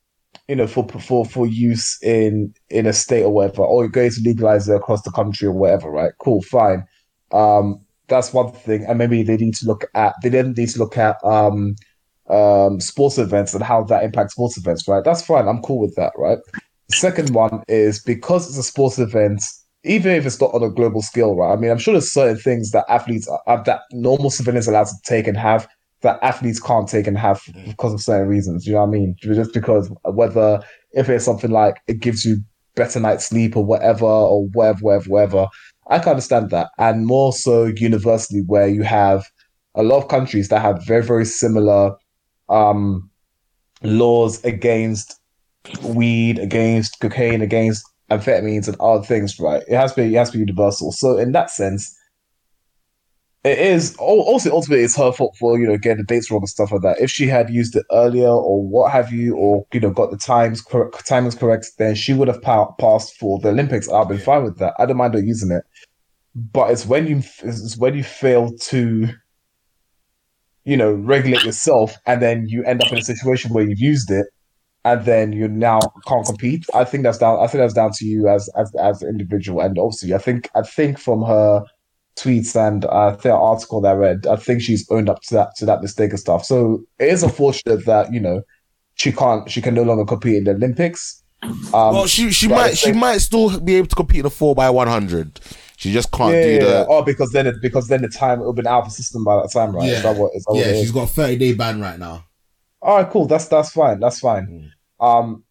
you 0.47 0.55
know, 0.55 0.67
for 0.67 0.87
for 0.87 1.25
for 1.25 1.45
use 1.45 2.01
in 2.01 2.53
in 2.69 2.87
a 2.87 2.93
state 2.93 3.23
or 3.23 3.31
whatever, 3.31 3.61
or 3.61 3.83
you're 3.83 3.89
going 3.89 4.09
to 4.09 4.21
legalize 4.21 4.67
it 4.67 4.75
across 4.75 5.03
the 5.03 5.11
country 5.11 5.47
or 5.47 5.51
whatever, 5.51 5.91
right? 5.91 6.11
Cool, 6.19 6.41
fine. 6.41 6.85
Um, 7.31 7.85
that's 8.07 8.33
one 8.33 8.51
thing, 8.51 8.83
and 8.85 8.97
maybe 8.97 9.21
they 9.21 9.37
need 9.37 9.53
to 9.55 9.67
look 9.67 9.85
at 9.93 10.15
they 10.23 10.29
then 10.29 10.53
need 10.53 10.69
to 10.69 10.79
look 10.79 10.97
at 10.97 11.23
um 11.23 11.75
um 12.29 12.79
sports 12.79 13.17
events 13.17 13.53
and 13.53 13.63
how 13.63 13.83
that 13.83 14.03
impacts 14.03 14.33
sports 14.33 14.57
events, 14.57 14.87
right? 14.87 15.03
That's 15.03 15.25
fine. 15.25 15.47
I'm 15.47 15.61
cool 15.61 15.79
with 15.79 15.95
that, 15.95 16.13
right? 16.17 16.37
Second 16.91 17.31
one 17.31 17.63
is 17.67 18.01
because 18.01 18.47
it's 18.47 18.57
a 18.57 18.63
sports 18.63 18.99
event, 18.99 19.41
even 19.83 20.13
if 20.13 20.25
it's 20.25 20.39
not 20.39 20.53
on 20.53 20.63
a 20.63 20.69
global 20.69 21.01
scale, 21.01 21.35
right? 21.35 21.53
I 21.53 21.55
mean, 21.55 21.71
I'm 21.71 21.77
sure 21.77 21.93
there's 21.93 22.11
certain 22.11 22.37
things 22.37 22.71
that 22.71 22.85
athletes 22.89 23.29
are, 23.47 23.63
that 23.63 23.81
normal 23.91 24.29
civilians 24.29 24.67
are 24.67 24.71
allowed 24.71 24.87
to 24.87 24.95
take 25.05 25.27
and 25.27 25.37
have 25.37 25.67
that 26.01 26.19
athletes 26.23 26.59
can't 26.59 26.87
take 26.87 27.07
and 27.07 27.17
have 27.17 27.41
because 27.65 27.93
of 27.93 28.01
certain 28.01 28.27
reasons. 28.27 28.65
You 28.65 28.73
know 28.73 28.79
what 28.79 28.87
I 28.87 28.91
mean? 28.91 29.15
Just 29.21 29.53
because 29.53 29.91
whether 30.03 30.61
if 30.93 31.09
it's 31.09 31.25
something 31.25 31.51
like 31.51 31.81
it 31.87 31.99
gives 31.99 32.25
you 32.25 32.37
better 32.75 32.99
night's 32.99 33.27
sleep 33.27 33.57
or 33.57 33.65
whatever 33.65 34.05
or 34.05 34.47
whatever, 34.47 34.79
whatever, 34.79 35.09
whatever. 35.09 35.47
I 35.89 35.99
can 35.99 36.11
understand 36.11 36.51
that, 36.51 36.69
and 36.77 37.05
more 37.05 37.33
so 37.33 37.65
universally 37.65 38.41
where 38.45 38.67
you 38.67 38.83
have 38.83 39.25
a 39.75 39.83
lot 39.83 39.97
of 39.97 40.07
countries 40.07 40.47
that 40.49 40.61
have 40.61 40.85
very 40.85 41.03
very 41.03 41.25
similar 41.25 41.95
um, 42.49 43.09
laws 43.83 44.43
against 44.43 45.19
weed, 45.83 46.39
against 46.39 46.99
cocaine, 46.99 47.41
against 47.41 47.85
amphetamines 48.09 48.67
and 48.67 48.77
other 48.79 49.03
things. 49.03 49.39
Right? 49.39 49.63
It 49.67 49.75
has 49.75 49.93
to 49.93 50.01
be 50.01 50.15
it 50.15 50.17
has 50.17 50.31
to 50.31 50.37
be 50.37 50.39
universal. 50.39 50.91
So 50.91 51.17
in 51.17 51.31
that 51.33 51.49
sense 51.49 51.95
it 53.43 53.57
is 53.57 53.95
also 53.97 54.51
ultimately 54.51 54.83
it's 54.83 54.97
her 54.97 55.13
fault 55.13 55.35
for 55.39 55.57
you 55.57 55.65
know 55.65 55.77
getting 55.77 55.99
the 55.99 56.03
dates 56.03 56.29
wrong 56.29 56.41
and 56.41 56.49
stuff 56.49 56.71
like 56.71 56.81
that. 56.81 56.99
If 56.99 57.09
she 57.09 57.27
had 57.27 57.49
used 57.49 57.75
it 57.75 57.85
earlier 57.91 58.27
or 58.27 58.61
what 58.61 58.91
have 58.91 59.13
you, 59.13 59.35
or 59.35 59.65
you 59.73 59.79
know 59.79 59.91
got 59.91 60.11
the 60.11 60.17
times 60.17 60.61
correct, 60.61 61.07
timings 61.07 61.39
correct, 61.39 61.67
then 61.77 61.95
she 61.95 62.13
would 62.13 62.27
have 62.27 62.41
pa- 62.41 62.71
passed 62.73 63.15
for 63.17 63.39
the 63.39 63.49
Olympics. 63.49 63.89
I've 63.89 64.09
been 64.09 64.17
fine 64.17 64.43
with 64.43 64.57
that. 64.57 64.73
I 64.77 64.85
don't 64.85 64.97
mind 64.97 65.13
her 65.13 65.21
using 65.21 65.51
it, 65.51 65.63
but 66.35 66.71
it's 66.71 66.85
when 66.85 67.07
you 67.07 67.23
it's 67.43 67.77
when 67.77 67.95
you 67.95 68.03
fail 68.03 68.51
to 68.51 69.07
you 70.69 70.77
know 70.77 70.93
regulate 70.93 71.43
yourself 71.43 71.95
and 72.05 72.21
then 72.21 72.47
you 72.47 72.63
end 72.63 72.81
up 72.83 72.91
in 72.91 72.97
a 72.97 73.01
situation 73.01 73.51
where 73.53 73.67
you've 73.67 73.79
used 73.79 74.11
it 74.11 74.27
and 74.85 75.05
then 75.05 75.33
you 75.33 75.47
now 75.47 75.79
can't 76.07 76.25
compete. 76.25 76.65
I 76.73 76.83
think 76.85 77.03
that's 77.03 77.17
down. 77.17 77.39
I 77.39 77.47
think 77.47 77.61
that's 77.61 77.73
down 77.73 77.91
to 77.93 78.05
you 78.05 78.27
as 78.27 78.49
as 78.55 78.73
as 78.75 79.01
an 79.01 79.09
individual, 79.09 79.59
and 79.61 79.77
obviously, 79.77 80.13
I 80.13 80.19
think 80.19 80.49
I 80.55 80.61
think 80.61 80.97
from 80.97 81.23
her 81.23 81.65
tweets 82.17 82.55
and 82.55 82.85
uh, 82.85 83.11
the 83.17 83.33
article 83.33 83.81
that 83.81 83.89
I 83.89 83.95
read, 83.95 84.27
I 84.27 84.35
think 84.35 84.61
she's 84.61 84.89
owned 84.89 85.09
up 85.09 85.21
to 85.23 85.33
that 85.35 85.55
to 85.57 85.65
that 85.65 85.81
mistake 85.81 86.11
and 86.11 86.19
stuff. 86.19 86.45
So 86.45 86.83
it 86.97 87.09
is 87.09 87.23
unfortunate 87.23 87.85
that 87.85 88.13
you 88.13 88.19
know 88.19 88.41
she 88.95 89.11
can't 89.11 89.49
she 89.49 89.61
can 89.61 89.73
no 89.73 89.83
longer 89.83 90.05
compete 90.05 90.37
in 90.37 90.43
the 90.45 90.51
Olympics. 90.51 91.23
Um, 91.43 91.93
well, 91.93 92.07
she 92.07 92.31
she 92.31 92.47
might 92.47 92.77
she 92.77 92.91
might 92.91 93.17
still 93.17 93.59
be 93.59 93.75
able 93.75 93.87
to 93.87 93.95
compete 93.95 94.19
in 94.19 94.23
the 94.23 94.29
four 94.29 94.55
by 94.55 94.69
one 94.69 94.87
hundred. 94.87 95.39
She 95.79 95.93
just 95.93 96.11
can't 96.11 96.33
yeah, 96.33 96.43
do 96.43 96.51
yeah, 96.51 96.59
that. 96.65 96.87
Oh, 96.89 97.03
because 97.03 97.31
then 97.31 97.47
it, 97.47 97.61
because 97.61 97.87
then 97.87 98.01
the 98.01 98.09
time 98.09 98.41
it 98.41 98.43
will 98.43 98.51
be 98.51 98.67
out 98.67 98.79
of 98.81 98.85
the 98.89 98.91
system 98.91 99.23
by 99.23 99.37
that 99.37 99.49
time, 99.53 99.73
right? 99.73 99.87
Yeah, 99.87 99.93
is 99.93 100.03
that 100.03 100.17
what, 100.17 100.31
is 100.35 100.43
that 100.43 100.55
yeah. 100.57 100.73
she's 100.73 100.91
got 100.91 101.03
a 101.03 101.07
thirty 101.07 101.37
day 101.37 101.53
ban 101.53 101.79
right 101.79 101.97
now. 101.97 102.25
All 102.81 102.97
right, 102.97 103.09
cool. 103.09 103.27
That's 103.27 103.47
that's 103.47 103.71
fine. 103.71 104.01
That's 104.01 104.19
fine. 104.19 104.73
Mm. 105.01 105.07
Um, 105.07 105.43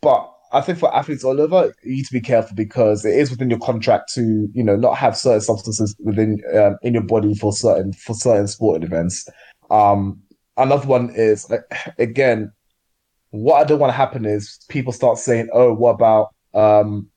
but 0.00 0.32
I 0.52 0.62
think 0.62 0.78
for 0.78 0.94
athletes 0.96 1.22
all 1.22 1.38
over, 1.38 1.74
you 1.82 1.96
need 1.96 2.06
to 2.06 2.12
be 2.14 2.22
careful 2.22 2.56
because 2.56 3.04
it 3.04 3.12
is 3.12 3.30
within 3.30 3.50
your 3.50 3.58
contract 3.58 4.10
to, 4.14 4.48
you 4.54 4.64
know, 4.64 4.74
not 4.74 4.96
have 4.96 5.18
certain 5.18 5.42
substances 5.42 5.94
within 5.98 6.40
um, 6.56 6.78
in 6.80 6.94
your 6.94 7.02
body 7.02 7.34
for 7.34 7.52
certain 7.52 7.92
for 7.92 8.14
certain 8.14 8.48
sporting 8.48 8.84
events. 8.84 9.28
Um, 9.70 10.18
another 10.56 10.86
one 10.86 11.10
is 11.14 11.46
again, 11.98 12.50
what 13.32 13.60
I 13.60 13.64
don't 13.64 13.80
want 13.80 13.90
to 13.90 13.96
happen 13.98 14.24
is 14.24 14.64
people 14.70 14.94
start 14.94 15.18
saying, 15.18 15.50
"Oh, 15.52 15.74
what 15.74 15.90
about 15.90 16.28
um, 16.54 17.10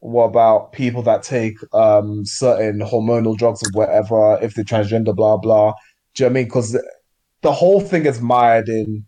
what 0.00 0.24
about 0.24 0.72
people 0.72 1.02
that 1.02 1.22
take 1.22 1.56
um 1.72 2.24
certain 2.24 2.80
hormonal 2.80 3.36
drugs 3.36 3.62
or 3.62 3.70
whatever 3.72 4.38
if 4.42 4.54
they're 4.54 4.64
transgender, 4.64 5.14
blah 5.14 5.36
blah." 5.36 5.72
Do 6.14 6.24
you 6.24 6.28
know 6.28 6.32
what 6.32 6.38
I 6.38 6.40
mean? 6.40 6.44
Because 6.44 6.80
the 7.42 7.52
whole 7.52 7.80
thing 7.80 8.06
is 8.06 8.20
mired 8.20 8.68
in 8.68 9.04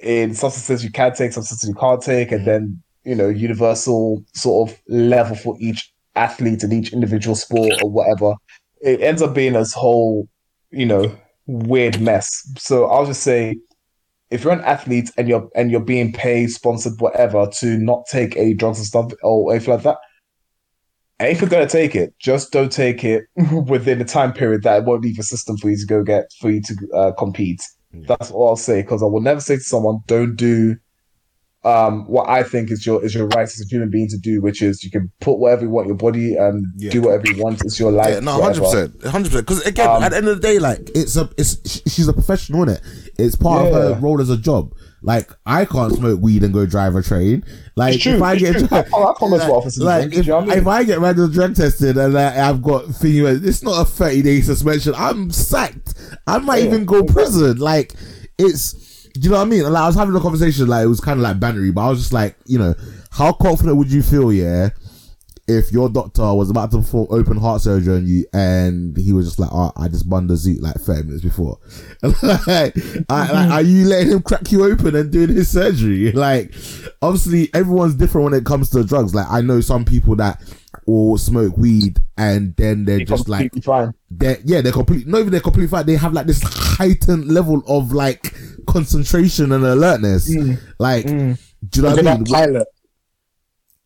in 0.00 0.34
substances 0.34 0.84
you 0.84 0.90
can 0.90 1.12
take, 1.14 1.32
substances 1.32 1.68
you 1.68 1.74
can't 1.74 2.02
take, 2.02 2.30
and 2.32 2.40
mm-hmm. 2.40 2.50
then 2.50 2.82
you 3.08 3.14
know, 3.14 3.28
universal 3.28 4.22
sort 4.34 4.70
of 4.70 4.78
level 4.86 5.34
for 5.34 5.56
each 5.58 5.90
athlete 6.14 6.62
in 6.62 6.72
each 6.72 6.92
individual 6.92 7.34
sport 7.34 7.72
or 7.82 7.90
whatever. 7.90 8.34
It 8.82 9.00
ends 9.00 9.22
up 9.22 9.34
being 9.34 9.54
this 9.54 9.72
whole, 9.72 10.28
you 10.70 10.84
know, 10.84 11.16
weird 11.46 12.02
mess. 12.02 12.28
So 12.58 12.84
I'll 12.84 13.06
just 13.06 13.22
say 13.22 13.56
if 14.30 14.44
you're 14.44 14.52
an 14.52 14.60
athlete 14.60 15.10
and 15.16 15.26
you're 15.26 15.48
and 15.54 15.70
you're 15.70 15.80
being 15.80 16.12
paid, 16.12 16.50
sponsored, 16.50 17.00
whatever, 17.00 17.48
to 17.60 17.78
not 17.78 18.04
take 18.10 18.36
any 18.36 18.52
drugs 18.52 18.76
and 18.76 18.86
stuff 18.86 19.10
or 19.22 19.52
anything 19.52 19.72
like 19.72 19.84
that, 19.84 19.96
and 21.18 21.30
if 21.30 21.40
you're 21.40 21.50
gonna 21.50 21.68
take 21.68 21.94
it, 21.94 22.14
just 22.18 22.52
don't 22.52 22.72
take 22.72 23.04
it 23.04 23.24
within 23.66 23.98
the 23.98 24.04
time 24.04 24.32
period 24.32 24.62
that 24.62 24.78
it 24.78 24.84
won't 24.84 25.02
leave 25.02 25.18
a 25.18 25.22
system 25.22 25.56
for 25.56 25.70
you 25.70 25.76
to 25.76 25.86
go 25.86 26.02
get 26.02 26.32
for 26.40 26.50
you 26.50 26.62
to 26.62 26.76
uh, 26.94 27.12
compete. 27.12 27.60
Mm. 27.94 28.06
That's 28.06 28.30
all 28.30 28.50
I'll 28.50 28.56
say 28.56 28.82
because 28.82 29.02
I 29.02 29.06
will 29.06 29.20
never 29.20 29.40
say 29.40 29.56
to 29.56 29.62
someone, 29.62 30.00
"Don't 30.06 30.36
do 30.36 30.76
um, 31.64 32.06
what 32.06 32.28
I 32.28 32.42
think 32.44 32.70
is 32.70 32.86
your 32.86 33.04
is 33.04 33.14
your 33.14 33.26
right 33.28 33.42
as 33.42 33.60
a 33.60 33.64
human 33.68 33.90
being 33.90 34.08
to 34.08 34.18
do, 34.18 34.40
which 34.40 34.62
is 34.62 34.84
you 34.84 34.90
can 34.90 35.10
put 35.20 35.38
whatever 35.38 35.62
you 35.62 35.70
want 35.70 35.88
your 35.88 35.96
body 35.96 36.34
and 36.36 36.64
yeah. 36.76 36.90
do 36.90 37.02
whatever 37.02 37.26
you 37.26 37.42
want. 37.42 37.64
It's 37.64 37.80
your 37.80 37.90
life. 37.90 38.14
Yeah, 38.14 38.20
no, 38.20 38.40
hundred 38.40 38.62
percent, 38.62 39.04
hundred 39.04 39.30
percent. 39.30 39.46
Because 39.46 39.66
again, 39.66 39.88
um, 39.88 40.02
at 40.02 40.10
the 40.10 40.18
end 40.18 40.28
of 40.28 40.40
the 40.40 40.46
day, 40.46 40.58
like 40.58 40.88
it's 40.94 41.16
a 41.16 41.28
it's 41.36 41.82
she's 41.92 42.06
a 42.06 42.12
professional 42.12 42.62
in 42.62 42.70
it. 42.70 42.80
It's 43.18 43.34
part 43.34 43.64
yeah. 43.64 43.68
of 43.68 43.74
her 43.74 44.00
role 44.00 44.20
as 44.20 44.30
a 44.30 44.36
job. 44.36 44.72
Like 45.02 45.30
I 45.46 45.64
can't 45.64 45.94
smoke 45.94 46.20
weed 46.20 46.42
and 46.42 46.52
go 46.52 46.66
drive 46.66 46.96
a 46.96 47.02
train. 47.02 47.44
Like 47.76 48.04
if 48.04 48.20
I 48.20 48.36
get 48.36 48.72
I, 48.72 48.80
I 48.80 49.14
like, 49.20 49.78
like 49.78 50.12
if, 50.12 50.26
you 50.26 50.32
know 50.32 50.38
I 50.38 50.44
mean? 50.44 50.58
if, 50.58 50.66
I 50.66 50.84
get 50.84 50.98
random 50.98 51.30
drug 51.30 51.54
tested 51.54 51.96
and 51.96 52.18
I, 52.18 52.30
have 52.30 52.62
got 52.62 52.86
thing, 52.86 53.24
it's 53.24 53.62
not 53.62 53.80
a 53.80 53.84
thirty 53.84 54.22
day 54.22 54.40
suspension. 54.40 54.94
I'm 54.96 55.30
sacked. 55.30 55.94
I 56.26 56.38
might 56.38 56.64
even 56.64 56.84
go 56.84 57.04
prison. 57.04 57.58
Like 57.58 57.94
it's 58.38 58.88
do 59.14 59.20
you 59.20 59.30
know 59.30 59.36
what 59.38 59.46
I 59.46 59.50
mean? 59.50 59.62
Like 59.64 59.82
I 59.82 59.86
was 59.86 59.96
having 59.96 60.14
a 60.14 60.20
conversation, 60.20 60.66
like 60.66 60.84
it 60.84 60.88
was 60.88 61.00
kind 61.00 61.18
of 61.18 61.22
like 61.22 61.38
bantery, 61.38 61.72
but 61.72 61.82
I 61.82 61.90
was 61.90 62.00
just 62.00 62.12
like, 62.12 62.36
you 62.46 62.58
know, 62.58 62.74
how 63.10 63.32
confident 63.32 63.76
would 63.76 63.90
you 63.90 64.02
feel, 64.02 64.32
yeah, 64.32 64.70
if 65.48 65.72
your 65.72 65.88
doctor 65.88 66.34
was 66.34 66.50
about 66.50 66.70
to 66.70 66.76
perform 66.76 67.06
open 67.10 67.38
heart 67.38 67.62
surgery 67.62 67.96
on 67.96 68.06
you 68.06 68.26
and 68.34 68.94
he 68.98 69.14
was 69.14 69.26
just 69.26 69.38
like, 69.38 69.48
oh, 69.50 69.72
I 69.76 69.88
just 69.88 70.08
bun 70.08 70.26
the 70.26 70.34
zoot 70.34 70.60
like 70.60 70.74
30 70.74 71.04
minutes 71.04 71.24
before. 71.24 71.58
like, 72.02 72.76
I, 73.08 73.32
like, 73.32 73.50
are 73.50 73.62
you 73.62 73.86
letting 73.86 74.12
him 74.12 74.22
crack 74.22 74.52
you 74.52 74.64
open 74.64 74.94
and 74.94 75.10
doing 75.10 75.30
his 75.30 75.50
surgery? 75.50 76.12
Like, 76.18 76.52
obviously, 77.00 77.48
everyone's 77.54 77.94
different 77.94 78.24
when 78.24 78.34
it 78.34 78.44
comes 78.44 78.70
to 78.70 78.82
drugs. 78.82 79.14
Like, 79.14 79.26
I 79.30 79.40
know 79.40 79.60
some 79.60 79.84
people 79.84 80.16
that 80.16 80.42
will 80.84 81.16
smoke 81.16 81.56
weed 81.56 82.00
and 82.16 82.56
then 82.56 82.84
they're, 82.84 83.04
just 83.04 83.28
like. 83.28 83.52
They're, 84.10 84.38
yeah, 84.44 84.60
they're 84.60 84.72
completely, 84.72 85.10
not 85.10 85.20
even 85.20 85.30
they're 85.30 85.40
completely 85.40 85.68
fine. 85.68 85.86
They 85.86 85.94
have 85.94 86.12
like 86.12 86.26
this 86.26 86.42
heightened 86.42 87.28
level 87.28 87.62
of 87.68 87.92
like 87.92 88.34
concentration 88.66 89.52
and 89.52 89.64
alertness. 89.64 90.28
Mm. 90.34 90.60
Like, 90.78 91.06
mm. 91.06 91.40
do 91.68 91.80
you 91.80 91.86
know 91.86 91.94
what 91.94 92.06
I 92.06 92.16
mean? 92.16 92.24
Pilot. 92.24 92.68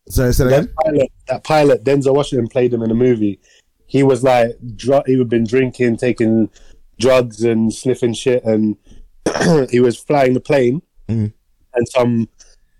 Sorry, 0.08 0.32
say 0.32 0.44
that, 0.44 0.68
that 0.68 0.74
pilot, 0.84 1.12
that 1.28 1.44
pilot, 1.44 1.84
Denzel 1.84 2.14
Washington 2.14 2.48
played 2.48 2.74
him 2.74 2.82
in 2.82 2.90
a 2.90 2.94
movie. 2.94 3.40
He 3.86 4.02
was 4.02 4.22
like, 4.22 4.56
dr- 4.76 5.06
he 5.06 5.18
had 5.18 5.28
been 5.28 5.44
drinking, 5.44 5.98
taking 5.98 6.50
drugs 6.98 7.44
and 7.44 7.72
sniffing 7.72 8.14
shit, 8.14 8.44
and 8.44 8.76
he 9.70 9.80
was 9.80 9.98
flying 9.98 10.34
the 10.34 10.40
plane, 10.40 10.82
mm. 11.08 11.32
and 11.74 11.88
some 11.88 12.28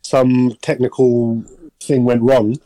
some 0.03 0.57
technical 0.63 1.45
thing 1.81 2.05
went 2.05 2.23
wrong, 2.23 2.57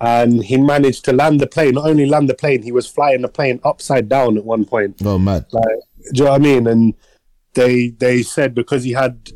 and 0.00 0.44
he 0.44 0.56
managed 0.56 1.04
to 1.06 1.12
land 1.12 1.40
the 1.40 1.46
plane. 1.46 1.74
Not 1.74 1.86
only 1.86 2.06
land 2.06 2.28
the 2.28 2.34
plane, 2.34 2.62
he 2.62 2.72
was 2.72 2.86
flying 2.86 3.22
the 3.22 3.28
plane 3.28 3.60
upside 3.64 4.08
down 4.08 4.36
at 4.36 4.44
one 4.44 4.64
point. 4.64 5.02
Oh, 5.04 5.18
mad! 5.18 5.46
Like, 5.52 5.64
do 6.12 6.18
you 6.18 6.24
know 6.24 6.30
what 6.30 6.40
I 6.40 6.44
mean? 6.44 6.66
And 6.66 6.94
they 7.54 7.88
they 7.88 8.22
said 8.22 8.54
because 8.54 8.84
he 8.84 8.92
had, 8.92 9.30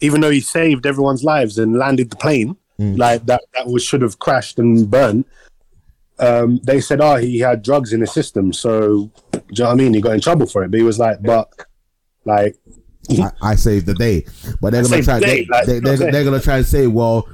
even 0.00 0.20
though 0.20 0.30
he 0.30 0.40
saved 0.40 0.84
everyone's 0.84 1.22
lives 1.22 1.58
and 1.58 1.78
landed 1.78 2.10
the 2.10 2.16
plane, 2.16 2.56
mm. 2.80 2.98
like 2.98 3.26
that 3.26 3.42
that 3.54 3.66
was 3.66 3.82
should 3.82 4.02
have 4.02 4.18
crashed 4.18 4.58
and 4.58 4.90
burned. 4.90 5.24
Um, 6.18 6.60
they 6.64 6.80
said, 6.80 7.00
oh, 7.00 7.16
he 7.16 7.38
had 7.38 7.62
drugs 7.62 7.92
in 7.92 8.00
his 8.00 8.12
system, 8.12 8.52
so 8.52 9.10
do 9.32 9.40
you 9.50 9.64
know 9.64 9.66
what 9.66 9.72
I 9.72 9.74
mean? 9.74 9.94
He 9.94 10.00
got 10.00 10.14
in 10.14 10.20
trouble 10.20 10.46
for 10.46 10.64
it. 10.64 10.70
But 10.70 10.78
he 10.78 10.84
was 10.84 10.98
like, 10.98 11.22
but 11.22 11.50
like 12.24 12.56
I, 13.10 13.30
I, 13.42 13.54
saved 13.54 13.86
the 13.86 13.94
day. 13.94 14.24
But 14.60 14.72
they're 14.72 14.82
gonna 14.82 15.02
try. 15.02 15.20
Day, 15.20 15.26
they, 15.26 15.46
like, 15.46 15.66
they, 15.66 15.80
they're, 15.80 15.96
they're 16.10 16.24
gonna 16.24 16.40
try 16.40 16.58
and 16.58 16.66
say, 16.66 16.86
well, 16.86 17.28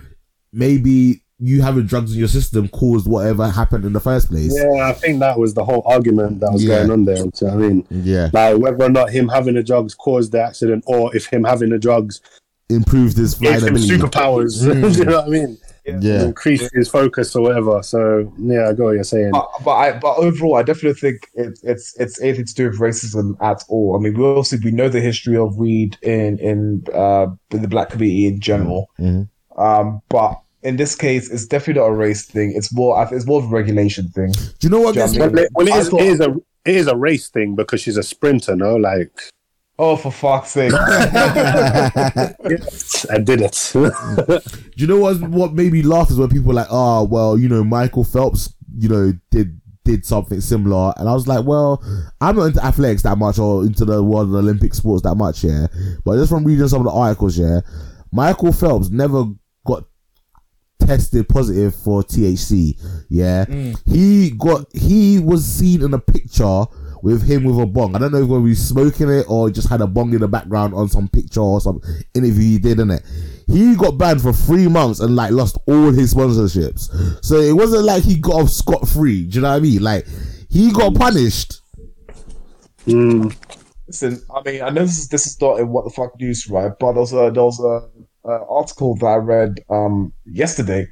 maybe 0.52 1.22
you 1.38 1.60
having 1.60 1.86
drugs 1.86 2.12
in 2.12 2.18
your 2.18 2.28
system 2.28 2.68
caused 2.68 3.08
whatever 3.08 3.48
happened 3.48 3.84
in 3.84 3.92
the 3.92 4.00
first 4.00 4.28
place. 4.28 4.54
Yeah, 4.56 4.88
I 4.88 4.92
think 4.92 5.18
that 5.20 5.38
was 5.38 5.54
the 5.54 5.64
whole 5.64 5.82
argument 5.86 6.40
that 6.40 6.52
was 6.52 6.64
yeah. 6.64 6.78
going 6.78 6.90
on 6.90 7.04
there. 7.04 7.24
So, 7.34 7.48
I 7.48 7.56
mean, 7.56 7.86
yeah, 7.90 8.30
like 8.32 8.58
whether 8.58 8.84
or 8.84 8.90
not 8.90 9.10
him 9.10 9.28
having 9.28 9.54
the 9.54 9.62
drugs 9.62 9.94
caused 9.94 10.32
the 10.32 10.42
accident, 10.42 10.84
or 10.86 11.14
if 11.16 11.26
him 11.26 11.44
having 11.44 11.70
the 11.70 11.78
drugs 11.78 12.20
improved 12.68 13.16
his 13.16 13.34
flight 13.34 13.62
ability, 13.62 13.89
superpowers. 13.89 14.62
Mm. 14.62 14.97
you 14.99 15.05
know 15.05 15.16
what 15.18 15.26
I 15.26 15.28
mean? 15.28 15.58
Yeah, 15.84 15.99
yeah. 16.00 16.23
increase 16.23 16.70
his 16.73 16.89
focus 16.89 17.34
or 17.34 17.42
whatever. 17.42 17.82
So 17.82 18.32
yeah, 18.39 18.68
I 18.68 18.73
got 18.73 18.84
what 18.84 18.91
you're 18.92 19.05
saying. 19.05 19.32
But, 19.32 19.49
but 19.65 19.70
I, 19.73 19.99
but 19.99 20.16
overall, 20.16 20.57
I 20.57 20.62
definitely 20.62 21.00
think 21.00 21.28
it, 21.34 21.58
it's 21.65 21.99
it's 21.99 22.20
anything 22.20 22.44
to 22.44 22.55
do 22.55 22.70
with 22.70 22.78
racism 22.78 23.36
at 23.42 23.65
all. 23.68 23.97
I 23.97 23.99
mean, 23.99 24.16
we 24.16 24.24
also 24.24 24.57
we 24.62 24.70
know 24.70 24.89
the 24.89 25.00
history 25.00 25.36
of 25.36 25.57
weed 25.57 25.99
in 26.02 26.39
in 26.39 26.84
uh 26.94 27.26
in 27.50 27.62
the 27.62 27.68
black 27.68 27.91
community 27.91 28.26
in 28.26 28.41
general. 28.41 28.91
Mm-hmm. 28.99 29.60
Um, 29.60 30.00
but 30.08 30.41
in 30.62 30.76
this 30.76 30.94
case, 30.94 31.31
it's 31.31 31.47
definitely 31.47 31.81
not 31.81 31.89
a 31.89 31.94
race 31.94 32.24
thing. 32.24 32.52
It's 32.55 32.73
more, 32.73 33.08
it's 33.10 33.26
more 33.26 33.41
of 33.41 33.47
a 33.47 33.55
regulation 33.55 34.08
thing. 34.10 34.32
Do 34.32 34.41
you 34.60 34.70
know 34.70 34.81
what 34.81 34.94
Do 34.94 35.00
you 35.00 35.18
know 35.18 35.26
what 35.26 35.32
I 35.32 35.34
mean? 35.34 35.47
Well, 35.52 35.66
it 35.66 35.74
I 35.74 35.78
is, 35.78 35.89
thought- 35.89 36.00
it 36.00 36.07
is 36.07 36.20
a 36.20 36.34
it 36.65 36.76
is 36.76 36.86
a 36.86 36.97
race 36.97 37.28
thing 37.28 37.57
because 37.57 37.81
she's 37.81 37.97
a 37.97 38.02
sprinter, 38.05 38.55
no? 38.55 38.76
Like, 38.76 39.10
Oh, 39.78 39.97
for 39.97 40.12
fuck's 40.12 40.51
sake! 40.51 40.73
I 40.76 42.34
did 43.25 43.41
it. 43.41 43.70
Do 43.73 43.91
you 44.76 44.86
know 44.86 44.99
what 44.99 45.20
what 45.23 45.55
made 45.55 45.73
me 45.73 45.83
laugh 45.83 46.10
is 46.10 46.18
when 46.18 46.28
people 46.28 46.49
were 46.49 46.55
like, 46.55 46.68
oh 46.70 47.05
well, 47.05 47.39
you 47.39 47.49
know, 47.49 47.65
Michael 47.65 48.05
Phelps, 48.05 48.55
you 48.76 48.89
know, 48.89 49.15
did 49.31 49.59
did 49.84 50.05
something 50.05 50.41
similar, 50.41 50.92
and 50.99 51.09
I 51.09 51.15
was 51.15 51.26
like, 51.26 51.47
well, 51.47 51.83
I'm 52.20 52.36
not 52.36 52.44
into 52.44 52.65
athletics 52.65 53.02
that 53.02 53.17
much 53.17 53.39
or 53.39 53.65
into 53.65 53.86
the 53.86 54.02
world 54.02 54.28
of 54.28 54.34
Olympic 54.34 54.75
sports 54.75 55.02
that 55.05 55.15
much, 55.15 55.42
yeah. 55.42 55.68
But 56.05 56.17
just 56.17 56.31
from 56.31 56.44
reading 56.44 56.68
some 56.68 56.86
of 56.86 56.92
the 56.92 56.99
articles, 56.99 57.39
yeah, 57.39 57.60
Michael 58.12 58.52
Phelps 58.52 58.91
never 58.91 59.25
got 59.67 59.84
tested 60.81 61.28
positive 61.28 61.75
for 61.75 62.02
THC. 62.02 62.78
Yeah, 63.09 63.47
mm. 63.47 63.81
he 63.86 64.31
got 64.31 64.67
he 64.75 65.18
was 65.18 65.44
seen 65.44 65.83
in 65.83 65.94
a 65.94 65.99
picture 65.99 66.65
with 67.02 67.22
him 67.28 67.44
with 67.44 67.58
a 67.58 67.66
bong. 67.66 67.94
I 67.97 67.98
don't 67.98 68.12
know 68.12 68.22
if 68.22 68.28
he 68.28 68.50
was 68.50 68.68
smoking 68.68 69.10
it 69.10 69.26
or 69.28 69.50
just 69.50 69.68
had 69.68 69.81
a 69.81 69.86
bong 69.86 70.14
in 70.14 70.20
the 70.20 70.28
background 70.28 70.72
on 70.72 70.89
some 70.89 71.08
picture 71.08 71.40
or 71.40 71.60
some 71.60 71.81
interview 72.14 72.42
he 72.42 72.58
did 72.58 72.78
in 72.78 72.90
it. 72.92 73.02
He 73.48 73.74
got 73.74 73.98
banned 73.98 74.22
for 74.22 74.32
three 74.32 74.68
months 74.68 75.00
and 75.00 75.16
like 75.16 75.32
lost 75.32 75.58
all 75.66 75.92
his 75.92 76.14
sponsorships. 76.14 77.24
So 77.24 77.36
it 77.36 77.52
wasn't 77.52 77.84
like 77.84 78.05
he 78.05 78.18
got 78.18 78.42
off 78.42 78.50
scot 78.50 78.89
free. 78.89 79.24
Do 79.24 79.36
you 79.36 79.42
know 79.42 79.50
what 79.50 79.56
I 79.56 79.60
mean? 79.60 79.82
Like 79.82 80.06
he 80.48 80.72
got 80.72 80.94
punished. 80.94 81.60
Mm. 82.86 83.36
Listen, 83.89 84.22
I 84.34 84.42
mean, 84.48 84.62
I 84.62 84.70
know 84.70 84.82
this 84.82 84.98
is 84.98 85.08
this 85.08 85.26
is 85.26 85.40
not 85.40 85.58
in 85.58 85.68
what 85.68 85.84
the 85.84 85.90
fuck 85.90 86.18
news, 86.20 86.48
right? 86.48 86.72
But 86.78 86.92
there 86.92 87.00
was 87.00 87.12
a 87.12 87.31
there 87.32 87.42
was 87.42 87.60
a, 87.60 88.28
a 88.28 88.47
article 88.47 88.94
that 88.97 89.06
I 89.06 89.16
read 89.16 89.60
um 89.68 90.12
yesterday, 90.24 90.89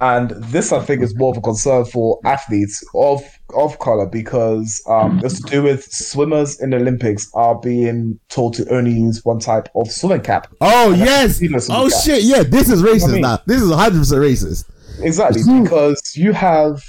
and 0.00 0.30
this 0.44 0.72
I 0.72 0.80
think 0.80 1.02
is 1.02 1.16
more 1.16 1.30
of 1.32 1.36
a 1.38 1.40
concern 1.40 1.84
for 1.84 2.20
athletes 2.24 2.84
of 2.94 3.22
of 3.54 3.78
color 3.78 4.06
because 4.06 4.82
um 4.88 5.20
it's 5.24 5.42
to 5.42 5.50
do 5.50 5.62
with 5.62 5.84
swimmers 5.84 6.60
in 6.60 6.70
the 6.70 6.76
Olympics 6.76 7.30
are 7.34 7.58
being 7.58 8.18
told 8.28 8.54
to 8.54 8.68
only 8.74 8.92
use 8.92 9.24
one 9.24 9.38
type 9.40 9.68
of 9.74 9.90
swimming 9.90 10.20
cap. 10.22 10.46
Oh 10.60 10.92
yes. 10.94 11.40
You 11.40 11.48
know, 11.50 11.58
Oh 11.70 11.88
guy. 11.88 11.96
shit. 12.00 12.22
Yeah, 12.24 12.42
this 12.42 12.68
is 12.70 12.82
racist 12.82 13.08
I 13.08 13.12
mean- 13.12 13.22
now. 13.22 13.38
This 13.46 13.60
is 13.62 13.68
100 13.70 13.98
percent 13.98 14.20
racist. 14.22 14.64
Exactly, 15.00 15.42
because 15.62 16.12
you 16.16 16.32
have 16.32 16.82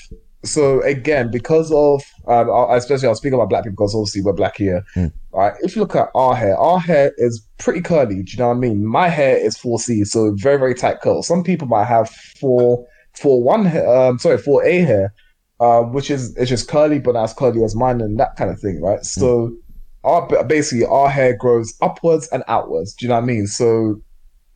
so 0.44 0.82
again 0.84 1.30
because 1.32 1.72
of 1.72 2.02
um, 2.28 2.50
especially 2.72 3.08
I'll 3.08 3.16
speak 3.16 3.34
about 3.34 3.50
black 3.50 3.64
people 3.64 3.76
because 3.76 3.94
obviously 3.94 4.22
we're 4.22 4.34
black 4.34 4.58
here. 4.58 4.84
Mm. 4.96 5.12
Right, 5.32 5.54
if 5.62 5.76
you 5.76 5.82
look 5.84 5.96
at 5.96 6.10
our 6.16 6.36
hair, 6.36 6.58
our 6.58 6.80
hair 6.80 7.12
is 7.18 7.46
pretty 7.60 7.82
curly. 7.82 8.24
Do 8.24 8.32
you 8.32 8.38
know 8.40 8.48
what 8.48 8.56
I 8.58 8.60
mean? 8.60 8.84
My 8.86 9.10
hair 9.10 9.38
is 9.38 9.58
four 9.58 9.80
C, 9.80 10.04
so 10.06 10.34
very 10.36 10.58
very 10.58 10.74
tight 10.74 11.02
curl. 11.02 11.22
Some 11.24 11.44
people 11.44 11.68
might 11.68 11.86
have 11.86 12.10
four 12.10 12.86
four 13.22 13.42
one 13.44 13.66
hair, 13.66 13.88
um, 13.88 14.20
sorry 14.20 14.38
four 14.38 14.64
A 14.66 14.80
hair, 14.80 15.14
um, 15.60 15.94
which 15.94 16.10
is 16.10 16.36
it's 16.38 16.50
just 16.50 16.68
curly 16.68 17.00
but 17.00 17.14
not 17.14 17.24
as 17.24 17.34
curly 17.34 17.64
as 17.64 17.76
mine 17.76 18.02
and 18.02 18.20
that 18.20 18.36
kind 18.36 18.50
of 18.50 18.60
thing, 18.60 18.82
right? 18.82 19.04
So 19.06 19.56
our 20.04 20.44
basically 20.46 20.86
our 20.86 21.10
hair 21.10 21.36
grows 21.36 21.74
upwards 21.82 22.28
and 22.30 22.44
outwards. 22.48 22.94
Do 22.94 23.06
you 23.06 23.10
know 23.10 23.16
what 23.16 23.24
I 23.24 23.28
mean? 23.28 23.48
So 23.48 24.02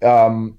um 0.02 0.58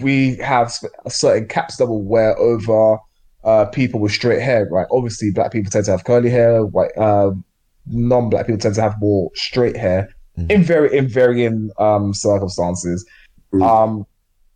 we 0.00 0.36
have 0.36 0.72
certain 1.08 1.46
caps 1.48 1.76
that 1.76 1.86
will 1.86 2.02
wear 2.02 2.36
over 2.38 2.98
uh, 3.44 3.66
people 3.66 4.00
with 4.00 4.12
straight 4.12 4.42
hair, 4.42 4.66
right? 4.70 4.86
Obviously, 4.90 5.30
black 5.30 5.52
people 5.52 5.70
tend 5.70 5.84
to 5.84 5.90
have 5.92 6.04
curly 6.04 6.30
hair. 6.30 6.64
White, 6.64 6.96
uh, 6.96 7.30
non-black 7.86 8.46
people 8.46 8.58
tend 8.58 8.74
to 8.74 8.82
have 8.82 8.96
more 9.00 9.30
straight 9.34 9.76
hair 9.76 10.08
in 10.50 10.62
very 10.62 10.96
in 10.96 11.08
varying 11.08 11.70
um, 11.78 12.12
circumstances. 12.12 13.06
Mm. 13.52 13.62
Um, 13.62 14.06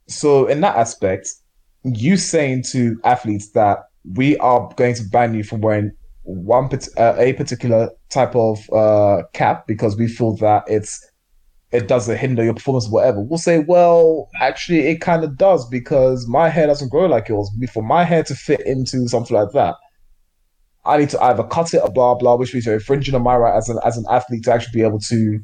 so, 0.09 0.47
in 0.47 0.61
that 0.63 0.77
aspect, 0.77 1.33
you 1.85 2.17
saying 2.17 2.65
to 2.71 3.01
athletes 3.05 3.51
that 3.51 3.79
we 4.15 4.37
are 4.39 4.73
going 4.77 4.95
to 4.95 5.05
ban 5.05 5.35
you 5.35 5.45
from 5.45 5.61
wearing 5.61 5.93
one 6.23 6.69
uh, 6.97 7.15
a 7.19 7.33
particular 7.35 7.91
type 8.09 8.35
of 8.37 8.71
uh, 8.73 9.23
cap 9.33 9.67
because 9.67 9.97
we 9.97 10.07
feel 10.07 10.37
that 10.37 10.65
it's 10.67 11.07
it 11.73 11.87
doesn't 11.87 12.19
hinder 12.19 12.43
your 12.43 12.55
performance 12.55 12.89
or 12.89 12.91
whatever. 12.91 13.21
We'll 13.21 13.39
say, 13.39 13.61
well, 13.61 14.29
actually, 14.41 14.89
it 14.89 15.01
kind 15.01 15.23
of 15.23 15.37
does 15.37 15.69
because 15.69 16.27
my 16.27 16.49
hair 16.49 16.67
doesn't 16.67 16.89
grow 16.89 17.07
like 17.07 17.29
yours. 17.29 17.51
For 17.73 17.83
my 17.83 18.05
hair 18.05 18.25
to 18.25 18.35
fit 18.35 18.61
into 18.67 19.09
something 19.09 19.37
like 19.37 19.53
that, 19.53 19.77
I 20.85 20.99
need 20.99 21.11
to 21.11 21.23
either 21.23 21.45
cut 21.45 21.73
it 21.73 21.83
or 21.83 21.91
blah 21.91 22.15
blah, 22.15 22.37
which 22.37 22.53
means 22.53 22.67
you're 22.67 22.75
infringing 22.75 23.15
on 23.15 23.23
my 23.23 23.37
right 23.37 23.57
as 23.57 23.69
an 23.69 23.79
as 23.85 23.97
an 23.97 24.05
athlete 24.11 24.45
to 24.45 24.53
actually 24.53 24.81
be 24.81 24.87
able 24.87 24.99
to, 25.01 25.41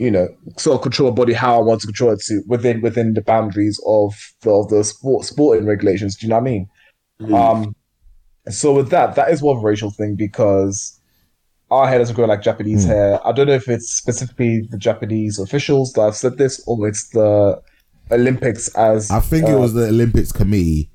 you 0.00 0.10
know, 0.10 0.28
sort 0.56 0.76
of 0.76 0.82
control 0.82 1.10
a 1.10 1.12
body 1.12 1.34
how 1.34 1.56
I 1.56 1.62
want 1.62 1.82
to 1.82 1.86
control 1.86 2.12
it 2.12 2.20
to 2.20 2.42
within 2.46 2.80
within 2.80 3.12
the 3.12 3.20
boundaries 3.20 3.78
of 3.86 4.14
the 4.40 4.50
of 4.50 4.68
the 4.70 4.82
sport 4.82 5.26
sporting 5.26 5.66
regulations. 5.66 6.16
Do 6.16 6.26
you 6.26 6.30
know 6.30 6.36
what 6.36 6.40
I 6.40 6.44
mean? 6.44 6.68
Um, 7.34 7.76
so 8.48 8.72
with 8.72 8.88
that, 8.88 9.14
that 9.16 9.30
is 9.30 9.42
one 9.42 9.62
racial 9.62 9.90
thing 9.90 10.16
because 10.16 10.98
our 11.70 11.86
hair 11.86 11.98
doesn't 11.98 12.16
grow 12.16 12.24
like 12.24 12.40
Japanese 12.40 12.84
Hmm. 12.84 12.90
hair. 12.90 13.26
I 13.26 13.32
don't 13.32 13.46
know 13.46 13.52
if 13.52 13.68
it's 13.68 13.92
specifically 13.92 14.66
the 14.70 14.78
Japanese 14.78 15.38
officials 15.38 15.92
that 15.92 16.02
have 16.02 16.16
said 16.16 16.38
this 16.38 16.62
or 16.66 16.88
it's 16.88 17.10
the 17.10 17.60
Olympics 18.10 18.68
as 18.74 19.10
I 19.10 19.20
think 19.20 19.48
it 19.48 19.54
uh, 19.54 19.58
was 19.58 19.74
the 19.74 19.88
Olympics 19.88 20.32
committee. 20.32 20.90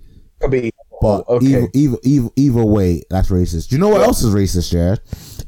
Mean, 0.50 0.72
But 1.06 1.26
oh, 1.28 1.36
okay. 1.36 1.46
either, 1.46 1.68
either 1.74 1.98
either 2.04 2.30
either 2.36 2.66
way, 2.66 3.04
that's 3.10 3.30
racist. 3.30 3.70
Do 3.70 3.76
you 3.76 3.80
know 3.82 3.90
what 3.90 4.02
Yeah. 4.02 4.08
else 4.08 4.24
is 4.24 4.34
racist, 4.34 4.74
yeah? 4.74 4.96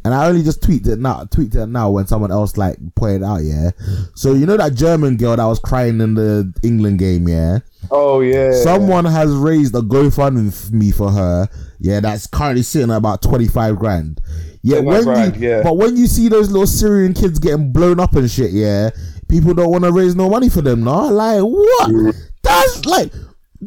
And 0.05 0.13
I 0.13 0.27
only 0.27 0.43
just 0.43 0.61
tweeted 0.61 0.87
it 0.87 0.99
now. 0.99 1.23
Tweeted 1.23 1.55
it 1.63 1.67
now 1.67 1.89
when 1.89 2.05
someone 2.07 2.31
else 2.31 2.57
like 2.57 2.77
pointed 2.95 3.23
out, 3.23 3.43
yeah. 3.43 3.71
So 4.15 4.33
you 4.33 4.45
know 4.45 4.55
that 4.57 4.75
German 4.75 5.17
girl 5.17 5.35
that 5.35 5.45
was 5.45 5.59
crying 5.59 5.99
in 5.99 6.13
the 6.13 6.53
England 6.63 6.99
game, 6.99 7.27
yeah. 7.27 7.59
oh 7.91 8.21
yeah, 8.21 8.51
Someone 8.53 9.05
has 9.05 9.33
raised 9.33 9.73
a 9.75 9.81
GoFundMe 9.81 10.93
for 10.93 11.11
her, 11.11 11.47
yeah. 11.79 11.99
That's 12.01 12.27
currently 12.27 12.63
sitting 12.63 12.91
at 12.91 12.97
about 12.97 13.21
twenty 13.21 13.47
five 13.47 13.77
grand. 13.77 14.21
Yeah, 14.63 14.81
25 14.81 14.85
when 14.85 15.03
grand, 15.03 15.35
you, 15.37 15.49
yeah. 15.49 15.63
but 15.63 15.77
when 15.77 15.95
you 15.95 16.07
see 16.07 16.27
those 16.27 16.51
little 16.51 16.67
Syrian 16.67 17.13
kids 17.13 17.39
getting 17.39 17.71
blown 17.71 17.99
up 17.99 18.15
and 18.15 18.29
shit, 18.29 18.51
yeah, 18.51 18.89
people 19.29 19.53
don't 19.53 19.71
want 19.71 19.85
to 19.85 19.91
raise 19.93 20.15
no 20.15 20.29
money 20.29 20.49
for 20.49 20.61
them, 20.61 20.83
no. 20.83 21.07
Like 21.07 21.41
what? 21.41 22.15
That's 22.43 22.85
like, 22.85 23.13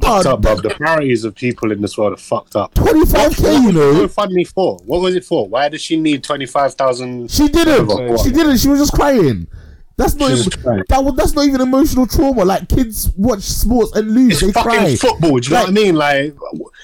Fucked 0.01 0.27
up, 0.27 0.41
bruv. 0.43 0.63
The 0.63 0.71
priorities 0.71 1.25
of 1.25 1.35
people 1.35 1.73
in 1.73 1.81
this 1.81 1.99
world 1.99 2.13
are 2.13 2.17
fucked 2.17 2.55
up. 2.55 2.75
twenty 2.75 3.05
five 3.07 3.35
k, 3.35 3.55
you 3.57 3.65
What 3.67 3.75
know. 3.75 4.03
was 4.03 4.15
GoFundMe 4.15 4.47
for? 4.47 4.79
What 4.85 5.01
was 5.01 5.17
it 5.17 5.25
for? 5.25 5.49
Why 5.49 5.69
does 5.69 5.83
she 5.83 5.97
need 5.99 6.23
twenty 6.23 6.47
five 6.47 6.75
thousand? 6.75 7.31
She 7.31 7.49
didn't. 7.49 7.87
What? 7.89 8.21
She 8.21 8.31
didn't. 8.31 8.59
She 8.59 8.69
was 8.69 8.79
just 8.79 8.93
crying. 8.93 9.49
That's 9.97 10.15
not. 10.15 10.31
Even, 10.31 10.45
that. 10.89 11.15
That's 11.17 11.33
not 11.35 11.45
even 11.47 11.61
emotional 11.61 12.07
trauma. 12.07 12.45
Like 12.45 12.69
kids 12.69 13.11
watch 13.17 13.43
sports 13.43 13.95
and 13.97 14.13
lose. 14.13 14.35
It's 14.35 14.47
they 14.47 14.53
fucking 14.53 14.71
cry. 14.71 14.95
football. 14.97 15.39
Do 15.39 15.49
you 15.49 15.55
know 15.55 15.57
Like- 15.65 15.67
what 15.67 15.69
I 15.69 15.73
mean? 15.83 15.95
Like 15.97 16.35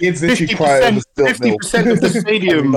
kids 0.01 0.23
literally 0.23 0.53
50%, 0.55 0.57
cry 0.57 0.81
50% 1.17 1.93
of 1.93 2.01
the 2.01 2.11
stadium- 2.21 2.75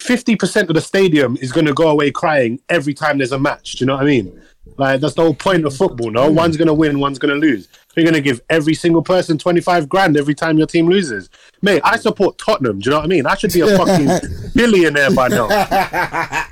fifty 0.00 0.34
percent 0.34 0.68
of 0.70 0.74
the 0.74 0.80
stadium 0.80 1.36
is 1.40 1.52
going 1.52 1.66
to 1.66 1.74
go 1.74 1.88
away 1.88 2.10
crying 2.10 2.58
every 2.68 2.94
time 2.94 3.18
there's 3.18 3.32
a 3.32 3.38
match. 3.38 3.72
Do 3.74 3.84
you 3.84 3.86
know 3.86 3.94
what 3.94 4.02
I 4.02 4.06
mean? 4.06 4.42
Like 4.76 5.00
that's 5.00 5.14
the 5.14 5.22
whole 5.22 5.34
point 5.34 5.64
of 5.64 5.74
football. 5.76 6.10
No, 6.10 6.28
hmm. 6.28 6.34
one's 6.34 6.56
going 6.56 6.68
to 6.68 6.74
win, 6.74 6.98
one's 7.00 7.18
going 7.18 7.34
to 7.34 7.40
lose. 7.46 7.68
So 7.90 7.94
you're 7.96 8.04
going 8.04 8.14
to 8.14 8.20
give 8.20 8.40
every 8.48 8.74
single 8.74 9.02
person 9.02 9.36
twenty 9.36 9.60
five 9.60 9.88
grand 9.88 10.16
every 10.16 10.34
time 10.34 10.56
your 10.58 10.68
team 10.68 10.88
loses. 10.88 11.28
Mate, 11.60 11.82
I 11.84 11.96
support 11.96 12.38
Tottenham. 12.38 12.78
Do 12.78 12.88
you 12.88 12.90
know 12.92 12.98
what 12.98 13.04
I 13.06 13.08
mean? 13.08 13.26
I 13.26 13.34
should 13.34 13.52
be 13.52 13.60
a 13.60 13.76
fucking 13.76 14.30
billionaire 14.54 15.10
by 15.10 15.26
now. 15.28 15.48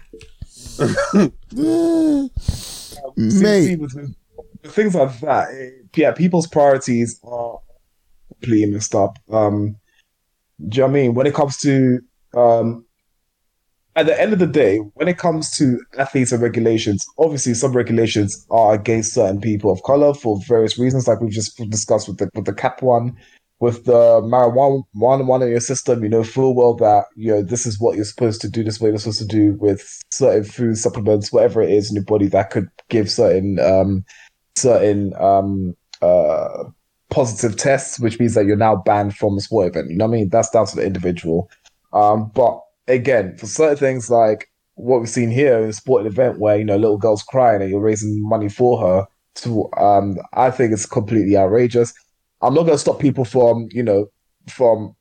Mate. 3.17 3.81
things 4.65 4.95
like 4.95 5.21
that, 5.21 5.49
yeah, 5.97 6.13
people's 6.13 6.47
priorities 6.47 7.21
are 7.25 7.59
completely 8.33 8.67
messed 8.73 8.95
up. 8.95 9.19
Um, 9.31 9.77
do 10.69 10.77
you 10.77 10.81
know 10.83 10.87
what 10.87 10.91
I 10.91 10.93
mean? 10.93 11.15
When 11.15 11.27
it 11.27 11.35
comes 11.35 11.59
to, 11.59 12.01
um, 12.35 12.85
at 13.99 14.07
the 14.07 14.21
end 14.21 14.33
of 14.33 14.39
the 14.39 14.47
day, 14.47 14.79
when 14.95 15.09
it 15.09 15.19
comes 15.19 15.51
to 15.59 15.81
athletes 15.99 16.31
and 16.31 16.41
regulations, 16.41 17.05
obviously 17.19 17.53
some 17.53 17.73
regulations 17.73 18.47
are 18.49 18.75
against 18.75 19.13
certain 19.13 19.41
people 19.41 19.73
of 19.73 19.83
color 19.83 20.15
for 20.15 20.39
various 20.47 20.79
reasons, 20.79 21.09
like 21.09 21.21
we've 21.21 21.33
just 21.33 21.57
discussed 21.69 22.07
with 22.07 22.19
the 22.19 22.31
with 22.37 22.45
the 22.45 22.53
cap 22.53 22.81
one, 22.81 23.17
with 23.59 23.87
the 23.87 24.23
marijuana 24.23 24.85
one 24.93 25.27
one 25.27 25.43
in 25.43 25.49
your 25.49 25.59
system. 25.59 26.05
You 26.05 26.11
know 26.11 26.23
full 26.23 26.55
well 26.55 26.75
that 26.75 27.07
you 27.17 27.33
know 27.33 27.43
this 27.43 27.67
is 27.67 27.81
what 27.81 27.97
you're 27.97 28.05
supposed 28.05 28.41
to 28.43 28.49
do, 28.49 28.63
this 28.63 28.77
is 28.77 28.81
what 28.81 28.89
you're 28.89 28.99
supposed 28.99 29.19
to 29.19 29.27
do 29.27 29.55
with 29.55 30.01
certain 30.13 30.45
food 30.45 30.79
supplements, 30.79 31.33
whatever 31.33 31.61
it 31.61 31.71
is 31.71 31.91
in 31.91 31.97
your 31.97 32.05
body 32.05 32.29
that 32.29 32.51
could 32.51 32.69
give 32.89 33.11
certain 33.11 33.59
um 33.59 34.05
certain 34.55 35.13
um 35.21 35.75
uh 36.03 36.63
positive 37.11 37.57
tests, 37.57 37.99
which 37.99 38.21
means 38.21 38.35
that 38.35 38.47
you're 38.47 38.57
now 38.57 38.77
banned 38.77 39.17
from 39.17 39.37
a 39.37 39.41
sport 39.41 39.67
event. 39.69 39.91
You 39.91 39.97
know 39.97 40.07
what 40.07 40.15
I 40.15 40.19
mean? 40.19 40.29
That's 40.29 40.51
down 40.51 40.67
to 40.67 40.77
the 40.77 40.87
individual. 40.87 41.51
Um, 41.93 42.31
but 42.33 42.61
again, 42.89 43.37
for 43.37 43.47
certain 43.47 43.77
things 43.77 44.11
like 44.11 44.51
what 44.75 45.01
we've 45.01 45.09
seen 45.09 45.31
here 45.31 45.59
in 45.59 45.69
a 45.69 45.73
sporting 45.73 46.07
event 46.07 46.39
where, 46.39 46.57
you 46.57 46.65
know, 46.65 46.77
little 46.77 46.99
girl's 46.99 47.23
crying 47.23 47.61
and 47.63 47.71
you're 47.71 47.81
raising 47.81 48.27
money 48.29 48.49
for 48.49 48.81
her 48.81 49.07
to 49.37 49.71
um 49.77 50.17
I 50.33 50.51
think 50.51 50.73
it's 50.73 50.87
completely 50.87 51.37
outrageous. 51.37 51.93
I'm 52.43 52.55
not 52.55 52.65
gonna 52.65 52.79
stop 52.79 52.99
people 52.99 53.25
from, 53.25 53.69
you 53.71 53.83
know, 53.83 54.07
from 54.49 54.95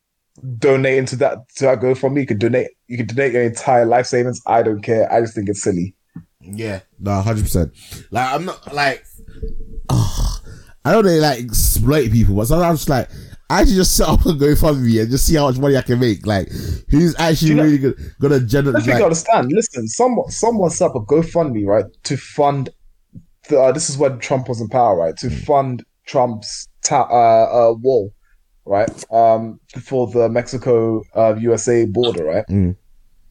donating 0.60 1.06
to 1.06 1.16
that 1.18 1.50
to 1.56 1.66
that 1.66 1.80
GoFundMe. 1.80 2.22
You 2.22 2.28
can 2.28 2.38
donate 2.38 2.70
you 2.88 2.98
can 2.98 3.08
donate 3.08 3.34
your 3.34 3.44
entire 3.44 3.86
life 3.86 4.06
savings. 4.06 4.42
I 4.46 4.62
don't 4.64 4.82
care. 4.82 5.12
I 5.12 5.22
just 5.22 5.36
think 5.36 5.50
it's 5.50 5.62
silly. 5.62 5.96
Yeah, 6.42 6.82
no, 7.00 7.22
hundred 7.22 7.44
percent. 7.44 7.74
Like 8.12 8.34
I'm 8.34 8.46
not 8.46 8.74
like. 8.74 9.04
I 9.90 10.94
don't 10.94 11.04
really 11.04 11.20
like 11.20 11.40
exploit 11.40 12.12
people, 12.14 12.36
but 12.36 12.46
sometimes 12.48 12.70
I'm 12.70 12.76
just 12.78 12.88
like, 12.88 13.10
I 13.50 13.62
actually 13.62 13.76
just 13.78 13.96
set 13.96 14.10
up 14.10 14.26
a 14.26 14.30
GoFundMe 14.34 15.02
and 15.02 15.10
just 15.10 15.26
see 15.26 15.36
how 15.36 15.48
much 15.50 15.58
money 15.58 15.78
I 15.78 15.82
can 15.82 16.00
make. 16.00 16.26
Like, 16.28 16.50
who's 16.90 17.16
actually 17.18 17.50
You 17.50 17.56
know- 17.56 17.64
really 17.64 17.78
good, 17.78 17.96
gonna 18.20 18.42
generate? 18.42 18.86
Like, 18.86 19.02
understand. 19.02 19.52
Listen, 19.54 19.88
someone 19.88 20.30
someone 20.30 20.70
set 20.70 20.88
up 20.88 20.96
a 20.96 21.00
GoFundMe 21.02 21.66
right 21.66 21.86
to 22.04 22.18
fund. 22.18 22.70
The, 23.50 23.60
uh, 23.60 23.72
this 23.72 23.90
is 23.90 23.98
when 23.98 24.20
Trump 24.20 24.50
was 24.50 24.60
in 24.60 24.68
power, 24.68 24.98
right? 24.98 25.16
To 25.18 25.30
fund 25.30 25.84
Trump's 26.06 26.68
ta- 26.84 27.08
uh, 27.10 27.70
uh, 27.70 27.74
wall, 27.76 28.12
right? 28.66 28.90
Um, 29.14 29.60
for 29.82 30.08
the 30.08 30.28
Mexico 30.28 31.02
uh, 31.16 31.36
USA 31.40 31.86
border, 31.86 32.26
right? 32.26 32.46
Mm. 32.50 32.76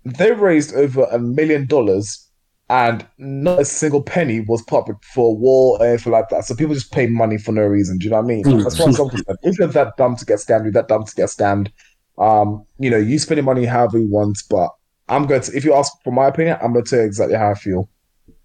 They 0.07 0.33
raised 0.33 0.75
over 0.75 1.07
a 1.11 1.19
million 1.19 1.67
dollars, 1.67 2.26
and 2.69 3.07
not 3.19 3.61
a 3.61 3.65
single 3.65 4.03
penny 4.03 4.41
was 4.41 4.63
public 4.63 4.97
for 5.15 5.31
a 5.31 5.35
wall 5.35 5.77
or 5.79 5.87
anything 5.87 6.13
like 6.13 6.29
that. 6.31 6.45
So 6.45 6.55
people 6.55 6.75
just 6.75 6.93
pay 6.93 7.07
money 7.07 7.39
for 7.39 7.53
no 7.53 7.63
reason. 7.63 7.99
Do 7.99 8.05
you 8.05 8.11
know 8.11 8.17
what 8.17 8.25
I 8.25 8.29
mean? 8.29 8.45
Mm. 8.45 8.67
As 8.67 8.77
far 8.77 8.89
as 8.89 8.99
I'm 8.99 9.09
concerned, 9.09 9.39
if 9.43 9.59
you're 9.59 9.69
that 9.69 9.97
dumb 9.97 10.17
to 10.17 10.25
get 10.25 10.39
scammed, 10.39 10.65
you're 10.65 10.73
that 10.73 10.89
dumb 10.89 11.05
to 11.05 11.15
get 11.15 11.29
scammed. 11.29 11.71
Um, 12.19 12.65
you 12.79 12.91
know, 12.91 12.97
you 12.97 13.19
spend 13.19 13.37
your 13.37 13.45
money 13.45 13.67
however 13.67 13.99
you 13.99 14.09
want, 14.11 14.39
but 14.51 14.71
I'm 15.09 15.27
going 15.27 15.43
to, 15.43 15.57
if 15.57 15.65
you 15.65 15.75
ask 15.75 15.93
for 16.03 16.13
my 16.13 16.27
opinion, 16.27 16.59
I'm 16.61 16.73
going 16.73 16.85
to 16.85 16.91
tell 16.91 16.99
you 17.01 17.07
exactly 17.07 17.37
how 17.37 17.51
I 17.51 17.55
feel. 17.55 17.89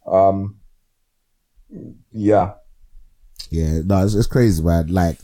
Um, 0.06 0.58
yeah. 2.12 2.54
Yeah, 3.50 3.82
no, 3.84 4.04
it's, 4.06 4.14
it's 4.14 4.28
crazy, 4.28 4.62
man. 4.62 4.88
Like, 4.88 5.18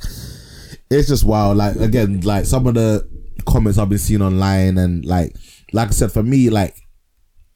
it's 0.90 1.08
just 1.08 1.24
wild. 1.24 1.58
Like, 1.58 1.76
again, 1.76 2.22
like 2.22 2.46
some 2.46 2.66
of 2.66 2.74
the 2.74 3.08
comments 3.46 3.78
I've 3.78 3.90
been 3.90 4.00
seeing 4.00 4.24
online, 4.24 4.80
and 4.80 5.06
like, 5.06 5.36
like 5.72 5.90
I 5.90 5.92
said, 5.92 6.12
for 6.12 6.24
me, 6.24 6.50
like, 6.50 6.76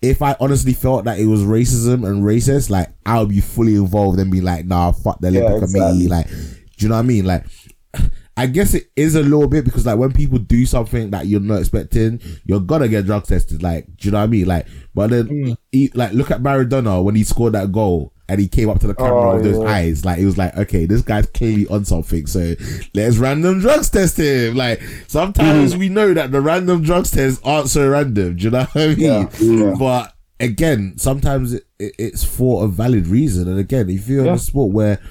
if 0.01 0.21
I 0.21 0.35
honestly 0.39 0.73
felt 0.73 1.05
that 1.05 1.19
it 1.19 1.25
was 1.27 1.41
racism 1.41 2.07
and 2.07 2.23
racist, 2.23 2.69
like, 2.69 2.89
I 3.05 3.19
would 3.19 3.29
be 3.29 3.39
fully 3.41 3.75
involved 3.75 4.19
and 4.19 4.31
be 4.31 4.41
like, 4.41 4.65
nah, 4.65 4.91
fuck 4.91 5.19
the 5.21 5.31
Yeah, 5.31 5.41
Olympic 5.41 5.69
committee. 5.69 6.05
exactly. 6.05 6.07
Like, 6.07 6.27
do 6.29 6.85
you 6.85 6.89
know 6.89 6.95
what 6.95 6.99
I 6.99 7.03
mean? 7.03 7.25
Like, 7.25 7.45
I 8.37 8.47
guess 8.47 8.73
it 8.73 8.89
is 8.95 9.13
a 9.15 9.21
little 9.21 9.47
bit 9.47 9.65
because 9.65 9.85
like 9.85 9.99
when 9.99 10.13
people 10.13 10.39
do 10.39 10.65
something 10.65 11.11
that 11.11 11.27
you're 11.27 11.39
not 11.41 11.59
expecting, 11.59 12.19
you're 12.45 12.61
gonna 12.61 12.87
get 12.87 13.05
drug 13.05 13.25
tested. 13.25 13.61
Like, 13.61 13.85
do 13.97 14.07
you 14.07 14.11
know 14.11 14.19
what 14.19 14.23
I 14.23 14.27
mean? 14.27 14.45
Like, 14.47 14.65
but 14.95 15.09
then, 15.11 15.27
Mm. 15.27 15.57
he, 15.71 15.91
like, 15.93 16.13
look 16.13 16.31
at 16.31 16.41
Maradona 16.41 17.03
when 17.03 17.15
he 17.15 17.23
scored 17.23 17.53
that 17.53 17.71
goal 17.71 18.13
and 18.31 18.39
he 18.39 18.47
came 18.47 18.69
up 18.69 18.79
to 18.79 18.87
the 18.87 18.95
camera 18.95 19.31
Oh, 19.31 19.35
with 19.35 19.43
those 19.43 19.61
yeah. 19.61 19.69
eyes. 19.69 20.05
Like, 20.05 20.19
it 20.19 20.25
was 20.25 20.37
like, 20.37 20.55
okay, 20.55 20.85
this 20.85 21.01
guy's 21.01 21.27
clearly 21.27 21.67
on 21.67 21.83
something. 21.83 22.25
So 22.27 22.55
let's 22.93 23.17
random 23.17 23.59
drugs 23.59 23.89
test 23.89 24.17
him. 24.17 24.55
Like, 24.55 24.81
sometimes 25.07 25.73
mm. 25.73 25.79
we 25.79 25.89
know 25.89 26.13
that 26.13 26.31
the 26.31 26.39
random 26.39 26.81
drugs 26.81 27.11
tests 27.11 27.41
aren't 27.43 27.67
so 27.67 27.89
random. 27.89 28.37
Do 28.37 28.43
you 28.45 28.49
know 28.51 28.63
what 28.71 28.75
I 28.77 28.87
mean? 28.87 28.99
Yeah. 28.99 29.29
Yeah. 29.41 29.75
But 29.77 30.13
again, 30.39 30.93
sometimes 30.97 31.51
it, 31.51 31.65
it, 31.77 31.93
it's 31.99 32.23
for 32.23 32.63
a 32.63 32.69
valid 32.69 33.07
reason. 33.07 33.49
And 33.49 33.59
again, 33.59 33.89
if 33.89 34.07
you're 34.07 34.25
in 34.25 34.33
a 34.33 34.39
sport 34.39 34.73
where, 34.73 35.01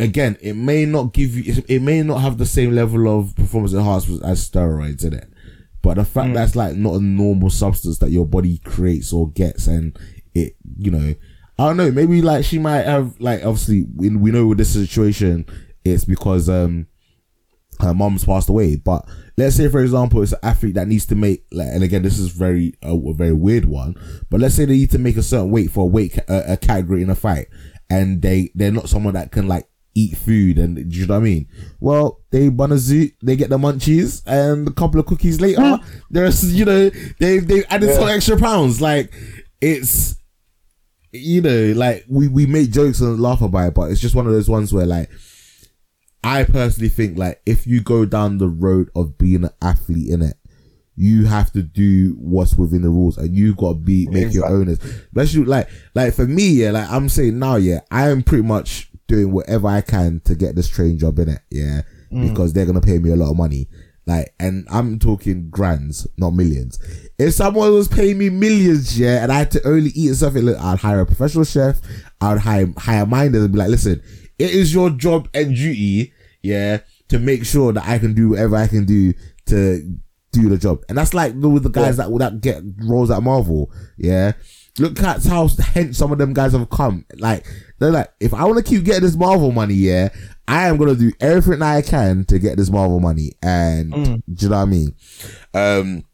again, 0.00 0.36
it 0.40 0.54
may 0.54 0.84
not 0.84 1.12
give 1.12 1.36
you, 1.36 1.62
it 1.68 1.80
may 1.80 2.02
not 2.02 2.22
have 2.22 2.38
the 2.38 2.44
same 2.44 2.72
level 2.72 3.06
of 3.06 3.36
performance 3.36 3.72
enhancement 3.72 4.24
as 4.24 4.50
steroids 4.50 5.04
in 5.04 5.14
it. 5.14 5.28
But 5.80 5.94
the 5.94 6.04
fact 6.04 6.30
mm. 6.30 6.34
that's 6.34 6.56
like 6.56 6.74
not 6.74 6.94
a 6.94 7.00
normal 7.00 7.50
substance 7.50 7.98
that 7.98 8.10
your 8.10 8.26
body 8.26 8.58
creates 8.58 9.12
or 9.12 9.30
gets, 9.30 9.68
and 9.68 9.96
it, 10.34 10.56
you 10.76 10.90
know, 10.90 11.14
I 11.58 11.66
don't 11.66 11.76
know. 11.76 11.90
Maybe 11.90 12.20
like 12.22 12.44
she 12.44 12.58
might 12.58 12.84
have 12.84 13.18
like 13.20 13.44
obviously 13.44 13.86
we, 13.94 14.14
we 14.14 14.30
know 14.30 14.46
with 14.46 14.58
this 14.58 14.72
situation, 14.72 15.46
it's 15.84 16.04
because 16.04 16.48
um 16.48 16.86
her 17.80 17.94
mom's 17.94 18.24
passed 18.24 18.48
away. 18.48 18.76
But 18.76 19.06
let's 19.36 19.56
say, 19.56 19.68
for 19.68 19.80
example, 19.80 20.22
it's 20.22 20.32
an 20.32 20.38
athlete 20.42 20.74
that 20.74 20.88
needs 20.88 21.06
to 21.06 21.14
make, 21.14 21.44
like, 21.52 21.68
and 21.68 21.82
again, 21.82 22.02
this 22.02 22.18
is 22.18 22.30
very 22.30 22.74
a, 22.82 22.94
a 22.94 23.14
very 23.14 23.32
weird 23.32 23.66
one. 23.66 23.94
But 24.30 24.40
let's 24.40 24.54
say 24.54 24.64
they 24.64 24.74
need 24.74 24.90
to 24.92 24.98
make 24.98 25.16
a 25.16 25.22
certain 25.22 25.50
weight 25.50 25.70
for 25.70 25.84
a 25.84 25.86
weight 25.86 26.18
a, 26.28 26.52
a 26.52 26.56
category 26.56 27.02
in 27.02 27.10
a 27.10 27.14
fight, 27.14 27.48
and 27.90 28.22
they 28.22 28.50
they're 28.54 28.72
not 28.72 28.88
someone 28.88 29.14
that 29.14 29.32
can 29.32 29.48
like 29.48 29.68
eat 29.94 30.16
food, 30.16 30.58
and 30.58 30.76
do 30.76 30.98
you 30.98 31.06
know 31.06 31.14
what 31.14 31.20
I 31.20 31.24
mean? 31.24 31.48
Well, 31.80 32.20
they 32.30 32.48
bun 32.48 32.72
a 32.72 32.76
zoot, 32.76 33.14
they 33.22 33.36
get 33.36 33.50
the 33.50 33.58
munchies, 33.58 34.22
and 34.26 34.68
a 34.68 34.72
couple 34.72 35.00
of 35.00 35.06
cookies 35.06 35.40
later, 35.40 35.78
there's 36.10 36.54
you 36.58 36.64
know 36.64 36.90
they 37.18 37.38
they 37.38 37.64
added 37.66 37.94
some 37.94 38.08
extra 38.08 38.38
pounds. 38.38 38.80
Like 38.80 39.12
it's 39.60 40.16
you 41.18 41.40
know 41.40 41.72
like 41.76 42.04
we 42.08 42.28
we 42.28 42.46
make 42.46 42.70
jokes 42.70 43.00
and 43.00 43.20
laugh 43.20 43.42
about 43.42 43.68
it, 43.68 43.74
but 43.74 43.90
it's 43.90 44.00
just 44.00 44.14
one 44.14 44.26
of 44.26 44.32
those 44.32 44.48
ones 44.48 44.72
where 44.72 44.86
like. 44.86 45.10
I 46.24 46.42
personally 46.42 46.88
think 46.88 47.16
like 47.16 47.40
if 47.46 47.68
you 47.68 47.80
go 47.80 48.04
down 48.04 48.38
the 48.38 48.48
road 48.48 48.90
of 48.96 49.16
being 49.16 49.44
an 49.44 49.50
athlete 49.62 50.10
in 50.10 50.22
it, 50.22 50.34
you 50.96 51.26
have 51.26 51.52
to 51.52 51.62
do 51.62 52.16
what's 52.18 52.56
within 52.56 52.82
the 52.82 52.88
rules 52.88 53.16
and 53.16 53.36
you 53.36 53.54
got 53.54 53.74
to 53.74 53.78
be 53.78 54.08
make 54.08 54.32
your 54.34 54.44
Exactly. 54.44 54.56
owners. 54.56 54.78
Especially 54.82 55.44
like 55.44 55.68
like 55.94 56.14
for 56.14 56.26
me, 56.26 56.48
yeah, 56.48 56.72
like 56.72 56.90
I'm 56.90 57.08
saying 57.08 57.38
now, 57.38 57.56
yeah, 57.56 57.80
I 57.92 58.08
am 58.08 58.24
pretty 58.24 58.42
much 58.42 58.90
doing 59.06 59.30
whatever 59.30 59.68
I 59.68 59.82
can 59.82 60.20
to 60.24 60.34
get 60.34 60.56
this 60.56 60.68
train 60.68 60.98
job 60.98 61.18
in 61.20 61.28
it, 61.28 61.42
yeah, 61.50 61.82
mm. 62.10 62.28
because 62.28 62.52
they're 62.52 62.66
gonna 62.66 62.80
pay 62.80 62.98
me 62.98 63.10
a 63.10 63.16
lot 63.16 63.30
of 63.30 63.36
money. 63.36 63.68
Like, 64.06 64.34
and 64.38 64.66
I'm 64.70 65.00
talking 65.00 65.50
grands, 65.50 66.06
not 66.16 66.30
millions. 66.30 66.78
If 67.18 67.34
someone 67.34 67.72
was 67.72 67.88
paying 67.88 68.18
me 68.18 68.30
millions, 68.30 68.98
yeah, 68.98 69.22
and 69.22 69.32
I 69.32 69.38
had 69.38 69.50
to 69.52 69.66
only 69.66 69.90
eat 69.90 70.14
something, 70.14 70.42
look, 70.42 70.58
I'd 70.58 70.78
hire 70.78 71.00
a 71.00 71.06
professional 71.06 71.44
chef. 71.44 71.80
I'd 72.20 72.38
hire 72.38 72.72
hire 72.76 73.04
minders 73.04 73.42
and 73.42 73.52
be 73.52 73.58
like, 73.58 73.68
listen, 73.68 74.00
it 74.38 74.50
is 74.50 74.72
your 74.72 74.90
job 74.90 75.28
and 75.34 75.56
duty, 75.56 76.12
yeah, 76.42 76.78
to 77.08 77.18
make 77.18 77.44
sure 77.44 77.72
that 77.72 77.84
I 77.84 77.98
can 77.98 78.14
do 78.14 78.30
whatever 78.30 78.56
I 78.56 78.68
can 78.68 78.84
do 78.84 79.12
to 79.46 79.98
do 80.30 80.48
the 80.48 80.58
job. 80.58 80.84
And 80.88 80.96
that's 80.96 81.14
like 81.14 81.34
with 81.34 81.64
the 81.64 81.70
guys 81.70 81.96
that 81.96 82.16
that 82.18 82.40
get 82.40 82.62
roles 82.84 83.10
at 83.10 83.22
Marvel, 83.22 83.72
yeah. 83.96 84.32
Look 84.78 85.00
at 85.02 85.24
how 85.24 85.48
hence 85.48 85.96
some 85.98 86.12
of 86.12 86.18
them 86.18 86.34
guys 86.34 86.52
have 86.52 86.68
come. 86.70 87.04
Like 87.16 87.46
they're 87.78 87.90
like, 87.92 88.12
if 88.20 88.34
I 88.34 88.44
want 88.44 88.58
to 88.58 88.62
keep 88.62 88.84
getting 88.84 89.02
this 89.02 89.16
Marvel 89.16 89.52
money, 89.52 89.74
yeah, 89.74 90.10
I 90.46 90.68
am 90.68 90.76
gonna 90.76 90.94
do 90.94 91.12
everything 91.20 91.62
I 91.62 91.82
can 91.82 92.24
to 92.26 92.38
get 92.38 92.56
this 92.56 92.70
Marvel 92.70 93.00
money. 93.00 93.32
And 93.42 93.92
do 93.92 94.44
you 94.44 94.48
know 94.50 94.56
what 94.56 94.62
I 94.62 94.64
mean? 94.66 94.94
Um, 95.54 96.04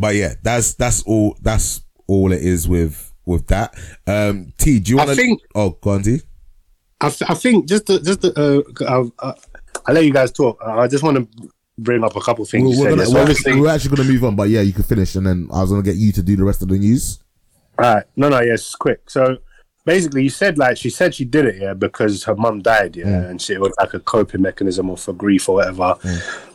but 0.00 0.14
yeah, 0.14 0.34
that's 0.42 0.74
that's 0.74 1.02
all. 1.02 1.36
That's 1.42 1.82
all 2.06 2.32
it 2.32 2.42
is 2.42 2.68
with 2.68 3.12
with 3.26 3.46
that. 3.48 3.74
Um, 4.06 4.52
T, 4.58 4.78
do 4.80 4.90
you 4.92 4.96
want 4.98 5.10
to? 5.10 5.16
think- 5.16 5.40
Oh, 5.54 5.70
go 5.80 5.90
on, 5.90 6.02
T. 6.02 6.20
I, 7.00 7.08
th- 7.10 7.28
I 7.30 7.34
think 7.34 7.68
just 7.68 7.86
to, 7.88 8.00
just 8.00 8.20
to, 8.22 8.32
uh, 8.40 8.62
I'll, 8.88 9.12
uh, 9.18 9.32
I'll 9.86 9.94
let 9.94 10.04
you 10.04 10.12
guys 10.12 10.30
talk. 10.30 10.56
I 10.64 10.86
just 10.86 11.02
want 11.02 11.16
to 11.16 11.48
bring 11.76 12.04
up 12.04 12.14
a 12.14 12.20
couple 12.20 12.44
things. 12.44 12.78
We're, 12.78 12.90
we're, 12.90 12.96
gonna, 12.96 13.10
we're, 13.10 13.30
actually, 13.30 13.60
we're 13.60 13.68
actually 13.70 13.96
gonna 13.96 14.08
move 14.08 14.22
on, 14.24 14.36
but 14.36 14.48
yeah, 14.50 14.60
you 14.60 14.72
can 14.72 14.84
finish, 14.84 15.16
and 15.16 15.26
then 15.26 15.48
I 15.52 15.60
was 15.62 15.70
gonna 15.70 15.82
get 15.82 15.96
you 15.96 16.12
to 16.12 16.22
do 16.22 16.36
the 16.36 16.44
rest 16.44 16.62
of 16.62 16.68
the 16.68 16.78
news. 16.78 17.18
All 17.82 17.94
right. 17.96 18.04
No, 18.16 18.28
no, 18.28 18.40
yes, 18.40 18.60
it's 18.60 18.74
quick. 18.76 19.10
So 19.10 19.38
basically, 19.84 20.22
you 20.22 20.30
said 20.30 20.58
like 20.58 20.76
she 20.76 20.90
said 20.90 21.14
she 21.14 21.24
did 21.24 21.46
it, 21.46 21.56
yeah, 21.60 21.74
because 21.74 22.24
her 22.24 22.36
mum 22.36 22.62
died, 22.62 22.96
yeah, 22.96 23.06
Mm. 23.06 23.30
and 23.30 23.42
she, 23.42 23.54
it 23.54 23.60
was 23.60 23.72
like 23.80 23.92
a 23.94 24.00
coping 24.00 24.42
mechanism 24.42 24.88
or 24.90 24.96
for 24.96 25.12
grief 25.12 25.48
or 25.48 25.56
whatever. 25.56 25.96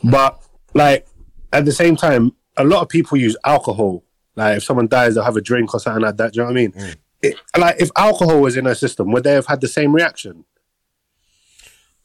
But 0.02 0.40
like 0.74 1.06
at 1.52 1.64
the 1.64 1.72
same 1.72 1.96
time, 1.96 2.32
a 2.56 2.64
lot 2.64 2.82
of 2.82 2.88
people 2.88 3.16
use 3.18 3.36
alcohol. 3.44 4.04
Like 4.36 4.58
if 4.58 4.64
someone 4.64 4.88
dies, 4.88 5.14
they'll 5.14 5.24
have 5.24 5.36
a 5.36 5.40
drink 5.40 5.74
or 5.74 5.80
something 5.80 6.02
like 6.02 6.16
that. 6.16 6.32
Do 6.32 6.38
you 6.40 6.42
know 6.46 6.52
what 6.52 6.58
I 6.58 6.62
mean? 6.62 6.72
Mm. 6.72 6.96
It, 7.20 7.36
like 7.58 7.76
if 7.80 7.90
alcohol 7.96 8.40
was 8.40 8.56
in 8.56 8.64
her 8.66 8.74
system, 8.76 9.10
would 9.12 9.24
they 9.24 9.32
have 9.32 9.46
had 9.46 9.60
the 9.60 9.68
same 9.68 9.92
reaction? 9.94 10.44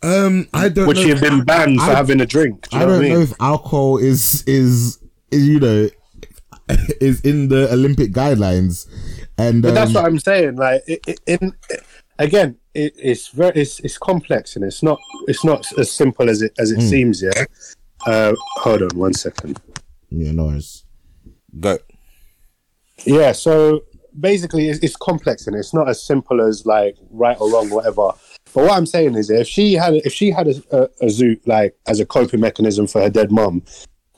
Um, 0.01 0.47
I 0.53 0.67
don't. 0.69 0.87
Would 0.87 0.97
know. 0.97 1.03
she 1.03 1.09
have 1.09 1.21
been 1.21 1.43
banned 1.45 1.79
for 1.79 1.91
I- 1.91 1.95
having 1.95 2.19
a 2.19 2.25
drink? 2.25 2.67
Do 2.69 2.77
you 2.77 2.81
I 2.81 2.85
know 2.85 2.91
don't 2.91 2.97
what 2.99 3.05
I 3.05 3.09
mean? 3.09 3.13
know 3.19 3.21
if 3.23 3.33
alcohol 3.39 3.97
is 3.97 4.43
is, 4.47 4.99
is 5.31 5.47
you 5.47 5.59
know 5.59 5.89
is 6.99 7.21
in 7.21 7.47
the 7.47 7.71
Olympic 7.71 8.11
guidelines, 8.11 8.87
and 9.37 9.61
But 9.61 9.73
that's 9.73 9.89
um, 9.89 9.93
what 9.95 10.05
I'm 10.05 10.19
saying. 10.19 10.55
Like, 10.55 10.83
it, 10.87 11.01
it, 11.07 11.19
in 11.27 11.53
again, 12.19 12.57
it, 12.73 12.93
it's 12.97 13.29
very 13.29 13.61
it's, 13.61 13.79
it's 13.79 13.97
complex 13.97 14.55
and 14.55 14.65
it's 14.65 14.83
not 14.83 14.99
it's 15.27 15.43
not 15.43 15.65
as 15.77 15.91
simple 15.91 16.29
as 16.29 16.41
it 16.41 16.53
as 16.59 16.71
it 16.71 16.81
seems. 16.81 17.21
Yeah. 17.21 17.45
Uh, 18.05 18.33
hold 18.57 18.81
on 18.81 18.97
one 18.97 19.13
second. 19.13 19.59
yeah, 20.09 20.31
no 20.31 20.45
worries. 20.45 20.85
Go. 21.59 21.77
Yeah. 23.05 23.31
So 23.31 23.83
basically, 24.19 24.69
it's, 24.69 24.79
it's 24.79 24.95
complex 24.95 25.47
and 25.47 25.55
it's 25.55 25.73
not 25.73 25.87
as 25.89 26.03
simple 26.03 26.41
as 26.41 26.65
like 26.65 26.97
right 27.09 27.39
or 27.39 27.51
wrong, 27.51 27.69
whatever. 27.69 28.11
But 28.53 28.65
what 28.65 28.71
I'm 28.71 28.85
saying 28.85 29.15
is, 29.15 29.29
if 29.29 29.47
she 29.47 29.73
had 29.73 29.95
if 29.95 30.13
she 30.13 30.31
had 30.31 30.47
a, 30.47 30.55
a, 30.71 30.83
a 31.01 31.05
zoot 31.05 31.39
like 31.47 31.75
as 31.87 31.99
a 31.99 32.05
coping 32.05 32.39
mechanism 32.39 32.87
for 32.87 33.01
her 33.01 33.09
dead 33.09 33.31
mum, 33.31 33.63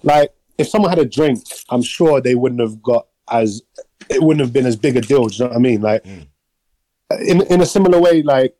like 0.03 0.33
if 0.57 0.67
someone 0.67 0.89
had 0.89 0.99
a 0.99 1.05
drink, 1.05 1.43
I'm 1.69 1.81
sure 1.81 2.21
they 2.21 2.35
wouldn't 2.35 2.61
have 2.61 2.81
got 2.81 3.07
as 3.29 3.61
it 4.09 4.21
wouldn't 4.21 4.41
have 4.41 4.53
been 4.53 4.65
as 4.65 4.75
big 4.75 4.97
a 4.97 5.01
deal. 5.01 5.25
Do 5.25 5.35
you 5.35 5.43
know 5.43 5.49
what 5.49 5.57
I 5.57 5.59
mean? 5.59 5.81
Like 5.81 6.05
hmm. 6.05 6.19
in 7.21 7.41
in 7.43 7.61
a 7.61 7.65
similar 7.65 7.99
way, 7.99 8.21
like 8.21 8.55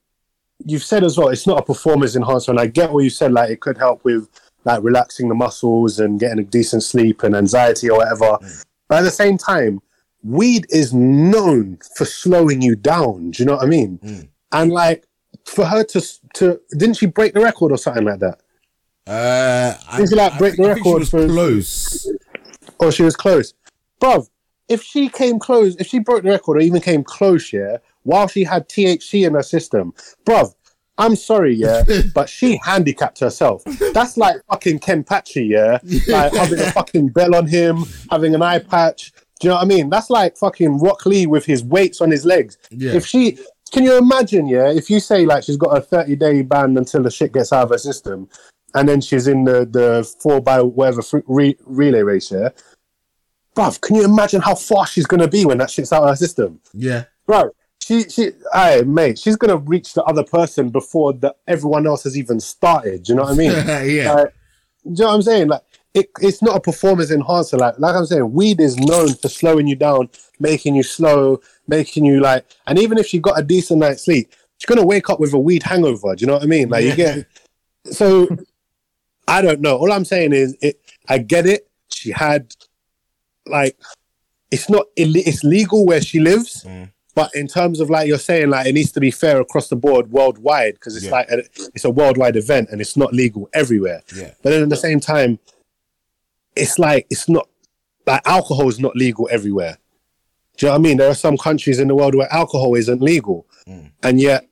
you've 0.66 0.84
said 0.84 1.04
as 1.04 1.18
well, 1.18 1.30
it's 1.30 1.48
not 1.48 1.60
a 1.60 1.64
performance 1.64 2.16
enhancer. 2.16 2.52
And 2.52 2.60
I 2.60 2.68
get 2.68 2.92
what 2.92 3.04
you 3.04 3.10
said, 3.10 3.32
like 3.32 3.50
it 3.50 3.60
could 3.62 3.78
help 3.78 4.04
with 4.04 4.30
like 4.64 4.82
relaxing 4.84 5.30
the 5.30 5.36
muscles 5.36 6.00
and 6.00 6.20
getting 6.20 6.40
a 6.40 6.44
decent 6.44 6.84
sleep 6.84 7.24
and 7.24 7.36
anxiety 7.36 7.90
or 7.90 8.00
whatever. 8.00 8.38
Hmm. 8.42 8.48
But 8.88 9.00
at 9.00 9.04
the 9.04 9.12
same 9.12 9.38
time, 9.38 9.82
weed 10.24 10.66
is 10.70 10.94
known 10.94 11.80
for 11.96 12.06
slowing 12.06 12.62
you 12.62 12.76
down. 12.76 13.32
Do 13.32 13.44
you 13.44 13.48
know 13.48 13.56
what 13.56 13.64
I 13.64 13.68
mean? 13.68 14.00
Hmm. 14.04 14.20
And 14.52 14.72
like 14.72 15.06
for 15.46 15.66
her 15.66 15.84
to 15.84 16.02
to 16.36 16.60
didn't 16.72 16.96
she 16.96 17.06
break 17.06 17.34
the 17.34 17.42
record 17.42 17.72
or 17.72 17.78
something 17.78 18.06
like 18.06 18.20
that? 18.20 18.40
Uh, 19.08 19.78
I, 19.88 19.98
Didn't 19.98 20.10
she, 20.10 20.16
like, 20.16 20.38
break 20.40 20.56
the 20.56 20.64
I 20.64 20.74
think 20.74 20.78
she 20.84 20.90
record 20.90 21.00
was 21.00 21.10
for- 21.10 21.28
close. 21.28 22.12
or 22.80 22.92
she 22.92 23.04
was 23.04 23.16
close. 23.16 23.54
Bruv, 24.02 24.28
if 24.70 24.82
she 24.82 25.10
came 25.10 25.40
close, 25.40 25.76
if 25.76 25.88
she 25.88 26.00
broke 26.00 26.24
the 26.24 26.30
record 26.30 26.58
or 26.58 26.62
even 26.62 26.82
came 26.82 27.04
close, 27.04 27.54
yeah, 27.54 27.78
while 28.04 28.28
she 28.28 28.44
had 28.44 28.68
THC 28.68 29.26
in 29.26 29.34
her 29.34 29.44
system, 29.44 29.94
bruv, 30.26 30.54
I'm 30.98 31.16
sorry, 31.16 31.54
yeah, 31.54 31.84
but 32.16 32.30
she 32.30 32.60
handicapped 32.64 33.20
herself. 33.20 33.64
That's 33.94 34.18
like 34.18 34.38
fucking 34.50 34.80
Kenpachi, 34.80 35.50
yeah, 35.50 35.80
like 36.08 36.34
having 36.34 36.60
a 36.60 36.72
fucking 36.72 37.10
bell 37.10 37.36
on 37.36 37.48
him, 37.48 37.86
having 38.10 38.34
an 38.34 38.42
eye 38.42 38.60
patch. 38.60 39.12
Do 39.40 39.48
you 39.48 39.50
know 39.50 39.56
what 39.56 39.64
I 39.64 39.68
mean? 39.68 39.90
That's 39.90 40.10
like 40.10 40.38
fucking 40.38 40.80
Rock 40.80 41.06
Lee 41.06 41.28
with 41.28 41.46
his 41.46 41.64
weights 41.64 42.00
on 42.00 42.10
his 42.10 42.26
legs. 42.26 42.58
Yeah. 42.72 42.94
If 42.94 43.06
she, 43.06 43.38
can 43.72 43.84
you 43.84 43.98
imagine, 43.98 44.48
yeah, 44.48 44.72
if 44.72 44.90
you 44.90 45.02
say 45.02 45.26
like 45.26 45.44
she's 45.44 45.58
got 45.58 45.78
a 45.78 45.82
30 45.82 46.16
day 46.16 46.42
ban 46.42 46.78
until 46.78 47.04
the 47.04 47.12
shit 47.12 47.34
gets 47.34 47.52
out 47.52 47.64
of 47.64 47.70
her 47.70 47.78
system, 47.78 48.30
and 48.74 48.88
then 48.88 49.02
she's 49.02 49.28
in 49.28 49.44
the 49.44 49.66
the 49.66 50.10
four 50.22 50.42
by 50.42 50.62
whatever 50.62 51.02
re- 51.28 51.58
relay 51.66 52.02
race, 52.02 52.32
yeah, 52.32 52.50
bruv, 53.56 53.82
can 53.82 53.96
you 53.96 54.04
imagine 54.04 54.42
how 54.42 54.56
fast 54.56 54.94
she's 54.94 55.08
gonna 55.08 55.28
be 55.28 55.46
when 55.46 55.58
that 55.58 55.72
shit's 55.72 55.94
out 55.94 56.04
of 56.04 56.10
her 56.10 56.16
system? 56.16 56.60
Yeah. 56.74 57.06
bro. 57.26 57.52
She, 57.82 58.10
she, 58.10 58.32
hey, 58.52 58.82
mate, 58.84 59.20
she's 59.20 59.36
gonna 59.36 59.58
reach 59.58 59.94
the 59.94 60.04
other 60.04 60.24
person 60.24 60.70
before 60.70 61.14
the 61.14 61.36
everyone 61.48 61.86
else 61.86 62.04
has 62.04 62.18
even 62.18 62.40
started. 62.40 63.04
Do 63.04 63.14
you 63.14 63.18
know 63.18 63.24
what 63.24 63.34
I 63.34 63.36
mean? 63.36 63.52
yeah. 63.96 64.12
Like, 64.12 64.34
do 64.84 64.90
you 64.90 64.96
know 65.00 65.08
what 65.08 65.14
I'm 65.14 65.22
saying? 65.22 65.48
Like, 65.50 65.62
it, 65.94 66.10
it's 66.20 66.42
not 66.42 66.58
a 66.58 66.60
performance 66.60 67.10
enhancer. 67.10 67.58
Like, 67.58 67.80
like 67.80 67.96
I'm 67.96 68.06
saying, 68.06 68.34
weed 68.34 68.60
is 68.60 68.78
known 68.78 69.14
for 69.14 69.30
slowing 69.30 69.68
you 69.68 69.76
down, 69.76 70.10
making 70.40 70.76
you 70.76 70.84
slow, 70.84 71.42
making 71.68 72.06
you 72.06 72.20
like. 72.20 72.46
And 72.68 72.78
even 72.78 72.98
if 72.98 73.08
she 73.08 73.20
got 73.20 73.40
a 73.40 73.44
decent 73.44 73.80
night's 73.80 74.04
sleep, 74.04 74.34
she's 74.58 74.66
gonna 74.66 74.86
wake 74.86 75.10
up 75.10 75.20
with 75.20 75.34
a 75.34 75.40
weed 75.40 75.64
hangover. 75.64 76.16
Do 76.16 76.22
you 76.22 76.28
know 76.28 76.34
what 76.34 76.44
I 76.44 76.48
mean? 76.48 76.70
Like, 76.70 76.84
you 76.84 76.96
get. 76.96 77.26
So, 77.92 78.28
I 79.28 79.42
don't 79.42 79.62
know. 79.62 79.78
All 79.78 79.92
I'm 79.92 80.06
saying 80.06 80.34
is, 80.34 80.58
it. 80.62 80.82
I 81.08 81.20
get 81.20 81.46
it. 81.46 81.70
She 81.92 82.12
had, 82.12 82.54
like, 83.48 83.78
it's 84.52 84.70
not. 84.70 84.86
Ill- 84.96 85.16
it's 85.16 85.44
legal 85.44 85.86
where 85.86 86.02
she 86.02 86.20
lives. 86.20 86.64
Mm. 86.64 86.92
But 87.16 87.34
in 87.34 87.48
terms 87.48 87.80
of 87.80 87.90
like 87.90 88.08
you're 88.10 88.18
saying, 88.18 88.50
like 88.50 88.68
it 88.68 88.74
needs 88.74 88.92
to 88.92 89.00
be 89.00 89.10
fair 89.10 89.40
across 89.40 89.70
the 89.70 89.76
board 89.78 90.12
worldwide 90.12 90.74
because 90.74 90.98
it's 90.98 91.06
Yeah. 91.06 91.12
like 91.12 91.30
a, 91.30 91.38
it's 91.74 91.86
a 91.86 91.90
worldwide 91.90 92.36
event 92.36 92.70
and 92.72 92.82
it's 92.82 92.98
not 92.98 93.14
legal 93.14 93.50
everywhere. 93.54 94.02
Yeah. 94.14 94.32
But 94.44 94.50
then 94.50 94.64
at 94.64 94.70
the 94.70 94.76
same 94.76 95.00
time, 95.00 95.40
it's 96.58 96.78
like 96.78 97.08
it's 97.10 97.30
not 97.30 97.48
like 98.06 98.22
alcohol 98.26 98.68
is 98.68 98.80
not 98.82 98.96
legal 98.98 99.30
everywhere. 99.32 99.78
Do 100.58 100.66
you 100.66 100.70
know 100.70 100.74
what 100.74 100.80
I 100.80 100.82
mean? 100.84 100.98
There 100.98 101.10
are 101.10 101.16
some 101.16 101.38
countries 101.38 101.80
in 101.80 101.88
the 101.88 101.96
world 101.96 102.16
where 102.16 102.32
alcohol 102.34 102.76
isn't 102.76 103.02
legal, 103.02 103.46
Mm. 103.68 103.92
and 104.04 104.20
yet, 104.22 104.48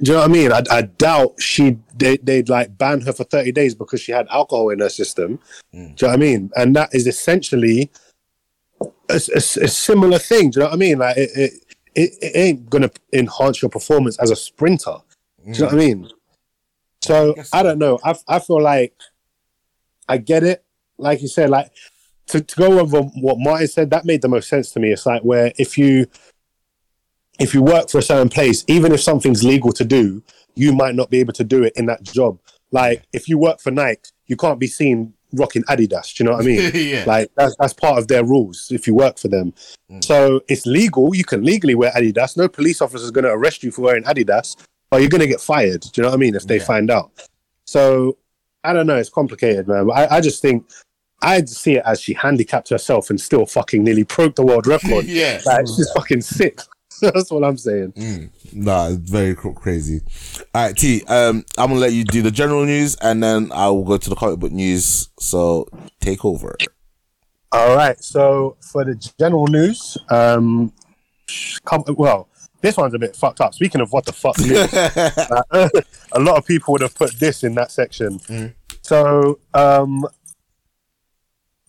do 0.00 0.12
you 0.12 0.16
know 0.16 0.20
what 0.20 0.30
I 0.30 0.32
mean? 0.32 0.52
I, 0.52 0.62
I 0.70 0.82
doubt 0.82 1.40
she 1.40 1.78
they, 1.96 2.18
they'd 2.18 2.48
like 2.48 2.78
ban 2.78 3.00
her 3.00 3.12
for 3.12 3.24
thirty 3.24 3.50
days 3.50 3.74
because 3.74 4.00
she 4.00 4.12
had 4.12 4.28
alcohol 4.30 4.70
in 4.70 4.78
her 4.78 4.88
system. 4.88 5.40
Mm. 5.74 5.96
Do 5.96 6.06
you 6.06 6.06
know 6.06 6.08
what 6.08 6.12
I 6.12 6.16
mean? 6.16 6.50
And 6.54 6.76
that 6.76 6.94
is 6.94 7.06
essentially 7.06 7.90
a, 8.80 8.86
a, 9.10 9.38
a 9.38 9.40
similar 9.40 10.18
thing. 10.18 10.50
Do 10.50 10.60
you 10.60 10.64
know 10.64 10.70
what 10.70 10.74
I 10.74 10.78
mean? 10.78 10.98
Like 10.98 11.16
it, 11.16 11.30
it, 11.34 11.52
it, 11.96 12.10
it 12.22 12.36
ain't 12.36 12.70
gonna 12.70 12.90
enhance 13.12 13.60
your 13.60 13.70
performance 13.70 14.18
as 14.20 14.30
a 14.30 14.36
sprinter. 14.36 14.98
Do 15.44 15.52
you 15.52 15.58
know 15.58 15.66
what 15.66 15.74
I 15.74 15.76
mean? 15.76 16.10
So 17.02 17.34
Guess 17.34 17.50
I 17.52 17.62
don't 17.64 17.78
know. 17.78 17.98
I 18.04 18.14
I 18.28 18.38
feel 18.38 18.62
like 18.62 18.94
I 20.08 20.18
get 20.18 20.44
it. 20.44 20.64
Like 20.96 21.22
you 21.22 21.28
said, 21.28 21.50
like 21.50 21.72
to, 22.28 22.40
to 22.40 22.56
go 22.56 22.78
over 22.78 23.02
what 23.02 23.38
Martin 23.38 23.66
said, 23.66 23.90
that 23.90 24.04
made 24.04 24.22
the 24.22 24.28
most 24.28 24.48
sense 24.48 24.70
to 24.72 24.80
me. 24.80 24.92
It's 24.92 25.06
like 25.06 25.22
where 25.22 25.52
if 25.58 25.76
you 25.76 26.06
if 27.38 27.54
you 27.54 27.62
work 27.62 27.88
for 27.88 27.98
a 27.98 28.02
certain 28.02 28.28
place, 28.28 28.64
even 28.68 28.92
if 28.92 29.00
something's 29.00 29.44
legal 29.44 29.72
to 29.72 29.84
do, 29.84 30.22
you 30.54 30.72
might 30.72 30.94
not 30.94 31.10
be 31.10 31.18
able 31.20 31.32
to 31.34 31.44
do 31.44 31.62
it 31.62 31.72
in 31.76 31.86
that 31.86 32.02
job. 32.02 32.38
Like 32.70 33.04
if 33.12 33.28
you 33.28 33.38
work 33.38 33.60
for 33.60 33.70
Nike, 33.70 34.10
you 34.26 34.36
can't 34.36 34.58
be 34.58 34.66
seen 34.66 35.14
rocking 35.32 35.62
Adidas. 35.64 36.14
Do 36.14 36.24
you 36.24 36.28
know 36.30 36.36
what 36.36 36.42
I 36.42 36.46
mean? 36.46 36.70
yeah. 36.74 37.04
Like 37.06 37.30
that's 37.36 37.54
that's 37.58 37.72
part 37.72 37.98
of 37.98 38.08
their 38.08 38.24
rules 38.24 38.68
if 38.70 38.86
you 38.86 38.94
work 38.94 39.18
for 39.18 39.28
them. 39.28 39.54
Mm. 39.90 40.04
So 40.04 40.40
it's 40.48 40.66
legal. 40.66 41.14
You 41.14 41.24
can 41.24 41.44
legally 41.44 41.74
wear 41.74 41.92
Adidas. 41.92 42.36
No 42.36 42.48
police 42.48 42.80
officer 42.82 43.04
is 43.04 43.10
going 43.10 43.24
to 43.24 43.30
arrest 43.32 43.62
you 43.62 43.70
for 43.70 43.82
wearing 43.82 44.04
Adidas, 44.04 44.56
but 44.90 45.00
you're 45.00 45.10
going 45.10 45.20
to 45.20 45.26
get 45.26 45.40
fired. 45.40 45.82
Do 45.82 45.90
you 45.96 46.02
know 46.02 46.08
what 46.10 46.14
I 46.14 46.18
mean? 46.18 46.34
If 46.34 46.46
they 46.46 46.58
Yeah. 46.58 46.64
find 46.64 46.90
out. 46.90 47.10
So 47.66 48.18
I 48.64 48.72
don't 48.72 48.86
know. 48.86 48.96
It's 48.96 49.10
complicated, 49.10 49.68
man. 49.68 49.86
But 49.86 49.92
I, 49.92 50.16
I 50.16 50.20
just 50.20 50.42
think 50.42 50.66
I 51.22 51.44
see 51.44 51.76
it 51.76 51.82
as 51.84 52.00
she 52.00 52.14
handicapped 52.14 52.68
herself 52.68 53.10
and 53.10 53.20
still 53.20 53.46
fucking 53.46 53.82
nearly 53.84 54.02
broke 54.04 54.34
the 54.36 54.44
world 54.44 54.66
record. 54.66 55.04
yeah. 55.06 55.40
like 55.46 55.66
she's 55.66 55.90
fucking 55.94 56.20
sick. 56.22 56.60
That's 57.02 57.30
what 57.30 57.44
I'm 57.44 57.56
saying. 57.56 57.92
Mm. 57.92 58.30
Nah, 58.52 58.90
very 58.92 59.34
cr- 59.34 59.50
crazy. 59.50 60.00
All 60.54 60.66
right, 60.66 60.76
T. 60.76 61.02
Um, 61.06 61.44
I'm 61.56 61.68
gonna 61.68 61.80
let 61.80 61.92
you 61.92 62.04
do 62.04 62.22
the 62.22 62.30
general 62.30 62.64
news, 62.64 62.96
and 62.96 63.22
then 63.22 63.50
I 63.52 63.68
will 63.68 63.84
go 63.84 63.96
to 63.96 64.10
the 64.10 64.16
comic 64.16 64.38
book 64.38 64.52
news. 64.52 65.08
So 65.18 65.68
take 66.00 66.24
over. 66.24 66.56
All 67.52 67.76
right. 67.76 68.02
So 68.02 68.56
for 68.60 68.84
the 68.84 68.94
general 69.18 69.46
news, 69.46 69.96
um, 70.10 70.72
come, 71.64 71.84
well, 71.88 72.28
this 72.60 72.76
one's 72.76 72.94
a 72.94 72.98
bit 72.98 73.14
fucked 73.16 73.40
up. 73.40 73.54
Speaking 73.54 73.80
of 73.80 73.92
what 73.92 74.04
the 74.04 74.12
fuck 74.12 74.38
news, 74.38 74.72
uh, 75.50 75.68
a 76.12 76.20
lot 76.20 76.36
of 76.36 76.46
people 76.46 76.72
would 76.72 76.82
have 76.82 76.94
put 76.94 77.12
this 77.18 77.44
in 77.44 77.54
that 77.54 77.70
section. 77.70 78.18
Mm. 78.20 78.54
So, 78.82 79.38
um, 79.54 80.04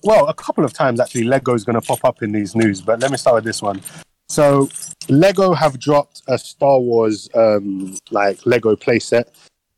well, 0.03 0.27
a 0.27 0.33
couple 0.33 0.63
of 0.63 0.73
times 0.73 0.99
actually, 0.99 1.25
Lego 1.25 1.53
is 1.53 1.63
going 1.63 1.79
to 1.79 1.85
pop 1.85 2.03
up 2.03 2.23
in 2.23 2.31
these 2.31 2.55
news, 2.55 2.81
but 2.81 2.99
let 2.99 3.11
me 3.11 3.17
start 3.17 3.35
with 3.35 3.43
this 3.43 3.61
one. 3.61 3.81
So, 4.29 4.69
Lego 5.09 5.53
have 5.53 5.79
dropped 5.79 6.21
a 6.27 6.37
Star 6.37 6.79
Wars 6.79 7.29
um, 7.33 7.97
like 8.11 8.45
Lego 8.45 8.75
playset 8.75 9.25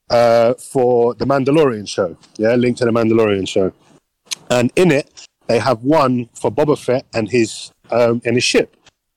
uh, 0.10 0.54
for 0.56 1.14
the 1.16 1.26
Mandalorian 1.26 1.88
show. 1.88 2.18
Yeah, 2.38 2.56
linked 2.56 2.80
to 2.80 2.86
the 2.86 2.92
Mandalorian 2.92 3.48
show, 3.48 3.72
and 4.50 4.72
in 4.76 4.92
it 4.92 5.26
they 5.48 5.60
have 5.60 5.84
one 5.84 6.30
for 6.34 6.52
Boba 6.52 6.78
Fett 6.78 7.06
and 7.14 7.30
his 7.30 7.72
um, 7.92 8.22
and 8.26 8.36
his 8.36 8.44
ship, 8.44 8.76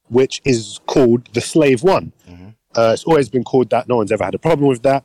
which 0.09 0.41
is 0.45 0.81
called 0.87 1.29
the 1.35 1.41
Slave 1.41 1.83
One. 1.83 2.13
Uh, 2.77 2.91
it's 2.93 3.05
always 3.05 3.29
been 3.29 3.45
called 3.45 3.71
that. 3.71 3.89
No 3.89 3.97
one's 3.97 4.13
ever 4.13 4.25
had 4.25 4.35
a 4.35 4.39
problem 4.39 4.69
with 4.69 4.83
that. 4.83 5.05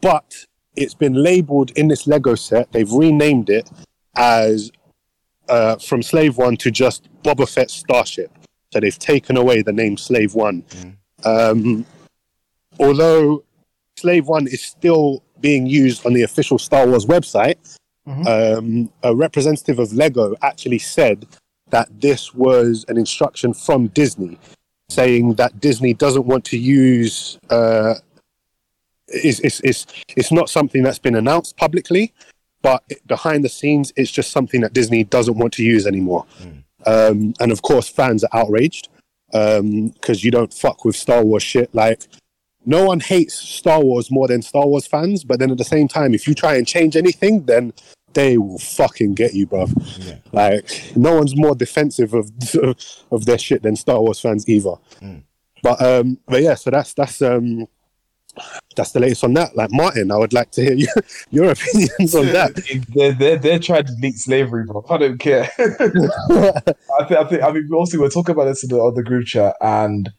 But 0.00 0.46
it's 0.76 0.94
been 0.94 1.14
labeled 1.14 1.70
in 1.72 1.88
this 1.88 2.06
Lego 2.06 2.34
set. 2.34 2.72
They've 2.72 2.90
renamed 2.90 3.50
it 3.50 3.70
as 4.16 4.70
uh, 5.48 5.76
from 5.76 6.02
Slave 6.02 6.38
One 6.38 6.56
to 6.58 6.70
just 6.70 7.08
Boba 7.22 7.48
Fett 7.48 7.70
Starship. 7.70 8.30
So 8.72 8.80
they've 8.80 8.98
taken 8.98 9.36
away 9.36 9.62
the 9.62 9.72
name 9.72 9.96
Slave 9.96 10.34
One. 10.34 10.64
Um, 11.24 11.84
although 12.78 13.44
Slave 13.96 14.28
One 14.28 14.46
is 14.46 14.62
still 14.62 15.22
being 15.40 15.66
used 15.66 16.06
on 16.06 16.12
the 16.12 16.22
official 16.22 16.58
Star 16.58 16.86
Wars 16.86 17.06
website, 17.06 17.56
um, 18.26 18.90
a 19.02 19.14
representative 19.14 19.78
of 19.78 19.92
Lego 19.92 20.34
actually 20.42 20.78
said 20.78 21.26
that 21.70 21.88
this 22.00 22.34
was 22.34 22.84
an 22.88 22.96
instruction 22.96 23.54
from 23.54 23.88
Disney, 23.88 24.38
saying 24.88 25.34
that 25.34 25.60
Disney 25.60 25.94
doesn't 25.94 26.26
want 26.26 26.44
to 26.46 26.58
use. 26.58 27.38
Uh, 27.48 27.94
it's, 29.08 29.40
it's, 29.40 29.60
it's, 29.60 29.86
it's 30.16 30.32
not 30.32 30.48
something 30.48 30.82
that's 30.82 30.98
been 30.98 31.16
announced 31.16 31.56
publicly, 31.56 32.12
but 32.62 32.84
behind 33.06 33.44
the 33.44 33.48
scenes, 33.48 33.92
it's 33.96 34.10
just 34.10 34.30
something 34.30 34.60
that 34.60 34.72
Disney 34.72 35.02
doesn't 35.04 35.36
want 35.36 35.52
to 35.54 35.64
use 35.64 35.86
anymore. 35.86 36.26
Um, 36.86 37.34
and 37.40 37.52
of 37.52 37.62
course, 37.62 37.88
fans 37.88 38.24
are 38.24 38.30
outraged 38.32 38.88
because 39.30 40.24
you 40.24 40.30
don't 40.30 40.52
fuck 40.52 40.84
with 40.84 40.96
Star 40.96 41.24
Wars 41.24 41.42
shit. 41.42 41.74
Like, 41.74 42.06
no 42.66 42.84
one 42.84 43.00
hates 43.00 43.34
Star 43.34 43.82
Wars 43.82 44.10
more 44.10 44.28
than 44.28 44.42
Star 44.42 44.66
Wars 44.66 44.86
fans, 44.86 45.24
but 45.24 45.38
then 45.38 45.50
at 45.50 45.58
the 45.58 45.64
same 45.64 45.88
time, 45.88 46.14
if 46.14 46.26
you 46.26 46.34
try 46.34 46.56
and 46.56 46.66
change 46.66 46.96
anything, 46.96 47.44
then 47.44 47.72
they 48.12 48.38
will 48.38 48.58
fucking 48.58 49.14
get 49.14 49.34
you, 49.34 49.46
bro. 49.46 49.66
Yeah. 49.98 50.16
Like, 50.32 50.92
no 50.96 51.14
one's 51.14 51.36
more 51.36 51.54
defensive 51.54 52.12
of 52.12 52.30
of 53.10 53.24
their 53.24 53.38
shit 53.38 53.62
than 53.62 53.76
Star 53.76 54.00
Wars 54.00 54.20
fans 54.20 54.48
either. 54.48 54.74
Mm. 55.00 55.22
But 55.62 55.82
um, 55.82 56.18
but 56.26 56.42
yeah, 56.42 56.54
so 56.54 56.70
that's 56.70 56.94
that's 56.94 57.22
um, 57.22 57.66
that's 58.76 58.92
the 58.92 59.00
latest 59.00 59.24
on 59.24 59.34
that. 59.34 59.56
Like 59.56 59.70
Martin, 59.72 60.10
I 60.10 60.16
would 60.16 60.32
like 60.32 60.50
to 60.52 60.62
hear 60.62 60.72
your, 60.74 60.94
your 61.30 61.50
opinions 61.50 62.14
on 62.14 62.26
that. 62.26 62.54
They're, 62.94 63.12
they're, 63.12 63.38
they're 63.38 63.58
trying 63.58 63.84
to 63.86 63.94
delete 63.94 64.16
slavery, 64.16 64.64
bro. 64.64 64.84
I 64.88 64.96
don't 64.98 65.18
care. 65.18 65.50
I 65.58 65.68
think, 65.68 67.20
I 67.20 67.24
think, 67.24 67.42
I 67.42 67.52
mean, 67.52 67.68
obviously, 67.72 67.98
we're 67.98 68.10
talking 68.10 68.34
about 68.34 68.44
this 68.44 68.62
in 68.62 68.70
the 68.70 68.82
other 68.82 69.02
group 69.02 69.26
chat, 69.26 69.56
and 69.60 70.10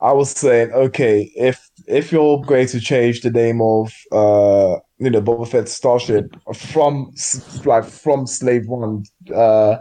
I 0.00 0.12
was 0.12 0.30
saying, 0.30 0.72
okay, 0.72 1.30
if 1.36 1.70
if 1.86 2.12
you're 2.12 2.40
going 2.42 2.68
to 2.68 2.80
change 2.80 3.20
the 3.20 3.30
name 3.30 3.60
of, 3.60 3.92
uh, 4.12 4.78
you 4.98 5.10
know, 5.10 5.20
Boba 5.20 5.48
Fett 5.48 5.68
Starship 5.68 6.36
from 6.54 7.12
like 7.64 7.84
from 7.84 8.26
Slave 8.26 8.66
One, 8.66 9.04
uh, 9.34 9.78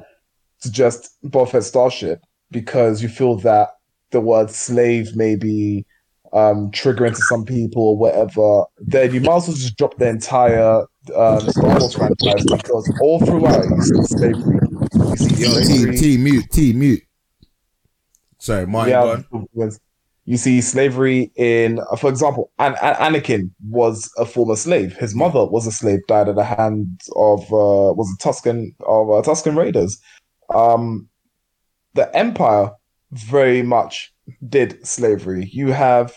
to 0.61 0.71
just 0.71 1.17
Boba 1.23 1.49
Fett 1.49 1.63
Starship 1.63 2.21
because 2.51 3.01
you 3.01 3.09
feel 3.09 3.35
that 3.37 3.69
the 4.11 4.21
word 4.21 4.49
slave 4.49 5.15
may 5.15 5.35
be 5.35 5.85
um 6.37 6.71
triggering 6.71 7.15
to 7.15 7.21
some 7.23 7.43
people 7.45 7.81
or 7.83 7.97
whatever, 7.97 8.63
then 8.79 9.13
you 9.13 9.21
might 9.21 9.37
as 9.37 9.47
well 9.47 9.57
just 9.57 9.77
drop 9.77 9.97
the 9.97 10.07
entire 10.07 10.81
um, 11.15 11.39
Star 11.49 11.79
Wars 11.79 11.93
franchise 11.95 12.45
because 12.45 12.85
all 13.01 13.19
throughout 13.25 13.65
you 13.65 13.81
see 13.81 14.03
slavery. 14.17 14.59
You 14.93 15.63
see 15.63 15.91
T, 15.91 15.97
T 15.97 16.17
mute 16.17 16.45
T, 16.51 16.73
mute. 16.73 17.01
Sorry, 18.39 18.65
go 18.65 18.85
yeah, 18.85 19.21
was- 19.53 19.79
you 20.25 20.35
see 20.35 20.59
slavery 20.59 21.31
in, 21.37 21.79
for 21.97 22.09
example, 22.09 22.51
An- 22.59 22.75
An- 22.81 23.13
Anakin 23.13 23.49
was 23.69 24.11
a 24.17 24.25
former 24.25 24.57
slave. 24.57 24.93
His 24.97 25.15
mother 25.15 25.45
was 25.45 25.65
a 25.65 25.71
slave, 25.71 26.01
died 26.09 26.27
at 26.27 26.35
the 26.35 26.43
hands 26.43 27.09
of 27.15 27.43
uh, 27.43 27.93
was 27.95 28.13
a 28.13 28.17
Tusken 28.21 28.75
of 28.81 29.09
uh, 29.09 29.21
Tusken 29.21 29.55
raiders. 29.55 29.97
Um, 30.53 31.07
the 31.93 32.13
Empire 32.13 32.71
very 33.13 33.61
much 33.63 34.13
did 34.49 34.85
slavery. 34.85 35.49
You 35.53 35.71
have 35.71 36.13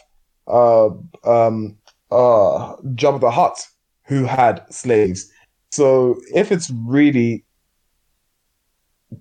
uh, 0.51 0.91
um, 1.25 1.77
uh, 2.11 2.77
Jabba 2.95 3.21
the 3.21 3.31
Hutt 3.31 3.67
who 4.07 4.25
had 4.25 4.65
slaves. 4.71 5.31
So 5.71 6.21
if 6.35 6.51
it's 6.51 6.71
really 6.85 7.45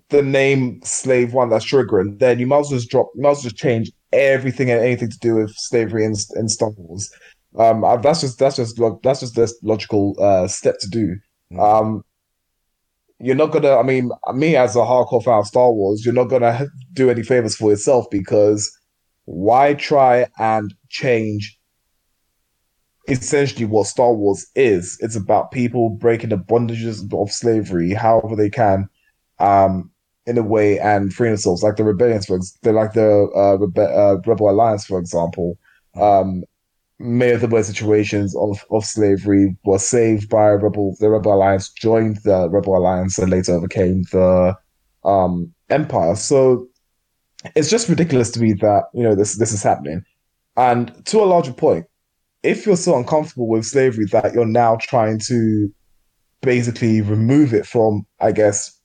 the 0.09 0.21
name 0.21 0.81
Slave 0.83 1.33
One 1.33 1.49
that's 1.49 1.65
triggering, 1.65 2.19
then 2.19 2.39
you 2.39 2.47
might 2.47 2.59
as 2.59 2.69
well 2.69 2.79
just 2.79 2.89
drop, 2.89 3.09
you 3.15 3.21
might 3.21 3.31
as 3.31 3.37
well 3.37 3.43
just 3.43 3.57
change 3.57 3.91
everything 4.11 4.69
and 4.71 4.79
anything 4.79 5.09
to 5.09 5.19
do 5.19 5.35
with 5.35 5.51
slavery 5.55 6.05
in, 6.05 6.15
in 6.35 6.49
Star 6.49 6.71
Wars. 6.71 7.11
Um, 7.57 7.83
uh, 7.83 7.97
that's 7.97 8.21
just 8.21 8.37
that's 8.39 8.55
just 8.57 8.79
that's 9.03 9.21
just 9.21 9.35
this 9.35 9.57
logical 9.63 10.15
uh, 10.19 10.47
step 10.47 10.75
to 10.79 10.89
do. 10.89 11.15
Mm. 11.51 11.59
Um, 11.59 12.03
you're 13.19 13.35
not 13.35 13.51
gonna. 13.51 13.75
I 13.75 13.83
mean, 13.83 14.11
me 14.33 14.55
as 14.55 14.75
a 14.75 14.79
hardcore 14.79 15.23
fan 15.23 15.39
of 15.39 15.47
Star 15.47 15.71
Wars, 15.71 16.05
you're 16.05 16.13
not 16.13 16.25
gonna 16.25 16.67
do 16.93 17.09
any 17.09 17.23
favors 17.23 17.55
for 17.55 17.71
yourself 17.71 18.05
because 18.11 18.71
why 19.25 19.73
try 19.73 20.27
and 20.37 20.73
change 20.89 21.59
essentially 23.07 23.65
what 23.65 23.87
Star 23.87 24.13
Wars 24.13 24.45
is? 24.55 24.97
It's 25.01 25.15
about 25.15 25.51
people 25.51 25.89
breaking 25.89 26.29
the 26.29 26.37
bondages 26.37 27.11
of 27.13 27.31
slavery, 27.31 27.93
however 27.93 28.35
they 28.35 28.49
can, 28.49 28.87
um, 29.39 29.89
in 30.25 30.37
a 30.37 30.43
way, 30.43 30.79
and 30.79 31.13
freeing 31.13 31.33
themselves. 31.33 31.63
Like 31.63 31.75
the 31.75 31.83
rebellions, 31.83 32.25
for 32.27 32.35
ex- 32.37 32.57
like 32.63 32.93
the 32.93 33.29
uh, 33.35 33.57
Rebe- 33.57 33.97
uh, 33.97 34.19
Rebel 34.25 34.49
Alliance, 34.49 34.85
for 34.85 34.99
example. 34.99 35.57
Um, 35.95 36.43
many 36.99 37.31
of 37.31 37.41
the 37.41 37.47
worst 37.47 37.69
situations 37.69 38.35
of, 38.35 38.63
of 38.71 38.85
slavery 38.85 39.55
were 39.63 39.79
saved 39.79 40.29
by 40.29 40.47
rebel 40.47 40.95
the 40.99 41.09
rebel 41.09 41.33
alliance 41.33 41.69
joined 41.69 42.17
the 42.25 42.49
rebel 42.49 42.75
alliance 42.75 43.17
and 43.17 43.31
later 43.31 43.53
overcame 43.53 44.03
the 44.11 44.53
um 45.05 45.51
empire 45.69 46.13
so 46.13 46.67
it's 47.55 47.69
just 47.69 47.87
ridiculous 47.87 48.29
to 48.29 48.41
me 48.41 48.51
that 48.51 48.83
you 48.93 49.01
know 49.01 49.15
this 49.15 49.37
this 49.37 49.53
is 49.53 49.63
happening 49.63 50.03
and 50.59 51.05
to 51.05 51.19
a 51.19 51.25
larger 51.25 51.53
point 51.53 51.85
if 52.43 52.65
you're 52.65 52.77
so 52.77 52.95
uncomfortable 52.95 53.47
with 53.47 53.65
slavery 53.65 54.05
that 54.05 54.33
you're 54.33 54.45
now 54.45 54.77
trying 54.79 55.19
to 55.19 55.69
basically 56.41 57.01
remove 57.01 57.53
it 57.53 57.65
from 57.65 58.05
i 58.19 58.31
guess 58.31 58.79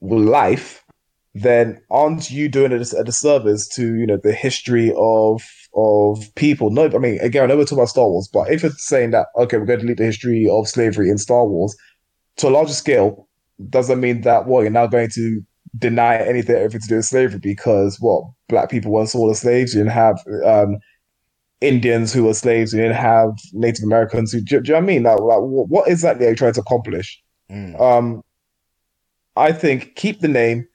life 0.00 0.84
then 1.34 1.80
aren't 1.90 2.30
you 2.30 2.48
doing 2.48 2.72
it 2.72 2.92
a 2.92 3.04
disservice 3.04 3.66
to 3.66 3.96
you 3.96 4.06
know 4.06 4.18
the 4.22 4.32
history 4.32 4.92
of 4.96 5.42
of 5.74 6.32
people? 6.36 6.70
No, 6.70 6.84
I 6.84 6.98
mean 6.98 7.18
again, 7.20 7.42
I 7.42 7.46
know 7.46 7.56
we're 7.56 7.64
talking 7.64 7.78
about 7.78 7.88
Star 7.88 8.08
Wars, 8.08 8.28
but 8.32 8.50
if 8.50 8.62
it's 8.62 8.86
saying 8.86 9.10
that 9.10 9.26
okay, 9.36 9.58
we're 9.58 9.66
going 9.66 9.80
to 9.80 9.84
delete 9.84 9.98
the 9.98 10.04
history 10.04 10.48
of 10.48 10.68
slavery 10.68 11.10
in 11.10 11.18
Star 11.18 11.46
Wars 11.46 11.76
to 12.36 12.48
a 12.48 12.50
larger 12.50 12.72
scale, 12.72 13.28
doesn't 13.68 14.00
mean 14.00 14.20
that 14.22 14.46
well, 14.46 14.62
you're 14.62 14.70
now 14.70 14.86
going 14.86 15.10
to 15.10 15.42
deny 15.78 16.16
anything 16.16 16.56
everything 16.56 16.80
to 16.82 16.88
do 16.88 16.96
with 16.96 17.04
slavery 17.04 17.38
because 17.38 17.98
what 18.00 18.24
black 18.48 18.70
people 18.70 18.92
once 18.92 19.14
all 19.14 19.28
the 19.28 19.34
slaves, 19.34 19.74
you 19.74 19.80
didn't 19.80 19.92
have 19.92 20.22
um, 20.44 20.78
Indians 21.60 22.12
who 22.12 22.24
were 22.24 22.34
slaves, 22.34 22.72
you 22.72 22.80
didn't 22.80 22.96
have 22.96 23.30
Native 23.52 23.84
Americans 23.84 24.32
who. 24.32 24.40
Do, 24.40 24.60
do 24.60 24.68
you 24.68 24.74
know 24.74 24.80
what 24.80 24.84
I 24.84 24.86
mean? 24.86 25.02
Like, 25.02 25.20
like 25.20 25.40
what 25.40 25.88
exactly 25.88 26.26
are 26.26 26.30
you 26.30 26.36
trying 26.36 26.52
to 26.54 26.60
accomplish? 26.60 27.20
Mm. 27.50 27.80
Um, 27.80 28.22
I 29.36 29.52
think 29.52 29.96
keep 29.96 30.20
the 30.20 30.28
name 30.28 30.66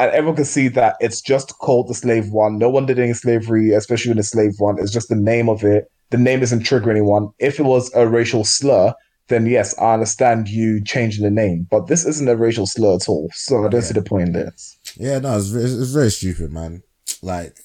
and 0.00 0.10
everyone 0.12 0.36
can 0.36 0.44
see 0.44 0.68
that 0.68 0.96
it's 1.00 1.20
just 1.20 1.58
called 1.58 1.88
the 1.88 1.94
slave 1.94 2.30
one. 2.30 2.58
No 2.58 2.70
one 2.70 2.86
did 2.86 2.98
any 2.98 3.12
slavery, 3.12 3.72
especially 3.72 4.12
in 4.12 4.16
the 4.16 4.22
slave 4.22 4.54
one. 4.58 4.78
It's 4.78 4.92
just 4.92 5.08
the 5.08 5.16
name 5.16 5.48
of 5.48 5.64
it. 5.64 5.90
The 6.10 6.18
name 6.18 6.40
doesn't 6.40 6.64
trigger 6.64 6.90
anyone. 6.90 7.30
If 7.38 7.58
it 7.58 7.64
was 7.64 7.92
a 7.94 8.06
racial 8.06 8.44
slur, 8.44 8.94
then 9.28 9.46
yes, 9.46 9.78
I 9.78 9.94
understand 9.94 10.48
you 10.48 10.82
changing 10.82 11.22
the 11.24 11.30
name. 11.30 11.66
But 11.70 11.86
this 11.86 12.04
isn't 12.06 12.28
a 12.28 12.36
racial 12.36 12.66
slur 12.66 12.96
at 12.96 13.08
all. 13.08 13.30
So 13.34 13.64
I 13.64 13.68
don't 13.68 13.82
see 13.82 13.94
the 13.94 14.02
point 14.02 14.28
in 14.28 14.32
this. 14.32 14.78
Yeah, 14.96 15.18
no, 15.18 15.36
it's, 15.36 15.48
very- 15.48 15.64
it's 15.64 15.90
very 15.92 16.10
stupid, 16.10 16.52
man. 16.52 16.82
Like, 17.22 17.58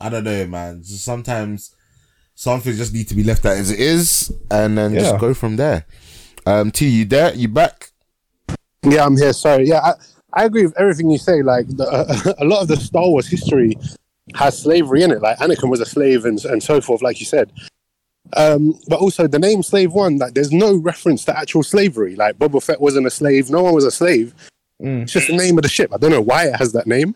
I 0.00 0.08
don't 0.08 0.24
know, 0.24 0.46
man. 0.46 0.82
Sometimes 0.84 1.74
some 2.34 2.60
things 2.60 2.78
just 2.78 2.94
need 2.94 3.08
to 3.08 3.14
be 3.14 3.22
left 3.24 3.44
as 3.44 3.70
it 3.70 3.78
is, 3.80 4.32
and 4.50 4.76
then 4.78 4.92
Yeah. 4.94 5.00
just 5.00 5.18
go 5.20 5.34
from 5.34 5.56
there. 5.56 5.84
Um, 6.46 6.70
T, 6.70 6.88
you 6.88 7.04
there? 7.04 7.34
You 7.34 7.48
back? 7.48 7.90
Yeah, 8.82 9.04
I'm 9.04 9.16
here. 9.16 9.34
Sorry. 9.34 9.68
Yeah, 9.68 9.80
I, 9.80 9.92
I 10.32 10.44
agree 10.44 10.62
with 10.64 10.78
everything 10.78 11.10
you 11.10 11.18
say. 11.18 11.42
Like 11.42 11.66
the, 11.68 12.34
a 12.38 12.44
lot 12.46 12.62
of 12.62 12.68
the 12.68 12.76
Star 12.76 13.06
Wars 13.06 13.26
history 13.28 13.76
has 14.34 14.58
slavery 14.58 15.02
in 15.02 15.10
it. 15.10 15.20
Like 15.20 15.36
Anakin 15.38 15.68
was 15.68 15.80
a 15.80 15.86
slave 15.86 16.24
and 16.24 16.42
and 16.46 16.62
so 16.62 16.80
forth, 16.80 17.02
like 17.02 17.20
you 17.20 17.26
said. 17.26 17.52
Um, 18.36 18.78
but 18.88 19.00
also 19.00 19.26
the 19.26 19.38
name 19.38 19.62
Slave 19.62 19.92
One, 19.92 20.18
like 20.18 20.34
there's 20.34 20.52
no 20.52 20.76
reference 20.76 21.24
to 21.26 21.36
actual 21.36 21.62
slavery. 21.62 22.16
Like 22.16 22.38
Boba 22.38 22.62
Fett 22.62 22.80
wasn't 22.80 23.06
a 23.06 23.10
slave. 23.10 23.50
No 23.50 23.62
one 23.62 23.74
was 23.74 23.84
a 23.84 23.90
slave. 23.90 24.34
Mm. 24.80 25.02
It's 25.02 25.12
just 25.12 25.26
the 25.26 25.36
name 25.36 25.58
of 25.58 25.62
the 25.62 25.68
ship. 25.68 25.92
I 25.92 25.98
don't 25.98 26.10
know 26.10 26.20
why 26.20 26.46
it 26.46 26.56
has 26.56 26.72
that 26.72 26.86
name. 26.86 27.14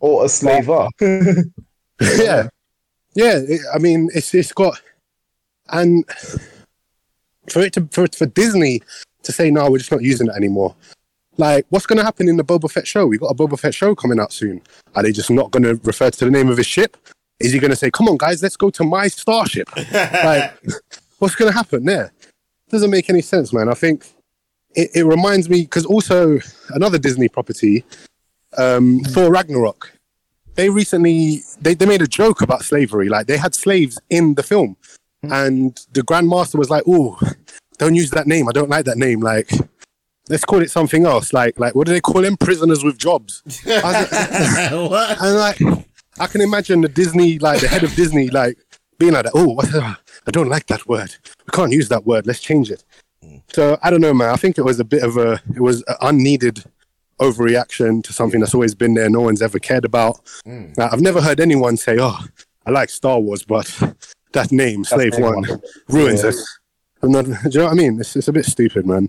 Or 0.00 0.24
a 0.24 0.28
slaver. 0.28 0.88
yeah, 1.00 2.48
yeah. 3.14 3.38
It, 3.38 3.60
I 3.74 3.78
mean, 3.78 4.10
it's 4.14 4.34
it's 4.34 4.52
got 4.52 4.80
and 5.70 6.04
for 7.50 7.60
it 7.60 7.72
to 7.74 7.88
for, 7.90 8.06
for 8.08 8.26
Disney 8.26 8.82
to 9.22 9.32
say 9.32 9.50
no, 9.50 9.70
we're 9.70 9.78
just 9.78 9.92
not 9.92 10.02
using 10.02 10.28
it 10.28 10.34
anymore. 10.36 10.74
Like, 11.38 11.66
what's 11.68 11.86
going 11.86 11.98
to 11.98 12.04
happen 12.04 12.28
in 12.28 12.38
the 12.38 12.44
Boba 12.44 12.70
Fett 12.70 12.86
show? 12.86 13.06
We 13.06 13.18
got 13.18 13.26
a 13.26 13.34
Boba 13.34 13.58
Fett 13.58 13.74
show 13.74 13.94
coming 13.94 14.18
out 14.18 14.32
soon. 14.32 14.62
Are 14.94 15.02
they 15.02 15.12
just 15.12 15.30
not 15.30 15.50
going 15.50 15.64
to 15.64 15.74
refer 15.84 16.10
to 16.10 16.24
the 16.24 16.30
name 16.30 16.48
of 16.48 16.56
his 16.56 16.66
ship? 16.66 16.96
Is 17.38 17.52
he 17.52 17.58
going 17.58 17.70
to 17.70 17.76
say, 17.76 17.90
"Come 17.90 18.08
on, 18.08 18.16
guys, 18.16 18.42
let's 18.42 18.56
go 18.56 18.70
to 18.70 18.84
my 18.84 19.08
starship"? 19.08 19.68
like, 19.92 20.54
what's 21.18 21.34
going 21.34 21.50
to 21.50 21.56
happen? 21.56 21.84
There? 21.84 22.12
Doesn't 22.70 22.90
make 22.90 23.08
any 23.10 23.22
sense, 23.22 23.52
man. 23.52 23.68
I 23.68 23.74
think 23.74 24.06
it, 24.74 24.90
it 24.94 25.04
reminds 25.04 25.48
me 25.48 25.62
because 25.62 25.86
also 25.86 26.38
another 26.70 26.98
Disney 26.98 27.28
property, 27.28 27.84
um, 28.56 29.00
Thor 29.00 29.30
Ragnarok 29.30 29.96
they 30.56 30.70
recently 30.70 31.42
they, 31.60 31.74
they 31.74 31.86
made 31.86 32.02
a 32.02 32.06
joke 32.06 32.42
about 32.42 32.64
slavery. 32.64 33.08
Like 33.08 33.26
they 33.26 33.36
had 33.36 33.54
slaves 33.54 34.00
in 34.10 34.34
the 34.34 34.42
film. 34.42 34.76
And 35.22 35.76
the 35.92 36.02
grandmaster 36.02 36.56
was 36.56 36.70
like 36.70 36.84
oh 36.86 37.18
don't 37.78 37.94
use 37.94 38.10
that 38.10 38.26
name. 38.26 38.48
I 38.48 38.52
don't 38.52 38.70
like 38.70 38.86
that 38.86 38.96
name. 38.96 39.20
Like 39.20 39.50
let's 40.28 40.44
call 40.44 40.62
it 40.62 40.70
something 40.70 41.06
else. 41.06 41.32
Like 41.32 41.58
like 41.60 41.74
what 41.74 41.86
do 41.86 41.92
they 41.92 42.00
call 42.00 42.22
them? 42.22 42.36
Prisoners 42.36 42.82
with 42.82 42.98
jobs. 42.98 43.42
I 43.66 44.68
what? 44.90 45.20
and 45.20 45.36
like 45.36 45.86
i 46.18 46.26
can 46.26 46.40
imagine 46.40 46.80
the 46.80 46.88
disney 46.88 47.38
like 47.38 47.60
the 47.60 47.68
head 47.68 47.82
of 47.84 47.94
disney 47.94 48.28
like 48.30 48.56
being 48.98 49.12
like 49.12 49.24
that 49.24 49.32
oh 49.34 49.48
what, 49.54 49.68
i 49.74 50.30
don't 50.30 50.48
like 50.48 50.66
that 50.66 50.86
word 50.88 51.14
we 51.46 51.50
can't 51.52 51.72
use 51.72 51.88
that 51.88 52.06
word 52.06 52.26
let's 52.26 52.40
change 52.40 52.70
it 52.70 52.84
so 53.52 53.78
i 53.82 53.90
don't 53.90 54.00
know 54.00 54.14
man 54.14 54.30
i 54.30 54.36
think 54.36 54.56
it 54.58 54.62
was 54.64 54.78
a 54.80 54.84
bit 54.84 55.02
of 55.02 55.16
a 55.16 55.40
it 55.54 55.60
was 55.60 55.82
an 55.88 55.96
unneeded 56.02 56.64
overreaction 57.20 58.02
to 58.04 58.12
something 58.12 58.40
that's 58.40 58.54
always 58.54 58.74
been 58.74 58.94
there 58.94 59.08
no 59.10 59.20
one's 59.20 59.42
ever 59.42 59.58
cared 59.58 59.84
about 59.84 60.20
now, 60.44 60.88
I've 60.92 61.00
never 61.00 61.20
heard 61.22 61.40
anyone 61.40 61.76
say, 61.76 61.96
"Oh, 61.98 62.18
I 62.66 62.70
like 62.70 62.90
Star 62.90 63.18
Wars, 63.18 63.42
but 63.42 63.66
that 64.32 64.52
name, 64.52 64.84
Slave 64.84 65.14
One, 65.18 65.36
one. 65.48 65.60
ruins 65.88 66.22
Yeah. 66.22 66.30
it." 66.30 66.36
I'm 67.02 67.12
not, 67.12 67.24
do 67.24 67.32
you 67.50 67.58
know 67.58 67.64
what 67.64 67.72
I 67.72 67.74
mean? 67.74 68.00
It's, 68.00 68.14
it's 68.16 68.28
a 68.28 68.32
bit 68.32 68.44
stupid, 68.44 68.86
man. 68.86 69.08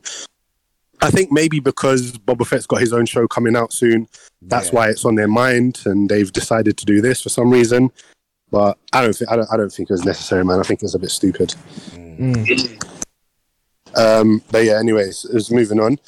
I 1.02 1.12
think 1.12 1.32
maybe 1.32 1.60
because 1.60 2.14
Boba 2.14 2.46
Fett's 2.46 2.66
got 2.66 2.82
his 2.82 2.92
own 2.94 3.06
show 3.06 3.28
coming 3.28 3.56
out 3.56 3.72
soon, 3.72 4.08
that's 4.42 4.68
Yeah. 4.68 4.74
why 4.76 4.90
it's 4.90 5.06
on 5.06 5.16
their 5.16 5.28
mind, 5.28 5.82
and 5.86 6.10
they've 6.10 6.32
decided 6.32 6.78
to 6.78 6.86
do 6.86 7.02
this 7.02 7.22
for 7.22 7.30
some 7.30 7.52
reason. 7.52 7.92
But 8.50 8.78
I 8.94 9.02
don't 9.02 9.14
think 9.14 9.30
I 9.32 9.36
don't, 9.36 9.50
I 9.52 9.58
don't 9.58 9.72
think 9.72 9.90
it 9.90 9.94
was 9.94 10.06
necessary, 10.06 10.44
man. 10.46 10.60
I 10.60 10.64
think 10.64 10.82
it's 10.82 10.96
a 10.96 11.00
bit 11.00 11.12
stupid. 11.12 11.54
Um, 13.96 14.42
but 14.52 14.64
yeah, 14.64 14.80
anyways, 14.80 15.26
it's 15.26 15.52
moving 15.52 15.80
on. 15.80 16.00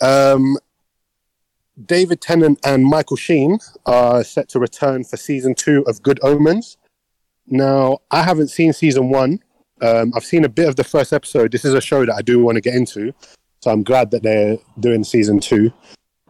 Um, 0.00 0.56
David 1.86 2.20
Tennant 2.20 2.58
and 2.64 2.84
Michael 2.84 3.16
Sheen 3.16 3.58
are 3.86 4.22
set 4.24 4.48
to 4.50 4.58
return 4.58 5.04
for 5.04 5.16
season 5.16 5.54
two 5.54 5.84
of 5.86 6.02
Good 6.02 6.20
Omens. 6.22 6.76
Now, 7.46 7.98
I 8.10 8.22
haven't 8.22 8.48
seen 8.48 8.72
season 8.72 9.10
one. 9.10 9.40
Um, 9.80 10.12
I've 10.14 10.24
seen 10.24 10.44
a 10.44 10.48
bit 10.48 10.68
of 10.68 10.76
the 10.76 10.84
first 10.84 11.12
episode. 11.12 11.50
This 11.52 11.64
is 11.64 11.74
a 11.74 11.80
show 11.80 12.06
that 12.06 12.14
I 12.14 12.22
do 12.22 12.42
want 12.42 12.56
to 12.56 12.60
get 12.60 12.74
into, 12.74 13.12
so 13.64 13.70
I'm 13.70 13.82
glad 13.82 14.10
that 14.10 14.22
they're 14.22 14.58
doing 14.78 15.04
season 15.04 15.40
two. 15.40 15.72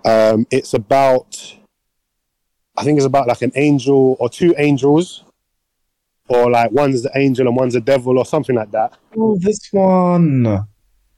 Um, 0.05 0.47
it's 0.53 0.73
about, 0.73 1.57
I 2.77 2.85
think 2.85 2.97
it's 2.97 3.07
about 3.07 3.27
like 3.27 3.43
an 3.43 3.51
angel 3.57 4.17
or 4.21 4.29
two 4.29 4.55
angels, 4.57 5.25
or 6.29 6.49
like 6.49 6.71
one's 6.71 7.03
the 7.03 7.11
angel 7.17 7.49
and 7.49 7.57
one's 7.57 7.75
the 7.75 7.81
devil 7.81 8.19
or 8.19 8.25
something 8.25 8.55
like 8.55 8.71
that. 8.71 8.97
Oh, 9.17 9.37
this 9.41 9.59
one. 9.73 10.65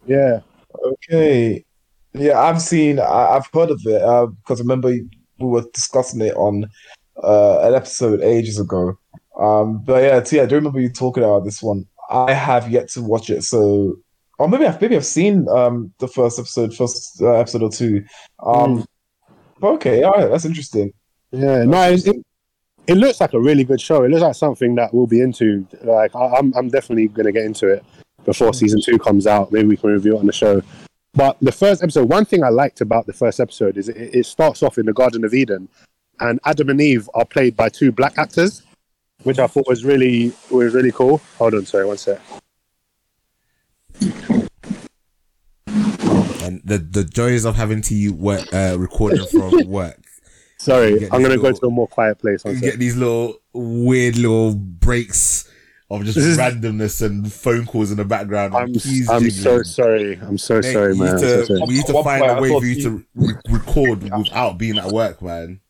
Yeah, 0.06 0.40
Okay. 0.84 1.64
Yeah, 2.14 2.40
I've 2.40 2.62
seen, 2.62 2.98
I, 2.98 3.36
I've 3.36 3.50
heard 3.52 3.70
of 3.70 3.82
it 3.84 4.00
uh, 4.00 4.26
because 4.26 4.58
I 4.58 4.62
remember 4.62 4.88
we 4.88 5.06
were 5.38 5.66
discussing 5.74 6.22
it 6.22 6.34
on 6.34 6.64
uh, 7.22 7.60
an 7.60 7.74
episode 7.74 8.22
ages 8.22 8.58
ago. 8.58 8.98
Um, 9.38 9.82
but 9.84 10.02
yeah, 10.02 10.42
i 10.42 10.46
do 10.46 10.54
remember 10.54 10.80
you 10.80 10.88
talking 10.88 11.24
about 11.24 11.44
this 11.44 11.62
one. 11.62 11.86
I 12.08 12.32
have 12.32 12.70
yet 12.70 12.88
to 12.90 13.02
watch 13.02 13.28
it, 13.28 13.44
so 13.44 13.98
or 14.38 14.48
maybe 14.48 14.66
I've 14.66 14.80
maybe 14.80 14.96
I've 14.96 15.06
seen 15.06 15.48
um 15.48 15.92
the 15.98 16.08
first 16.08 16.38
episode, 16.38 16.74
first 16.74 17.20
uh, 17.22 17.32
episode 17.34 17.62
or 17.62 17.70
two. 17.70 18.04
Um, 18.40 18.84
but 19.60 19.68
okay, 19.74 20.02
all 20.02 20.12
right, 20.12 20.30
that's 20.30 20.44
interesting. 20.44 20.92
Yeah, 21.32 21.64
no, 21.64 21.90
it, 21.90 22.06
it, 22.06 22.16
it 22.86 22.94
looks 22.94 23.20
like 23.20 23.32
a 23.32 23.40
really 23.40 23.64
good 23.64 23.80
show. 23.80 24.04
It 24.04 24.10
looks 24.10 24.22
like 24.22 24.34
something 24.34 24.74
that 24.76 24.92
we'll 24.94 25.06
be 25.06 25.20
into. 25.20 25.66
Like, 25.82 26.14
I, 26.14 26.36
I'm, 26.36 26.52
I'm 26.54 26.68
definitely 26.68 27.08
going 27.08 27.26
to 27.26 27.32
get 27.32 27.44
into 27.44 27.68
it 27.68 27.84
before 28.24 28.54
season 28.54 28.80
two 28.80 28.98
comes 28.98 29.26
out. 29.26 29.50
Maybe 29.52 29.68
we 29.68 29.76
can 29.76 29.90
review 29.90 30.16
it 30.16 30.20
on 30.20 30.26
the 30.26 30.32
show. 30.32 30.62
But 31.14 31.36
the 31.40 31.52
first 31.52 31.82
episode, 31.82 32.08
one 32.08 32.24
thing 32.26 32.44
I 32.44 32.50
liked 32.50 32.80
about 32.80 33.06
the 33.06 33.12
first 33.12 33.40
episode 33.40 33.76
is 33.76 33.88
it, 33.88 33.96
it 33.96 34.26
starts 34.26 34.62
off 34.62 34.78
in 34.78 34.86
the 34.86 34.92
Garden 34.92 35.24
of 35.24 35.34
Eden, 35.34 35.68
and 36.20 36.38
Adam 36.44 36.68
and 36.68 36.80
Eve 36.80 37.08
are 37.14 37.24
played 37.24 37.56
by 37.56 37.68
two 37.70 37.90
black 37.90 38.18
actors. 38.18 38.62
which 39.26 39.38
I 39.40 39.46
thought 39.48 39.66
was 39.66 39.84
really 39.84 40.32
was 40.50 40.72
really 40.74 40.92
cool. 40.92 41.20
Hold 41.38 41.54
on, 41.54 41.66
sorry, 41.66 41.84
one 41.84 41.96
sec. 41.96 42.20
And 46.42 46.60
the 46.64 46.78
the 46.78 47.04
joys 47.04 47.44
of 47.44 47.56
having 47.56 47.82
to 47.82 48.10
work 48.10 48.52
uh, 48.54 48.76
recording 48.78 49.26
from 49.26 49.66
work. 49.68 50.00
Sorry, 50.58 51.04
I'm 51.10 51.22
gonna 51.22 51.36
go 51.36 51.42
little- 51.42 51.58
to 51.58 51.66
a 51.66 51.70
more 51.70 51.88
quiet 51.88 52.18
place. 52.18 52.44
One 52.44 52.54
You 52.54 52.60
get 52.60 52.78
these 52.78 52.96
little 52.96 53.36
weird 53.52 54.16
little 54.16 54.54
breaks 54.54 55.50
of 55.90 56.04
just 56.04 56.16
This 56.16 56.24
is- 56.24 56.38
randomness 56.38 57.04
and 57.04 57.30
phone 57.32 57.66
calls 57.66 57.90
in 57.90 57.96
the 57.96 58.04
background. 58.04 58.54
I'm 58.54 58.72
keys 58.72 59.08
I'm 59.10 59.28
so 59.30 59.62
sorry. 59.62 60.18
I'm 60.22 60.38
so 60.38 60.56
Mate, 60.60 60.72
sorry, 60.72 60.92
we 60.94 61.00
man. 61.00 61.14
Need 61.16 61.20
so 61.20 61.26
to, 61.40 61.46
sorry. 61.46 61.60
we 61.66 61.74
need 61.74 61.86
to 61.86 61.92
find 62.02 62.20
point, 62.20 62.32
a 62.32 62.34
I 62.34 62.40
way 62.40 62.48
for 62.48 62.64
you 62.64 62.82
to 62.82 63.04
re- 63.14 63.34
record 63.50 64.02
without 64.16 64.56
being 64.58 64.78
at 64.78 64.86
work, 64.92 65.20
man. 65.22 65.60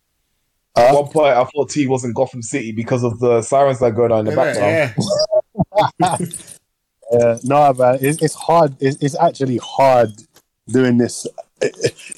At 0.76 0.94
one 0.94 1.08
point, 1.08 1.28
I 1.36 1.42
thought 1.44 1.70
T 1.70 1.86
was 1.86 2.04
in 2.04 2.12
Gotham 2.12 2.42
City 2.42 2.70
because 2.70 3.02
of 3.02 3.18
the 3.18 3.40
sirens 3.42 3.78
that 3.80 3.92
go 3.92 4.08
going 4.08 4.12
on 4.12 4.18
in 4.20 4.24
the 4.26 4.36
background. 4.36 4.94
Yeah. 6.00 6.36
Yeah, 7.12 7.38
no, 7.44 7.72
man, 7.72 7.98
it's, 8.00 8.22
it's 8.22 8.34
hard. 8.34 8.76
It's, 8.80 9.02
it's 9.02 9.16
actually 9.16 9.58
hard 9.58 10.10
doing 10.68 10.98
this. 10.98 11.26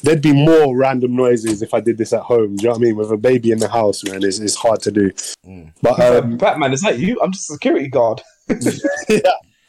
There'd 0.02 0.22
be 0.22 0.32
more 0.32 0.76
random 0.76 1.14
noises 1.14 1.62
if 1.62 1.74
I 1.74 1.80
did 1.80 1.98
this 1.98 2.12
at 2.12 2.22
home. 2.22 2.56
Do 2.56 2.62
you 2.62 2.68
know 2.68 2.72
what 2.72 2.78
I 2.78 2.84
mean? 2.84 2.96
With 2.96 3.12
a 3.12 3.16
baby 3.16 3.52
in 3.52 3.58
the 3.58 3.68
house, 3.68 4.02
man, 4.04 4.22
it's, 4.22 4.38
it's 4.38 4.56
hard 4.56 4.80
to 4.82 4.90
do. 4.90 5.10
Mm. 5.46 5.72
But 5.82 6.00
Um, 6.00 6.36
Batman, 6.38 6.72
is 6.72 6.80
that 6.80 6.98
you? 6.98 7.20
I'm 7.22 7.32
just 7.32 7.50
a 7.50 7.54
security 7.54 7.88
guard. 7.88 8.22
yeah, 9.08 9.20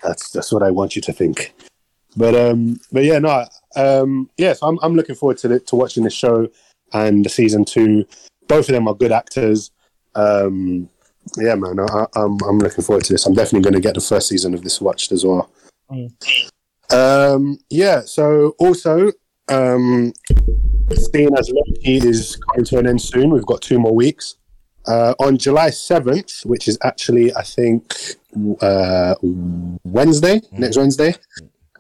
that's 0.02 0.32
that's 0.32 0.52
what 0.52 0.64
I 0.64 0.72
want 0.72 0.96
you 0.96 1.02
to 1.04 1.14
think. 1.14 1.54
But 2.16 2.34
um, 2.34 2.80
but 2.92 3.04
yeah, 3.04 3.20
no, 3.20 3.46
um, 3.76 4.30
yeah. 4.38 4.54
So 4.54 4.68
I'm 4.68 4.80
I'm 4.82 4.96
looking 4.96 5.16
forward 5.16 5.38
to 5.40 5.48
the, 5.48 5.60
to 5.60 5.76
watching 5.76 6.04
the 6.04 6.10
show 6.10 6.50
and 6.94 7.24
the 7.24 7.30
season 7.30 7.66
two. 7.66 8.06
Both 8.48 8.70
of 8.70 8.74
them 8.74 8.88
are 8.88 8.96
good 8.96 9.12
actors. 9.12 9.72
Um, 10.16 10.90
yeah, 11.38 11.56
man, 11.56 11.80
I, 11.80 12.06
I'm 12.16 12.38
I'm 12.48 12.60
looking 12.60 12.84
forward 12.84 13.04
to 13.06 13.14
this. 13.14 13.26
I'm 13.26 13.34
definitely 13.34 13.62
going 13.62 13.82
to 13.82 13.88
get 13.88 13.96
the 13.96 14.02
first 14.02 14.28
season 14.28 14.54
of 14.54 14.64
this 14.64 14.82
watched 14.82 15.12
as 15.12 15.26
well. 15.26 15.50
Mm. 15.92 16.12
Um, 16.92 17.60
yeah. 17.70 18.02
So 18.02 18.56
also, 18.60 19.12
um, 19.50 20.14
seeing 20.94 21.36
as 21.38 21.50
Loki 21.50 21.98
is 21.98 22.36
coming 22.38 22.66
to 22.66 22.80
an 22.80 22.88
end 22.88 23.02
soon, 23.02 23.32
we've 23.32 23.46
got 23.46 23.62
two 23.62 23.80
more 23.80 23.96
weeks. 23.96 24.36
Uh, 24.88 25.14
on 25.20 25.38
July 25.38 25.70
7th, 25.70 26.46
which 26.46 26.68
is 26.68 26.78
actually, 26.84 27.36
I 27.36 27.44
think, 27.44 27.94
uh, 28.62 29.14
Wednesday, 29.22 30.42
next 30.52 30.78
Wednesday, 30.78 31.14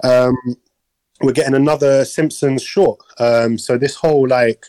um, 0.03 0.35
we're 1.21 1.31
getting 1.31 1.55
another 1.55 2.05
Simpsons 2.05 2.61
short. 2.61 2.99
Um, 3.17 3.57
so 3.57 3.77
this 3.77 3.95
whole 3.95 4.27
like 4.27 4.65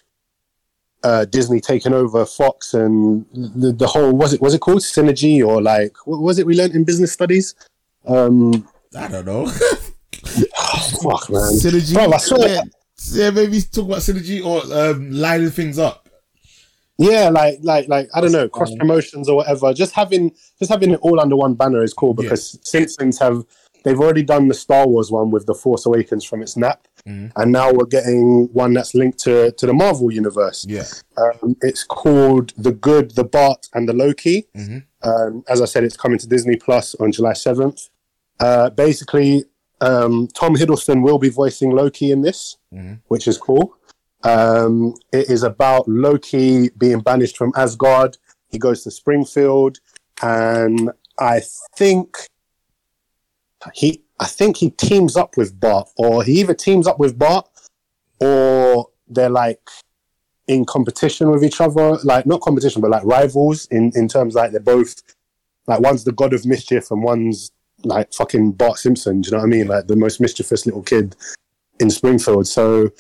uh, 1.03 1.25
Disney 1.25 1.61
taking 1.61 1.93
over 1.93 2.25
Fox 2.27 2.75
and 2.75 3.25
the, 3.33 3.73
the 3.73 3.87
whole 3.87 4.13
was 4.13 4.33
it 4.33 4.41
was 4.41 4.55
it 4.55 4.61
called 4.61 4.81
synergy 4.81 5.45
or 5.47 5.63
like 5.63 5.97
what 6.07 6.21
was 6.21 6.39
it 6.39 6.47
we 6.47 6.55
learned 6.55 6.75
in 6.75 6.85
business 6.85 7.13
studies? 7.13 7.55
Um, 8.07 8.69
I 8.97 9.09
don't 9.09 9.25
know. 9.25 9.45
oh, 9.47 9.51
fuck 11.03 11.31
man, 11.31 11.53
synergy. 11.53 11.95
Bro, 11.95 12.13
I 12.13 12.19
swear- 12.19 12.49
yeah, 12.49 12.63
yeah, 13.13 13.31
maybe 13.31 13.61
talk 13.63 13.87
about 13.87 13.99
synergy 13.99 14.45
or 14.45 14.63
um, 14.73 15.11
lining 15.11 15.51
things 15.51 15.79
up. 15.79 16.09
Yeah, 16.99 17.31
like 17.31 17.61
like 17.63 17.89
like 17.89 18.11
I 18.15 18.21
don't 18.21 18.33
know, 18.33 18.47
cross 18.49 18.75
promotions 18.75 19.27
or 19.27 19.37
whatever. 19.37 19.73
Just 19.73 19.95
having 19.95 20.35
just 20.59 20.71
having 20.71 20.91
it 20.91 21.01
all 21.01 21.19
under 21.19 21.35
one 21.35 21.55
banner 21.55 21.83
is 21.83 21.95
cool 21.95 22.13
because 22.13 22.59
Simpsons 22.63 23.19
have 23.19 23.43
they've 23.85 23.99
already 23.99 24.23
done 24.23 24.49
the 24.49 24.55
Star 24.55 24.87
Wars 24.87 25.11
one 25.11 25.31
with 25.31 25.47
the 25.47 25.55
Force 25.55 25.87
Awakens 25.87 26.25
from 26.25 26.43
its 26.43 26.59
nap, 26.59 26.87
Mhm. 27.07 27.33
and 27.37 27.53
now 27.53 27.73
we're 27.73 27.87
getting 27.87 28.49
one 28.53 28.73
that's 28.75 28.95
linked 28.95 29.19
to 29.21 29.51
to 29.53 29.67
the 29.67 29.73
Marvel 29.73 30.13
universe. 30.13 30.65
Yeah. 30.69 30.85
Um, 31.17 31.57
it's 31.63 31.85
called 31.85 32.53
The 32.57 32.73
Good, 32.73 33.13
the 33.13 33.25
Bart, 33.25 33.69
and 33.75 33.89
the 33.89 33.93
Loki. 33.95 34.47
Mhm. 34.57 34.85
Um, 35.03 35.45
as 35.49 35.61
I 35.63 35.65
said, 35.65 35.85
it's 35.85 35.97
coming 35.97 36.19
to 36.19 36.27
Disney 36.27 36.57
Plus 36.57 36.95
on 36.97 37.11
July 37.13 37.33
seventh. 37.33 37.89
Uh, 38.39 38.71
basically, 38.71 39.45
um, 39.81 40.29
Tom 40.35 40.55
Hiddleston 40.57 41.03
will 41.03 41.19
be 41.19 41.31
voicing 41.31 41.71
Loki 41.71 42.11
in 42.11 42.21
this, 42.23 42.57
Mhm. 42.73 43.01
which 43.09 43.27
is 43.27 43.39
cool. 43.39 43.75
Um, 44.23 44.95
it 45.13 45.31
is 45.31 45.43
about 45.43 45.89
Loki 45.89 46.69
being 46.77 47.01
banished 47.01 47.37
from 47.39 47.53
Asgard. 47.57 48.19
He 48.49 48.59
goes 48.59 48.83
to 48.85 48.91
Springfield, 48.91 49.79
and 50.23 50.91
I 51.19 51.41
think 51.77 52.17
he, 53.75 54.03
I 54.21 54.27
think 54.27 54.59
he 54.59 54.71
teams 54.71 55.17
up 55.17 55.37
with 55.39 55.59
Bart, 55.59 55.89
or 55.97 56.23
he 56.23 56.41
either 56.41 56.55
teams 56.55 56.87
up 56.87 56.99
with 56.99 57.19
Bart, 57.19 57.49
or 58.21 58.89
they're 59.09 59.31
like 59.31 59.69
in 60.47 60.67
competition 60.67 61.31
with 61.31 61.43
each 61.43 61.61
other. 61.61 61.97
Like 62.05 62.27
not 62.27 62.43
competition, 62.43 62.83
but 62.83 62.91
like 62.91 63.05
rivals 63.05 63.67
in 63.67 63.93
in 63.95 64.09
terms 64.09 64.35
like 64.35 64.53
they're 64.53 64.61
both 64.61 64.95
like 65.67 65.81
one's 65.81 66.05
the 66.05 66.13
god 66.13 66.35
of 66.35 66.45
mischief 66.45 66.91
and 66.91 67.03
one's 67.03 67.51
like 67.83 68.13
fucking 68.13 68.53
Bart 68.53 68.79
Simpson. 68.79 69.23
Do 69.23 69.29
you 69.29 69.33
know 69.33 69.39
what 69.39 69.47
I 69.47 69.49
mean? 69.49 69.67
Like 69.69 69.87
the 69.87 69.97
most 69.97 70.21
mischievous 70.21 70.67
little 70.67 70.83
kid 70.83 71.17
in 71.81 71.89
Springfield. 71.91 72.47
So 72.47 72.91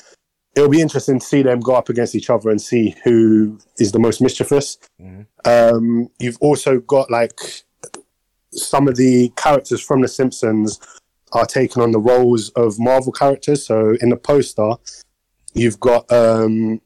it'll 0.56 0.70
be 0.70 0.80
interesting 0.80 1.20
to 1.20 1.26
see 1.26 1.42
them 1.42 1.60
go 1.60 1.74
up 1.74 1.90
against 1.90 2.14
each 2.14 2.30
other 2.30 2.48
and 2.48 2.60
see 2.60 2.96
who 3.04 3.58
is 3.78 3.92
the 3.92 3.98
most 3.98 4.22
mischievous. 4.22 4.78
Mhm. 5.00 5.26
Um, 5.44 6.08
you've 6.18 6.38
also 6.40 6.78
got 6.80 7.10
like 7.10 7.38
some 8.52 8.88
of 8.88 8.96
the 8.96 9.28
characters 9.36 9.80
from 9.80 10.00
The 10.00 10.08
Simpsons 10.08 10.80
are 11.32 11.46
taking 11.46 11.82
on 11.82 11.92
the 11.92 12.00
roles 12.00 12.50
of 12.50 12.78
Marvel 12.78 13.12
characters. 13.12 13.64
So 13.66 13.96
in 14.00 14.10
the 14.10 14.16
poster, 14.16 14.72
you've 15.54 15.80
got 15.80 16.10
um, 16.12 16.80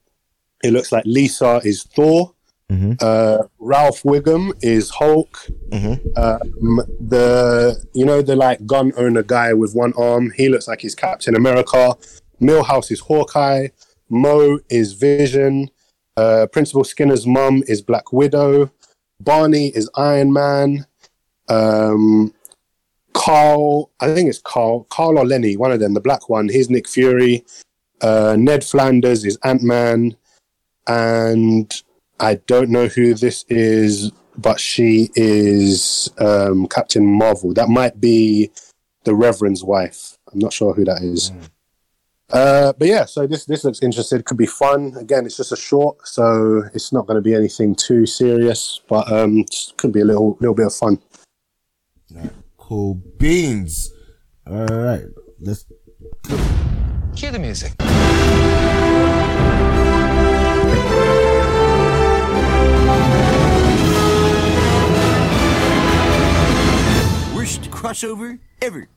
it 0.63 0.73
looks 0.73 0.93
like 0.93 1.05
Lisa 1.07 1.61
is 1.65 1.83
Thor. 1.83 2.33
Mhm. 2.73 2.97
Uh, 3.01 3.43
Ralph 3.59 4.03
Wiggum 4.05 4.53
is 4.63 4.89
Hulk. 4.91 5.39
Mhm. 5.69 6.19
Um, 6.19 6.81
the 7.01 7.77
you 7.93 8.05
know 8.05 8.23
the 8.23 8.37
like 8.37 8.65
gun 8.67 8.93
owner 8.97 9.23
guy 9.23 9.53
with 9.53 9.75
one 9.75 9.93
arm. 9.99 10.33
He 10.35 10.49
looks 10.49 10.67
like 10.67 10.81
he's 10.81 10.95
Captain 10.95 11.35
America. 11.37 11.95
Milhouse 12.41 12.91
is 12.91 13.01
Hawkeye. 13.01 13.69
Moe 14.09 14.59
is 14.71 14.93
Vision. 14.95 15.71
Uh, 16.17 16.47
Principal 16.53 16.85
Skinner's 16.85 17.27
mum 17.27 17.63
is 17.67 17.83
Black 17.83 18.13
Widow. 18.13 18.71
Barney 19.21 19.69
is 19.69 19.91
Iron 19.97 20.33
Man. 20.33 20.87
Um, 21.49 22.34
Carl, 23.15 23.91
I 24.01 24.13
think 24.13 24.29
it's 24.29 24.41
Carl, 24.41 24.85
Carl 24.91 25.19
or 25.19 25.25
Lenny, 25.25 25.57
one 25.57 25.73
of 25.73 25.81
them, 25.81 25.95
the 25.95 26.01
black 26.01 26.29
one. 26.29 26.49
He's 26.49 26.69
Nick 26.69 26.89
Fury. 26.89 27.45
Uh, 28.03 28.37
Ned 28.39 28.63
Flanders 28.63 29.25
is 29.25 29.39
Ant 29.45 29.63
Man, 29.63 30.17
and 30.87 31.83
I 32.21 32.35
don't 32.47 32.69
know 32.69 32.89
who 32.89 33.15
this 33.15 33.45
is, 33.49 34.11
but 34.37 34.61
she 34.61 35.11
is 35.15 36.11
um, 36.19 36.67
Captain 36.67 37.07
Marvel. 37.07 37.55
That 37.55 37.69
might 37.69 38.01
be 38.01 38.51
the 39.05 39.15
Reverend's 39.15 39.65
wife. 39.65 40.19
I'm 40.33 40.41
not 40.41 40.53
sure 40.53 40.75
who 40.75 40.85
that 40.85 41.03
is. 41.03 41.33
Uh, 42.31 42.73
but 42.77 42.89
yeah, 42.89 43.05
so 43.05 43.27
this 43.27 43.45
this 43.45 43.65
looks 43.65 43.83
interesting. 43.83 44.23
Could 44.23 44.37
be 44.37 44.47
fun. 44.47 44.95
Again, 44.99 45.25
it's 45.25 45.37
just 45.37 45.53
a 45.53 45.57
short, 45.57 46.07
so 46.07 46.65
it's 46.75 46.93
not 46.93 47.07
going 47.07 47.17
to 47.17 47.23
be 47.23 47.35
anything 47.35 47.75
too 47.75 48.07
serious, 48.07 48.81
but 48.89 49.11
um, 49.13 49.45
could 49.77 49.93
be 49.93 50.01
a 50.01 50.05
little 50.05 50.37
little 50.41 50.55
bit 50.55 50.67
of 50.67 50.75
fun. 50.75 50.99
Cool 52.67 52.95
beans. 53.19 53.93
All 54.47 54.65
right. 54.65 55.05
Let's 55.39 55.67
Cue 57.15 57.31
the 57.31 57.39
music. 57.39 57.75
Worst 67.37 67.71
crossover 67.71 68.39
ever. 68.63 68.89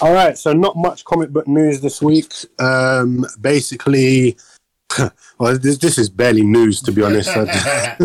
All 0.00 0.12
right, 0.12 0.38
so 0.38 0.52
not 0.52 0.76
much 0.76 1.04
comic 1.04 1.30
book 1.30 1.48
news 1.48 1.80
this 1.80 2.00
week. 2.00 2.32
Um, 2.60 3.26
basically, 3.40 4.36
well, 5.38 5.58
this, 5.58 5.78
this 5.78 5.98
is 5.98 6.08
barely 6.08 6.42
news 6.42 6.80
to 6.82 6.92
be 6.92 7.02
honest. 7.02 7.30
I, 7.36 7.96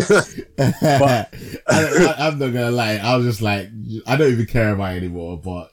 I, 0.58 2.14
I'm 2.18 2.38
not 2.38 2.52
gonna 2.52 2.70
lie. 2.70 2.96
I 2.96 3.16
was 3.16 3.26
just 3.26 3.42
like, 3.42 3.68
I 4.06 4.16
don't 4.16 4.32
even 4.32 4.46
care 4.46 4.72
about 4.72 4.94
it 4.94 4.98
anymore. 4.98 5.38
But 5.38 5.72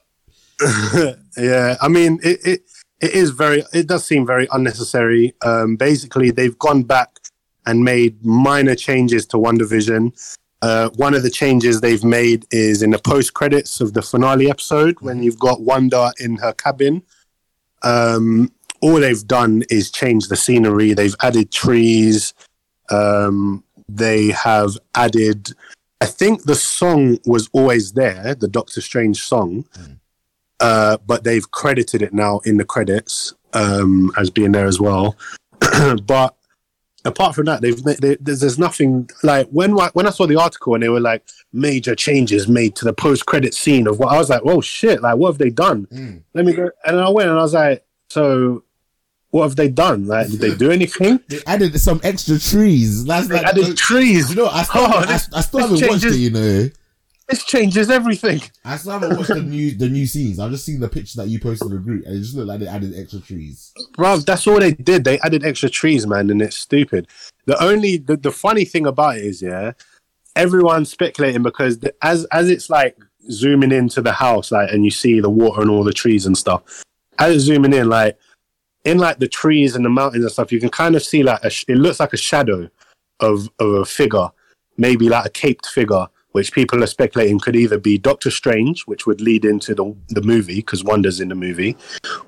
yeah, 1.36 1.76
I 1.80 1.88
mean, 1.88 2.20
it, 2.22 2.40
it 2.44 2.62
it 3.00 3.12
is 3.12 3.30
very. 3.30 3.64
It 3.72 3.88
does 3.88 4.06
seem 4.06 4.26
very 4.26 4.48
unnecessary. 4.52 5.34
Um, 5.42 5.76
basically, 5.76 6.30
they've 6.30 6.58
gone 6.58 6.84
back 6.84 7.18
and 7.66 7.84
made 7.84 8.24
minor 8.24 8.74
changes 8.74 9.26
to 9.26 9.36
WandaVision. 9.36 10.38
Uh, 10.62 10.88
one 10.90 11.12
of 11.12 11.24
the 11.24 11.30
changes 11.30 11.80
they've 11.80 12.04
made 12.04 12.46
is 12.52 12.82
in 12.82 12.90
the 12.90 12.98
post 12.98 13.34
credits 13.34 13.80
of 13.80 13.94
the 13.94 14.02
finale 14.02 14.48
episode 14.48 15.00
when 15.00 15.22
you've 15.22 15.38
got 15.38 15.60
Wanda 15.60 16.12
in 16.20 16.36
her 16.36 16.52
cabin. 16.52 17.02
Um, 17.82 18.52
all 18.82 18.94
they've 19.00 19.26
done 19.26 19.62
is 19.70 19.90
change 19.90 20.28
the 20.28 20.36
scenery. 20.36 20.92
They've 20.92 21.14
added 21.22 21.50
trees. 21.50 22.34
Um, 22.90 23.64
they 23.88 24.28
have 24.30 24.76
added. 24.94 25.52
I 26.00 26.06
think 26.06 26.42
the 26.44 26.54
song 26.56 27.18
was 27.24 27.48
always 27.52 27.92
there, 27.92 28.34
the 28.34 28.48
Doctor 28.48 28.80
Strange 28.80 29.22
song, 29.22 29.64
uh, 30.60 30.98
but 31.06 31.24
they've 31.24 31.48
credited 31.50 32.02
it 32.02 32.12
now 32.12 32.40
in 32.44 32.56
the 32.56 32.64
credits 32.64 33.34
um, 33.52 34.10
as 34.16 34.30
being 34.30 34.52
there 34.52 34.66
as 34.66 34.80
well. 34.80 35.16
but 36.06 36.34
apart 37.04 37.34
from 37.34 37.44
that, 37.46 37.60
they've 37.62 37.84
made, 37.84 37.98
they, 37.98 38.16
there's, 38.20 38.40
there's 38.40 38.58
nothing 38.58 39.08
like 39.22 39.48
when 39.50 39.78
I- 39.78 39.90
when 39.92 40.06
I 40.06 40.10
saw 40.10 40.26
the 40.26 40.36
article 40.40 40.74
and 40.74 40.82
they 40.82 40.88
were 40.88 41.00
like 41.00 41.22
major 41.52 41.94
changes 41.94 42.48
made 42.48 42.74
to 42.76 42.84
the 42.84 42.92
post 42.92 43.26
credit 43.26 43.54
scene 43.54 43.86
of 43.86 43.98
what 43.98 44.12
I 44.12 44.18
was 44.18 44.30
like, 44.30 44.42
oh 44.44 44.60
shit, 44.60 45.02
like 45.02 45.16
what 45.16 45.28
have 45.30 45.38
they 45.38 45.50
done? 45.50 45.86
Mm. 45.86 46.22
Let 46.34 46.44
me 46.46 46.52
go, 46.52 46.68
and 46.84 46.98
I 47.00 47.08
went 47.10 47.28
and 47.30 47.38
I 47.38 47.42
was 47.42 47.54
like, 47.54 47.84
so 48.10 48.64
what 49.32 49.42
have 49.44 49.56
they 49.56 49.68
done? 49.68 50.06
Like, 50.06 50.28
did 50.28 50.40
they 50.40 50.54
do 50.54 50.70
anything? 50.70 51.18
They 51.28 51.40
added 51.46 51.78
some 51.80 52.00
extra 52.04 52.38
trees. 52.38 53.04
That's 53.04 53.28
They 53.28 53.36
like 53.36 53.46
added 53.46 53.76
trees. 53.76 54.30
You 54.30 54.36
know, 54.36 54.46
I 54.48 54.62
still, 54.62 54.82
Oh, 54.82 54.98
I, 54.98 55.06
this- 55.06 55.28
I 55.34 55.40
still 55.40 55.60
haven't 55.60 55.88
watched 55.88 56.04
it. 56.04 56.16
You 56.16 56.30
know, 56.30 56.68
This 57.28 57.42
changes 57.44 57.88
everything. 57.88 58.42
I 58.64 58.76
still 58.76 58.92
haven't 58.92 59.16
watched 59.16 59.28
the 59.30 59.42
new 59.42 59.70
the 59.74 59.88
new 59.88 60.06
scenes. 60.06 60.38
I've 60.38 60.50
just 60.50 60.66
seen 60.66 60.80
the 60.80 60.88
picture 60.88 61.16
that 61.16 61.28
you 61.28 61.40
posted 61.40 61.68
in 61.70 61.74
the 61.76 61.80
group, 61.80 62.04
and 62.04 62.14
it 62.14 62.18
just 62.20 62.34
looked 62.36 62.48
like 62.48 62.60
they 62.60 62.66
added 62.66 62.92
extra 62.96 63.20
trees. 63.20 63.72
Bro, 63.96 64.18
that's 64.18 64.46
all 64.46 64.60
they 64.60 64.72
did. 64.72 65.04
They 65.04 65.18
added 65.20 65.44
extra 65.44 65.70
trees, 65.70 66.06
man, 66.06 66.28
and 66.30 66.42
it's 66.42 66.58
stupid. 66.58 67.08
The 67.46 67.60
only 67.62 67.96
the, 67.96 68.16
the 68.18 68.32
funny 68.32 68.66
thing 68.66 68.86
about 68.86 69.16
it 69.16 69.24
is, 69.24 69.40
yeah, 69.40 69.72
everyone's 70.36 70.90
speculating 70.90 71.42
because 71.42 71.78
the, 71.78 71.94
as 72.02 72.26
as 72.26 72.50
it's 72.50 72.68
like 72.68 72.98
zooming 73.30 73.72
into 73.72 74.02
the 74.02 74.12
house, 74.12 74.52
like, 74.52 74.70
and 74.70 74.84
you 74.84 74.90
see 74.90 75.20
the 75.20 75.30
water 75.30 75.62
and 75.62 75.70
all 75.70 75.84
the 75.84 75.92
trees 75.92 76.26
and 76.26 76.36
stuff. 76.36 76.62
As 77.18 77.34
it's 77.36 77.44
zooming 77.44 77.72
in, 77.72 77.88
like 77.88 78.18
in 78.84 78.98
like 78.98 79.18
the 79.18 79.28
trees 79.28 79.76
and 79.76 79.84
the 79.84 79.90
mountains 79.90 80.24
and 80.24 80.32
stuff, 80.32 80.52
you 80.52 80.60
can 80.60 80.70
kind 80.70 80.96
of 80.96 81.02
see 81.02 81.22
like 81.22 81.40
sh- 81.50 81.64
it 81.68 81.76
looks 81.76 82.00
like 82.00 82.12
a 82.12 82.18
shadow 82.18 82.68
of 83.20 83.48
of 83.58 83.72
a 83.74 83.84
figure, 83.84 84.30
maybe 84.76 85.08
like 85.08 85.26
a 85.26 85.30
caped 85.30 85.66
figure, 85.66 86.06
which 86.32 86.52
people 86.52 86.82
are 86.82 86.88
speculating 86.88 87.38
could 87.38 87.56
either 87.56 87.78
be 87.78 87.98
Doctor 87.98 88.30
Strange, 88.30 88.82
which 88.82 89.06
would 89.06 89.20
lead 89.20 89.44
into 89.44 89.74
the 89.74 89.94
the 90.08 90.22
movie 90.22 90.56
because 90.56 90.82
Wanda's 90.82 91.20
in 91.20 91.28
the 91.28 91.34
movie, 91.34 91.76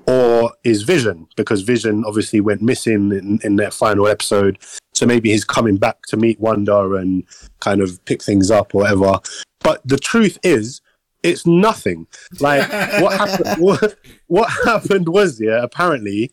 or 0.07 0.53
is 0.63 0.83
Vision 0.83 1.27
because 1.35 1.61
Vision 1.61 2.03
obviously 2.05 2.39
went 2.39 2.61
missing 2.61 3.11
in, 3.11 3.39
in 3.43 3.55
their 3.57 3.71
final 3.71 4.07
episode. 4.07 4.59
So 4.93 5.05
maybe 5.05 5.29
he's 5.29 5.43
coming 5.43 5.75
back 5.75 6.03
to 6.03 6.17
meet 6.17 6.39
Wanda 6.39 6.93
and 6.93 7.25
kind 7.59 7.81
of 7.81 8.03
pick 8.05 8.23
things 8.23 8.49
up 8.49 8.73
or 8.73 8.83
whatever. 8.83 9.19
But 9.59 9.81
the 9.83 9.97
truth 9.97 10.37
is, 10.43 10.81
it's 11.25 11.45
nothing. 11.45 12.07
Like 12.39 12.69
what 13.01 13.17
happened? 13.17 13.55
What, 13.65 13.97
what 14.27 14.49
happened 14.65 15.09
was 15.09 15.39
yeah. 15.39 15.61
Apparently, 15.63 16.31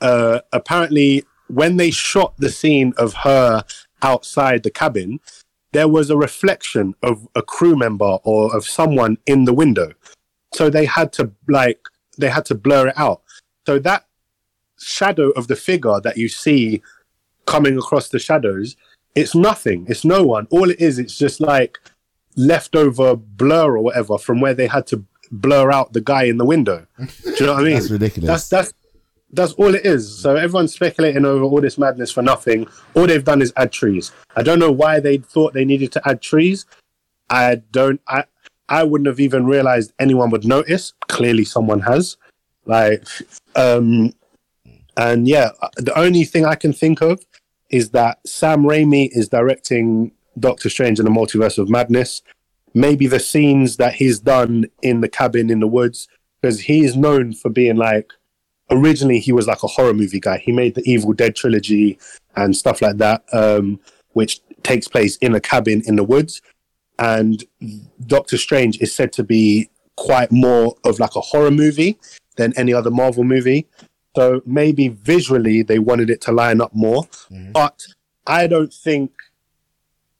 uh, 0.00 0.40
apparently 0.52 1.24
when 1.48 1.76
they 1.76 1.90
shot 1.90 2.34
the 2.38 2.50
scene 2.50 2.92
of 2.98 3.14
her 3.14 3.64
outside 4.02 4.62
the 4.62 4.70
cabin, 4.70 5.20
there 5.72 5.88
was 5.88 6.10
a 6.10 6.16
reflection 6.16 6.94
of 7.02 7.26
a 7.34 7.42
crew 7.42 7.76
member 7.76 8.18
or 8.24 8.54
of 8.54 8.66
someone 8.66 9.18
in 9.26 9.44
the 9.44 9.54
window. 9.54 9.92
So 10.54 10.70
they 10.70 10.86
had 10.86 11.12
to 11.14 11.30
like 11.48 11.80
they 12.16 12.28
had 12.28 12.44
to 12.46 12.54
blur 12.54 12.88
it 12.88 12.98
out. 12.98 13.22
So 13.66 13.78
that 13.80 14.06
shadow 14.78 15.30
of 15.30 15.48
the 15.48 15.56
figure 15.56 16.00
that 16.00 16.16
you 16.16 16.28
see 16.28 16.82
coming 17.46 17.76
across 17.76 18.08
the 18.08 18.18
shadows, 18.18 18.76
it's 19.14 19.34
nothing. 19.34 19.86
It's 19.88 20.04
no 20.04 20.24
one. 20.24 20.46
All 20.50 20.70
it 20.70 20.80
is, 20.80 20.98
it's 20.98 21.18
just 21.18 21.40
like 21.40 21.78
leftover 22.38 23.16
blur 23.16 23.76
or 23.76 23.80
whatever 23.80 24.16
from 24.16 24.40
where 24.40 24.54
they 24.54 24.66
had 24.66 24.86
to 24.86 25.04
blur 25.30 25.70
out 25.70 25.92
the 25.92 26.00
guy 26.00 26.22
in 26.24 26.38
the 26.38 26.44
window. 26.44 26.86
Do 26.98 27.34
you 27.40 27.46
know 27.46 27.54
what 27.54 27.62
I 27.62 27.64
mean? 27.66 27.74
That's 27.74 27.90
ridiculous. 27.90 28.28
That's 28.28 28.48
that's 28.48 28.72
that's 29.30 29.52
all 29.54 29.74
it 29.74 29.84
is. 29.84 30.18
So 30.18 30.36
everyone's 30.36 30.72
speculating 30.72 31.24
over 31.24 31.44
all 31.44 31.60
this 31.60 31.76
madness 31.76 32.10
for 32.10 32.22
nothing. 32.22 32.66
All 32.94 33.06
they've 33.06 33.24
done 33.24 33.42
is 33.42 33.52
add 33.56 33.72
trees. 33.72 34.12
I 34.36 34.42
don't 34.42 34.58
know 34.58 34.72
why 34.72 35.00
they 35.00 35.18
thought 35.18 35.52
they 35.52 35.64
needed 35.64 35.92
to 35.92 36.08
add 36.08 36.22
trees. 36.22 36.64
I 37.28 37.56
don't. 37.72 38.00
I 38.06 38.24
I 38.68 38.84
wouldn't 38.84 39.06
have 39.06 39.20
even 39.20 39.46
realized 39.46 39.92
anyone 39.98 40.30
would 40.30 40.46
notice. 40.46 40.92
Clearly, 41.08 41.44
someone 41.44 41.80
has. 41.80 42.16
Like, 42.64 43.06
um, 43.56 44.12
and 44.96 45.26
yeah, 45.26 45.50
the 45.76 45.98
only 45.98 46.24
thing 46.24 46.44
I 46.44 46.54
can 46.54 46.72
think 46.72 47.00
of 47.00 47.24
is 47.70 47.90
that 47.90 48.18
Sam 48.26 48.62
Raimi 48.62 49.08
is 49.12 49.28
directing 49.28 50.12
Doctor 50.40 50.68
Strange 50.70 50.98
in 50.98 51.04
the 51.04 51.10
Multiverse 51.10 51.58
of 51.58 51.68
Madness. 51.68 52.22
Maybe 52.74 53.06
the 53.06 53.20
scenes 53.20 53.76
that 53.76 53.94
he's 53.94 54.20
done 54.20 54.66
in 54.82 55.00
the 55.00 55.08
cabin 55.08 55.50
in 55.50 55.60
the 55.60 55.66
woods, 55.66 56.08
because 56.40 56.60
he 56.60 56.84
is 56.84 56.96
known 56.96 57.32
for 57.32 57.48
being 57.48 57.76
like 57.76 58.12
originally 58.70 59.18
he 59.18 59.32
was 59.32 59.46
like 59.46 59.62
a 59.62 59.68
horror 59.68 59.94
movie 59.94 60.20
guy. 60.20 60.38
He 60.38 60.52
made 60.52 60.74
the 60.74 60.88
Evil 60.90 61.12
Dead 61.12 61.34
trilogy 61.34 61.98
and 62.36 62.56
stuff 62.56 62.82
like 62.82 62.98
that, 62.98 63.24
um, 63.32 63.80
which 64.12 64.40
takes 64.62 64.88
place 64.88 65.16
in 65.16 65.34
a 65.34 65.40
cabin 65.40 65.82
in 65.86 65.96
the 65.96 66.04
woods. 66.04 66.42
And 66.98 67.44
Doctor 68.06 68.36
Strange 68.36 68.80
is 68.80 68.92
said 68.94 69.12
to 69.14 69.24
be 69.24 69.70
quite 69.96 70.30
more 70.30 70.76
of 70.84 71.00
like 71.00 71.16
a 71.16 71.20
horror 71.20 71.50
movie 71.50 71.98
than 72.36 72.52
any 72.56 72.72
other 72.74 72.90
Marvel 72.90 73.24
movie. 73.24 73.66
So 74.14 74.42
maybe 74.44 74.88
visually 74.88 75.62
they 75.62 75.78
wanted 75.78 76.10
it 76.10 76.20
to 76.22 76.32
line 76.32 76.60
up 76.60 76.74
more, 76.74 77.08
but 77.52 77.86
I 78.26 78.46
don't 78.46 78.72
think 78.72 79.12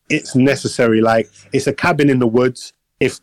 it's 0.08 0.34
necessary. 0.34 1.00
Like 1.00 1.30
it's 1.52 1.66
a 1.66 1.72
cabin 1.72 2.10
in 2.10 2.18
the 2.18 2.26
woods. 2.26 2.72
If 3.00 3.20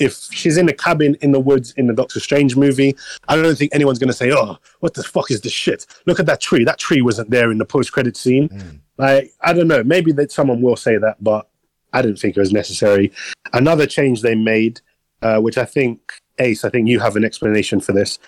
if 0.00 0.14
she's 0.32 0.56
in 0.56 0.68
a 0.68 0.72
cabin 0.72 1.16
in 1.20 1.32
the 1.32 1.40
woods 1.40 1.72
in 1.76 1.86
the 1.86 1.94
Doctor 1.94 2.18
Strange 2.20 2.56
movie, 2.56 2.96
I 3.28 3.36
don't 3.36 3.56
think 3.56 3.74
anyone's 3.74 3.98
going 3.98 4.08
to 4.08 4.14
say, 4.14 4.32
"Oh, 4.32 4.58
what 4.80 4.94
the 4.94 5.02
fuck 5.02 5.30
is 5.30 5.40
this 5.40 5.52
shit? 5.52 5.86
Look 6.06 6.18
at 6.20 6.26
that 6.26 6.40
tree. 6.40 6.64
That 6.64 6.78
tree 6.78 7.00
wasn't 7.00 7.30
there 7.30 7.50
in 7.50 7.58
the 7.58 7.64
post-credit 7.64 8.16
scene." 8.16 8.48
Like, 8.96 9.32
I 9.40 9.52
don't 9.52 9.68
know. 9.68 9.82
Maybe 9.82 10.12
that 10.12 10.32
someone 10.32 10.60
will 10.60 10.76
say 10.76 10.98
that, 10.98 11.22
but 11.22 11.48
I 11.92 12.02
didn't 12.02 12.18
think 12.18 12.36
it 12.36 12.40
was 12.40 12.52
necessary. 12.52 13.12
Another 13.52 13.86
change 13.86 14.22
they 14.22 14.34
made, 14.34 14.80
uh, 15.22 15.38
which 15.40 15.58
I 15.58 15.64
think 15.64 16.12
Ace, 16.38 16.64
I 16.64 16.70
think 16.70 16.88
you 16.88 17.00
have 17.00 17.16
an 17.16 17.24
explanation 17.24 17.80
for 17.80 17.92
this, 17.92 18.18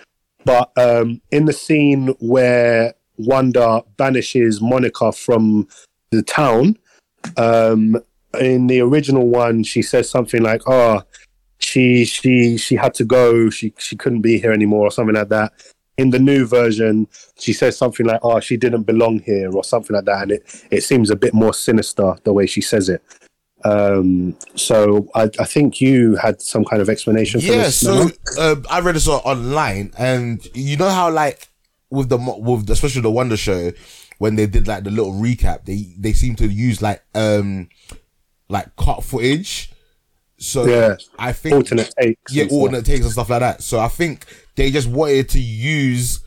but 0.44 0.70
um, 0.76 1.20
in 1.32 1.44
the 1.46 1.52
scene 1.52 2.08
where 2.20 2.94
Wanda 3.18 3.82
banishes 3.96 4.60
Monica 4.60 5.12
from 5.12 5.66
the 6.10 6.22
town, 6.22 6.78
um, 7.36 7.96
in 8.40 8.66
the 8.66 8.80
original 8.80 9.26
one, 9.28 9.62
she 9.64 9.82
says 9.82 10.10
something 10.10 10.42
like, 10.42 10.62
"Oh." 10.66 11.02
she 11.58 12.04
she 12.04 12.58
she 12.58 12.76
had 12.76 12.92
to 12.92 13.02
go. 13.04 13.48
She 13.48 13.72
she 13.78 13.96
couldn't 13.96 14.20
be 14.20 14.38
here 14.38 14.52
anymore 14.52 14.86
or 14.86 14.90
something 14.90 15.14
like 15.14 15.30
that. 15.30 15.52
In 15.96 16.10
the 16.10 16.18
new 16.18 16.44
version 16.46 17.08
she 17.38 17.54
says 17.54 17.78
something 17.78 18.04
like 18.04 18.20
oh 18.22 18.38
she 18.40 18.58
didn't 18.58 18.82
belong 18.82 19.20
here 19.20 19.50
or 19.50 19.64
something 19.64 19.96
like 19.96 20.04
that 20.04 20.22
and 20.24 20.32
it 20.32 20.66
it 20.70 20.82
seems 20.82 21.08
a 21.08 21.16
bit 21.16 21.32
more 21.32 21.54
sinister 21.54 22.14
the 22.24 22.32
way 22.34 22.44
she 22.44 22.60
says 22.60 22.90
it. 22.90 23.02
Um 23.64 24.36
so 24.54 25.08
i 25.14 25.30
i 25.40 25.44
think 25.44 25.80
you 25.80 26.16
had 26.16 26.42
some 26.42 26.62
kind 26.66 26.82
of 26.82 26.90
explanation 26.90 27.40
for 27.40 27.46
Yeah, 27.46 27.62
this 27.62 27.76
so 27.80 28.10
uh, 28.38 28.56
I 28.70 28.80
read 28.80 28.94
this 28.96 29.08
on- 29.08 29.20
online, 29.20 29.92
and 29.96 30.46
you 30.54 30.76
know 30.76 30.90
how 30.90 31.10
like 31.10 31.48
with 31.88 32.10
the 32.10 32.18
with 32.18 32.68
especially 32.68 33.00
the 33.00 33.10
Wonder 33.10 33.38
Show 33.38 33.72
when 34.18 34.36
they 34.36 34.46
did 34.46 34.66
like 34.66 34.84
the 34.84 34.90
little 34.90 35.12
recap, 35.12 35.64
they 35.64 35.94
they 35.98 36.12
seem 36.12 36.34
to 36.36 36.46
use 36.46 36.80
like 36.82 37.02
um 37.14 37.68
like 38.48 38.74
cut 38.76 39.02
footage. 39.04 39.72
So 40.38 40.66
Yeah. 40.66 40.96
I 41.18 41.32
think 41.32 41.54
alternate 41.54 41.92
takes 41.98 42.32
yeah, 42.34 42.44
stuff. 42.44 42.52
alternate 42.52 42.84
takes 42.84 43.02
and 43.04 43.12
stuff 43.12 43.30
like 43.30 43.40
that. 43.40 43.62
So 43.62 43.78
I 43.80 43.88
think 43.88 44.26
they 44.54 44.70
just 44.70 44.88
wanted 44.88 45.28
to 45.30 45.40
use 45.40 46.20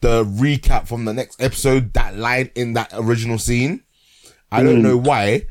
the 0.00 0.24
recap 0.24 0.86
from 0.88 1.04
the 1.04 1.12
next 1.12 1.40
episode 1.42 1.92
that 1.94 2.16
line 2.16 2.50
in 2.54 2.72
that 2.74 2.90
original 2.94 3.38
scene. 3.38 3.82
I 4.50 4.60
Hmm. 4.60 4.66
don't 4.66 4.82
know 4.82 4.96
why. 4.96 5.46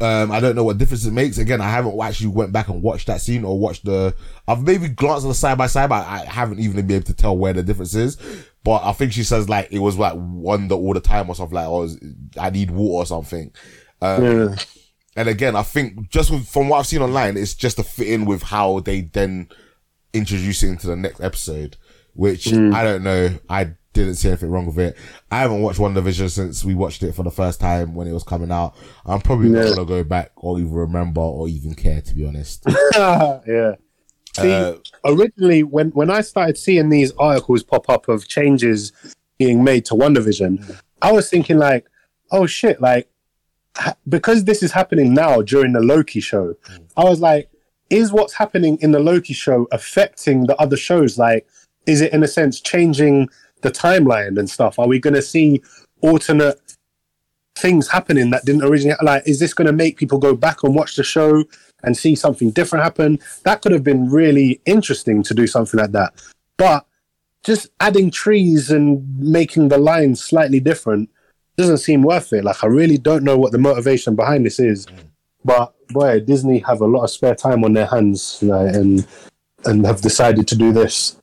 Um, 0.00 0.30
I 0.32 0.40
don't 0.40 0.56
know 0.56 0.64
what 0.64 0.78
difference 0.78 1.04
it 1.04 1.12
makes. 1.12 1.36
Again, 1.36 1.60
I 1.60 1.68
haven't 1.68 2.00
actually 2.00 2.28
went 2.28 2.52
back 2.52 2.68
and 2.68 2.82
watched 2.82 3.08
that 3.08 3.20
scene 3.20 3.44
or 3.44 3.58
watched 3.58 3.84
the. 3.84 4.14
I've 4.48 4.62
maybe 4.62 4.88
glanced 4.88 5.26
at 5.26 5.28
the 5.28 5.34
side 5.34 5.58
by 5.58 5.66
side, 5.66 5.90
but 5.90 6.06
I 6.06 6.24
haven't 6.24 6.58
even 6.60 6.86
been 6.86 6.96
able 6.96 7.06
to 7.06 7.14
tell 7.14 7.36
where 7.36 7.52
the 7.52 7.62
difference 7.62 7.94
is. 7.94 8.16
But 8.62 8.82
I 8.84 8.92
think 8.92 9.12
she 9.12 9.24
says 9.24 9.48
like 9.48 9.68
it 9.72 9.78
was 9.78 9.96
like 9.96 10.14
wonder 10.16 10.74
all 10.74 10.92
the 10.94 11.00
time 11.00 11.28
or 11.28 11.34
something 11.34 11.54
like, 11.54 11.66
oh, 11.66 11.88
I 12.38 12.50
need 12.50 12.70
water 12.70 13.02
or 13.02 13.06
something. 13.06 13.52
Um, 14.02 14.24
Yeah. 14.24 14.54
and 15.16 15.28
again, 15.28 15.56
I 15.56 15.62
think 15.62 16.10
just 16.10 16.30
with, 16.30 16.46
from 16.48 16.68
what 16.68 16.78
I've 16.78 16.86
seen 16.86 17.00
online, 17.02 17.36
it's 17.36 17.54
just 17.54 17.76
to 17.78 17.82
fit 17.82 18.08
in 18.08 18.24
with 18.26 18.42
how 18.42 18.80
they 18.80 19.00
then 19.02 19.48
introduce 20.12 20.62
it 20.62 20.68
into 20.68 20.86
the 20.88 20.96
next 20.96 21.20
episode, 21.20 21.76
which 22.14 22.50
Hmm. 22.50 22.74
I 22.74 22.82
don't 22.84 23.02
know. 23.02 23.30
I 23.48 23.72
didn't 23.92 24.16
see 24.16 24.28
anything 24.28 24.50
wrong 24.50 24.66
with 24.66 24.78
it. 24.78 24.96
I 25.30 25.38
haven't 25.40 25.62
watched 25.62 25.78
WandaVision 25.80 26.30
since 26.30 26.64
we 26.64 26.74
watched 26.74 27.02
it 27.02 27.14
for 27.14 27.22
the 27.22 27.30
first 27.30 27.60
time 27.60 27.94
when 27.94 28.06
it 28.06 28.12
was 28.12 28.22
coming 28.24 28.52
out. 28.52 28.76
I'm 29.06 29.20
probably 29.20 29.48
not 29.48 29.74
gonna 29.74 29.84
go 29.86 30.04
back 30.04 30.32
or 30.36 30.58
even 30.58 30.70
remember 30.72 31.20
or 31.22 31.48
even 31.48 31.74
care, 31.74 32.00
to 32.02 32.14
be 32.14 32.26
honest. 32.26 32.62
yeah. 32.94 33.74
See, 34.36 34.52
Uh, 34.52 34.74
originally 35.04 35.62
when 35.62 35.90
when 35.90 36.10
I 36.10 36.20
started 36.20 36.56
seeing 36.58 36.88
these 36.88 37.12
articles 37.18 37.62
pop 37.62 37.88
up 37.88 38.08
of 38.08 38.28
changes 38.28 38.92
being 39.38 39.64
made 39.64 39.84
to 39.86 39.94
WandaVision, 39.94 40.76
I 41.02 41.12
was 41.12 41.28
thinking 41.30 41.58
like, 41.58 41.86
oh 42.30 42.46
shit, 42.46 42.80
like 42.80 43.08
ha- 43.76 43.96
because 44.08 44.44
this 44.44 44.62
is 44.62 44.72
happening 44.72 45.14
now 45.14 45.42
during 45.42 45.72
the 45.72 45.80
Loki 45.80 46.20
show, 46.20 46.54
I 46.96 47.04
was 47.04 47.20
like, 47.20 47.50
is 47.88 48.12
what's 48.12 48.34
happening 48.34 48.78
in 48.80 48.92
the 48.92 49.00
Loki 49.00 49.34
show 49.34 49.66
affecting 49.72 50.46
the 50.46 50.56
other 50.60 50.76
shows? 50.76 51.18
Like, 51.18 51.46
is 51.86 52.00
it 52.00 52.12
in 52.12 52.22
a 52.22 52.28
sense 52.28 52.60
changing 52.60 53.28
the 53.62 53.70
timeline 53.70 54.38
and 54.38 54.48
stuff? 54.48 54.78
Are 54.78 54.86
we 54.86 55.00
going 55.00 55.14
to 55.14 55.22
see 55.22 55.60
alternate 56.02 56.60
things 57.60 57.88
happening 57.88 58.30
that 58.30 58.44
didn't 58.44 58.64
originally 58.64 58.96
like? 59.02 59.26
Is 59.26 59.38
this 59.38 59.54
going 59.54 59.66
to 59.66 59.72
make 59.72 59.96
people 59.96 60.18
go 60.18 60.34
back 60.34 60.62
and 60.62 60.74
watch 60.74 60.96
the 60.96 61.04
show 61.04 61.44
and 61.82 61.96
see 61.96 62.14
something 62.14 62.50
different 62.50 62.84
happen? 62.84 63.18
That 63.44 63.62
could 63.62 63.72
have 63.72 63.84
been 63.84 64.10
really 64.10 64.60
interesting 64.66 65.22
to 65.24 65.34
do 65.34 65.46
something 65.46 65.78
like 65.78 65.92
that, 65.92 66.14
but 66.56 66.86
just 67.42 67.68
adding 67.80 68.10
trees 68.10 68.70
and 68.70 69.18
making 69.18 69.68
the 69.68 69.78
lines 69.78 70.22
slightly 70.22 70.60
different 70.60 71.08
doesn't 71.56 71.78
seem 71.78 72.02
worth 72.02 72.32
it. 72.32 72.44
Like 72.44 72.62
I 72.62 72.66
really 72.66 72.98
don't 72.98 73.24
know 73.24 73.38
what 73.38 73.52
the 73.52 73.58
motivation 73.58 74.14
behind 74.14 74.44
this 74.44 74.58
is. 74.58 74.86
Mm. 74.86 74.94
But 75.44 75.74
boy, 75.88 76.20
Disney 76.20 76.58
have 76.60 76.80
a 76.80 76.86
lot 76.86 77.04
of 77.04 77.10
spare 77.10 77.34
time 77.34 77.64
on 77.64 77.72
their 77.72 77.86
hands, 77.86 78.42
like, 78.42 78.74
and 78.74 79.06
and 79.64 79.86
have 79.86 80.00
decided 80.00 80.48
to 80.48 80.56
do 80.56 80.72
this. 80.72 81.16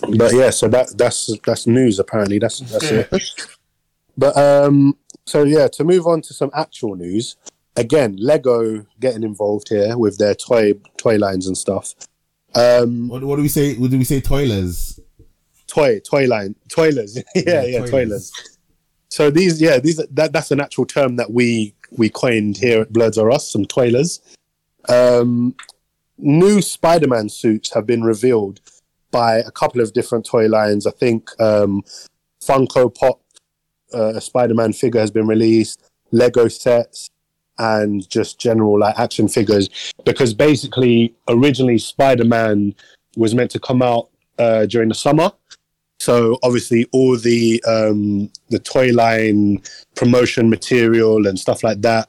But 0.00 0.32
yeah, 0.32 0.50
so 0.50 0.68
that 0.68 0.96
that's 0.96 1.36
that's 1.44 1.66
news. 1.66 1.98
Apparently, 1.98 2.38
that's 2.38 2.60
that's 2.60 2.90
it. 2.90 3.57
But 4.18 4.36
um, 4.36 4.98
so 5.26 5.44
yeah, 5.44 5.68
to 5.68 5.84
move 5.84 6.06
on 6.06 6.20
to 6.22 6.34
some 6.34 6.50
actual 6.54 6.96
news. 6.96 7.36
Again, 7.76 8.16
Lego 8.18 8.84
getting 8.98 9.22
involved 9.22 9.68
here 9.68 9.96
with 9.96 10.18
their 10.18 10.34
toy 10.34 10.74
toy 10.96 11.16
lines 11.16 11.46
and 11.46 11.56
stuff. 11.56 11.94
Um, 12.54 13.08
What, 13.08 13.22
what 13.22 13.36
do 13.36 13.42
we 13.42 13.48
say? 13.48 13.74
What 13.76 13.90
do 13.92 13.98
we 13.98 14.04
say? 14.04 14.20
Toilers. 14.20 14.98
toy 15.68 16.00
toy 16.00 16.26
line 16.26 16.54
toilers 16.68 17.16
yeah 17.34 17.62
yeah, 17.62 17.78
toilers. 17.80 17.90
toilers 17.90 18.32
so 19.10 19.30
these 19.30 19.60
yeah 19.60 19.78
these 19.78 19.98
that 20.10 20.32
that's 20.32 20.50
an 20.50 20.60
actual 20.60 20.86
term 20.86 21.16
that 21.16 21.30
we 21.30 21.74
we 21.98 22.08
coined 22.08 22.56
here 22.56 22.80
at 22.80 22.90
bloods 22.92 23.18
or 23.18 23.30
us 23.30 23.50
some 23.52 23.66
toilers 23.66 24.18
um 24.88 25.54
new 26.16 26.62
spider-man 26.62 27.28
suits 27.28 27.74
have 27.74 27.86
been 27.86 28.02
revealed 28.02 28.60
by 29.10 29.36
a 29.36 29.50
couple 29.50 29.80
of 29.82 29.92
different 29.92 30.24
toy 30.24 30.48
lines 30.48 30.86
i 30.86 30.90
think 30.90 31.28
um 31.38 31.82
funko 32.40 32.92
pop 32.92 33.20
uh, 33.94 34.14
a 34.14 34.20
spider-man 34.20 34.72
figure 34.72 35.00
has 35.00 35.10
been 35.10 35.26
released 35.26 35.82
lego 36.10 36.48
sets 36.48 37.10
and 37.58 38.08
just 38.08 38.38
general 38.38 38.78
like 38.78 38.98
action 38.98 39.28
figures 39.28 39.68
because 40.04 40.32
basically 40.32 41.14
originally 41.28 41.78
spider-man 41.78 42.74
was 43.16 43.34
meant 43.34 43.50
to 43.50 43.58
come 43.58 43.82
out 43.82 44.08
uh, 44.38 44.64
during 44.66 44.88
the 44.88 44.94
summer 44.94 45.32
so 46.00 46.38
obviously 46.42 46.86
all 46.92 47.16
the 47.16 47.62
um, 47.66 48.30
the 48.50 48.58
toy 48.58 48.92
line 48.92 49.62
promotion 49.94 50.48
material 50.48 51.26
and 51.26 51.38
stuff 51.38 51.64
like 51.64 51.80
that. 51.82 52.08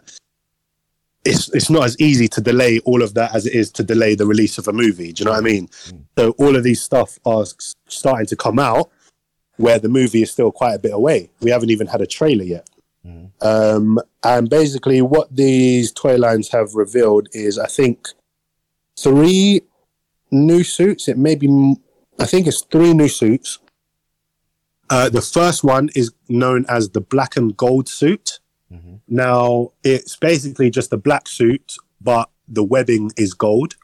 It's 1.26 1.50
it's 1.54 1.70
not 1.70 1.84
as 1.84 2.00
easy 2.00 2.28
to 2.30 2.42
delay 2.42 2.80
all 2.86 3.02
of 3.02 3.14
that 3.16 3.36
as 3.36 3.46
it 3.46 3.54
is 3.54 3.72
to 3.74 3.84
delay 3.84 4.16
the 4.16 4.26
release 4.26 4.58
of 4.58 4.68
a 4.68 4.74
movie. 4.74 5.12
Do 5.12 5.22
you 5.22 5.26
know 5.26 5.32
what 5.32 5.40
I 5.40 5.42
mean? 5.42 5.70
So 6.18 6.32
all 6.38 6.56
of 6.56 6.64
these 6.64 6.82
stuff 6.82 7.20
are 7.26 7.46
starting 7.88 8.28
to 8.28 8.36
come 8.36 8.60
out 8.60 8.90
where 9.60 9.78
the 9.78 9.90
movie 9.90 10.22
is 10.22 10.32
still 10.32 10.52
quite 10.52 10.74
a 10.74 10.80
bit 10.80 10.94
away. 10.94 11.30
We 11.42 11.52
haven't 11.52 11.70
even 11.70 11.88
had 11.88 12.02
a 12.02 12.08
trailer 12.08 12.46
yet. 12.56 12.68
Um, 13.42 14.00
and 14.24 14.50
basically, 14.50 15.02
what 15.02 15.36
these 15.36 15.92
toy 15.92 16.18
lines 16.18 16.50
have 16.50 16.76
revealed 16.76 17.28
is, 17.34 17.58
I 17.58 17.68
think, 17.68 18.08
three 18.98 19.62
new 20.32 20.64
suits. 20.64 21.08
It 21.08 21.18
may 21.18 21.36
be, 21.36 21.48
I 22.20 22.26
think 22.26 22.48
it's 22.48 22.62
three 22.62 22.94
new 22.94 23.08
suits. 23.08 23.60
Uh, 24.90 25.10
the 25.10 25.22
first 25.22 25.64
one 25.64 25.90
is 25.96 26.12
known 26.28 26.66
as 26.68 26.90
the 26.90 27.02
black 27.02 27.38
and 27.38 27.56
gold 27.56 27.88
suit. 27.88 28.40
Now, 29.08 29.72
it's 29.84 30.16
basically 30.16 30.70
just 30.70 30.94
a 30.94 30.98
black 30.98 31.28
suit, 31.28 31.76
but 32.00 32.30
the 32.48 32.64
webbing 32.64 33.12
is 33.18 33.34
gold. 33.34 33.76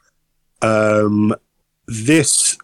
Um, 0.62 1.34
this, 1.86 2.56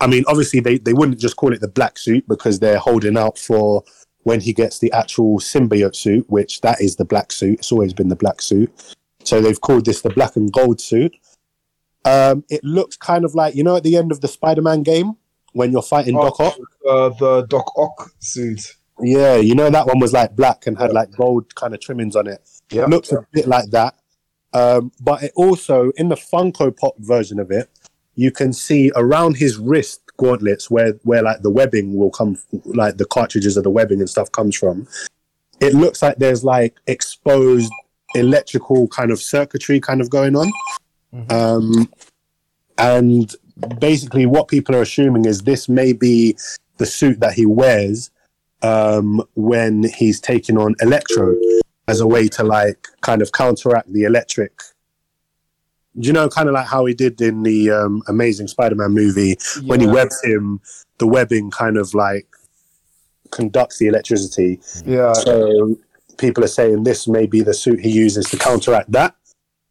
I 0.00 0.06
mean, 0.06 0.24
obviously, 0.28 0.60
they, 0.60 0.78
they 0.78 0.92
wouldn't 0.94 1.18
just 1.18 1.36
call 1.36 1.52
it 1.52 1.60
the 1.60 1.68
black 1.68 1.98
suit 1.98 2.26
because 2.26 2.58
they're 2.58 2.78
holding 2.78 3.16
out 3.18 3.38
for 3.38 3.84
when 4.22 4.40
he 4.40 4.52
gets 4.52 4.78
the 4.78 4.90
actual 4.92 5.38
symbiote 5.38 5.94
suit, 5.96 6.24
which 6.28 6.60
that 6.62 6.80
is 6.80 6.96
the 6.96 7.04
black 7.04 7.32
suit. 7.32 7.58
It's 7.60 7.72
always 7.72 7.92
been 7.92 8.08
the 8.08 8.16
black 8.16 8.40
suit. 8.42 8.72
So 9.24 9.40
they've 9.40 9.60
called 9.60 9.84
this 9.84 10.00
the 10.00 10.10
black 10.10 10.36
and 10.36 10.50
gold 10.52 10.80
suit. 10.80 11.14
Um, 12.04 12.44
it 12.48 12.64
looks 12.64 12.96
kind 12.96 13.24
of 13.24 13.34
like, 13.34 13.54
you 13.54 13.62
know, 13.62 13.76
at 13.76 13.82
the 13.82 13.96
end 13.96 14.10
of 14.12 14.20
the 14.22 14.28
Spider 14.28 14.62
Man 14.62 14.82
game 14.82 15.16
when 15.52 15.70
you're 15.72 15.82
fighting 15.82 16.16
Oh, 16.16 16.22
Doc 16.22 16.40
Ock? 16.40 16.58
uh, 16.88 17.08
the 17.10 17.46
Doc 17.48 17.70
Ock 17.76 18.10
suit. 18.20 18.76
Yeah, 19.02 19.36
you 19.36 19.54
know 19.54 19.70
that 19.70 19.86
one 19.86 19.98
was 19.98 20.12
like 20.12 20.36
black 20.36 20.66
and 20.66 20.78
had 20.78 20.92
like 20.92 21.10
gold 21.12 21.54
kind 21.54 21.72
of 21.74 21.80
trimmings 21.80 22.16
on 22.16 22.26
it. 22.26 22.46
Yeah. 22.70 22.84
Looks 22.86 23.12
a 23.12 23.26
bit 23.32 23.46
like 23.46 23.70
that. 23.70 23.94
Um, 24.52 24.92
but 25.00 25.22
it 25.22 25.32
also 25.36 25.90
in 25.96 26.08
the 26.08 26.16
Funko 26.16 26.76
Pop 26.76 26.94
version 26.98 27.38
of 27.38 27.50
it, 27.50 27.68
you 28.20 28.30
can 28.30 28.52
see 28.52 28.92
around 28.96 29.38
his 29.38 29.56
wrist 29.56 30.02
gauntlets 30.18 30.70
where 30.70 30.92
where 31.04 31.22
like 31.22 31.40
the 31.40 31.48
webbing 31.48 31.96
will 31.96 32.10
come, 32.10 32.36
like 32.66 32.98
the 32.98 33.06
cartridges 33.06 33.56
of 33.56 33.64
the 33.64 33.70
webbing 33.70 34.00
and 34.00 34.10
stuff 34.10 34.30
comes 34.30 34.54
from. 34.54 34.86
It 35.58 35.72
looks 35.72 36.02
like 36.02 36.16
there's 36.18 36.44
like 36.44 36.76
exposed 36.86 37.72
electrical 38.14 38.88
kind 38.88 39.10
of 39.10 39.22
circuitry 39.22 39.80
kind 39.80 40.02
of 40.02 40.10
going 40.10 40.36
on. 40.36 40.52
Um, 41.30 41.90
and 42.76 43.34
basically, 43.78 44.26
what 44.26 44.48
people 44.48 44.76
are 44.76 44.82
assuming 44.82 45.24
is 45.24 45.42
this 45.42 45.66
may 45.66 45.94
be 45.94 46.36
the 46.76 46.86
suit 46.86 47.20
that 47.20 47.32
he 47.32 47.46
wears 47.46 48.10
um, 48.60 49.22
when 49.34 49.84
he's 49.84 50.20
taking 50.20 50.58
on 50.58 50.74
Electro 50.80 51.36
as 51.88 52.00
a 52.00 52.06
way 52.06 52.28
to 52.28 52.44
like 52.44 52.86
kind 53.00 53.22
of 53.22 53.32
counteract 53.32 53.90
the 53.94 54.04
electric. 54.04 54.52
Do 55.98 56.06
you 56.06 56.12
know, 56.12 56.28
kind 56.28 56.48
of 56.48 56.54
like 56.54 56.66
how 56.66 56.86
he 56.86 56.94
did 56.94 57.20
in 57.20 57.42
the 57.42 57.70
um, 57.70 58.02
Amazing 58.06 58.48
Spider-Man 58.48 58.92
movie 58.92 59.36
when 59.64 59.80
he 59.80 59.86
webs 59.86 60.22
him, 60.22 60.60
the 60.98 61.06
webbing 61.06 61.50
kind 61.50 61.76
of 61.76 61.94
like 61.94 62.28
conducts 63.30 63.78
the 63.78 63.88
electricity. 63.88 64.60
Yeah. 64.84 65.12
So 65.14 65.76
people 66.18 66.44
are 66.44 66.48
saying 66.48 66.84
this 66.84 67.08
may 67.08 67.26
be 67.26 67.42
the 67.42 67.54
suit 67.54 67.80
he 67.80 67.90
uses 67.90 68.26
to 68.30 68.36
counteract 68.36 68.92
that. 68.92 69.14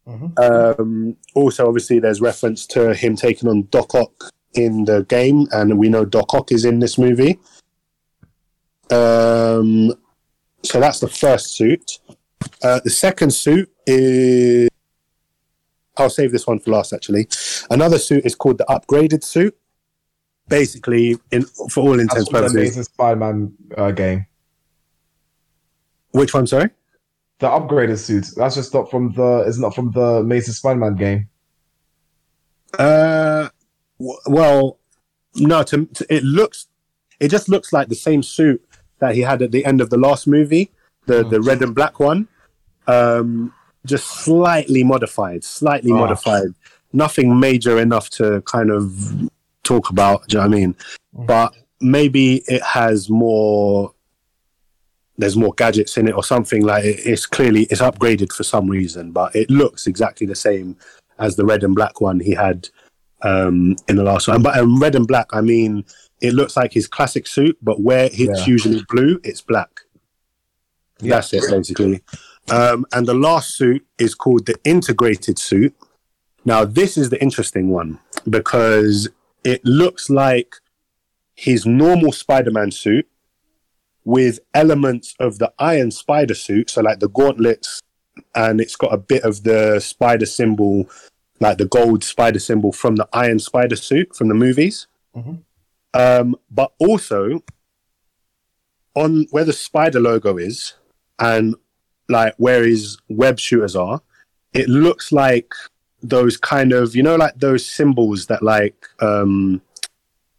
Mhm. 0.06 0.38
Um, 0.78 1.16
also, 1.34 1.66
obviously, 1.66 2.00
there's 2.00 2.20
reference 2.20 2.66
to 2.68 2.94
him 2.94 3.16
taking 3.16 3.48
on 3.48 3.68
Doc 3.70 3.94
Ock 3.94 4.30
in 4.54 4.84
the 4.84 5.04
game, 5.04 5.46
and 5.52 5.78
we 5.78 5.88
know 5.88 6.04
Doc 6.04 6.34
Ock 6.34 6.52
is 6.52 6.64
in 6.64 6.80
this 6.80 6.98
movie. 6.98 7.38
Um, 8.90 9.94
so 10.62 10.80
that's 10.80 11.00
the 11.00 11.08
first 11.08 11.54
suit. 11.54 11.98
Uh, 12.62 12.80
the 12.84 12.90
second 12.90 13.32
suit 13.32 13.70
is. 13.86 14.68
I'll 16.00 16.10
save 16.10 16.32
this 16.32 16.46
one 16.46 16.58
for 16.58 16.70
last. 16.70 16.92
Actually, 16.92 17.28
another 17.70 17.98
suit 17.98 18.24
is 18.24 18.34
called 18.34 18.58
the 18.58 18.64
upgraded 18.64 19.22
suit. 19.22 19.56
Basically, 20.48 21.16
in 21.30 21.42
for 21.70 21.80
all 21.82 22.00
intents 22.00 22.26
and 22.26 22.28
purposes. 22.28 22.56
Amazing 22.56 22.82
Spider-Man 22.82 23.54
uh, 23.78 23.92
game. 23.92 24.26
Which 26.10 26.34
one? 26.34 26.46
Sorry. 26.46 26.70
The 27.38 27.46
upgraded 27.46 27.98
suit. 27.98 28.26
That's 28.36 28.56
just 28.56 28.74
not 28.74 28.90
from 28.90 29.12
the. 29.12 29.44
It's 29.46 29.58
not 29.58 29.74
from 29.76 29.92
the 29.92 30.16
Amazing 30.16 30.54
Spider-Man 30.54 30.96
game. 30.96 31.28
Uh, 32.76 33.48
w- 33.98 34.18
well, 34.26 34.78
no. 35.36 35.62
To, 35.62 35.86
to, 35.86 36.14
it 36.14 36.24
looks, 36.24 36.66
it 37.20 37.28
just 37.28 37.48
looks 37.48 37.72
like 37.72 37.88
the 37.88 37.94
same 37.94 38.22
suit 38.22 38.60
that 38.98 39.14
he 39.14 39.20
had 39.20 39.42
at 39.42 39.52
the 39.52 39.64
end 39.64 39.80
of 39.80 39.90
the 39.90 39.96
last 39.96 40.26
movie, 40.26 40.72
the 41.06 41.22
the 41.22 41.40
red 41.40 41.62
and 41.62 41.76
black 41.76 42.00
one. 42.00 42.26
Um, 42.88 43.54
just 43.86 44.06
slightly 44.06 44.84
modified, 44.84 45.42
slightly 45.44 45.92
Ah. 45.92 45.96
modified. 45.96 46.48
Nothing 46.92 47.38
major 47.38 47.78
enough 47.80 48.10
to 48.10 48.42
kind 48.42 48.70
of 48.70 48.92
talk 49.62 49.90
about. 49.90 50.26
Do 50.28 50.36
you 50.36 50.42
know 50.42 50.48
what 50.48 50.56
I 50.56 50.58
mean? 50.60 50.74
But 51.12 51.54
maybe 51.80 52.42
it 52.48 52.62
has 52.62 53.08
more. 53.08 53.92
There's 55.18 55.36
more 55.36 55.52
gadgets 55.52 55.98
in 55.98 56.08
it 56.08 56.14
or 56.14 56.24
something 56.24 56.62
like 56.64 56.82
it, 56.84 57.00
it's 57.04 57.26
clearly 57.26 57.64
it's 57.64 57.82
upgraded 57.82 58.32
for 58.32 58.42
some 58.42 58.68
reason, 58.68 59.12
but 59.12 59.36
it 59.36 59.50
looks 59.50 59.86
exactly 59.86 60.26
the 60.26 60.34
same 60.34 60.76
as 61.18 61.36
the 61.36 61.44
red 61.44 61.62
and 61.62 61.74
black 61.74 62.00
one 62.00 62.20
he 62.20 62.32
had 62.32 62.68
um, 63.22 63.76
in 63.86 63.96
the 63.96 64.02
last 64.02 64.28
one. 64.28 64.42
But 64.42 64.58
um, 64.58 64.80
red 64.80 64.94
and 64.94 65.06
black, 65.06 65.26
I 65.34 65.42
mean, 65.42 65.84
it 66.22 66.32
looks 66.32 66.56
like 66.56 66.72
his 66.72 66.86
classic 66.88 67.26
suit, 67.26 67.58
but 67.60 67.80
where 67.82 68.06
it's 68.06 68.18
Yeah. 68.18 68.46
usually 68.46 68.82
blue, 68.88 69.20
it's 69.22 69.42
black. 69.42 69.68
That's 71.00 71.32
it, 71.34 71.44
basically. 71.50 72.02
Um, 72.48 72.84
and 72.92 73.06
the 73.06 73.14
last 73.14 73.56
suit 73.56 73.86
is 73.98 74.14
called 74.14 74.46
the 74.46 74.56
integrated 74.64 75.38
suit. 75.38 75.74
Now, 76.44 76.64
this 76.64 76.96
is 76.96 77.10
the 77.10 77.20
interesting 77.22 77.68
one 77.68 77.98
because 78.28 79.08
it 79.44 79.64
looks 79.64 80.10
like 80.10 80.56
his 81.34 81.66
normal 81.66 82.12
Spider 82.12 82.50
Man 82.50 82.70
suit 82.70 83.06
with 84.04 84.40
elements 84.54 85.14
of 85.20 85.38
the 85.38 85.52
Iron 85.58 85.90
Spider 85.90 86.34
suit. 86.34 86.70
So, 86.70 86.80
like 86.80 86.98
the 87.00 87.08
gauntlets, 87.08 87.80
and 88.34 88.60
it's 88.60 88.76
got 88.76 88.92
a 88.92 88.98
bit 88.98 89.22
of 89.22 89.42
the 89.44 89.80
spider 89.80 90.26
symbol, 90.26 90.88
like 91.40 91.58
the 91.58 91.66
gold 91.66 92.02
spider 92.04 92.38
symbol 92.38 92.72
from 92.72 92.96
the 92.96 93.08
Iron 93.12 93.38
Spider 93.38 93.76
suit 93.76 94.14
from 94.16 94.28
the 94.28 94.34
movies. 94.34 94.86
Um, 95.94 96.36
but 96.50 96.72
also 96.78 97.42
on 98.94 99.26
where 99.30 99.44
the 99.44 99.52
spider 99.52 100.00
logo 100.00 100.36
is 100.36 100.74
and 101.18 101.54
like 102.10 102.34
where 102.36 102.64
his 102.64 102.98
web 103.08 103.38
shooters 103.38 103.76
are, 103.76 104.00
it 104.52 104.68
looks 104.68 105.12
like 105.12 105.52
those 106.02 106.36
kind 106.36 106.72
of 106.72 106.96
you 106.96 107.02
know 107.02 107.16
like 107.16 107.34
those 107.38 107.64
symbols 107.64 108.26
that 108.26 108.42
like 108.42 108.86
um 109.00 109.60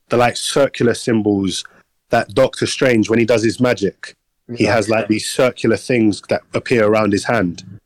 the 0.09 0.17
like 0.17 0.35
circular 0.35 0.93
symbols 0.93 1.63
that 2.09 2.29
Doctor 2.33 2.65
Strange 2.65 3.09
when 3.09 3.19
he 3.19 3.25
does 3.25 3.43
his 3.43 3.59
magic 3.59 4.15
he 4.57 4.65
has 4.65 4.89
like 4.89 5.07
these 5.07 5.29
circular 5.29 5.77
things 5.77 6.21
that 6.29 6.41
appear 6.53 6.85
around 6.85 7.13
his 7.13 7.23
hand. 7.23 7.79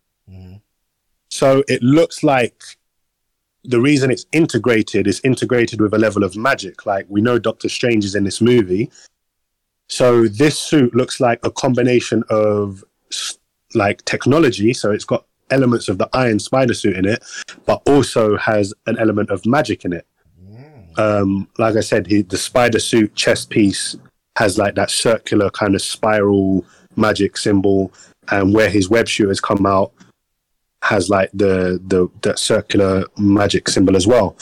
So 1.30 1.64
it 1.68 1.84
looks 1.84 2.24
like 2.24 2.64
the 3.64 3.82
reason 3.82 4.12
it's 4.12 4.26
integrated 4.32 5.08
is 5.08 5.20
integrated 5.24 5.82
with 5.82 5.94
a 5.94 5.98
level 5.98 6.24
of 6.24 6.36
magic. 6.36 6.86
Like 6.86 7.06
we 7.10 7.22
know 7.22 7.38
Doctor 7.38 7.70
Strange 7.70 8.06
is 8.06 8.16
in 8.16 8.24
this 8.24 8.42
movie. 8.42 8.90
So 9.90 10.28
this 10.28 10.58
suit 10.58 10.96
looks 10.96 11.20
like 11.20 11.40
a 11.46 11.52
combination 11.52 12.24
of 12.30 12.84
like 13.76 14.04
technology. 14.06 14.74
So 14.74 14.92
it's 14.92 15.06
got 15.06 15.26
elements 15.52 15.90
of 15.90 15.98
the 15.98 16.10
Iron 16.14 16.40
Spider 16.40 16.74
suit 16.74 16.96
in 16.96 17.06
it, 17.06 17.24
but 17.66 17.82
also 17.86 18.38
has 18.38 18.74
an 18.88 18.98
element 18.98 19.30
of 19.30 19.46
magic 19.46 19.86
in 19.86 19.94
it. 19.94 20.08
Um, 20.98 21.48
like 21.58 21.76
I 21.76 21.82
said, 21.82 22.08
he, 22.08 22.22
the 22.22 22.38
spider 22.38 22.80
suit 22.80 23.14
chest 23.16 23.50
piece 23.50 23.98
has 24.38 24.58
like 24.58 24.76
that 24.76 24.90
circular 24.90 25.50
kind 25.50 25.76
of 25.76 25.82
spiral 25.82 26.66
magic 26.96 27.38
symbol, 27.38 27.92
and 28.32 28.54
where 28.54 28.70
his 28.70 28.90
web 28.90 29.08
shooters 29.08 29.42
come 29.42 29.66
out 29.66 29.92
has 30.84 31.10
like 31.10 31.30
the 31.34 31.82
the 31.88 32.08
that 32.22 32.40
circular 32.40 33.06
magic 33.18 33.68
symbol 33.68 33.96
as 33.96 34.08
well. 34.08 34.38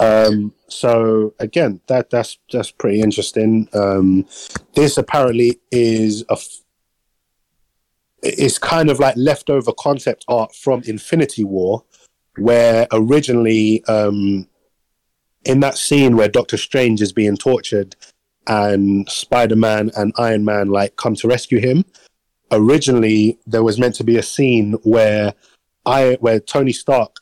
Um, 0.00 0.52
so 0.68 1.34
again, 1.38 1.80
that 1.86 2.10
that's 2.10 2.38
that's 2.52 2.70
pretty 2.70 3.00
interesting. 3.00 3.68
Um, 3.72 4.26
this 4.74 4.98
apparently 4.98 5.60
is 5.70 6.22
a 6.28 6.32
f- 6.32 6.63
it's 8.24 8.58
kind 8.58 8.90
of 8.90 8.98
like 8.98 9.14
leftover 9.16 9.72
concept 9.72 10.24
art 10.28 10.54
from 10.54 10.82
Infinity 10.84 11.44
War, 11.44 11.84
where 12.36 12.86
originally 12.92 13.84
um, 13.84 14.48
in 15.44 15.60
that 15.60 15.76
scene 15.76 16.16
where 16.16 16.28
Doctor 16.28 16.56
Strange 16.56 17.02
is 17.02 17.12
being 17.12 17.36
tortured 17.36 17.94
and 18.46 19.08
Spider 19.08 19.56
Man 19.56 19.90
and 19.96 20.12
Iron 20.18 20.44
Man 20.44 20.68
like 20.68 20.96
come 20.96 21.14
to 21.16 21.28
rescue 21.28 21.60
him. 21.60 21.84
Originally, 22.50 23.38
there 23.46 23.62
was 23.62 23.78
meant 23.78 23.94
to 23.96 24.04
be 24.04 24.16
a 24.16 24.22
scene 24.22 24.72
where 24.82 25.34
I 25.86 26.16
where 26.20 26.40
Tony 26.40 26.72
Stark 26.72 27.16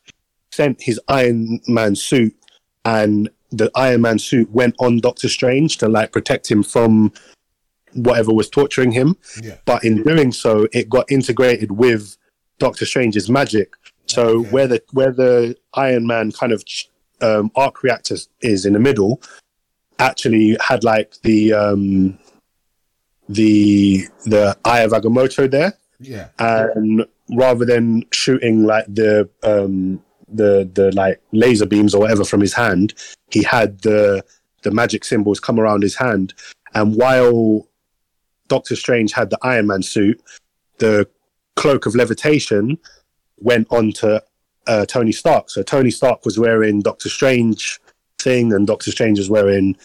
sent 0.52 0.80
his 0.82 1.00
Iron 1.08 1.60
Man 1.66 1.96
suit 1.96 2.36
and 2.84 3.28
the 3.50 3.70
Iron 3.74 4.02
Man 4.02 4.18
suit 4.18 4.50
went 4.50 4.74
on 4.78 5.00
Doctor 5.00 5.28
Strange 5.28 5.78
to 5.78 5.88
like 5.88 6.12
protect 6.12 6.50
him 6.50 6.62
from 6.62 7.12
whatever 7.94 8.32
was 8.32 8.48
torturing 8.48 8.92
him. 8.92 9.16
Yeah. 9.42 9.56
But 9.64 9.84
in 9.84 10.02
doing 10.02 10.32
so, 10.32 10.66
it 10.72 10.88
got 10.88 11.10
integrated 11.10 11.72
with 11.72 12.16
Doctor 12.58 12.84
Strange's 12.86 13.28
magic. 13.30 13.74
So 14.06 14.40
Okay. 14.40 14.50
where 14.50 14.66
the 14.66 14.82
where 14.92 15.12
the 15.12 15.56
Iron 15.74 16.06
Man 16.06 16.32
kind 16.32 16.52
of 16.52 16.64
um, 17.20 17.50
arc 17.54 17.82
reactor 17.82 18.16
is 18.40 18.66
in 18.66 18.72
the 18.72 18.78
middle, 18.80 19.20
actually 19.98 20.56
had 20.60 20.84
like 20.84 21.14
the 21.22 21.52
um, 21.52 22.18
the 23.28 24.04
the 24.26 24.56
Eye 24.64 24.80
of 24.80 24.92
Agamotto 24.92 25.50
there 25.50 25.74
Yeah. 26.00 26.28
and 26.38 27.04
rather 27.30 27.64
than 27.64 28.04
shooting 28.12 28.64
like 28.64 28.86
the 28.88 29.28
um 29.42 30.02
the 30.28 30.68
the 30.74 30.90
like 30.92 31.20
laser 31.32 31.66
beams 31.66 31.94
or 31.94 32.00
whatever 32.00 32.24
from 32.24 32.40
his 32.40 32.52
hand 32.54 32.94
he 33.30 33.42
had 33.42 33.80
the 33.82 34.24
the 34.62 34.70
magic 34.70 35.04
symbols 35.04 35.38
come 35.40 35.58
around 35.60 35.82
his 35.82 35.94
hand 35.94 36.34
and 36.74 36.96
while 36.96 37.66
doctor 38.48 38.76
strange 38.76 39.12
had 39.12 39.30
the 39.30 39.38
iron 39.42 39.66
man 39.66 39.82
suit 39.82 40.20
the 40.78 41.06
cloak 41.56 41.86
of 41.86 41.94
levitation 41.94 42.78
went 43.38 43.66
on 43.70 43.92
to 43.92 44.22
uh, 44.66 44.86
tony 44.86 45.12
stark 45.12 45.50
so 45.50 45.62
tony 45.62 45.90
stark 45.90 46.24
was 46.24 46.38
wearing 46.38 46.80
doctor 46.80 47.08
strange 47.08 47.80
thing 48.18 48.52
and 48.52 48.66
doctor 48.66 48.90
strange 48.90 49.18
was 49.18 49.30
wearing 49.30 49.76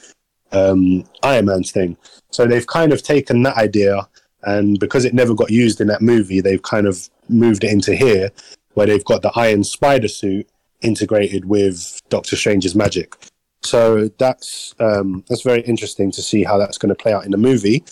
um 0.52 1.04
iron 1.24 1.46
man's 1.46 1.72
thing 1.72 1.98
so 2.32 2.46
they've 2.46 2.68
kind 2.68 2.94
of 2.94 3.02
taken 3.02 3.44
that 3.44 3.58
idea 3.58 4.08
and 4.44 4.80
because 4.80 5.06
it 5.06 5.14
never 5.14 5.34
got 5.34 5.52
used 5.52 5.82
in 5.82 5.88
that 5.88 6.02
movie, 6.02 6.42
they've 6.42 6.62
kind 6.62 6.88
of 6.88 7.10
moved 7.28 7.64
it 7.64 7.72
into 7.72 7.96
here, 7.96 8.32
where 8.74 8.88
they've 8.88 9.04
got 9.04 9.22
the 9.22 9.32
Iron 9.36 9.64
Spider 9.64 10.08
suit 10.08 10.48
integrated 10.82 11.46
with 11.46 12.00
Doctor 12.10 12.36
Strange's 12.36 12.76
magic. 12.76 13.16
So 13.64 14.10
that's 14.20 14.76
um, 14.80 15.24
that's 15.28 15.42
very 15.42 15.62
interesting 15.62 16.12
to 16.12 16.22
see 16.22 16.44
how 16.44 16.58
that's 16.58 16.78
going 16.78 16.90
to 16.90 16.96
play 16.96 17.12
out 17.12 17.26
in 17.26 17.32
the 17.32 17.38
movie. 17.38 17.84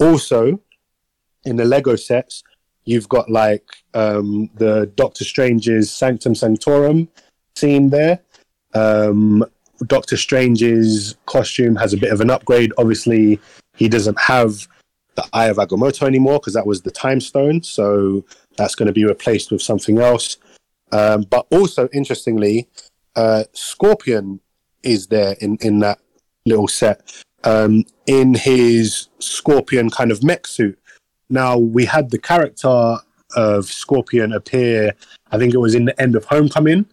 Also, 0.00 0.60
in 1.44 1.56
the 1.56 1.64
Lego 1.64 1.94
sets, 1.94 2.42
you've 2.84 3.08
got 3.08 3.30
like 3.30 3.64
um, 3.94 4.50
the 4.54 4.90
Doctor 4.96 5.24
Strange's 5.24 5.90
Sanctum 5.90 6.34
Sanctorum 6.34 7.08
scene 7.54 7.90
there. 7.90 8.20
Um, 8.74 9.44
Doctor 9.86 10.16
Strange's 10.16 11.16
costume 11.26 11.76
has 11.76 11.92
a 11.92 11.96
bit 11.96 12.12
of 12.12 12.20
an 12.20 12.30
upgrade. 12.30 12.72
Obviously, 12.78 13.38
he 13.76 13.88
doesn't 13.88 14.18
have 14.18 14.66
the 15.14 15.26
Eye 15.32 15.46
of 15.46 15.56
Agamotto 15.56 16.06
anymore 16.06 16.38
because 16.38 16.54
that 16.54 16.66
was 16.66 16.82
the 16.82 16.90
Time 16.90 17.20
Stone. 17.20 17.62
So 17.62 18.24
that's 18.56 18.74
going 18.74 18.86
to 18.86 18.92
be 18.92 19.04
replaced 19.04 19.50
with 19.50 19.62
something 19.62 19.98
else. 19.98 20.38
Um, 20.92 21.22
but 21.22 21.46
also, 21.50 21.88
interestingly, 21.92 22.68
uh, 23.16 23.44
Scorpion 23.52 24.40
is 24.82 25.06
there 25.08 25.36
in, 25.40 25.56
in 25.60 25.80
that 25.80 25.98
little 26.46 26.68
set 26.68 27.22
um, 27.44 27.84
in 28.06 28.34
his 28.34 29.08
Scorpion 29.18 29.90
kind 29.90 30.10
of 30.10 30.22
mech 30.22 30.46
suit. 30.46 30.78
Now, 31.28 31.56
we 31.56 31.84
had 31.84 32.10
the 32.10 32.18
character 32.18 32.96
of 33.36 33.66
Scorpion 33.66 34.32
appear, 34.32 34.92
I 35.30 35.38
think 35.38 35.54
it 35.54 35.58
was 35.58 35.74
in 35.74 35.84
the 35.84 36.00
end 36.00 36.16
of 36.16 36.24
Homecoming. 36.24 36.86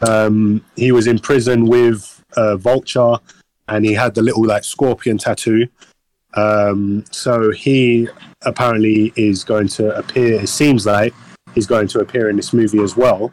Um, 0.00 0.64
he 0.76 0.90
was 0.90 1.06
in 1.06 1.18
prison 1.18 1.66
with 1.66 2.22
uh, 2.36 2.56
Vulture 2.56 3.16
and 3.68 3.84
he 3.84 3.92
had 3.92 4.14
the 4.14 4.22
little 4.22 4.44
like 4.44 4.64
scorpion 4.64 5.18
tattoo. 5.18 5.66
Um, 6.34 7.04
so 7.10 7.50
he 7.50 8.08
apparently 8.42 9.12
is 9.16 9.44
going 9.44 9.68
to 9.68 9.96
appear. 9.96 10.40
It 10.40 10.48
seems 10.48 10.86
like 10.86 11.14
he's 11.54 11.66
going 11.66 11.88
to 11.88 12.00
appear 12.00 12.28
in 12.28 12.36
this 12.36 12.52
movie 12.52 12.82
as 12.82 12.96
well, 12.96 13.30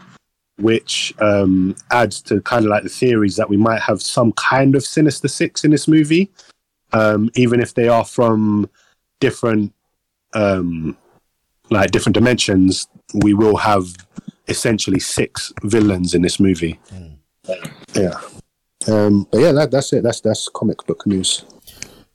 which 0.58 1.14
um, 1.20 1.76
adds 1.92 2.22
to 2.24 2.42
kind 2.42 2.66
of 2.66 2.70
like 2.70 2.84
the 2.84 2.90
theories 2.90 3.36
that 3.38 3.50
we 3.50 3.58
might 3.58 3.82
have 3.82 4.02
some 4.02 4.34
kind 4.34 4.76
of 4.76 4.84
Sinister 4.84 5.28
Six 5.28 5.64
in 5.64 5.72
this 5.72 5.88
movie, 5.88 6.30
um, 6.92 7.30
even 7.36 7.60
if 7.60 7.74
they 7.74 7.88
are 7.88 8.06
from 8.06 8.70
different, 9.20 9.74
um, 10.34 10.98
like 11.70 11.92
different 11.92 12.14
dimensions. 12.16 12.88
We 13.24 13.34
will 13.34 13.58
have 13.58 13.86
essentially 14.48 15.00
six 15.00 15.52
villains 15.64 16.14
in 16.14 16.22
this 16.22 16.40
movie. 16.40 16.80
Yeah. 17.94 18.20
Um, 18.88 19.28
but 19.32 19.42
yeah, 19.42 19.52
that, 19.52 19.72
that's 19.72 19.92
it. 19.94 20.04
That's 20.04 20.22
that's 20.22 20.48
comic 20.50 20.86
book 20.86 21.06
news. 21.06 21.46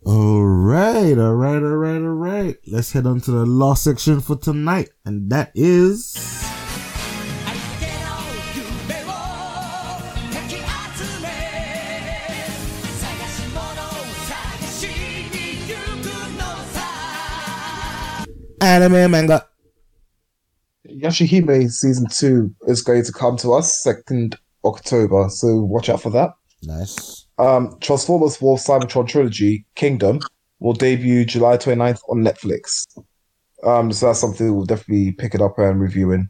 All 0.04 0.44
right, 0.44 1.16
all 1.18 1.34
right, 1.34 1.62
all 1.62 1.76
right, 1.76 1.96
all 1.96 2.14
right. 2.14 2.56
Let's 2.66 2.92
head 2.92 3.06
on 3.06 3.20
to 3.22 3.30
the 3.30 3.46
last 3.46 3.84
section 3.84 4.20
for 4.20 4.36
tonight, 4.36 4.90
and 5.04 5.30
that 5.30 5.50
is. 5.54 6.53
Anime 18.64 19.10
manga. 19.10 19.46
Yashahime 20.88 21.70
season 21.70 22.06
two 22.10 22.54
is 22.66 22.82
going 22.82 23.04
to 23.04 23.12
come 23.12 23.36
to 23.38 23.52
us 23.52 23.82
second 23.82 24.36
October, 24.64 25.28
so 25.28 25.60
watch 25.60 25.88
out 25.88 26.02
for 26.02 26.10
that. 26.10 26.30
Nice. 26.62 27.26
Um, 27.38 27.76
Transformers 27.80 28.36
4 28.36 28.56
Cybertron 28.58 29.08
Trilogy 29.08 29.66
Kingdom 29.74 30.20
will 30.60 30.72
debut 30.72 31.24
July 31.24 31.56
29th 31.56 32.00
on 32.08 32.18
Netflix. 32.18 32.86
Um, 33.64 33.92
so 33.92 34.06
that's 34.06 34.20
something 34.20 34.54
we'll 34.54 34.64
definitely 34.64 35.12
pick 35.12 35.34
it 35.34 35.42
up 35.42 35.58
and 35.58 35.80
reviewing. 35.80 36.28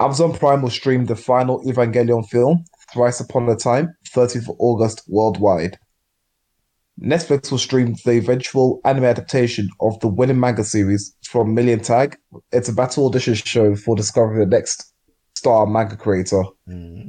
Amazon 0.00 0.32
Prime 0.32 0.62
will 0.62 0.70
stream 0.70 1.06
the 1.06 1.16
final 1.16 1.64
Evangelion 1.64 2.26
film, 2.28 2.64
Thrice 2.92 3.20
Upon 3.20 3.48
a 3.48 3.56
Time, 3.56 3.94
30th 4.14 4.48
of 4.48 4.56
August 4.58 5.02
worldwide. 5.08 5.78
Netflix 7.02 7.50
will 7.50 7.58
stream 7.58 7.94
the 8.04 8.12
eventual 8.12 8.80
anime 8.84 9.04
adaptation 9.04 9.68
of 9.80 9.98
the 10.00 10.08
winning 10.08 10.40
manga 10.40 10.64
series 10.64 11.14
from 11.24 11.54
Million 11.54 11.80
Tag. 11.80 12.16
It's 12.52 12.68
a 12.68 12.72
battle 12.72 13.06
audition 13.06 13.34
show 13.34 13.76
for 13.76 13.94
discovering 13.94 14.40
the 14.40 14.46
next 14.56 14.92
star 15.36 15.66
manga 15.66 15.96
creator 15.96 16.42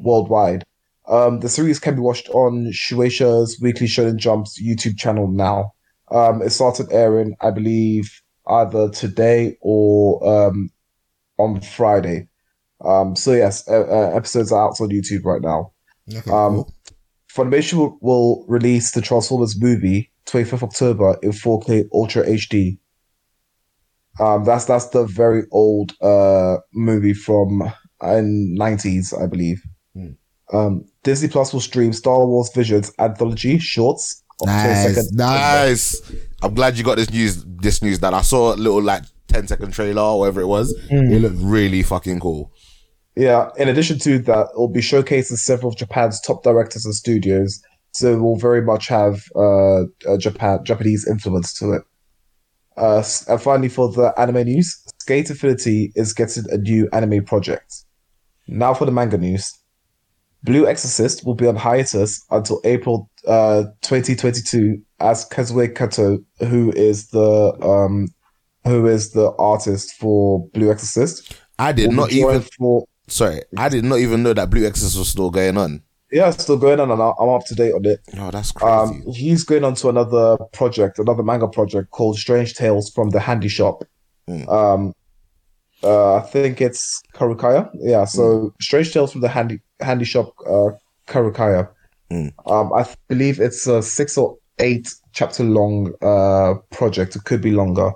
worldwide. 0.03 0.64
Um, 1.08 1.40
the 1.40 1.50
series 1.50 1.80
can 1.80 1.95
be 1.95 2.01
watched 2.01 2.30
on 2.30 2.72
Shueisha's 2.72 3.59
Weekly 3.61 3.88
Shonen 3.88 4.18
Jump's 4.18 4.61
YouTube 4.61 4.98
channel 4.98 5.27
now. 5.27 5.74
Um, 6.11 6.42
it 6.43 6.51
started 6.51 6.92
airing, 6.92 7.35
I 7.42 7.50
believe, 7.50 8.22
either 8.48 8.90
today 8.90 9.58
or 9.61 10.24
um, 10.48 10.69
on 11.40 11.61
Friday. 11.61 12.27
Um, 12.85 13.16
so 13.16 13.34
yes, 13.34 13.68
uh, 13.68 13.82
uh, 13.82 14.16
episodes 14.16 14.51
are 14.51 14.68
out 14.69 14.80
on 14.80 14.90
YouTube 14.90 15.26
right 15.26 15.42
now. 15.42 15.72
Okay, 16.09 16.32
Um, 16.32 16.56
cool. 16.58 16.74
Funimation 17.40 17.77
will, 17.77 17.98
will 18.01 18.45
release 18.50 18.92
the 18.92 19.01
Transformers 19.01 19.58
movie 19.59 20.11
25th 20.26 20.64
October 20.64 21.18
in 21.24 21.32
4K 21.32 21.85
Ultra 21.93 22.26
HD. 22.26 22.77
Um, 24.19 24.43
that's 24.43 24.66
that's 24.66 24.90
the 24.90 25.06
very 25.06 25.43
old 25.51 25.93
uh 26.01 26.58
movie 26.74 27.14
from 27.14 27.61
in 28.03 28.58
90s, 28.59 29.18
I 29.18 29.27
believe. 29.27 29.64
Hmm. 29.93 30.08
Um, 30.51 30.85
Disney 31.03 31.30
Plus 31.30 31.53
will 31.53 31.61
stream 31.61 31.93
Star 31.93 32.26
Wars 32.26 32.51
Visions 32.53 32.92
anthology 33.00 33.58
shorts. 33.59 34.22
Nice, 34.43 35.11
Nice. 35.14 36.01
I'm 36.42 36.53
glad 36.53 36.77
you 36.77 36.84
got 36.84 36.98
this 36.98 37.09
news. 37.09 37.45
This 37.45 37.82
news 37.82 38.00
that 38.00 38.14
I 38.14 38.22
saw 38.22 38.53
a 38.53 38.58
little 38.58 38.82
like 38.82 39.03
10 39.30 39.48
second 39.48 39.72
trailer 39.72 40.01
or 40.01 40.19
whatever 40.19 40.42
it 40.42 40.48
was. 40.48 40.74
It 40.90 41.22
looked 41.22 41.38
really 41.40 41.84
fucking 41.84 42.19
cool. 42.19 42.51
Yeah, 43.19 43.49
in 43.57 43.67
addition 43.67 43.99
to 43.99 44.17
that, 44.19 44.48
it 44.53 44.57
will 44.57 44.69
be 44.69 44.80
showcasing 44.80 45.35
several 45.35 45.73
of 45.73 45.77
Japan's 45.77 46.22
top 46.22 46.41
directors 46.41 46.85
and 46.85 46.95
studios, 46.95 47.61
so 47.91 48.14
it 48.14 48.22
will 48.22 48.38
very 48.38 48.61
much 48.61 48.88
have 48.88 49.25
uh, 49.35 49.81
a 50.07 50.17
Japan 50.17 50.64
Japanese 50.64 51.06
influence 51.06 51.53
to 51.56 51.73
it. 51.73 51.81
Uh, 52.77 53.03
and 53.27 53.41
finally, 53.41 53.67
for 53.67 53.91
the 53.91 54.14
anime 54.17 54.45
news, 54.45 54.81
Skate 55.01 55.30
Infinity 55.30 55.91
is 55.95 56.14
getting 56.14 56.45
a 56.49 56.57
new 56.59 56.88
anime 56.93 57.25
project. 57.25 57.83
Now 58.48 58.73
for 58.73 58.85
the 58.85 58.91
manga 58.93 59.17
news. 59.17 59.53
Blue 60.43 60.65
Exorcist 60.65 61.25
will 61.25 61.35
be 61.35 61.45
on 61.45 61.57
hiatus 61.57 62.25
until 62.31 62.61
April 62.64 63.09
uh, 63.27 63.64
2022 63.81 64.81
as 65.01 65.27
Kazue 65.27 65.75
Kato, 65.75 66.19
who 66.39 66.72
is 66.72 67.09
the 67.09 67.53
um, 67.61 68.07
who 68.64 68.88
is 68.88 69.11
the 69.11 69.33
artist 69.38 69.91
for 69.99 70.48
Blue 70.53 70.72
Exorcist, 70.72 71.35
I 71.59 71.73
did 71.73 71.91
not 71.91 72.14
even. 72.14 72.41
for 72.57 72.85
Sorry, 73.09 73.41
I 73.57 73.69
did 73.69 73.83
not 73.85 73.99
even 73.99 74.23
know 74.23 74.33
that 74.33 74.49
Blue 74.49 74.65
Exorcist 74.65 74.97
was 74.97 75.09
still 75.09 75.29
going 75.29 75.57
on. 75.57 75.81
yeah, 76.11 76.29
it's 76.29 76.43
still 76.43 76.57
going 76.57 76.79
on, 76.79 76.89
and 76.91 77.01
I'm 77.01 77.29
up 77.29 77.45
to 77.45 77.55
date 77.55 77.73
on 77.73 77.85
it. 77.85 77.99
Oh, 78.17 78.31
that's 78.31 78.51
crazy. 78.51 78.71
Um, 78.71 79.03
he's 79.13 79.43
going 79.43 79.63
on 79.63 79.75
to 79.75 79.89
another 79.89 80.38
project, 80.53 80.99
another 80.99 81.23
manga 81.23 81.47
project 81.47 81.91
called 81.91 82.17
Strange 82.17 82.53
Tales 82.55 82.89
from 82.89 83.09
the 83.11 83.19
Handy 83.19 83.47
Shop. 83.47 83.83
Mm. 84.27 84.49
Um, 84.49 84.93
uh, 85.83 86.15
I 86.15 86.21
think 86.21 86.61
it's 86.61 87.01
Karukaya. 87.13 87.69
Yeah, 87.75 88.05
so 88.05 88.53
Strange 88.59 88.91
Tales 88.93 89.11
from 89.11 89.21
the 89.21 89.29
Handy 89.29 89.59
Handy 89.79 90.05
Shop, 90.05 90.33
uh, 90.45 90.71
Karukaya. 91.07 91.69
Mm. 92.11 92.33
Um, 92.47 92.73
I 92.73 92.85
believe 93.07 93.39
it's 93.39 93.67
a 93.67 93.81
six 93.81 94.17
or 94.17 94.38
eight 94.59 94.93
chapter 95.13 95.43
long 95.43 95.93
uh 96.01 96.55
project. 96.71 97.15
It 97.15 97.23
could 97.23 97.41
be 97.41 97.51
longer. 97.51 97.91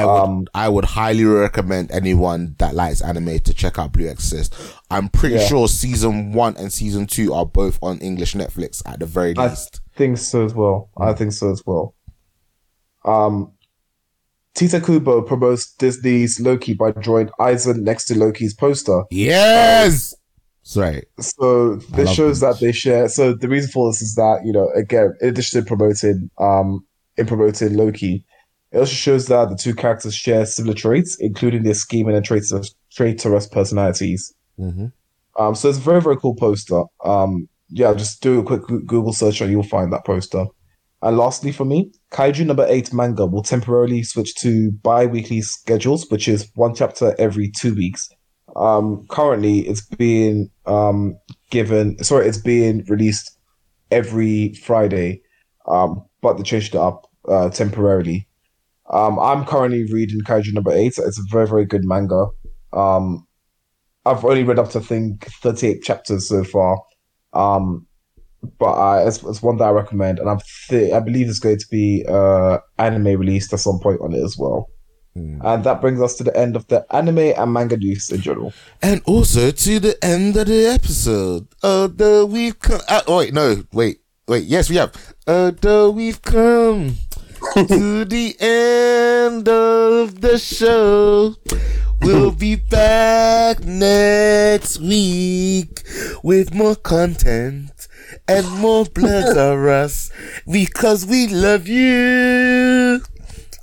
I 0.00 0.04
would, 0.04 0.12
um, 0.12 0.46
I 0.54 0.68
would 0.68 0.84
highly 0.84 1.24
recommend 1.24 1.90
anyone 1.90 2.54
that 2.58 2.74
likes 2.74 3.00
anime 3.02 3.38
to 3.40 3.54
check 3.54 3.78
out 3.78 3.92
Blue 3.92 4.08
Exorcist. 4.08 4.54
I'm 4.90 5.08
pretty 5.08 5.36
Yeah. 5.36 5.46
sure 5.46 5.68
season 5.68 6.32
one 6.32 6.56
and 6.56 6.72
season 6.72 7.06
two 7.06 7.32
are 7.34 7.46
both 7.46 7.78
on 7.82 7.98
English 7.98 8.34
Netflix 8.34 8.82
at 8.86 9.00
the 9.00 9.06
very 9.06 9.34
I 9.36 9.48
least. 9.48 9.80
I 9.94 9.98
think 9.98 10.18
so 10.18 10.44
as 10.44 10.54
well. 10.54 10.90
I 10.96 11.12
think 11.12 11.32
so 11.32 11.50
as 11.50 11.62
well. 11.66 11.94
Um, 13.04 13.52
Tite 14.54 14.84
Kubo 14.84 15.22
promotes 15.22 15.72
Disney's 15.74 16.38
Loki 16.38 16.74
by 16.74 16.90
drawing 16.92 17.28
Aizen 17.40 17.82
next 17.82 18.04
to 18.06 18.18
Loki's 18.18 18.54
poster. 18.54 19.04
Yes. 19.10 20.14
Sorry. 20.62 21.02
So 21.18 21.76
this 21.76 22.10
shows 22.12 22.40
that 22.40 22.60
they 22.60 22.70
share. 22.72 23.08
So 23.08 23.34
the 23.34 23.48
reason 23.48 23.70
for 23.70 23.90
this 23.90 24.02
is 24.02 24.14
that 24.14 24.42
you 24.44 24.52
know, 24.52 24.68
again, 24.76 25.14
in 25.20 25.28
addition 25.30 25.60
to 25.60 25.66
promoting, 25.66 26.30
um, 26.38 26.84
in 27.16 27.26
promoting 27.26 27.76
Loki, 27.76 28.24
it 28.72 28.78
also 28.78 28.92
shows 28.92 29.26
that 29.26 29.50
the 29.50 29.56
two 29.56 29.74
characters 29.74 30.14
share 30.14 30.46
similar 30.46 30.74
traits, 30.74 31.16
including 31.20 31.62
their 31.62 31.74
scheming 31.74 32.16
and 32.16 32.24
traitorous, 32.24 32.74
traitorous 32.90 33.46
personalities. 33.46 34.34
Mm-hmm. 34.58 34.86
Um, 35.38 35.54
so 35.54 35.68
it's 35.68 35.78
a 35.78 35.82
very 35.82 36.00
very 36.00 36.16
cool 36.16 36.34
poster. 36.34 36.82
Um, 37.04 37.48
yeah, 37.68 37.94
just 37.94 38.22
do 38.22 38.40
a 38.40 38.44
quick 38.44 38.62
Google 38.66 39.12
search 39.12 39.40
and 39.40 39.50
you'll 39.50 39.62
find 39.62 39.92
that 39.92 40.04
poster. 40.04 40.46
And 41.02 41.16
lastly, 41.16 41.50
for 41.50 41.64
me, 41.64 41.90
Kaiju 42.12 42.46
number 42.46 42.64
eight 42.68 42.92
manga 42.92 43.26
will 43.26 43.42
temporarily 43.42 44.04
switch 44.04 44.34
to 44.36 44.70
bi-weekly 44.70 45.40
schedules, 45.40 46.08
which 46.10 46.28
is 46.28 46.50
one 46.54 46.74
chapter 46.74 47.14
every 47.18 47.50
two 47.50 47.74
weeks. 47.74 48.08
Um, 48.54 49.06
currently, 49.08 49.60
it's 49.60 49.84
being 49.84 50.50
um, 50.66 51.16
given. 51.50 52.02
Sorry, 52.04 52.28
it's 52.28 52.38
being 52.38 52.84
released 52.84 53.36
every 53.90 54.54
Friday, 54.54 55.22
um, 55.66 56.04
but 56.20 56.36
they 56.36 56.42
changed 56.44 56.74
it 56.74 56.80
up 56.80 57.10
uh, 57.28 57.50
temporarily. 57.50 58.28
Um, 58.92 59.18
I'm 59.18 59.44
currently 59.44 59.84
reading 59.92 60.20
Kaiju 60.20 60.52
number 60.52 60.72
eight. 60.72 60.98
It's 60.98 61.18
a 61.18 61.22
very 61.30 61.46
very 61.46 61.64
good 61.64 61.84
manga. 61.84 62.26
Um, 62.72 63.26
I've 64.04 64.24
only 64.24 64.44
read 64.44 64.58
up 64.58 64.70
to 64.70 64.78
I 64.78 64.82
think 64.82 65.24
38 65.42 65.82
chapters 65.82 66.28
so 66.28 66.44
far. 66.44 66.78
Um, 67.32 67.86
but 68.58 68.72
uh, 68.72 69.06
it's, 69.06 69.22
it's 69.22 69.40
one 69.42 69.56
that 69.58 69.64
I 69.64 69.70
recommend, 69.70 70.18
and 70.18 70.28
I'm 70.28 70.40
th- 70.68 70.92
I 70.92 70.98
believe 70.98 71.26
there's 71.26 71.38
going 71.38 71.58
to 71.58 71.68
be 71.70 72.04
uh 72.08 72.58
anime 72.78 73.18
released 73.18 73.52
at 73.52 73.60
some 73.60 73.78
point 73.78 74.00
on 74.00 74.12
it 74.12 74.22
as 74.22 74.36
well. 74.36 74.68
And 75.14 75.64
that 75.64 75.82
brings 75.82 76.00
us 76.00 76.14
to 76.16 76.24
the 76.24 76.34
end 76.34 76.56
of 76.56 76.66
the 76.68 76.86
anime 76.90 77.18
and 77.18 77.52
manga 77.52 77.76
news 77.76 78.10
in 78.10 78.22
general. 78.22 78.54
And 78.80 79.02
also 79.04 79.50
to 79.50 79.78
the 79.78 80.02
end 80.02 80.36
of 80.38 80.46
the 80.46 80.66
episode. 80.66 81.48
Uh, 81.62 81.88
the 81.88 82.26
we've 82.26 82.58
come. 82.58 82.80
Uh, 82.88 83.02
oh, 83.06 83.18
wait, 83.18 83.34
no, 83.34 83.62
wait, 83.72 84.00
wait. 84.26 84.44
Yes, 84.44 84.70
we 84.70 84.76
have. 84.76 84.94
Uh, 85.26 85.50
the 85.50 85.92
we've 85.94 86.22
come 86.22 86.96
to 87.54 88.04
the 88.04 88.36
end 88.40 89.48
of 89.48 90.20
the 90.20 90.38
show. 90.38 91.34
We'll 92.00 92.32
be 92.32 92.56
back 92.56 93.64
next 93.64 94.80
week 94.80 95.82
with 96.22 96.54
more 96.54 96.76
content 96.76 97.88
and 98.28 98.48
more 98.58 98.84
blood 98.84 99.36
of 99.36 99.64
us 99.66 100.10
because 100.50 101.04
we 101.04 101.28
love 101.28 101.68
you. 101.68 103.00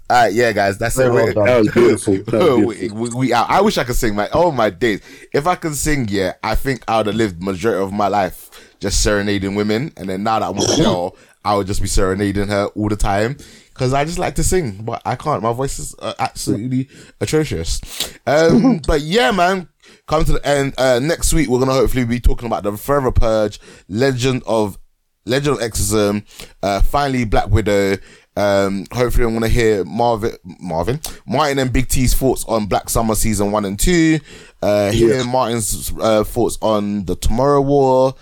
All 0.09 0.23
right, 0.23 0.33
yeah, 0.33 0.51
guys, 0.51 0.77
that's 0.77 0.97
it. 0.97 1.11
well 1.11 1.33
That 1.33 1.59
was 1.59 1.71
beautiful. 1.71 2.13
That 2.25 2.65
was 2.65 2.77
beautiful. 2.77 2.97
we, 2.97 3.27
we, 3.27 3.33
I 3.33 3.61
wish 3.61 3.77
I 3.77 3.83
could 3.83 3.95
sing, 3.95 4.15
my 4.15 4.27
Oh 4.33 4.51
my 4.51 4.69
days! 4.69 5.01
If 5.33 5.47
I 5.47 5.55
could 5.55 5.75
sing, 5.75 6.07
yeah, 6.09 6.33
I 6.43 6.55
think 6.55 6.83
I 6.87 6.97
would 6.97 7.07
have 7.07 7.15
lived 7.15 7.41
majority 7.43 7.83
of 7.83 7.93
my 7.93 8.07
life 8.07 8.49
just 8.79 9.03
serenading 9.03 9.55
women, 9.55 9.93
and 9.97 10.09
then 10.09 10.23
now 10.23 10.39
that 10.39 10.49
I'm 10.49 10.57
a 10.57 10.77
girl, 10.83 11.15
I 11.43 11.55
would 11.55 11.67
just 11.67 11.81
be 11.81 11.87
serenading 11.87 12.47
her 12.47 12.67
all 12.67 12.89
the 12.89 12.95
time 12.95 13.37
because 13.79 13.93
I 13.93 14.03
just 14.03 14.19
like 14.19 14.35
to 14.35 14.43
sing, 14.43 14.83
but 14.83 15.01
I 15.05 15.15
can't. 15.15 15.41
My 15.41 15.53
voice 15.53 15.79
is 15.79 15.95
uh, 15.99 16.13
absolutely 16.19 16.89
atrocious. 17.21 17.79
Um, 18.27 18.81
but 18.87 18.99
yeah, 18.99 19.31
man. 19.31 19.69
Come 20.05 20.25
to 20.25 20.33
the 20.33 20.45
end. 20.45 20.73
Uh, 20.77 20.99
next 20.99 21.33
week 21.33 21.47
we're 21.47 21.59
gonna 21.59 21.71
hopefully 21.71 22.03
be 22.03 22.19
talking 22.19 22.45
about 22.45 22.63
the 22.63 22.75
Forever 22.75 23.11
Purge, 23.11 23.57
Legend 23.87 24.43
of 24.45 24.77
Legend 25.25 25.57
of 25.57 25.63
Exorcism, 25.63 26.25
uh, 26.61 26.81
finally 26.81 27.23
Black 27.23 27.49
Widow. 27.49 27.95
Um, 28.35 28.85
hopefully 28.91 29.25
I'm 29.25 29.33
gonna 29.33 29.47
hear 29.47 29.85
Marvin, 29.85 30.33
Marvin, 30.43 30.99
Martin 31.25 31.59
and 31.59 31.71
Big 31.71 31.87
T's 31.87 32.13
thoughts 32.13 32.43
on 32.49 32.65
Black 32.65 32.89
Summer 32.89 33.15
season 33.15 33.51
one 33.51 33.63
and 33.63 33.79
two. 33.79 34.19
Uh, 34.61 34.91
hear 34.91 35.23
Martin's 35.23 35.93
uh, 36.01 36.25
thoughts 36.25 36.57
on 36.61 37.05
the 37.05 37.15
Tomorrow 37.15 37.61
War, 37.61 38.13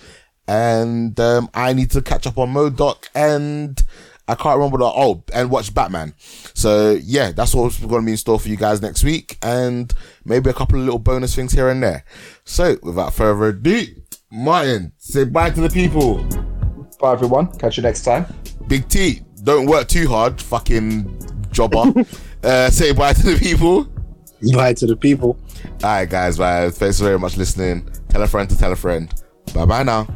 and 0.47 1.19
um, 1.19 1.49
I 1.55 1.73
need 1.73 1.89
to 1.91 2.01
catch 2.03 2.27
up 2.27 2.37
on 2.37 2.53
Modok 2.53 3.09
and 3.15 3.83
I 4.27 4.35
can't 4.35 4.57
remember 4.57 4.77
the 4.79 4.85
oh 4.85 5.23
and 5.33 5.49
watch 5.49 5.73
Batman. 5.73 6.13
So 6.53 6.97
yeah, 7.01 7.31
that's 7.31 7.55
what's 7.55 7.79
going 7.79 8.01
to 8.01 8.05
be 8.05 8.11
in 8.11 8.17
store 8.17 8.39
for 8.39 8.49
you 8.49 8.57
guys 8.57 8.81
next 8.81 9.03
week, 9.03 9.37
and 9.41 9.93
maybe 10.25 10.49
a 10.49 10.53
couple 10.53 10.79
of 10.79 10.85
little 10.85 10.99
bonus 10.99 11.35
things 11.35 11.53
here 11.53 11.69
and 11.69 11.81
there. 11.81 12.03
So 12.43 12.77
without 12.83 13.13
further 13.13 13.45
ado, 13.45 13.85
Martin, 14.31 14.91
say 14.97 15.23
bye 15.23 15.49
to 15.49 15.61
the 15.61 15.69
people. 15.69 16.23
Bye 16.99 17.13
everyone. 17.13 17.47
Catch 17.57 17.77
you 17.77 17.83
next 17.83 18.03
time. 18.03 18.25
Big 18.67 18.87
T, 18.89 19.21
don't 19.43 19.65
work 19.65 19.87
too 19.87 20.07
hard, 20.07 20.41
fucking 20.41 21.21
jobber. 21.51 21.93
uh, 22.43 22.69
say 22.69 22.91
bye 22.91 23.13
to 23.13 23.23
the 23.23 23.39
people. 23.39 23.87
Bye 24.53 24.73
to 24.73 24.85
the 24.85 24.95
people. 24.95 25.39
All 25.83 25.89
right, 25.89 26.09
guys. 26.09 26.37
Bye. 26.37 26.69
Thanks 26.69 26.99
very 26.99 27.17
much 27.17 27.37
listening. 27.37 27.89
Tell 28.09 28.21
a 28.21 28.27
friend 28.27 28.49
to 28.49 28.57
tell 28.57 28.71
a 28.71 28.75
friend. 28.75 29.11
Bye 29.53 29.65
bye 29.65 29.83
now. 29.83 30.07